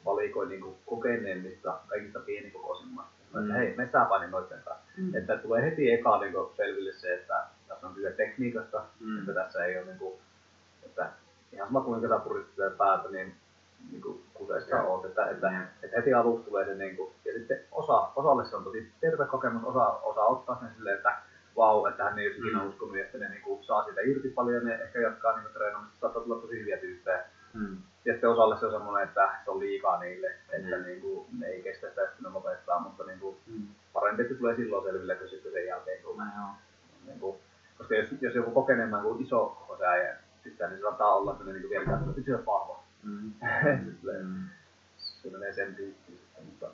valikoi 0.04 0.48
niinku 0.48 0.78
kokeneemmista, 0.86 1.78
kaikista 1.88 2.20
pienikokoisimmat. 2.20 3.06
Mm. 3.34 3.40
Että 3.40 3.54
hei, 3.54 3.76
me 3.76 3.88
painin 4.08 4.30
noitten 4.30 4.58
kanssa. 4.64 4.84
Mm. 4.96 5.14
Että 5.14 5.36
tulee 5.36 5.62
heti 5.62 5.92
eka 5.92 6.18
niinku 6.18 6.52
selville 6.56 6.92
se, 6.92 7.14
että 7.14 7.46
tässä 7.68 7.86
on 7.86 7.94
kyse 7.94 8.10
tekniikasta, 8.10 8.84
mm. 9.00 9.18
että 9.18 9.32
tässä 9.34 9.64
ei 9.64 9.78
ole 9.78 9.86
niinku, 9.86 10.18
että 10.86 11.10
ihan 11.52 11.68
sama 11.68 11.80
kuinka 11.80 12.08
sä 12.08 12.18
puristelee 12.18 12.70
päätä, 12.70 13.08
niin 13.08 13.34
niin 13.90 14.02
kuin 14.02 14.24
kuseessa 14.34 14.82
oot, 14.82 15.04
että, 15.04 15.30
että, 15.30 15.50
mm. 15.50 15.62
että 15.82 15.96
heti 15.96 16.14
alussa 16.14 16.46
tulee 16.46 16.64
se 16.64 16.74
niin 16.74 16.96
kuin, 16.96 17.12
ja 17.24 17.32
sitten 17.32 17.60
osa, 17.72 18.08
osalle 18.16 18.44
se 18.44 18.56
on 18.56 18.64
tosi 18.64 18.92
terve 19.00 19.26
kokemus, 19.26 19.64
osa, 19.64 19.86
osa 19.88 20.20
ottaa 20.20 20.58
sen 20.60 20.74
silleen, 20.76 20.96
että 20.96 21.16
vau, 21.56 21.86
että 21.86 22.04
hän 22.04 22.18
ei 22.18 22.26
olisi 22.26 22.40
ikinä 22.40 22.62
mm. 22.62 22.68
uskonut, 22.68 22.96
ja 22.96 23.02
sitten 23.02 23.20
ne 23.20 23.28
niin 23.28 23.42
kuin, 23.42 23.64
saa 23.64 23.84
siitä 23.84 24.00
irti 24.00 24.28
paljon, 24.28 24.68
ja 24.68 24.78
ehkä 24.78 24.98
jatkaa 24.98 25.36
niin 25.36 25.52
treenaamista, 25.52 26.00
saattaa 26.00 26.22
tulla 26.22 26.40
tosi 26.40 26.60
hyviä 26.60 26.76
tyyppejä. 26.76 27.24
Mm. 27.54 27.76
Ja 28.04 28.12
sitten 28.12 28.30
osalle 28.30 28.58
se 28.58 28.66
on 28.66 28.72
semmoinen, 28.72 29.08
että 29.08 29.28
se 29.44 29.50
on 29.50 29.60
liikaa 29.60 30.00
niille, 30.00 30.34
että 30.52 30.76
mm. 30.76 30.84
niin 30.84 31.00
kuin, 31.00 31.26
ne 31.38 31.46
ei 31.46 31.62
kestä 31.62 31.88
sitä, 31.88 32.02
että 32.02 32.22
ne 32.22 32.28
lopettaa, 32.28 32.80
mutta 32.80 33.04
niin 33.04 33.20
kuin, 33.20 33.36
mm. 33.46 33.66
parempi, 33.92 34.22
että 34.22 34.34
tulee 34.34 34.56
silloin 34.56 34.84
selville, 34.84 35.14
kun 35.14 35.28
sitten 35.28 35.52
sen 35.52 35.66
jälkeen 35.66 36.02
tulee. 36.02 36.26
Niin 37.06 37.20
kuin, 37.20 37.36
koska 37.78 37.94
jos, 37.94 38.08
jos 38.20 38.34
joku 38.34 38.50
kokeneemman 38.50 39.02
kuin 39.02 39.22
iso 39.22 39.46
koko 39.46 39.76
se 39.76 39.86
äijä, 39.86 40.16
sitten 40.44 40.68
niin 40.68 40.78
se 40.78 40.82
saattaa 40.82 41.14
olla 41.14 41.36
sellainen 41.36 41.62
niin 41.62 41.70
vielä 41.70 41.82
että 41.82 42.22
se 42.24 42.36
on 42.36 42.46
vahva. 42.46 42.83
Mm. 43.04 43.32
se 44.98 45.30
menee 45.30 45.52
sen 45.52 45.74
tyyppiin 45.74 46.18
sitten, 46.18 46.44
mutta... 46.44 46.66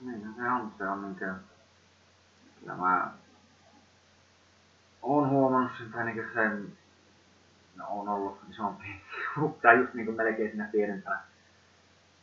Niin, 0.00 0.24
no 0.24 0.32
se 0.36 0.50
on, 0.50 0.74
se 0.78 0.88
on 0.88 1.02
niinkö... 1.02 1.34
Kyllä 2.60 2.74
mä... 2.74 3.10
Oon 5.02 5.28
huomannut 5.28 5.72
sen, 5.78 5.92
tai 5.92 6.04
niin 6.04 6.30
sen, 6.34 6.72
no 7.76 7.84
on 7.88 8.08
ollut 8.08 8.38
isompi, 8.50 9.02
tai 9.62 9.78
just 9.78 9.94
niin 9.94 10.14
melkein 10.14 10.50
siinä 10.50 10.68
pienempänä. 10.72 11.20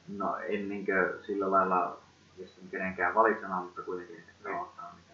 No 0.07 0.37
en 0.37 0.69
niin 0.69 0.85
sillä 1.25 1.51
lailla, 1.51 1.97
jos 2.37 2.57
en 2.57 2.69
kenenkään 2.69 3.15
valitsemaan, 3.15 3.63
mutta 3.63 3.81
kuitenkin 3.81 4.23
se 4.43 4.49
on 4.49 4.61
ottanut 4.61 4.91
niitä 4.95 5.13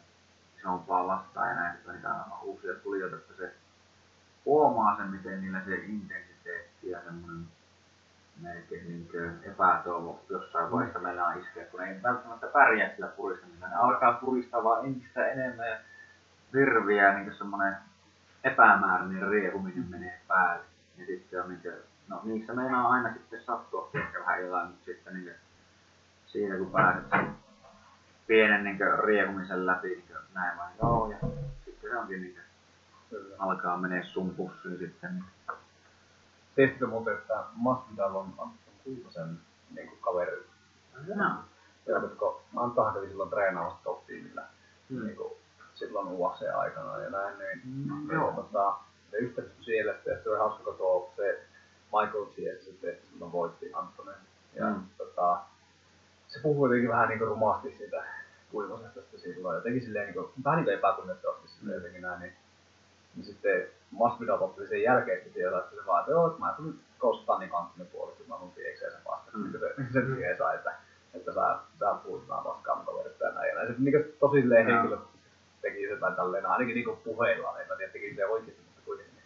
isompaa 0.57 1.07
vastaan 1.07 1.49
ja 1.49 1.55
näin, 1.55 1.75
että 1.75 1.91
niitä 1.91 2.15
uusia 2.41 2.73
tulijoita, 2.73 3.15
että 3.15 3.33
se 3.33 3.53
huomaa 4.45 4.97
sen, 4.97 5.07
miten 5.07 5.41
niillä 5.41 5.61
se 5.65 5.75
intensiteetti 5.75 6.30
ja 6.83 7.01
semmoinen 7.03 7.47
melkein 8.41 8.87
niin 8.87 9.39
epätoivo 9.43 10.25
jossain 10.29 10.71
vaiheessa 10.71 10.99
mm. 10.99 11.03
meillä 11.03 11.27
on 11.27 11.41
iskeä, 11.41 11.65
kun 11.65 11.81
ei 11.81 12.03
välttämättä 12.03 12.47
pärjää 12.47 12.89
sillä 12.95 13.07
puristamisella. 13.07 13.67
Ne 13.67 13.75
alkaa 13.75 14.13
puristaa 14.13 14.63
vaan 14.63 14.85
entistä 14.85 15.27
enemmän 15.27 15.69
ja 15.69 15.77
virviä 16.53 17.13
niin 17.13 17.35
semmoinen 17.37 17.75
epämääräinen 18.43 19.29
riehuminen 19.29 19.85
menee 19.89 20.21
päälle. 20.27 20.63
Ja 20.97 21.05
sitten 21.05 21.43
on 21.43 21.49
niin 21.49 21.61
kuin, 21.61 21.73
no 22.07 22.21
niissä 22.23 22.53
meinaa 22.53 22.89
aina 22.89 23.13
sitten 23.13 23.43
sattua 23.43 23.89
ehkä 23.93 24.19
vähän 24.19 24.41
jotain, 24.41 24.67
mutta 24.67 24.85
sitten 24.85 25.13
niin 25.13 25.25
kuin, 25.25 25.35
siinä 26.27 26.57
kun 26.57 26.71
pääset 26.71 27.09
sen 27.09 27.35
pienen 28.27 28.63
niin 28.63 28.79
riehumisen 29.03 29.65
läpi, 29.65 29.87
niin 29.87 30.05
näin 30.33 30.57
vaan 30.57 30.71
joo 30.81 31.11
ja 31.11 31.17
sitten 31.65 31.89
se 31.89 31.97
onkin 31.97 32.21
niin 32.21 32.33
kuin, 32.33 33.25
alkaa 33.39 33.77
menee 33.77 34.03
sun 34.03 34.35
pussiin 34.35 34.77
sitten. 34.77 35.13
Niin 35.13 35.25
Tiesitkö 36.55 36.87
muuten, 36.87 37.13
että 37.13 37.43
Masvidal 37.53 38.15
on 38.15 38.25
Anton 38.37 38.73
Kuivasen 38.83 39.39
niin 39.75 39.97
kaveri? 40.01 40.47
No. 41.15 41.25
Tiedätkö, 41.85 42.25
Antohan 42.55 42.93
kävi 42.93 43.07
silloin 43.07 43.29
treenaamassa 43.29 43.83
top-tiimillä 43.83 44.43
mm. 44.89 45.05
niin 45.05 45.15
kuin, 45.15 45.33
silloin 45.75 46.07
UFC-aikana 46.07 46.99
ja 46.99 47.09
näin, 47.09 47.39
niin, 47.39 47.61
mm, 47.63 48.07
niin 48.07 48.11
joo. 48.11 48.31
Tota, 48.31 48.75
ne 49.11 49.17
ystävystyi 49.17 49.65
siellä 49.65 49.93
sitten, 49.93 50.13
että 50.13 50.23
se 50.23 50.29
oli 50.29 50.39
hauska, 50.39 50.71
tuo 50.71 51.13
se 51.15 51.45
Michael 51.85 52.25
Chiesa 52.25 52.65
sitten 52.65 52.97
silloin 53.11 53.31
voitti 53.31 53.71
Antonen. 53.73 54.15
Ja 54.55 54.65
mm. 54.65 54.83
tota, 54.97 55.41
se 56.27 56.39
puhui 56.39 56.69
jotenkin 56.69 56.89
vähän 56.89 57.09
niin 57.09 57.19
kuin 57.19 57.27
rumasti 57.27 57.75
siitä 57.77 58.03
Kuivasesta 58.51 59.17
silloin, 59.17 59.55
jotenkin 59.55 59.81
silleen 59.81 60.05
niin 60.05 60.13
kuin, 60.13 60.31
vähän 60.43 60.57
niin 60.57 60.65
kuin 60.65 60.77
epäkunnioittavasti 60.77 61.47
silleen 61.47 61.75
jotenkin 61.75 62.01
näin, 62.01 62.19
niin 62.19 62.33
niin 63.15 63.25
sitten 63.25 63.67
Masvidal 63.91 64.41
otti 64.41 64.67
sen 64.67 64.81
jälkeen 64.81 65.33
siellä, 65.33 65.59
että 65.59 65.75
se 65.75 65.85
vaan, 65.85 65.99
että 65.99 66.11
joo, 66.11 66.35
mä 66.39 66.53
tulin 66.57 66.79
Kostanin 66.97 67.49
kanssinen 67.49 67.87
puolesta, 67.87 68.23
mä 68.27 68.37
mun 68.37 68.51
tiekseen 68.51 68.91
sen 68.91 69.01
vasta. 69.05 69.31
Mm. 69.37 69.51
Se, 69.51 69.59
se 69.93 70.15
siihen 70.15 70.37
sai, 70.37 70.55
että, 70.55 70.73
että 71.13 71.33
sä, 71.33 71.59
sä 71.79 71.95
puhuit 72.03 72.27
vaan 72.27 72.43
vastaan 72.43 72.85
kaverista 72.85 73.23
ja 73.23 73.31
näin. 73.31 73.49
Ja 73.49 73.55
näin. 73.55 73.67
Se 73.67 73.75
niin 73.79 74.15
tosi 74.19 74.41
silleen 74.41 74.65
henkilö 74.65 74.97
teki 75.61 75.87
se 75.87 75.95
tai 75.95 76.11
tälleen, 76.11 76.45
ainakin 76.45 76.75
niin 76.75 76.97
puheilla, 77.03 77.59
en 77.59 77.67
mä 77.67 77.75
tiedä, 77.75 77.91
teki 77.91 78.15
se 78.15 78.25
oikeasti, 78.25 78.61
mutta 78.65 78.81
kuitenkin. 78.85 79.23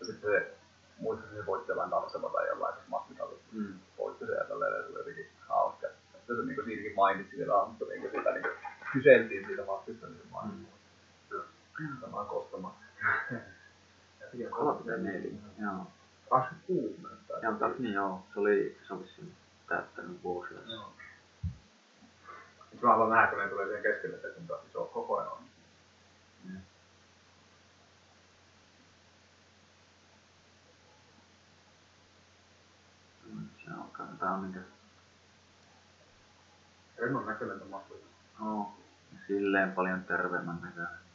Ja 0.00 0.06
sitten 0.06 0.30
se, 0.30 0.54
muistin, 0.98 1.36
se 1.36 1.46
voitti 1.46 1.70
jollain 1.70 1.90
tansella 1.90 2.30
tai 2.30 2.48
jollain, 2.48 2.74
se 2.74 2.80
Masvidal 2.88 3.28
mm. 3.52 3.74
voitti 3.98 4.26
se 4.26 4.32
ja 4.32 4.44
tälleen, 4.44 4.82
se 4.82 4.88
oli 4.88 4.98
jotenkin 4.98 5.26
hauska. 5.48 5.86
Että 5.86 6.34
se 6.36 6.42
niin 6.42 6.64
siinäkin 6.64 6.94
mainitsi 6.96 7.36
vielä, 7.36 7.64
mutta 7.66 7.84
niin 7.84 8.10
sitä 8.16 8.30
niin 8.30 8.44
kyseltiin 8.92 9.46
siitä 9.46 9.64
Masvidalista, 9.64 10.06
niin 10.06 10.18
se 10.18 10.28
mainitsi. 10.30 10.62
Mm 10.62 10.78
Samaan 12.00 12.26
kostamaan. 12.26 12.74
34, 14.50 15.40
joo. 15.62 15.86
26 16.30 17.02
näyttää. 17.02 17.38
Joo, 17.42 17.74
niin 17.78 17.94
joo. 17.94 18.26
Se 18.34 18.40
oli, 18.40 18.78
se 18.88 18.94
oli 18.94 19.08
siinä 19.08 19.30
täyttänyt 19.68 20.22
vuosia. 20.24 20.58
Joo. 20.66 20.92
Nyt 22.72 22.82
mä 22.82 22.88
haluan 22.88 23.10
nähdä, 23.10 23.26
kun 23.26 23.38
ne 23.38 23.48
tulee 23.48 23.66
siihen 23.66 23.82
keskelle, 23.82 24.16
että 24.16 24.28
kun 24.28 24.46
taas 24.46 24.66
iso 24.68 24.84
koko 24.84 25.18
ajan 25.18 25.32
on. 25.32 25.44
Mm. 26.44 26.60
Se 33.64 33.70
alkaa, 33.70 34.06
tää 34.18 34.30
on 34.30 34.42
niinkö... 34.42 34.60
Rennon 36.98 37.26
näköinen 37.26 37.60
tämä 37.60 37.80
Joo. 38.40 38.72
Silleen 39.26 39.72
paljon 39.72 40.04
terveemmän 40.04 40.58
näköinen 40.62 41.08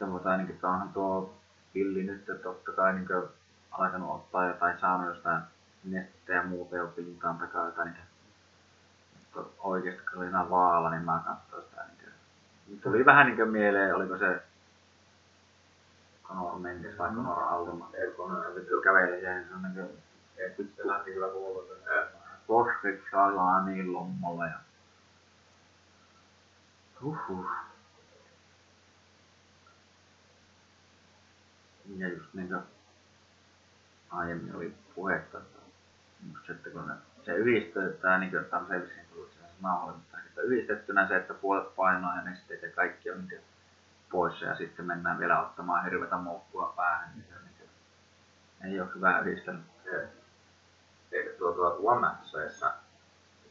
sitten 0.00 0.12
mutta 0.12 0.30
ainakin 0.30 0.58
onhan 0.62 0.92
tuo 0.92 1.39
pilli 1.72 2.02
nyt 2.02 2.42
totta 2.42 2.72
kai 2.72 2.92
niin 2.92 3.08
alkanut 3.70 4.14
ottaa 4.14 4.46
jotain, 4.46 4.80
saanut 4.80 5.14
jostain 5.14 5.42
nestettä 5.84 6.32
ja 6.32 6.42
muuta 6.42 6.76
jo 6.76 6.86
pintaan 6.86 7.38
takaa 7.38 7.66
jotain 7.66 7.92
niin 7.92 8.10
oikeasti 9.58 10.02
kun 10.10 10.18
oli 10.18 10.28
ihan 10.28 10.50
vaala, 10.50 10.90
niin 10.90 11.04
mä 11.04 11.22
katsoin 11.26 11.64
sitä 11.64 11.84
niin 11.84 11.98
kuin, 12.66 12.80
tuli 12.80 13.04
vähän 13.04 13.26
niin 13.26 13.36
kuin 13.36 13.48
mieleen, 13.48 13.94
oliko 13.94 14.18
se 14.18 14.42
Conor 16.24 16.58
Mendes 16.58 16.98
vai 16.98 17.10
Conor 17.10 17.42
Aldoma, 17.42 17.90
kun 18.16 18.36
se 18.54 18.60
käveli 18.84 19.20
siihen, 19.20 19.48
se 19.48 19.54
on 19.54 19.62
niin 19.62 19.74
kuin, 19.74 20.02
se 20.76 20.86
lähti 20.86 21.12
kyllä 21.12 21.28
kuulua. 21.28 21.64
Posket 22.46 23.00
saa 23.10 23.64
niin 23.64 23.92
lommalla 23.92 24.46
ja 24.46 24.58
Uhuh. 27.02 27.46
Ja 31.98 32.08
just 32.08 32.34
niin 32.34 32.48
kuin 32.48 32.62
aiemmin 34.10 34.56
oli 34.56 34.74
puhetta, 34.94 35.38
että 35.38 35.58
just 36.32 36.46
se, 36.46 36.52
että 36.52 36.70
kun 36.70 36.88
ne, 36.88 36.94
se 37.24 37.34
yhdistetään, 37.34 38.20
niin 38.20 38.30
kuin 38.30 38.44
tämä 38.44 38.62
on 38.62 38.68
selvisin 38.68 39.06
tullut 39.12 39.32
se 39.32 39.38
nauhalle, 39.60 39.92
mutta 39.92 40.18
että 40.26 40.40
yhdistettynä 40.40 41.08
se, 41.08 41.16
että 41.16 41.34
puolet 41.34 41.76
painoa 41.76 42.14
ja 42.14 42.22
nesteet 42.22 42.62
ja 42.62 42.70
kaikki 42.70 43.10
on 43.10 43.28
niin 43.28 43.40
poissa 44.10 44.44
ja 44.44 44.56
sitten 44.56 44.86
mennään 44.86 45.18
vielä 45.18 45.42
ottamaan 45.42 45.84
hirveätä 45.84 46.16
moukkua 46.16 46.72
päähän, 46.76 47.10
niin 47.14 47.24
se 47.28 47.34
on 47.36 47.44
niin 47.44 47.54
kuin, 47.58 48.70
ei 48.70 48.80
ole 48.80 48.88
hyvä 48.94 49.20
yhdistelmä. 49.20 49.62
Eikö 51.12 51.36
tuo 51.38 51.52
tuo 51.52 51.76
UMFCssä 51.78 52.72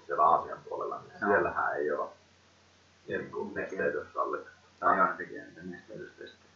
siellä 0.05 0.23
Aasian 0.23 0.59
puolella, 0.69 1.01
niin 1.01 1.21
no. 1.21 1.27
siellähän 1.27 1.75
ei 1.75 1.91
ole 1.91 2.09
niin 3.07 3.31
kuin 3.31 3.53
nesteytys 3.53 4.13
sallittu. 4.13 4.49
Tai 4.79 4.99
aina 4.99 5.13
tekee 5.17 5.45
niitä 5.45 5.61
nesteytystestejä. 5.63 6.48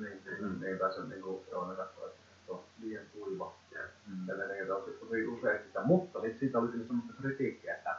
Niin, 0.00 0.22
niin, 0.24 0.58
mm. 0.58 0.62
ei 0.62 0.76
pääse 0.76 1.00
niinku, 1.04 1.44
joo, 1.50 1.70
ne 1.70 1.76
katsoo, 1.76 2.06
että 2.06 2.20
se 2.46 2.52
on 2.52 2.64
liian 2.80 3.04
kuiva. 3.12 3.54
Ja 3.74 3.80
mm. 4.06 4.26
tällainen, 4.26 4.62
että 4.62 4.74
tosi, 4.74 4.90
tosi 4.90 5.26
usein 5.26 5.62
sitä. 5.66 5.80
Mutta 5.82 6.20
sitten 6.20 6.38
siitä 6.38 6.58
oli 6.58 6.68
kyllä 6.68 6.86
semmoista 6.86 7.22
kritiikkiä, 7.22 7.74
että 7.74 7.96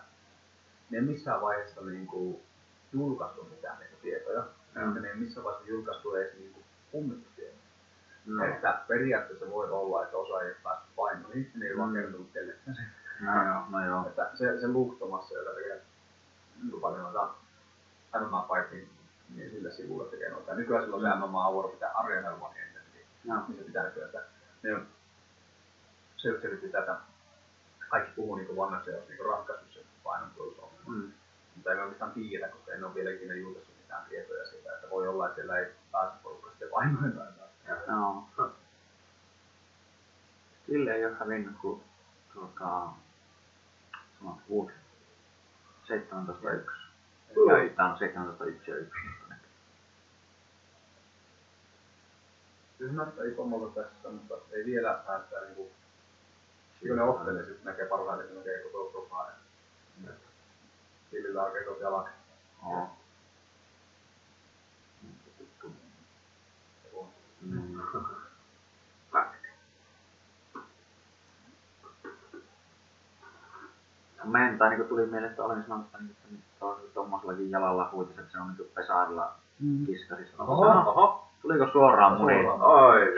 ne 0.90 0.98
ei 0.98 1.04
missään 1.04 1.42
vaiheessa 1.42 1.82
niinku 1.82 2.42
julkaistu 2.94 3.44
mitään 3.44 3.80
niitä 3.80 3.96
tietoja. 4.02 4.42
Mm. 4.76 4.96
Ja 4.96 5.02
ne 5.02 5.10
ei 5.10 5.16
missään 5.16 5.44
vaiheessa 5.44 5.70
julkaistu 5.72 6.16
edes 6.16 6.34
niinku 6.34 6.60
kummitustietoja. 6.92 7.62
No. 8.26 8.46
Että 8.46 8.82
periaatteessa 8.88 9.50
voi 9.50 9.70
olla, 9.70 10.04
että 10.04 10.18
osa 10.18 10.42
ei 10.42 10.48
ole 10.48 10.58
päässyt 10.64 10.96
painoihin, 10.96 11.52
ne 11.56 11.66
ei 11.66 11.74
mm. 11.74 11.80
vaan 11.80 11.94
kertonut 11.94 12.30
kenellekään 12.34 12.76
sen. 12.76 12.86
No 13.22 13.46
joo, 13.46 13.66
no 13.70 13.86
joo. 13.86 14.08
Että 14.08 14.32
se, 14.34 14.62
se 14.62 14.68
Luktomassa, 14.68 15.38
joka 15.38 15.52
tekee 15.52 15.82
niin 16.64 16.82
paljon 16.82 17.02
noita 17.02 17.34
MMA 18.20 18.50
Fighting 18.54 18.88
niin 19.36 19.52
sillä 19.52 19.72
sivulla 19.72 20.12
tekee 20.12 20.30
noita. 20.30 20.56
Nykyään 20.56 20.84
sillä 20.84 20.96
on 20.96 21.02
se 21.02 21.28
MMA 21.28 21.46
Award, 21.46 21.74
mitä 21.74 21.92
Arja 21.92 22.22
Helmoni 22.22 22.60
ennen 22.60 22.84
teki. 22.94 23.06
No. 23.24 23.46
Niin 23.48 23.58
se 23.58 23.64
pitää 23.64 23.84
nykyään, 23.84 24.10
että 24.10 24.24
ne 24.64 24.76
on, 24.76 24.88
se 26.18 26.30
yritti 26.30 26.70
tätä, 26.70 26.98
kaikki 27.90 28.12
puhuu 28.16 28.36
niin 28.36 28.58
vanha 28.58 28.84
se 28.86 28.96
olisi 28.96 29.10
niin 29.10 29.26
ratkaisu 29.26 29.66
sen 29.74 29.84
painonpuolusongelman. 30.04 30.96
Mm. 30.96 31.12
Mutta 31.56 31.70
ei 31.70 31.76
me 31.76 31.82
oikeastaan 31.82 32.12
tiedä, 32.12 32.48
koska 32.48 32.72
en 32.72 32.84
ole 32.84 32.96
vielä 32.96 33.12
ikinä 33.12 33.34
julkaissut 33.34 33.76
mitään 33.82 34.06
tietoja 34.10 34.46
siitä, 34.46 34.74
että 34.76 34.90
voi 34.90 35.08
olla, 35.08 35.26
että 35.26 35.36
siellä 35.36 35.60
ei 35.60 35.72
pääse 35.92 36.14
porukka 36.24 36.50
sitten 36.50 36.70
painoin 36.70 37.12
tai 37.12 37.28
Joo. 37.88 38.24
Sille 40.68 40.92
ei 40.92 41.06
ole 41.06 41.16
hävinnyt, 41.20 41.56
kun 41.62 41.84
tuota, 42.34 42.88
sanot 44.20 44.38
vuosi 44.50 44.74
17.1. 45.88 46.82
Ja 47.36 47.76
tämä 47.76 47.94
on 47.94 47.98
17.1 47.98 48.70
ja 48.70 48.76
1. 48.76 48.92
Näyttää 52.82 53.26
isommalta 53.26 53.82
tässä, 53.82 54.10
mutta 54.10 54.36
ei 54.52 54.66
vielä 54.66 55.04
näyttää 55.08 55.42
niinku... 55.42 55.72
Kun 56.88 56.96
ne 56.96 57.04
ottelee, 57.04 57.46
sitten 57.46 57.66
näkee 57.66 57.86
parhaiten, 57.86 58.28
kun 58.28 58.38
näkee 58.38 58.64
koko 58.64 58.90
profaa. 58.92 59.32
Tilillä 61.12 61.44
oikein 61.44 61.66
tosi 61.66 61.82
jalat. 61.82 62.08
Oo. 62.66 62.90
Mm. 67.42 67.82
Mä 74.24 74.50
en, 74.50 74.58
tai 74.58 74.70
niin 74.70 74.88
tuli 74.88 75.06
mieleen, 75.06 75.32
että 75.32 75.44
olen 75.44 75.64
sanonut, 75.64 75.86
että, 75.86 75.98
niin, 76.30 76.44
että 76.54 76.94
tuommoisellakin 76.94 77.52
jalalla 77.52 77.90
huitis, 77.92 78.20
että 78.20 78.32
se 78.32 78.40
on 78.40 78.56
niin 78.58 78.72
pesaarilla 78.74 79.36
mm. 79.60 79.86
kiskasissa. 79.86 80.44
Oho, 80.44 80.66
oho. 80.66 81.31
Tuliko 81.42 81.68
suoraan 81.72 82.18
muni? 82.18 82.34
Oi. 82.60 83.16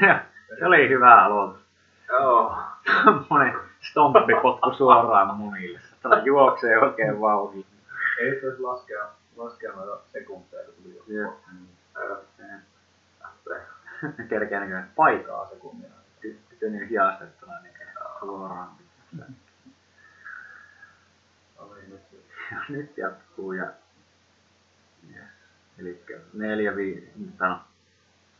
se, 0.00 0.20
se 0.58 0.66
oli 0.66 0.88
hyvä 0.88 1.24
aloitus. 1.24 1.60
Joo. 2.08 2.56
Semmoinen 3.04 3.54
stomppipotku 3.90 4.72
suoraan 4.72 5.34
munille. 5.36 5.80
Tällä 6.02 6.18
juoksee 6.24 6.78
oikein 6.78 7.20
vauhdilla. 7.20 7.66
Ei 8.20 8.40
se 8.40 8.46
laskea, 8.58 9.04
laskea 9.36 9.72
noita 9.72 9.98
sekunteja, 10.12 10.64
kun 10.64 10.74
tuli 10.82 10.94
Jep. 11.16 11.26
joskus. 11.26 11.50
Ne 14.18 14.24
kerkee 14.28 14.60
niin 14.60 14.84
Paikaa 14.96 15.46
sekunnia. 15.48 15.90
tykkö 16.20 16.70
niin 16.70 16.88
hiastettuna 16.88 17.52
niin 17.62 17.74
suoraan. 18.20 18.68
Nyt 22.68 22.98
jatkuu 22.98 23.52
ja. 23.52 23.66
Eli 25.78 26.04
4, 26.32 26.76
5, 26.76 27.12
no, 27.40 27.60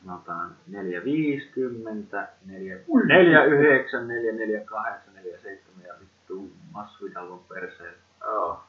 sanotaan 0.05 0.57
4, 0.67 1.05
50, 1.05 2.29
4, 2.47 2.79
4, 3.07 3.45
9, 3.45 4.09
4, 4.09 4.33
4, 4.33 4.61
8, 4.65 5.15
4, 5.15 5.39
7 5.43 5.87
ja 5.87 5.95
vittu 6.01 6.51
Masvidalon 6.73 7.45
perseellä. 7.49 7.99
Joo. 8.21 8.63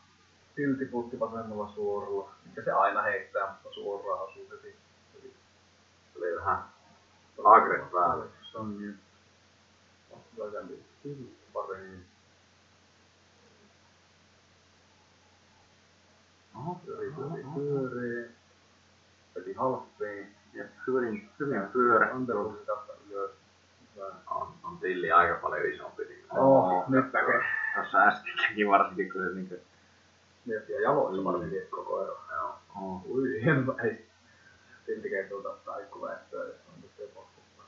Silti 0.56 0.86
putti 0.86 1.20
vasemmalla 1.20 1.72
suoralla. 1.76 2.32
Mikä 2.46 2.64
se 2.64 2.72
aina 2.72 3.02
heittää, 3.02 3.48
mutta 3.48 3.74
suoraan 3.74 4.22
osuu 4.22 4.50
heti. 4.52 4.76
Tuli 6.14 6.36
vähän 6.36 6.64
agret 7.44 7.92
päälle. 7.92 8.26
Se 8.52 8.58
on 8.58 8.78
niin. 8.78 9.00
Vasempi. 10.38 12.11
Pyörii, 16.86 17.12
pyörii. 17.56 18.32
Veti 19.36 19.54
halppiin. 19.54 20.36
ja 20.54 20.64
hyvin, 20.88 21.30
hyvin 21.40 21.62
pyörä. 21.74 22.12
Ylös. 23.10 23.32
On, 24.28 24.54
on 24.64 24.78
tilli 24.78 25.12
aika 25.12 25.36
paljon 25.42 25.74
isompi. 25.74 26.06
Niin 26.06 26.26
Oh, 26.30 26.90
nyt 26.90 27.14
näkee. 27.14 27.44
Tuossa 27.76 27.98
äskenkin 27.98 28.70
varsinkin, 28.70 29.12
kun 29.12 29.22
se 29.22 29.36
niinku, 29.36 29.56
Miettiä 30.46 30.80
jaloissa 30.80 31.24
varsinkin 31.24 31.68
koko 31.70 32.04
ero. 32.04 32.20
Joo. 32.32 32.56
oh, 32.76 33.02
Ui, 33.06 33.42
hieno 33.44 33.76
ei. 33.84 34.08
Silti 34.86 35.10
tuota 35.30 35.50
taikkuväestöä, 35.66 36.46
jos 36.46 36.56
on 36.68 36.82
nyt 36.82 36.92
se 36.98 37.04
potkuttaa. 37.14 37.66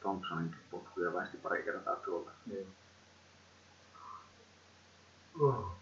Thompsonin 0.00 0.54
potkuja 0.70 1.12
väisti 1.14 1.36
pari 1.36 1.62
kertaa 1.62 1.96
tuolta. 1.96 2.30
Niin. 2.46 2.68
Oh. 5.40 5.81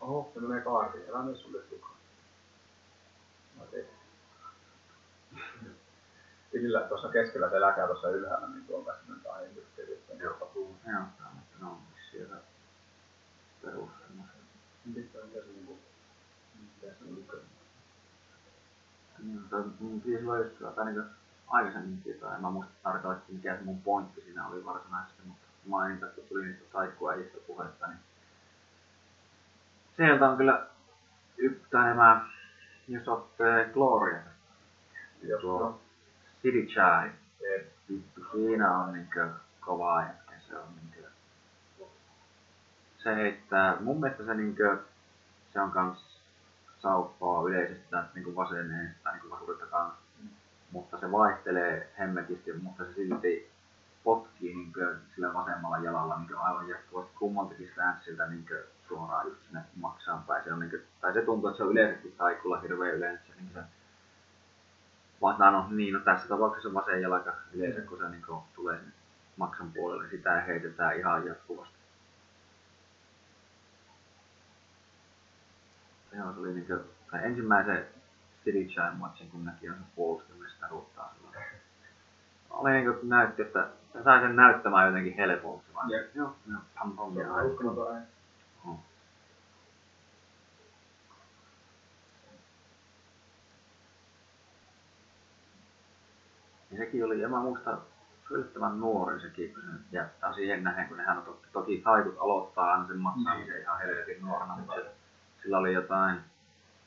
Oho, 0.00 0.30
se 0.34 0.40
menee 0.40 0.60
kaartiin. 0.60 1.10
Älä 1.10 1.22
mene 1.22 1.36
sulle 1.36 1.58
tein. 3.70 3.86
Tilillä 6.52 6.80
tuossa 6.80 7.08
keskellä 7.08 7.50
selkää 7.50 7.86
tuossa 7.86 8.08
ylhäällä, 8.08 8.48
niin 8.48 8.66
tuon 8.66 8.84
päästä 8.84 9.02
mennään 9.08 9.34
aiemmin 9.34 9.62
yhteydessä. 9.62 10.14
Joo. 10.14 10.34
Tapuu. 10.34 10.76
Joo, 10.86 11.00
mutta 11.34 11.58
ne 11.60 11.66
on 11.66 11.78
siellä 12.10 12.36
perus. 13.62 13.90
Mitä 14.84 15.18
mitä 15.18 15.18
se 15.40 15.46
niinku... 15.46 15.78
Mitä 16.54 16.94
se 16.98 17.04
lukee? 17.10 17.40
Niin, 19.18 19.46
se 19.50 19.56
on 19.56 19.74
mun 19.80 20.02
silloin 20.04 20.42
just 20.42 20.74
tai 20.74 20.84
niinku 20.84 21.08
aikaisemmin 21.48 22.02
tietoa, 22.02 22.34
en 22.34 22.40
mä 22.40 22.50
muista 22.50 22.72
tarkalleen 22.82 23.22
mikä 23.28 23.56
se 23.56 23.64
mun 23.64 23.82
pointti 23.82 24.20
siinä 24.20 24.48
oli 24.48 24.64
varsinaisesti, 24.64 25.22
mutta 25.26 25.46
mainita, 25.66 26.06
kun 26.06 26.24
tuli 26.28 26.46
niistä 26.46 26.64
taikkuäjistä 26.72 27.38
puhetta, 27.46 27.86
niin 27.86 27.98
sieltä 29.96 30.28
on 30.28 30.36
kyllä 30.36 30.66
yhtä 31.36 31.82
nämä, 31.82 32.26
jos 32.88 33.08
otte 33.08 33.70
Gloria, 33.72 34.22
Jos 35.22 35.40
Tuo. 35.40 35.80
City 36.42 36.66
Chai, 36.66 37.10
vittu 37.90 38.20
siinä 38.32 38.76
on 38.78 38.92
niinkö 38.92 39.28
kovaa 39.60 40.02
jätkä, 40.02 40.32
se 40.48 40.58
on 40.58 40.68
niinkö, 40.76 41.08
se 42.98 43.14
heittää, 43.14 43.76
mun 43.80 44.00
mielestä 44.00 44.24
se 44.24 44.34
niinkö, 44.34 44.78
se 45.52 45.60
on 45.60 45.70
kans 45.70 46.20
sauppaa 46.78 47.48
yleisesti 47.48 47.84
tästä 47.90 48.10
niinku 48.14 48.36
vaseneen 48.36 48.94
tai 49.02 49.12
niinku 49.12 49.30
vasurita 49.30 49.66
kanssa. 49.66 50.05
Mutta 50.76 50.98
se 50.98 51.12
vaihtelee 51.12 51.92
hemmetisti, 51.98 52.52
mutta 52.52 52.84
se 52.84 52.94
silti 52.94 53.50
potkii 54.04 54.54
niinkö 54.54 54.96
sillä 55.14 55.34
vasemmalla 55.34 55.78
jalalla 55.78 56.18
niinkö 56.18 56.38
aivan 56.38 56.68
jatkuvasti 56.68 57.12
kummaltakin 57.18 57.70
stanssilta 57.72 58.26
niinkö 58.26 58.66
suoraan 58.88 59.26
just 59.26 59.42
sinne 59.46 59.60
maksaan 59.76 60.22
päin. 60.22 60.44
Se 60.44 60.52
on 60.52 60.60
niinkö, 60.60 60.80
tai 61.00 61.12
se 61.12 61.22
tuntuu, 61.22 61.48
että 61.50 61.56
se 61.56 61.62
on 61.62 61.72
yleisesti 61.72 62.14
taikulla 62.18 62.60
hirveän 62.60 62.94
yleensä 62.94 63.24
niin 63.36 63.50
se 63.54 63.60
vaikka 65.22 65.50
no 65.50 65.66
niin, 65.70 65.94
no 65.94 66.00
tässä 66.00 66.28
tapauksessa 66.28 66.74
vasen 66.74 67.02
jalka 67.02 67.36
yleensä, 67.52 67.80
kun 67.80 67.98
se 67.98 68.08
niinku 68.08 68.42
tulee 68.54 68.78
sinne 68.78 68.92
maksan 69.36 69.72
puolelle, 69.72 70.02
niin 70.02 70.10
sitä 70.10 70.40
heitetään 70.40 70.98
ihan 70.98 71.26
jatkuvasti. 71.26 71.74
Joo, 76.16 76.32
se 76.32 76.40
oli 76.40 76.54
niinkö, 76.54 76.80
tai 77.10 77.24
ensimmäisen 77.24 77.95
City 78.46 78.64
Chime 78.64 78.94
matchin, 78.98 79.30
kun 79.30 79.44
näki 79.44 79.68
on 79.68 79.74
se 79.74 79.84
puolustamestaruutta 79.96 81.02
silloin. 81.14 81.36
Oli 82.50 82.70
niinkö, 82.70 82.98
näytti, 83.02 83.42
että 83.42 83.68
se 83.92 84.02
sai 84.02 84.20
sen 84.20 84.36
näyttämään 84.36 84.86
jotenkin 84.86 85.16
helpolta 85.16 85.64
vaan. 85.74 85.90
Jep. 85.90 86.16
Joo, 86.16 86.36
joo, 86.50 86.60
pam 86.78 86.92
pam. 86.96 87.14
se 87.14 87.30
on 87.30 87.46
uskomaton. 87.46 88.02
Ja 96.70 96.76
sekin 96.76 97.04
oli, 97.04 97.20
ja 97.20 97.28
mä 97.28 97.40
muistan, 97.40 97.78
yllättävän 98.30 98.80
nuori 98.80 99.20
sekin, 99.20 99.54
kun 99.54 99.62
se 99.62 99.68
nyt 99.72 99.82
jättää 99.92 100.32
siihen 100.32 100.64
nähden, 100.64 100.88
kun 100.88 100.96
nehän 100.96 101.18
on 101.18 101.24
toki, 101.24 101.46
toki 101.52 101.80
taikut 101.84 102.16
aloittaa 102.18 102.72
aina 102.72 102.86
sen 102.86 102.98
maksaamisen 102.98 103.60
ihan 103.60 103.78
helvetin 103.78 104.22
nuorena, 104.22 104.56
mutta 104.56 104.74
sillä 105.42 105.58
oli 105.58 105.72
jotain, 105.72 106.20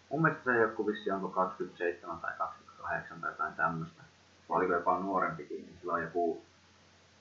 mun 0.09 0.21
mielestä 0.21 0.43
se 0.43 0.57
joku 0.59 0.87
vissi 0.87 1.11
onko 1.11 1.29
27 1.29 2.19
tai 2.19 2.33
28 2.37 3.21
tai 3.21 3.31
jotain 3.31 3.53
tämmöistä, 3.53 4.03
oliko 4.49 4.73
jopa 4.73 4.99
nuorempikin, 4.99 5.57
niin 5.57 5.77
sillä 5.79 5.93
on 5.93 6.01
joku 6.01 6.45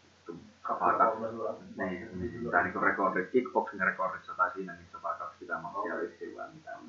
vittu 0.04 0.36
120 0.68 1.64
niin, 1.76 2.20
niin, 2.20 2.50
tai 2.50 2.62
niinku 2.62 2.80
rekordi, 2.80 3.24
kickboxing 3.24 3.82
rekordissa 3.82 4.34
tai 4.34 4.50
siinä 4.50 4.72
niin 4.72 4.86
120 4.92 5.62
matsia 5.62 6.00
vissiin 6.00 6.36
vai 6.36 6.46
mitä 6.54 6.70
on. 6.76 6.84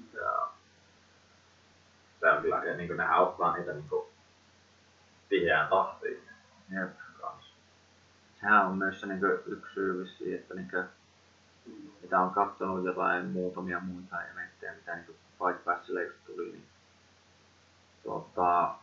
Se 2.20 2.32
on 2.32 2.42
kyllä, 2.42 2.64
ja 2.64 2.78
niin 2.78 2.98
nehän 2.98 3.20
ottaa 3.20 3.58
niitä 3.58 3.74
niin 3.74 3.90
tiheään 5.30 5.70
tahtiin 5.70 6.24
Jep. 6.70 6.92
kanssa. 7.22 7.54
Sehän 8.40 8.66
on 8.66 8.78
myös 8.78 9.02
se 9.02 9.08
niinku 9.08 9.26
yksi 9.26 9.74
syy 9.74 10.04
vissiin, 10.04 10.36
että 10.36 10.54
niinku, 10.54 10.78
mitä 12.02 12.20
on 12.20 12.34
katsonut 12.34 12.86
jotain 12.86 13.26
muutamia 13.26 13.80
muita 13.80 14.24
eventtejä, 14.24 14.74
mitä 14.74 14.96
niinku 14.96 15.16
Fight 15.40 15.64
Passille 15.66 16.04
just 16.04 16.18
tuli, 16.26 16.52
niin 16.52 16.66
tuota, 18.04 18.76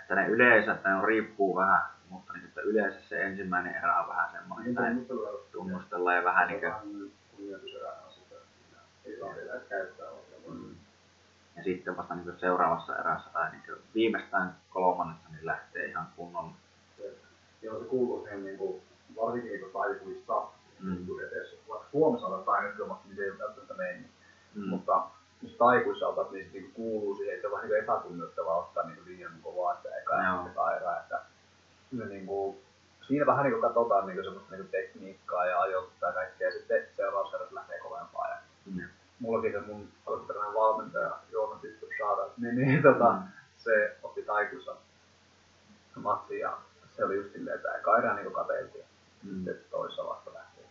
että 0.00 0.14
ne 0.14 0.26
yleensä, 0.28 0.72
että 0.72 0.88
ne 0.88 0.94
on 0.94 1.04
riippuu 1.04 1.56
vähän, 1.56 1.82
mutta 2.10 2.32
niin, 2.32 2.44
että 2.44 2.60
yleensä 2.60 2.98
se 3.08 3.22
ensimmäinen 3.22 3.74
erä 3.74 4.00
on 4.00 4.08
vähän 4.08 4.32
semmoinen, 4.32 4.64
Niin 4.74 4.78
että 4.78 4.90
tunnustellaan. 5.08 5.44
tunnustellaan 5.52 6.16
ja 6.16 6.24
vähän 6.24 6.48
niinku, 6.48 6.66
käyttää 9.68 10.08
oikein. 10.10 10.42
mm, 10.54 10.74
ja 11.56 11.62
sitten 11.64 11.96
vasta 11.96 12.14
niinku 12.14 12.32
seuraavassa 12.40 12.96
erässä 12.98 13.30
tai 13.32 13.50
niinku 13.50 13.72
viimeistään 13.94 14.56
kolmannessa 14.70 15.28
niin 15.28 15.46
lähtee 15.46 15.86
ihan 15.86 16.06
kunnolla. 16.16 16.52
Joo, 17.62 17.78
se 17.78 17.84
kuuluu 17.84 18.22
siihen 18.22 18.44
niin 18.44 18.58
kuin, 18.58 18.82
varsinkin 19.16 19.50
niin 19.52 19.60
kuin 19.60 19.72
taikuista 19.72 20.42
Mm. 20.80 20.88
mm. 20.90 21.20
edes. 21.20 21.58
Vaikka 21.68 21.86
Suomessa 21.92 22.26
on 22.26 22.44
taikuilmasta, 22.44 23.08
niin 23.08 23.16
se 23.16 23.22
ei 23.22 23.30
ole 23.30 23.38
välttämättä 23.38 23.74
meni. 23.74 24.06
Mm. 24.54 24.68
Mutta 24.68 25.02
jos 25.42 25.52
taikuissa 25.58 26.08
otat, 26.08 26.30
niin 26.30 26.46
se 26.46 26.52
niin 26.52 26.72
kuuluu 26.72 27.14
siihen, 27.16 27.34
että 27.34 27.40
se 27.42 27.46
on 27.46 27.52
vähän 27.52 27.68
niin 27.70 27.82
epäkunnioittavaa 27.82 28.56
ottaa 28.58 28.82
niin 28.86 29.04
liian 29.04 29.32
kovaa 29.42 29.74
sitä 29.76 29.96
eka, 29.96 30.22
Joo. 30.22 30.46
eka 30.46 30.76
erää. 30.76 31.00
Että, 31.00 31.20
se, 31.98 32.04
niin 32.04 32.26
kuin, 32.26 32.56
siinä 33.06 33.26
vähän 33.26 33.44
niin 33.44 33.52
kuin 33.52 33.62
katsotaan 33.62 34.06
niin 34.06 34.16
kuin 34.16 34.24
semmoista 34.24 34.50
niin 34.50 34.62
kuin 34.62 34.70
tekniikkaa 34.70 35.46
ja 35.46 35.60
ajoitusta 35.60 36.06
ja 36.06 36.12
kaikkea, 36.12 36.48
ja 36.48 36.52
sitten 36.52 36.86
seuraavaksi 36.96 37.54
lähtee 37.54 37.78
kovempaa. 37.78 38.28
Ja 38.28 38.36
Mm. 38.66 38.80
mullakin 39.20 39.52
se 39.52 39.60
mun 39.60 39.88
alkuperäinen 40.06 40.54
valmentaja 40.54 41.16
Joona 41.32 41.60
Tyttö 41.60 41.86
Saada, 41.98 42.22
niin, 42.38 42.56
niin 42.56 42.82
tota, 42.82 43.12
Mm. 43.12 43.22
se 43.58 43.96
otti 44.02 44.22
taikussa 44.22 44.76
matsi 45.96 46.38
ja 46.38 46.58
se 46.96 47.04
oli 47.04 47.16
just 47.16 47.32
silleen, 47.32 47.56
että 47.56 47.74
eka 47.74 47.98
erää 47.98 48.14
niin 48.14 48.32
kateiltiin. 48.32 48.84
Mm. 49.22 49.34
Sitten 49.34 49.60
toisessa 49.70 50.04
vasta 50.06 50.30
lähtee. 50.34 50.64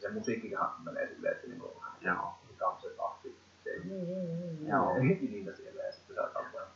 Se 0.00 0.08
musiikkihan 0.08 0.70
menee 0.84 1.08
silleen, 1.08 1.32
että 1.32 1.42
se 1.46 1.48
niin 1.50 1.60
kuin, 1.60 1.72
Joo. 2.00 2.34
mikä 2.50 2.68
on 2.68 2.76
Se 3.66 4.68
Joo. 4.68 4.98
niitä 4.98 5.52
siellä 5.56 5.82
ja 5.82 5.92
sitten 5.92 6.18
alkaa 6.24 6.42
pojata. 6.52 6.70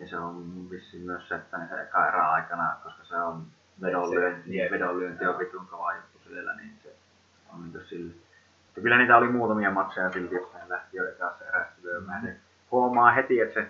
Ja 0.00 0.08
se 0.08 0.16
on 0.16 0.70
vissiin 0.70 1.02
myös 1.02 1.28
se, 1.28 1.34
että 1.34 1.58
se 1.68 1.82
eka 1.82 2.08
erä 2.08 2.30
aikana, 2.30 2.76
koska 2.84 3.04
se 3.04 3.16
on 3.16 3.46
vedonlyönti, 3.82 4.56
Se- 4.56 4.68
vedonlyönti 4.70 5.26
on 5.26 5.38
vitun 5.38 5.66
kova 5.66 5.94
juttu 5.94 6.18
siellä, 6.28 6.54
niin 6.56 6.72
se 6.82 6.94
on 7.54 7.62
niin 7.72 7.86
sille. 7.86 8.12
Että 8.68 8.80
kyllä 8.80 8.98
niitä 8.98 9.16
oli 9.16 9.28
muutamia 9.28 9.70
matseja 9.70 10.10
silti, 10.10 10.34
jos 10.34 10.52
ne 10.54 10.60
lähti 10.68 10.96
jo 10.96 11.08
ekassa 11.08 11.44
erässä 11.44 11.74
lyömään. 11.82 12.22
Se 12.22 12.36
huomaa 12.70 13.10
heti, 13.10 13.40
että 13.40 13.54
se 13.60 13.68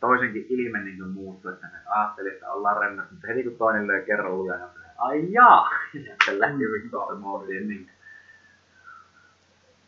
toisenkin 0.00 0.46
ilme 0.48 0.78
niin 0.78 1.08
muuttui, 1.08 1.52
että 1.52 1.66
ne 1.66 1.78
ajatteli, 1.86 2.28
että 2.28 2.52
ollaan 2.52 2.76
rennassa, 2.80 3.12
mutta 3.12 3.26
heti 3.26 3.42
kun 3.42 3.56
toinen 3.56 3.86
löi 3.86 4.02
kerran 4.02 4.38
lujan, 4.38 4.58
niin 4.60 4.70
ai 4.98 5.32
jaa, 5.32 5.70
ja 5.94 6.00
sitten 6.16 6.40
lähti 6.40 6.58
Victor 6.58 7.14
Moodiin 7.16 7.68
niin 7.68 7.90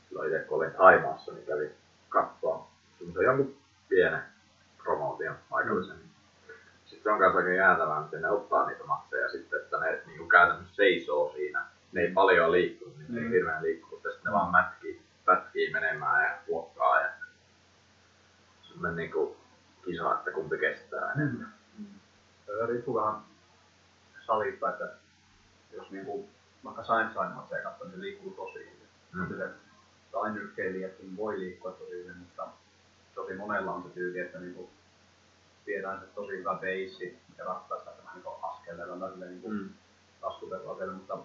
Silloin 0.09 0.33
itse 0.33 0.45
kun 0.49 0.57
olin 0.57 0.73
Taimaassa, 0.73 1.33
niin 1.33 1.47
kävin 1.47 1.71
katsoa 2.09 2.71
semmoisen 2.99 3.25
jonkun 3.25 3.57
pienen 3.89 4.23
promootion 4.83 5.37
aikaisemmin. 5.51 6.11
Sitten 6.85 7.03
se 7.03 7.11
on 7.11 7.19
kanssa 7.19 7.39
aika 7.39 7.51
jäätävää, 7.51 8.01
miten 8.03 8.23
ne 8.23 8.31
ottaa 8.31 8.67
niitä 8.67 8.85
matseja 8.85 9.29
sitten, 9.29 9.61
että 9.61 9.81
ne 9.81 10.03
niin 10.07 10.29
käytännössä 10.29 10.75
seisoo 10.75 11.33
siinä. 11.33 11.65
Ne 11.93 12.01
ei 12.01 12.13
paljon 12.13 12.53
liikku, 12.53 12.85
niin 12.99 13.15
ne 13.15 13.19
ei 13.21 13.25
Mm. 13.27 13.31
hirveän 13.31 13.63
liikku, 13.63 13.89
mutta 13.91 14.09
sitten 14.11 14.25
ne 14.33 14.33
vaan 14.39 14.51
mätkii, 14.51 15.03
pätkii 15.25 15.73
menemään 15.73 16.25
ja 16.25 16.39
blokkaa 16.47 17.01
ja 17.01 17.09
semmoinen 18.63 18.97
niinku 18.97 19.37
kisa, 19.85 20.15
että 20.15 20.31
kumpi 20.31 20.59
kestää 20.59 21.13
enemmän. 21.13 21.55
Se 22.47 22.67
riippuu 22.67 22.95
vähän 22.95 23.21
salista, 24.27 24.69
että 24.71 24.89
jos 25.73 25.91
niinku 25.91 26.29
vaikka 26.65 26.85
Science 26.85 27.19
Animatsia 27.19 27.63
katsoo, 27.63 27.87
niin 27.87 27.95
se 27.97 28.01
liikkuu 28.01 28.31
tosi 28.31 28.59
hyvin. 28.59 28.89
Mm. 29.13 29.21
Mm. 29.21 29.53
Se 30.07 30.13
tainyrkkeilijätkin 30.13 31.17
voi 31.17 31.39
liikkua 31.41 31.73
tosi 31.73 31.91
hyvin, 31.93 32.17
mutta 32.17 32.49
tosi 33.15 33.35
monella 33.35 33.73
on 33.73 33.83
se 33.83 33.89
tyyli, 33.89 34.19
että 34.19 34.39
niinku 34.39 34.71
viedään 35.67 36.01
se 36.01 36.07
tosi 36.07 36.39
hyvä 36.39 36.55
beissi 36.61 37.19
ja 37.39 37.45
ratkaista 37.45 37.91
vähän 37.99 38.15
niinku 38.15 38.31
askeleella 38.43 38.97
tai 38.97 39.11
silleen 39.11 39.31
niinku 39.31 39.49
Mm. 39.51 39.69
taskutekoaselle, 40.21 40.93
mutta 40.95 41.19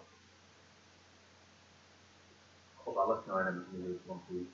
osalla 2.85 3.15
sitten 3.15 3.33
on 3.33 3.41
enemmän 3.41 3.63
semmoinen 3.63 3.89
liikkuvampi. 3.91 4.51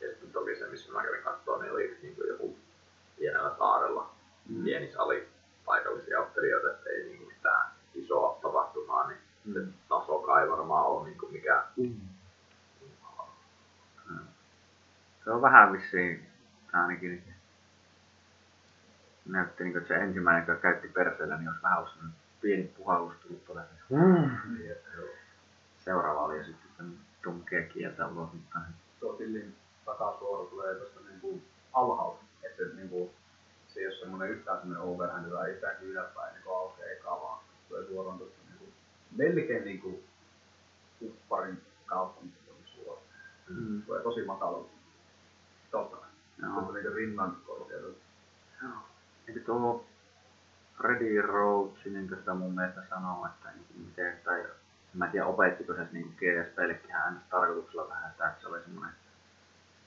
Ja 0.00 0.08
sitten 0.08 0.32
toki 0.32 0.56
se, 0.56 0.66
missä 0.66 0.92
mä 0.92 1.02
kävin 1.02 1.22
katsoa, 1.22 1.58
niin 1.62 1.72
oli 1.72 1.98
niin 2.02 2.14
kuin 2.16 2.28
joku 2.28 2.56
pienellä 3.18 3.54
saarella 3.58 4.10
Mm. 4.48 4.64
pieni 4.64 4.92
sali 4.92 5.28
paikallisia 5.64 6.20
ottelijoita, 6.20 6.70
että 6.70 6.90
ei 6.90 7.04
niin 7.04 7.18
kuin 7.18 7.28
mitään 7.34 7.70
isoa 7.94 8.38
tapahtumaa, 8.42 9.08
niin 9.08 9.18
se 9.52 9.58
Mm. 9.58 9.72
tasokaan 9.88 10.42
ei 10.42 10.50
varmaan 10.50 10.86
ole 10.86 11.04
niin 11.08 11.18
kuin 11.18 11.32
mikään 11.32 11.64
Se 15.24 15.30
on 15.30 15.42
vähän 15.42 15.72
vissiin 15.72 16.26
ainakin 16.72 17.24
näytti 19.26 19.64
niin, 19.64 19.76
että 19.76 19.88
se 19.88 19.94
ensimmäinen, 19.94 20.44
joka 20.48 20.60
käytti 20.60 20.88
perseellä, 20.88 21.36
niin 21.38 21.48
olisi 21.48 21.62
vähän 21.62 21.78
ollut 21.78 21.92
pieni 22.40 22.64
puhallus 22.64 23.14
tullut 23.22 23.44
tuolle. 23.44 23.62
Niin, 24.58 24.68
joo. 24.96 25.06
Seuraava 25.84 26.20
oli 26.20 26.44
sitten 26.44 26.70
sen 26.76 26.98
tunkea 27.22 27.62
kieltä 27.68 28.06
ulos, 28.06 28.32
mutta 28.32 28.58
tuo 29.00 29.12
tillin 29.12 29.56
takasuora 29.84 30.50
tulee 30.50 30.74
tuosta 30.74 31.00
niinku 31.08 31.42
alhaalta. 31.72 32.22
Että 32.42 32.64
se, 32.64 32.74
niinku, 32.74 33.14
se 33.68 33.80
ei 33.80 33.86
ole 33.86 33.94
semmoinen 33.94 34.30
yhtään 34.30 34.58
semmoinen 34.58 34.88
overhand 34.88 35.30
tai 35.30 35.50
yhtään 35.50 35.76
ylöspäin 35.82 36.34
niinku 36.34 36.50
aukeaa 36.50 36.90
eka 36.90 37.10
vaan 37.10 37.38
tulee 37.68 37.86
suoraan 37.86 38.18
tuosta 38.18 38.38
niinku, 38.48 38.64
melkein 39.16 39.64
niinku 39.64 40.02
kupparin 40.98 41.62
kautta, 41.86 42.20
mutta 42.24 42.40
se 42.44 42.50
on 42.50 42.56
suora. 42.84 43.00
mm. 43.48 43.82
Tulee 43.82 44.02
tosi 44.02 44.24
matala. 44.24 44.66
Se 45.72 46.46
on 46.46 46.74
niinku 46.74 46.90
rinnan 46.94 47.36
korkeudella. 47.46 47.96
Joo. 48.62 48.72
Eikö 49.28 49.40
tuo 49.40 49.86
Freddy 50.76 51.22
Roach, 51.22 51.86
niin 51.86 52.08
kuin 52.08 52.18
sitä 52.18 52.34
mun 52.34 52.54
mielestä 52.54 52.82
sanoo, 52.90 53.26
että 53.26 53.48
niin 53.50 53.86
miten, 53.86 54.18
tai 54.24 54.44
mä 54.94 55.04
en 55.04 55.10
tiedä 55.10 55.26
opettiko 55.26 55.74
se 55.74 55.88
niin 55.92 56.16
GS-pellekin 56.18 56.92
hän 56.92 57.22
tarkoituksella 57.30 57.88
vähän 57.88 58.12
sitä, 58.12 58.28
että 58.28 58.40
se 58.40 58.48
oli 58.48 58.62
semmoinen 58.62 58.94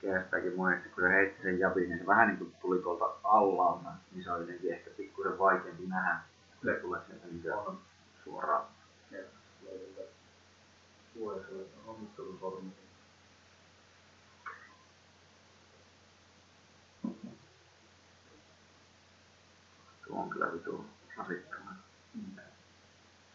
GS-päkin 0.02 0.56
monesti, 0.56 0.90
kun 0.90 1.04
se 1.04 1.10
heitti 1.10 1.44
sen 1.44 1.60
jabin, 1.60 1.90
niin 1.90 2.00
se 2.00 2.08
vähän 2.08 2.28
niin 2.28 2.38
kuin 2.38 2.54
tuli 2.62 2.80
tuolta 2.82 3.06
allalta, 3.24 3.90
niin 4.12 4.24
se 4.24 4.32
oli 4.32 4.42
jotenkin 4.42 4.74
ehkä 4.74 4.90
pikkusen 4.98 5.40
vaikeampi 5.40 5.88
nähdä, 5.88 6.20
kun 6.62 6.72
se 6.72 6.80
tulee 6.80 7.02
sieltä 7.08 7.28
niin 7.28 7.42
kuin 7.42 7.54
On. 7.54 7.80
suoraan. 8.24 8.66
Ja 9.12 9.20
tulee 11.14 11.46
suojassa 11.46 11.56
onnittelusormi. 11.88 12.70
Tuo 12.70 12.85
on 20.16 20.30
kyllä 20.30 20.54
vitu 20.54 20.86
rasittavaa. 21.18 21.76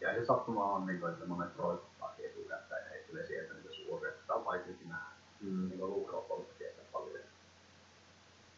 Ja 0.01 0.13
se 0.13 0.25
sattuma 0.25 0.65
on, 0.65 0.85
niin 0.85 0.99
kuin, 0.99 1.13
että 1.13 1.25
monet 1.25 1.57
roikuttaa 1.57 2.15
etukäteen 2.19 2.83
ja 2.83 2.89
heittelee 2.89 3.27
sieltä 3.27 3.53
niitä 3.53 3.69
suoria. 3.71 4.09
että 4.09 4.33
on 4.33 4.45
vaikeampi 4.45 4.85
nähdä. 4.85 5.11
Mm. 5.41 5.69
niin 5.69 5.79
kuin 5.79 5.91
luukraupalta 5.91 6.53
tietää 6.57 6.85
paljon. 6.91 7.23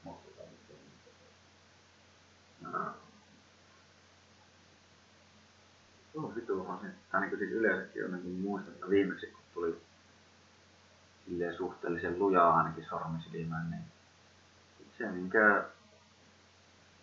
Mutta 0.04 0.42
Joo. 2.62 2.94
Se 6.14 6.20
on 6.20 6.36
vitu 6.36 6.64
rasittaa, 6.64 7.20
niin 7.20 7.30
kuin 7.30 7.40
siis 7.40 7.52
yleensäkin 7.52 8.06
on 8.06 8.12
niin 8.12 8.42
muistan, 8.42 8.74
että 8.74 8.90
viimeksi 8.90 9.28
kun 9.28 9.42
tuli 9.54 9.82
silleen 11.26 11.58
suhteellisen 11.58 12.20
lujaa 12.20 12.58
ainakin 12.58 12.86
sormisilmään, 12.90 13.72
niin 13.72 13.84
se 14.98 15.12
niinkö 15.12 15.64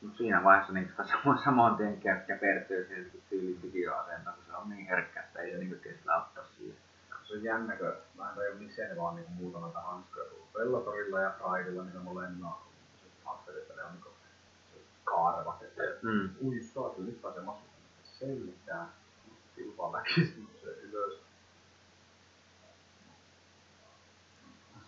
no 0.03 0.11
siinä 0.17 0.45
vaiheessa 0.45 0.73
niin 0.73 0.89
sitä 0.89 1.05
samoin, 1.13 1.39
samoin 1.45 1.77
tien 1.77 1.95
kä- 2.03 2.27
käpertyy 2.27 2.87
siihen 2.87 3.11
niin 3.13 3.23
tyyliin 3.31 3.63
videoasentoon, 3.63 4.37
kun 4.37 4.45
se 4.47 4.57
on 4.57 4.69
niin 4.71 4.87
herkkä, 4.87 5.21
että 5.23 5.41
ei 5.41 5.51
se 5.53 5.59
niin 5.59 5.81
kestä 5.81 6.17
ottaa 6.17 6.45
siihen. 6.57 6.77
se 7.25 7.35
on 7.35 7.43
jännä, 7.43 7.77
kun 7.77 7.93
mä 8.15 8.31
en 8.51 8.57
miksei 8.59 8.89
ne 8.89 8.97
vaan 8.97 9.15
niinku 9.17 9.33
muuta 9.33 9.59
noita 9.61 9.81
hanskoja 9.81 10.29
tullut. 10.31 10.53
Bellatorilla 10.53 11.21
ja 11.21 11.31
Prideilla 11.31 11.85
niillä 11.85 12.01
molemmilla 12.01 12.47
on 12.49 12.63
hanskat, 13.25 13.57
että 13.57 13.75
ne 13.77 13.83
on 13.85 13.93
se 14.73 14.79
kaarevat, 15.05 15.63
että 15.63 15.83
Mm. 16.03 16.31
ui 16.43 16.63
saatu, 16.63 17.03
nyt 17.03 17.23
pääsee 17.23 17.43
masu. 17.43 17.61
Selvittää. 18.05 18.89
Kilpaa 19.57 19.93
väkisin 19.93 20.49
se 20.63 20.67
ylös. 20.71 21.21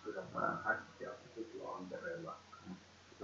Syydän 0.03 0.33
vähän 0.33 0.63
häkkiä 0.63 1.09
tuplaa 1.35 1.81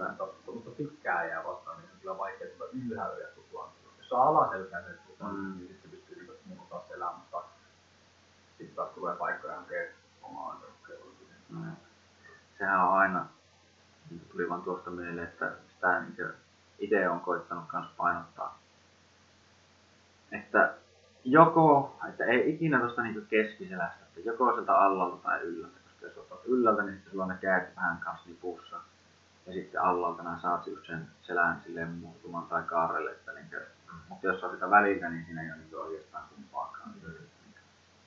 antereilla. 0.07 0.33
Hyvä. 0.41 0.53
mutta 0.53 0.71
pitkään 0.71 1.29
jää 1.29 1.43
vastaan, 1.43 1.77
niin 1.77 1.89
on 1.93 1.99
kyllä 2.01 2.17
vaikea 2.17 2.47
tulla 2.47 2.69
ylhäällä 2.85 3.19
ja 3.19 3.27
tuplaan. 3.35 3.69
Jos 3.97 4.09
saa 4.09 4.27
alaselkään 4.27 4.83
sen 4.83 4.99
tuplaan, 5.07 5.35
Mm. 5.35 5.57
niin 5.57 5.67
sitten 5.67 5.91
pystyy 5.91 6.15
niinku 6.17 6.33
muuttaa 6.45 6.85
selää, 6.87 7.11
mutta 7.13 7.43
sitten 8.57 8.75
taas 8.75 8.89
tulee 8.89 9.15
paikkoja 9.15 9.55
hakee 9.55 9.93
omaa. 10.21 10.61
Mm. 11.49 11.71
Sehän 12.57 12.81
on 12.87 12.93
aina, 12.93 13.25
niin 14.09 14.21
tuli 14.31 14.49
vaan 14.49 14.61
tuosta 14.61 14.89
mieleen, 14.89 15.27
että 15.27 15.51
sitä 15.73 15.99
niin 15.99 16.33
itse 16.79 17.09
on 17.09 17.19
koittanut 17.19 17.63
kans 17.67 17.87
painottaa. 17.97 18.59
Että 20.31 20.73
joko, 21.23 21.97
että 22.09 22.25
ei 22.25 22.53
ikinä 22.55 22.79
tuosta 22.79 23.01
niin 23.01 23.25
keskiselästä, 23.29 24.05
että 24.07 24.19
joko 24.29 24.53
sieltä 24.53 24.77
allalta 24.77 25.17
tai 25.23 25.39
ylhäältä, 25.41 25.79
koska 25.83 26.05
jos 26.05 26.17
otat 26.17 26.45
ylhäältä, 26.45 26.83
niin 26.83 26.93
sitten 26.95 27.11
sulla 27.11 27.23
on 27.23 27.29
ne 27.29 27.37
kädet 27.41 27.75
vähän 27.75 27.97
kanssa 27.97 28.29
nipussa. 28.29 28.81
Ja 29.49 29.53
sitten 29.53 29.81
allalta 29.81 30.23
nää 30.23 30.39
saat 30.41 30.67
just 30.67 30.87
sen 30.87 31.07
selän 31.21 31.61
silleen 31.65 31.87
muuttumaan 31.89 32.45
tai 32.45 32.63
kaarelle, 32.63 33.11
että 33.11 33.31
niin 33.31 33.49
kuin, 33.49 33.61
mutta 34.09 34.27
jos 34.27 34.43
on 34.43 34.51
sitä 34.51 34.69
väliltä, 34.69 35.09
niin 35.09 35.25
siinä 35.25 35.41
ei 35.43 35.49
ole 35.51 35.57
niin 35.57 35.75
oikeastaan 35.77 36.23
kumpaakaan. 36.35 36.91
Niin, 36.91 37.29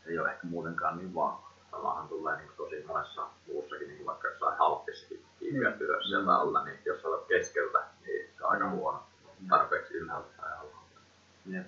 se 0.04 0.10
ei 0.10 0.18
ole 0.18 0.30
ehkä 0.32 0.46
muutenkaan 0.46 0.96
niin 0.96 1.14
vahva. 1.14 1.52
Samahan 1.70 2.08
tulee 2.08 2.36
niin 2.36 2.50
tosi 2.56 2.84
monessa 2.86 3.26
muussakin, 3.46 3.88
niin 3.88 4.06
vaikka 4.06 4.28
jossain 4.28 4.58
halppissakin 4.58 5.24
kiipeät 5.38 5.74
Mm. 5.80 5.80
ylös 5.86 6.08
sieltä 6.08 6.34
alla, 6.34 6.64
niin 6.64 6.78
jos 6.84 7.04
olet 7.04 7.26
keskeltä, 7.28 7.78
niin 8.06 8.30
se 8.38 8.44
on 8.44 8.50
aika 8.52 8.64
Mm. 8.64 8.70
huono. 8.70 9.02
Tarpeeksi 9.48 9.94
ylhäältä 9.94 10.28
tai 10.36 10.52
alhaalta. 10.52 10.98
Jep. 11.46 11.66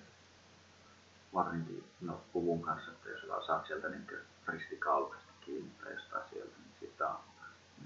Varsinkin 1.34 1.84
no, 2.00 2.20
puvun 2.32 2.62
kanssa, 2.62 2.90
että 2.90 3.08
jos 3.08 3.28
vaan 3.28 3.44
saat 3.46 3.66
sieltä 3.66 3.88
niin 3.88 4.06
ristikaulukasta 4.48 5.32
kiinni 5.40 5.70
tai 5.84 5.92
jostain 5.92 6.22
sieltä, 6.30 6.52
niin 6.58 6.74
siitä 6.80 7.08
on 7.08 7.16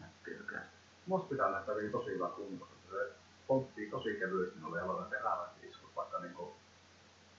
näytti 0.00 0.31
oikeasti. 0.41 0.78
Musta 1.09 1.28
pitää 1.28 1.51
näyttää 1.51 1.73
jotenkin 1.73 1.93
tosi 1.93 2.11
hyvä 2.11 2.28
kunto. 2.28 2.69
Se 2.91 3.12
pomppii 3.47 3.91
tosi 3.91 4.15
kevyesti 4.19 4.61
noille 4.61 4.78
jaloille 4.78 5.07
terävät 5.11 5.65
iskut, 5.70 5.97
vaikka 5.97 6.19
niinku 6.19 6.55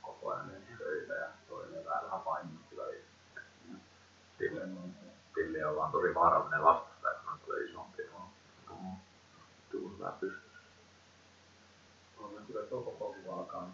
koko 0.01 0.31
ajan 0.31 0.47
niin 0.47 0.77
töitä 0.77 1.13
ja 1.13 1.27
toinen 1.49 1.85
vähän 1.85 2.03
vähän 2.05 2.21
painunut 2.21 2.77
välillä. 2.77 3.05
Tilli, 4.37 4.61
tilli 5.35 5.63
on 5.63 5.75
vaan 5.75 5.91
tosi 5.91 6.15
vaarallinen 6.15 6.63
vastustaja, 6.63 7.13
kun 7.19 7.33
on 7.33 7.39
tulee 7.45 7.63
isompi. 7.63 8.03
No, 8.13 8.79
tuu 9.71 9.89
hyvä 9.97 10.13
pystys. 10.19 10.51
On 12.17 12.31
kyllä 12.47 12.65
tuo 12.65 12.81
koko 12.81 13.13
kuva 13.13 13.35
alkaa 13.35 13.69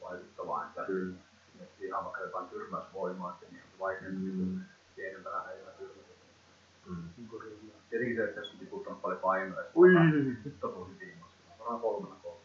vaikuttavaa, 0.00 0.64
että 0.66 0.84
Kyllä. 0.84 1.14
ihan 1.80 2.04
vaikka 2.04 2.22
jotain 2.22 2.48
tyrmäysvoimaa, 2.48 3.30
että 3.32 3.46
niin 3.52 3.62
on 3.72 3.78
vaikea 3.78 4.08
Mm. 4.08 4.32
mm. 4.32 4.60
pienempänä 4.96 5.40
heillä 5.42 5.70
Mm. 6.88 7.28
Tietenkin 7.90 8.16
se, 8.16 8.24
että 8.24 8.40
jos 8.40 8.52
on 8.52 8.58
tiputtanut 8.58 9.02
paljon 9.02 9.20
painoa, 9.20 9.60
ja 9.60 9.66
Ui. 9.76 9.90
sitten 9.90 10.38
nyt 10.44 10.64
on 10.64 10.72
tosi 10.72 10.98
viimassa. 10.98 11.36
Varmaan 11.58 11.80
kolmena 11.80 12.14
kolme. 12.22 12.40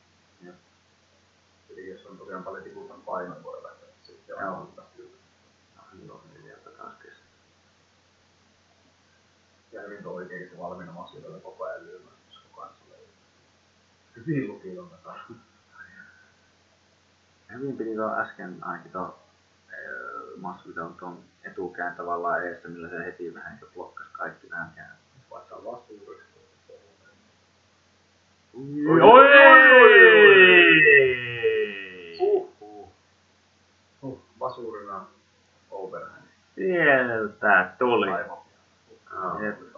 Tietenkin 1.67 1.93
jos 1.93 2.05
on 2.05 2.17
tosiaan 2.17 2.43
paljon 2.43 2.63
tiputtanut 2.63 3.05
painoa, 3.05 3.33
niin 3.33 3.43
voi 3.43 3.57
olla, 3.57 3.71
että 3.71 3.85
sitten 4.03 4.37
on 4.37 4.71
hyvä 4.71 4.83
kyllä. 4.97 5.17
Joo, 6.07 6.21
niin 6.33 6.43
sieltä 6.43 6.69
taas 6.69 6.93
kestää. 7.01 7.25
Ja 9.71 9.81
hyvin 9.81 10.03
tuo 10.03 10.13
oikein 10.13 10.49
se 10.49 10.57
valmiina 10.57 11.03
asioita 11.03 11.39
koko 11.39 11.63
ajan 11.63 11.85
lyömään, 11.85 12.15
koska 12.27 12.47
koko 12.49 12.61
ajan 12.61 12.73
tulee 12.85 12.99
hyvin 14.15 14.47
lukilon 14.47 14.89
tätä. 14.89 15.13
Hyvin 17.53 17.77
piti 17.77 17.95
tuo 17.95 18.15
äsken 18.15 18.57
ainakin 18.61 18.91
tuo 18.91 19.19
Masvidal 20.37 20.89
tuon 20.89 21.19
etukään 21.43 21.95
tavallaan 21.95 22.47
eessä, 22.47 22.67
millä 22.67 22.89
se 22.89 23.05
heti 23.05 23.33
vähän 23.33 23.59
niin 23.61 23.71
blokkasi 23.73 24.09
kaikki 24.11 24.49
vähän 24.49 24.71
kään. 24.75 24.95
Vaikka 25.31 25.55
on 25.55 25.65
vastuuriksi. 25.65 26.33
Oi! 29.01 29.23
Uh, 32.19 32.49
uh. 32.61 32.89
Uh, 34.01 34.21
vasurina 34.39 35.05
overhand. 35.71 36.23
Sieltä 36.55 37.73
tuli. 37.79 38.09
Aivan. 38.09 38.37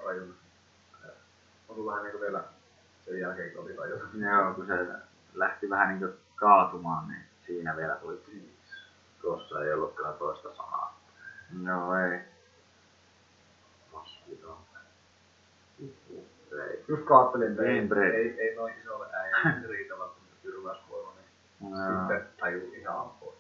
Rajun. 0.06 0.36
On 1.70 1.86
vähän 1.86 2.04
niinku 2.04 2.20
vielä 2.20 2.44
sen 3.06 3.20
jälkeen, 3.20 3.52
kun 3.52 3.64
oli. 3.64 3.76
Joo, 4.22 4.54
kun 4.54 4.68
se 4.68 4.88
lähti 5.34 5.70
vähän 5.70 5.90
niin 5.90 6.00
kuin 6.00 6.14
kaatumaan, 6.36 7.08
niin 7.08 7.22
siinä 7.46 7.78
vielä 7.78 7.96
tuli 7.96 8.18
Tuossa 9.26 9.64
ei 9.64 9.74
ollut 9.74 9.96
kyllä 9.96 10.12
toista 10.12 10.56
sanaa. 10.56 11.00
Joo, 11.64 11.96
ei. 11.96 12.20
Masvidal. 13.94 14.56
Ei. 16.52 16.84
Just 16.88 17.04
kaattelin, 17.04 17.52
että 17.52 17.64
ei, 17.64 17.76
Gamebrake. 17.76 18.18
ei, 18.18 18.40
ei 18.40 18.56
noin 18.56 18.74
isolle 18.82 19.06
äijälle 19.14 19.68
riitä 19.68 19.94
välttämättä 20.00 20.36
tyrmäysvoima, 20.42 21.12
niin 21.60 21.72
Joo. 21.72 22.00
sitten 22.00 22.28
taju 22.40 22.74
ihan 22.74 23.00
ampua. 23.00 23.34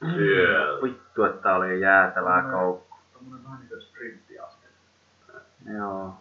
Siellä. 0.00 0.82
Vittu, 0.82 1.24
että 1.24 1.54
oli 1.54 1.80
jäätävää 1.80 2.50
koukku. 2.50 2.96
Tommonen 3.12 3.44
vähän 3.44 3.60
niinku 3.60 3.80
sprinttiaskel. 3.80 4.70
Joo. 5.76 6.14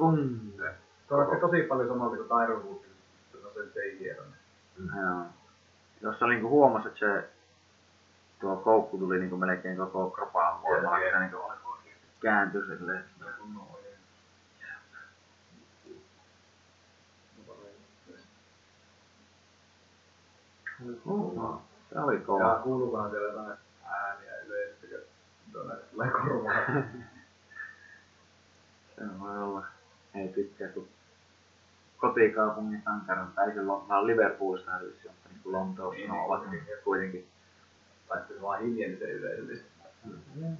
Mm. 0.00 0.52
Se 1.08 1.14
on 1.14 1.22
ehkä 1.22 1.40
tosi 1.40 1.62
paljon 1.62 1.88
samalta 1.88 2.16
kuin 2.16 2.28
Tyron 2.28 2.64
Woodin, 2.64 2.90
sen 3.54 3.72
se 3.74 3.80
ei 3.80 3.98
hieno. 3.98 4.22
Joo. 4.96 5.24
Jos 6.00 6.20
niinku 6.20 6.48
huomasi, 6.48 6.88
että 6.88 7.00
se 7.00 7.28
tuo 8.40 8.56
koukku 8.56 8.98
tuli 8.98 9.18
niinku 9.18 9.36
melkein 9.36 9.76
koko 9.76 10.10
kropaan 10.10 10.62
voimalla, 10.62 10.98
että 10.98 11.18
se 11.18 11.20
niinku 11.20 11.36
oikeesti 11.36 12.06
kääntyi 12.20 12.62
silleen. 12.66 13.04
Uh, 21.04 21.62
se 21.92 21.98
oli 21.98 22.18
kova. 22.18 22.60
kuuluu 22.64 22.92
vähän 22.92 23.10
siellä 23.10 23.32
jotain 23.32 23.58
ääniä 23.84 24.40
yleisesti, 24.46 24.86
kun 24.86 25.52
tuonne 25.52 25.74
tulee 25.74 26.10
korvaan. 26.10 26.84
Se 28.96 29.20
voi 29.20 29.38
olla. 29.38 29.66
Ei 30.14 30.28
tykkää 30.28 30.68
kun 30.68 30.88
kotikaupungin 31.96 32.82
sankaran, 32.84 33.32
tai 33.32 33.52
se 33.52 33.60
Lon- 33.60 33.88
vaan 33.88 34.06
Liverpoolista 34.06 34.70
mutta 34.70 34.84
niin 35.04 35.19
kuin 35.42 35.52
Lontoossa 35.52 35.98
Niin, 35.98 36.08
no, 36.08 36.14
niin, 36.14 36.24
ovat 36.24 36.50
niin. 36.50 36.64
kuitenkin. 36.84 37.28
Tai 38.08 38.18
sitten 38.18 38.36
se 38.36 38.42
vaan 38.42 38.62
hiljeni 38.62 38.96
se 38.96 39.04
yleisöllisesti. 39.04 39.70
Niin. 40.34 40.58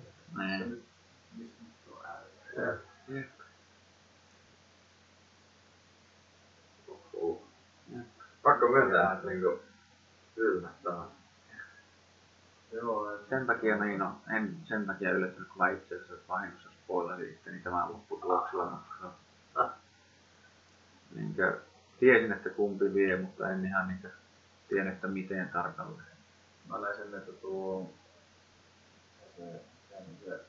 Pakko 8.42 8.68
myöntää, 8.68 9.12
että 9.12 9.26
niinku 9.26 9.60
yllättää. 10.36 11.04
Joo, 12.72 13.18
Sen 13.28 13.46
takia 13.46 13.76
niin 13.76 14.02
on, 14.02 14.16
en 14.36 14.56
sen 14.64 14.86
takia 14.86 15.10
yllättynyt, 15.10 15.48
kun 15.48 15.58
mä 15.58 15.70
itse 15.70 15.94
asiassa 15.94 16.28
vahingossa 16.28 16.70
spoilasin 16.84 17.30
itteni 17.30 17.60
tämän 17.60 17.92
lopputuloksella, 17.92 18.64
mutta 18.64 19.12
no, 19.54 19.70
niin 21.14 21.34
kuin, 21.34 21.54
tiesin, 22.00 22.32
että 22.32 22.50
kumpi 22.50 22.94
vie, 22.94 23.16
mutta 23.16 23.50
en 23.50 23.64
ihan 23.64 23.88
niin 23.88 24.12
tiedä, 24.70 24.92
että 24.92 25.06
miten 25.06 25.48
tarkalleen. 25.48 26.16
Mä 26.68 26.78
näin 26.78 26.96
sen, 26.96 27.14
että 27.14 27.32
tuo 27.32 27.90
se, 29.36 29.60
se, 30.24 30.40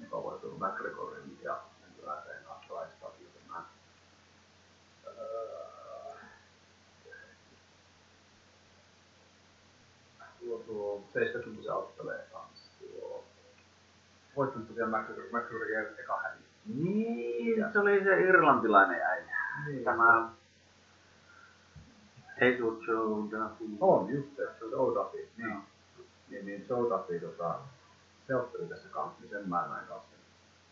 joka 0.00 0.22
voitui 0.22 0.58
McGregorin 0.58 1.38
ja 1.42 1.60
nykyään 1.88 2.22
laistaa 2.70 3.10
tämän 3.48 3.64
öö, 5.06 6.14
tuo, 10.40 10.58
tuo 10.66 11.04
70 11.12 11.74
ottelee 11.74 12.26
kanssa 12.32 12.70
tuo 12.78 13.24
voittanut 14.36 14.68
tosiaan 14.68 14.90
McGregor, 14.90 15.24
McGregor 15.24 15.70
jäi 15.70 15.86
eka 15.98 16.20
häviö. 16.22 16.46
Niin, 16.66 17.72
se 17.72 17.78
oli 17.78 18.04
se 18.04 18.20
irlantilainen 18.20 19.02
äijä. 19.02 19.36
Niin, 19.66 19.84
Tämä 19.84 20.30
Duffy. 23.30 23.64
On, 23.80 24.10
just 24.10 24.36
se, 24.36 24.42
se 24.58 24.64
on 24.64 24.94
Duffy. 24.94 25.28
Niin. 25.36 25.50
Joo. 25.50 25.60
Niin, 26.30 26.46
niin 26.46 26.66
Joe 26.68 26.90
Duffy, 26.90 27.20
tota, 27.20 27.58
se 28.26 28.36
otteli 28.36 28.66
tässä 28.66 28.88
kanssa, 28.88 29.20
niin 29.20 29.30
sen 29.30 29.48
mä 29.48 29.66
näin 29.68 29.86
kanssa 29.88 30.16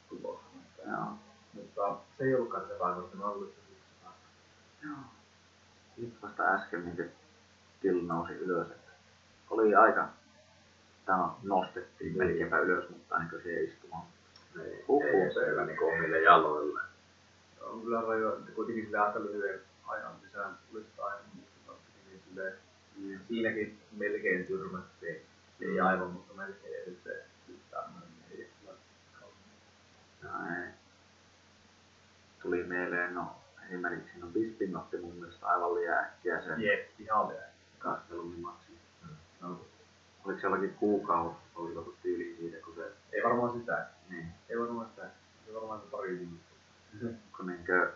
tuloksen. 0.08 0.60
Joo. 0.86 1.06
Mutta 1.52 1.96
se 2.18 2.24
ei 2.24 2.34
ollutkaan 2.34 2.66
se 2.68 2.74
päivä, 2.74 2.96
mutta 2.96 3.16
mä 3.16 3.24
että 3.24 3.60
se 3.60 4.86
Joo. 4.86 4.96
Nyt 5.96 6.22
vasta 6.22 6.42
äsken 6.42 6.84
niin 6.84 7.10
Till 7.80 8.06
nousi 8.06 8.32
ylös, 8.32 8.70
että 8.70 8.92
oli 9.50 9.74
aika, 9.74 10.08
tämä 11.06 11.30
nostettiin 11.42 12.18
melkeinpä 12.18 12.58
ylös, 12.58 12.90
mutta 12.90 13.18
niin 13.18 13.42
siihen 13.42 13.64
istumaan. 13.64 14.06
Ei, 14.64 14.84
Huhhuh. 14.88 15.22
ei 15.22 15.34
se 15.34 15.46
hyvä 15.46 15.66
niinku 15.66 15.84
omille 15.84 16.22
jaloille. 16.22 16.80
on 17.60 17.82
kyllä 17.82 18.00
rajo, 18.00 18.38
kuitenkin 18.54 18.90
aika 19.00 19.20
lyhyen 19.20 19.60
ajan 19.86 20.12
sisään 20.24 20.58
tuli 20.70 20.84
sitä 20.84 21.04
aina, 21.04 21.20
silleen, 22.36 22.54
niin 22.96 23.20
siinäkin 23.28 23.78
melkein 23.92 24.46
tyrmättiin. 24.46 25.16
Ei 25.60 25.80
aivan, 25.80 26.10
mutta 26.10 26.34
melkein 26.34 26.74
ja 26.74 26.84
sitten 26.84 27.12
tämmöinen 27.70 28.08
ei 28.30 28.50
kyllä 28.60 28.72
ei. 30.66 30.70
Tuli 32.42 32.62
mieleen, 32.64 33.14
no 33.14 33.36
esimerkiksi 33.68 34.18
no 34.18 34.26
Bispin 34.26 34.76
otti 34.76 34.96
mun 34.98 35.14
mielestä 35.14 35.46
aivan 35.46 35.74
liian 35.74 36.04
äkkiä 36.04 36.42
sen 36.42 36.60
Jep, 36.60 37.00
ihan 37.00 37.28
liian. 37.28 37.44
kastelumimatsin. 37.78 38.78
No, 39.40 39.60
Oliko 40.24 40.40
se 40.40 40.46
jollakin 40.46 40.74
kuukausi, 40.74 41.36
oliko 41.54 41.94
tyyli 42.02 42.36
siitä, 42.38 42.64
kun 42.64 42.74
se, 42.74 42.92
ei 43.12 43.22
varmaan 43.24 43.58
sitä. 43.60 43.86
niin, 44.10 44.26
Ei 44.48 44.58
varmaan 44.60 44.88
sitä. 44.90 45.10
Ei 45.48 45.54
varmaan 45.54 45.80
se 45.80 45.86
pari 45.90 46.18
viikkoa. 46.18 47.10
kun 47.36 47.46
niinkö, 47.46 47.92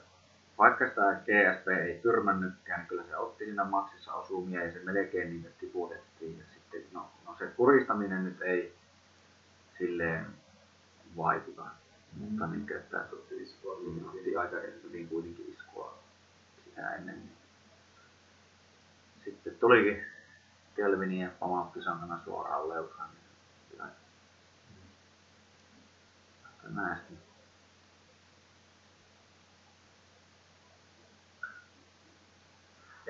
vaikka 0.61 0.89
sitä 0.89 1.21
GSP 1.25 1.69
ei 1.69 1.99
tyrmännytkään, 2.03 2.81
niin 2.81 2.89
kyllä 2.89 3.05
se 3.09 3.17
otti 3.17 3.45
siinä 3.45 3.65
maksissa 3.65 4.15
osumia 4.15 4.65
ja 4.65 4.73
se 4.73 4.79
melkein 4.85 5.31
niitä 5.31 5.49
tiputettiin. 5.61 6.39
Ja 6.39 6.45
sitten, 6.55 6.83
no, 6.93 7.11
no 7.27 7.37
se 7.39 7.47
kuristaminen 7.47 8.25
nyt 8.25 8.43
ei 8.43 8.75
silleen 9.79 10.27
vaikuta. 11.17 11.63
Mutta 12.19 12.47
Mm. 12.47 12.53
niinkö, 12.53 12.79
että 12.79 12.99
se 13.11 13.15
otti 13.15 13.43
iskua, 13.43 13.77
niin 13.81 14.09
otti 14.09 14.37
aika 14.37 14.57
hyvin 14.83 15.09
kuitenkin 15.09 15.57
iskua 15.59 15.99
sitä 16.65 16.95
ennen. 16.95 17.15
Niin. 17.19 17.33
Sitten 19.25 19.55
tulikin 19.61 20.05
Kelvinin 20.77 21.21
ja 21.21 21.31
pamautti 21.41 21.83
sankana 21.83 22.21
suoraan 22.25 22.69
leukaan. 22.69 23.11
Niin 23.11 23.23
kyllä. 23.71 23.89
Aika 26.45 26.69
näesti. 26.69 27.15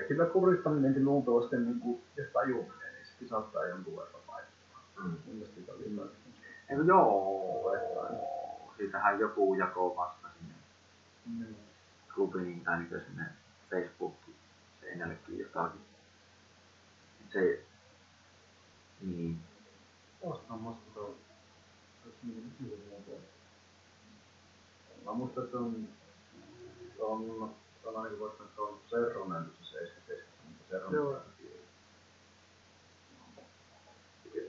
Ja 0.01 0.07
kyllä 0.07 0.27
kuristaminenkin 0.27 1.05
luultavasti, 1.05 1.57
niin 1.57 1.81
kuin, 1.81 2.03
jos 2.17 2.27
tajuminen, 2.33 2.95
niin 2.95 3.07
sekin 3.07 3.29
saattaa 3.29 3.67
jonkun 3.67 3.97
verran 3.97 4.23
vaikuttaa. 4.27 5.05
Mm. 5.05 5.17
Mielestä 5.27 5.55
sitä. 5.55 5.73
Eikö 6.71 6.83
joo, 6.87 7.77
siitähän 8.77 9.21
joku 9.21 9.55
jako 9.55 9.97
vasta 9.97 10.29
sinne 10.39 10.55
Mm. 11.27 11.55
klubiin 12.15 12.61
tai 12.65 12.79
niin 12.79 13.01
sinne 13.07 13.25
Facebookiin 13.71 14.37
seinällekin 14.81 15.39
jotakin. 15.39 15.81
Se, 17.33 17.65
niin, 19.01 19.39
musta 20.25 20.93
se 20.95 21.01
on... 21.01 21.15
hyvin 22.63 22.85
muuta. 22.89 23.23
Mä 25.05 25.13
muistan, 25.13 25.45
että 25.45 25.57
se 25.59 25.63
on... 25.63 25.89
Se 26.97 27.03
on... 27.03 27.55
Se 27.83 27.89
on 27.89 27.97
ainakin 27.97 28.19
voittanut, 28.19 28.51
että 28.51 28.57
se 28.57 28.63
on 28.63 28.81
Serronen 28.91 29.45
tuossa 29.45 29.79
77, 29.79 30.29
mutta 30.49 30.65
Serronen... 30.71 30.97
Joo. 31.01 31.21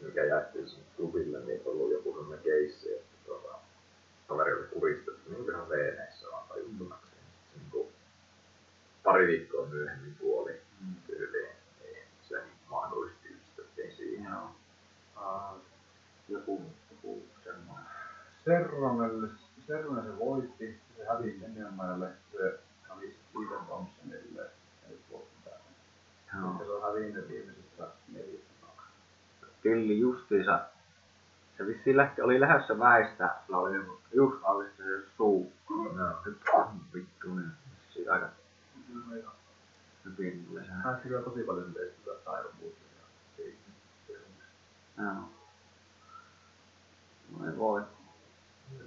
mikä 0.02 0.24
jaettiin 0.24 0.70
sinne 0.70 0.86
klubille, 0.98 1.40
niin 1.40 1.62
on 1.66 1.72
ollut 1.72 1.92
joku 1.92 2.14
sellainen 2.14 2.44
keissi, 2.44 2.94
että 2.94 3.16
tuota, 3.26 3.56
kaveri 4.28 4.54
oli 4.54 4.68
kuristettu 4.68 5.30
niin 5.30 5.50
ihan 5.50 5.70
veeneissä 5.70 6.28
vaan 6.32 6.48
tajuttomaksi. 6.48 7.08
Se 7.54 7.60
niin 7.60 7.72
kuin 7.72 7.88
pari 9.04 9.28
viikkoa 9.28 9.66
myöhemmin 9.66 10.16
kuoli 10.20 10.62
Mm. 10.82 10.96
tyyliin, 11.08 11.56
niin 11.84 11.98
se 12.30 12.42
mahdollisesti 12.70 13.28
yhdistettiin 13.28 13.96
siihen. 13.98 14.32
joo, 14.32 14.52
Uh, 15.18 15.62
joku, 16.30 16.62
joku 16.92 17.24
semmoinen. 17.44 17.86
Serronen, 18.46 19.30
Serronen 19.68 20.04
se 20.04 20.20
voitti, 20.20 20.80
se 20.98 21.06
hävisi 21.06 21.46
Engelmäelle, 21.46 22.08
se 22.32 22.60
Stephen 23.32 23.66
Thompsonille, 23.66 24.50
eli 24.90 25.00
vuotta. 25.10 25.50
Joo. 26.40 26.56
Se 26.58 26.72
on 26.72 26.82
hävinnyt 26.82 27.30
viimeisestä 27.30 27.88
neljästä 28.12 28.54
kaksi. 28.62 28.88
Pilli 29.62 30.00
justiinsa, 30.00 30.66
se 31.58 31.66
vissiin 31.68 31.98
lähti, 31.98 32.22
oli 32.22 32.40
lähdössä 32.40 32.80
väistä, 32.80 33.36
sillä 33.46 33.58
oli 33.58 33.76
joku- 33.76 34.02
just 34.14 34.38
alista 34.44 34.84
se 34.84 35.08
suu. 35.18 35.54
No, 35.70 36.22
nyt 36.26 36.42
vittu, 36.94 37.36
niin 37.36 37.52
vissiin 37.88 38.12
aika 38.12 38.30
hyvin 40.06 40.46
tuli 40.46 40.66
sehän. 40.66 40.84
Pääsi 40.84 41.02
kyllä 41.02 41.22
tosi 41.22 41.44
paljon 41.44 41.66
sen 41.66 41.74
testata 41.74 42.20
taidon 42.26 42.52
muuten. 42.60 42.82
ja 42.98 43.44
ei- 43.46 43.58
Joo. 44.98 45.30
Voi 47.40 47.58
voi. 47.58 47.82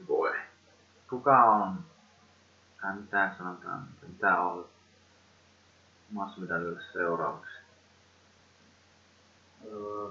Voi. 0.09 0.33
Kuka 1.11 1.45
on, 1.45 1.79
tai 2.85 2.97
mitä 2.97 3.31
sanotaan, 3.39 3.89
mitä 4.09 4.41
on 4.41 4.69
massamitalille 6.11 6.81
seuraavaksi? 6.93 7.53
Öö, 9.67 10.11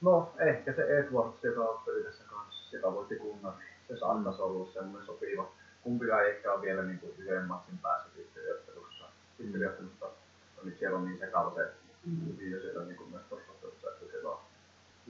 No, 0.00 0.34
ehkä 0.38 0.72
se 0.72 0.82
Edwards, 0.82 1.44
joka 1.44 1.60
otteli 1.60 2.04
tässä 2.04 2.24
kanssa, 2.24 2.76
joka 2.76 2.92
voitti 2.92 3.16
kunnan, 3.16 3.54
se 3.88 3.96
saattaisi 3.96 4.42
olla 4.42 4.72
semmoinen 4.72 5.06
sopiva. 5.06 5.48
Kumpikaan 5.82 6.24
ei 6.24 6.30
ehkä 6.30 6.52
ole 6.52 6.62
vielä 6.62 6.82
niin 6.82 6.98
kuin 6.98 7.14
yhden 7.18 7.44
matsin 7.44 7.78
päässä 7.78 8.08
titteliottelussa. 8.14 9.04
Titteliottelusta 9.38 10.06
oli 10.62 10.76
siellä 10.78 10.98
on 10.98 11.04
niin 11.04 11.18
sekava 11.18 11.54
se 11.54 11.72
video 12.38 12.60
siellä 12.60 12.84
niin 12.84 12.96
kuin 12.96 13.10
myös 13.10 13.22
tuossa 13.28 13.52
että 13.90 14.06
siellä 14.10 14.30
on 14.30 14.40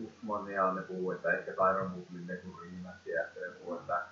Usman 0.04 0.50
ja 0.50 0.72
ne 0.72 0.82
puhuu, 0.82 1.10
että 1.10 1.32
ehkä 1.32 1.52
Tyron 1.52 1.92
Woodley 1.92 2.24
ne 2.26 2.36
kun 2.36 2.58
riimäsi 2.62 3.10
ja 3.10 3.22
ne 3.22 3.52
puhuu, 3.58 3.78
että 3.78 4.02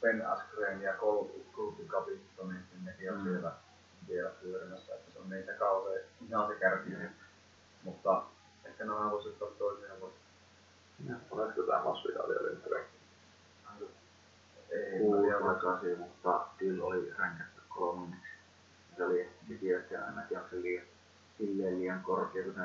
Ben 0.00 0.26
Askren 0.26 0.82
ja 0.82 0.94
Colby 0.94 1.84
Covington, 1.88 2.48
niin 2.48 2.64
nekin 2.84 3.12
on 3.12 3.18
Mm. 3.18 3.24
siellä 3.24 3.52
vielä 4.08 4.30
pyörimässä, 4.30 4.94
että 4.94 5.12
se 5.12 5.18
on 5.18 5.28
sekava 5.46 5.88
se 5.92 6.04
ihan 6.28 6.48
se 6.48 6.54
kärki. 6.54 6.90
Mutta 7.82 8.22
ehkä 8.64 8.84
nämä 8.84 9.10
voisi 9.10 9.28
ottaa 9.28 9.48
toisiaan 9.58 10.00
voisi. 10.00 10.16
Oletko 11.30 11.62
tämä 11.62 11.84
Masvidal 11.84 12.30
oli 12.30 12.50
nyt 12.50 12.66
rekki? 12.66 12.98
Ei, 14.70 14.98
tiedä, 15.22 15.54
kasi, 15.62 15.96
mutta 15.96 16.46
Till 16.58 16.82
oli 16.82 17.14
ränkätty 17.18 17.60
kolmanneksi. 17.68 18.28
Se 18.96 19.04
oli 19.04 19.20
ehkä 19.20 19.54
kiertä 19.60 20.04
aina, 20.06 20.22
onko 20.36 20.48
se 20.50 20.62
liian, 20.62 20.86
silleen 21.38 21.78
liian 21.80 22.02
korkea, 22.02 22.44
kun 22.44 22.54
se 22.54 22.60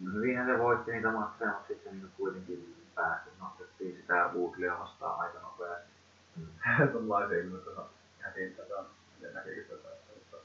No 0.00 0.12
hyvinhän 0.12 0.46
se 0.46 0.58
voitti 0.58 0.92
niitä 0.92 1.10
matseja, 1.12 1.50
mutta 1.52 1.68
sitten 1.68 1.92
niin 1.92 2.12
kuitenkin 2.16 2.76
pääsi, 3.00 3.30
nostettiin 3.40 3.96
sitä 3.96 4.30
Woodleya 4.34 4.78
vastaan 4.78 5.20
aika 5.20 5.40
nopeasti. 5.40 5.90
tuollaisia 6.92 7.38
ilmoista 7.38 7.70
hätintä 8.20 8.62
saa. 8.68 8.84
Ja 9.20 9.30
näkeekö 9.32 9.76
tätä, 9.76 9.96
mutta 10.14 10.36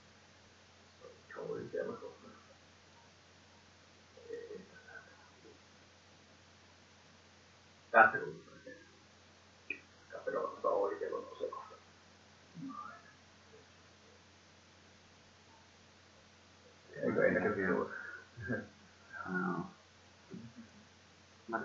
se 1.33 1.39
on 1.39 1.49
oikealla 1.49 1.97
kohtaa. 1.97 2.29
Ei 4.29 4.65
tätä. 4.71 4.99
Tästä 7.91 8.17
kun. 8.17 8.45
Katsokaa, 10.11 10.41
tuossa 10.41 10.69
oikealla 10.69 11.17
on 11.17 11.37
se 11.39 11.47
kohta. 11.47 11.75
Eikö 16.95 17.25
ei 17.25 17.31
näkyy 17.31 17.67
tuolla? 17.67 17.89
Joo. 18.49 19.65
Mä 21.47 21.59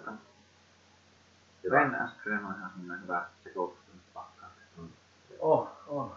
Ben 1.70 1.94
Askren 1.94 2.44
on 2.44 2.54
ihan 2.58 2.70
semmoinen 2.70 3.02
hyvä 3.02 3.26
sekoittumispakka. 3.44 4.46
Oh, 5.38 5.68
on. 5.86 6.16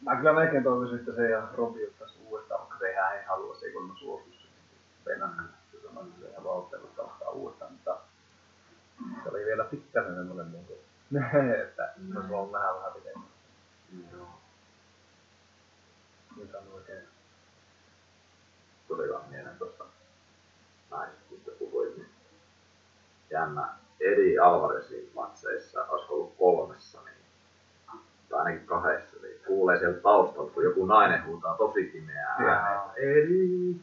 Mä 0.00 0.16
kyllä 0.16 0.32
melkein 0.32 0.64
toivoisin, 0.64 0.98
että 0.98 1.12
se 1.12 1.30
ja 1.30 1.48
Robi 1.54 1.86
ottaisi 1.86 2.18
uudestaan, 2.26 2.60
vaikka 2.60 2.78
sehän 2.78 3.16
ei 3.16 3.24
halua, 3.24 3.54
se 3.54 3.66
ei 3.66 3.72
kuulemma 3.72 3.98
suostu 3.98 4.30
Venäjä. 5.06 5.42
Se 5.72 5.78
se 6.20 6.36
haluaa 6.36 6.56
ottelusta 6.56 7.02
vastaan 7.02 7.34
uudestaan, 7.34 7.72
mutta 7.72 7.96
se 9.22 9.28
oli 9.28 9.44
vielä 9.44 9.64
pikkasen 9.64 10.14
semmoinen 10.14 10.52
niin 10.52 10.66
kuin, 10.66 10.78
että 11.62 11.94
se 12.12 12.18
olisi 12.18 12.34
ollut 12.34 12.52
vähän 12.52 12.74
vähän 12.76 12.92
pitemmän. 12.92 13.28
Joo. 14.12 14.28
Mitä 16.36 16.58
on 16.58 16.74
oikein? 16.74 17.08
Tuli 18.88 19.12
vaan 19.12 19.28
mieleen 19.30 19.58
tuosta 19.58 19.84
mistä 21.30 21.50
puhuit. 21.58 21.96
Niin 21.96 22.10
jännä. 23.30 23.68
Edi 24.00 24.38
Alvarezin 24.38 25.10
matseissa, 25.14 25.84
olisiko 25.84 26.14
ollut 26.14 26.34
kolmessa, 26.38 26.98
niin, 27.04 27.16
tai 28.28 28.38
ainakin 28.38 28.66
kahdessa, 28.66 29.16
niin 29.22 29.40
kuulee 29.46 29.78
sieltä 29.78 30.00
taustalta, 30.00 30.52
kun 30.52 30.64
joku 30.64 30.86
nainen 30.86 31.26
huutaa 31.26 31.56
tosi 31.56 31.82
pimeää 31.82 32.36
ääneen, 32.38 32.76
että 32.76 32.92
Edi! 32.96 33.76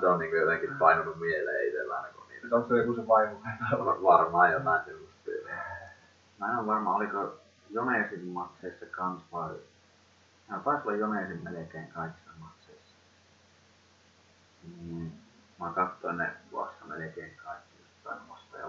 Se 0.00 0.06
on 0.06 0.18
niin 0.18 0.36
jotenkin 0.36 0.78
painunut 0.78 1.20
mieleen 1.20 1.68
itsellä 1.68 1.96
aina, 1.96 2.08
kun 2.14 2.24
niitä 2.28 2.56
onko 2.56 2.68
se 2.68 2.78
joku 2.78 2.94
se 2.94 3.08
vaimo? 3.08 3.40
varmaan 4.02 4.52
jotain 4.52 4.84
sellaista. 4.84 5.06
Mä 6.38 6.52
en 6.52 6.58
ole 6.58 6.66
varma, 6.66 6.96
oliko 6.96 7.38
Jonesin 7.70 8.26
matseissa 8.26 8.86
kans 8.86 9.22
vai... 9.32 9.54
No, 10.48 10.58
taisi 10.64 10.88
olla 10.88 10.96
Jonesin 10.96 11.44
melkein 11.44 11.88
kaikissa 11.88 12.30
matseissa. 12.38 12.94
Niin, 14.62 15.12
mä 15.60 15.72
katsoin 15.74 16.16
ne 16.16 16.32
vasta 16.52 16.84
melkein 16.84 17.36
kaikki 17.44 17.65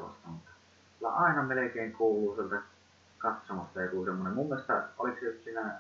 vastaajalosta, 0.02 0.28
mutta 0.28 0.52
kyllä 1.00 1.12
aina 1.12 1.44
melkein 1.44 1.94
kuuluu 1.94 2.36
sieltä 2.36 2.62
katsomasta 3.18 3.82
joku 3.82 4.06
semmonen. 4.06 4.34
Mun 4.34 4.48
mielestä, 4.48 4.84
oliko 4.98 5.18
se 5.20 5.26
just 5.26 5.44
siinä 5.44 5.72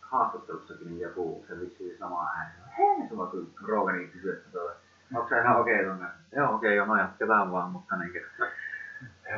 haastattelussakin 0.00 0.86
niin 0.86 1.00
joku 1.00 1.44
se 1.48 1.60
vissiin 1.60 1.98
sama 1.98 2.30
ääni. 2.36 2.52
Hei, 2.78 3.08
sulla 3.08 3.26
kun 3.26 3.50
Roganin 3.68 4.10
kysyi, 4.10 4.32
että 4.32 4.50
tuo, 4.52 4.70
onko 5.14 5.28
se 5.28 5.40
ihan 5.40 5.56
okei 5.56 5.74
okay, 5.74 5.84
tuonne? 5.84 6.06
Joo, 6.36 6.54
okei, 6.54 6.80
okay, 6.80 6.96
no 6.96 7.02
jatketaan 7.02 7.52
vaan, 7.52 7.70
mutta 7.70 7.96
niin 7.96 8.24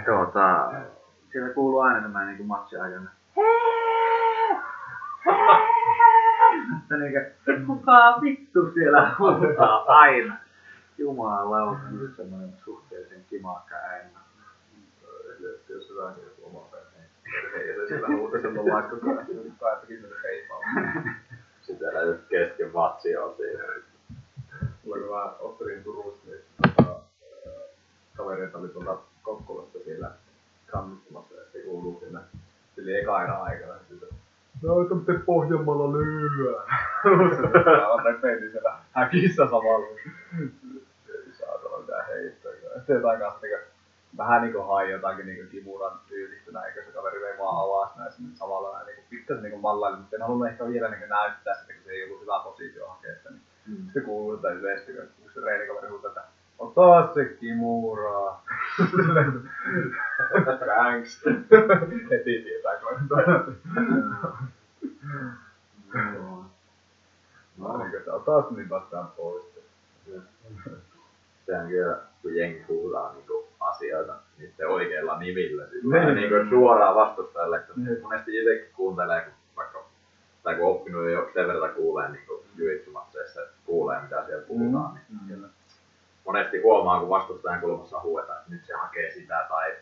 tuota, 0.04 0.72
siellä 1.32 1.54
kuuluu 1.54 1.80
aina 1.80 2.00
semmoinen 2.00 2.36
niin 2.36 2.46
matsi 2.46 2.76
aikana. 2.76 3.10
Että 6.82 6.96
niinkö, 6.96 7.30
kuka 7.66 8.18
vittu 8.20 8.72
siellä 8.74 9.14
huutaa 9.18 9.84
aina. 9.86 10.34
Jumalauta, 10.98 11.80
just 12.00 12.16
semmoinen 12.16 12.56
suhteellisen 12.64 13.24
kimakka 13.30 13.74
ääni. 13.74 14.10
Jos 15.68 15.88
se 15.88 15.94
vähän 15.96 16.14
joku 16.24 16.46
oma 16.46 16.68
perheen. 16.70 17.08
Ei 17.54 17.74
se 17.74 17.94
sillä 17.94 18.08
muuta 18.08 18.40
sen 18.42 18.54
vaikka 18.54 18.96
kukaan 18.96 19.26
tekisi 19.80 20.02
sen 20.02 20.10
heipaa. 20.24 20.58
Sitten 21.62 21.80
vielä 21.80 22.02
just 22.02 22.28
kesken 22.28 22.70
matsia 22.74 23.24
on 23.24 23.36
siinä. 23.36 23.62
Mulla 24.84 24.98
kun 24.98 25.16
mä 25.16 25.24
ottelin 25.40 25.84
Turusta, 25.84 26.26
niin 26.26 26.40
tota, 26.76 27.00
kavereita 28.16 28.58
oli 28.58 28.68
tuolta 28.68 28.98
Kokkolasta 29.22 29.78
siellä 29.84 30.10
kannustamassa, 30.70 31.34
ja 31.34 31.42
se 31.52 31.58
kuuluu 31.58 32.00
sinne 32.00 32.20
sille 32.74 32.98
eka 32.98 33.22
erä 33.24 33.42
aikana. 33.42 33.74
Sitten, 33.88 34.08
Näytä 34.62 34.94
miten 34.94 35.22
Pohjanmaalla 35.22 35.92
lyö. 35.92 36.60
Se 37.02 37.86
on 37.86 38.04
repeili 38.04 38.50
siellä 38.50 38.78
häkissä 38.92 39.46
samalla. 39.50 39.86
Ei 41.08 41.32
saatana 41.32 41.78
mitään 41.78 42.06
heittää. 42.06 42.52
Sitten 42.76 42.94
jotain 42.96 43.18
kanssa 43.20 43.40
niinku, 43.42 43.64
vähän 44.16 44.42
niinku 44.42 44.62
hai 44.62 44.90
jotakin 44.90 45.26
niinku 45.26 45.50
kimuran 45.50 45.98
tyylistä 46.08 46.52
näin, 46.52 46.74
kun 46.74 46.82
se 46.86 46.92
kaveri 46.92 47.20
vei 47.20 47.38
vaan 47.38 47.56
alas 47.56 47.96
näin 47.96 48.12
sinne 48.12 48.34
samalla 48.34 48.72
näin 48.72 48.86
niinku 48.86 49.02
pikkasen 49.10 49.42
niinku 49.42 49.58
mallailla, 49.58 49.98
mutta 49.98 50.16
en 50.16 50.22
halunnut 50.22 50.48
ehkä 50.48 50.68
vielä 50.68 50.88
niinku 50.88 51.06
näyttää 51.08 51.54
sitä, 51.54 51.72
kun 51.74 51.82
se 51.84 51.90
ei 51.90 52.04
ollut 52.04 52.20
hyvä 52.22 52.40
positio 52.44 52.86
hakea 52.88 53.14
sitä. 53.16 53.30
Niin 53.30 53.42
Mm. 53.66 53.76
sitten 53.84 54.02
kuuluu 54.02 54.32
jotain 54.32 54.56
yleisesti, 54.58 54.92
kun 54.92 55.02
yksi 55.24 55.40
treenikaveri 55.40 55.88
huutaa, 55.88 56.08
että 56.08 56.22
ota 56.62 57.14
se 57.14 57.24
kimuraa. 57.24 58.44
Thanks. 60.64 61.24
Heti 62.10 62.42
tietää, 62.42 62.76
kun 62.80 62.88
on 62.88 63.08
toinen. 63.08 63.56
Joo. 66.14 66.44
Mä 67.58 67.68
olin, 67.68 67.94
että 67.96 68.14
ota 68.14 68.42
se 68.48 68.54
niin 68.54 68.68
vastaan 68.70 69.08
pois. 69.16 69.44
Sehän 71.46 71.68
kyllä, 71.68 71.98
kun 72.22 72.36
jengi 72.36 72.62
huutaa 72.68 73.12
niinku 73.12 73.48
asioita 73.60 74.14
niiden 74.38 74.68
oikeilla 74.68 75.18
nimillä, 75.18 75.66
siis 75.66 75.84
Niin. 75.84 76.14
niinku 76.14 76.34
suoraan 76.50 76.94
vastustajalle, 76.94 77.58
kun 77.58 77.84
Niin. 77.84 78.02
monesti 78.02 78.38
itsekin 78.38 78.74
kuuntelee, 78.76 79.20
kun 79.20 79.32
vaikka, 79.56 79.84
tai 80.42 80.54
kun 80.54 80.66
oppinut 80.70 81.10
jo 81.10 81.30
sen 81.34 81.48
verran 81.48 81.74
kuulee 81.74 82.08
niinku 82.08 82.44
jujitsumatseissa, 82.56 83.40
että 83.42 83.54
kuulee 83.66 84.02
mitä 84.02 84.24
siellä 84.26 84.44
puhutaan, 84.46 84.94
niin 84.94 85.20
Kyllä. 85.28 85.48
Monesti 86.24 86.62
huomaa, 86.62 87.00
kun 87.00 87.08
vastustajan 87.08 87.60
kulmassa 87.60 88.00
huuetaan, 88.00 88.38
että 88.38 88.50
nyt 88.50 88.66
se 88.66 88.74
hakee 88.74 89.10
sitä 89.10 89.46
tai 89.48 89.76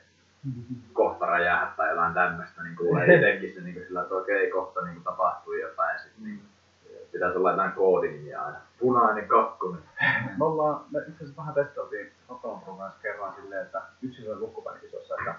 kohta 0.92 1.26
räjähät 1.26 1.76
tai 1.76 1.90
jotain 1.90 2.14
tämmöistä, 2.14 2.62
niin 2.62 2.76
kuulee 2.76 3.06
itsekin 3.14 3.54
se 3.54 3.60
niin 3.60 3.84
sillä, 3.86 4.02
että 4.02 4.14
okei, 4.14 4.50
kohta 4.50 4.84
niin 4.84 5.02
tapahtuu 5.02 5.52
jotain. 5.52 5.98
Sit, 5.98 6.12
niin, 6.18 6.42
pitäisi 7.12 7.38
olla 7.38 7.50
jotain 7.50 7.72
koodinimiä 7.72 8.42
aina. 8.42 8.58
Punainen 8.78 9.28
kakkonen. 9.28 9.82
Me 10.38 10.44
ollaan, 10.44 10.84
me 10.90 10.98
itse 10.98 11.24
asiassa 11.24 11.36
vähän 11.36 11.54
testailtiin 11.54 12.12
Ottavan 12.28 12.60
Pro 12.60 12.74
kanssa 12.74 13.02
kerran 13.02 13.34
silleen, 13.34 13.66
että 13.66 13.82
yksilön 14.02 14.40
lukkopänikisossa, 14.40 15.14
että 15.18 15.34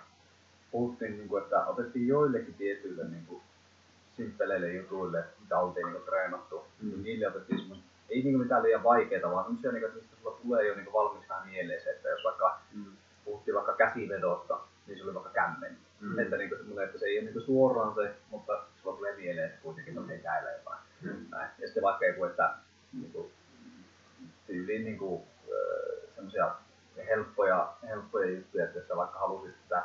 puhuttiin, 0.71 1.17
niin 1.17 1.29
kuin, 1.29 1.43
että 1.43 1.65
otettiin 1.65 2.07
joillekin 2.07 2.53
tietyille 2.53 3.03
niin 3.03 3.25
kuin, 3.25 3.41
simppeleille 4.17 4.73
jutuille, 4.73 5.23
mitä 5.41 5.59
oltiin 5.59 5.85
niin 5.85 5.95
kuin, 5.95 6.05
treenattu, 6.05 6.65
mm. 6.81 7.03
niille 7.03 7.27
otettiin 7.27 7.59
semmoiset 7.59 7.85
ei 8.11 8.23
niinku 8.23 8.39
mitään 8.39 8.63
liian 8.63 8.83
vaikeita, 8.83 9.31
vaan 9.31 9.43
semmoisia, 9.45 9.71
niinku, 9.71 9.87
että 9.87 9.99
mistä 9.99 10.15
sulla 10.21 10.37
tulee 10.41 10.67
jo 10.67 10.75
niinku 10.75 10.93
valmis 10.93 11.29
vähän 11.29 11.47
mieleen 11.47 11.81
se, 11.83 11.89
että 11.89 12.09
jos 12.09 12.23
vaikka 12.23 12.59
Mm. 12.73 12.85
puhuttiin 13.25 13.55
vaikka 13.55 13.73
käsivedosta, 13.73 14.59
niin 14.87 14.97
se 14.97 15.03
oli 15.03 15.13
vaikka 15.13 15.29
kämmen. 15.31 15.77
Mm. 16.01 16.07
Mm. 16.07 16.19
Että, 16.19 16.37
niinku 16.37 16.55
semmoinen, 16.55 16.85
että 16.85 16.97
se 16.99 17.05
ei 17.05 17.17
ole 17.17 17.25
niinku 17.25 17.39
suoraan 17.41 17.95
se, 17.95 18.15
mutta 18.29 18.63
sulla 18.83 18.97
tulee 18.97 19.15
mieleen, 19.15 19.45
että 19.49 19.61
kuitenkin 19.63 19.97
on 19.99 20.09
täällä 20.23 20.51
jotain. 20.51 20.79
Mm. 21.01 21.25
Näin. 21.31 21.49
Ja 21.59 21.67
sitten 21.67 21.83
vaikka 21.83 22.05
joku, 22.05 22.25
että 22.25 22.53
niinku, 23.01 23.31
tyyliin 24.47 24.83
niinku, 24.85 25.27
semmoisia 26.15 26.55
helppoja, 27.07 27.73
helppoja 27.87 28.29
juttuja, 28.31 28.63
että 28.65 28.77
jos 28.79 28.87
sä 28.87 28.95
vaikka 28.95 29.19
halusit 29.19 29.55
sitä, 29.63 29.83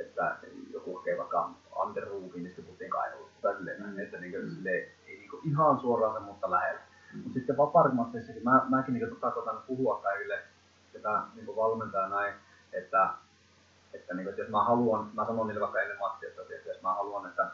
että 0.00 0.36
joku 0.72 0.96
hakee 0.96 1.18
vaikka 1.18 1.50
underrookin, 1.82 2.32
niin 2.42 2.46
sitten 2.46 2.64
puhuttiin 2.64 2.90
kainuusta 2.90 3.38
tai 3.42 3.56
silleen, 3.56 3.82
Mm. 3.82 3.86
mm. 3.88 3.98
että 3.98 4.18
niinku, 4.20 4.38
Mm. 4.38 4.54
silleen, 4.54 4.88
ei 5.06 5.18
niinku 5.18 5.40
ihan 5.44 5.80
suoraan 5.80 6.14
se, 6.14 6.20
mutta 6.20 6.50
lähellä. 6.50 6.80
Mm. 7.14 7.18
Mutta 7.22 7.34
sitten 7.34 7.56
vaparimatteissakin, 7.56 8.44
mä, 8.44 8.62
mäkin 8.68 8.94
niinku 8.94 9.14
tota 9.14 9.30
koitan 9.30 9.62
puhua 9.66 10.00
kaikille 10.02 10.38
sitä 10.92 11.22
niinku 11.34 11.56
valmentaa 11.56 12.08
näin, 12.08 12.34
että, 12.72 13.08
että, 13.94 14.14
niinku, 14.14 14.30
että 14.30 14.42
jos 14.42 14.50
mä 14.50 14.64
haluan, 14.64 15.10
mä 15.14 15.26
sanon 15.26 15.46
niille 15.46 15.60
vaikka 15.60 15.80
ennen 15.80 15.98
matsia, 15.98 16.28
että, 16.28 16.68
jos 16.68 16.82
mä 16.82 16.94
haluan, 16.94 17.26
että, 17.30 17.46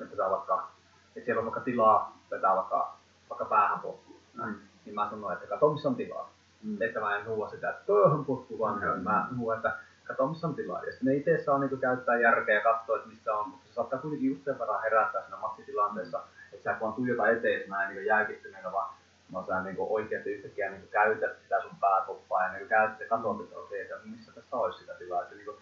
että 0.00 0.16
saa 0.16 0.30
vaikka, 0.30 0.68
että 1.16 1.24
siellä 1.24 1.38
on 1.40 1.44
vaikka 1.46 1.60
tilaa 1.60 2.18
vetää 2.30 2.56
vaikka, 2.56 2.96
vaikka 3.30 3.44
päähän 3.44 3.80
potkuun, 3.80 4.20
Mm. 4.34 4.54
niin 4.84 4.94
mä 4.94 5.10
sanon, 5.10 5.32
että 5.32 5.46
kato 5.46 5.72
missä 5.72 5.88
on 5.88 5.96
tilaa. 5.96 6.30
Mm. 6.62 6.82
Että 6.82 7.00
mä 7.00 7.16
en 7.16 7.26
huua 7.26 7.48
sitä, 7.48 7.70
että 7.70 7.82
pööhön 7.86 8.24
potku 8.24 8.58
vaan, 8.58 8.74
Mm. 8.96 9.02
mä 9.02 9.26
huuan, 9.38 9.56
että 9.56 9.78
kato 10.04 10.26
missä 10.28 10.46
on 10.46 10.54
tilaa. 10.54 10.84
Ja 10.84 10.92
sitten 10.92 11.08
ne 11.08 11.14
itse 11.16 11.38
saa 11.44 11.58
niinku 11.58 11.76
käyttää 11.76 12.20
järkeä 12.20 12.54
ja 12.54 12.60
katsoa, 12.60 12.96
että 12.96 13.08
missä 13.08 13.34
on, 13.34 13.48
mutta 13.48 13.66
se 13.68 13.72
saattaa 13.74 13.98
kuitenkin 13.98 14.30
just 14.30 14.44
sen 14.44 14.58
verran 14.58 14.82
herättää 14.82 15.22
siinä 15.22 15.36
matsitilanteessa, 15.36 16.20
että 16.60 16.74
sä 16.74 16.80
vaan 16.80 16.92
tuijota 16.92 17.28
etees 17.28 17.68
näin 17.68 17.88
niinku 17.88 18.08
jäykittyneenä, 18.08 18.72
vaan 18.72 18.94
no 19.32 19.44
sä 19.46 19.62
niinku 19.62 19.94
oikeasti 19.94 20.32
yhtäkkiä 20.32 20.70
niinku 20.70 20.86
käytät 20.86 21.38
sitä 21.42 21.60
sun 21.62 21.76
pääkoppaa 21.80 22.42
ja 22.42 22.52
niinku 22.52 22.68
käytät 22.68 23.00
ja 23.00 23.08
katsot, 23.08 23.40
että 23.40 23.58
okei, 23.58 23.80
että 23.80 23.94
missä 24.04 24.32
tässä 24.32 24.56
olisi 24.56 24.78
sitä 24.78 24.94
tilaa. 24.94 25.24
Se 25.28 25.34
niinku 25.34 25.58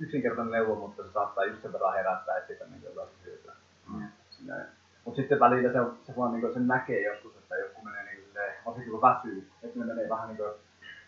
yksinkertainen 0.00 0.52
neuvo, 0.52 0.74
mutta 0.74 1.02
se 1.02 1.12
saattaa 1.12 1.44
just 1.44 1.62
sen 1.62 1.72
verran 1.72 1.94
herättää, 1.94 2.36
että 2.36 2.46
siitä 2.46 2.64
niinku 2.64 2.86
jotain 2.86 3.08
hyötyä. 3.24 3.52
Mm. 3.92 4.08
Mutta 5.04 5.20
sitten 5.20 5.40
välillä 5.40 5.72
se, 5.72 5.78
se 6.06 6.16
vaan 6.16 6.32
niinku, 6.32 6.52
sen 6.52 6.66
näkee 6.66 7.02
joskus, 7.02 7.36
että 7.36 7.56
joku 7.56 7.84
menee 7.84 8.04
niinku 8.04 8.26
silleen, 8.26 8.54
varsinkin 8.66 8.92
kun 8.92 9.02
väsyy, 9.02 9.50
että 9.62 9.78
ne 9.78 9.84
menee 9.84 10.08
vähän 10.08 10.28
niinku 10.28 10.44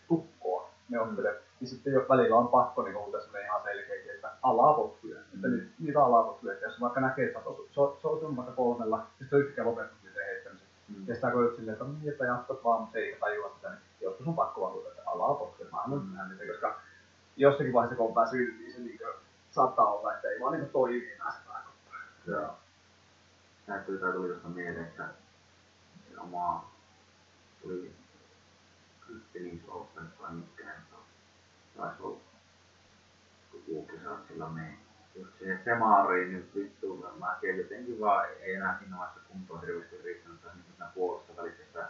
tukkoa, 0.07 0.69
ne 0.89 0.99
ottelee. 0.99 1.41
Niin 1.59 1.69
sitten 1.69 1.93
jo 1.93 2.05
välillä 2.09 2.35
on 2.37 2.47
pakko 2.47 2.81
niinku 2.81 3.03
huutaa 3.03 3.21
semmoinen 3.21 3.47
ihan 3.47 3.63
selkeäkin, 3.63 4.11
että 4.11 4.31
alapotkuja. 4.41 5.15
Mm. 5.15 5.35
Että 5.35 5.47
nyt 5.47 5.71
niitä 5.79 6.03
alapotkuja, 6.03 6.53
että 6.53 6.65
jos 6.65 6.81
vaikka 6.81 7.01
näkee, 7.01 7.25
että 7.27 7.39
se, 7.39 7.81
se, 8.01 8.09
se 8.19 8.25
on 8.25 8.35
vaikka 8.37 8.53
kolmella, 8.55 9.05
sitten 9.09 9.27
se 9.29 9.35
on 9.35 9.41
yhtäkkiä 9.41 9.65
lopettanut 9.65 10.03
niitä 10.03 10.19
heittämisen. 10.25 10.67
Mm. 10.87 11.07
Ja 11.07 11.15
sitä 11.15 11.29
just 11.29 11.55
silleen, 11.55 11.73
että 11.73 11.85
niin, 11.85 12.11
että 12.11 12.25
jatkat 12.25 12.63
vaan, 12.63 12.81
mutta 12.81 12.93
se 12.93 12.99
ei 12.99 13.17
tajua 13.19 13.51
sitä, 13.55 13.69
niin 13.69 13.81
joskus 14.01 14.27
on 14.27 14.35
pakko 14.35 14.61
vaan 14.61 14.73
huutaa, 14.73 14.91
että 14.91 15.09
alapotkuja. 15.09 15.69
Mä 15.71 15.81
annan 15.81 15.99
mm. 15.99 16.29
niitä, 16.29 16.53
koska 16.53 16.81
jossakin 17.37 17.73
vaiheessa 17.73 17.97
kun 17.97 18.07
on 18.07 18.15
väsynyt, 18.15 18.59
niin 18.59 18.73
se 18.73 18.79
niinku 18.79 19.05
saattaa 19.51 19.93
olla, 19.93 20.13
että 20.13 20.27
ei 20.29 20.39
vaan 20.39 20.53
niinku 20.53 20.69
toimi 20.71 21.13
enää 21.13 21.31
se 21.31 21.37
pääkoppa. 21.47 21.95
Joo. 22.27 22.53
Täytyy, 23.65 23.97
tää 23.97 24.11
tuli 24.11 24.27
tuosta 24.27 24.47
mieleen, 24.47 24.85
että 24.85 25.03
se 26.09 26.19
oma 26.19 26.71
tuli 27.61 27.91
Finnish 29.33 29.65
Open 29.69 30.03
vai 30.21 30.31
mitkä 30.33 30.63
joku 33.69 33.85
kesä 33.87 34.09
silloin 34.27 34.55
niin 34.55 34.79
just 35.15 35.39
siihen 35.39 35.61
semariin 35.63 36.33
nyt 36.33 36.55
vittu, 36.55 37.05
mä 37.19 37.37
tiedän 37.41 37.59
jotenkin 37.59 37.99
vaan 37.99 38.25
ei 38.41 38.53
enää 38.53 38.77
siinä 38.79 38.97
vaiheessa 38.97 39.21
kuntoa 39.27 39.59
hirveästi 39.59 40.01
riittänyt, 40.03 40.39
niin 40.43 40.65
siinä 40.67 40.91
puolesta 40.95 41.35
välissä 41.37 41.63
sitä 41.63 41.89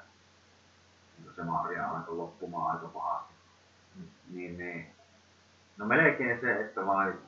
niin 1.17 1.35
semaria 1.35 1.89
alkoi 1.89 2.15
loppumaan 2.15 2.75
aika 2.75 2.87
pahasti. 2.87 3.33
Niin, 4.29 4.57
niin. 4.57 4.87
No 5.77 5.85
melkein 5.85 6.41
se, 6.41 6.59
että 6.59 6.85
vaan 6.85 7.19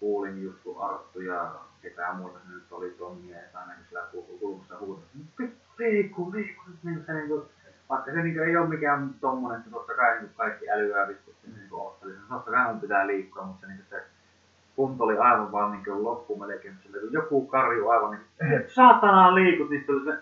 kuulin 0.00 0.42
just 0.42 0.58
kun 0.62 0.84
Arttu 0.84 1.20
ja 1.20 1.54
ketään 1.82 2.16
muuta 2.16 2.38
se 2.38 2.48
nyt 2.48 2.72
oli 2.72 2.90
Tommi 2.90 3.30
ja 3.30 3.42
jotain 3.42 3.68
näin 3.68 3.80
sillä 3.88 4.02
kul- 4.12 4.38
kulmassa 4.38 4.78
huutaa, 4.78 5.08
vittu 5.38 5.68
liiku, 5.78 6.32
liiku, 6.32 6.62
nyt 6.66 6.82
niin 6.82 7.04
se 7.06 7.12
niinku, 7.12 7.48
vaikka 7.90 8.10
se 8.10 8.22
niinku 8.22 8.40
ei 8.40 8.56
ole 8.56 8.68
mikään 8.68 9.10
tommonen, 9.20 9.58
että 9.58 9.70
totta 9.70 9.94
kai 9.94 10.18
niinku 10.18 10.34
kaikki 10.36 10.70
älyää 10.70 11.08
vittu 11.08 11.34
niinku 11.56 11.86
otteli, 11.86 12.12
niin 12.12 12.22
totta 12.28 12.50
kai 12.50 12.72
mun 12.72 12.80
pitää 12.80 13.06
liikkua, 13.06 13.42
mutta 13.42 13.60
se 13.60 13.66
niinku 13.66 13.84
se 13.90 14.04
kunto 14.76 15.04
oli 15.04 15.18
aivan 15.18 15.52
vaan 15.52 15.72
niinku 15.72 16.04
loppu 16.04 16.36
melkein, 16.36 16.78
sillä 16.82 17.00
kun 17.00 17.12
joku 17.12 17.46
karju 17.46 17.88
aivan 17.88 18.10
niinku, 18.10 18.72
saatana 18.74 19.34
liikut, 19.34 19.70
niin 19.70 19.84
oli 19.88 20.04
se, 20.04 20.18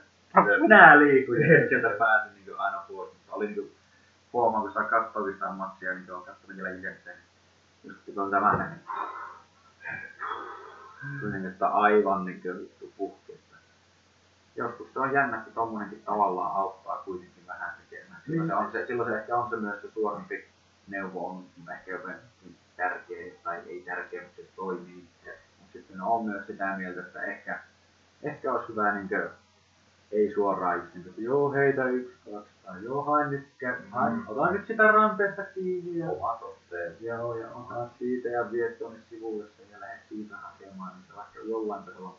minä 0.61 0.99
liikuin, 0.99 1.41
ja 1.41 1.69
sieltä 1.69 1.99
pääsin 1.99 2.35
niinku 2.35 2.53
aina 2.59 2.79
pois, 2.89 3.13
mutta 3.13 3.33
oli 3.33 3.47
niinku 3.47 3.71
huomaa, 4.33 4.61
kun 4.61 4.73
saa 4.73 4.85
katsoa 4.85 5.27
sitä 5.33 5.49
matsia, 5.51 5.95
niin 5.95 6.13
on 6.13 6.23
katsonut 6.23 6.57
vielä 6.57 6.71
itsekseen. 6.71 7.17
Just 7.85 8.01
kun 8.05 8.19
on 8.19 8.31
tämä 8.31 8.57
näin. 8.57 8.81
Kuitenkin, 11.21 11.51
että 11.51 11.69
aivan 11.69 12.25
niin 12.25 12.43
kuin 12.43 12.59
vittu 12.61 12.93
puhki. 12.97 13.41
Joskus 14.57 14.93
se 14.93 14.99
on 14.99 15.13
jännä, 15.13 15.37
että 15.37 15.51
tommonenkin 15.51 16.03
tavallaan 16.03 16.57
auttaa 16.57 17.03
kuitenkin. 17.05 17.36
Silloin 18.27 18.49
se, 18.49 18.55
on 18.55 18.73
se, 18.73 18.87
silloin 18.87 19.11
se 19.11 19.19
ehkä 19.19 19.37
on 19.37 19.51
se 19.51 19.57
myös 19.57 19.83
se 19.83 19.91
suorampi 19.95 20.45
neuvo 20.89 21.29
on 21.29 21.45
ehkä 21.73 21.91
jotenkin 21.91 22.57
tärkeä, 22.77 23.33
tai 23.45 23.61
ei 23.67 23.81
tärkeä, 23.87 24.23
mutta 24.23 24.37
se 24.43 24.49
toimii. 24.57 25.05
Mutta 25.59 25.73
sitten 25.73 26.01
on 26.03 26.25
myös 26.25 26.47
sitä 26.47 26.77
mieltä, 26.77 27.01
että 27.01 27.23
ehkä, 27.23 27.61
ehkä 28.23 28.53
olisi 28.53 28.69
hyvä 28.69 28.95
niin 28.95 29.09
kuin, 29.09 29.23
ei 30.13 30.35
suoraan 30.35 30.89
niin, 30.95 31.07
että 31.09 31.21
joo 31.21 31.53
heitä 31.53 31.85
yksi, 31.85 32.17
kaksi, 32.33 32.51
tai 32.65 32.85
joo 32.85 33.05
hain 33.05 33.31
nyt, 33.31 33.47
hain, 33.91 34.13
Mm. 34.15 34.25
ota 34.29 34.51
nyt 34.51 34.67
sitä 34.67 34.83
ranteesta 34.93 35.43
kiinni 35.43 35.99
ja 35.99 36.11
Omat 36.11 36.43
otteet. 36.43 37.01
Joo, 37.01 37.37
ja 37.37 37.49
ota 37.55 37.89
siitä 37.99 38.29
ja 38.29 38.53
vie 38.53 38.71
tuonne 38.71 38.99
sivulle 39.11 39.45
sen 39.57 39.67
ja 39.73 39.81
lähde 39.81 40.01
siitä 40.09 40.37
hakemaan, 40.37 40.93
niin 40.97 41.05
se 41.09 41.17
vaikka 41.17 41.39
jollain 41.45 41.83
tasolla. 41.85 42.19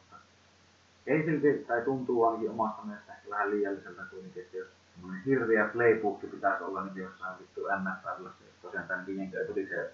Ei 1.07 1.25
silti, 1.25 1.65
tai 1.67 1.81
tuntuu 1.81 2.25
ainakin 2.25 2.49
omasta 2.49 2.81
mielestä 2.85 3.13
ehkä 3.13 3.29
vähän 3.29 3.49
liialliselta 3.49 4.01
kuitenkin, 4.11 4.43
että 4.43 4.57
jos 4.57 4.67
semmoinen 4.97 5.23
hirviä 5.25 5.69
playbook 5.73 6.21
pitäisi 6.21 6.63
olla 6.63 6.83
niin 6.83 6.97
jossain 6.97 7.39
vittu 7.39 7.61
NFL, 7.61 8.23
jos 8.23 8.33
tosiaan 8.61 8.87
tännekin 8.87 9.17
jenkeä 9.17 9.45
tuli 9.45 9.67
se, 9.67 9.93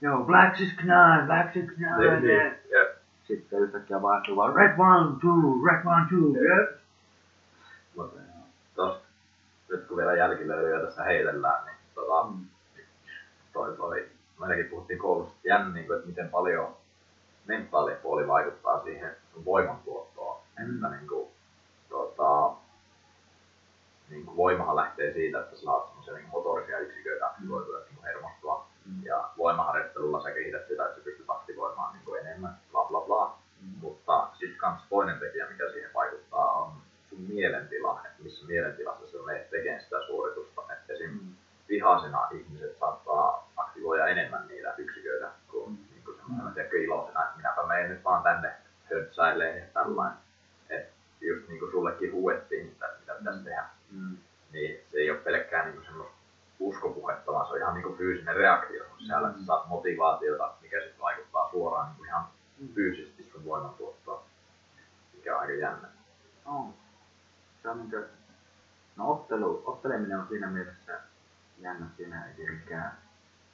joo, 0.00 0.24
Black 0.24 0.56
Six 0.56 0.76
Nine, 0.78 1.26
Black 1.26 1.52
Six 1.52 1.76
Niin, 1.76 1.96
Nine, 1.98 2.20
niin. 2.20 2.54
Jep. 2.70 2.96
sitten 3.24 3.58
yhtäkkiä 3.58 4.02
vaihtuu 4.02 4.36
vaan 4.36 4.56
Red 4.56 4.74
One, 4.78 5.20
Two, 5.20 5.66
Red 5.66 5.86
One, 5.86 6.06
Two, 6.10 6.42
Jep. 6.42 6.80
Mutta 7.96 8.20
tosta, 8.74 9.06
nyt 9.68 9.86
kun 9.86 9.96
vielä 9.96 10.16
jälkilöilyjä 10.16 10.80
tässä 10.80 11.04
heitellään, 11.04 11.64
niin 11.64 11.76
tota, 11.94 12.28
toi, 13.52 13.76
toi, 13.76 14.08
meilläkin 14.40 14.70
puhuttiin 14.70 14.98
koulussa, 14.98 15.34
että 15.36 15.48
jännä, 15.48 15.74
niin 15.74 15.86
kuin, 15.86 15.96
että 15.96 16.08
miten 16.08 16.28
paljon 16.28 16.76
mentaalipuoli 17.46 18.28
vaikuttaa 18.28 18.82
siihen 18.82 19.16
sun 19.32 19.44
voimantuottoon. 19.44 20.40
Mm. 20.58 20.74
Että 20.74 20.96
niin 20.96 21.08
kuin, 21.08 21.28
tota, 21.88 22.51
niin 24.12 24.26
kuin 24.26 24.36
voimahan 24.36 24.76
lähtee 24.76 25.12
siitä, 25.12 25.40
että 25.40 25.56
sä 25.56 25.62
saat 25.62 25.86
semmoisia 25.86 26.14
niin 26.14 26.28
motorisia 26.28 26.78
yksiköitä 26.78 27.26
aktivoituja 27.26 27.78
niin 27.84 27.94
kuin 27.94 28.04
hermostua. 28.04 28.66
Mm. 28.86 29.04
Ja 29.04 29.30
voimaharjoittelulla 29.38 30.22
sä 30.22 30.30
kehität 30.30 30.68
sitä, 30.68 30.84
että 30.84 30.96
sä 30.98 31.04
pystyt 31.04 31.30
aktivoimaan 31.30 31.92
niin 31.92 32.04
kuin 32.04 32.20
enemmän, 32.26 32.56
bla 32.72 32.84
bla 32.84 33.00
bla. 33.00 33.38
Mutta 33.80 34.28
sitten 34.38 34.58
kans 34.58 34.82
toinen 34.90 35.18
tekijä, 35.18 35.46
mikä 35.50 35.70
siihen 35.72 35.90
vaikuttaa, 35.94 36.52
on 36.52 36.72
sun 37.08 37.20
mielentila, 37.20 38.00
että 38.04 38.22
missä 38.22 38.46
mielentilassa 38.46 39.06
sä 39.06 39.18
menet 39.26 39.50
tekemään 39.50 39.82
sitä 39.82 39.96
suoritusta. 40.06 40.62
Että 40.72 40.92
esim. 40.92 41.10
Mm. 41.10 41.34
vihaisena 41.68 42.28
ihmiset 42.30 42.78
saattaa 42.78 43.48
aktivoida 43.56 44.06
enemmän 44.06 44.46
niitä 44.48 44.74
yksiköitä 44.78 45.30
kuin, 45.48 45.70
Mm. 45.70 45.76
niin 45.90 46.04
kuin 46.04 46.16
semmoisena 46.16 46.54
tiedätkö, 46.54 46.82
iloisena, 46.82 47.22
että 47.24 47.36
minäpä 47.36 47.66
menen 47.66 47.90
nyt 47.90 48.04
vaan 48.04 48.22
tänne 48.22 48.52
höntsäileen 48.90 49.58
ja 49.58 49.64
tällainen. 49.74 50.18
Että 50.70 50.92
just 51.20 51.48
niin 51.48 51.58
kuin 51.58 51.70
sullekin 51.70 52.12
huuettiin, 52.12 52.66
että 52.68 52.86
mitä 53.00 53.14
pitäisi 53.14 53.44
tehdä, 53.44 53.64
Mm. 53.92 54.16
niin 54.52 54.80
se 54.90 54.98
ei 54.98 55.10
ole 55.10 55.18
pelkkää 55.18 55.64
niin 55.64 55.84
semmoista 55.84 56.14
uskopuhetta, 56.58 57.32
vaan 57.32 57.46
se 57.46 57.52
on 57.52 57.58
ihan 57.58 57.74
niin 57.74 57.82
kuin 57.82 57.96
fyysinen 57.96 58.36
reaktio 58.36 58.82
että 58.84 59.40
sä 59.40 59.46
saat 59.46 59.68
motivaatiota, 59.68 60.54
mikä 60.62 60.80
sitten 60.80 61.00
vaikuttaa 61.00 61.50
suoraan 61.50 61.86
niin 61.86 61.96
kuin 61.96 62.08
ihan 62.08 62.24
fyysisesti 62.74 63.22
sun 63.32 63.44
voimantuottoon, 63.44 64.22
mikä 65.16 65.34
on 65.34 65.40
aika 65.40 65.52
jännä. 65.52 65.88
On. 66.44 66.74
Se 67.62 67.68
on 67.68 67.78
niinkö, 67.78 68.08
no 68.96 69.12
ottelu, 69.12 69.62
otteleminen 69.66 70.18
on 70.18 70.28
siinä 70.28 70.46
mielessä 70.46 71.00
jännä 71.58 71.86
siinä, 71.96 72.26
ei 72.26 72.34
tietenkään 72.34 72.98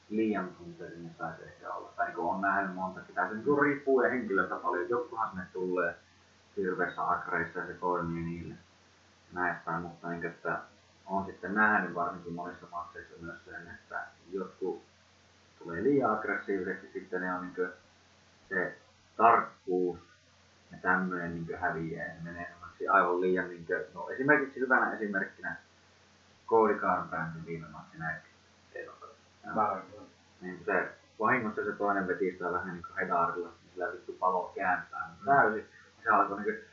liian 0.08 0.48
tunteellinen 0.48 1.14
saisi 1.18 1.42
ehkä 1.42 1.72
olla. 1.72 1.92
Tai 1.96 2.06
niin 2.06 2.18
on 2.18 2.40
nähnyt 2.40 2.74
monta, 2.74 3.00
tai 3.14 3.28
se 3.28 3.34
niin 3.34 3.62
riippuu 3.62 4.02
ja 4.02 4.10
henkilöltä 4.10 4.56
paljon. 4.56 4.88
Jokkuhan 4.88 5.28
sinne 5.28 5.46
tulee 5.52 5.94
hirveässä 6.56 7.10
agreissa 7.10 7.58
ja 7.58 7.66
se 7.66 7.74
toimii 7.74 8.24
niille 8.24 8.54
näistä, 9.32 9.70
mutta 9.70 10.08
niin, 10.08 10.26
että 10.26 10.58
on 11.06 11.26
sitten 11.26 11.54
nähnyt 11.54 11.94
varsinkin 11.94 12.32
monissa 12.32 12.66
matseissa 12.70 13.14
myös 13.20 13.44
sen, 13.44 13.68
että 13.68 14.06
jotkut 14.32 14.82
tulee 15.58 15.82
liian 15.82 16.10
aggressiiviseksi, 16.10 16.92
sitten 16.92 17.20
ne 17.20 17.34
on 17.34 17.42
niin 17.42 17.68
se 18.48 18.78
tarkkuus 19.16 19.98
ja 20.72 20.78
tämmöinen 20.82 21.34
niin 21.34 21.58
häviää 21.58 22.06
ja 22.06 22.22
menee 22.22 22.54
aivan 22.90 23.20
liian 23.20 23.48
niin 23.48 23.66
kuin, 23.66 23.84
no 23.94 24.10
esimerkiksi 24.10 24.60
hyvänä 24.60 24.92
esimerkkinä 24.92 25.56
Cody 26.46 26.74
Garbrandt 26.74 27.46
viime 27.46 27.66
matsi 27.68 27.98
näytti. 27.98 28.28
Niin 30.40 30.62
se 30.64 30.88
vahingossa 31.18 31.64
se 31.64 31.72
toinen 31.72 32.06
veti 32.06 32.32
sitä 32.32 32.52
vähän 32.52 32.74
niin 32.74 32.82
kuin 32.82 32.96
hedaarilla, 32.96 33.48
niin 33.48 33.72
sillä 33.72 33.92
vittu 33.92 34.12
palo 34.12 34.52
kääntää 34.54 35.16
mm. 35.20 35.26
täysin. 35.26 35.66
Se 36.04 36.10
alkoi 36.10 36.36
niin 36.36 36.54
kuin 36.54 36.68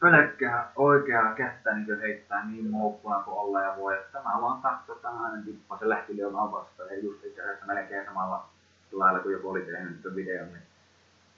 pölkkää 0.00 0.72
oikeaa 0.76 1.34
kättä 1.34 1.74
niin 1.74 2.00
heittää 2.00 2.44
niin 2.44 2.70
moukkuna 2.70 3.22
kuin 3.22 3.38
olla 3.38 3.62
ja 3.62 3.76
voi. 3.76 3.94
Että 3.94 4.12
Tämä 4.12 4.40
vaan 4.40 4.62
katso, 4.62 4.94
tämmöinen 4.94 5.44
tippa, 5.44 5.78
se 5.78 5.88
lähti 5.88 6.16
liian 6.16 6.36
avasta 6.36 6.82
ja 6.82 6.98
just 6.98 7.24
itse 7.24 7.42
asiassa 7.42 7.66
melkein 7.66 8.06
samalla 8.06 8.48
lailla 8.92 9.20
kuin 9.20 9.32
joku 9.32 9.50
oli 9.50 9.60
tehnyt 9.60 10.02
sen 10.02 10.16
videon, 10.16 10.48
niin 10.48 10.62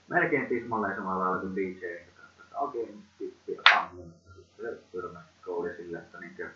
melkein 0.07 0.47
tismalleen 0.47 0.95
samalla 0.95 1.23
lailla 1.23 1.41
kuin 1.41 1.55
DJ, 1.55 1.85
niin 1.85 2.07
että 2.43 2.57
okei, 2.57 2.85
nyt 2.85 3.05
tippi 3.17 3.53
ja 3.53 3.61
pammu. 3.73 4.03
Sitten 4.35 4.79
tyrmäsi 4.91 5.29
kouli 5.45 5.75
sille, 5.75 5.97
että 5.97 6.19
niin 6.19 6.35
kuin, 6.35 6.49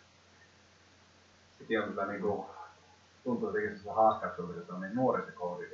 sekin 1.57 1.81
on 1.81 1.89
kyllä 1.89 2.05
niinku, 2.05 2.45
tuntuu 3.23 3.49
jotenkin 3.49 3.79
se 3.79 3.91
haaskausulta, 3.91 4.53
että 4.53 4.65
se 4.65 4.73
on 4.73 4.81
niin 4.81 4.95
nuori 4.95 5.25
se 5.25 5.31
koodi, 5.31 5.65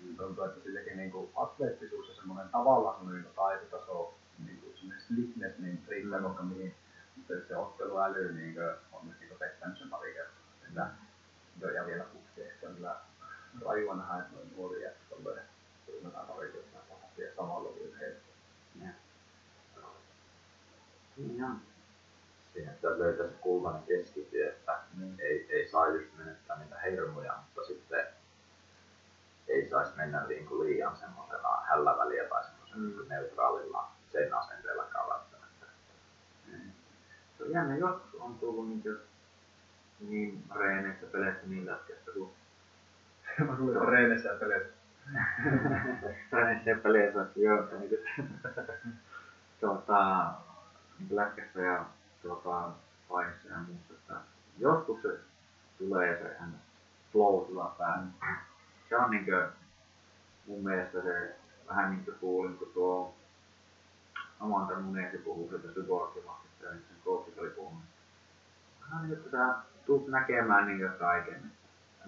niin 0.00 0.16
tuntuu, 0.16 0.44
että 0.44 0.60
silläkin 0.60 0.96
niinku 0.96 1.30
atleettisuus 1.36 2.08
ja 2.08 2.14
semmoinen 2.14 2.48
tavallaan 2.48 2.96
semmoinen 2.96 3.22
niinku 3.22 3.40
taitotaso, 3.40 4.14
niinku 4.46 4.69
semmoinen 4.69 4.69
slickness, 5.08 5.58
niin 5.58 5.84
riittää 5.88 6.22
vaikka 6.22 6.42
mihin, 6.42 6.74
mutta 7.16 7.32
se 7.48 7.56
otteluäly 7.56 8.32
niinku, 8.32 8.60
on 8.92 9.08
nyt 9.08 9.20
niinku 9.20 9.34
pettänyt 9.38 9.78
sen 9.78 9.90
pari 9.90 10.12
kertaa. 10.12 10.40
Että, 10.68 10.86
joo, 11.60 11.70
ja 11.70 11.86
vielä 11.86 12.04
putkeen, 12.04 12.52
se 12.60 12.68
on 12.68 12.74
kyllä 12.74 12.96
rajua 13.66 13.94
nähdä, 13.96 14.18
että 14.18 14.34
noin 14.36 14.52
nuori 14.56 14.82
jätkä 14.82 15.00
tolleen 15.10 15.44
tyrmätään 15.86 16.26
pari 16.26 16.52
kertaa 16.52 16.82
pahasti 16.88 17.22
ja 17.22 17.34
samalla 17.36 17.68
kuin 17.68 17.96
heitä. 18.00 18.20
niin 21.16 21.44
on. 21.44 21.60
Siihen 22.52 22.74
pitäisi 22.74 22.98
löytää 22.98 23.26
se 23.26 23.32
kultainen 23.40 23.82
keskitie, 23.82 24.48
että 24.48 24.78
Mm. 24.94 25.16
ei, 25.18 25.46
ei 25.50 25.68
saa 25.70 25.88
just 25.88 26.06
menettää 26.18 26.58
niitä 26.58 26.78
hermoja, 26.78 27.34
mutta 27.46 27.68
sitten 27.68 28.06
ei 29.48 29.68
saisi 29.70 29.92
mennä 29.96 30.26
niin 30.26 30.46
kuin 30.46 30.66
liian 30.66 30.96
semmoisena 30.96 31.60
hälläväliä 31.68 32.24
tai 32.24 32.44
semmoisena 32.44 32.80
Mm. 32.82 33.02
mm. 33.02 33.08
neutraalilla 33.08 33.90
sen 34.12 34.34
asenteellakaan 34.34 35.08
välttämättä. 35.08 35.66
Se 37.38 37.44
on 37.44 37.50
jännä, 37.50 37.76
joskus 37.76 38.20
on 38.20 38.38
tullut 38.38 38.68
niin, 38.68 38.82
kuin, 38.82 38.98
niin 40.00 40.44
reeneissä 40.54 41.06
peleissä 41.06 41.46
niin 41.46 41.66
lätkästä 41.66 42.10
kuin 42.12 42.32
Mä 43.38 43.56
tulin 43.56 43.86
treenissä 43.86 44.28
ja 44.28 44.34
peleissä. 44.34 44.72
reeneissä 46.32 46.70
ja 46.70 46.76
peleissä, 46.76 47.26
joo, 47.36 47.68
niin 47.78 47.88
kuin, 47.88 48.28
tuota, 49.60 50.32
niin 50.98 51.16
lätkässä 51.16 51.60
ja 51.60 51.84
tuota, 52.22 52.70
painissa 53.08 53.48
ja 53.48 53.58
muussa, 53.58 53.94
että 53.94 54.14
joskus 54.58 55.02
se 55.02 55.18
tulee 55.78 56.22
se 56.22 56.36
hän 56.38 56.60
flow 57.12 57.46
tila 57.46 57.74
päälle. 57.78 58.06
Se 58.88 58.96
on 58.96 59.10
niin 59.10 59.24
kuin, 59.24 59.46
mun 60.46 60.64
mielestä 60.64 61.02
se 61.02 61.36
vähän 61.68 61.90
niin 61.90 62.04
kuin 62.04 62.18
kuulin, 62.18 62.58
kun 62.58 62.70
tuo 62.74 63.14
Amanda 64.40 64.80
Munesi 64.80 65.18
puhuu 65.18 65.48
sieltä 65.48 65.72
Syborgimasta, 65.74 66.46
ja 66.62 66.70
sen 66.70 66.96
coachit 67.04 67.38
oli 67.38 67.50
puhunut. 67.50 67.82
Vähän 68.80 69.02
niin, 69.02 69.18
että 69.18 69.30
sä 69.30 69.54
tulet 69.86 70.08
näkemään 70.08 70.66
niin 70.66 70.90
kaiken. 70.98 71.42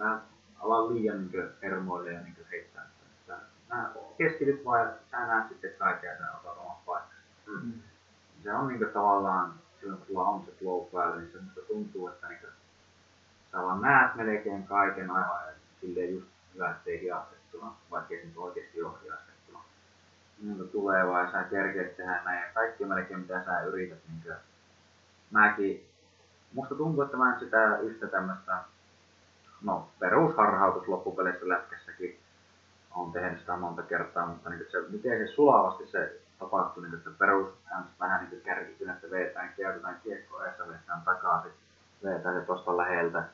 Älä 0.01 0.19
ala 0.61 0.95
liian 0.95 1.31
niin 1.31 1.49
hermoille 1.63 2.13
ja 2.13 2.21
niin 2.21 2.37
heittää. 2.51 2.87
Sä, 3.27 3.37
sä 3.69 3.91
keskityt 4.19 4.65
vaan 4.65 4.81
ja 4.81 4.93
sä 5.11 5.27
näet 5.27 5.49
sitten 5.49 5.71
kaiken 5.79 6.11
ja 6.11 6.19
sä 6.19 6.39
osaat 6.39 6.59
omassa 6.59 6.83
paikassa. 6.87 7.15
Mm. 7.47 7.73
Se 8.43 8.53
on 8.53 8.69
niin 8.69 8.79
kuin 8.79 8.93
tavallaan, 8.93 9.55
silloin 9.81 9.99
kun 9.99 10.07
sulla 10.07 10.25
on 10.25 10.45
se 10.45 10.53
flow 10.53 10.87
päällä, 10.93 11.17
niin 11.17 11.33
se 11.33 11.41
musta 11.41 11.61
tuntuu, 11.61 12.09
että 12.09 12.29
niin 12.29 12.41
kuin, 12.41 12.53
sä 13.53 13.63
vaan 13.63 13.81
näet 13.81 14.15
melkein 14.15 14.67
kaiken 14.67 15.11
aivan 15.11 15.41
silleen 15.81 16.15
just 16.15 16.27
hyvä, 16.55 16.71
ettei 16.71 17.01
hiastettuna, 17.01 17.75
vaikka 17.91 18.09
se 18.09 18.25
nyt 18.25 18.37
oikeasti 18.37 18.83
ole 18.83 18.93
hiastettuna. 19.03 19.32
Niin 20.43 20.69
tulee 20.69 21.07
vaan 21.07 21.25
ja 21.25 21.33
sä 21.33 21.43
kerkeet 21.43 21.97
tehdä 21.97 22.23
näin 22.25 22.43
ja 22.43 22.53
kaikki 22.55 22.85
melkein 22.85 23.21
mitä 23.21 23.45
sä 23.45 23.61
yrität. 23.61 23.99
Niin 24.09 24.23
kuin, 24.23 24.35
mäkin, 25.31 25.87
musta 26.55 26.75
tuntuu, 26.75 27.03
että 27.03 27.17
mä 27.17 27.33
en 27.35 27.41
sitä 27.41 27.79
yhtä 27.79 28.07
tämmöistä, 28.07 28.59
no 29.63 29.89
perusharhautus 29.99 30.89
loppupeleissä 30.89 31.49
lätkässäkin 31.49 32.19
on 32.95 33.13
tehnyt 33.13 33.41
sitä 33.41 33.57
monta 33.57 33.83
kertaa, 33.83 34.27
mutta 34.27 34.51
niin 34.51 34.67
se, 34.71 34.79
miten 34.89 35.27
se 35.29 35.33
sulavasti 35.33 35.87
se 35.87 36.21
tapahtuu, 36.39 36.83
niin 36.83 36.95
että 36.95 37.11
perus 37.19 37.49
vähän 38.01 38.21
niin 38.21 38.31
kuin 38.31 38.43
kärkikynästä 38.43 39.11
vetään, 39.11 39.55
käytetään 39.57 40.01
kiekkoa 40.05 40.47
ja 40.47 40.53
vetään 40.69 41.03
takaisin, 41.05 41.53
vetään 42.05 42.41
se 42.41 42.47
tuosta 42.47 42.77
läheltä, 42.77 43.25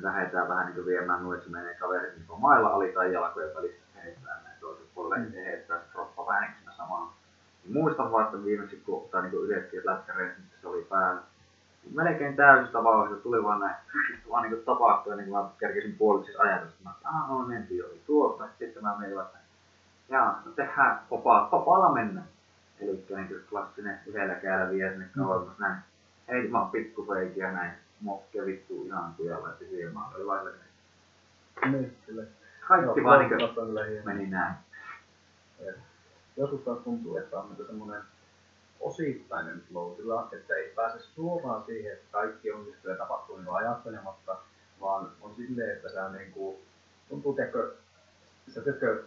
lähdetään 0.00 0.48
vähän 0.48 0.66
niin 0.66 0.74
kuin 0.74 0.86
viemään 0.86 1.22
nuin, 1.22 1.38
että 1.38 1.50
se 1.50 1.56
menee 1.56 1.74
kaverit 1.74 2.16
niin 2.16 2.40
mailla 2.40 2.68
ali 2.68 2.92
tai 2.92 3.12
jalkojen 3.12 3.54
välissä 3.54 4.00
heittää 4.04 4.40
näin 4.44 4.60
toiselle 4.60 4.88
puolelle, 4.94 5.26
mm. 5.26 5.32
heittää 5.32 5.80
kroppa 6.30 6.94
vähän 6.94 7.08
niin. 7.08 7.10
Niin 7.64 7.72
muistan 7.72 8.12
vaan, 8.12 8.24
että 8.24 8.44
viimeksi 8.44 8.76
kun, 8.76 9.08
tai 9.10 9.22
niin 9.22 9.44
yhdessäkin 9.44 9.80
lätkäreissä, 9.84 10.40
missä 10.40 10.56
se 10.60 10.68
oli 10.68 10.82
päällä, 10.82 11.20
niin 11.82 11.96
melkein 11.96 12.36
täysistä 12.36 12.84
vauhdista 12.84 13.22
tuli 13.22 13.44
vaan 13.44 13.60
näin, 13.60 13.76
vaan 14.30 14.42
niin 14.42 14.52
kuin 14.54 14.64
tapahtui, 14.64 15.16
niin 15.16 15.28
kuin 15.28 15.42
mä 15.42 15.50
kerkesin 15.58 15.96
puoliksi 15.98 16.32
ajatusta, 16.38 16.90
että 16.90 17.08
ah, 17.08 17.28
no 17.28 17.38
mentiin 17.38 17.78
jo 17.78 17.86
tuosta, 18.06 18.48
sitten 18.58 18.82
mä 18.82 18.96
menin 18.98 19.20
että 19.20 19.38
jaa, 20.08 20.42
no 20.44 20.52
tehdään 20.52 21.00
popaa, 21.08 21.46
popalla 21.46 21.92
mennä. 21.92 22.22
Eli 22.80 23.04
niin 23.16 23.28
kuin 23.28 23.44
klassinen 23.50 24.00
yhdellä 24.06 24.34
kädellä 24.34 24.70
vie 24.70 24.90
sinne 24.90 25.06
kauemmas 25.16 25.58
näin. 25.58 25.76
Hei, 26.28 26.48
mä 26.48 26.60
oon 26.60 26.70
pikkufeikiä 26.70 27.52
näin. 27.52 27.72
Mokke 28.00 28.46
vittu 28.46 28.84
ihan 28.86 29.14
kujalla, 29.16 29.50
että 29.50 29.64
siihen 29.64 29.94
mä 29.94 30.00
olin 30.14 30.26
vain 30.26 30.48
Niin, 31.70 31.96
kyllä. 32.06 32.22
Kaikki 32.68 33.04
vaan 33.04 33.28
niin 33.28 34.02
meni 34.04 34.26
näin. 34.26 34.54
Joskus 36.40 36.60
taas 36.60 36.78
tuntuu, 36.78 37.16
että 37.16 37.38
on 37.38 37.46
niinku 37.48 37.64
semmoinen 37.64 38.02
osittainen 38.80 39.62
flow 39.72 39.92
että 40.36 40.54
ei 40.54 40.72
pääse 40.76 40.98
suoraan 41.00 41.64
siihen, 41.66 41.92
että 41.92 42.06
kaikki 42.12 42.52
onnistuu 42.52 42.90
ja 42.90 42.96
tapahtuu 42.96 43.36
niin 43.36 43.48
ajattelematta, 43.54 44.36
vaan 44.80 45.10
on 45.22 45.34
silleen, 45.34 45.76
että 45.76 45.88
sä 45.88 46.08
niinku, 46.08 46.60
tuntuu, 47.08 47.32
teekö, 47.32 47.74
sä 48.48 48.60
teekö 48.62 49.04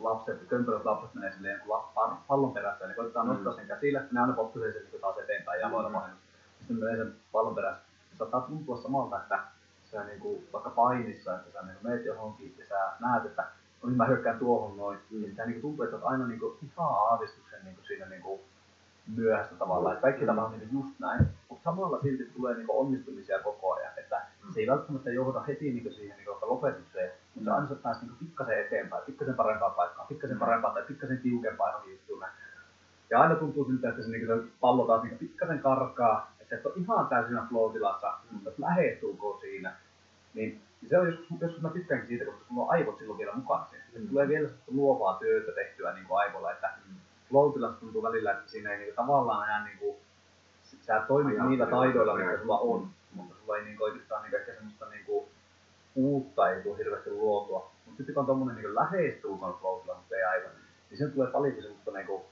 lapset, 0.00 0.40
kömpelöt 0.48 0.84
lapset 0.84 1.14
menee 1.14 1.32
silleen 1.32 1.60
par- 1.96 2.16
pallon 2.28 2.52
perässä, 2.54 2.86
niin 2.86 2.96
koittaa 2.96 3.24
Mm. 3.24 3.28
nostaa 3.30 3.52
sen 3.54 3.66
käsillä, 3.66 4.04
ne 4.12 4.20
aina 4.20 4.32
potkusee 4.32 4.72
sen 4.72 4.82
niin 4.92 5.00
taas 5.00 5.18
eteenpäin 5.18 5.60
jaloilla 5.60 5.88
Mm. 5.88 5.94
vahingossa. 5.94 6.26
Sitten 6.58 6.76
menee 6.76 6.96
sen 6.96 7.14
pallon 7.32 7.54
perässä. 7.54 7.82
Se 8.10 8.16
saattaa 8.16 8.40
tuntua 8.40 8.76
samalta, 8.76 9.20
että 9.22 9.38
sä 9.84 10.04
niinku, 10.04 10.44
vaikka 10.52 10.70
painissa, 10.70 11.34
että 11.34 11.50
sä 11.52 11.62
niinku 11.66 11.88
meet 11.88 12.04
johonkin 12.04 12.54
ja 12.58 12.66
sä 12.66 12.92
näet, 13.00 13.24
että 13.24 13.44
niin 13.86 13.96
mä 13.96 14.06
hyökkään 14.06 14.38
tuohon 14.38 14.76
noin, 14.76 14.98
Mm. 15.10 15.20
niin 15.20 15.36
tää 15.36 15.46
niinku 15.46 15.60
tuntuu, 15.68 15.84
että 15.84 15.96
oot 15.96 16.04
aina 16.04 16.26
niinku 16.26 16.58
ihan 16.62 16.88
aavistuksen 17.10 17.64
niinku 17.64 17.80
siinä 17.86 18.06
niinku 18.06 18.40
myöhässä 19.16 19.54
tavallaan, 19.56 19.92
että 19.94 20.02
kaikki 20.02 20.20
Mm. 20.22 20.26
tapahtuu 20.26 20.58
niinku 20.58 20.74
just 20.76 20.98
näin, 21.00 21.26
mutta 21.48 21.64
samalla 21.64 22.00
silti 22.02 22.24
tulee 22.36 22.54
niinku 22.54 22.80
onnistumisia 22.80 23.38
koko 23.38 23.72
ajan, 23.74 23.92
että 23.96 24.22
se 24.54 24.60
ei 24.60 24.66
välttämättä 24.66 25.10
johda 25.10 25.40
heti 25.40 25.72
niinku 25.72 25.90
siihen 25.90 26.16
niinku 26.16 26.30
vaikka 26.30 26.46
lopetukseen, 26.48 27.12
mutta 27.34 27.54
aina 27.54 27.68
sä 27.68 27.74
pääset 27.74 28.02
niinku 28.02 28.18
pikkasen 28.24 28.60
eteenpäin, 28.60 29.02
pikkasen 29.06 29.34
parempaan 29.34 29.74
paikkaan, 29.74 30.08
pikkasen 30.08 30.38
parempaan 30.38 30.74
tai 30.74 30.82
pikkasen 30.82 31.18
tiukempaan 31.18 31.70
johonkin 31.72 31.92
juttuun. 31.92 32.24
Ja 33.10 33.20
aina 33.20 33.34
tuntuu 33.34 33.64
siltä, 33.64 33.88
että 33.88 34.02
se, 34.02 34.08
niinku, 34.08 34.26
se 34.34 34.42
pallo 34.60 34.86
taas 34.86 35.02
niinku 35.02 35.18
pikkasen 35.18 35.58
karkaa, 35.58 36.32
että 36.40 36.56
et 36.56 36.66
ole 36.66 36.74
ihan 36.76 37.06
täysin 37.06 37.38
flow-tilassa, 37.48 38.14
mutta 38.30 38.50
lähestulkoon 38.58 39.40
siinä. 39.40 39.74
Niin 40.36 40.60
se 40.88 40.98
on 40.98 41.06
joskus, 41.06 41.26
joskus 41.40 41.62
mä 41.62 41.68
tykkäänkin 41.68 42.08
siitä, 42.08 42.24
koska 42.24 42.44
sulla 42.48 42.62
on 42.62 42.70
aivot 42.70 42.98
silloin 42.98 43.18
vielä 43.18 43.32
mukana 43.32 43.66
siinä. 43.70 43.84
Mm. 43.98 44.08
Tulee 44.08 44.28
vielä 44.28 44.48
luovaa 44.66 45.18
työtä 45.18 45.52
tehtyä 45.52 45.94
niin 45.94 46.06
kuin 46.06 46.18
aivolla, 46.18 46.52
että 46.52 46.70
flow-tilassa 47.28 47.80
tuntuu 47.80 48.02
välillä, 48.02 48.32
että 48.32 48.50
siinä 48.50 48.70
ei 48.70 48.78
niin 48.78 48.88
kuin, 48.88 49.06
tavallaan 49.06 49.48
enää 49.48 49.64
niin 49.64 49.78
kuin, 49.78 49.96
sä 50.86 51.04
toimit 51.08 51.34
Ajattelu- 51.34 51.48
niillä 51.48 51.66
taidoilla, 51.66 52.14
mitkä 52.14 52.32
Joo. 52.32 52.40
sulla 52.40 52.58
on, 52.58 52.88
mutta 53.14 53.34
sulla 53.40 53.56
ei 53.56 53.64
niin 53.64 53.76
kuin, 53.76 53.84
oikeastaan 53.92 54.22
niin 54.22 54.30
kuin, 54.30 54.40
ehkä 54.40 54.54
semmoista 54.54 54.88
niin 54.88 55.04
kuin, 55.04 55.26
uutta 55.94 56.50
ei 56.50 56.62
tule 56.62 56.78
hirveästi 56.78 57.10
luotua. 57.10 57.70
Mutta 57.86 57.96
sitten 57.96 58.14
kun 58.14 58.20
on 58.20 58.26
tommonen 58.26 58.56
niin 58.56 58.74
lähestulkoon 58.74 59.58
flow 59.60 59.80
mutta 59.86 60.16
ei 60.16 60.24
aivan, 60.24 60.50
niin 60.90 60.98
sen 60.98 61.12
tulee 61.12 61.30
paljonkin 61.30 61.62
semmoista 61.62 61.90
niin 61.90 62.06
kuin, 62.06 62.22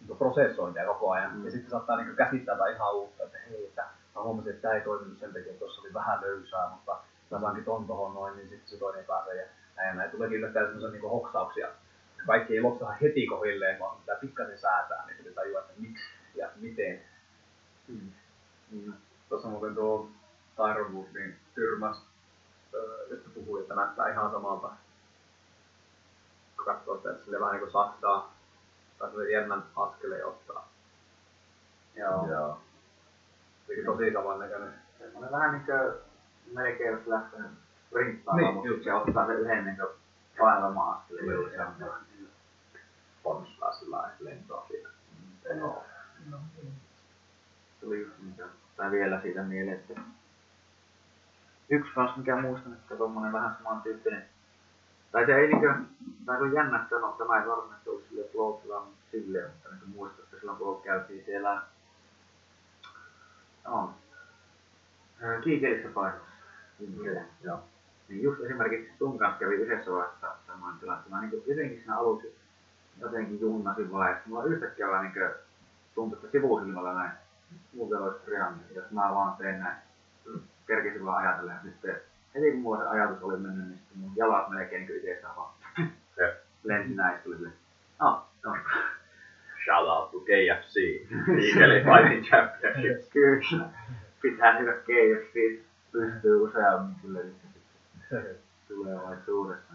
niin 0.00 0.06
kuin 0.06 0.18
prosessointia 0.18 0.86
koko 0.86 1.10
ajan. 1.10 1.36
Mm. 1.36 1.44
Ja 1.44 1.50
sitten 1.50 1.70
saattaa 1.70 1.96
niin 1.96 2.06
kuin, 2.06 2.16
käsittää 2.16 2.54
jotain 2.54 2.74
ihan 2.74 2.94
uutta, 2.94 3.24
että 3.24 3.38
hei, 3.50 3.66
että 3.66 3.84
mä 4.14 4.22
huomasin, 4.22 4.50
että 4.50 4.62
tämä 4.62 4.74
ei 4.74 4.80
toiminut 4.80 5.18
sen 5.18 5.32
takia, 5.32 5.50
että 5.50 5.58
tuossa 5.58 5.80
oli 5.80 5.94
vähän 5.94 6.20
löysää, 6.20 6.70
mutta 6.70 6.96
saankin 7.30 7.64
ton 7.64 7.86
tohon 7.86 8.14
noin, 8.14 8.36
niin 8.36 8.48
sitten 8.48 8.68
se 8.68 8.76
toinen 8.76 9.00
ei 9.00 9.06
pääse. 9.06 9.34
Ja 9.34 9.46
näin, 9.76 9.88
ja 9.88 9.94
näin 9.94 10.10
tuleekin 10.10 10.38
yllättäen 10.38 10.66
semmoisia 10.66 10.90
niin 10.90 11.10
hoksauksia. 11.10 11.68
Kaikki 12.26 12.54
ei 12.54 12.60
lopsaha 12.60 12.92
heti 12.92 13.26
kohilleen, 13.26 13.80
vaan 13.80 13.98
pitää 13.98 14.16
pikkasen 14.16 14.58
säätää, 14.58 15.06
niin 15.06 15.16
sitten 15.16 15.34
tajua, 15.34 15.60
että 15.60 15.72
miksi 15.76 16.04
ja 16.34 16.50
miten. 16.56 17.02
Mm. 17.88 18.12
Mm. 18.70 18.92
Tuossa 19.28 19.48
muuten 19.48 19.74
tuo 19.74 20.10
Tyron 20.56 21.06
niin 21.14 21.36
tyrmäs, 21.54 21.96
öö, 22.74 23.06
josta 23.10 23.30
puhui, 23.34 23.60
että 23.60 23.74
näyttää 23.74 24.08
ihan 24.08 24.30
samalta. 24.30 24.70
Kun 26.56 26.66
katsoo 26.66 26.96
sitä, 26.96 27.10
että 27.10 27.24
sille 27.24 27.40
vähän 27.40 27.52
niin 27.52 27.60
kuin 27.60 27.72
saksaa, 27.72 28.34
tai 28.98 29.10
sille 29.10 29.30
jännän 29.30 29.62
askeleen 29.76 30.26
ottaa. 30.26 30.68
Joo. 31.94 32.30
Joo. 32.30 32.60
Tosi 33.86 34.12
samannäköinen. 34.12 34.74
Semmoinen 34.98 35.32
vähän 35.32 35.52
niinkö 35.52 35.98
melkein 36.54 36.92
jos 36.92 37.06
lähtee 37.06 37.40
sprinttaamaan, 37.86 38.44
Niin, 38.44 38.54
mutta 38.54 38.84
se 38.84 38.94
ottaa 38.94 39.26
sen 39.26 39.40
yhden 39.40 39.64
niinkö 39.64 39.88
painamaan 40.38 40.98
askeleen. 40.98 41.26
Joo, 41.26 41.48
se 41.50 41.62
on 41.62 41.94
ponnistaa 43.22 43.72
sillä 43.72 43.96
lailla 43.96 44.16
lentoa 44.20 44.66
siitä. 44.68 44.88
Joo. 45.56 45.84
Tuli 47.80 48.00
just 48.00 48.18
niinkö, 48.22 48.48
tai 48.76 48.90
vielä 48.90 49.20
siitä 49.20 49.42
mieleen, 49.42 49.78
että 49.78 50.00
yksi 51.70 51.92
kans 51.94 52.16
mikä 52.16 52.36
muistan, 52.36 52.72
että 52.72 52.96
tommonen 52.96 53.32
vähän 53.32 53.56
samantyyppinen 53.56 54.28
tai 55.12 55.26
se 55.26 55.36
ei 55.36 55.48
niinkö, 55.48 55.74
tai 56.26 56.36
se 56.36 56.42
on 56.42 56.52
jännä 56.52 56.86
sanoa, 56.90 57.14
tämä 57.18 57.40
ei 57.40 57.48
varsinaisesti 57.48 57.90
ollut 57.90 58.04
silleen 58.08 58.28
flow 58.32 58.52
mutta 58.84 59.10
silleen, 59.10 59.50
mutta 59.50 59.68
niin 59.68 59.96
muistan, 59.96 60.24
että 60.24 60.36
silloin 60.36 60.58
kun 60.58 60.82
käytiin 60.82 61.24
siellä, 61.24 61.62
no, 63.64 63.94
kiikelissä 65.44 65.88
paikassa, 65.88 66.28
Kyllä. 66.78 67.20
Joo. 67.44 67.60
Niin 68.08 68.22
just 68.22 68.40
esimerkiksi 68.40 68.92
sun 68.98 69.18
kanssa 69.18 69.38
kävi 69.38 69.54
yhdessä 69.54 69.90
vaiheessa 69.90 70.34
samoin 70.46 70.78
tilanne. 70.78 71.04
Mä 71.10 71.20
niin 71.20 71.42
jotenkin 71.46 71.78
siinä 71.78 71.98
aluksi 71.98 72.36
jotenkin 73.00 73.40
junnasin 73.40 73.92
vaan, 73.92 74.10
että 74.10 74.28
mulla 74.28 74.44
yhtäkkiä 74.44 74.88
vaan 74.88 75.04
niin 75.04 75.30
tuntui, 75.94 76.18
että 76.18 76.32
sivusilmällä 76.32 76.94
näin. 76.94 77.10
Muuten 77.74 77.98
olisi 77.98 78.30
reaani, 78.30 78.56
jos 78.74 78.90
mä 78.90 79.14
vaan 79.14 79.36
teen 79.36 79.60
näin. 79.60 79.76
Kerkisin 80.66 81.04
vaan 81.04 81.26
ajatella 81.26 81.52
ja 81.52 81.58
sitten 81.62 81.96
heti 82.34 82.50
kun 82.52 82.60
mulla 82.60 82.78
se 82.78 82.88
ajatus 82.88 83.22
oli 83.22 83.36
mennyt, 83.36 83.66
niin 83.66 83.78
sitten 83.78 83.98
mun 83.98 84.12
jalat 84.16 84.48
melkein 84.48 84.86
niin 84.86 84.96
itsestään 84.96 85.36
vaan 85.36 85.52
lensi 86.64 86.94
näin, 86.94 87.18
tuli 87.22 87.36
no, 88.00 88.26
no. 88.44 88.56
shout 89.64 89.88
out 89.88 90.10
to 90.10 90.20
KFC, 90.20 90.76
Eagle 91.28 91.84
Fighting 91.84 92.24
Championship. 92.28 93.10
Kyllä. 93.12 93.68
Pitää 94.22 94.58
hyvä 94.58 94.72
KFC 94.72 95.67
pystyy 95.98 96.42
useammin 96.42 96.94
kyllä 97.02 97.20
sitten 97.22 98.36
tulevaisuudessa. 98.68 99.72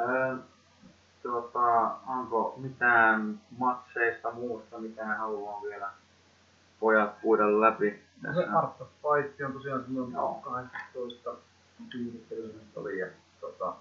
Öö, 0.00 0.36
tuota, 1.22 1.96
onko 2.06 2.54
mitään 2.56 3.40
matseista 3.58 4.30
muusta, 4.30 4.78
mitä 4.78 5.06
haluaa 5.06 5.62
vielä 5.62 5.90
pojat 6.80 7.20
puida 7.20 7.60
läpi 7.60 8.02
No 8.22 8.34
se 8.34 8.44
Art 8.44 8.80
of 8.80 8.88
Fight 8.88 9.40
on 9.40 9.52
tosiaan 9.52 9.84
silloin 9.84 10.12
Joo. 10.12 10.34
18 10.34 11.34
kiinnittelyssä 11.92 12.80
oli 12.80 12.98
ja 12.98 13.06
tota, 13.40 13.74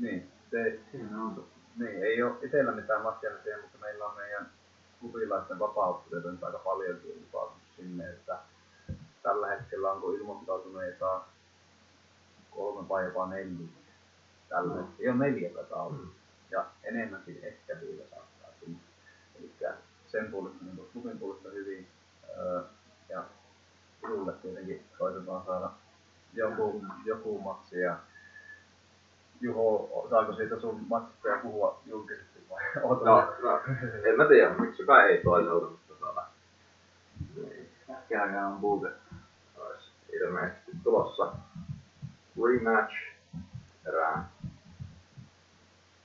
niin, 0.00 0.32
se, 0.50 0.80
Siinä 0.92 1.22
on 1.22 1.34
to- 1.34 1.48
niin, 1.76 2.02
ei 2.02 2.22
ole 2.22 2.36
itsellä 2.42 2.72
mitään 2.72 3.02
matkia 3.02 3.30
siihen, 3.42 3.60
mutta 3.60 3.78
meillä 3.80 4.06
on 4.06 4.16
meidän 4.16 4.50
klubilaisten 5.00 5.58
vapauttelijoita 5.58 6.30
nyt 6.30 6.44
aika 6.44 6.58
paljon 6.58 6.98
ilmoittautunut 7.04 7.62
sinne, 7.76 8.10
että 8.10 8.38
tällä 9.22 9.46
hetkellä 9.46 9.92
onko 9.92 10.12
ilmoittautuneita 10.12 11.20
kolme 12.50 12.88
vai 12.88 13.04
jopa 13.04 13.26
neljä. 13.26 13.68
Tällä 14.48 14.74
Mm. 14.74 14.80
hetkellä, 14.80 15.14
ole 15.14 15.18
neljä 15.30 15.50
taitaa 15.54 15.82
olla. 15.82 15.96
Mm. 15.96 16.08
Ja 16.50 16.64
enemmänkin 16.84 17.38
ehkä 17.42 17.80
vielä 17.80 18.02
saattaa 18.10 18.50
tulla. 18.60 18.78
Eli 19.38 19.52
sen 20.06 20.30
puolesta, 20.30 20.64
niin 20.64 20.76
kuin 20.76 20.88
klubin 20.92 21.18
puolesta 21.18 21.48
hyvin. 21.48 21.88
Öö, 22.38 22.62
ja 23.08 23.24
sulle 24.00 24.32
tietenkin 24.32 24.84
koitetaan 24.98 25.46
saada 25.46 25.70
joku, 26.32 26.84
joku 27.04 27.38
matsi. 27.40 27.80
Ja 27.80 27.96
Juho, 29.40 30.06
saako 30.10 30.32
siitä 30.32 30.60
sun 30.60 30.86
matsista 30.88 31.28
ja 31.28 31.38
puhua 31.42 31.80
julkisesti 31.86 32.38
vai? 32.50 32.62
Oota 32.82 33.04
No, 33.04 33.34
no, 33.42 33.60
en 34.04 34.16
mä 34.16 34.24
tiedä, 34.28 34.54
miksi 34.54 34.86
kai 34.86 35.10
ei 35.10 35.22
toisaalta, 35.24 35.66
mutta 35.66 35.94
tota, 35.94 36.24
Äkkiä 37.90 38.46
on 38.46 38.56
buukattu. 38.60 39.07
Ilmeisesti 40.24 40.72
tulossa 40.82 41.32
rematch 42.44 42.94
erään 43.86 44.28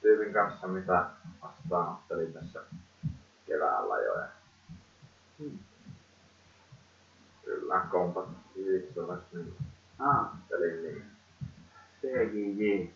tyypin 0.02 0.34
kanssa, 0.34 0.68
mitä 0.68 1.06
vastaanottelin 1.42 2.34
tässä 2.34 2.60
keväällä 3.48 3.98
jo. 4.02 4.20
Ja 4.20 4.28
Hmm. 5.40 5.60
kyllä, 7.46 7.88
kompat 7.92 8.26
niin 8.56 9.54
Ah, 10.00 10.26
pelin 10.50 10.84
niin 10.84 11.06
CJJ. 12.02 12.90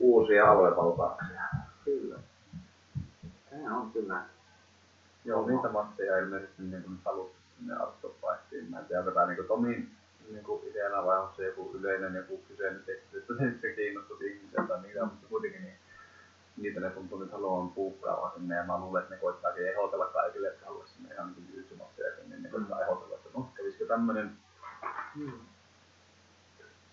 uusia 0.00 0.50
aluevaltauksia. 0.50 1.40
Kyllä. 1.84 2.18
Se 3.50 3.70
on 3.70 3.90
kyllä. 3.92 4.24
Joo, 5.24 5.46
niitä 5.46 5.68
matseja 5.68 6.18
ilmeisesti 6.18 6.62
niin 6.62 6.82
kuin 6.82 6.98
halusi 7.04 7.34
sinne 7.58 7.74
Arstopaittiin. 7.74 8.70
Mä 8.70 8.78
en 8.78 8.84
tiedä, 8.86 9.00
onko 9.00 9.12
tää 9.12 9.26
niin 9.26 9.44
Tomin 9.48 9.96
niin 10.32 10.44
kuin 10.44 10.68
ideana 10.70 11.04
vai 11.06 11.18
onko 11.18 11.34
se 11.36 11.44
joku 11.46 11.70
yleinen 11.74 12.14
joku 12.14 12.38
kyseinen 12.48 12.82
teksti, 12.86 13.18
että 13.18 13.34
se, 13.60 13.72
kiinnostaisi 13.72 14.26
ihmiseltä 14.26 14.80
niitä, 14.82 15.04
mutta 15.04 15.26
kuitenkin 15.28 15.62
niin, 15.62 15.76
niitä 16.56 16.80
ne 16.80 16.90
tuntuu 16.90 17.18
nyt 17.18 17.32
haluavan 17.32 17.70
puukkaamaan 17.72 18.32
sinne 18.32 18.54
ja 18.56 18.64
mä 18.64 18.78
luulen, 18.80 19.02
että 19.02 19.14
ne 19.14 19.20
koittaakin 19.20 19.68
ehdotella 19.68 20.06
kaikille, 20.06 20.48
että 20.48 20.66
haluaisi 20.66 20.92
sinne 20.94 21.14
ihan 21.14 21.34
niin 21.36 21.54
yhdysmatseja, 21.54 22.10
niin 22.28 22.42
ne 22.42 22.48
koittaa 22.48 22.80
ehdotella, 22.82 23.14
että 23.16 23.28
no 23.34 23.48
kävisikö 23.54 23.86
tämmönen 23.86 24.36
Hmm. 25.16 25.32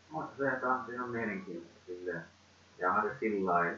Mutta 0.09 0.37
se 0.37 0.59
taas 0.61 0.89
ihan 0.89 1.09
mielenkiintoista 1.09 1.79
silleen. 1.85 2.23
Ja 2.77 2.89
onhan 2.89 3.09
se 3.09 3.19
sillä 3.19 3.51
lailla 3.51 3.77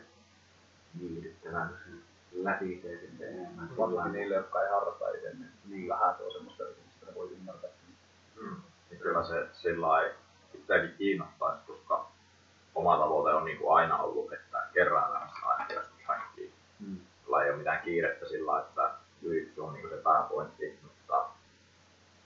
viihdyttävää, 1.02 1.68
kun 1.68 1.78
se 1.78 2.44
lätisee 2.44 2.98
sitten 3.00 3.30
enemmän. 3.30 3.68
sillä 3.68 3.78
varsinkin 3.82 4.12
niille, 4.14 4.36
jotka 4.36 4.64
ei 4.64 4.70
harrasta 4.72 5.10
itse, 5.10 5.30
niin, 5.34 5.50
Niin. 5.70 5.90
vähän 5.90 6.16
se 6.18 6.24
on 6.24 6.32
semmoista, 6.34 6.64
mistä 6.86 7.06
ne 7.06 7.16
voi 7.16 7.32
ymmärtää. 7.32 7.70
Mm. 8.42 8.56
Ja 8.96 9.02
kyllä 9.02 9.24
se 9.24 9.48
sillä 9.54 9.88
lailla 9.88 10.16
itseäkin 10.54 10.96
kiinnostaisi, 10.98 11.62
koska 11.68 12.06
oma 12.76 12.98
tavoite 12.98 13.36
on 13.36 13.46
niin 13.46 13.58
kuin 13.58 13.76
aina 13.78 13.98
ollut, 13.98 14.34
että 14.34 14.64
kerran 14.74 15.10
elämässä 15.10 15.46
aina 15.46 15.66
joskus 15.74 16.04
hankkiin. 16.08 16.54
Hmm. 16.80 16.98
Sulla 17.26 17.44
ei 17.44 17.50
ole 17.50 17.58
mitään 17.58 17.82
kiirettä 17.82 18.26
sillä, 18.26 18.60
että 18.60 18.92
jiu 19.22 19.48
on 19.66 19.74
niin 19.74 19.90
se 19.90 19.96
pääpointti, 19.96 20.80
mutta 20.84 21.26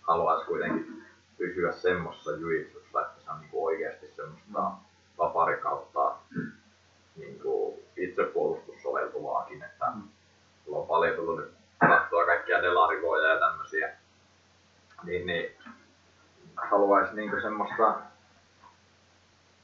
haluaisi 0.01 0.45
kuitenkin 0.45 1.03
pysyä 1.37 1.71
semmoisessa 1.71 2.31
juitsussa, 2.31 3.01
että 3.01 3.21
se 3.23 3.31
on 3.31 3.39
niin 3.39 3.49
oikeasti 3.53 4.07
semmoista 4.15 4.71
vapari 5.17 5.57
kautta 5.57 6.15
niin 7.15 7.39
kuin 7.39 7.79
itsepuolustussoveltuvaakin, 7.97 9.63
että 9.63 9.85
Mm. 9.85 10.03
on 10.67 10.87
paljon 10.87 11.15
tullut 11.15 11.39
nyt 11.39 11.53
kaikkia 12.25 12.61
delarivoja 12.61 13.27
ja 13.33 13.39
tämmöisiä, 13.39 13.95
niin, 15.03 15.25
niin 15.25 15.55
haluaisi 16.61 17.15
niin 17.15 17.41
semmoista 17.41 18.01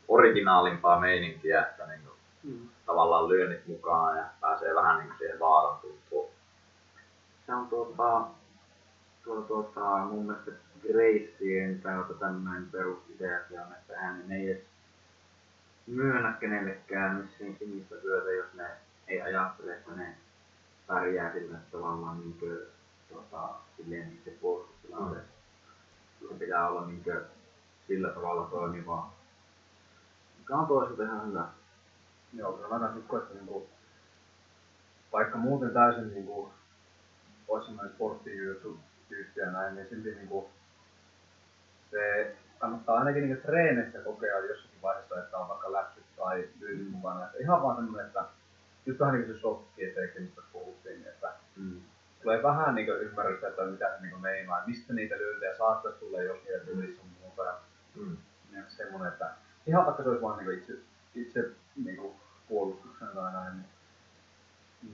originaalimpaa 0.08 1.00
meininkiä, 1.00 1.62
että 1.62 1.88
niin 1.88 2.02
kuin 2.02 2.16
Hmm. 2.46 2.70
tavallaan 2.86 3.30
lyönnit 3.30 3.68
mukaan 3.68 4.18
ja 4.18 4.24
pääsee 4.42 4.76
vähän 4.76 5.00
niin 5.00 5.14
siihen 5.18 5.40
vaaran 5.40 5.80
tuntuun. 5.82 6.30
Se 7.46 7.54
on 7.54 7.68
tuota, 7.68 8.28
tuota, 9.24 9.48
tuota, 9.48 9.80
mun 9.82 10.26
mielestä 10.26 10.52
Gracien 10.82 11.82
täältä 11.82 12.14
tämmöinen 12.14 12.70
perusideakin 12.72 13.60
on, 13.60 13.68
että 13.72 14.00
hän 14.00 14.32
ei 14.32 14.52
edes 14.52 14.64
myönnä 15.88 16.32
kenellekään 16.40 17.16
missiin 17.16 17.56
sinistä 17.60 17.96
työtä, 17.96 18.32
jos 18.32 18.54
ne 18.54 18.68
ei 19.08 19.22
ajattele, 19.22 19.74
että 19.74 19.92
ne 19.92 20.16
pärjää 20.88 21.34
sillä 21.34 21.58
tavallaan 21.72 22.20
niin 22.20 22.38
kuin, 22.40 22.58
tuota, 23.10 23.50
silleen 23.78 24.14
itse 24.14 24.32
puolustustilanteessa. 24.32 25.35
Se 26.28 26.34
pitää 26.40 26.70
olla 26.70 26.86
niin 26.86 27.04
kuin, 27.04 27.22
sillä 27.88 28.10
tavalla 28.10 28.48
toimivaa. 28.48 29.16
Mikä 30.40 30.56
on 30.56 30.68
toisaalta 30.68 31.04
ihan 31.04 31.28
hyvä. 31.28 31.48
Joo, 32.34 32.54
kyllä 32.54 32.70
mä 32.70 32.80
kans 32.80 32.98
uskon, 32.98 33.22
että 33.22 33.34
niinku, 33.34 33.70
vaikka 35.14 35.38
muuten 35.38 35.74
täysin 35.74 36.14
niinku, 36.14 36.52
olisi 37.48 37.66
semmoinen 37.66 37.94
sporttijuttu 37.96 38.80
tyyppi 39.10 39.40
ja 39.40 39.52
näin, 39.52 39.76
niin 39.76 39.90
silti 39.90 40.16
niinku, 40.16 40.50
se 41.92 42.36
kannattaa 42.60 42.98
ainakin 42.98 43.24
niinku 43.24 43.42
treeneissä 43.46 44.00
kokea 44.00 44.40
jossakin 44.40 44.82
vaiheessa, 44.82 45.20
että 45.20 45.38
on 45.38 45.48
vaikka 45.48 45.72
läpsyt 45.72 46.16
tai 46.16 46.50
lyynnin 46.60 46.92
mukana. 46.92 47.26
Että 47.26 47.38
ihan 47.38 47.62
vaan 47.62 47.76
semmoinen, 47.76 48.06
että 48.06 48.26
just 48.86 49.00
vähän 49.00 49.14
niin 49.14 49.26
kuin 49.26 49.36
se 49.36 49.42
shot-tieteeksi, 49.42 50.20
mistä 50.20 50.42
puhuttiin, 50.54 51.08
että 51.08 51.34
Mm. 51.56 51.82
Tulee 52.26 52.44
vähän 52.44 52.76
niin 52.76 52.88
ymmärrystä, 52.88 53.48
että 53.48 53.66
mitä 53.66 53.86
se 53.86 54.02
niin 54.02 54.22
meinaa, 54.22 54.64
mistä 54.68 54.94
niitä 54.94 55.16
löytää 55.16 55.58
saattaisi 55.58 56.00
tulla, 56.00 56.22
jos 56.22 56.38
niitä 56.44 56.66
tulisi 56.66 56.96
sun 56.96 57.06
muuta. 57.22 57.44
Ja 57.44 57.56
Mm. 57.96 58.18
ja 58.52 58.62
semmoinen, 58.70 59.08
että 59.08 59.32
ihan 59.68 59.86
vaikka 59.86 60.04
se 60.04 60.10
olisi 60.10 60.22
vaan 60.22 60.38
niin 60.46 60.60
itse, 60.60 60.74
itse 61.16 61.52
niin 61.86 62.12
puolustuksen 62.50 63.08
tai 63.08 63.34
näin, 63.34 63.54
niin, 63.58 63.70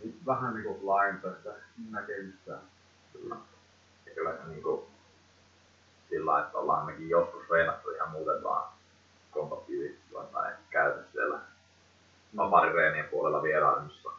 niin 0.01 0.19
vähän 0.25 0.53
niin 0.53 0.63
kuin 0.63 0.85
laajentaa 0.87 1.33
sitä 1.35 1.53
näkemystä. 1.91 2.57
Kyllä. 3.13 3.35
Ja 4.05 4.11
kyllä 4.15 4.31
se 4.33 4.49
niinku 4.49 4.89
sillä 6.09 6.31
lailla, 6.31 6.45
että 6.45 6.57
ollaan 6.57 6.85
mekin 6.85 7.09
joskus 7.09 7.49
reenattu 7.49 7.91
ihan 7.91 8.11
muuten 8.11 8.43
vaan 8.43 8.73
kompaktiivitsua 9.31 10.23
tai 10.23 10.53
käyty 10.69 10.99
siellä 11.11 11.39
vaparireenien 12.37 13.07
puolella 13.09 13.43
vierailussa. 13.43 14.09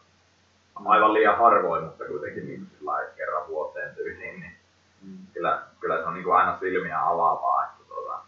Aivan 0.84 1.14
liian 1.14 1.38
harvoin, 1.38 1.84
mutta 1.84 2.04
kuitenkin 2.04 2.46
niin 2.46 2.70
sillä 2.78 2.92
kerran 3.16 3.48
vuoteen 3.48 3.94
tyyliin, 3.94 4.40
niin 4.40 4.62
Mm. 5.02 5.26
Kyllä, 5.34 5.62
kyllä 5.80 5.96
se 5.96 6.04
on 6.04 6.14
niin 6.14 6.24
kuin 6.24 6.36
aina 6.36 6.58
silmiä 6.58 7.06
avaavaa, 7.06 7.64
että 7.64 7.84
tuota, 7.88 8.18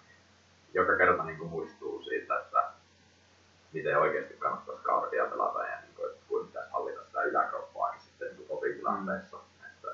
joka 0.75 0.97
kerta 0.97 1.25
niin 1.25 1.39
kuin 1.39 1.51
muistuu 1.51 2.03
siitä, 2.03 2.41
että 2.41 2.71
miten 3.73 3.99
oikeasti 3.99 4.35
kannattaisi 4.35 4.83
kaardia 4.83 5.25
pelata 5.25 5.67
ja 5.67 5.81
niin 5.81 5.95
kuin, 5.97 6.11
että 6.11 6.25
kuinka 6.29 6.47
pitäisi 6.47 6.73
hallita 6.73 7.05
sitä 7.05 7.23
yläkroppaakin 7.23 8.01
sitten 8.01 8.37
niin 8.37 8.49
totitilanteessa. 8.49 9.37
Mm. 9.37 9.67
Että, 9.67 9.89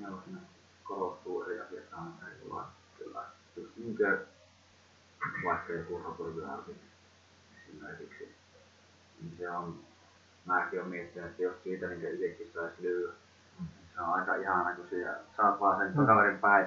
Joo, 0.00 0.20
siinä 0.24 0.40
korostuu 0.84 1.42
eri 1.42 1.60
asiat 1.60 1.84
aina 1.92 2.12
eri 2.26 2.48
lailla. 2.48 2.68
Kyllä. 2.98 3.22
Just 3.56 3.76
niin 3.76 3.96
kuin 3.96 4.18
vaikka 5.44 5.72
joku 5.72 6.02
rotulyönti 6.04 6.76
esimerkiksi, 7.58 8.34
niin 9.20 9.36
se 9.38 9.50
on, 9.50 9.80
mäkin 10.46 10.78
olen 10.80 10.90
miettinyt, 10.90 11.30
että 11.30 11.42
jos 11.42 11.62
siitä 11.64 11.86
niin 11.86 12.14
itsekin 12.14 12.50
saisi 12.54 12.82
lyödä, 12.82 13.12
niin 13.58 13.68
se 13.94 14.00
on 14.00 14.08
aika 14.14 14.34
ihana, 14.34 14.74
kun 14.74 14.86
siellä 14.90 15.18
saat 15.36 15.60
vaan 15.60 15.78
sen 15.78 15.92
Mm. 16.00 16.06
kaverin 16.06 16.38
päin, 16.38 16.66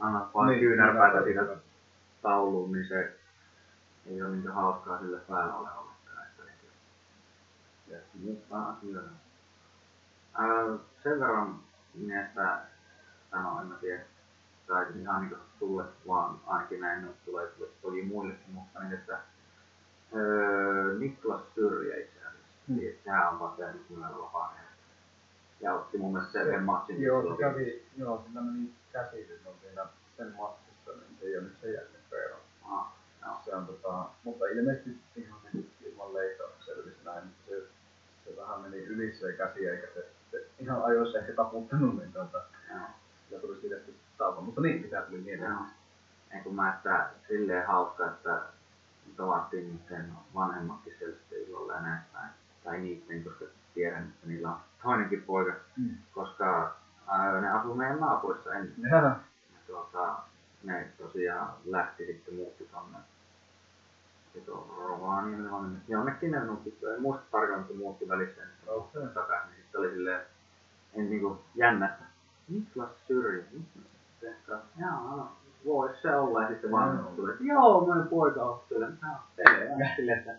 annat 0.00 0.34
vaan 0.34 0.48
Niin, 0.48 0.60
kyynärpäitä 0.60 1.12
kyllä, 1.12 1.24
siitä 1.24 1.40
kyllä. 1.40 1.56
tauluun, 2.22 2.72
niin 2.72 2.88
se 2.88 3.16
ei 4.06 4.22
ole 4.22 4.30
niin 4.30 4.48
hauskaa 4.52 4.98
sille 4.98 5.18
päällä 5.18 5.54
niin 6.44 6.54
ja 7.88 7.98
mutta 8.14 8.58
asioita. 8.62 9.10
Ää, 10.34 10.78
sen 11.02 11.20
verran 11.20 11.58
miestä 11.94 12.58
sanoa, 13.30 13.60
en 13.60 13.66
mä 13.66 13.74
tiedä, 13.80 14.02
tai 14.66 14.86
ihan 15.00 15.22
niin 15.22 15.36
sulle 15.58 15.84
vaan 16.08 16.40
ainakin 16.46 16.80
näin 16.80 17.08
tulee 17.24 17.48
toki 17.82 18.02
muillekin, 18.02 18.50
mutta 18.54 18.80
niin, 18.80 18.92
että 18.92 19.18
öö, 20.14 20.98
Niklas 20.98 21.40
Syrjä 21.54 21.96
itse 21.96 22.18
asiassa, 22.18 22.23
Mm. 22.23 22.23
Niin, 22.68 22.98
sehän 23.04 23.28
on 23.28 23.40
vaan 23.40 23.56
tehnyt 23.56 23.90
nimellä 23.90 24.18
vapaa 24.18 24.54
Ja 25.60 25.74
otti 25.74 25.98
mun 25.98 26.12
mielestä 26.12 26.44
sen 26.44 26.62
matchin. 26.62 27.02
Joo, 27.02 27.22
se 27.22 27.42
kävi, 27.42 27.86
joo, 27.96 28.24
sillä 28.26 28.40
meni 28.40 28.72
käsi 28.92 29.26
silloin 29.26 29.56
siinä 29.62 29.86
sen 30.16 30.34
matsissa, 30.36 30.90
niin 30.90 31.16
se 31.20 31.26
ei 31.26 31.36
ole 31.36 31.44
nyt 31.44 31.60
sen 31.60 31.72
jälkeen 31.72 32.02
peero. 32.10 32.36
Ah, 32.70 32.86
joo. 33.22 33.40
Se 33.44 33.54
on 33.54 33.66
tota, 33.66 34.04
mutta 34.24 34.46
ilmeisesti 34.46 34.90
ihan 35.16 35.40
niin 35.52 35.70
ilman 35.80 36.14
leikkausta 36.14 36.64
selvisi 36.64 37.04
näin, 37.04 37.24
mutta 37.24 37.42
se, 37.48 37.62
se 38.24 38.36
vähän 38.36 38.60
meni 38.60 38.76
yli 38.76 39.14
se 39.14 39.32
käsi, 39.32 39.68
eikä 39.68 39.86
se, 39.94 40.06
se 40.30 40.46
ihan 40.58 40.84
ajoissa 40.84 41.18
ehkä 41.18 41.32
taputtanut, 41.32 41.96
niin 41.96 42.12
tota, 42.12 42.42
Joo. 42.70 42.86
sillä 43.28 43.40
tuli 43.40 43.60
sitten 43.60 43.94
tauko. 44.18 44.40
Mutta 44.40 44.60
niin, 44.60 44.82
mitä 44.82 45.02
tuli 45.02 45.18
mieleen. 45.18 45.50
Joo. 45.50 45.66
Ei 46.34 46.40
kun 46.40 46.54
mä, 46.54 46.74
että 46.74 47.10
silleen 47.28 47.66
hauska, 47.66 48.06
että 48.06 48.42
tavattiin 49.16 49.80
niiden 49.90 50.12
vanhemmatkin 50.34 50.94
siellä 50.98 51.16
sitten 51.16 51.42
illalla 51.42 51.74
ja 51.74 51.80
näin 51.80 52.02
päin. 52.12 52.30
Tai 52.64 52.78
niiden, 52.78 53.24
koska 53.24 53.44
tiedän, 53.74 54.02
että 54.02 54.26
niillä 54.26 54.48
on 54.50 54.56
toinenkin 54.82 55.22
poika, 55.22 55.52
Mm. 55.76 55.90
koska 56.14 56.76
ää, 57.08 57.40
ne 57.40 57.50
asuu 57.52 57.74
meidän 57.74 58.00
naapurissa 58.00 58.54
ennen. 58.54 58.74
Ja 58.90 59.16
tuota, 59.66 60.16
ne 60.62 60.88
tosiaan 60.98 61.48
lähti 61.64 62.06
sitten 62.06 62.34
muutti 62.34 62.68
tonne 62.72 62.98
Rovaniemelle, 64.78 65.50
vaan 65.50 65.72
ne- 65.74 65.80
jonnekin 65.88 66.30
ne 66.30 66.44
muutti, 66.44 66.78
en 66.94 67.02
muista 67.02 67.24
tarkalleen, 67.30 67.58
mutta 67.60 67.74
muutti 67.74 68.08
välissä 68.08 68.40
Okei. 68.66 69.00
muutti 69.00 69.14
takaisin. 69.14 69.50
Niin 69.50 69.62
sitten 69.62 69.80
oli 69.80 69.90
silleen, 69.90 70.20
en 70.94 71.10
niinku 71.10 71.44
jännä, 71.54 71.86
että 71.88 72.04
Niklas 72.48 73.06
Syrjä, 73.06 73.44
Pekka, 74.20 74.58
jaa, 74.80 75.16
no, 75.16 75.32
vois 75.64 76.02
se 76.02 76.16
olla. 76.16 76.42
Ja 76.42 76.48
sitten 76.48 76.70
vaan 76.70 77.06
tuli, 77.16 77.32
että 77.32 77.44
joo, 77.44 77.86
meidän 77.86 78.08
poika 78.08 78.42
on. 78.42 78.60
Mä 79.02 79.10
oon 79.10 79.80
silleen, 79.96 80.18
että 80.18 80.32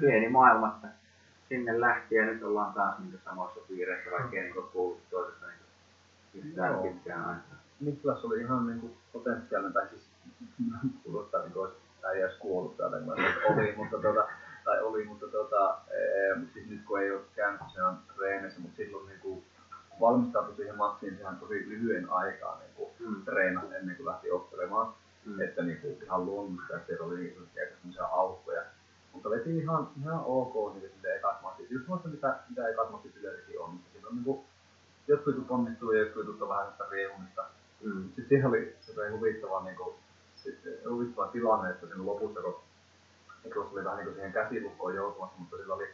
pieni 0.00 0.28
maailma, 0.28 0.68
että 0.68 0.88
sinne 1.52 1.80
lähti 1.80 2.14
ja 2.14 2.24
nyt 2.24 2.42
ollaan 2.42 2.72
taas 2.74 2.98
niin 2.98 3.20
samoissa 3.24 3.60
piireissä, 3.68 4.10
vaikka 4.10 4.36
ei 4.36 4.42
niin 4.42 4.54
kuullut 4.72 5.00
toisesta 5.10 5.46
niin 5.46 6.46
yhtään 6.46 6.72
Joo. 6.72 6.82
pitkään 6.82 7.24
aikaa. 7.24 7.58
Niklas 7.80 8.24
oli 8.24 8.40
ihan 8.40 8.66
niinku 8.66 8.96
potentiaalinen, 9.12 9.72
tai 9.72 9.88
siis 9.88 10.02
kuulostaa 11.04 11.40
olisi 11.54 11.76
äijä 12.08 12.24
olisi 12.26 12.38
kuollut 12.38 12.76
täällä, 12.76 13.00
mä 13.00 13.14
sanoin, 13.14 13.26
että 13.32 13.46
oli, 13.52 13.72
mutta 13.76 13.98
tota, 13.98 14.28
tai 14.64 14.80
oli, 14.82 15.04
mutta 15.04 15.26
tota, 15.26 15.78
ee, 15.90 16.36
siis 16.54 16.66
nyt 16.68 16.80
kun 16.84 17.00
ei 17.00 17.10
ole 17.10 17.20
käynyt 17.36 17.60
tosiaan 17.66 17.98
treenissä, 18.16 18.60
mutta 18.60 18.76
silloin 18.76 19.06
niinku, 19.08 19.44
kun 19.90 20.00
valmistautui 20.00 20.56
siihen 20.56 20.76
matsiin, 20.76 21.16
sehän 21.18 21.36
tosi 21.36 21.54
lyhyen 21.68 22.10
aikaa 22.10 22.58
niinku, 22.58 22.92
Mm. 22.98 23.24
treenasi 23.24 23.74
ennen 23.74 23.96
kuin 23.96 24.06
lähti 24.06 24.30
ottelemaan, 24.30 24.94
Mm. 25.26 25.40
että 25.40 25.62
niinku, 25.62 25.98
ihan 26.02 26.26
luonnollista, 26.26 26.76
että 26.76 26.86
siellä 26.86 27.06
oli 27.06 27.36
aika 27.60 27.74
semmoisia 27.76 28.04
aukkoja. 28.06 28.62
Mutta 29.12 29.30
veti 29.30 29.58
ihan, 29.58 29.88
ihan 30.00 30.22
ok 30.24 30.74
niin 30.74 30.90
sille 30.90 31.16
ekat 31.16 31.42
matsit. 31.42 31.70
Just 31.70 31.88
muista 31.88 32.08
mitä, 32.08 32.38
mitä 32.48 32.68
ekat 32.68 32.90
matsit 32.90 33.16
yleensäkin 33.16 33.60
on, 33.60 33.70
mutta 33.70 33.88
siinä 33.92 34.08
on 34.08 34.14
niinku, 34.14 34.44
jotkut 35.08 35.34
jutut 35.34 35.50
onnistuu 35.50 35.92
ja 35.92 36.00
jotkut 36.00 36.26
jutut 36.26 36.42
on 36.42 36.48
vähän 36.48 36.72
sitä 36.72 36.84
riehumista. 36.90 37.44
Mm. 37.82 38.04
Sitten 38.04 38.28
siihen 38.28 38.46
oli 38.46 38.76
se 38.80 39.10
huvittava, 39.10 39.64
niin 39.64 39.76
kuin, 39.76 39.94
sitten, 40.36 40.72
huvittava 40.90 41.28
tilanne, 41.28 41.70
että 41.70 41.86
siinä 41.86 42.06
lopussa, 42.06 42.42
kun 42.42 42.60
Niklas 43.44 43.72
oli 43.72 43.84
vähän 43.84 43.96
niin 43.96 44.06
kuin 44.06 44.14
siihen 44.14 44.32
käsilukkoon 44.32 44.94
joutumassa, 44.94 45.38
mutta 45.38 45.56
sillä 45.56 45.74
oli, 45.74 45.88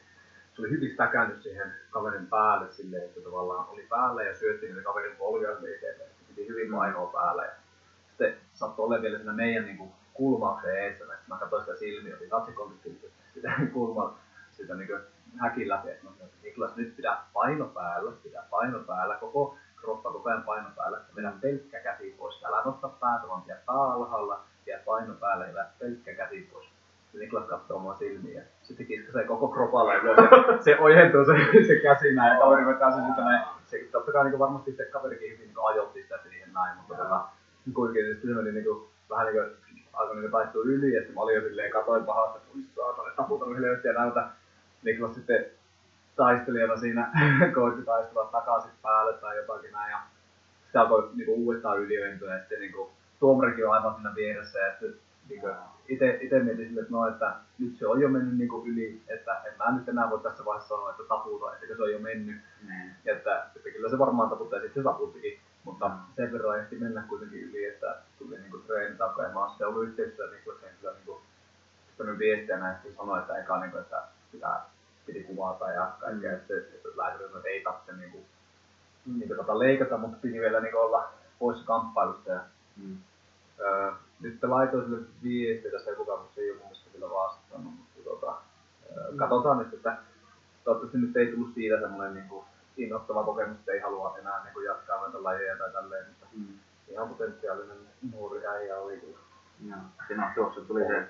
se 0.54 0.62
oli 0.62 0.70
hyvin 0.70 0.94
stäkännyt 0.94 1.42
siihen 1.42 1.72
kaverin 1.90 2.26
päälle 2.26 2.72
silleen, 2.72 3.04
että 3.04 3.20
tavallaan 3.20 3.68
oli 3.68 3.86
päällä 3.88 4.22
ja 4.22 4.34
syötti 4.34 4.66
niitä 4.66 4.82
kaverin 4.82 5.16
polvia 5.16 5.56
sille 5.56 5.68
edelleen. 5.68 6.10
Se 6.10 6.24
piti 6.28 6.48
hyvin 6.48 6.70
painoa 6.72 7.12
päällä. 7.12 7.44
Ja 7.44 7.52
sitten 8.08 8.34
sattui 8.54 8.84
olemaan 8.84 9.02
vielä 9.02 9.18
siinä 9.18 9.32
meidän 9.32 9.64
niin 9.64 9.76
kuin, 9.76 9.90
kulmauksen 10.18 10.76
eessä. 10.76 11.04
Että 11.04 11.16
mä 11.28 11.36
katsoin 11.36 11.64
sitä 11.64 11.76
silmiä, 11.76 12.14
otin 12.14 12.30
katsikontaktin 12.30 13.00
sitä 13.34 13.52
kulmaa, 13.72 14.18
sitä 14.50 14.74
niin 14.74 14.88
häkin 15.36 15.68
läpi. 15.68 15.88
Mä 15.88 16.10
sanoin, 16.10 16.22
että 16.22 16.36
Niklas, 16.42 16.76
nyt 16.76 16.96
pidä 16.96 17.16
paino 17.32 17.64
päällä, 17.64 18.12
pidä 18.22 18.42
paino 18.50 18.78
päällä, 18.78 19.14
koko 19.14 19.56
kroppa 19.80 20.12
koko 20.12 20.28
ajan 20.28 20.42
paino 20.42 20.68
päällä. 20.76 21.00
Vedä 21.16 21.32
pelkkä 21.40 21.80
käsi 21.80 22.14
pois. 22.18 22.44
Älä 22.44 22.62
nosta 22.64 22.88
päätä, 22.88 23.28
vaan 23.28 23.42
pidä 23.42 23.56
pää 23.66 23.76
alhaalla, 23.76 24.40
pidä 24.64 24.78
paino 24.84 25.14
päällä 25.14 25.46
ja 25.46 25.52
vedä 25.52 25.66
pelkkä 25.78 26.14
käsi 26.14 26.48
pois. 26.52 26.66
Ja 27.12 27.20
Niklas 27.20 27.44
katsoo 27.44 27.78
mua 27.78 27.94
silmiä. 27.94 28.42
Sitten 28.62 28.86
kiskasee 28.86 29.24
koko 29.24 29.48
kropalla 29.48 29.94
ylös 29.94 30.16
ja 30.16 30.62
se 30.64 30.78
ojentuu 30.78 31.24
se, 31.24 31.32
se 31.66 31.80
käsi 31.82 32.14
näin 32.14 32.34
ja 32.34 32.40
kaveri 32.40 32.66
vetää 32.66 32.90
sen 32.90 33.06
sitten 33.06 33.24
näin. 33.24 33.44
Se, 33.66 33.88
totta 33.92 34.12
kai 34.12 34.24
niin 34.24 34.38
varmasti 34.38 34.72
se 34.72 34.84
kaverikin 34.84 35.30
hyvin 35.30 35.46
niin 35.46 35.66
ajoitti 35.66 36.02
sitä 36.02 36.18
siihen 36.22 36.52
näin, 36.52 36.76
mutta 36.76 36.94
tota, 36.94 37.24
kuitenkin 37.74 38.20
se 38.20 38.26
meni 38.26 38.52
niin 38.52 38.64
kuin, 38.64 38.88
vähän 39.10 39.26
niin 39.26 39.36
kuin, 39.36 39.56
alkoi 39.98 40.16
niin 40.16 40.30
taistua 40.30 40.62
yli 40.64 40.92
ja 40.92 41.00
sitten 41.00 41.14
mä 41.14 41.20
olin 41.20 41.34
jo 41.34 41.40
silleen 41.40 41.72
katoin 41.72 42.04
pahasti, 42.04 42.38
että 42.38 42.74
saatana, 42.76 43.10
taputanut 43.16 43.56
ja 43.84 43.92
näytä. 43.92 44.28
Niklas 44.82 45.14
sitten 45.14 45.44
taistelijana 46.16 46.76
siinä 46.76 47.12
koitti 47.54 47.82
taistella 47.82 48.28
takaisin 48.32 48.70
päälle 48.82 49.12
tai 49.12 49.36
jotakin 49.36 49.72
näin 49.72 49.90
ja 49.90 49.98
sitten 50.62 50.80
alkoi 50.80 51.10
niinku 51.14 51.34
uudestaan 51.34 51.78
yliointua 51.78 52.28
ja 52.28 52.38
sitten 52.38 52.60
niinku 52.60 52.90
tuomarikin 53.20 53.66
on 53.66 53.74
aivan 53.74 53.94
siinä 53.94 54.14
vieressä 54.14 54.58
ja 54.58 54.70
sitten 54.70 54.94
niinku 55.28 55.48
ite, 55.88 56.18
ite 56.20 56.40
mietin 56.40 56.68
sille, 56.68 56.80
että 56.80 56.92
no, 56.92 57.08
että 57.08 57.34
nyt 57.58 57.76
se 57.78 57.86
on 57.86 58.00
jo 58.00 58.08
mennyt 58.08 58.38
niinku 58.38 58.64
yli, 58.66 59.02
että 59.08 59.42
en 59.46 59.52
mä 59.58 59.78
nyt 59.78 59.88
enää 59.88 60.10
voi 60.10 60.20
tässä 60.20 60.44
vaiheessa 60.44 60.68
sanoa, 60.68 60.90
että 60.90 61.02
taputa, 61.08 61.54
että 61.54 61.76
se 61.76 61.82
on 61.82 61.92
jo 61.92 61.98
mennyt. 61.98 62.36
Niin. 62.68 62.90
Ja 63.04 63.16
että, 63.16 63.46
että 63.56 63.70
kyllä 63.70 63.88
se 63.88 63.98
varmaan 63.98 64.30
taputtaa 64.30 64.58
ja 64.58 64.62
sitten 64.62 64.82
se 64.82 64.84
taputtikin, 64.84 65.38
mutta 65.68 65.90
sen 66.16 66.32
verran 66.32 66.58
ehti 66.60 66.76
mennä 66.78 67.02
kuitenkin 67.08 67.40
yli, 67.40 67.64
että 67.64 67.96
tuli 68.18 68.38
niinku 68.38 68.58
treenitauko 68.58 69.22
ja 69.22 69.28
mä 69.28 69.40
oon 69.40 69.48
sitten 69.50 69.68
ollut 69.68 69.84
yhteydessä 69.84 70.22
Niklasen 70.26 70.70
kyllä 70.80 70.92
niinku 70.94 71.20
pistänyt 71.86 72.18
viestiä 72.18 72.58
näin, 72.58 72.76
että 72.76 72.88
sanoi, 72.96 73.18
että 73.18 73.38
eka 73.38 73.60
niinku, 73.60 73.78
että 73.78 74.02
pitää, 74.32 74.64
piti 75.06 75.24
kuvata 75.24 75.70
ja 75.70 75.92
kaikkea, 76.00 76.30
Mm. 76.30 76.36
että, 76.36 76.54
että 76.56 76.88
lääkäri 76.96 77.24
että 77.24 77.48
ei 77.48 77.62
tarvitse 77.62 77.92
niinku, 77.92 78.24
niinku 79.06 79.34
tota 79.34 79.58
leikata, 79.58 79.98
mutta 79.98 80.18
piti 80.22 80.40
vielä 80.40 80.60
niinku 80.60 80.78
olla 80.78 81.12
poissa 81.38 81.66
kamppailusta. 81.66 82.30
Ja 82.30 82.40
Mm. 82.76 82.96
Öö, 83.60 83.92
nyt 84.20 84.42
laitoin 84.42 84.84
sille 84.84 85.06
viestiä 85.22 85.70
tässä 85.70 85.90
joku 85.90 86.04
päivä, 86.04 86.20
mutta 86.20 86.34
se 86.34 86.40
ei 86.40 86.50
ole 86.50 86.58
mun 86.58 86.66
mielestä 86.66 86.90
vielä 86.92 87.10
vastannut, 87.10 87.72
mutta 87.78 88.10
tota, 88.10 88.34
öö, 88.96 89.16
katsotaan 89.16 89.58
nyt, 89.58 89.74
että 89.74 89.96
toivottavasti 90.64 90.98
nyt 90.98 91.16
ei 91.16 91.26
tullut 91.32 91.54
siitä 91.54 91.80
semmoinen 91.80 92.14
niin 92.14 92.28
kuin, 92.78 92.84
innoittava 92.84 93.24
kokemus, 93.24 93.58
että 93.58 93.72
ei 93.72 93.80
halua 93.80 94.18
enää 94.18 94.44
niin 94.44 94.52
kuin, 94.54 94.66
jatkaa 94.66 95.02
näitä 95.02 95.22
lajeja 95.22 95.56
tai 95.56 95.72
tälleen, 95.72 96.06
mutta 96.08 96.26
Mm. 96.36 96.46
ihan 96.88 97.08
potentiaalinen 97.08 97.76
nuori 98.12 98.46
äijä 98.46 98.76
oli 98.76 98.96
kyllä. 98.96 99.18
Joo. 99.68 99.78
Siinä 100.06 100.26
on 100.26 100.32
tuossa 100.34 100.60
tuli 100.60 100.84
se, 100.86 101.06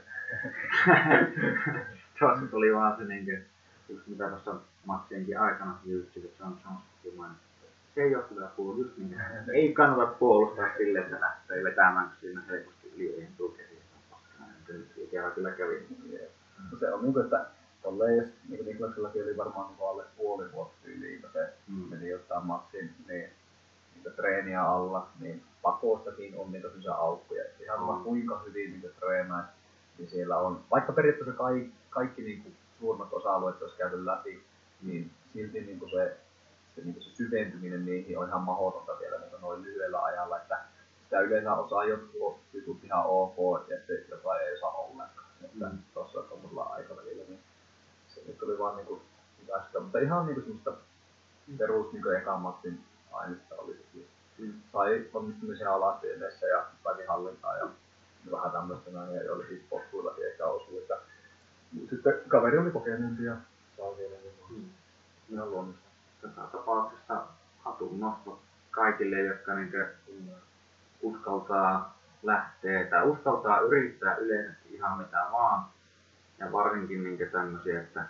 tuossa 2.19 2.47
tuli 2.47 2.75
vaan 2.75 2.97
se 2.99 3.05
niinkö, 3.05 3.41
just 3.89 4.07
mitä 4.07 4.29
tuossa 4.29 4.55
matsienkin 4.85 5.41
aikana 5.41 5.79
Jyyssi, 5.85 6.21
että 6.25 6.45
John 6.45 6.57
Jones 6.65 7.17
mainitsi. 7.17 7.45
Se 7.95 8.01
ei 8.03 8.17
ole 8.17 8.25
kyllä 8.25 8.49
kuullut 8.57 8.79
just 8.79 8.97
niin, 8.99 9.21
ei 9.55 9.73
kannata 9.73 10.07
puolustaa 10.13 10.67
sille, 10.77 10.99
että 10.99 11.21
lähtee 11.21 11.65
vetämään, 11.65 12.07
kun 12.09 12.17
siinä 12.21 12.43
helposti 12.49 12.93
yli 12.97 13.15
ei 13.15 13.29
tule 13.37 13.57
käsiä. 13.57 13.79
Ikävä 14.97 15.31
kyllä 15.31 15.51
kävi. 15.51 15.87
Se 16.81 16.93
on 16.93 17.03
niin 17.03 17.13
kuin, 17.13 17.25
että 17.25 17.47
tolleen, 17.83 18.17
jos 18.17 18.29
niin 18.49 18.67
Niklaksellakin 18.67 19.25
oli 19.25 19.37
varmaan 19.37 19.67
niin 19.69 19.89
alle 19.89 20.05
puoli 20.17 20.53
vuotta 20.53 20.75
tyyliin, 20.83 21.21
kun 21.21 21.31
se 21.33 21.53
Mm. 21.69 21.75
meni 21.91 22.15
ottaa 22.15 22.41
matsin, 22.41 22.91
niin 23.09 23.31
niitä 23.95 24.11
treeniä 24.11 24.63
alla, 24.63 25.09
niin 25.21 25.43
pakostakin 25.63 26.35
on 26.39 26.53
niitä 26.53 26.69
sellaisia 26.69 26.95
aukkoja. 26.95 27.43
että 27.45 27.65
Ihan 27.65 27.81
Mm. 27.99 28.05
kuinka 28.05 28.39
hyvin 28.47 28.73
niitä 28.73 28.89
treenaisi, 29.01 29.49
niin 29.99 30.11
siellä 30.11 30.39
on, 30.39 30.61
vaikka 30.71 30.93
periaatteessa 30.93 31.35
kaikki, 31.35 31.73
kaikki 31.91 32.23
niin 32.23 32.43
kuin 32.43 32.57
suurimmat 32.81 33.13
osa-alueet 33.13 33.63
olisi 33.63 33.77
käyty 33.77 34.07
läpi, 34.07 34.43
niin 34.83 35.11
silti 35.33 35.61
niin 35.61 35.79
kuin 35.79 35.91
se, 35.91 36.17
se, 36.75 36.81
niin 36.85 37.03
se 37.03 37.11
syventyminen 37.11 37.85
niihin 37.87 38.19
on 38.19 38.29
ihan 38.29 38.41
mahdotonta 38.43 38.93
vielä 39.01 39.19
niin 39.19 39.41
noin 39.41 39.63
lyhyellä 39.63 40.05
ajalla, 40.05 40.37
että 40.37 40.59
sitä 41.05 41.21
yleensä 41.21 41.55
osaa 41.55 41.85
jotkut 41.85 42.39
jutut 42.53 42.85
ihan 42.85 43.05
ok, 43.07 43.69
ja 43.71 43.77
sitten 43.77 44.05
jotain 44.11 44.43
ei 44.43 44.61
saa 44.61 44.71
ollenkaan. 44.73 45.29
Että 45.45 45.67
mm. 45.67 45.79
tuossa 45.95 46.23
tuollaisella 46.23 46.63
aikavälillä, 46.63 47.25
niin 47.29 47.41
nyt 48.29 48.43
oli 48.43 48.59
vaan 48.59 48.77
niin 48.77 49.01
hyvästä, 49.43 49.81
mutta 49.81 49.99
ihan 49.99 50.27
niin 50.27 50.35
kuin 50.35 50.45
semmoista 50.45 50.73
perus 51.59 51.93
niin 51.93 52.17
ekan 52.17 52.41
matsin 52.41 52.85
ainetta 53.13 53.55
oli. 53.59 53.87
Mm. 54.39 54.53
Sai 54.73 55.07
onnistumisia 55.15 55.75
alastiedessä 55.75 56.47
ja 56.47 56.67
välihallintaa 56.85 57.57
ja 57.57 57.69
vähän 58.31 58.51
tämmöistä 58.53 58.91
näin, 58.91 59.15
ja 59.15 59.25
joillekin 59.25 59.67
potkuillakin 59.71 60.27
ehkä 60.27 60.47
osui, 60.47 60.79
että 60.79 60.95
sitten 61.91 62.15
kaveri 62.29 62.59
oli 62.59 62.71
kokeneempi 62.71 63.25
ja 63.25 63.37
saa 63.77 63.97
vielä 63.97 64.15
niin 64.23 64.35
mm. 64.51 64.71
ihan 65.35 65.51
luonnollista. 65.51 65.89
Tässä 66.23 66.41
tapauksessa 66.41 67.23
hatun 67.59 68.01
nosto 68.01 68.39
kaikille, 68.71 69.21
jotka 69.21 69.55
niin 69.55 69.73
mm. 70.09 70.29
uskaltaa 71.03 71.99
lähteä 72.23 72.87
tai 72.87 73.07
uskaltaa 73.09 73.61
yrittää 73.61 74.17
yleisesti 74.17 74.75
ihan 74.75 74.99
mitä 74.99 75.27
vaan. 75.33 75.65
Ja 76.39 76.53
varsinkin 76.53 77.05
niin 77.05 77.31
tämmöisiä, 77.33 77.81
että 77.81 78.05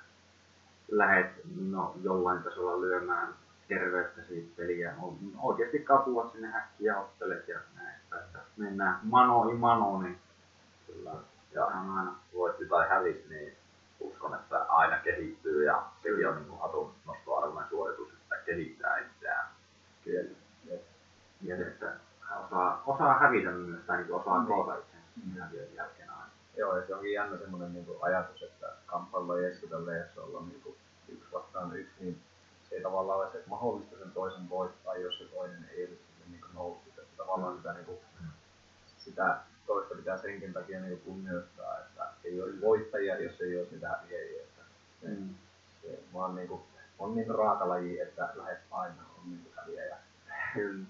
lähet 0.88 1.26
no, 1.70 1.94
jollain 2.02 2.42
tasolla 2.42 2.80
lyömään 2.80 3.34
terveyttäsi 3.68 4.52
peliä. 4.56 4.94
Oikeasti 5.42 5.78
kapua 5.78 6.30
sinne 6.32 6.56
äkkiä 6.56 7.00
ottelet 7.00 7.48
ja 7.48 7.58
näistä, 7.76 8.16
että 8.16 8.38
mennään 8.56 9.00
mano 9.02 9.50
i 9.50 9.54
mano, 9.54 10.02
niin 10.02 10.18
kyllä. 10.86 11.10
Ja 11.52 11.64
aina 11.64 12.14
voitti 12.34 12.68
tai 12.68 12.88
hävisi, 12.88 13.26
niin 13.28 13.56
uskon, 14.00 14.34
että 14.34 14.62
aina 14.68 14.98
kehittyy 14.98 15.64
ja 15.64 15.82
sekin 16.02 16.28
on 16.28 16.36
niin 16.36 16.60
hatun 16.60 16.94
nostoarvoinen 17.06 17.70
suoritus, 17.70 18.08
että 18.12 18.36
kehittää 18.46 18.98
itseään. 18.98 19.48
Kyllä. 20.04 20.38
Ja 21.42 21.56
että 21.56 21.92
osaa, 22.46 22.82
osaa 22.86 23.18
hävitä 23.18 23.50
myös 23.50 23.80
tai 23.86 23.96
niin 23.96 24.12
osaa 24.12 24.44
koota 24.44 24.74
itsensä 24.74 25.48
jälkeen 25.76 26.10
aina. 26.10 26.17
Joo, 26.58 26.76
ja 26.76 26.86
se 26.86 26.94
onkin 26.94 27.12
jännä 27.12 27.38
semmoinen 27.38 27.72
niin 27.72 27.86
ajatus, 28.02 28.42
että 28.42 28.72
kamppailla 28.86 29.40
ja 29.40 29.48
eskutelleessa 29.48 30.22
olla 30.22 30.40
niin 30.40 30.60
kuin 30.62 30.76
yksi 31.08 31.32
vastaan 31.32 31.76
yksi, 31.76 31.94
niin 32.00 32.20
se 32.68 32.74
ei 32.74 32.82
tavallaan 32.82 33.20
ole 33.20 33.30
se, 33.32 33.38
että 33.38 33.50
mahdollista 33.50 33.98
sen 33.98 34.10
toisen 34.10 34.50
voittaa, 34.50 34.96
jos 34.96 35.18
se 35.18 35.24
toinen 35.24 35.70
ei 35.72 35.84
olisi 35.84 36.02
niin 36.30 36.40
noussut. 36.54 36.98
Että 36.98 37.16
tavallaan 37.16 37.56
sitä, 37.56 37.72
niin 37.72 37.84
kuin, 37.84 37.98
sitä 38.98 39.40
toista 39.66 39.94
pitää 39.94 40.18
senkin 40.18 40.52
takia 40.52 40.80
niin 40.80 41.00
kunnioittaa, 41.00 41.78
että 41.78 42.08
ei 42.24 42.42
olisi 42.42 42.60
voittajia, 42.60 43.20
jos 43.20 43.40
ei 43.40 43.58
häviäjiä. 43.88 44.42
Että 44.42 44.62
se, 45.00 45.08
mm. 45.08 45.34
se 45.82 45.98
vaan 46.14 46.34
niin 46.34 46.48
kuin, 46.48 46.62
on 46.98 47.14
niin 47.14 47.34
raaka 47.34 47.68
laji, 47.68 48.00
että 48.00 48.28
lähes 48.34 48.58
aina 48.70 49.02
on 49.18 49.30
niin 49.30 49.52
häviäjä. 49.56 49.96
Kyllä. 50.54 50.86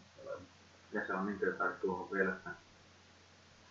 Ja 0.92 1.06
se 1.06 1.14
on 1.14 1.26
niin 1.26 1.38
kuin, 1.38 1.72
tuohon 1.80 2.10
vielä, 2.10 2.32
että 2.32 2.50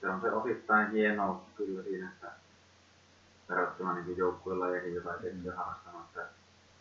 se 0.01 0.09
on 0.09 0.21
se 0.21 0.31
osittain 0.31 0.91
hienous 0.91 1.37
kyllä 1.55 1.83
siinä, 1.83 2.07
että 2.07 2.31
verrattuna 3.49 3.93
niin 3.93 4.17
ja 4.17 4.93
jotain 4.93 5.21
tekniä 5.21 5.55
harrastanut, 5.55 6.01
että 6.05 6.25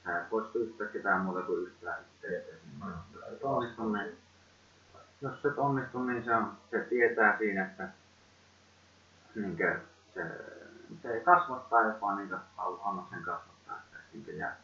sä 0.04 0.20
et 0.20 0.30
voi 0.30 0.48
syyttää 0.52 0.86
ketään 0.86 1.20
muuta 1.20 1.42
kuin 1.42 1.62
yhtään 1.62 2.04
itse. 2.14 2.44
Mm. 2.84 2.92
niin, 3.92 4.18
jos 5.22 5.44
et 5.44 5.58
onnistu, 5.58 6.02
niin 6.02 6.24
se, 6.24 6.34
on, 6.34 6.52
se 6.70 6.80
tietää 6.80 7.38
siinä, 7.38 7.66
että 7.66 7.88
niin 9.34 9.56
se, 10.14 10.22
se 11.02 11.08
ei 11.08 11.20
kasvattaa, 11.20 11.82
jos 11.82 12.00
vaan 12.00 12.16
niin 12.16 12.34
anna 12.84 13.06
sen 13.10 13.22
kasvattaa, 13.22 13.76
että 13.76 13.96
siitä 14.12 14.32
jää 14.32 14.56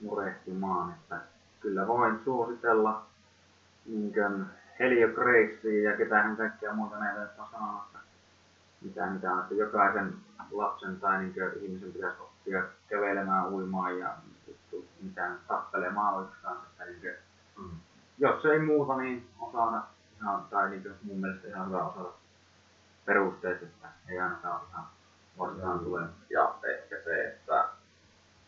murehtimaan. 0.00 0.92
Että 0.92 1.20
kyllä 1.60 1.86
voin 1.86 2.20
suositella 2.24 3.06
niin 3.86 4.12
Helio 4.78 5.08
Gracea 5.08 5.90
ja 5.90 5.96
ketähän 5.96 6.36
kaikkia 6.36 6.72
muuta 6.72 6.98
näitä, 6.98 7.20
jotka 7.20 7.42
on 7.42 7.48
sanonut, 7.50 7.82
että 7.86 7.98
mitä, 8.80 9.06
mitä 9.06 9.32
on, 9.32 9.40
että 9.40 9.54
jokaisen 9.54 10.14
lapsen 10.50 11.00
tai 11.00 11.18
niin 11.18 11.34
ihmisen 11.60 11.92
pitäisi 11.92 12.20
oppia 12.20 12.62
kävelemään, 12.88 13.48
uimaan 13.48 13.98
ja 13.98 14.14
mitään 15.02 15.38
tappelemaan 15.48 16.14
oikeastaan. 16.14 16.56
Että 16.56 16.84
niin 16.84 17.00
kuin, 17.00 17.14
mm. 17.56 17.76
Jos 18.18 18.44
ei 18.44 18.58
muuta, 18.58 18.96
niin 18.96 19.28
osata 19.40 19.82
ihan, 20.20 20.44
tai 20.50 20.70
niin 20.70 20.82
kuin 20.82 20.94
mun 21.02 21.20
mielestä 21.20 21.48
ihan 21.48 21.66
hyvä 21.66 21.84
osata 21.84 22.12
perusteet, 23.04 23.62
että 23.62 23.88
ei 24.08 24.20
ainakaan 24.20 24.60
ihan 24.70 24.86
vastaan 25.38 25.78
tule. 25.78 26.00
Ja 26.30 26.54
ehkä 26.62 26.96
se, 27.04 27.28
että 27.28 27.68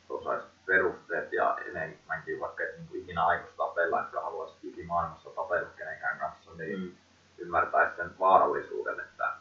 osaisi 0.09 0.47
perusteet 0.67 1.33
ja 1.33 1.59
enemmänkin 1.67 2.41
vaikka 2.41 2.62
niin 2.62 2.89
kuin 2.89 3.00
ikinä 3.00 3.26
aikuista 3.26 3.57
tapella, 3.57 4.00
että 4.00 4.20
haluaisi 4.20 4.55
ikimaailmassa 4.62 5.31
tapella 5.31 5.68
kenenkään 5.76 6.18
kanssa, 6.18 6.50
niin 6.59 6.81
mm. 6.81 6.92
ymmärtäisi 7.39 7.97
sen 7.97 8.10
vaarallisuuden, 8.18 9.00
että 9.00 9.33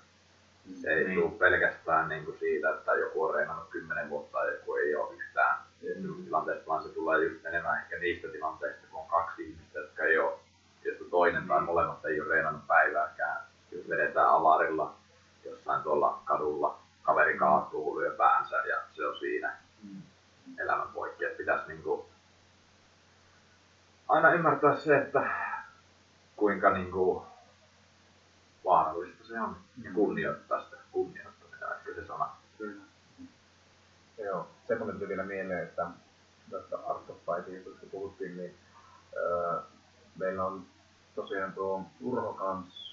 se 0.82 0.90
ei 0.90 1.08
niin. 1.08 1.20
tule 1.20 1.32
pelkästään 1.32 2.10
niin 2.10 2.26
kuin 2.26 2.40
siitä, 2.40 2.70
että 2.70 2.94
joku 2.94 3.24
on 3.24 3.36
reenannut 3.36 3.70
kymmenen 3.70 4.10
vuotta 4.10 4.46
ja 4.46 4.52
joku 4.52 4.76
ei 4.76 4.96
ole 4.96 5.16
yhtään 5.16 5.58
mm. 6.00 6.24
tilanteesta, 6.26 6.68
vaan 6.68 6.84
se 6.84 6.90
tulee 6.90 7.24
just 7.24 7.46
enemmän 7.46 7.78
ehkä 7.78 8.00
niistä 8.00 8.28
tilanteista, 8.28 8.88
kun 8.92 9.02
on 9.02 9.08
kaksi 9.08 9.50
ihmistä, 9.50 9.80
jotka 9.80 10.04
ei 10.04 10.18
ole, 10.18 10.40
josta 10.86 11.04
toinen 11.12 11.42
mm. 11.42 11.48
tai 11.48 11.62
molemmat 11.62 12.06
ei 12.06 12.22
ole 12.22 12.30
reenannut 12.30 12.68
päivääkään. 12.68 13.42
Jos 13.72 13.90
vedetään 13.90 14.30
avarilla 14.30 14.96
jossain 15.46 15.84
tuolla 15.84 16.22
kadulla, 16.26 16.80
kaveri 17.04 17.38
kaatuu, 17.38 18.00
lyö 18.00 18.12
päänsä 18.12 18.56
ja 18.56 18.78
se 18.94 19.08
on 19.08 19.20
siinä 19.20 19.58
mm. 19.84 20.02
elämän 20.60 20.88
poikki. 20.94 21.26
Että 21.26 21.38
pitäisi 21.38 21.68
niin 21.68 21.84
kuin 21.84 22.06
aina 24.80 24.86
ymmärtää 24.86 24.86
se, 24.86 24.98
että 24.98 25.30
kuinka 26.36 26.70
niin 26.74 26.92
kuin 26.92 27.26
vaarallista 28.66 29.28
se 29.28 29.42
on 29.42 29.58
ja 29.84 29.92
kunnioittaa 29.94 30.64
sitä 30.64 30.78
kunnioittamista, 30.92 31.76
ehkä 31.76 31.94
se 31.96 32.08
sana. 32.08 32.30
Kyllä. 32.58 32.84
Joo, 34.18 34.48
semmoinen 34.68 34.96
tuli 34.96 35.10
vielä 35.10 35.24
mieleen, 35.24 35.64
että 35.64 35.88
tästä 36.52 36.78
Art 36.78 37.10
of 37.10 37.18
Fighting, 37.26 37.64
kun 37.64 37.90
puhuttiin, 37.92 38.38
niin 38.38 38.56
öö, 39.16 39.60
meillä 40.16 40.46
on 40.46 40.66
tosiaan 41.16 41.54
tuo 41.54 41.84
Urho 42.02 42.34
kans 42.34 42.90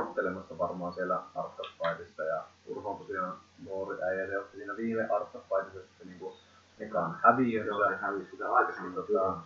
ottelemassa 0.00 0.58
varmaan 0.58 0.92
siellä 0.92 1.22
Art 1.34 1.60
of 1.60 1.66
Fightissa, 1.82 2.22
ja 2.22 2.42
Urho 2.66 2.90
on 2.90 2.98
tosiaan 2.98 3.38
nuori 3.64 4.02
äijä, 4.02 4.26
se 4.26 4.38
otti 4.38 4.56
siinä 4.56 4.76
viime 4.76 5.08
Art 5.10 5.34
of 5.34 5.42
Fightissa 5.48 5.88
sitten 5.88 6.08
niinku 6.08 6.36
ekan 6.80 7.18
häviönsä. 7.22 7.68
Joo, 7.68 7.88
se 7.88 7.96
hävisi 7.96 8.30
sitä 8.30 8.52
aikaisemmin 8.52 8.94
tota, 8.94 9.36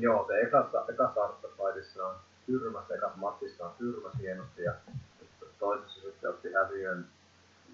Joo, 0.00 0.26
se 0.26 0.40
ekassa, 0.40 0.84
ekassa 0.88 1.24
Art 1.24 1.44
of 1.44 1.50
Fightissa 1.50 2.06
on 2.06 2.14
tyrmässä, 2.46 2.94
ekassa 2.94 3.16
matsissa 3.16 3.66
on 3.66 3.72
tyrmässä 3.78 4.18
hienosti, 4.18 4.62
ja 4.62 4.72
toisessa 5.58 6.00
sitten 6.00 6.30
otti 6.30 6.52
häviön. 6.52 7.06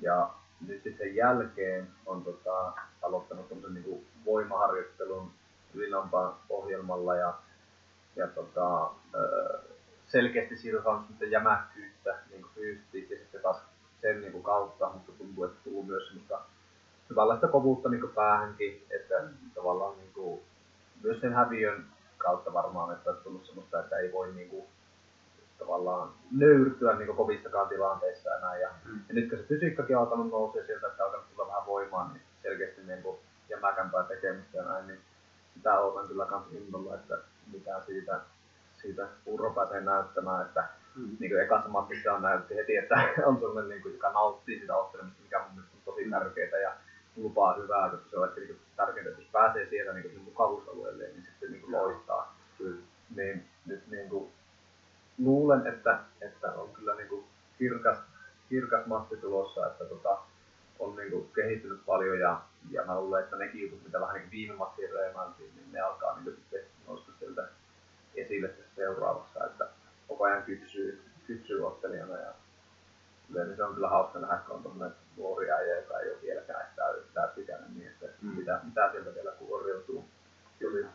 Ja 0.00 0.30
nyt 0.66 0.82
sitten 0.82 0.98
sen 0.98 1.14
jälkeen 1.14 1.88
on 2.06 2.24
tota, 2.24 2.72
aloittanut 3.02 3.48
tämmöisen 3.48 3.74
niin 3.74 4.06
voimaharjoittelun 4.24 5.32
Ylilampaan 5.74 6.34
ohjelmalla 6.48 7.16
ja, 7.16 7.34
ja 8.16 8.26
tota, 8.26 8.90
selkeästi 10.06 10.56
siitä 10.56 10.78
on 10.78 10.84
saanut 10.84 11.02
sitten 11.02 11.18
jämäkkyyttä 11.32 12.18
niin 12.30 12.46
fyysisesti 12.54 13.06
ja 13.10 13.18
sitten 13.18 13.42
taas 13.42 13.56
sen 14.00 14.20
niin 14.20 14.32
kuin 14.32 14.44
kautta, 14.44 14.90
mutta 14.92 15.12
tuntuu, 15.12 15.44
että 15.44 15.58
tullut 15.64 15.86
myös 15.86 16.06
semmoista 16.06 16.40
hyvänlaista 17.10 17.48
kovuutta 17.48 17.88
niin 17.88 18.00
kuin 18.00 18.12
päähänkin, 18.12 18.86
että 18.90 19.14
tavallaan 19.54 19.96
niin 19.96 20.12
kuin, 20.12 20.42
myös 21.02 21.20
sen 21.20 21.32
häviön 21.32 21.86
kautta 22.18 22.52
varmaan, 22.52 22.92
että 22.92 23.10
on 23.10 23.16
tullut 23.24 23.46
semmoista, 23.46 23.80
että 23.80 23.96
ei 23.96 24.12
voi 24.12 24.32
niin 24.32 24.48
kuin, 24.48 24.64
tavallaan 25.58 26.12
nöyrtyä 26.30 26.94
niin 26.96 27.16
kovissakaan 27.16 27.68
tilanteissa 27.68 28.30
näin. 28.40 28.60
Ja, 28.60 28.70
mm. 28.84 29.00
ja 29.08 29.14
nyt 29.14 29.30
kun 29.30 29.38
se 29.38 29.44
fysiikkakin 29.44 29.96
on 29.96 30.02
alkanut 30.02 30.30
nousea 30.30 30.66
sieltä, 30.66 30.86
että 30.86 31.04
alkanut 31.04 31.26
tulla 31.30 31.48
vähän 31.48 31.66
voimaa, 31.66 32.12
niin 32.12 32.22
selkeästi 32.42 32.82
niin 32.82 33.02
kuin 33.02 33.18
jämäkämpää 33.48 34.02
tekemistä 34.02 34.58
ja 34.58 34.64
näin, 34.64 34.86
niin 34.86 35.00
sitä 35.54 35.80
odotan 35.80 36.08
kyllä 36.08 36.26
kans 36.26 36.52
innolla, 36.52 36.94
että 36.94 37.18
mitä 37.52 37.82
siitä, 37.86 38.20
siitä 38.82 39.08
Urro 39.26 39.50
pääsee 39.50 39.80
näyttämään, 39.80 40.46
että 40.46 40.68
mm. 40.96 41.16
niin 41.20 41.30
kuin 41.30 41.42
ekassa 41.42 41.68
matsissa 41.68 42.12
on 42.12 42.22
näytti 42.22 42.56
heti, 42.56 42.76
että 42.76 42.94
on 43.28 43.40
sellainen, 43.40 43.68
niin 43.68 43.82
kuin, 43.82 43.94
joka 43.94 44.12
nauttii 44.12 44.60
sitä 44.60 44.76
ottelemista, 44.76 45.22
mikä 45.22 45.38
mun 45.38 45.54
mielestä 45.54 45.76
on 45.76 45.82
tosi 45.84 46.10
tärkeää 46.10 46.62
ja 46.62 46.72
lupaa 47.16 47.54
hyvää, 47.54 47.90
koska 47.90 48.10
se 48.10 48.18
on 48.18 48.28
ehkä 48.28 48.40
niin 48.40 48.60
tärkeää, 48.76 49.08
että 49.08 49.22
jos 49.22 49.30
pääsee 49.32 49.68
sieltä 49.70 49.92
niin 49.92 50.02
kuin 50.02 50.24
mukavuusalueelle, 50.24 51.04
niin 51.04 51.22
sitten 51.22 51.52
niin 51.52 51.62
kuin 51.62 51.72
loistaa. 51.72 52.36
Niin 53.16 53.44
nyt 53.66 53.90
niin 53.90 54.08
kuin, 54.08 54.32
luulen, 55.18 55.66
että, 55.66 55.98
että 56.20 56.52
on 56.52 56.72
kyllä 56.74 56.94
niin 56.94 57.08
kuin 57.08 57.24
kirkas, 57.58 57.98
kirkas 58.48 58.86
matti 58.86 59.16
tulossa, 59.16 59.66
että 59.66 59.84
tota, 59.84 60.18
on 60.78 60.96
niin 60.96 61.10
kuin 61.10 61.28
kehittynyt 61.34 61.86
paljon 61.86 62.20
ja, 62.20 62.40
ja 62.70 62.84
mä 62.84 63.00
luulen, 63.00 63.24
että 63.24 63.36
nekin 63.36 63.60
jutut, 63.60 63.84
mitä 63.84 64.00
vähän 64.00 64.14
niin 64.14 64.30
viime 64.30 64.54
mattiin 64.54 64.92
reenailtiin, 64.92 65.50
niin 65.56 65.72
ne 65.72 65.80
alkaa 65.80 66.20
niin 66.20 66.36
sitten 66.36 66.60
nousta 66.86 67.12
sieltä 67.18 67.48
esille 68.14 68.50
seuraavassa, 68.76 69.46
että 69.46 69.68
koko 70.12 70.24
ajan 70.24 70.42
kypsyy, 70.42 71.02
kypsyy 71.26 71.66
ottelijana 71.66 72.16
ja 72.16 72.32
yleensä 73.30 73.56
se 73.56 73.64
on 73.64 73.74
kyllä 73.74 73.88
hauska 73.88 74.18
nähdä, 74.18 74.36
kun 74.36 74.56
on 74.56 74.62
tuommoinen 74.62 74.96
nuori 75.16 75.50
äijä, 75.50 75.76
joka 75.76 76.00
ei 76.00 76.10
ole 76.10 76.22
vieläkään 76.22 76.66
täysikäinen, 77.14 77.74
niin 77.74 77.88
että 77.88 78.06
mm. 78.22 78.28
mitä, 78.28 78.60
mitä 78.64 78.90
sieltä 78.92 79.14
vielä 79.14 79.30
kuoriutuu 79.30 80.04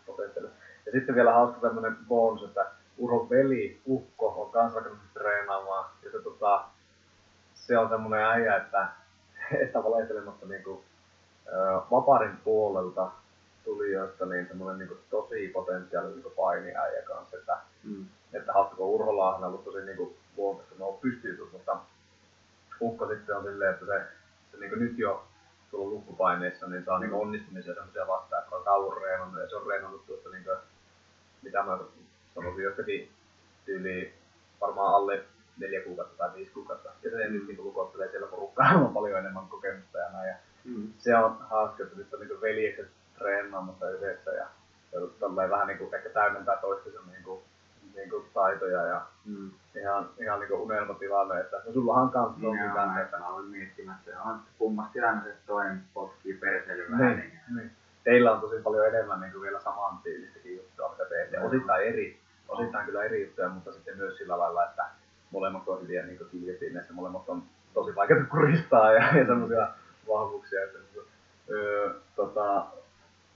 potentiaalisesti. 0.06 0.64
Ja 0.86 0.92
sitten 0.92 1.16
vielä 1.16 1.34
hauska 1.34 1.62
tämmönen 1.62 1.98
bonus, 2.08 2.44
että 2.44 2.66
Urhon 2.98 3.30
veli, 3.30 3.82
Ukko, 3.88 4.44
on 4.44 4.52
kanssa 4.52 4.80
alkanut 4.80 5.00
treenaamaan. 5.14 5.90
Ja 6.04 6.12
se, 6.12 6.20
tota, 6.20 6.64
se 7.54 7.78
on 7.78 7.90
semmonen 7.90 8.26
äijä, 8.26 8.56
että, 8.56 8.88
että 9.64 9.84
valehtelematta 9.84 10.46
niinku, 10.46 10.84
vaparin 11.92 12.38
puolelta 12.44 13.12
tulijoista 13.64 14.26
niin 14.26 14.48
semmoinen 14.48 14.88
niin 14.88 15.00
tosi 15.10 15.48
potentiaalinen 15.48 16.18
niin 16.18 16.34
painiäijä 16.36 17.02
kanssa, 17.02 17.38
että, 17.38 17.58
mm. 17.84 18.06
Että 18.34 18.54
kun 18.76 18.88
Urholla 18.88 19.36
on 19.36 19.44
ollut 19.44 19.66
tosi 19.66 19.86
niin 19.86 20.18
luontaista, 20.38 20.76
no 20.80 20.92
pystyy, 20.92 21.50
mutta 21.52 21.78
Ukko 22.82 23.08
sitten 23.08 23.38
on 23.38 23.44
silleen, 23.44 23.74
että 23.74 23.86
se, 23.86 24.02
se 24.52 24.58
niin 24.58 24.80
nyt 24.80 24.98
jo 24.98 25.28
tuolla 25.72 25.90
lukkupaineissa, 25.90 26.68
niin 26.68 26.86
saa 26.86 27.00
niin 27.00 27.14
onnistumisia 27.14 27.74
semmoisia 27.74 28.08
vastaan, 28.08 28.44
että 28.44 28.56
on 28.56 28.64
kauan 28.64 29.02
reenannut, 29.02 29.42
ja 29.42 29.50
se 29.50 29.56
on 29.56 29.68
reenannut 29.68 30.06
tuosta 30.06 30.30
niin 30.30 30.44
kuin, 30.44 30.58
mitä 31.42 31.64
mä 31.64 31.78
sanoisin, 32.36 32.64
jostakin 32.64 33.12
tyyli 33.66 34.14
varmaan 34.62 34.96
alle 34.96 35.26
neljä 35.58 35.82
kuukautta 35.82 36.18
tai 36.18 36.36
viisi 36.36 36.52
kuukautta. 36.52 36.90
Ja 37.04 37.10
se 37.10 37.30
nyt 37.30 37.48
niin 37.48 37.64
lukottelee 37.64 38.12
siellä 38.12 38.28
porukkaa 38.28 38.72
on 38.86 38.94
paljon 38.94 39.20
enemmän 39.20 39.48
kokemusta 39.48 39.98
ja 39.98 40.10
näin. 40.12 40.28
Ja 40.28 40.36
mm. 40.66 40.94
Se 41.00 41.16
on 41.16 41.38
hauska, 41.50 41.84
että 41.84 41.98
nyt 41.98 42.14
on 42.14 42.20
niin 42.20 42.42
veljekset 42.42 42.88
treenaamassa 43.18 43.90
yhdessä 43.90 44.32
ja, 44.32 44.48
ja 44.92 45.50
vähän 45.50 45.68
niin 45.68 45.78
kuin 45.78 45.96
ehkä 45.96 46.10
täydentää 46.10 46.58
toistensa 46.58 47.00
niin 47.12 47.24
kuin, 47.24 47.42
niin 47.98 48.10
kuin 48.10 48.26
taitoja 48.34 48.82
ja 48.82 49.02
mm. 49.26 49.52
ihan, 49.82 50.10
ihan 50.20 50.40
niin 50.40 50.48
kuin 50.48 50.62
unelmatilanne, 50.62 51.40
että 51.40 51.58
no 51.66 51.74
sullahan 51.74 52.10
kanssa 52.10 52.48
on 52.48 52.56
niin, 52.56 52.72
kanssa. 52.72 53.02
Että... 53.02 53.20
Mä 53.20 53.28
olin 53.28 53.50
miettimässä, 53.50 54.12
että 54.12 54.24
on 54.24 54.40
kummasti 54.58 55.00
aina 55.00 55.24
se 55.24 55.36
toinen 55.46 55.82
potkii 55.94 56.34
perseily 56.34 56.92
vähän. 56.92 57.18
Niin, 57.18 57.40
niin. 57.56 57.72
Teillä 58.04 58.32
on 58.32 58.42
tosi 58.42 58.62
paljon 58.64 58.88
enemmän 58.88 59.20
niin 59.20 59.32
kuin 59.32 59.42
vielä 59.42 59.60
saman 59.60 59.98
tyylistäkin 60.04 60.56
juttua, 60.56 60.90
mitä 60.90 61.10
teette. 61.10 61.40
Osittain 61.40 61.88
eri, 61.88 62.20
osittain 62.48 62.86
kyllä 62.86 63.04
eri 63.04 63.26
juttuja, 63.26 63.50
mutta 63.50 63.72
sitten 63.74 63.98
myös 63.98 64.18
sillä 64.18 64.40
lailla, 64.40 64.66
että 64.66 64.86
molemmat 65.32 65.68
on 65.68 65.82
hyviä 65.82 66.06
niin 66.06 66.20
kiljetineissä, 66.32 66.94
molemmat 66.94 67.30
on 67.30 67.44
tosi 67.74 67.96
vaikeita 67.96 68.24
kuristaa 68.32 68.92
ja, 68.92 69.18
ja 69.18 69.26
semmoisia 69.26 69.68
vahvuuksia, 70.08 70.64
että 70.64 70.80
öö, 71.50 71.94
tota, 72.16 72.66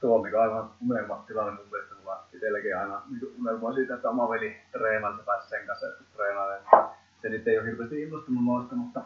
tuo 0.02 0.20
on 0.20 0.42
aivan 0.42 0.70
unelma 0.90 1.24
tilanne 1.28 1.52
mun 1.52 1.66
mielestä. 1.72 1.96
Mulla 1.96 2.24
itselläkin 2.34 2.78
aina 2.78 3.02
niin 3.10 3.36
unelma 3.40 3.74
siitä, 3.74 3.96
että 3.96 4.10
oma 4.10 4.30
veli 4.30 4.58
treenaa, 4.72 5.18
se 5.18 5.24
pääsi 5.24 5.50
sen 5.50 5.68
kanssa 5.68 5.86
treenaamaan. 6.16 6.90
Se 7.22 7.30
nyt 7.30 7.48
ei 7.48 7.58
ole 7.58 7.68
hirveästi 7.68 8.02
innostunut 8.02 8.46
noista, 8.46 8.76
mutta, 8.76 9.02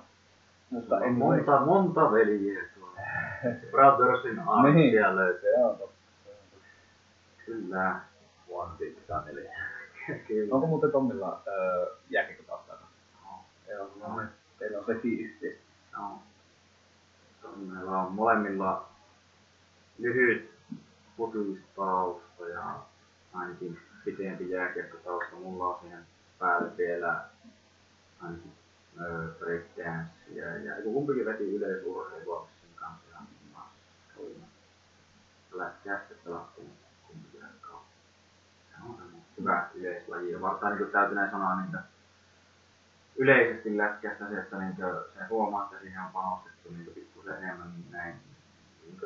mutta 0.70 1.00
en 1.00 1.14
monta, 1.14 1.52
voi. 1.52 1.66
monta 1.66 2.12
veliä 2.12 2.60
tuolla. 2.76 3.00
Brothersin 3.72 4.40
arm 4.48 4.76
niin. 4.76 5.16
löytyy. 5.16 5.52
Se 5.52 5.64
on 5.64 5.78
totta. 5.78 5.96
Kyllä. 7.46 8.00
One 8.50 8.72
big 8.78 8.98
family. 9.08 9.48
Kyllä. 10.28 10.56
Onko 10.56 10.68
muuten 10.68 10.92
Tommilla 10.92 11.42
öö, 11.48 11.86
jääkiekkotaustaa? 12.10 12.76
No. 13.24 13.30
Joo, 13.70 13.92
no, 14.00 14.24
teillä 14.60 14.80
on 14.80 14.86
se 14.86 14.96
fiilis. 14.96 15.62
Joo. 15.94 16.20
Meillä 17.56 17.92
on 17.92 18.12
molemmilla 18.12 18.90
lyhyt 20.00 20.55
futiistausta 21.18 22.48
ja 22.50 22.80
ainakin 23.34 23.80
pitempi 24.06 24.50
jääkiekkotausta. 24.50 25.36
Mulla 25.36 25.68
on 25.68 25.80
siihen 25.82 26.06
päälle 26.40 26.78
vielä 26.78 27.24
ainakin 28.22 28.52
breakdancea 29.40 30.56
ja 30.64 30.82
kumpikin 30.84 31.26
veti 31.26 31.56
yleisurheilua 31.56 32.48
sen 32.62 32.70
kanssa 32.76 33.10
ja 33.12 33.18
maassa 33.54 34.20
lätkästä 35.52 36.16
pelattiin 36.24 36.72
kumpikin 37.08 37.44
aikaa. 37.44 37.86
Se 38.70 38.76
on 38.90 38.98
hyvä 39.40 39.70
yleislaji 39.74 40.32
ja 40.32 40.42
varmaan 40.42 40.78
niin 40.78 40.92
täytyy 40.92 41.16
näin 41.16 41.32
sanoa 41.32 41.62
niin 41.62 41.80
yleisesti 43.16 43.78
lätkästä 43.78 44.30
se, 44.30 44.40
että 44.40 44.58
niin 44.58 44.76
se 45.14 45.26
huomaa, 45.30 45.64
että 45.64 45.80
siihen 45.80 46.02
on 46.02 46.12
panostettu 46.14 46.70
niin 46.72 46.92
pikkusen 46.96 47.44
enemmän 47.44 47.74
näin 47.92 48.16
niin 48.84 49.00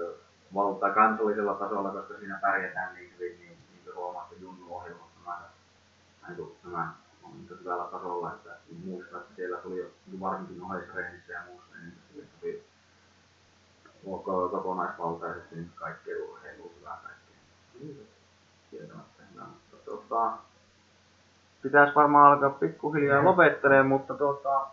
valtaa 0.56 0.90
kansallisella 0.90 1.54
tasolla, 1.54 1.90
koska 1.90 2.14
siinä 2.20 2.40
pärjätään 2.42 2.96
niin 2.96 3.14
hyvin, 3.14 3.40
niin, 3.40 3.58
niin 3.72 3.96
huomaa, 3.96 4.24
että 4.24 4.44
Junnu-ohjelmat 4.44 5.08
on 5.26 5.34
aina 5.34 5.46
niin 6.28 6.58
nämä 6.64 6.94
on 7.24 7.32
niin 7.34 7.60
hyvällä 7.60 7.84
tasolla, 7.84 8.34
että 8.34 8.50
muistaa, 8.86 9.20
että 9.20 9.36
siellä 9.36 9.58
tuli 9.58 9.78
jo 9.78 9.86
niin 10.08 10.20
varsinkin 10.20 10.64
oheisreenissä 10.64 11.34
ja 11.34 11.40
muussa, 11.48 11.76
niin 11.76 11.94
sille 12.12 12.24
tuli 12.40 12.64
kokonaisvaltaisesti 14.52 15.56
niin 15.56 15.72
kaikkea 15.76 16.16
urheilua 16.32 16.72
hyvää 16.80 16.98
kaikkea. 17.04 18.06
Kieltämättä 18.72 19.24
hyvää, 19.32 19.48
mutta 19.48 19.78
tuota, 19.86 20.38
pitäisi 21.62 21.96
varmaan 21.96 22.32
alkaa 22.32 22.50
pikkuhiljaa 22.50 23.24
lopettelemaan, 23.26 23.88
mutta 23.88 24.14
tuota, 24.14 24.68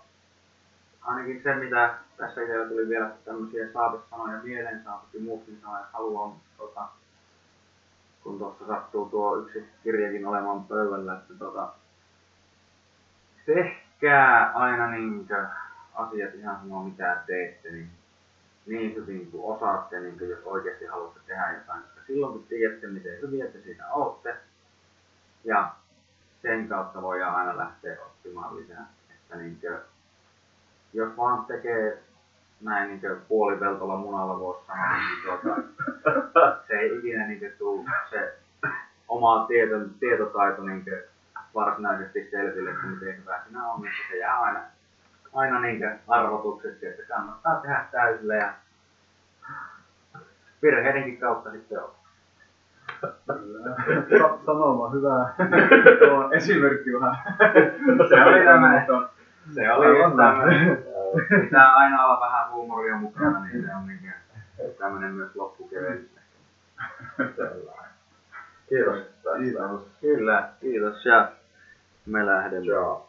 ainakin 1.07 1.43
se, 1.43 1.55
mitä 1.55 1.94
tässä 2.17 2.41
itsellä 2.41 2.68
tuli 2.68 2.89
vielä 2.89 3.10
tämmöisiä 3.25 3.73
saatesanoja 3.73 4.43
mieleen, 4.43 4.85
saatukin 4.85 5.23
muutkin 5.23 5.59
sanoa, 5.60 5.78
jos 5.78 5.89
haluaa, 5.93 6.41
tota, 6.59 6.89
kun 8.23 8.39
tuossa 8.39 8.67
sattuu 8.67 9.09
tuo 9.09 9.36
yksi 9.36 9.65
kirjakin 9.83 10.26
olemaan 10.26 10.65
pöydällä, 10.65 11.15
että 11.15 11.35
tota, 11.35 11.68
tehkää 13.47 14.52
aina 14.52 14.91
niinkö 14.91 15.47
asiat 15.94 16.35
ihan 16.35 16.60
sama 16.60 16.83
mitä 16.83 17.23
teette, 17.26 17.70
niin 17.70 17.91
niin 18.67 18.94
hyvin 18.94 19.31
kuin 19.31 19.57
osaatte, 19.57 20.01
niin 20.01 20.18
kuin 20.18 20.31
jos 20.31 20.44
oikeasti 20.44 20.85
haluatte 20.85 21.20
tehdä 21.26 21.52
jotain, 21.52 21.83
koska 21.83 22.01
silloin 22.07 22.33
kun 22.33 22.47
tiedätte, 22.49 22.86
miten 22.86 23.20
hyviä 23.20 23.47
te 23.47 23.60
siinä 23.60 23.93
olette, 23.93 24.36
ja 25.44 25.75
sen 26.43 26.68
kautta 26.68 27.02
voidaan 27.02 27.35
aina 27.35 27.57
lähteä 27.57 27.97
oppimaan 28.07 28.57
lisää. 28.57 28.86
Että 29.10 29.36
niin 29.36 29.59
kuin, 29.60 29.78
jos 30.92 31.16
vaan 31.16 31.44
tekee 31.44 32.02
näin 32.60 32.89
niin 32.89 33.16
puolipeltolla 33.28 33.97
munalla 33.97 34.40
voisi 34.40 34.66
sanoa, 34.66 34.97
niin 34.97 35.23
tuota, 35.24 36.56
se 36.66 36.74
ei 36.74 36.98
ikinä 36.98 37.26
niin 37.26 37.52
tule 37.58 37.90
se 38.10 38.39
oma 39.08 39.47
tieto, 39.48 39.74
tietotaito 40.00 40.62
niin 40.62 40.84
varsinaisesti 41.55 42.31
selville, 42.31 42.70
että 42.70 42.86
miten 42.86 43.16
hyvä 43.16 43.40
sinä 43.47 43.68
on, 43.68 43.78
mutta 43.78 43.97
se 44.10 44.18
jää 44.18 44.40
aina, 44.40 44.60
aina 45.34 45.60
niin 45.60 45.84
arvotukseksi, 46.08 46.86
että 46.86 47.02
kannattaa 47.08 47.60
tehdä 47.60 47.84
täysillä 47.92 48.34
ja 48.34 48.52
virheidenkin 50.62 51.18
kautta 51.18 51.50
sitten 51.50 51.78
on. 51.82 51.90
Sanoma, 54.47 54.90
hyvä. 54.90 55.34
Tuo 56.08 56.31
esimerkki 56.32 56.92
vähän. 57.00 57.16
Se 58.08 58.23
oli 58.23 58.44
tämä. 58.44 58.86
Se 59.55 59.73
oli 59.73 60.02
just 60.02 60.16
tämmöinen. 60.16 60.84
Pitää 61.44 61.75
aina 61.76 62.05
olla 62.05 62.20
vähän 62.20 62.52
huumoria 62.52 62.97
mukana, 62.97 63.44
niin 63.44 63.65
se 63.65 63.75
on 63.75 63.86
niin 63.86 64.12
tämmöinen 64.78 65.15
myös 65.15 65.36
loppukevennys. 65.36 66.10
Kiitos. 68.68 68.99
Kiitos. 69.39 69.81
Kyllä, 70.00 70.49
kiitos 70.60 71.07
ja 71.07 71.33
me 72.07 72.26
lähdemme. 72.26 72.66
Joo. 72.66 73.06